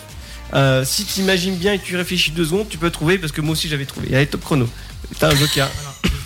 Euh, 0.54 0.84
si 0.86 1.06
tu 1.06 1.22
imagines 1.22 1.56
bien 1.56 1.74
et 1.74 1.80
que 1.80 1.86
tu 1.86 1.96
réfléchis 1.96 2.32
deux 2.32 2.46
secondes, 2.46 2.68
tu 2.70 2.78
peux 2.78 2.92
trouver 2.92 3.18
parce 3.18 3.32
que 3.32 3.42
moi 3.42 3.54
aussi 3.54 3.68
j'avais 3.70 3.86
trouvé. 3.86 4.14
Allez, 4.16 4.28
top 4.28 4.42
chrono. 4.44 4.68
T'as 5.20 5.30
un 5.32 5.36
joker. 5.36 5.68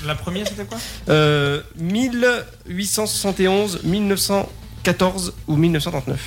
La 0.06 0.16
première, 0.16 0.48
c'était 0.48 0.66
quoi? 0.66 0.78
Euh, 1.10 1.62
1871, 1.78 3.82
1914 3.84 5.34
ou 5.48 5.56
1939 5.56 6.20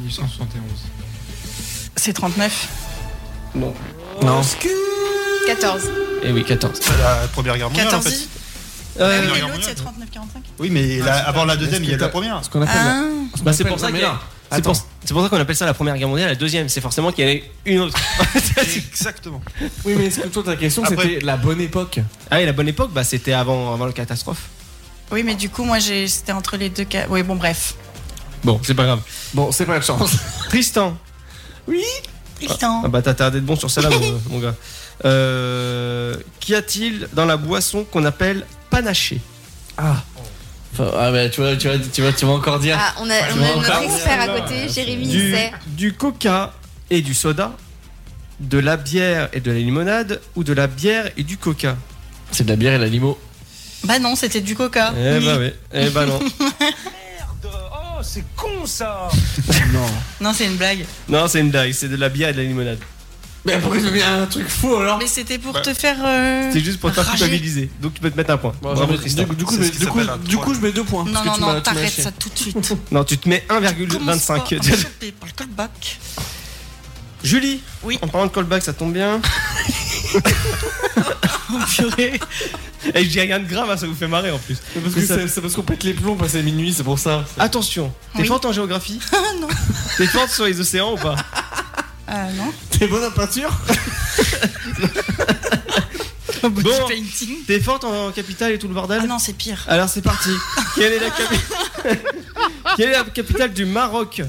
1871. 0.00 0.62
C'est 1.96 2.12
39. 2.12 2.68
Non. 3.54 3.74
Non. 4.22 4.40
14. 5.46 5.82
Eh 6.22 6.32
oui, 6.32 6.44
14. 6.44 6.80
La 6.98 7.28
première 7.32 7.56
guerre 7.56 7.68
mondiale 7.70 7.88
en 7.88 7.90
14 7.92 8.14
fait. 8.14 8.28
Euh, 8.98 9.20
mais 9.20 9.26
Guerre 9.26 9.34
l'autre, 9.48 9.52
mondiale. 9.54 9.74
c'est 9.76 9.82
39-45. 9.82 10.42
Oui, 10.58 10.70
mais 10.70 10.98
la- 10.98 11.28
avant 11.28 11.44
la 11.44 11.56
deuxième, 11.56 11.82
il 11.84 11.90
y 11.90 11.92
a 11.92 11.96
eu 11.96 11.98
la 11.98 12.06
que 12.06 12.12
première. 12.12 12.44
Ce 12.44 12.50
qu'on 12.50 12.62
appelle. 12.62 12.74
Ah. 12.78 13.02
la- 13.36 13.42
bah, 13.42 13.52
c'est 13.52 13.64
pour 13.64 13.78
ça 13.80 13.86
mais 13.88 13.98
qu'il 13.98 14.02
y 14.02 14.04
a- 14.10 14.20
c'est 14.52 14.62
pour, 14.62 15.22
ça 15.22 15.28
qu'on 15.28 15.36
appelle 15.38 15.56
ça 15.56 15.66
la 15.66 15.74
première 15.74 15.96
guerre 15.96 16.08
mondiale, 16.08 16.28
la 16.28 16.34
deuxième. 16.34 16.68
C'est 16.68 16.80
forcément 16.80 17.12
qu'il 17.12 17.28
y 17.28 17.32
en 17.32 17.36
a 17.36 17.40
une 17.70 17.80
autre. 17.80 17.98
Exactement. 18.92 19.40
Oui, 19.84 19.94
mais 19.96 20.06
est-ce 20.06 20.20
que 20.20 20.28
toi, 20.28 20.42
ta 20.42 20.56
question, 20.56 20.84
Après- 20.84 20.96
c'était 21.02 21.24
la 21.24 21.36
bonne 21.36 21.60
époque 21.60 22.00
ah, 22.30 22.40
et 22.40 22.46
la 22.46 22.52
bonne 22.52 22.68
époque, 22.68 22.92
bah, 22.92 23.04
c'était 23.04 23.32
avant, 23.32 23.72
avant 23.74 23.86
la 23.86 23.92
catastrophe. 23.92 24.42
Oui, 25.10 25.22
mais 25.22 25.34
du 25.34 25.48
coup, 25.48 25.64
moi, 25.64 25.78
j'ai- 25.78 26.08
c'était 26.08 26.32
entre 26.32 26.56
les 26.56 26.68
deux 26.68 26.84
cas. 26.84 27.06
Oui, 27.08 27.22
bon, 27.22 27.36
bref. 27.36 27.74
Bon, 28.44 28.60
c'est 28.62 28.74
pas 28.74 28.84
grave. 28.84 29.00
Bon, 29.34 29.50
c'est 29.52 29.66
pas 29.66 29.78
de 29.78 29.84
chance. 29.84 30.12
Tristan. 30.48 30.96
Oui. 31.66 31.82
Tristan. 32.36 32.82
Ah 32.84 32.88
bah 32.88 33.00
t'as 33.02 33.14
t'as 33.14 33.30
d'être 33.30 33.46
bon 33.46 33.56
sur 33.56 33.70
celle-là, 33.70 33.90
mon, 33.90 34.20
mon 34.30 34.40
gars. 34.40 34.54
Euh, 35.04 36.16
Qu'y 36.38 36.54
a-t-il 36.54 37.08
dans 37.12 37.24
la 37.24 37.36
boisson 37.36 37.84
qu'on 37.84 38.04
appelle 38.04 38.46
panaché? 38.70 39.20
Ah. 39.78 40.02
Ah, 40.78 41.10
bah, 41.10 41.28
tu 41.28 41.40
vois, 41.40 41.56
tu 41.56 41.68
vas, 41.68 41.78
tu 41.78 42.02
vas, 42.02 42.12
tu 42.12 42.24
vas 42.24 42.32
encore 42.32 42.58
dire. 42.58 42.76
Ah, 42.80 42.94
on 43.00 43.08
a, 43.10 43.14
on 43.32 43.36
vois 43.36 43.46
a 43.46 43.56
notre 43.56 43.82
expert 43.82 44.20
à 44.20 44.28
côté, 44.28 44.68
Jérémy, 44.68 45.06
du, 45.08 45.32
c'est. 45.32 45.52
du 45.68 45.92
coca 45.92 46.52
et 46.90 47.02
du 47.02 47.14
soda, 47.14 47.52
de 48.40 48.58
la 48.58 48.76
bière 48.76 49.28
et 49.32 49.40
de 49.40 49.50
la 49.50 49.58
limonade, 49.58 50.20
ou 50.34 50.44
de 50.44 50.52
la 50.52 50.66
bière 50.66 51.10
et 51.16 51.22
du 51.22 51.36
coca? 51.36 51.76
C'est 52.32 52.44
de 52.44 52.50
la 52.50 52.56
bière 52.56 52.74
et 52.74 52.78
la 52.78 52.86
limo. 52.86 53.18
Bah 53.84 53.98
non, 53.98 54.16
c'était 54.16 54.40
du 54.40 54.56
coca. 54.56 54.92
Eh 54.98 55.20
bah 55.24 55.36
oui, 55.38 55.52
eh 55.72 55.90
bah 55.90 56.06
non. 56.06 56.20
Oh, 57.98 58.02
c'est 58.02 58.24
con 58.36 58.66
ça 58.66 59.08
non. 59.72 59.86
Non, 60.20 60.34
c'est 60.34 60.44
une 60.44 60.56
blague. 60.56 60.84
Non, 61.08 61.28
c'est 61.28 61.40
une 61.40 61.50
blague, 61.50 61.72
c'est 61.72 61.88
de 61.88 61.96
la 61.96 62.10
bière 62.10 62.28
et 62.28 62.32
de 62.34 62.38
la 62.38 62.44
limonade. 62.44 62.78
Mais 63.46 63.58
pourquoi 63.58 63.78
tu 63.80 63.90
mets 63.90 64.02
un 64.02 64.26
truc 64.26 64.48
faux 64.48 64.76
alors 64.78 64.98
Mais 64.98 65.06
c'était 65.06 65.38
pour 65.38 65.52
Bah, 65.52 65.60
te 65.60 65.72
faire. 65.72 65.96
euh, 66.04 66.50
C'est 66.52 66.60
juste 66.60 66.80
pour 66.80 66.90
te 66.90 66.96
faire 66.96 67.10
culpabiliser. 67.10 67.70
Donc 67.80 67.94
tu 67.94 68.00
peux 68.00 68.10
te 68.10 68.16
mettre 68.16 68.30
un 68.32 68.36
point. 68.36 68.52
Bon, 68.60 68.74
Bravo, 68.74 68.82
j'en 68.86 68.92
mets- 68.92 68.98
Tristan. 68.98 69.22
du, 69.24 69.36
du 69.36 69.44
coup, 69.44 69.56
du, 69.56 69.86
coup, 69.86 70.00
du 70.24 70.36
coup, 70.36 70.54
je 70.54 70.60
mets 70.60 70.72
deux 70.72 70.84
points. 70.84 71.04
Non, 71.04 71.12
parce 71.12 71.24
que 71.24 71.28
non, 71.28 71.34
tu 71.48 71.54
non, 71.54 71.60
t'arrêtes 71.60 71.92
ça 71.92 72.10
tout 72.12 72.28
de 72.28 72.38
suite. 72.38 72.74
Non, 72.90 73.04
tu 73.04 73.16
te 73.18 73.28
mets 73.28 73.40
Commence 73.48 73.62
pas 74.26 74.34
à 74.34 74.38
me 74.38 74.42
1,25. 74.42 74.76
choper 74.82 75.12
par 75.12 75.28
le 75.28 75.34
callback. 75.36 75.98
Julie 77.22 77.60
Oui. 77.82 77.98
En 78.02 78.08
parlant 78.08 78.26
de 78.26 78.32
callback, 78.32 78.62
ça 78.62 78.72
tombe 78.72 78.92
bien. 78.92 79.20
Oh, 81.52 81.58
purée. 81.68 82.18
Et 82.94 83.04
je 83.04 83.08
dis 83.08 83.20
rien 83.20 83.38
de 83.38 83.46
grave, 83.48 83.70
hein, 83.70 83.76
ça 83.76 83.86
vous 83.86 83.94
fait 83.94 84.08
marrer 84.08 84.30
en 84.32 84.38
plus. 84.38 84.56
C'est 84.98 85.40
parce 85.40 85.54
qu'on 85.54 85.62
pète 85.62 85.84
les 85.84 85.92
plombs 85.94 86.16
passé 86.16 86.42
minuit, 86.42 86.72
c'est 86.76 86.82
pour 86.82 86.98
ça. 86.98 87.24
Attention, 87.38 87.92
t'es 88.14 88.22
Oui. 88.22 88.26
forte 88.28 88.44
en 88.46 88.52
géographie 88.52 88.98
Ah 89.12 89.16
non. 89.40 89.46
T'es 89.96 90.06
forte 90.06 90.30
sur 90.30 90.44
les 90.44 90.58
océans 90.60 90.92
ou 90.94 90.96
pas 90.96 91.14
Ah 92.08 92.30
non. 92.32 92.52
T'es 92.70 92.86
bonne 92.86 93.04
en 93.04 93.10
peinture? 93.10 93.50
Bon, 96.42 96.62
Painting. 96.88 97.38
t'es 97.44 97.58
forte 97.58 97.82
en 97.84 98.12
capitale 98.12 98.52
et 98.52 98.58
tout 98.58 98.68
le 98.68 98.74
bordel? 98.74 99.00
Ah 99.02 99.06
non, 99.06 99.18
c'est 99.18 99.32
pire. 99.32 99.64
Alors 99.66 99.88
c'est 99.88 100.02
parti. 100.02 100.30
Quelle 100.76 100.92
est 100.92 101.00
la 101.00 101.10
capitale 101.10 101.98
Quelle 102.76 102.88
est 102.90 102.92
la 102.92 103.02
capitale 103.04 103.52
du 103.52 103.64
Maroc? 103.64 104.22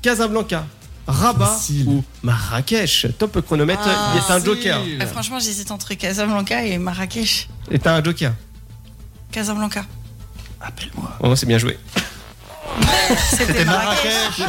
Casablanca, 0.00 0.66
Rabat 1.06 1.46
Facile. 1.46 1.86
ou 1.86 2.04
Marrakech? 2.24 3.06
Top 3.18 3.40
chronomètre, 3.44 3.82
Ah, 3.84 4.14
il 4.14 4.18
y 4.20 4.32
a 4.32 4.34
un 4.34 4.44
joker. 4.44 4.80
Ah, 5.00 5.06
franchement, 5.06 5.38
j'hésite 5.38 5.70
entre 5.70 5.94
Casablanca 5.94 6.64
et 6.64 6.76
Marrakech. 6.78 7.48
Et 7.70 7.78
t'as 7.78 7.94
un 7.94 8.02
joker? 8.02 8.32
Casablanca. 9.30 9.84
Oh, 11.20 11.36
c'est 11.36 11.46
bien 11.46 11.58
joué. 11.58 11.78
C'était 13.30 13.64
Marrakech. 13.64 14.42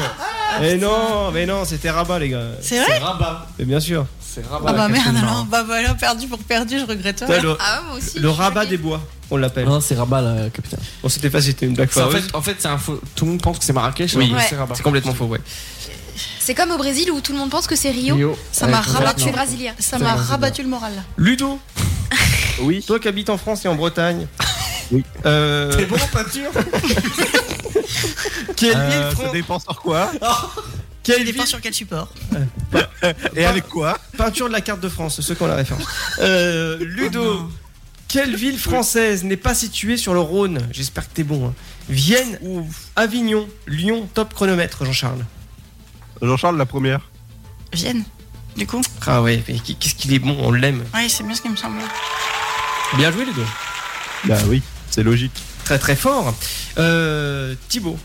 Mais 0.61 0.77
non, 0.77 1.31
mais 1.31 1.45
non, 1.45 1.65
c'était 1.65 1.89
Rabat 1.89 2.19
les 2.19 2.29
gars. 2.29 2.41
C'est 2.61 2.81
vrai 2.83 2.97
Rabat. 2.99 3.47
Mais 3.59 3.65
bien 3.65 3.79
sûr. 3.79 4.05
C'est 4.21 4.43
Ah 4.51 4.59
bah 4.63 4.87
merde 4.87 5.15
alors, 5.15 5.45
bah 5.45 5.61
voilà, 5.63 5.93
perdu 5.93 6.27
pour 6.27 6.39
perdu, 6.39 6.79
je 6.79 6.85
regrette. 6.85 7.23
T'as 7.27 7.39
le, 7.39 7.55
Ah, 7.59 7.81
moi 7.87 7.97
aussi. 7.97 8.17
le 8.17 8.29
rabat 8.31 8.65
des 8.65 8.77
bois, 8.77 8.99
on 9.29 9.37
l'appelle. 9.37 9.65
Non, 9.65 9.79
c'est 9.79 9.93
Rabat, 9.93 10.21
là, 10.21 10.49
capitaine. 10.49 10.79
Bon, 11.03 11.09
c'était 11.09 11.29
pas 11.29 11.39
c'était 11.39 11.67
une 11.67 11.75
blague 11.75 11.89
En 11.97 12.09
fait, 12.09 12.23
en 12.35 12.41
fait 12.41 12.55
c'est 12.57 12.67
un 12.67 12.79
faux. 12.79 12.99
Tout 13.15 13.25
le 13.25 13.31
monde 13.31 13.41
pense 13.43 13.59
que 13.59 13.65
c'est 13.65 13.73
Marrakech, 13.73 14.15
Oui, 14.15 14.33
Ouais. 14.33 14.41
c'est 14.49 14.55
Rabat. 14.55 14.73
c'est 14.73 14.81
complètement 14.81 15.13
faux, 15.13 15.25
ouais. 15.25 15.39
C'est 16.39 16.55
comme 16.55 16.71
au 16.71 16.77
Brésil 16.77 17.11
où 17.11 17.21
tout 17.21 17.31
le 17.31 17.37
monde 17.37 17.51
pense 17.51 17.67
que 17.67 17.75
c'est 17.75 17.91
Rio. 17.91 18.15
Rio. 18.15 18.37
Ça 18.51 18.65
Ouais, 18.65 18.71
m'a 18.71 18.81
rabattu. 18.81 19.29
brésilien. 19.31 19.73
Ça 19.79 19.99
m'a 19.99 20.15
rabattu 20.15 20.63
le 20.63 20.67
moral. 20.69 20.91
Ludo, 21.17 21.59
Oui. 22.61 22.83
toi 22.85 22.99
qui 22.99 23.07
habites 23.07 23.29
en 23.29 23.37
France 23.37 23.65
et 23.65 23.67
en 23.67 23.75
Bretagne. 23.75 24.27
Oui. 24.91 25.03
Euh, 25.25 25.71
T'es 25.75 25.85
bon 25.85 25.95
en 25.95 26.07
peinture 26.07 26.51
quelle 28.55 28.75
Euh, 28.77 29.09
ville, 29.09 29.17
ça 29.25 29.31
dépend 29.31 29.59
sur 29.59 29.79
quoi 29.81 30.11
quelle 31.03 31.23
ville 31.23 31.33
dépend 31.33 31.45
sur 31.45 31.59
quel 31.61 31.73
support. 31.73 32.09
et 33.35 33.45
avec 33.45 33.67
quoi. 33.67 33.97
Peinture 34.17 34.47
de 34.47 34.53
la 34.53 34.61
carte 34.61 34.79
de 34.79 34.89
France, 34.89 35.19
ceux 35.21 35.35
qui 35.35 35.43
ont 35.43 35.47
la 35.47 35.55
référence. 35.55 35.83
Euh, 36.19 36.77
Ludo, 36.81 37.49
quelle 38.07 38.35
ville 38.35 38.57
française 38.59 39.23
n'est 39.23 39.37
pas 39.37 39.53
située 39.53 39.97
sur 39.97 40.13
le 40.13 40.19
Rhône 40.21 40.67
J'espère 40.71 41.07
que 41.09 41.13
t'es 41.13 41.23
bon. 41.23 41.47
hein. 41.47 41.53
Vienne, 41.89 42.39
Avignon, 42.95 43.47
Lyon, 43.67 44.07
top 44.13 44.33
chronomètre, 44.33 44.85
Jean-Charles. 44.85 45.25
Jean-Charles, 46.21 46.57
la 46.57 46.65
première. 46.65 47.01
Vienne, 47.73 48.05
du 48.55 48.65
coup. 48.65 48.81
Ah 49.05 49.21
ouais, 49.21 49.43
mais 49.49 49.59
qu'est-ce 49.59 49.95
qu'il 49.95 50.13
est 50.13 50.19
bon, 50.19 50.37
on 50.39 50.51
l'aime. 50.53 50.83
Oui, 50.93 51.09
c'est 51.09 51.23
bien 51.23 51.35
ce 51.35 51.41
qui 51.41 51.49
me 51.49 51.57
semblait. 51.57 51.83
Bien 52.95 53.11
joué, 53.11 53.25
Ludo. 53.25 53.41
Bah 54.25 54.37
oui, 54.47 54.61
c'est 54.93 55.01
logique. 55.01 55.31
Très 55.65 55.79
très 55.79 55.95
fort. 55.95 56.35
Euh, 56.77 57.55
Thibaut. 57.67 57.97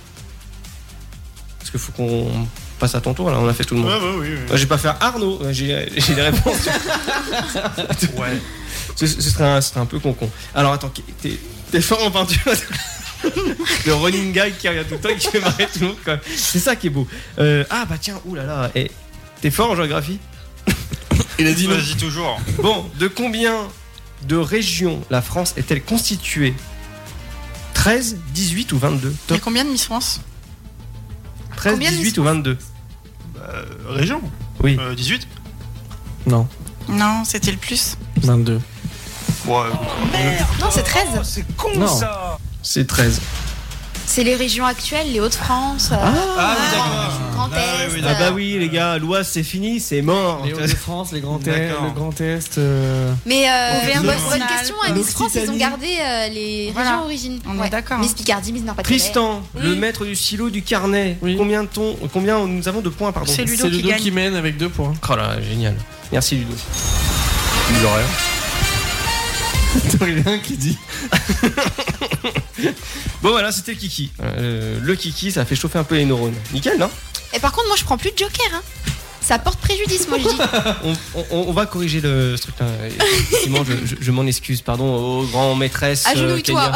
Parce 1.59 1.70
qu'il 1.70 1.81
faut 1.81 1.93
qu'on 1.93 2.31
passe 2.78 2.94
à 2.94 3.01
ton 3.02 3.12
tour, 3.12 3.31
là, 3.31 3.39
on 3.39 3.47
a 3.47 3.52
fait 3.52 3.65
tout 3.65 3.74
le 3.74 3.82
monde. 3.82 3.90
Ouais, 3.90 3.98
ouais, 3.98 4.16
oui, 4.20 4.28
oui. 4.31 4.39
Moi, 4.48 4.56
je 4.56 4.62
vais 4.62 4.69
pas 4.69 4.78
faire 4.78 4.97
Arnaud, 5.01 5.39
j'ai 5.51 5.86
j'ai 5.94 6.15
les 6.15 6.23
réponses. 6.23 6.66
Ouais. 8.16 8.39
ce, 8.97 9.06
ce 9.06 9.20
serait 9.20 9.44
un, 9.44 9.60
ce 9.60 9.70
serait 9.70 9.81
un 9.81 9.86
peu 9.86 9.98
con-con. 9.98 10.31
Alors 10.55 10.73
attends, 10.73 10.90
t'es 11.20 11.39
t'es 11.70 11.81
fort 11.82 12.02
en 12.05 12.10
peinture 12.10 12.52
Le 13.86 13.93
running 13.94 14.32
guy 14.32 14.52
qui 14.59 14.69
regarde 14.69 14.89
tout 14.89 14.94
le 14.94 15.01
temps 15.01 15.09
et 15.10 15.16
qui 15.16 15.28
fait 15.28 15.40
marrer 15.40 15.66
tout 15.66 15.81
le 15.81 15.86
monde 15.89 15.97
quand 16.05 16.12
même. 16.12 16.20
C'est 16.36 16.59
ça 16.59 16.74
qui 16.74 16.86
est 16.86 16.90
beau. 16.90 17.06
Euh, 17.39 17.65
ah 17.69 17.85
bah 17.89 17.97
tiens, 18.01 18.19
oulala, 18.24 18.70
et 18.74 18.90
t'es 19.43 19.51
fort 19.51 19.70
en 19.73 19.77
géographie? 19.77 20.19
Il 21.39 21.47
a 21.47 21.52
dit 21.52 21.66
Vas-y 21.66 21.97
toujours. 21.97 22.40
Bon, 22.62 22.86
de 22.98 23.09
combien 23.09 23.69
de 24.27 24.36
régions 24.36 25.02
la 25.10 25.20
France 25.20 25.52
est-elle 25.59 25.82
constituée? 25.82 26.55
13, 27.89 28.16
18 28.35 28.73
ou 28.73 28.78
22 28.78 29.09
Il 29.09 29.12
y 29.12 29.15
a 29.15 29.16
Top 29.28 29.40
combien 29.40 29.65
de 29.65 29.70
Miss 29.70 29.85
France 29.85 30.20
13, 31.56 31.73
combien 31.73 31.90
de 31.90 31.97
18 31.97 32.19
ou 32.19 32.23
22 32.23 32.59
Euh, 33.40 33.65
région 33.89 34.20
Oui. 34.62 34.77
Euh, 34.78 34.94
18 34.94 35.27
Non, 36.27 36.47
Non, 36.89 37.24
c'était 37.24 37.51
le 37.51 37.56
plus. 37.56 37.97
22. 38.19 38.60
Ouais. 39.47 39.55
Non, 40.60 40.66
c'est 40.70 40.82
13. 40.82 41.06
C'est 41.23 41.56
con 41.56 41.69
Non. 41.77 41.86
ça 41.86 42.39
C'est 42.62 42.86
13. 42.86 43.20
C'est 44.10 44.24
les 44.24 44.35
régions 44.36 44.64
actuelles, 44.64 45.12
les 45.12 45.20
Hauts-de-France, 45.20 45.90
euh, 45.93 45.97
Ah 46.01 46.56
oui, 46.59 46.64
d'accord. 46.72 47.20
Grand 47.35 47.51
Ah 47.55 47.59
Est. 47.59 47.86
oui, 47.89 47.93
oui, 47.97 48.02
Ah 48.09 48.14
bah 48.18 48.30
oui 48.35 48.56
les 48.59 48.68
gars, 48.70 48.97
l'Oise 48.98 49.28
c'est 49.30 49.43
fini, 49.43 49.80
c'est 49.80 50.01
mort. 50.01 50.43
Les 50.47 50.55
Hauts-de-France, 50.55 51.12
les 51.12 51.20
Grands 51.20 51.39
Est, 51.40 51.68
D'accord. 51.68 51.85
le 51.85 51.90
Grand 51.90 52.20
Est. 52.20 52.56
euh, 52.59 53.12
Mais 53.26 53.44
euh, 53.48 54.01
bonne, 54.01 54.47
question, 54.48 54.74
à 54.85 54.90
Miss 54.93 55.10
France, 55.12 55.32
ils 55.36 55.51
ont 55.51 55.56
gardé 55.56 55.86
euh, 56.01 56.28
les 56.30 56.70
Voilà. 56.72 56.90
régions 56.93 57.05
origines. 57.05 57.39
On 57.47 57.62
est 57.62 57.68
d'accord, 57.68 57.98
Miss 57.98 58.12
hein. 58.12 58.14
Picardie, 58.16 58.52
Miss 58.55 58.62
Nord-Pas-de-Calais. 58.64 58.98
Tristan, 58.98 59.43
le 59.60 59.74
maître 59.76 60.05
du 60.06 60.16
stylo 60.16 60.48
du 60.51 60.62
carnet. 60.62 61.18
Oui. 61.20 61.36
Combien 61.36 61.62
de 61.64 61.68
ton, 61.68 61.94
combien 62.12 62.44
nous 62.47 62.66
avons 62.66 62.80
de 62.80 62.89
points 62.89 63.12
pardon 63.12 63.30
C'est 63.32 63.44
Ludo 63.44 63.68
Ludo 63.68 63.89
gagne. 63.90 63.98
qui 64.01 64.10
mène 64.10 64.35
avec 64.35 64.56
deux 64.56 64.70
points. 64.70 64.94
Oh 65.10 65.16
là, 65.16 65.40
génial. 65.43 65.76
Merci 66.12 66.36
Ludo. 66.36 66.55
Il 67.78 67.85
aurait. 67.86 68.02
Il 70.10 70.18
y 70.24 70.28
a 70.28 70.32
un 70.32 70.39
qui 70.43 70.56
dit. 70.56 70.78
Bon 73.22 73.30
voilà, 73.30 73.52
c'était 73.52 73.72
le 73.72 73.78
kiki. 73.78 74.10
Euh, 74.22 74.78
le 74.80 74.94
kiki, 74.96 75.32
ça 75.32 75.44
fait 75.44 75.56
chauffer 75.56 75.78
un 75.78 75.84
peu 75.84 75.96
les 75.96 76.04
neurones. 76.04 76.34
Nickel, 76.52 76.78
non? 76.78 76.90
Et 77.34 77.38
par 77.40 77.52
contre, 77.52 77.66
moi, 77.68 77.76
je 77.78 77.84
prends 77.84 77.98
plus 77.98 78.10
de 78.12 78.18
joker. 78.18 78.46
Hein. 78.54 78.62
Ça 79.20 79.38
porte 79.38 79.58
préjudice, 79.60 80.08
moi, 80.08 80.18
je 80.18 80.28
dis. 80.28 80.36
on, 80.84 80.92
on- 81.30 81.48
on 81.48 81.52
va 81.52 81.66
corriger 81.66 82.00
le 82.00 82.36
ce 82.36 82.42
truc-là. 82.42 82.66
Effectivement, 82.86 83.64
je, 83.64 83.86
je- 83.86 83.96
je 84.00 84.10
m'en 84.10 84.24
excuse. 84.26 84.62
Pardon 84.62 84.94
aux 84.94 85.24
grands 85.26 85.54
maîtresses. 85.54 86.04
euh, 86.06 86.10
Agenouille-toi. 86.12 86.72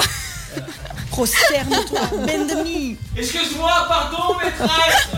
Kenya. 0.55 0.67
Prosterne-toi, 1.11 2.01
bend. 2.27 2.97
Excuse-moi, 3.17 3.73
pardon, 3.89 4.37
maîtresse. 4.43 5.09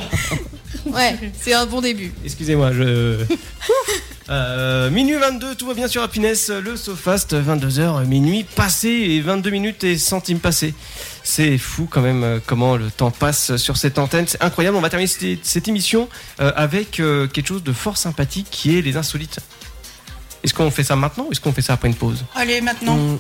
Ouais, 0.87 1.17
c'est 1.41 1.55
un 1.55 1.67
bon 1.67 1.81
début. 1.81 2.13
Excusez-moi, 2.25 2.73
je. 2.73 3.25
Euh, 4.31 4.89
minuit 4.89 5.17
22, 5.17 5.55
tout 5.55 5.67
va 5.67 5.75
bien 5.75 5.87
sur 5.87 6.03
Happiness, 6.03 6.49
le 6.49 6.77
SoFast, 6.77 7.35
22h, 7.35 8.07
minuit 8.07 8.45
passé 8.45 8.89
et 8.89 9.21
22 9.21 9.51
minutes 9.51 9.85
et 9.85 9.99
centimes 9.99 10.41
passés. 10.41 10.75
C'est 11.23 11.59
fou 11.59 11.87
quand 11.91 12.01
même 12.01 12.25
euh, 12.25 12.39
comment 12.45 12.77
le 12.77 12.91
temps 12.91 13.11
passe 13.11 13.57
sur 13.57 13.77
cette 13.77 13.99
antenne, 13.99 14.27
c'est 14.27 14.43
incroyable. 14.43 14.77
On 14.77 14.81
va 14.81 14.89
terminer 14.89 15.09
cette, 15.09 15.45
cette 15.45 15.69
émission 15.69 16.09
euh, 16.41 16.53
avec 16.57 17.01
euh, 17.01 17.27
quelque 17.27 17.49
chose 17.49 17.63
de 17.63 17.73
fort 17.73 17.99
sympathique 17.99 18.47
qui 18.51 18.79
est 18.79 18.83
les 18.83 18.97
insolites. 18.97 19.41
Est-ce 20.43 20.55
qu'on 20.55 20.71
fait 20.71 20.85
ça 20.85 20.97
maintenant 20.97 21.27
ou 21.29 21.33
est-ce 21.33 21.41
qu'on 21.41 21.53
fait 21.53 21.63
ça 21.63 21.75
après 21.75 21.89
une 21.89 21.95
pause? 21.95 22.25
Allez, 22.35 22.63
maintenant. 22.63 22.95
Hum, 22.95 23.19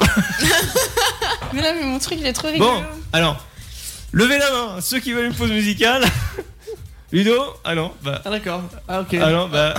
Mais 1.52 1.60
là, 1.60 1.74
mais 1.74 1.84
mon 1.84 1.98
truc, 1.98 2.18
il 2.18 2.26
est 2.26 2.32
trop 2.32 2.48
rigolo. 2.48 2.70
Bon, 2.70 2.82
alors, 3.12 3.44
levez 4.12 4.38
la 4.38 4.50
main, 4.50 4.80
ceux 4.80 5.00
qui 5.00 5.12
veulent 5.12 5.26
une 5.26 5.34
pause 5.34 5.50
musicale. 5.50 6.04
Ludo 7.12 7.34
Ah 7.64 7.74
non, 7.74 7.92
bah. 8.02 8.22
Ah 8.24 8.30
d'accord. 8.30 8.62
Ah 8.88 9.00
ok. 9.00 9.16
Ah 9.22 9.30
non, 9.30 9.48
bah. 9.48 9.74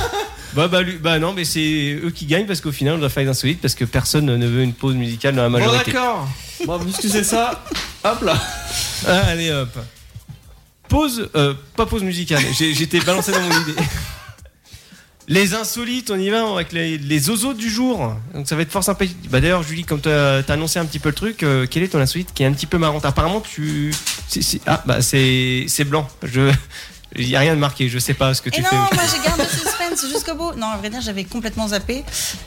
bah, 0.54 0.68
bah, 0.68 0.82
lui- 0.82 0.98
bah 0.98 1.18
non, 1.20 1.32
mais 1.32 1.44
c'est 1.44 2.00
eux 2.04 2.10
qui 2.10 2.26
gagnent 2.26 2.46
parce 2.46 2.60
qu'au 2.60 2.72
final, 2.72 2.94
on 2.94 2.98
doit 2.98 3.08
faire 3.08 3.22
les 3.22 3.28
insolites 3.30 3.60
parce 3.60 3.74
que 3.76 3.84
personne 3.84 4.26
ne 4.26 4.46
veut 4.46 4.62
une 4.62 4.74
pause 4.74 4.94
musicale 4.96 5.34
dans 5.36 5.42
la 5.42 5.48
Bon 5.48 5.58
majorité. 5.58 5.92
d'accord. 5.92 6.28
Bon, 6.66 6.78
puisque 6.80 7.08
c'est 7.08 7.24
ça, 7.24 7.62
hop 8.04 8.22
là. 8.22 8.34
Ah, 9.06 9.20
allez 9.28 9.50
hop. 9.52 9.70
Pause, 10.88 11.30
euh, 11.36 11.54
pas 11.76 11.86
pause 11.86 12.02
musicale, 12.02 12.42
j'ai- 12.58 12.74
j'étais 12.74 13.00
balancé 13.00 13.32
dans 13.32 13.40
mon 13.40 13.60
idée. 13.62 13.74
Les 15.28 15.54
insolites, 15.54 16.10
on 16.10 16.18
y 16.18 16.28
va 16.30 16.42
avec 16.52 16.72
les, 16.72 16.98
les 16.98 17.30
du 17.54 17.70
jour. 17.70 18.14
Donc 18.34 18.48
ça 18.48 18.56
va 18.56 18.62
être 18.62 18.72
fort 18.72 18.82
sympathique. 18.82 19.16
Bah 19.30 19.40
d'ailleurs, 19.40 19.62
Julie, 19.62 19.84
comme 19.84 20.00
tu 20.00 20.08
as 20.08 20.42
annoncé 20.48 20.78
un 20.78 20.84
petit 20.84 20.98
peu 20.98 21.10
le 21.10 21.14
truc, 21.14 21.42
euh, 21.42 21.66
quelle 21.70 21.84
est 21.84 21.88
ton 21.88 22.00
insolite 22.00 22.30
qui 22.34 22.42
est 22.42 22.46
un 22.46 22.52
petit 22.52 22.66
peu 22.66 22.76
marrante? 22.78 23.04
Apparemment, 23.04 23.40
tu. 23.40 23.94
c'est- 24.28 24.42
c'est- 24.42 24.60
Ah, 24.66 24.82
bah 24.84 25.00
c'est 25.00 25.84
blanc. 25.84 26.08
Je. 26.22 26.50
Il 27.16 27.26
n'y 27.26 27.36
a 27.36 27.40
rien 27.40 27.54
de 27.54 27.60
marqué, 27.60 27.88
je 27.88 27.98
sais 27.98 28.14
pas 28.14 28.32
ce 28.34 28.40
que 28.42 28.48
Et 28.48 28.52
tu 28.52 28.62
non, 28.62 28.68
fais. 28.68 28.76
moi 28.76 29.04
j'ai 29.10 29.22
gardé 29.24 29.42
le 29.42 29.48
suspense 29.58 30.10
jusqu'au 30.12 30.34
bout. 30.34 30.52
Non, 30.56 30.68
à 30.68 30.76
vrai 30.78 30.88
dire, 30.90 31.00
j'avais 31.02 31.24
complètement 31.24 31.68
zappé. 31.68 32.04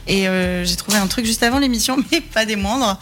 Et 0.08 0.28
euh, 0.28 0.66
j'ai 0.66 0.76
trouvé 0.76 0.98
un 0.98 1.08
truc 1.08 1.26
juste 1.26 1.44
avant 1.44 1.60
l'émission, 1.60 1.98
mais 2.12 2.22
pas 2.22 2.46
des 2.46 2.56
moindres. 2.56 3.00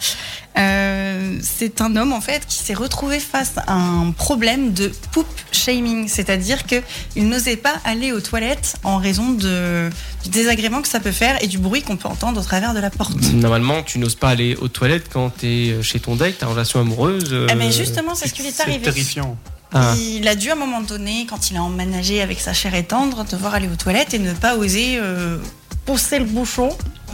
Euh, 0.56 1.38
c'est 1.42 1.80
un 1.80 1.96
homme 1.96 2.12
en 2.12 2.20
fait 2.20 2.46
qui 2.46 2.58
s'est 2.58 2.74
retrouvé 2.74 3.18
face 3.18 3.54
à 3.66 3.72
un 3.74 4.10
problème 4.12 4.72
de 4.72 4.92
poop 5.12 5.26
shaming. 5.52 6.06
C'est-à-dire 6.08 6.64
qu'il 6.66 7.28
n'osait 7.28 7.56
pas 7.56 7.74
aller 7.84 8.12
aux 8.12 8.20
toilettes 8.20 8.76
en 8.84 8.98
raison 8.98 9.30
de, 9.30 9.90
du 10.22 10.28
désagrément 10.30 10.80
que 10.82 10.88
ça 10.88 11.00
peut 11.00 11.10
faire 11.12 11.42
et 11.42 11.46
du 11.48 11.58
bruit 11.58 11.82
qu'on 11.82 11.96
peut 11.96 12.08
entendre 12.08 12.40
au 12.40 12.44
travers 12.44 12.74
de 12.74 12.78
la 12.80 12.90
porte. 12.90 13.20
Normalement, 13.32 13.82
tu 13.82 13.98
n'oses 13.98 14.14
pas 14.14 14.28
aller 14.28 14.54
aux 14.56 14.68
toilettes 14.68 15.08
quand 15.12 15.30
tu 15.38 15.46
es 15.46 15.82
chez 15.82 15.98
ton 15.98 16.14
date, 16.14 16.38
ta 16.38 16.46
relation 16.46 16.80
amoureuse. 16.80 17.32
euh, 17.32 17.46
Eh 17.50 17.54
ben, 17.54 17.72
justement, 17.72 18.14
c'est 18.14 18.28
ce 18.28 18.34
qui 18.34 18.42
lui 18.42 18.48
est 18.48 18.60
arrivé. 18.60 18.82
terrifiant. 18.82 19.36
Ah. 19.74 19.94
Il 19.98 20.26
a 20.28 20.36
dû 20.36 20.50
à 20.50 20.52
un 20.52 20.56
moment 20.56 20.80
donné, 20.80 21.26
quand 21.28 21.50
il 21.50 21.56
a 21.56 21.62
emménagé 21.62 22.22
avec 22.22 22.40
sa 22.40 22.52
chère 22.52 22.74
et 22.74 22.84
tendre, 22.84 23.24
devoir 23.24 23.54
aller 23.54 23.68
aux 23.68 23.76
toilettes 23.76 24.14
et 24.14 24.20
ne 24.20 24.32
pas 24.32 24.54
oser 24.56 24.98
euh, 24.98 25.38
pousser 25.84 26.20
le 26.20 26.24
bouchon. 26.26 26.70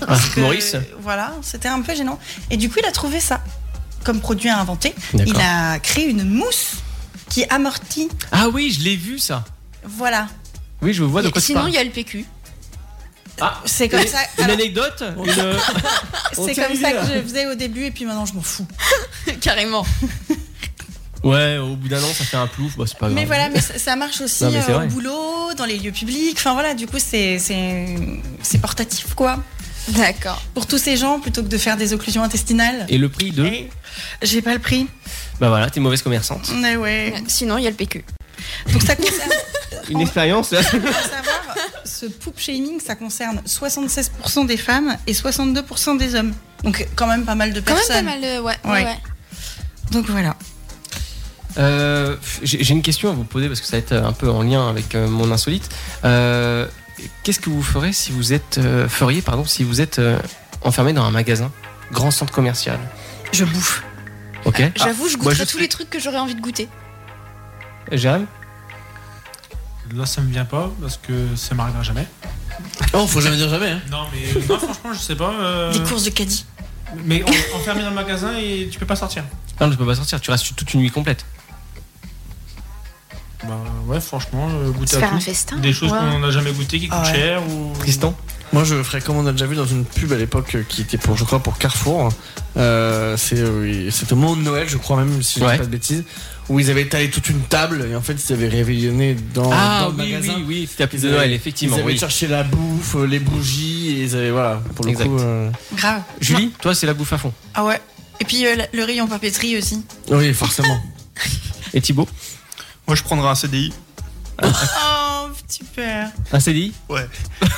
Ah, 0.06 0.16
que, 0.34 0.40
Maurice 0.40 0.76
Voilà, 1.00 1.32
c'était 1.42 1.68
un 1.68 1.80
peu 1.80 1.94
gênant. 1.94 2.18
Et 2.50 2.56
du 2.56 2.68
coup, 2.68 2.76
il 2.80 2.86
a 2.86 2.92
trouvé 2.92 3.18
ça 3.20 3.40
comme 4.04 4.20
produit 4.20 4.48
à 4.48 4.58
inventer. 4.60 4.94
Il 5.14 5.36
a 5.40 5.78
créé 5.78 6.06
une 6.06 6.24
mousse 6.24 6.76
qui 7.30 7.44
amortit. 7.44 8.08
Ah 8.32 8.48
oui, 8.48 8.70
je 8.70 8.84
l'ai 8.84 8.96
vu 8.96 9.18
ça. 9.18 9.44
Voilà. 9.84 10.28
Oui, 10.82 10.92
je 10.92 11.02
vois 11.02 11.22
de 11.22 11.28
quoi 11.30 11.40
Sinon, 11.40 11.66
il 11.66 11.74
y 11.74 11.78
a 11.78 11.84
le 11.84 11.90
PQ. 11.90 12.24
Ah, 13.40 13.58
C'est 13.64 13.88
comme 13.88 14.06
ça. 14.06 14.18
Une 14.38 14.44
alors, 14.44 14.56
anecdote 14.56 15.02
une- 15.16 15.56
On 16.36 16.46
C'est 16.46 16.54
comme 16.54 16.76
ça 16.76 16.92
que 16.92 17.06
je 17.06 17.22
faisais 17.22 17.46
au 17.46 17.54
début 17.54 17.84
et 17.86 17.90
puis 17.90 18.04
maintenant 18.04 18.26
je 18.26 18.34
m'en 18.34 18.42
fous. 18.42 18.66
Carrément. 19.40 19.86
Ouais, 21.22 21.58
au 21.58 21.76
bout 21.76 21.88
d'un 21.88 22.02
an, 22.02 22.12
ça 22.14 22.24
fait 22.24 22.36
un 22.36 22.46
plouf, 22.46 22.76
bah, 22.76 22.84
c'est 22.86 22.96
pas 22.96 23.06
grave. 23.06 23.14
Mais 23.14 23.26
voilà, 23.26 23.50
mais 23.50 23.60
ça, 23.60 23.78
ça 23.78 23.94
marche 23.96 24.20
aussi 24.22 24.44
Non, 24.44 24.52
euh, 24.54 24.84
au 24.84 24.88
boulot, 24.88 25.54
dans 25.56 25.66
les 25.66 25.78
lieux 25.78 25.92
publics. 25.92 26.36
Enfin 26.38 26.54
voilà, 26.54 26.74
du 26.74 26.86
coup, 26.86 26.96
c'est 26.98 27.38
c'est 27.38 27.94
c'est 28.42 28.58
portatif 28.58 29.14
quoi. 29.14 29.38
D'accord. 29.88 30.42
Pour 30.54 30.66
tous 30.66 30.78
ces 30.78 30.96
gens, 30.96 31.20
plutôt 31.20 31.42
que 31.42 31.48
de 31.48 31.58
faire 31.58 31.76
des 31.76 31.92
occlusions 31.92 32.22
intestinales. 32.22 32.86
Et 32.88 32.96
le 32.98 33.08
prix 33.08 33.32
de? 33.32 33.44
Et 33.44 33.70
J'ai 34.22 34.40
pas 34.42 34.52
le 34.54 34.60
prix. 34.60 34.86
Bah 35.40 35.48
voilà, 35.48 35.68
t'es 35.70 35.80
mauvaise 35.80 36.02
commerçante. 36.02 36.50
Mais 36.56 36.76
ouais. 36.76 37.14
Sinon, 37.28 37.58
il 37.58 37.64
y 37.64 37.66
a 37.66 37.70
le 37.70 37.76
PQ. 37.76 38.04
Donc 38.72 38.82
ça 38.82 38.94
concerne. 38.96 39.30
Une 39.90 40.00
expérience 40.00 40.52
là. 40.52 40.62
Savoir, 40.62 41.56
ce 41.84 42.06
poop 42.06 42.38
shaming, 42.38 42.80
ça 42.80 42.94
concerne 42.94 43.42
76% 43.46 44.46
des 44.46 44.56
femmes 44.56 44.96
et 45.06 45.12
62% 45.12 45.98
des 45.98 46.14
hommes. 46.14 46.32
Donc 46.62 46.86
quand 46.94 47.06
même 47.06 47.24
pas 47.24 47.34
mal 47.34 47.52
de 47.52 47.60
Quand 47.60 47.74
même 47.74 47.82
personnes. 47.86 48.06
pas 48.06 48.12
mal, 48.12 48.24
euh, 48.24 48.42
ouais, 48.42 48.56
ouais. 48.64 48.96
Donc 49.90 50.06
voilà. 50.08 50.36
Euh, 51.58 52.16
J'ai 52.42 52.70
une 52.72 52.82
question 52.82 53.10
à 53.10 53.12
vous 53.12 53.24
poser 53.24 53.48
parce 53.48 53.60
que 53.60 53.66
ça 53.66 53.72
va 53.76 53.78
être 53.78 53.92
un 53.92 54.12
peu 54.12 54.30
en 54.30 54.42
lien 54.42 54.68
avec 54.68 54.94
euh, 54.94 55.08
mon 55.08 55.30
insolite. 55.32 55.68
Euh, 56.04 56.66
qu'est-ce 57.22 57.40
que 57.40 57.50
vous 57.50 57.62
ferez 57.62 57.92
si 57.92 58.12
vous 58.12 58.32
êtes 58.32 58.58
euh, 58.58 58.88
feriez 58.88 59.22
pardon 59.22 59.44
si 59.44 59.64
vous 59.64 59.80
êtes 59.80 59.98
euh, 59.98 60.18
enfermé 60.62 60.92
dans 60.92 61.04
un 61.04 61.10
magasin, 61.10 61.50
grand 61.92 62.10
centre 62.10 62.32
commercial? 62.32 62.78
Je 63.32 63.44
bouffe. 63.44 63.82
Ok. 64.44 64.62
J'avoue, 64.76 65.08
je 65.08 65.14
Ah, 65.14 65.22
moi, 65.22 65.32
goûterais 65.32 65.46
je 65.46 65.50
tous 65.50 65.58
les 65.58 65.68
trucs 65.68 65.90
que 65.90 65.98
j'aurais 66.00 66.18
envie 66.18 66.34
de 66.34 66.40
goûter. 66.40 66.68
Jérém? 67.92 68.26
Là, 69.94 70.06
ça 70.06 70.20
me 70.20 70.30
vient 70.30 70.44
pas 70.44 70.70
parce 70.80 70.96
que 70.98 71.34
ça 71.36 71.54
m'arrivera 71.54 71.82
jamais. 71.82 72.06
Oh, 72.92 73.06
faut 73.06 73.20
jamais 73.20 73.36
dire 73.36 73.48
jamais. 73.48 73.70
Hein. 73.70 73.80
Non, 73.90 74.04
mais 74.12 74.20
euh, 74.36 74.42
non, 74.48 74.58
franchement, 74.58 74.92
je 74.92 74.98
sais 74.98 75.16
pas. 75.16 75.32
euh, 75.32 75.72
Des 75.72 75.80
courses 75.80 76.04
de 76.04 76.10
caddie. 76.10 76.44
Mais 77.04 77.22
en- 77.24 77.56
enfermé 77.56 77.82
dans 77.82 77.88
le 77.90 77.94
magasin 77.94 78.36
et 78.38 78.68
tu 78.70 78.78
peux 78.78 78.86
pas 78.86 78.96
sortir. 78.96 79.24
Non, 79.60 79.68
tu 79.70 79.76
peux 79.76 79.86
pas 79.86 79.94
sortir. 79.96 80.20
Tu 80.20 80.30
restes 80.30 80.54
toute 80.54 80.72
une 80.74 80.80
nuit 80.80 80.90
complète. 80.90 81.24
Bah 83.44 83.58
ouais, 83.86 84.00
franchement, 84.00 84.48
euh, 84.50 84.70
goûter 84.70 84.96
à 84.96 85.00
faire 85.00 85.10
tout. 85.10 85.16
un 85.16 85.20
festin, 85.20 85.56
Des 85.58 85.72
choses 85.72 85.90
ouais. 85.92 85.98
qu'on 85.98 86.18
n'a 86.18 86.30
jamais 86.30 86.52
goûté 86.52 86.78
qui 86.78 86.88
coûtent 86.88 86.98
Ah 87.02 87.06
ouais. 87.10 87.14
cher 87.14 87.42
ou. 87.48 87.72
Tristan 87.78 88.14
Moi, 88.52 88.64
je 88.64 88.82
ferais 88.82 89.00
comme 89.00 89.16
on 89.16 89.26
a 89.26 89.32
déjà 89.32 89.46
vu 89.46 89.56
dans 89.56 89.64
une 89.66 89.84
pub 89.84 90.12
à 90.12 90.16
l'époque 90.16 90.54
euh, 90.56 90.62
qui 90.68 90.82
était 90.82 90.98
pour, 90.98 91.16
je 91.16 91.24
crois, 91.24 91.38
pour 91.38 91.56
Carrefour. 91.56 92.10
Euh, 92.58 93.16
c'est, 93.16 93.38
euh, 93.38 93.62
oui, 93.62 93.88
c'était 93.90 94.12
au 94.12 94.16
moment 94.16 94.36
de 94.36 94.42
Noël, 94.42 94.68
je 94.68 94.76
crois 94.76 94.96
même, 94.98 95.22
si 95.22 95.40
je 95.40 95.44
Ouais. 95.44 95.52
dis 95.52 95.58
pas 95.58 95.64
de 95.64 95.70
bêtises, 95.70 96.04
où 96.50 96.60
ils 96.60 96.68
avaient 96.70 96.82
étalé 96.82 97.08
toute 97.08 97.30
une 97.30 97.40
table 97.42 97.86
et 97.90 97.94
en 97.96 98.02
fait, 98.02 98.12
ils 98.28 98.32
avaient 98.32 98.48
réveillonné 98.48 99.16
dans, 99.34 99.50
Ah 99.52 99.82
dans 99.84 99.96
le 99.96 100.02
oui, 100.04 100.12
magasin. 100.12 100.34
oui, 100.38 100.44
oui, 100.46 100.86
piste 100.88 101.02
de 101.04 101.08
Ils 101.08 101.12
Noël, 101.12 101.24
avaient- 101.26 101.34
effectivement. 101.34 101.76
Ils 101.76 101.80
avaient 101.82 101.92
oui. 101.92 101.98
cherché 101.98 102.26
la 102.26 102.42
bouffe, 102.42 102.96
euh, 102.96 103.06
les 103.06 103.20
bougies 103.20 103.88
et 103.90 104.02
ils 104.02 104.16
avaient, 104.16 104.30
voilà, 104.32 104.60
pour 104.74 104.84
le 104.84 104.90
Exact. 104.90 105.06
coup. 105.06 105.18
euh, 105.18 105.48
Grave. 105.76 106.02
Julie, 106.20 106.50
toi, 106.60 106.74
c'est 106.74 106.86
la 106.86 106.94
bouffe 106.94 107.12
à 107.14 107.18
fond. 107.18 107.32
Ah 107.54 107.64
ouais. 107.64 107.80
Et 108.20 108.24
puis 108.26 108.44
euh, 108.46 108.54
le 108.74 108.84
rayon 108.84 109.06
papeterie 109.06 109.56
aussi. 109.56 109.82
Oui, 110.10 110.34
forcément. 110.34 110.78
Et 111.72 111.80
Thibaut 111.80 112.08
Moi, 112.90 112.96
je 112.96 113.04
prendrais 113.04 113.28
un 113.28 113.36
CDI. 113.36 113.72
Oh, 114.42 114.48
super. 115.48 116.10
Un 116.32 116.40
CDI 116.40 116.72
Ouais. 116.88 117.06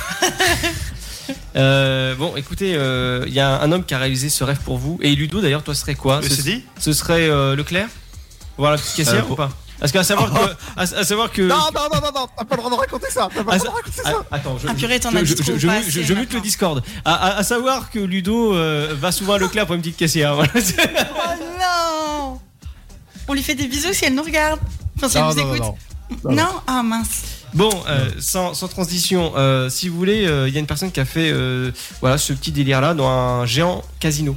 Euh, 1.55 2.13
bon, 2.15 2.35
écoutez, 2.35 2.75
euh, 2.75 3.23
il 3.27 3.33
y 3.33 3.39
a 3.39 3.59
un 3.61 3.71
homme 3.71 3.83
qui 3.85 3.93
a 3.95 3.97
réalisé 3.97 4.29
ce 4.29 4.43
rêve 4.43 4.59
pour 4.63 4.77
vous. 4.77 4.99
Et 5.01 5.15
Ludo, 5.15 5.41
d'ailleurs, 5.41 5.63
toi, 5.63 5.73
ce 5.73 5.81
serait 5.81 5.95
quoi 5.95 6.19
Le 6.21 6.29
ce, 6.29 6.35
CDI 6.35 6.63
ce 6.77 6.93
serait 6.93 7.29
euh, 7.29 7.55
Leclerc 7.55 7.87
Voilà, 8.59 8.77
petite 8.77 8.93
caissière 8.95 9.25
Euh, 9.25 9.31
ou 9.31 9.35
pas 9.35 9.49
Parce 9.79 9.91
qu'à 9.91 10.03
savoir 10.03 10.31
que. 10.33 10.39
À, 10.75 10.81
à 10.81 11.03
savoir 11.03 11.31
que. 11.31 11.41
Non, 11.41 11.55
non, 11.73 11.87
non, 11.91 11.99
non, 12.01 12.11
non, 12.13 12.27
t'as 12.37 12.43
pas 12.45 12.55
le 12.55 12.61
droit 12.61 12.69
de 12.69 12.75
raconter 12.75 13.07
ça. 13.09 13.27
T'as 13.33 13.43
pas 13.43 13.53
le 13.53 13.59
droit 13.59 13.71
de 13.71 13.75
raconter 13.75 14.01
Ah, 14.05 14.11
ça. 14.11 14.17
attends, 14.31 14.57
je, 14.61 14.67
Ah, 14.67 14.73
purée, 14.75 14.99
t'en 14.99 15.09
je- 15.09 15.17
as 15.17 15.23
je- 15.23 15.35
je- 15.35 15.37
pas 15.37 15.43
je- 15.53 15.57
je- 15.57 15.67
assez 15.69 16.03
je 16.03 16.13
mute 16.13 16.33
le 16.33 16.41
Discord. 16.41 16.83
À, 17.05 17.13
à- 17.15 17.37
à 17.37 17.43
savoir 17.43 17.89
que 17.89 17.97
Ludo 17.97 18.53
euh, 18.55 18.93
va 18.99 19.11
souvent 19.11 19.33
à 19.33 19.37
Leclerc 19.39 19.65
pour 19.65 19.73
une 19.73 19.81
petite 19.81 19.97
caissière. 19.97 20.35
Voilà. 20.35 20.51
Oh 20.55 21.43
non 21.59 22.39
On 23.27 23.33
lui 23.33 23.41
fait 23.41 23.55
des 23.55 23.67
bisous 23.67 23.93
si 23.93 24.05
elle 24.05 24.13
nous 24.13 24.23
regarde. 24.23 24.59
Elle 25.01 25.09
Non, 25.13 25.29
nous 25.29 25.35
non, 25.35 25.45
non, 25.45 25.55
écoute. 25.55 25.75
non. 26.25 26.35
Non, 26.35 26.49
Ah 26.67 26.83
mince. 26.83 27.21
Bon, 27.53 27.69
euh, 27.87 28.09
sans, 28.19 28.53
sans 28.55 28.67
transition, 28.67 29.33
euh, 29.35 29.69
si 29.69 29.87
vous 29.87 29.95
voulez, 29.97 30.25
euh, 30.25 30.47
il 30.47 30.53
y 30.53 30.57
a 30.57 30.59
une 30.59 30.65
personne 30.65 30.91
qui 30.91 30.99
a 30.99 31.05
fait 31.05 31.29
euh, 31.31 31.71
voilà, 32.01 32.17
ce 32.17 32.33
petit 32.33 32.51
délire-là 32.51 32.93
dans 32.95 33.07
un 33.07 33.45
géant 33.45 33.83
casino. 33.99 34.35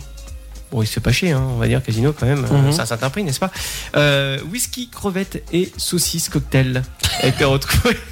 Bon, 0.70 0.82
il 0.82 0.86
se 0.86 0.92
fait 0.94 1.00
pas 1.00 1.12
chier, 1.12 1.30
hein, 1.32 1.42
on 1.48 1.56
va 1.56 1.66
dire 1.68 1.82
casino 1.82 2.12
quand 2.12 2.26
même, 2.26 2.46
ça 2.72 2.84
s'atteint 2.84 3.08
prix, 3.08 3.24
n'est-ce 3.24 3.38
pas? 3.40 3.50
Euh, 3.96 4.38
Whisky, 4.50 4.90
crevettes 4.90 5.42
et 5.52 5.72
saucisses 5.78 6.28
cocktail 6.28 6.82
a 7.22 7.26
été 7.28 7.44
retrouvé. 7.44 7.96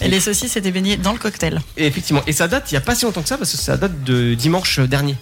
Et 0.00 0.08
les 0.08 0.18
saucisses 0.20 0.56
étaient 0.56 0.72
baignées 0.72 0.96
dans 0.96 1.12
le 1.12 1.18
cocktail. 1.18 1.60
Et 1.76 1.86
effectivement, 1.86 2.22
et 2.26 2.32
ça 2.32 2.48
date 2.48 2.72
il 2.72 2.74
y 2.74 2.78
a 2.78 2.80
pas 2.80 2.94
si 2.94 3.04
longtemps 3.04 3.22
que 3.22 3.28
ça 3.28 3.38
parce 3.38 3.50
que 3.52 3.56
ça 3.56 3.76
date 3.76 4.02
de 4.02 4.34
dimanche 4.34 4.80
dernier. 4.80 5.16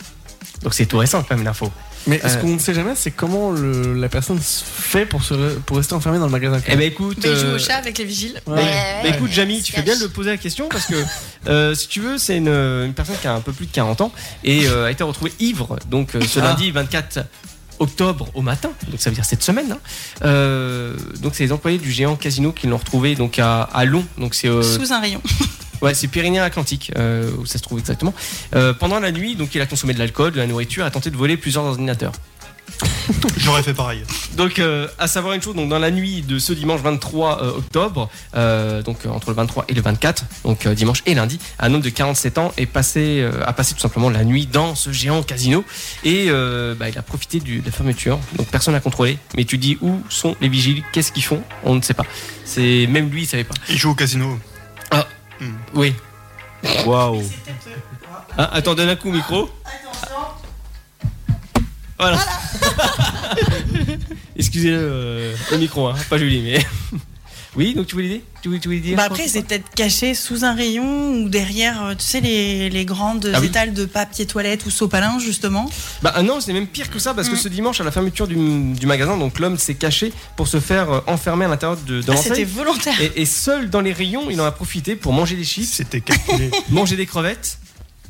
Donc 0.63 0.73
c'est 0.73 0.87
tout 0.87 0.99
récent 0.99 1.23
quand 1.23 1.35
même 1.37 1.45
l'info. 1.45 1.71
Mais 2.07 2.21
ce 2.21 2.27
Euh, 2.27 2.37
qu'on 2.41 2.49
ne 2.55 2.59
sait 2.59 2.75
jamais, 2.75 2.93
c'est 2.97 3.11
comment 3.11 3.51
le- 3.53 3.95
la 3.95 4.09
personne 4.09 4.39
se 4.41 4.63
fait 4.65 5.07
pour, 5.07 5.23
se, 5.25 5.35
pour 5.61 5.79
rester 5.79 5.95
enfermée 5.95 6.19
dans 6.19 6.27
le 6.27 6.31
magasin. 6.33 6.61
Eh 6.69 6.77
ben 6.77 6.83
écoute, 6.83 7.19
Mais 7.23 7.31
il 7.31 7.37
joue 7.37 7.47
euh, 7.47 7.57
au 7.57 7.59
chat 7.59 7.77
avec 7.77 7.97
les 7.99 8.05
vigiles. 8.05 8.41
Bah, 8.47 8.57
bah, 8.57 9.09
écoute, 9.09 9.31
Jamy, 9.33 9.63
tu 9.63 9.73
fais 9.73 9.83
bien 9.83 9.97
de 9.97 10.03
me 10.03 10.09
poser 10.09 10.31
la 10.31 10.37
question 10.37 10.69
parce 10.69 10.87
que 10.87 10.95
euh, 11.49 11.75
si 11.75 11.89
tu 11.89 12.01
veux, 12.01 12.19
c'est 12.19 12.37
une, 12.37 12.49
une 12.49 12.93
personne 12.95 13.17
qui 13.21 13.27
a 13.27 13.35
un 13.35 13.41
peu 13.41 13.53
plus 13.53 13.67
de 13.67 13.73
40 13.73 14.01
ans 14.03 14.13
et 14.45 14.67
euh, 14.67 14.87
a 14.87 14.91
été 14.91 15.03
retrouvée 15.03 15.33
ivre 15.41 15.79
donc 15.91 16.15
euh, 16.15 16.21
ce 16.21 16.41
Ah. 16.41 16.45
lundi 16.49 16.71
24 16.71 17.21
octobre 17.81 18.29
au 18.35 18.43
matin, 18.43 18.71
donc 18.89 19.01
ça 19.01 19.11
veut 19.11 19.17
dire 19.17 19.25
cette 19.25 19.43
semaine. 19.43 19.73
hein. 19.73 19.79
Euh, 20.25 20.95
donc 21.21 21.35
c'est 21.35 21.43
les 21.45 21.53
employés 21.53 21.79
du 21.79 21.91
géant 21.91 22.15
casino 22.17 22.53
qui 22.53 22.67
l'ont 22.69 22.77
retrouvé 22.77 23.15
donc 23.17 23.39
à, 23.39 23.63
à 23.63 23.85
Long, 23.85 24.05
donc 24.19 24.35
c'est 24.35 24.49
euh, 24.49 24.63
Sous 24.63 24.93
un 24.93 25.01
rayon. 25.01 25.21
Ouais, 25.85 25.93
c'est 25.93 26.09
Pyrénées-Atlantiques, 26.09 26.93
euh, 26.97 27.31
où 27.39 27.45
ça 27.45 27.59
se 27.59 27.63
trouve 27.63 27.79
exactement. 27.79 28.15
Euh, 28.55 28.73
pendant 28.73 29.01
la 29.01 29.13
nuit, 29.13 29.37
donc 29.37 29.55
il 29.55 29.61
a 29.61 29.67
consommé 29.67 29.93
de 29.93 29.99
l'alcool, 29.99 30.33
de 30.33 30.39
la 30.39 30.47
nourriture, 30.47 30.83
a 30.87 30.91
tenté 30.91 31.11
de 31.11 31.17
voler 31.17 31.37
plusieurs 31.37 31.65
ordinateurs. 31.65 32.13
J'aurais 33.37 33.63
fait 33.63 33.75
pareil. 33.75 34.03
Donc, 34.35 34.59
euh, 34.59 34.89
à 34.99 35.07
savoir 35.07 35.35
une 35.35 35.43
chose, 35.43 35.55
donc 35.55 35.69
dans 35.69 35.79
la 35.79 35.91
nuit 35.91 36.23
de 36.23 36.39
ce 36.39 36.55
dimanche 36.55 36.81
23 36.81 37.43
euh, 37.43 37.51
octobre, 37.59 38.09
euh, 38.35 38.81
donc 38.83 39.05
entre 39.05 39.29
le 39.29 39.37
23 39.37 39.67
et 39.69 39.75
le 39.75 39.83
24, 39.83 40.25
donc 40.45 40.67
dimanche 40.69 41.03
et 41.05 41.15
lundi, 41.15 41.39
un 41.59 41.75
homme 41.75 41.83
de 41.83 41.91
47 41.91 42.39
ans 42.39 42.53
est 42.57 42.65
passé, 42.65 43.23
a 43.45 43.53
passé 43.53 43.75
tout 43.75 43.81
simplement 43.81 44.09
la 44.09 44.25
nuit 44.25 44.47
dans 44.47 44.75
ce 44.75 44.91
géant 44.91 45.23
casino 45.23 45.65
et 46.03 46.31
bah, 46.79 46.89
il 46.89 46.97
a 46.97 47.03
profité 47.03 47.41
du- 47.41 47.61
de 47.61 47.67
la 47.67 47.73
fermeture. 47.73 48.19
Donc 48.37 48.47
personne 48.49 48.73
n'a 48.73 48.81
contrôlé. 48.81 49.19
Mais 49.37 49.45
tu 49.45 49.59
dis 49.59 49.77
où 49.83 50.01
sont 50.09 50.35
les 50.41 50.49
vigiles? 50.49 50.83
Qu'est-ce 50.93 51.13
qu'ils 51.13 51.25
font? 51.25 51.43
On 51.65 51.75
ne 51.75 51.83
sait 51.83 51.95
pas. 51.95 52.07
C'est 52.47 52.87
même 52.89 53.11
lui, 53.11 53.25
il 53.25 53.27
savait 53.27 53.45
pas. 53.45 53.55
Il 53.69 53.77
joue 53.77 53.91
au 53.91 53.95
casino. 53.95 54.39
Ah, 54.91 55.07
oui. 55.75 55.95
Waouh. 56.87 57.23
Ah, 58.37 58.51
attends, 58.53 58.75
donne 58.75 58.89
un 58.89 58.97
coup 58.97 59.09
au 59.09 59.13
micro. 59.13 59.51
Voilà. 61.99 62.19
Excusez-le, 64.37 64.79
euh, 64.81 65.35
le 65.53 65.59
micro, 65.59 65.89
hein, 65.89 65.95
pas 66.11 66.19
Julie, 66.19 66.43
mais. 66.43 66.67
Oui, 67.57 67.75
donc 67.75 67.87
tu 67.87 67.95
voulais 67.95 68.09
dire 68.09 68.21
tu 68.43 68.49
voulais, 68.49 68.61
tu 68.61 68.69
voulais 68.69 68.81
dire 68.81 68.97
Bah 68.97 69.05
après, 69.05 69.27
c'est 69.27 69.43
peut-être 69.43 69.71
caché 69.75 70.15
sous 70.15 70.45
un 70.45 70.53
rayon 70.55 71.15
ou 71.23 71.29
derrière, 71.31 71.83
euh, 71.83 71.95
tu 71.95 72.05
sais, 72.05 72.21
les, 72.21 72.69
les 72.69 72.85
grandes 72.85 73.31
Ah 73.35 73.41
oui. 73.41 73.47
étals 73.47 73.73
de 73.73 73.87
papier 73.87 74.27
toilette 74.27 74.67
ou 74.67 74.71
sopalin, 74.71 75.19
justement. 75.19 75.71
Bah 76.03 76.13
ah 76.15 76.23
non, 76.23 76.41
c'est 76.41 76.53
même 76.53 76.67
pire 76.67 76.91
que 76.91 76.99
ça 76.99 77.15
parce 77.15 77.29
que 77.31 77.35
Mm. 77.37 77.39
ce 77.39 77.49
dimanche 77.49 77.81
à 77.81 77.85
la 77.85 77.91
fermeture 77.91 78.27
du, 78.29 78.35
du 78.75 78.87
magasin, 78.87 79.17
donc 79.17 79.39
l'homme 79.39 79.57
s'est 79.57 79.75
caché 79.77 80.13
pour 80.37 80.47
se 80.49 80.61
faire 80.61 80.91
euh, 80.93 81.01
enfermer 81.07 81.47
à 81.47 81.49
l'intérieur 81.49 81.79
de, 81.87 82.01
de 82.01 82.05
Ah, 82.07 82.13
l'enseigne. 82.13 82.33
c'était 82.35 82.45
volontaire. 82.45 83.01
Et, 83.01 83.23
et 83.23 83.25
seul 83.27 83.71
dans 83.71 83.81
les 83.81 83.93
rayons, 83.95 84.29
il 84.31 84.39
en 84.41 84.45
a 84.45 84.53
profité 84.53 84.95
pour 84.95 85.13
manger 85.15 85.37
des 85.37 85.45
chips, 85.45 85.65
C'était 85.73 86.01
calculé. 86.03 86.51
manger 86.71 86.97
des 86.97 87.07
crevettes 87.07 87.59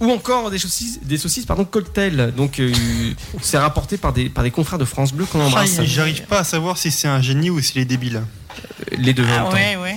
ou 0.01 0.11
encore 0.11 0.51
des 0.51 0.59
saucisses, 0.59 1.01
des 1.03 1.19
saucisses 1.19 1.47
pardon, 1.47 1.65
cocktail. 1.65 2.33
Donc 2.37 2.59
euh, 2.61 2.73
c'est 3.43 3.59
rapporté 3.59 3.97
par 3.97 4.13
des, 4.13 4.29
par 4.29 4.45
des 4.45 4.51
confrères 4.51 4.79
de 4.79 4.85
France 4.85 5.13
Bleu 5.13 5.25
qu'on 5.27 5.41
embrasse. 5.41 5.79
Et 5.79 5.87
J'arrive 5.87 6.23
pas 6.23 6.41
à 6.41 6.45
savoir 6.45 6.79
si 6.79 6.91
c'est 6.91 7.09
un 7.09 7.23
génie 7.23 7.51
ou 7.51 7.61
s'il 7.61 7.81
est 7.81 7.85
débile. 7.85 8.23
Les 8.97 9.13
deux 9.15 9.25
Ah 9.29 9.49
ouais, 9.51 9.77
ouais. 9.77 9.97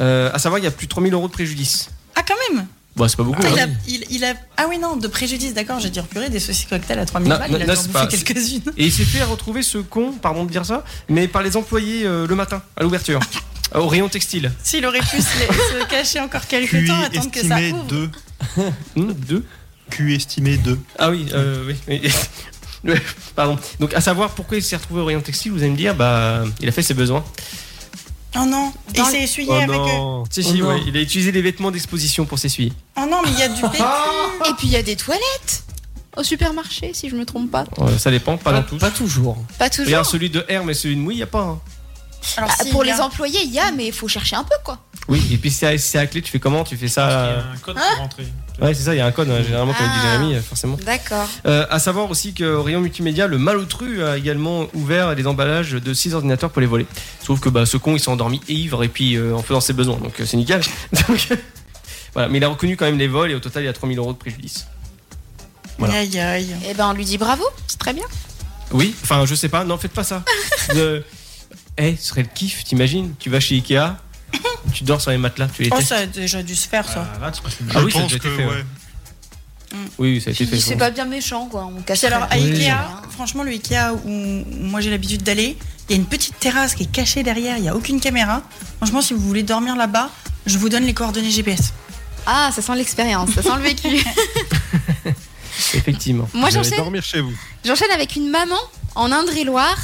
Euh, 0.00 0.30
à 0.32 0.38
savoir, 0.38 0.58
il 0.58 0.64
y 0.64 0.68
a 0.68 0.70
plus 0.70 0.86
de 0.86 0.90
3000 0.90 1.12
euros 1.14 1.28
de 1.28 1.32
préjudice. 1.32 1.90
Ah, 2.16 2.22
quand 2.26 2.34
même 2.52 2.66
Bon, 2.96 3.06
c'est 3.06 3.16
pas 3.16 3.22
beaucoup. 3.22 3.40
Ah, 3.44 3.48
il, 3.54 3.60
hein. 3.60 3.68
a, 3.72 3.88
il, 3.88 4.04
il 4.10 4.24
a- 4.24 4.34
ah 4.56 4.66
oui, 4.68 4.76
non, 4.78 4.96
de 4.96 5.06
préjudice, 5.06 5.54
d'accord, 5.54 5.78
j'ai 5.78 5.90
dit 5.90 6.00
purée, 6.02 6.28
des 6.28 6.40
saucisses 6.40 6.66
cocktail 6.66 6.98
à 6.98 7.06
3000 7.06 7.30
Non, 7.30 7.38
balles, 7.38 7.50
non, 7.52 7.56
il 7.58 7.62
a 7.62 7.66
non, 7.66 7.72
dû 7.74 7.78
en 7.78 7.82
c'est 7.82 7.88
bouffer 7.92 8.04
pas- 8.24 8.24
quelques-unes. 8.34 8.72
Et 8.76 8.86
il 8.86 8.92
s'est 8.92 9.04
fait 9.04 9.22
retrouver 9.22 9.62
ce 9.62 9.78
con, 9.78 10.12
pardon 10.20 10.44
de 10.44 10.50
dire 10.50 10.66
ça, 10.66 10.84
mais 11.08 11.28
par 11.28 11.42
les 11.42 11.56
employés 11.56 12.04
euh, 12.04 12.26
le 12.26 12.34
matin, 12.34 12.62
à 12.76 12.82
l'ouverture, 12.82 13.20
au 13.76 13.86
rayon 13.86 14.08
textile. 14.08 14.50
S'il 14.64 14.84
aurait 14.84 14.98
pu 15.00 15.18
se, 15.18 15.22
se 15.22 15.86
cacher 15.88 16.18
encore 16.18 16.46
quelques 16.48 16.84
temps, 16.86 17.00
attendre 17.00 17.30
que 17.30 17.46
ça 17.46 17.58
ouvre. 17.60 18.08
2. 18.56 18.62
Hum, 18.96 19.12
deux 19.14 19.44
QI 19.90 20.14
estimé 20.14 20.56
2. 20.56 20.78
Ah 20.98 21.10
oui, 21.10 21.26
euh, 21.32 21.72
oui. 21.88 22.00
Pardon. 23.36 23.58
Donc, 23.80 23.92
à 23.94 24.00
savoir 24.00 24.30
pourquoi 24.30 24.56
il 24.56 24.62
s'est 24.62 24.76
retrouvé 24.76 25.00
au 25.00 25.04
rayon 25.04 25.20
textile, 25.20 25.52
vous 25.52 25.58
allez 25.62 25.70
me 25.72 25.76
dire, 25.76 25.94
bah, 25.94 26.44
il 26.60 26.68
a 26.68 26.72
fait 26.72 26.82
ses 26.82 26.94
besoins. 26.94 27.24
Oh 28.36 28.44
non, 28.46 28.72
et 28.94 29.00
il 29.00 29.04
s'est 29.04 29.22
essuyé 29.22 29.48
Oh 29.50 29.54
avec 29.54 29.70
eux. 29.70 29.74
non. 29.74 30.24
Si, 30.30 30.40
Oh 30.46 30.50
si, 30.52 30.58
non. 30.60 30.68
ouais, 30.68 30.80
il 30.86 30.96
a 30.96 31.00
utilisé 31.00 31.32
les 31.32 31.42
vêtements 31.42 31.72
d'exposition 31.72 32.24
pour 32.26 32.38
s'essuyer. 32.38 32.72
Oh 32.96 33.04
non, 33.10 33.20
mais 33.24 33.30
il 33.32 33.38
y 33.38 33.42
a 33.42 33.48
du 33.48 33.60
PQ. 33.62 33.82
Et 34.48 34.52
puis 34.56 34.68
il 34.68 34.70
y 34.70 34.76
a 34.76 34.82
des 34.82 34.94
toilettes 34.94 35.64
au 36.16 36.22
supermarché, 36.22 36.92
si 36.94 37.10
je 37.10 37.16
me 37.16 37.24
trompe 37.26 37.50
pas. 37.50 37.64
Ça 37.98 38.10
dépend, 38.12 38.36
pas 38.36 38.52
dans 38.52 38.62
tous. 38.62 38.78
Pas 38.78 38.90
toujours. 38.92 39.36
Pas 39.58 39.68
toujours. 39.68 39.86
Regarde, 39.86 40.06
celui 40.06 40.30
de 40.30 40.40
R, 40.48 40.64
mais 40.64 40.74
celui 40.74 40.94
de 40.94 41.00
Mouille, 41.00 41.16
il 41.16 41.18
n'y 41.18 41.22
a 41.24 41.26
pas. 41.26 41.40
hein. 41.42 41.60
Alors, 42.36 42.50
Ah, 42.58 42.64
si, 42.64 42.70
pour 42.70 42.84
il 42.84 42.88
y 42.88 42.90
a- 42.90 42.94
les 42.96 43.00
employés, 43.00 43.40
il 43.44 43.50
y 43.52 43.58
a, 43.58 43.70
mais 43.72 43.86
il 43.86 43.92
faut 43.92 44.08
chercher 44.08 44.36
un 44.36 44.44
peu, 44.44 44.54
quoi. 44.64 44.78
Oui, 45.08 45.22
et 45.32 45.38
puis 45.38 45.50
c'est 45.50 45.66
à, 45.66 45.78
c'est 45.78 45.98
à 45.98 46.06
clé, 46.06 46.22
tu 46.22 46.30
fais 46.30 46.38
comment? 46.38 46.62
Tu 46.62 46.76
fais 46.76 46.86
Il 46.86 46.88
y 46.88 46.92
ça. 46.92 47.06
a 47.06 47.10
euh, 47.26 47.40
un 47.54 47.58
code 47.58 47.76
Hein 47.78 47.82
pour 47.94 47.98
rentrer. 48.02 48.26
Ouais, 48.60 48.74
c'est 48.74 48.82
ça, 48.84 48.94
il 48.94 48.98
y 48.98 49.00
a 49.00 49.06
un 49.06 49.10
code, 49.12 49.28
hein, 49.30 49.42
généralement, 49.42 49.72
comme 49.72 49.86
dit 49.86 49.92
Ah. 49.96 50.12
Jérémy, 50.12 50.34
euh, 50.36 50.42
forcément. 50.42 50.78
D'accord. 50.84 51.26
Euh, 51.46 51.66
à 51.70 51.78
savoir 51.78 52.10
aussi 52.10 52.34
qu'au 52.34 52.62
rayon 52.62 52.80
multimédia, 52.80 53.26
le 53.26 53.38
malotru 53.38 54.04
a 54.04 54.16
également 54.18 54.66
ouvert 54.74 55.14
les 55.14 55.26
emballages 55.26 55.72
de 55.72 55.94
6 55.94 56.14
ordinateurs 56.14 56.50
pour 56.50 56.60
les 56.60 56.66
voler. 56.66 56.86
Sauf 57.24 57.40
que 57.40 57.48
bah, 57.48 57.64
ce 57.66 57.76
con 57.78 57.94
il 57.96 58.00
s'est 58.00 58.10
endormi 58.10 58.40
ivre 58.48 58.84
et 58.84 58.88
puis 58.88 59.16
euh, 59.16 59.34
en 59.34 59.42
faisant 59.42 59.60
ses 59.60 59.72
besoins, 59.72 59.96
donc 59.96 60.20
euh, 60.20 60.26
c'est 60.26 60.36
nickel. 60.36 60.60
Donc, 61.08 61.28
voilà. 62.12 62.28
Mais 62.28 62.38
il 62.38 62.44
a 62.44 62.48
reconnu 62.48 62.76
quand 62.76 62.84
même 62.84 62.98
les 62.98 63.08
vols 63.08 63.30
et 63.30 63.34
au 63.34 63.40
total 63.40 63.62
il 63.62 63.66
y 63.66 63.68
a 63.68 63.72
3000 63.72 63.98
euros 63.98 64.12
de 64.12 64.18
préjudice. 64.18 64.66
Voilà. 65.78 65.94
Aïe, 65.94 66.18
aïe. 66.20 66.54
Eh 66.68 66.74
ben, 66.74 66.88
on 66.88 66.92
lui 66.92 67.04
dit 67.06 67.16
bravo, 67.18 67.44
c'est 67.66 67.78
très 67.78 67.94
bien. 67.94 68.04
Oui, 68.72 68.94
enfin 69.02 69.24
je 69.26 69.34
sais 69.34 69.48
pas, 69.48 69.64
non 69.64 69.78
faites 69.78 69.92
pas 69.92 70.04
ça. 70.04 70.22
Euh, 70.76 71.00
Eh, 71.82 71.96
ce 71.96 72.08
serait 72.08 72.22
le 72.22 72.28
kiff, 72.34 72.62
t'imagines? 72.64 73.14
Tu 73.18 73.30
vas 73.30 73.40
chez 73.40 73.54
Ikea, 73.56 73.96
tu 74.74 74.84
dors 74.84 75.00
sur 75.00 75.10
les 75.12 75.16
matelas, 75.18 75.48
tu 75.48 75.62
les 75.62 75.70
Oh, 75.72 75.76
testes. 75.76 75.88
ça 75.88 75.96
a 75.96 76.06
déjà 76.06 76.42
dû 76.42 76.54
se 76.54 76.68
faire, 76.68 76.86
ça. 76.86 77.08
Ah, 77.16 77.18
là, 77.26 77.30
tu 77.32 77.40
passes 77.40 77.58
une 77.60 77.68
Ah 77.74 77.78
Je 77.80 77.84
oui, 77.86 77.92
ça 77.92 77.98
a 77.98 78.02
pense 78.02 78.10
déjà 78.12 78.22
que 78.22 78.28
été 78.28 78.36
fait, 78.36 78.44
ouais. 78.46 78.54
ouais. 78.54 78.64
Oui, 79.98 80.20
ça 80.20 80.30
a 80.30 80.32
été 80.32 80.44
fait. 80.46 80.58
C'est 80.60 80.76
pas 80.76 80.90
bien 80.90 81.04
méchant, 81.06 81.46
quoi. 81.46 81.64
On 81.64 81.80
casse 81.80 82.00
Puis 82.00 82.06
alors, 82.08 82.24
à 82.30 82.36
Oui. 82.36 82.50
Ikea, 82.50 82.74
franchement, 83.12 83.44
le 83.44 83.52
Ikea 83.52 83.94
où 84.04 84.44
moi 84.60 84.80
j'ai 84.80 84.90
l'habitude 84.90 85.22
d'aller, 85.22 85.56
Il 85.88 85.92
y 85.94 85.98
a 85.98 86.02
une 86.02 86.06
petite 86.06 86.38
terrasse 86.38 86.74
qui 86.76 86.82
est 86.84 86.92
cachée 86.92 87.22
derrière, 87.22 87.56
il 87.56 87.62
n'y 87.62 87.68
a 87.68 87.74
aucune 87.74 87.98
caméra. 88.00 88.42
Franchement, 88.76 89.00
si 89.00 89.12
vous 89.14 89.20
voulez 89.20 89.42
dormir 89.42 89.74
là-bas, 89.74 90.10
je 90.46 90.56
vous 90.58 90.68
donne 90.68 90.84
les 90.84 90.94
coordonnées 90.94 91.30
GPS. 91.30 91.72
Ah, 92.26 92.50
ça 92.54 92.60
sent 92.62 92.76
l'expérience, 92.76 93.30
ça 93.32 93.42
sent 93.42 93.56
le 93.56 93.62
vécu. 93.62 93.88
Effectivement. 95.74 96.28
Moi, 96.32 96.48
Vous 96.50 96.56
allez 96.56 96.64
j'enchaîne. 96.64 96.78
dormir 96.84 97.02
chez 97.02 97.20
vous. 97.20 97.32
J'enchaîne 97.64 97.90
avec 97.92 98.14
une 98.16 98.28
maman 98.30 98.58
en 98.94 99.10
Indre-et-Loire 99.12 99.78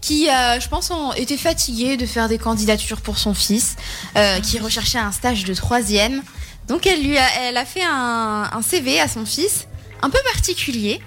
qui, 0.00 0.28
euh, 0.28 0.58
je 0.60 0.68
pense, 0.68 0.90
en- 0.90 1.12
était 1.12 1.36
fatiguée 1.36 1.96
de 1.96 2.06
faire 2.06 2.28
des 2.28 2.38
candidatures 2.38 3.00
pour 3.00 3.18
son 3.18 3.34
fils, 3.34 3.76
euh, 4.16 4.40
qui 4.40 4.58
recherchait 4.58 4.98
un 4.98 5.12
stage 5.12 5.44
de 5.44 5.54
troisième. 5.54 6.22
Donc 6.68 6.86
elle 6.86 7.02
lui 7.02 7.18
a, 7.18 7.26
elle 7.42 7.56
a 7.56 7.64
fait 7.64 7.82
un, 7.84 8.48
CV 8.62 9.00
à 9.00 9.08
son 9.08 9.26
fils, 9.26 9.66
un 10.02 10.10
peu 10.10 10.18
particulier 10.32 11.00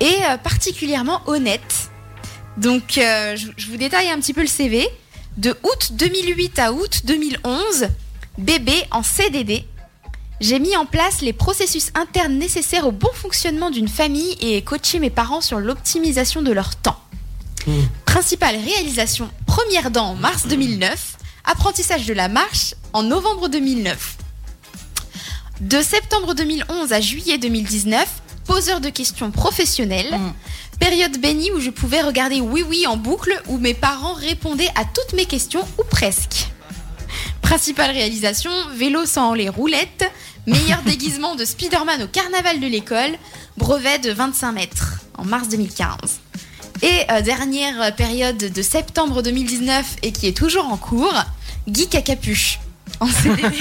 et 0.00 0.16
euh, 0.28 0.36
particulièrement 0.38 1.20
honnête. 1.26 1.90
Donc 2.56 2.82
je, 2.96 3.70
vous 3.70 3.76
détaille 3.76 4.10
un 4.10 4.18
petit 4.18 4.34
peu 4.34 4.42
le 4.42 4.46
CV. 4.46 4.88
De 5.38 5.56
août 5.62 5.92
2008 5.92 6.58
à 6.58 6.72
août 6.74 7.02
2011, 7.04 7.88
bébé 8.36 8.74
en 8.90 9.02
CDD. 9.02 9.64
J'ai 10.40 10.58
mis 10.58 10.76
en 10.76 10.84
place 10.84 11.22
les 11.22 11.32
processus 11.32 11.90
internes 11.94 12.34
nécessaires 12.34 12.86
au 12.86 12.92
bon 12.92 13.08
fonctionnement 13.14 13.70
d'une 13.70 13.88
famille 13.88 14.36
et 14.42 14.60
coaché 14.60 14.98
mes 14.98 15.08
parents 15.08 15.40
sur 15.40 15.58
l'optimisation 15.58 16.42
de 16.42 16.52
leur 16.52 16.76
temps. 16.76 16.98
Principale 18.12 18.56
réalisation, 18.62 19.30
première 19.46 19.90
dent 19.90 20.08
en 20.08 20.14
mars 20.14 20.46
2009, 20.46 21.16
apprentissage 21.46 22.04
de 22.04 22.12
la 22.12 22.28
marche 22.28 22.74
en 22.92 23.02
novembre 23.02 23.48
2009. 23.48 24.18
De 25.62 25.80
septembre 25.80 26.34
2011 26.34 26.92
à 26.92 27.00
juillet 27.00 27.38
2019, 27.38 28.06
poseur 28.44 28.82
de 28.82 28.90
questions 28.90 29.30
professionnelles, 29.30 30.14
période 30.78 31.18
bénie 31.22 31.50
où 31.52 31.60
je 31.60 31.70
pouvais 31.70 32.02
regarder 32.02 32.42
Oui 32.42 32.62
Oui 32.68 32.86
en 32.86 32.98
boucle 32.98 33.32
où 33.48 33.56
mes 33.56 33.72
parents 33.72 34.12
répondaient 34.12 34.70
à 34.74 34.84
toutes 34.84 35.14
mes 35.14 35.24
questions 35.24 35.66
ou 35.78 35.82
presque. 35.84 36.48
Principale 37.40 37.92
réalisation, 37.92 38.52
vélo 38.74 39.06
sans 39.06 39.32
les 39.32 39.48
roulettes, 39.48 40.04
meilleur 40.46 40.82
déguisement 40.86 41.34
de 41.34 41.46
Spider-Man 41.46 42.02
au 42.02 42.08
carnaval 42.08 42.60
de 42.60 42.66
l'école, 42.66 43.16
brevet 43.56 44.00
de 44.00 44.12
25 44.12 44.52
mètres 44.52 45.00
en 45.16 45.24
mars 45.24 45.48
2015. 45.48 46.21
Et 46.82 47.04
euh, 47.10 47.22
dernière 47.22 47.94
période 47.94 48.36
de 48.36 48.62
septembre 48.62 49.22
2019 49.22 49.96
et 50.02 50.12
qui 50.12 50.26
est 50.26 50.36
toujours 50.36 50.66
en 50.66 50.76
cours, 50.76 51.14
geek 51.68 51.94
à 51.94 52.02
capuche. 52.02 52.58
En 53.00 53.06
CDD, 53.08 53.56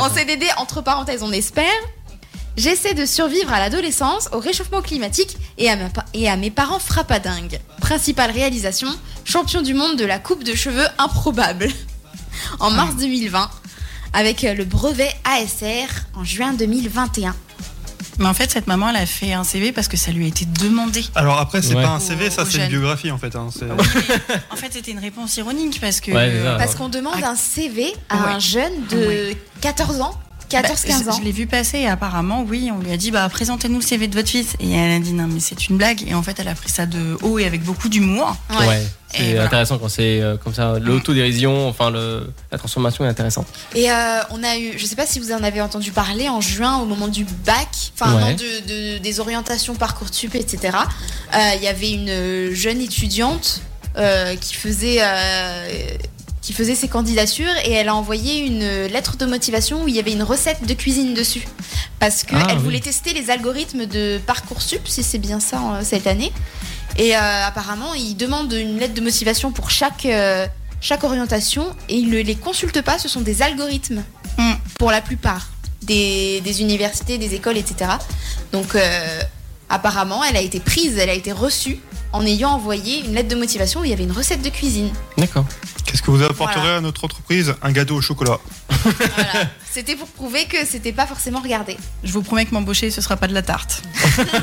en 0.00 0.10
CDD 0.10 0.46
entre 0.58 0.82
parenthèses 0.82 1.22
on 1.22 1.32
espère. 1.32 1.64
J'essaie 2.56 2.94
de 2.94 3.04
survivre 3.04 3.52
à 3.52 3.58
l'adolescence, 3.58 4.28
au 4.32 4.38
réchauffement 4.38 4.80
climatique 4.80 5.36
et 5.58 5.68
à, 5.70 5.76
ma 5.76 5.88
et 6.12 6.28
à 6.28 6.36
mes 6.36 6.50
parents 6.50 6.78
frappadingues. 6.78 7.58
Principale 7.80 8.30
réalisation, 8.30 8.88
champion 9.24 9.62
du 9.62 9.74
monde 9.74 9.96
de 9.96 10.04
la 10.04 10.18
coupe 10.18 10.44
de 10.44 10.54
cheveux 10.54 10.86
improbable. 10.98 11.68
En 12.60 12.70
mars 12.70 12.96
2020, 12.96 13.50
avec 14.12 14.44
euh, 14.44 14.54
le 14.54 14.64
brevet 14.64 15.10
ASR 15.24 15.88
en 16.14 16.24
juin 16.24 16.52
2021. 16.52 17.34
Mais 18.18 18.26
en 18.26 18.34
fait, 18.34 18.50
cette 18.50 18.66
maman, 18.66 18.90
elle 18.90 18.96
a 18.96 19.06
fait 19.06 19.32
un 19.32 19.44
CV 19.44 19.72
parce 19.72 19.88
que 19.88 19.96
ça 19.96 20.10
lui 20.12 20.24
a 20.24 20.28
été 20.28 20.44
demandé. 20.46 21.04
Alors 21.14 21.38
après, 21.38 21.62
c'est 21.62 21.74
Ouais. 21.74 21.82
pas 21.82 21.90
un 21.90 22.00
CV, 22.00 22.30
ça 22.30 22.44
c'est 22.44 22.58
une 22.58 22.68
biographie 22.68 23.10
en 23.10 23.18
fait. 23.18 23.34
hein, 23.36 23.48
c'est- 23.52 23.70
En 24.50 24.56
fait, 24.56 24.68
c'était 24.72 24.92
une 24.92 24.98
réponse 25.00 25.36
ironique 25.36 25.80
parce 25.80 26.00
que. 26.00 26.12
Ouais. 26.12 26.32
Parce 26.58 26.74
qu'on 26.74 26.88
demande 26.88 27.22
un 27.22 27.34
CV 27.36 27.92
à 28.08 28.16
Ouais. 28.16 28.32
un 28.34 28.38
jeune 28.38 28.72
de 28.90 29.34
14 29.60 30.00
ans, 30.00 30.14
14-15 30.62 31.04
Bah, 31.04 31.10
ans. 31.12 31.16
Je, 31.16 31.20
je 31.20 31.24
l'ai 31.24 31.32
vu 31.32 31.46
passer 31.46 31.78
et 31.80 31.86
apparemment, 31.88 32.44
oui, 32.48 32.70
on 32.74 32.80
lui 32.80 32.92
a 32.92 32.96
dit 32.96 33.10
bah 33.10 33.28
présentez-nous 33.28 33.76
le 33.76 33.82
CV 33.84 34.08
de 34.08 34.14
votre 34.14 34.28
fils 34.30 34.54
et 34.60 34.72
elle 34.72 34.92
a 34.92 34.98
dit 34.98 35.12
non 35.12 35.26
mais 35.28 35.40
c'est 35.40 35.68
une 35.68 35.76
blague 35.76 36.02
et 36.08 36.14
en 36.14 36.22
fait 36.22 36.36
elle 36.38 36.48
a 36.48 36.54
pris 36.54 36.70
ça 36.70 36.86
de 36.86 37.16
haut 37.22 37.38
et 37.38 37.46
avec 37.46 37.62
beaucoup 37.62 37.88
d'humour. 37.88 38.36
Ouais. 38.50 38.82
Et 39.16 39.18
C'est 39.18 39.24
voilà. 39.32 39.44
intéressant 39.44 39.78
quand 39.78 39.88
c'est 39.88 40.20
euh, 40.20 40.36
comme 40.36 40.52
ça. 40.54 40.76
L'autodérision, 40.80 41.68
enfin 41.68 41.90
le, 41.90 42.32
la 42.50 42.58
transformation 42.58 43.04
est 43.04 43.08
intéressante. 43.08 43.46
Et 43.74 43.90
euh, 43.90 44.20
on 44.30 44.42
a 44.42 44.58
eu, 44.58 44.72
je 44.76 44.84
sais 44.86 44.96
pas 44.96 45.06
si 45.06 45.20
vous 45.20 45.30
en 45.32 45.42
avez 45.44 45.60
entendu 45.60 45.92
parler 45.92 46.28
en 46.28 46.40
juin 46.40 46.78
au 46.78 46.84
moment 46.84 47.06
du 47.06 47.24
bac, 47.46 47.68
enfin 47.96 48.16
Ouais. 48.16 48.34
de, 48.34 48.94
de- 48.94 48.98
des 48.98 49.20
orientations 49.20 49.74
parcoursup, 49.76 50.34
etc. 50.34 50.76
Euh, 51.32 51.38
Il 51.56 51.62
y 51.62 51.68
avait 51.68 51.92
une 51.92 52.52
jeune 52.54 52.80
étudiante 52.80 53.60
euh, 53.96 54.34
qui 54.34 54.54
faisait 54.54 54.98
euh, 55.00 55.68
qui 56.44 56.52
faisait 56.52 56.74
ses 56.74 56.88
candidatures 56.88 57.56
et 57.64 57.72
elle 57.72 57.88
a 57.88 57.94
envoyé 57.94 58.40
une 58.40 58.84
lettre 58.84 59.16
de 59.16 59.24
motivation 59.24 59.82
où 59.82 59.88
il 59.88 59.94
y 59.94 59.98
avait 59.98 60.12
une 60.12 60.22
recette 60.22 60.66
de 60.66 60.74
cuisine 60.74 61.14
dessus 61.14 61.48
parce 61.98 62.22
qu'elle 62.22 62.36
Ah, 62.38 62.54
oui. 62.54 62.62
voulait 62.62 62.80
tester 62.80 63.14
les 63.14 63.30
algorithmes 63.30 63.86
de 63.86 64.20
parcoursup 64.26 64.86
si 64.86 65.02
c'est 65.02 65.16
bien 65.18 65.40
ça 65.40 65.58
euh, 65.76 65.80
cette 65.82 66.06
année. 66.06 66.32
Et 66.98 67.16
euh, 67.16 67.18
apparemment, 67.46 67.94
il 67.94 68.14
demande 68.14 68.52
une 68.52 68.78
lettre 68.78 68.92
de 68.92 69.00
motivation 69.00 69.52
pour 69.52 69.70
chaque, 69.70 70.04
euh, 70.04 70.46
chaque 70.82 71.02
orientation 71.02 71.74
et 71.88 71.96
il 71.96 72.10
ne 72.10 72.18
les 72.20 72.34
consulte 72.34 72.82
pas, 72.82 72.98
ce 72.98 73.08
sont 73.08 73.22
des 73.22 73.40
algorithmes 73.40 74.02
pour 74.78 74.90
la 74.90 75.00
plupart 75.00 75.48
des, 75.80 76.42
des 76.42 76.60
universités, 76.60 77.16
des 77.16 77.34
écoles, 77.34 77.56
etc. 77.56 77.90
Donc 78.52 78.74
euh, 78.74 79.20
apparemment, 79.70 80.22
elle 80.24 80.36
a 80.36 80.42
été 80.42 80.60
prise, 80.60 80.98
elle 80.98 81.08
a 81.10 81.14
été 81.14 81.32
reçue 81.32 81.78
en 82.14 82.24
ayant 82.24 82.50
envoyé 82.50 83.00
une 83.04 83.12
lettre 83.14 83.28
de 83.28 83.34
motivation 83.34 83.80
où 83.80 83.84
il 83.84 83.90
y 83.90 83.92
avait 83.92 84.04
une 84.04 84.12
recette 84.12 84.40
de 84.40 84.48
cuisine. 84.48 84.90
D'accord. 85.18 85.44
Qu'est-ce 85.84 86.00
que 86.00 86.10
vous 86.12 86.22
apporterez 86.22 86.60
Voilà. 86.60 86.76
à 86.76 86.80
notre 86.80 87.04
entreprise 87.04 87.54
Un 87.60 87.72
gâteau 87.72 87.96
au 87.96 88.00
chocolat. 88.00 88.38
C'était 89.70 89.96
pour 89.96 90.06
prouver 90.08 90.44
que 90.44 90.64
c'était 90.64 90.92
pas 90.92 91.06
forcément 91.06 91.40
regardé. 91.40 91.76
Je 92.04 92.12
vous 92.12 92.22
promets 92.22 92.46
que 92.46 92.54
m'embaucher, 92.54 92.90
ce 92.92 93.00
sera 93.00 93.16
pas 93.16 93.26
de 93.26 93.34
la 93.34 93.42
tarte. 93.42 93.82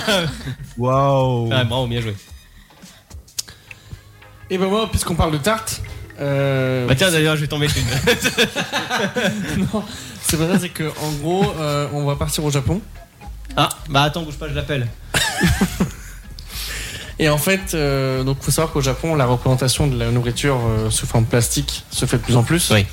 Waouh. 0.78 1.50
Ah, 1.54 1.64
bravo, 1.64 1.88
bien 1.88 2.02
joué. 2.02 2.16
Et 4.50 4.58
ben 4.58 4.68
moi, 4.68 4.90
puisqu'on 4.90 5.16
parle 5.16 5.32
de 5.32 5.38
tarte. 5.38 5.82
euh, 6.20 6.86
Bah 6.88 6.96
tiens, 6.96 7.10
d'ailleurs, 7.10 7.38
je 7.38 7.42
vais 7.42 7.48
t'en 7.48 7.58
mettre 7.58 7.76
une. 7.78 9.64
non, 9.74 9.84
c'est 10.22 10.38
pas 10.38 10.48
ça, 10.54 10.60
c'est 10.60 10.70
que 10.70 10.92
en 11.02 11.12
gros, 11.22 11.54
euh, 11.58 11.88
on 11.94 12.04
va 12.06 12.18
partir 12.18 12.44
au 12.44 12.52
Japon. 12.52 12.82
Ah, 13.56 13.70
bah 13.90 14.04
attends, 14.04 14.24
bouge 14.24 14.36
pas, 14.36 14.50
je 14.50 14.54
l'appelle. 14.54 14.90
Et 17.20 17.30
en 17.30 17.38
fait, 17.38 17.74
euh, 17.74 18.24
donc 18.24 18.38
faut 18.42 18.52
savoir 18.52 18.72
qu'au 18.74 18.82
Japon, 18.82 19.16
la 19.16 19.26
représentation 19.26 19.88
de 19.88 19.98
la 19.98 20.12
nourriture 20.12 20.58
euh, 20.66 20.90
sous 20.90 21.06
forme 21.06 21.26
plastique 21.26 21.84
se 21.92 22.06
fait 22.06 22.18
de 22.18 22.24
plus 22.24 22.36
en 22.36 22.44
plus. 22.44 22.72
Oui. 22.72 22.86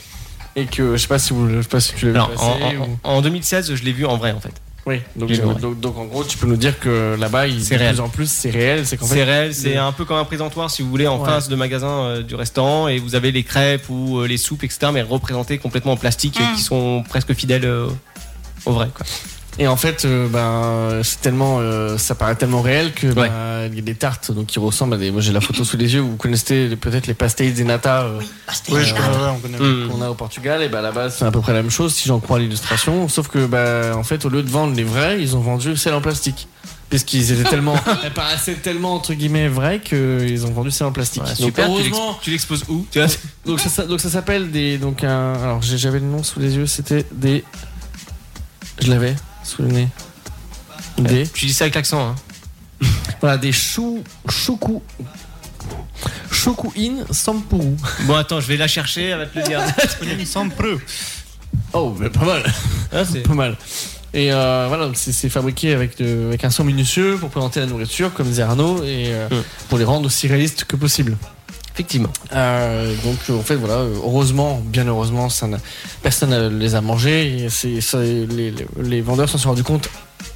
Et 0.56 0.66
que 0.66 0.96
je 0.96 1.02
sais 1.02 1.08
pas 1.08 1.18
si 1.18 1.32
vous, 1.32 1.48
je 1.48 1.62
sais 1.62 1.68
pas 1.68 1.80
si 1.80 1.94
tu 1.94 2.06
l'as 2.12 2.12
vu 2.12 2.18
en, 2.36 2.80
ou- 2.80 2.98
en- 3.04 3.10
en 3.18 3.22
2016, 3.22 3.74
je 3.74 3.82
l'ai 3.84 3.92
vu 3.92 4.04
en 4.06 4.16
vrai 4.16 4.32
en 4.32 4.40
fait. 4.40 4.52
Oui. 4.86 5.00
Donc, 5.16 5.30
vrai. 5.30 5.54
donc, 5.60 5.80
donc, 5.80 5.98
en 5.98 6.06
gros, 6.06 6.24
tu 6.24 6.38
peux 6.38 6.46
nous 6.46 6.56
dire 6.56 6.80
que 6.80 7.14
là-bas, 7.20 7.46
il 7.46 7.62
C'est 7.62 7.74
de 7.74 7.80
réel. 7.80 7.92
plus 7.94 8.00
en 8.00 8.08
plus, 8.08 8.30
c'est 8.30 8.48
réel. 8.50 8.86
C'est 8.86 8.96
qu'en 8.96 9.04
C'est 9.06 9.16
fait, 9.16 9.24
réel, 9.24 9.54
c'est 9.54 9.74
le- 9.74 9.80
un 9.80 9.92
peu 9.92 10.04
comme 10.06 10.16
un 10.16 10.24
présentoir 10.24 10.70
si 10.70 10.80
vous 10.82 10.88
voulez 10.88 11.06
en 11.06 11.18
Ouais. 11.20 11.26
face 11.28 11.48
de 11.48 11.56
magasin 11.56 11.88
euh, 12.04 12.22
du 12.22 12.34
restaurant 12.34 12.88
et 12.88 12.98
vous 12.98 13.14
avez 13.14 13.30
les 13.30 13.42
crêpes 13.44 13.84
ou 13.90 14.18
euh, 14.20 14.26
les 14.26 14.38
soupes 14.38 14.64
etc 14.64 14.90
mais 14.92 15.02
représentées 15.02 15.58
complètement 15.58 15.92
en 15.92 15.96
plastique 15.98 16.40
et 16.40 16.42
Mm. 16.44 16.54
qui 16.56 16.62
sont 16.62 17.04
presque 17.08 17.34
fidèles 17.34 17.66
euh, 17.66 17.88
au 18.64 18.72
vrai 18.72 18.88
quoi. 18.94 19.04
Et 19.60 19.66
en 19.66 19.76
fait, 19.76 20.04
euh, 20.04 20.28
ben, 20.28 21.02
c'est 21.02 21.20
tellement, 21.20 21.58
euh, 21.58 21.98
ça 21.98 22.14
paraît 22.14 22.36
tellement 22.36 22.62
réel 22.62 22.92
que 22.92 23.08
Ouais. 23.08 23.28
ben, 23.28 23.68
il 23.70 23.74
y 23.74 23.78
a 23.80 23.82
des 23.82 23.96
tartes 23.96 24.30
donc 24.30 24.46
qui 24.46 24.58
ressemblent 24.60 24.94
à 24.94 24.98
des. 24.98 25.10
Moi, 25.10 25.20
j'ai 25.20 25.32
la 25.32 25.40
photo 25.40 25.64
sous 25.64 25.76
les 25.76 25.94
yeux. 25.94 26.00
Vous 26.00 26.16
connaissez 26.16 26.76
peut-être 26.80 27.08
les 27.08 27.14
pastéis 27.14 27.52
de 27.52 27.64
nata 27.64 28.02
euh, 28.02 28.20
Oui, 28.20 28.84
je 28.84 28.94
connais, 28.94 29.06
ouais, 29.08 29.30
on 29.34 29.38
connaît. 29.40 29.58
Mm. 29.58 29.88
qu'on 29.88 30.00
a 30.02 30.10
au 30.10 30.14
Portugal. 30.14 30.62
Et 30.62 30.68
ben 30.68 30.80
là-bas, 30.80 31.10
c'est 31.10 31.24
à 31.24 31.30
peu 31.32 31.40
près 31.40 31.52
la 31.52 31.62
même 31.62 31.70
chose 31.72 31.92
si 31.92 32.08
j'en 32.08 32.20
crois 32.20 32.38
l'illustration. 32.38 33.08
Sauf 33.08 33.26
que, 33.28 33.46
ben, 33.46 33.94
en 33.94 34.04
fait, 34.04 34.24
au 34.24 34.28
lieu 34.28 34.42
de 34.44 34.50
vendre 34.50 34.76
les 34.76 34.84
vrais, 34.84 35.20
ils 35.20 35.34
ont 35.36 35.40
vendu 35.40 35.76
celles 35.76 35.94
en 35.94 36.00
plastique. 36.00 36.46
Puisqu'ils 36.88 37.32
étaient 37.32 37.44
tellement, 37.50 37.74
elles 38.04 38.12
paraissaient 38.14 38.54
tellement 38.54 38.94
entre 38.94 39.12
guillemets 39.12 39.48
vraies 39.48 39.80
qu'ils 39.80 40.46
ont 40.46 40.52
vendu 40.52 40.70
celles 40.70 40.86
en 40.86 40.92
plastique. 40.92 41.22
Ouais, 41.24 41.28
donc 41.30 41.36
super, 41.36 41.66
tu 41.66 41.70
heureusement, 41.72 42.18
tu 42.22 42.30
l'exposes 42.30 42.64
où 42.68 42.86
donc 43.44 43.60
ça, 43.60 43.84
donc 43.84 44.00
ça 44.00 44.08
s'appelle 44.08 44.50
des 44.50 44.78
donc 44.78 45.04
un 45.04 45.34
alors 45.34 45.60
j'ai- 45.60 45.76
j'avais 45.76 45.98
le 45.98 46.06
nom 46.06 46.22
sous 46.22 46.40
les 46.40 46.56
yeux 46.56 46.66
c'était 46.66 47.04
des 47.12 47.44
je 48.80 48.90
l'avais 48.90 49.14
sous 49.48 49.62
le 49.62 49.68
nez 49.68 49.88
des 50.98 51.26
Tu 51.26 51.46
dis 51.46 51.54
ça 51.54 51.64
avec 51.64 51.74
l'accent 51.74 52.10
hein. 52.10 52.14
voilà 53.20 53.38
des 53.38 53.52
chou 53.52 54.04
choku 54.28 54.82
choku 56.30 56.72
in 56.76 57.04
sampuru 57.12 57.74
Bon 58.02 58.14
attends, 58.14 58.40
je 58.40 58.46
vais 58.46 58.56
la 58.56 58.68
chercher, 58.68 59.06
elle 59.08 59.18
va 59.18 59.26
te 59.26 59.38
le 59.38 59.44
dire. 59.44 59.60
Oh 61.72 61.94
mais 61.98 62.10
pas 62.10 62.24
mal 62.24 62.42
Ah, 62.92 63.04
c'est- 63.04 63.20
pas 63.20 63.34
mal 63.34 63.56
et 64.14 64.32
euh, 64.32 64.64
voilà 64.68 64.90
c'est 64.94 65.28
fabriqué 65.28 65.74
avec 65.74 65.98
de- 65.98 66.26
avec 66.28 66.42
un 66.44 66.50
son 66.50 66.64
minutieux 66.64 67.18
pour 67.18 67.28
présenter 67.28 67.60
la 67.60 67.66
nourriture 67.66 68.12
comme 68.14 68.26
disait 68.26 68.42
Arnaud 68.42 68.82
et 68.84 69.08
euh, 69.12 69.28
Mm. 69.30 69.42
pour 69.68 69.78
les 69.78 69.84
rendre 69.84 70.06
aussi 70.06 70.28
réalistes 70.28 70.64
que 70.64 70.76
possible 70.76 71.16
Effectivement. 71.78 72.12
Euh, 72.32 72.92
donc 73.04 73.38
en 73.38 73.42
fait 73.44 73.54
voilà, 73.54 73.76
heureusement, 73.76 74.60
bien 74.64 74.84
heureusement, 74.88 75.28
ça 75.28 75.46
personne 76.02 76.30
ne 76.30 76.48
les 76.48 76.74
a 76.74 76.80
mangés. 76.80 77.46
C'est, 77.50 77.78
les, 77.94 79.00
vendeurs 79.00 79.28
s'en 79.28 79.38
sont 79.38 79.50
rendus 79.50 79.62
compte, 79.62 79.88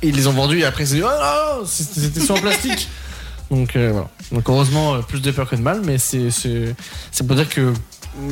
ils 0.04 0.14
les 0.14 0.28
ont 0.28 0.32
vendus 0.32 0.60
et 0.60 0.64
après 0.64 0.84
ils 0.84 0.86
se 0.86 0.94
dit 0.94 1.02
oh 1.02 1.08
non, 1.08 1.66
c'était 1.66 2.20
sur 2.20 2.36
en 2.36 2.38
plastique. 2.38 2.88
donc 3.50 3.74
euh, 3.74 3.90
voilà. 3.90 4.08
Donc 4.30 4.48
heureusement 4.48 4.94
euh, 4.94 4.98
plus 5.00 5.20
de 5.20 5.32
peur 5.32 5.50
que 5.50 5.56
de 5.56 5.62
mal, 5.62 5.80
mais 5.84 5.98
c'est 5.98 6.30
c'est, 6.30 6.76
c'est 7.10 7.26
pour 7.26 7.34
dire 7.34 7.48
que 7.48 7.72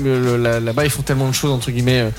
là-bas 0.04 0.84
ils 0.84 0.90
font 0.90 1.02
tellement 1.02 1.26
de 1.26 1.34
choses 1.34 1.50
entre 1.50 1.72
guillemets 1.72 2.12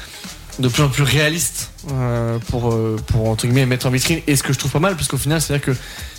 de 0.60 0.68
plus 0.68 0.84
en 0.84 0.90
plus 0.90 1.04
réalistes 1.04 1.72
euh, 1.90 2.38
pour 2.50 2.78
pour 3.08 3.30
entre 3.30 3.46
guillemets 3.48 3.66
mettre 3.66 3.86
en 3.86 3.92
vitrine. 3.92 4.20
Et 4.28 4.36
ce 4.36 4.44
que 4.44 4.52
je 4.52 4.60
trouve 4.60 4.72
pas 4.72 4.80
mal, 4.80 4.98
parce 4.98 5.08
qu'au 5.08 5.16
final 5.16 5.40
c'est 5.40 5.54
à 5.54 5.58
dire 5.58 5.66
que 5.66 5.72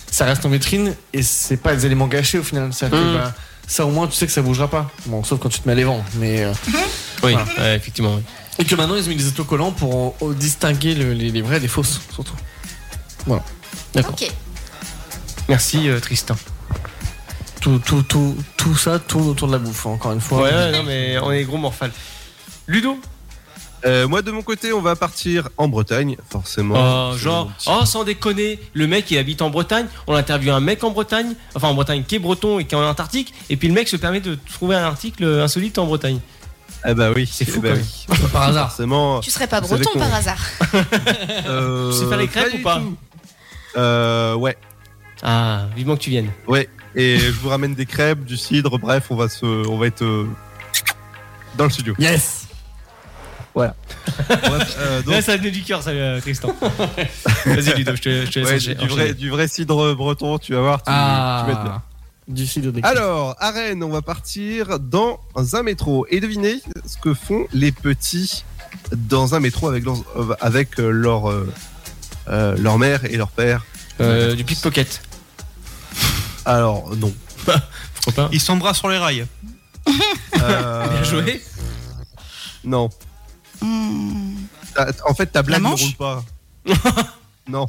ça 0.09 0.25
reste 0.25 0.43
en 0.47 0.49
vitrine 0.49 0.95
et 1.13 1.21
c'est 1.21 1.57
pas 1.57 1.75
des 1.75 1.85
éléments 1.85 2.07
gâchés 2.07 2.39
au 2.39 2.43
final. 2.43 2.73
C'est-à-dire 2.73 2.97
que, 2.97 3.03
Mm. 3.03 3.17
bah, 3.17 3.33
Ça 3.67 3.85
au 3.85 3.89
moins 3.91 4.07
tu 4.07 4.13
sais 4.13 4.25
que 4.25 4.31
ça 4.31 4.41
bougera 4.41 4.67
pas. 4.67 4.91
Bon, 5.05 5.23
sauf 5.23 5.39
quand 5.39 5.49
tu 5.49 5.59
te 5.59 5.67
mets 5.67 5.75
les 5.75 5.83
vents. 5.85 6.03
Mais 6.15 6.43
euh, 6.43 6.53
Oui, 7.23 7.31
voilà. 7.33 7.45
ouais, 7.59 7.75
effectivement. 7.75 8.15
oui. 8.15 8.23
Et 8.59 8.65
que 8.65 8.75
maintenant 8.75 8.95
ils 8.95 9.05
ont 9.05 9.09
mis 9.09 9.15
des 9.15 9.27
autocollants 9.27 9.71
pour 9.71 10.15
euh, 10.21 10.33
distinguer 10.33 10.93
le- 10.95 11.13
les, 11.13 11.31
les 11.31 11.41
vrais 11.41 11.59
des 11.59 11.67
fausses, 11.67 12.01
surtout. 12.13 12.35
Voilà. 13.25 13.43
D'accord. 13.95 14.13
Ok. 14.13 14.31
Merci 15.49 15.89
euh, 15.89 15.99
Tristan. 15.99 16.35
Tout, 17.61 17.79
tout, 17.79 18.03
tout, 18.03 18.35
tout 18.57 18.75
ça 18.75 18.99
tourne 18.99 19.27
autour 19.29 19.47
de 19.47 19.53
la 19.53 19.59
bouffe, 19.59 19.85
hein, 19.85 19.91
encore 19.91 20.11
une 20.11 20.19
fois. 20.21 20.41
Ouais, 20.43 20.51
ouais, 20.53 20.71
non, 20.71 20.83
mais 20.83 21.17
on 21.19 21.31
est 21.31 21.43
gros 21.45 21.57
morphal. 21.57 21.91
Ludo 22.67 22.99
Euh, 23.85 24.07
moi 24.07 24.21
de 24.21 24.31
mon 24.31 24.41
côté, 24.43 24.71
on 24.71 24.81
va 24.81 24.95
partir 24.95 25.49
en 25.57 25.67
Bretagne, 25.67 26.15
forcément. 26.29 26.75
Oh, 27.11 27.17
genre, 27.17 27.51
oh, 27.67 27.85
sans 27.85 28.03
déconner, 28.05 28.59
le 28.73 28.87
mec 28.87 29.11
il 29.11 29.17
habite 29.17 29.41
en 29.41 29.49
Bretagne, 29.49 29.87
on 30.07 30.15
interviewe 30.15 30.51
un 30.53 30.61
mec 30.61 30.83
en 30.85 30.91
Bretagne, 30.91 31.33
enfin 31.53 31.67
en 31.67 31.73
Bretagne 31.73 32.03
qui 32.07 32.15
est 32.15 32.19
breton 32.19 32.59
et 32.59 32.65
qui 32.65 32.75
est 32.75 32.77
en 32.77 32.87
Antarctique, 32.87 33.33
et 33.49 33.57
puis 33.57 33.67
le 33.67 33.73
mec 33.73 33.89
se 33.89 33.97
permet 33.97 34.21
de 34.21 34.37
trouver 34.53 34.75
un 34.77 34.83
article 34.83 35.25
insolite 35.25 35.77
en 35.77 35.85
Bretagne. 35.85 36.19
Eh 36.85 36.93
bah 36.93 37.11
oui, 37.15 37.29
C'est 37.31 37.45
fou, 37.45 37.61
eh 37.63 37.69
bah 37.69 37.75
quand 38.07 38.13
oui. 38.23 38.29
Par 38.31 38.41
hasard. 38.49 38.67
Forcément. 38.69 39.19
Tu 39.21 39.31
serais 39.31 39.47
pas 39.47 39.61
breton 39.61 39.89
par 39.97 40.13
hasard 40.13 40.39
Euh, 41.47 41.91
Tu 41.91 41.97
sais 41.99 42.07
faire 42.07 42.17
les 42.17 42.27
crêpes 42.27 42.61
pas 42.61 42.79
ou 42.79 42.91
pas. 43.75 43.79
Euh, 43.79 44.35
ouais, 44.35 44.57
Ah, 45.21 45.65
vivement 45.75 45.95
que 45.95 46.01
tu 46.01 46.09
viennes. 46.09 46.31
ouais. 46.47 46.69
Et 46.95 47.17
je 47.17 47.31
vous 47.31 47.49
ramène 47.49 47.73
des 47.73 47.85
crêpes, 47.87 48.23
du 48.23 48.37
cidre, 48.37 48.77
bref, 48.77 49.05
on 49.09 49.15
va 49.15 49.27
se, 49.27 49.45
on 49.45 49.77
va 49.79 49.87
être 49.87 50.03
euh, 50.03 50.27
dans 51.57 51.63
le 51.63 51.69
studio. 51.71 51.95
Yes 51.97 52.42
Voilà. 53.55 53.75
Bref, 54.27 54.75
euh, 54.79 55.01
donc, 55.03 55.13
Là, 55.13 55.21
ça 55.21 55.37
venait 55.37 55.51
du 55.51 55.61
cœur, 55.63 55.83
ça, 55.83 55.91
euh, 55.91 56.19
Tristan. 56.21 56.55
Vas-y, 57.45 57.75
Ludo, 57.75 57.95
je 57.95 58.01
te, 58.01 58.25
je 58.25 58.31
te 58.31 58.39
laisse 58.39 58.49
ouais, 58.49 58.55
enchaîner. 58.55 58.75
du, 58.75 58.87
vrai, 58.87 59.13
du 59.13 59.29
vrai 59.29 59.47
cidre 59.47 59.93
breton, 59.95 60.37
tu 60.39 60.53
vas 60.53 60.61
voir, 60.61 60.77
tu, 60.79 60.85
tu 60.85 60.91
vas 60.91 61.45
être 61.51 61.63
bien. 61.63 61.73
Ah, 61.75 61.81
du 62.27 62.47
cidre 62.47 62.71
des 62.71 62.81
Alors, 62.83 63.35
à 63.39 63.51
Rennes, 63.51 63.83
on 63.83 63.89
va 63.89 64.01
partir 64.01 64.79
dans 64.79 65.19
un 65.53 65.61
métro. 65.63 66.05
Et 66.09 66.19
devinez 66.19 66.61
ce 66.85 66.97
que 66.97 67.13
font 67.13 67.45
les 67.53 67.71
petits 67.71 68.43
dans 68.93 69.35
un 69.35 69.39
métro 69.39 69.67
avec 69.67 69.83
leur, 69.83 69.97
euh, 70.15 70.35
avec 70.41 70.79
euh, 70.79 70.89
leur, 70.89 71.29
euh, 71.29 71.51
euh, 72.29 72.55
leur 72.57 72.79
mère 72.79 73.05
et 73.05 73.17
leur 73.17 73.29
père? 73.29 73.65
Euh, 74.01 74.33
du 74.35 74.43
pickpocket. 74.43 75.01
Alors, 76.45 76.95
non. 76.95 77.13
Pourquoi 77.45 78.13
pas? 78.15 78.29
Ils 78.31 78.41
s'embrassent 78.41 78.79
sur 78.79 78.89
les 78.89 78.97
rails. 78.97 79.25
Euh, 80.41 80.87
Bien 80.89 81.03
joué. 81.03 81.41
Non. 82.63 82.89
Ta- 84.75 84.87
En 85.07 85.13
fait, 85.13 85.27
ta 85.27 85.41
blague 85.43 85.61
ne 85.61 85.67
roule 85.69 85.93
pas. 85.97 86.23
non. 87.47 87.67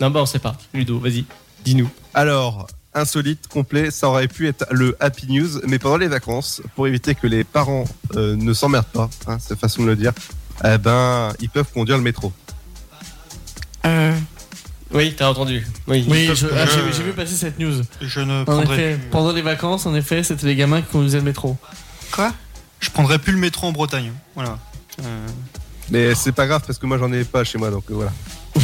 Non, 0.00 0.10
bah, 0.10 0.20
on 0.22 0.26
sait 0.26 0.38
pas. 0.38 0.56
Ludo, 0.74 0.98
vas-y, 0.98 1.24
dis-nous. 1.64 1.88
Alors, 2.14 2.66
insolite, 2.94 3.46
complet, 3.48 3.90
ça 3.90 4.08
aurait 4.08 4.28
pu 4.28 4.48
être 4.48 4.66
le 4.70 4.96
Happy 5.00 5.26
News, 5.30 5.60
mais 5.66 5.78
pendant 5.78 5.96
les 5.96 6.08
vacances, 6.08 6.60
pour 6.74 6.86
éviter 6.86 7.14
que 7.14 7.26
les 7.26 7.44
parents 7.44 7.84
euh, 8.16 8.36
ne 8.36 8.52
s'emmerdent 8.52 8.86
pas, 8.86 9.08
hein, 9.26 9.38
c'est 9.40 9.50
la 9.50 9.56
façon 9.56 9.82
de 9.82 9.88
le 9.88 9.96
dire, 9.96 10.12
eh 10.64 10.76
ben, 10.78 11.32
ils 11.40 11.48
peuvent 11.50 11.70
conduire 11.72 11.96
le 11.98 12.02
métro. 12.02 12.32
Euh, 13.84 14.14
Oui, 14.92 15.14
t'as 15.16 15.28
entendu. 15.28 15.66
Oui. 15.88 16.04
Oui, 16.08 16.30
je- 16.34 16.46
ah, 16.46 16.64
j'ai 16.94 17.02
vu 17.02 17.12
passer 17.12 17.34
cette 17.34 17.58
news. 17.58 17.82
Je 18.00 18.20
ne 18.20 18.44
En 18.48 18.62
effet, 18.62 18.96
plus. 18.98 19.08
pendant 19.10 19.32
les 19.32 19.42
vacances, 19.42 19.86
en 19.86 19.94
effet, 19.94 20.22
c'était 20.22 20.46
les 20.46 20.56
gamins 20.56 20.80
qui 20.82 20.88
conduisaient 20.92 21.18
le 21.18 21.24
métro. 21.24 21.56
quoi? 22.12 22.32
Je 22.80 22.90
prendrai 22.90 23.18
plus 23.18 23.32
le 23.32 23.38
métro 23.38 23.66
en 23.66 23.72
Bretagne. 23.72 24.12
Voilà. 24.34 24.58
Euh, 25.02 25.26
Mais 25.90 26.14
c'est 26.14 26.32
pas 26.32 26.46
grave 26.46 26.62
parce 26.66 26.78
que 26.78 26.86
moi 26.86 26.98
j'en 26.98 27.12
ai 27.12 27.24
pas 27.24 27.44
chez 27.44 27.58
moi, 27.58 27.70
donc 27.70 27.84
voilà. 27.88 28.12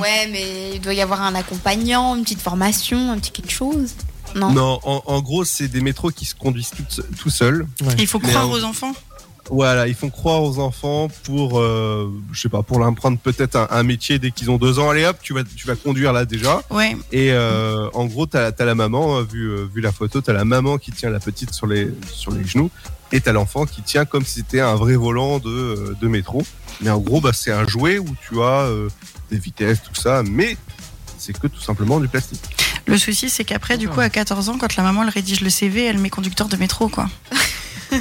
Ouais, 0.00 0.28
mais 0.32 0.74
il 0.74 0.80
doit 0.80 0.94
y 0.94 1.00
avoir 1.00 1.22
un 1.22 1.34
accompagnant, 1.34 2.16
une 2.16 2.22
petite 2.22 2.40
formation, 2.40 3.12
un 3.12 3.18
petit 3.18 3.30
quelque 3.30 3.52
chose. 3.52 3.92
Non? 4.34 4.50
Non, 4.50 4.80
en, 4.82 5.02
en 5.06 5.20
gros, 5.22 5.44
c'est 5.44 5.68
des 5.68 5.80
métros 5.80 6.10
qui 6.10 6.24
se 6.24 6.34
conduisent 6.34 6.70
tout, 6.70 7.02
tout 7.18 7.30
seuls. 7.30 7.66
Il 7.98 8.06
faut 8.06 8.18
croire 8.18 8.48
en- 8.48 8.52
aux 8.52 8.64
enfants? 8.64 8.92
Voilà, 9.50 9.86
ils 9.86 9.94
font 9.94 10.10
croire 10.10 10.42
aux 10.42 10.58
enfants 10.58 11.08
pour, 11.24 11.60
euh, 11.60 12.12
je 12.32 12.40
sais 12.40 12.48
pas, 12.48 12.62
pour 12.62 12.78
leur 12.78 12.88
apprendre 12.88 13.18
peut-être 13.18 13.56
un, 13.56 13.68
un 13.70 13.82
métier 13.82 14.18
dès 14.18 14.30
qu'ils 14.30 14.50
ont 14.50 14.56
deux 14.58 14.78
ans. 14.78 14.90
Allez 14.90 15.04
hop, 15.04 15.18
tu 15.22 15.34
vas, 15.34 15.42
tu 15.44 15.66
vas 15.66 15.76
conduire 15.76 16.12
là 16.12 16.24
déjà. 16.24 16.62
Ouais. 16.70 16.96
Et 17.12 17.32
euh, 17.32 17.88
en 17.94 18.06
gros, 18.06 18.26
t'as 18.26 18.50
as 18.56 18.64
la 18.64 18.74
maman, 18.74 19.18
euh, 19.18 19.22
vu, 19.22 19.48
euh, 19.50 19.68
vu 19.72 19.80
la 19.80 19.92
photo, 19.92 20.20
t'as 20.20 20.32
la 20.32 20.44
maman 20.44 20.78
qui 20.78 20.90
tient 20.90 21.10
la 21.10 21.20
petite 21.20 21.52
sur 21.52 21.66
les, 21.66 21.92
sur 22.12 22.32
les 22.32 22.44
genoux, 22.44 22.70
et 23.12 23.20
t'as 23.20 23.32
l'enfant 23.32 23.66
qui 23.66 23.82
tient 23.82 24.04
comme 24.04 24.24
si 24.24 24.40
c'était 24.40 24.60
un 24.60 24.74
vrai 24.74 24.96
volant 24.96 25.38
de, 25.38 25.96
de 26.00 26.08
métro. 26.08 26.44
Mais 26.80 26.90
en 26.90 26.98
gros, 26.98 27.20
bah, 27.20 27.30
c'est 27.32 27.52
un 27.52 27.66
jouet 27.66 27.98
où 27.98 28.08
tu 28.28 28.40
as 28.42 28.62
euh, 28.66 28.88
des 29.30 29.38
vitesses, 29.38 29.82
tout 29.82 29.94
ça, 29.94 30.22
mais 30.24 30.56
c'est 31.18 31.38
que 31.38 31.46
tout 31.46 31.60
simplement 31.60 32.00
du 32.00 32.08
plastique. 32.08 32.42
Le 32.86 32.98
souci, 32.98 33.30
c'est 33.30 33.44
qu'après, 33.44 33.78
du 33.78 33.88
coup, 33.88 34.00
à 34.00 34.08
14 34.08 34.48
ans, 34.48 34.58
quand 34.58 34.76
la 34.76 34.82
maman 34.82 35.02
elle 35.02 35.08
rédige 35.08 35.40
le 35.40 35.50
CV, 35.50 35.84
elle 35.84 35.98
met 35.98 36.10
conducteur 36.10 36.48
de 36.48 36.56
métro, 36.56 36.88
quoi. 36.88 37.08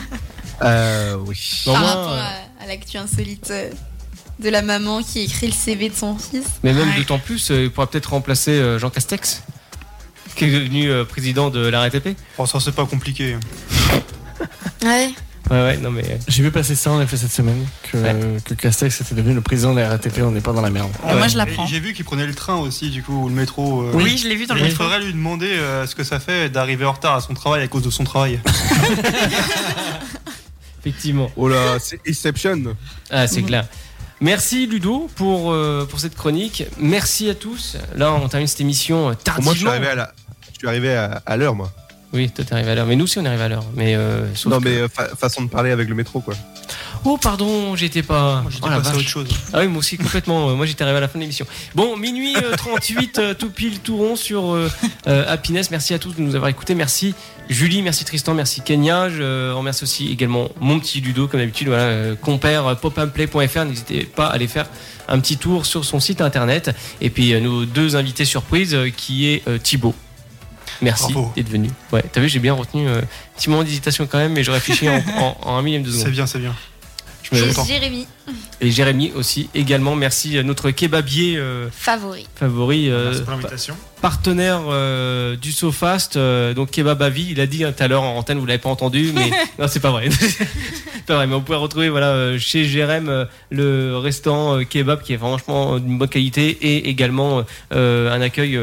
Euh, 0.64 1.16
oui. 1.26 1.40
Par 1.66 1.78
moi, 1.80 1.88
rapport 1.90 2.12
euh, 2.14 2.20
à, 2.60 2.64
à 2.64 2.68
l'actu 2.68 2.98
insolite 2.98 3.50
euh, 3.52 3.70
de 4.40 4.50
la 4.50 4.62
maman 4.62 5.02
qui 5.04 5.22
écrit 5.22 5.48
le 5.48 5.54
CV 5.54 5.90
de 5.90 5.96
son 5.96 6.18
fils. 6.18 6.46
Mais 6.64 6.74
même 6.74 6.90
Ouais. 6.90 6.98
d'autant 6.98 7.20
plus, 7.20 7.52
euh, 7.52 7.64
il 7.66 7.72
pourra 7.72 7.88
peut-être 7.88 8.12
remplacer 8.12 8.52
euh, 8.52 8.80
Jean 8.80 8.90
Castex, 8.90 9.44
qui 10.36 10.46
est 10.46 10.52
devenu 10.52 10.90
président 11.06 11.50
de 11.50 11.60
la 11.68 11.80
RATP. 11.82 12.16
Bon, 12.38 12.46
ça, 12.46 12.60
c'est 12.60 12.74
pas 12.76 12.86
compliqué. 12.86 13.38
Ouais. 14.84 15.10
Ouais, 15.50 15.62
ouais, 15.62 15.78
non, 15.78 15.90
mais. 15.92 16.20
J'ai 16.28 16.42
vu 16.44 16.52
passer 16.52 16.76
ça 16.76 16.92
en 16.92 17.00
effet 17.02 17.18
cette 17.18 17.32
semaine, 17.32 17.66
que, 17.92 18.40
que 18.44 18.54
Castex 18.56 19.02
était 19.02 19.16
devenu 19.16 19.34
le 19.36 19.42
président 19.42 19.74
de 19.74 19.80
la 19.80 19.90
RATP, 19.90 20.20
on 20.24 20.32
n'est 20.32 20.42
pas 20.42 20.54
dans 20.54 20.62
la 20.62 20.70
merde. 20.72 20.92
Euh, 21.08 21.18
moi, 21.18 21.28
je 21.28 21.38
l'apprends. 21.38 21.66
Et 21.66 21.68
J'ai 21.68 21.80
vu 21.80 21.94
qu'il 21.94 22.04
prenait 22.04 22.26
le 22.26 22.34
train 22.36 22.56
aussi, 22.58 22.90
du 22.90 23.02
coup, 23.04 23.24
ou 23.26 23.30
le 23.30 23.36
métro. 23.36 23.84
euh, 23.84 23.92
Oui, 23.94 24.18
je 24.18 24.28
l'ai 24.28 24.36
vu 24.36 24.46
dans 24.48 24.56
le 24.56 24.60
et 24.62 24.64
Il 24.64 24.68
métro. 24.70 24.84
faudrait 24.84 25.02
lui 25.02 25.14
demander 25.14 25.48
euh, 25.52 25.86
ce 25.88 25.96
que 25.96 26.04
ça 26.04 26.20
fait 26.20 26.50
d'arriver 26.50 26.86
en 26.86 26.92
retard 26.94 27.16
à 27.16 27.22
son 27.22 27.34
travail 27.36 27.64
à 27.64 27.68
cause 27.68 27.84
de 27.84 27.90
son 27.92 28.04
travail. 28.04 28.40
Effectivement. 30.86 31.32
Oh 31.36 31.48
là, 31.48 31.78
c'est 31.80 32.00
Inception. 32.08 32.76
Ah, 33.10 33.28
c'est 33.28 33.42
Mhm. 33.42 33.48
clair. 33.48 33.68
Merci 34.22 34.68
Ludo 34.68 35.10
pour, 35.16 35.52
euh, 35.52 35.86
pour 35.90 36.00
cette 36.00 36.16
chronique. 36.16 36.64
Merci 36.78 37.30
à 37.30 37.36
tous. 37.36 37.76
Là, 37.96 38.14
on 38.14 38.28
termine 38.30 38.48
cette 38.48 38.62
émission 38.62 39.14
tardivement. 39.16 39.46
Moi, 39.46 39.54
je 39.56 39.60
suis 39.60 39.68
arrivé 39.68 39.88
à 39.88 39.96
la, 39.96 40.14
je 40.54 40.58
suis 40.60 40.68
arrivé 40.68 40.96
à, 40.96 41.22
à 41.26 41.38
l'heure, 41.38 41.56
moi. 41.56 41.72
Oui, 42.14 42.30
toi, 42.30 42.46
t'es 42.46 42.54
arrivé 42.54 42.72
à 42.72 42.76
l'heure. 42.76 42.86
Mais 42.86 42.96
nous 42.96 43.04
aussi, 43.04 43.20
on 43.20 43.26
est 43.26 43.28
arrivé 43.28 43.44
à 43.44 43.50
l'heure. 43.50 43.66
Mais, 43.76 43.96
euh, 43.96 44.34
sauf 44.36 44.52
Non, 44.54 44.60
que- 44.60 44.66
mais 44.70 44.78
euh, 44.78 44.88
fa- 44.88 45.16
façon 45.16 45.42
de 45.44 45.50
parler 45.50 45.72
avec 45.72 45.90
le 45.90 45.96
métro, 45.96 46.22
quoi. 46.22 46.34
Oh, 47.04 47.18
pardon, 47.18 47.76
j'étais 47.76 48.02
pas. 48.02 48.42
Moi, 48.42 48.50
j'étais 48.52 48.66
Oh, 48.66 48.70
la 48.70 48.78
passé 48.78 48.90
à 48.90 48.92
vache. 48.94 49.02
autre 49.02 49.10
chose. 49.10 49.28
Ah 49.54 49.60
oui, 49.60 49.68
moi 49.68 49.80
aussi, 49.80 49.98
complètement. 49.98 50.50
Euh, 50.50 50.54
moi, 50.56 50.66
j'étais 50.66 50.84
arrivé 50.84 50.98
à 50.98 51.02
la 51.02 51.08
fin 51.08 51.20
de 51.20 51.24
l'émission. 51.24 51.46
Bon, 51.76 51.98
minuit 51.98 52.36
euh, 52.38 52.56
38, 52.56 53.20
euh, 53.20 53.34
tout 53.34 53.50
pile, 53.50 53.80
tout 53.80 53.98
rond 53.98 54.16
sur 54.16 54.54
euh, 54.54 54.72
euh, 55.08 55.26
Happiness. 55.28 55.70
Merci 55.72 55.94
à 55.94 56.00
tous 56.00 56.14
de 56.16 56.22
nous 56.22 56.36
avoir 56.36 56.50
écoutés. 56.50 56.74
Merci 56.74 57.14
Julie, 57.48 57.84
merci 57.84 58.06
Tristan, 58.06 58.34
merci 58.34 58.62
Kenya. 58.62 59.10
Je 59.10 59.22
euh, 59.22 59.54
remercie 59.54 59.84
aussi 59.84 60.10
également 60.12 60.50
mon 60.60 60.80
petit 60.80 61.00
Ludo, 61.00 61.28
comme 61.28 61.40
d'habitude, 61.42 61.68
voilà, 61.68 61.84
euh, 61.84 62.16
compère 62.16 62.66
euh, 62.66 62.74
popandplay.fr. 62.76 63.66
N'hésitez 63.66 64.06
pas 64.06 64.28
à 64.28 64.32
aller 64.34 64.48
faire 64.48 64.66
un 65.08 65.20
petit 65.20 65.38
tour 65.38 65.66
sur 65.68 65.86
son 65.86 66.00
site 66.00 66.22
internet. 66.22 66.72
Et 67.02 67.12
puis, 67.12 67.34
euh, 67.34 67.40
nos 67.40 67.66
deux 67.66 67.96
invités 67.96 68.26
surprises, 68.26 68.74
euh, 68.74 68.90
qui 68.90 69.28
est 69.28 69.44
euh, 69.48 69.60
Thibaut. 69.60 69.94
Merci 70.82 71.14
Bravo. 71.14 71.32
d'être 71.36 71.50
venu. 71.50 71.70
Ouais, 71.92 72.04
t'as 72.12 72.22
vu, 72.22 72.30
j'ai 72.30 72.40
bien 72.40 72.54
retenu 72.54 72.88
euh, 72.88 73.02
petit 73.38 73.50
moment 73.50 73.64
d'hésitation 73.64 74.08
quand 74.10 74.18
même, 74.18 74.34
mais 74.34 74.44
je 74.44 74.52
réfléchis 74.52 74.90
en, 74.90 74.96
en- 75.18 75.38
en 75.44 75.58
un 75.58 75.62
millième 75.62 75.84
de 75.84 75.90
seconde. 75.90 76.06
C'est 76.06 76.12
bien, 76.12 76.26
c'est 76.28 76.40
bien. 76.40 76.56
Je 77.24 77.36
me- 77.36 77.42
Et 77.44 77.52
Jérémy, 77.66 78.08
et 78.62 78.70
Jérémy 78.72 79.12
aussi 79.16 79.50
également. 79.56 79.96
Merci 79.96 80.38
à 80.38 80.44
notre 80.44 80.70
kebabier 80.70 81.38
euh, 81.38 81.70
favori. 81.72 82.28
favori, 82.36 82.88
euh, 82.92 83.06
Merci 83.10 83.22
pour 83.24 83.32
l'invitation. 83.32 83.76
partenaire 84.00 84.62
euh, 84.70 85.36
du 85.36 85.52
SoFast, 85.52 86.18
euh, 86.18 86.54
donc 86.54 86.70
Kebab 86.70 87.02
à 87.02 87.10
vie. 87.10 87.30
Il 87.32 87.40
a 87.40 87.48
dit 87.48 87.64
hein, 87.64 87.74
tout 87.76 87.82
à 87.84 87.88
l'heure 87.88 88.04
en 88.04 88.16
antenne, 88.18 88.38
vous 88.38 88.46
l'avez 88.46 88.60
pas 88.60 88.70
entendu, 88.70 89.12
mais 89.16 89.32
non, 89.60 89.68
c'est 89.68 89.80
pas 89.80 89.90
vrai. 89.90 90.10
c'est 90.12 90.48
pas 91.08 91.16
vrai, 91.16 91.26
mais 91.26 91.34
on 91.34 91.42
pouvait 91.42 91.58
retrouver 91.58 91.90
voilà 91.90 92.38
chez 92.38 92.64
Jérém 92.66 93.26
le 93.50 93.98
restaurant 93.98 94.60
euh, 94.60 94.64
kebab 94.64 95.02
qui 95.02 95.14
est 95.14 95.18
franchement 95.18 95.80
d'une 95.80 95.98
bonne 95.98 96.10
qualité 96.10 96.50
et 96.62 96.90
également 96.90 97.44
euh, 97.74 98.14
un 98.16 98.22
accueil. 98.22 98.60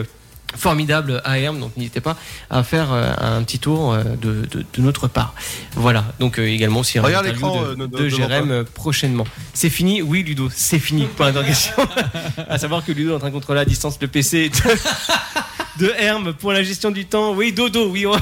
Formidable 0.56 1.20
à 1.24 1.38
Herm, 1.38 1.58
donc 1.60 1.76
n'hésitez 1.76 2.00
pas 2.00 2.16
à 2.50 2.62
faire 2.62 2.92
euh, 2.92 3.12
un 3.18 3.42
petit 3.42 3.58
tour 3.58 3.92
euh, 3.92 4.02
de, 4.20 4.46
de- 4.50 4.64
de 4.72 4.82
notre 4.82 5.08
part. 5.08 5.34
Voilà, 5.74 6.04
donc 6.20 6.38
euh, 6.38 6.46
également 6.46 6.80
aussi 6.80 6.98
un 6.98 7.02
Regarde 7.02 7.26
interview 7.26 7.46
l'écran, 7.46 7.68
de, 7.70 7.74
de 7.74 7.86
devant 7.86 8.16
Jérém 8.16 8.64
prochainement. 8.74 9.24
C'est 9.54 9.70
fini 9.70 10.02
Oui, 10.02 10.22
Ludo, 10.22 10.48
c'est 10.54 10.78
fini. 10.78 11.04
Point 11.16 11.26
d'interrogation. 11.32 11.72
à 12.48 12.58
savoir 12.58 12.84
que 12.84 12.92
Ludo 12.92 13.12
est 13.12 13.14
en 13.16 13.18
train 13.18 13.28
de 13.28 13.34
contrôler 13.34 13.60
à 13.60 13.64
distance 13.64 13.98
le 14.00 14.08
PC 14.08 14.50
de, 14.50 15.84
de 15.86 15.92
Herm 15.98 16.32
pour 16.34 16.52
la 16.52 16.62
gestion 16.62 16.90
du 16.90 17.06
temps. 17.06 17.32
Oui, 17.34 17.52
Dodo, 17.52 17.88
oui, 17.90 18.06
on 18.06 18.12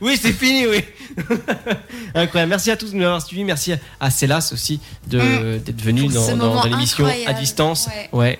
oui, 0.00 0.18
c'est 0.20 0.32
fini, 0.32 0.66
oui. 0.66 0.84
Incroyable. 2.14 2.50
Merci 2.50 2.70
à 2.70 2.76
tous 2.76 2.92
de 2.92 2.96
nous 2.96 3.04
avoir 3.04 3.20
suivis. 3.22 3.44
Merci 3.44 3.74
à- 4.00 4.10
Célas 4.10 4.50
aussi 4.52 4.80
de- 5.08 5.58
d'être 5.58 5.80
venu 5.80 6.08
dans, 6.08 6.64
l'émission 6.64 7.06
à 7.26 7.32
distance. 7.32 7.88
Ouais. 8.12 8.38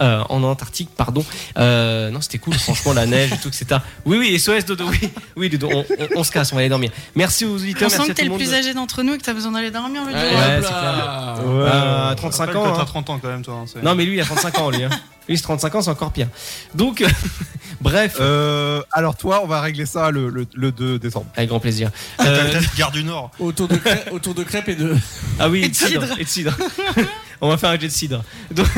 Euh, 0.00 0.22
en 0.28 0.42
Antarctique, 0.42 0.88
pardon. 0.96 1.24
Euh, 1.58 2.10
non, 2.10 2.20
c'était 2.20 2.38
cool, 2.38 2.54
franchement, 2.62 2.92
la 2.92 3.06
neige 3.06 3.32
et 3.32 3.36
tout, 3.36 3.48
etc. 3.48 3.80
Oui, 4.04 4.16
oui, 4.18 4.38
SOS 4.38 4.64
Dodo, 4.64 4.84
oui. 4.88 5.10
Oui, 5.36 5.48
Dodo, 5.50 5.68
on, 5.72 5.80
on- 5.98 6.08
on 6.20 6.24
se 6.24 6.30
casse, 6.32 6.52
on 6.52 6.56
va 6.56 6.60
aller 6.60 6.68
dormir. 6.68 6.90
Merci 7.14 7.44
aux 7.44 7.54
auditeurs, 7.56 7.88
On 7.92 8.02
sent 8.04 8.08
que 8.08 8.12
t'es 8.12 8.24
le 8.24 8.34
plus 8.36 8.54
âgé 8.54 8.74
d'entre 8.74 9.02
nous 9.02 9.14
et 9.14 9.18
que 9.18 9.22
t'as 9.24 9.34
besoin 9.34 9.52
d'aller 9.52 9.70
dormir, 9.70 10.02
le 10.06 10.12
Ouais, 10.12 10.60
c'est 10.62 10.68
clair. 10.68 11.36
Euh, 11.46 12.10
à 12.10 12.14
35 12.14 12.38
Rappelle 12.46 12.56
ans. 12.56 12.70
que 12.72 12.76
t'as 12.76 12.82
hein. 12.82 12.86
30 12.86 13.10
ans 13.10 13.18
quand 13.20 13.28
même, 13.28 13.42
toi. 13.44 13.54
hein, 13.62 13.64
c'est- 13.72 13.82
Non, 13.82 13.94
mais 13.94 14.04
lui, 14.04 14.16
il 14.16 14.20
a 14.20 14.24
35 14.24 14.58
ans, 14.58 14.70
lui. 14.70 14.82
Hein. 14.84 14.90
Lui, 15.28 15.36
c'est 15.36 15.42
35 15.44 15.74
ans, 15.76 15.82
c'est 15.82 15.90
encore 15.90 16.12
pire. 16.12 16.28
Donc, 16.74 17.04
Bref. 17.80 18.18
Euh, 18.20 18.80
alors 18.92 19.16
toi, 19.16 19.40
on 19.42 19.46
va 19.48 19.60
régler 19.60 19.86
ça 19.86 20.10
le, 20.12 20.28
le, 20.28 20.46
le 20.54 20.70
2 20.70 21.00
décembre. 21.00 21.26
Avec 21.36 21.48
grand 21.48 21.58
plaisir. 21.58 21.90
Euh, 22.20 22.60
Gare 22.76 22.92
du 22.92 23.02
Nord. 23.02 23.32
Autour 23.40 23.66
de, 23.66 23.74
crêpes, 23.76 24.08
autour 24.12 24.34
de 24.34 24.44
crêpes 24.44 24.68
et 24.68 24.76
de. 24.76 24.94
Ah 25.40 25.48
oui, 25.48 25.64
et 25.64 25.68
de 25.68 25.74
cidre. 25.74 26.06
Et 26.16 26.22
de 26.22 26.28
cidre. 26.28 26.56
On 27.40 27.48
va 27.48 27.56
faire 27.56 27.70
un 27.70 27.78
jet 27.78 27.88
de 27.88 27.92
cidre. 27.92 28.22
Donc, 28.52 28.68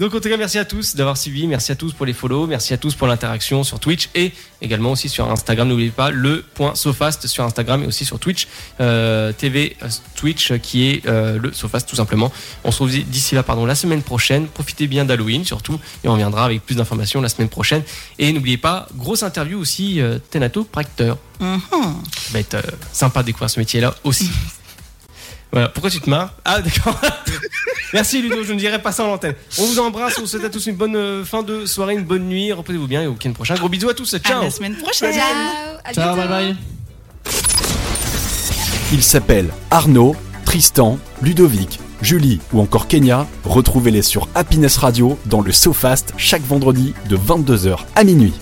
donc, 0.00 0.14
en 0.14 0.20
tout 0.20 0.28
cas, 0.28 0.36
merci 0.36 0.58
à 0.58 0.64
tous 0.64 0.94
d'avoir 0.94 1.16
suivi. 1.16 1.46
Merci 1.46 1.72
à 1.72 1.74
tous 1.74 1.92
pour 1.92 2.06
les 2.06 2.12
follow. 2.12 2.46
Merci 2.46 2.72
à 2.72 2.76
tous 2.76 2.94
pour 2.94 3.08
l'interaction 3.08 3.64
sur 3.64 3.80
Twitch 3.80 4.08
et 4.14 4.32
également 4.62 4.92
aussi 4.92 5.08
sur 5.08 5.28
Instagram. 5.30 5.68
N'oubliez 5.68 5.90
pas 5.90 6.10
le 6.10 6.44
point 6.54 6.74
Sofast 6.76 7.26
sur 7.26 7.42
Instagram 7.42 7.82
et 7.82 7.86
aussi 7.86 8.04
sur 8.04 8.18
Twitch 8.18 8.46
euh, 8.80 9.32
TV 9.32 9.76
euh, 9.82 9.88
Twitch 10.14 10.52
euh, 10.52 10.58
qui 10.58 10.88
est 10.88 11.06
euh, 11.06 11.38
le 11.38 11.52
Sofast 11.52 11.88
tout 11.88 11.96
simplement. 11.96 12.32
On 12.64 12.70
se 12.70 12.82
retrouve 12.82 13.04
d'ici 13.04 13.34
là 13.34 13.42
pardon 13.42 13.66
la 13.66 13.74
semaine 13.74 14.02
prochaine. 14.02 14.46
Profitez 14.46 14.86
bien 14.86 15.04
d'Halloween 15.04 15.44
surtout 15.44 15.78
et 16.04 16.08
on 16.08 16.12
reviendra 16.12 16.44
avec 16.44 16.64
plus 16.64 16.76
d'informations 16.76 17.20
la 17.20 17.28
semaine 17.28 17.48
prochaine. 17.48 17.82
Et 18.18 18.32
n'oubliez 18.32 18.58
pas 18.58 18.88
grosse 18.96 19.22
interview 19.24 19.58
aussi 19.58 20.00
euh, 20.00 20.18
Tenato 20.30 20.64
Practeur. 20.64 21.18
Mhm. 21.40 21.60
Ça 21.70 22.32
va 22.32 22.38
être 22.38 22.56
sympa 22.92 23.22
de 23.22 23.26
découvrir 23.26 23.50
ce 23.50 23.58
métier-là 23.58 23.94
aussi. 24.04 24.30
Voilà, 25.52 25.68
pourquoi 25.68 25.90
tu 25.90 26.00
te 26.00 26.10
marres 26.10 26.32
Ah 26.44 26.60
d'accord. 26.60 27.00
Merci 27.94 28.20
Ludo, 28.20 28.44
je 28.44 28.52
ne 28.52 28.58
dirai 28.58 28.82
pas 28.82 28.92
ça 28.92 29.04
en 29.04 29.06
l'antenne. 29.08 29.34
On 29.58 29.64
vous 29.64 29.78
embrasse, 29.78 30.18
on 30.18 30.22
vous 30.22 30.26
souhaite 30.26 30.44
à 30.44 30.50
tous 30.50 30.66
une 30.66 30.76
bonne 30.76 30.94
euh, 30.96 31.24
fin 31.24 31.42
de 31.42 31.64
soirée, 31.64 31.94
une 31.94 32.04
bonne 32.04 32.24
nuit, 32.28 32.52
reposez-vous 32.52 32.86
bien 32.86 33.02
et 33.02 33.06
au 33.06 33.12
week-end 33.12 33.32
prochain. 33.32 33.54
Gros 33.54 33.68
bisous 33.70 33.88
à 33.88 33.94
tous, 33.94 34.14
ciao 34.18 34.40
À 34.40 34.44
la 34.44 34.50
semaine 34.50 34.76
prochaine. 34.76 35.14
Ciao, 35.14 35.24
à 35.84 35.92
Ciao, 35.94 36.14
bientôt. 36.14 36.28
bye 36.28 36.54
bye. 36.54 36.56
Ils 38.92 39.02
s'appellent 39.02 39.50
Arnaud, 39.70 40.16
Tristan, 40.44 40.98
Ludovic, 41.22 41.80
Julie 42.02 42.40
ou 42.52 42.60
encore 42.60 42.86
Kenya. 42.88 43.26
Retrouvez-les 43.44 44.02
sur 44.02 44.28
Happiness 44.34 44.76
Radio 44.76 45.18
dans 45.26 45.40
le 45.40 45.52
SoFast 45.52 46.12
chaque 46.18 46.42
vendredi 46.42 46.94
de 47.08 47.16
22h 47.16 47.78
à 47.94 48.04
minuit. 48.04 48.34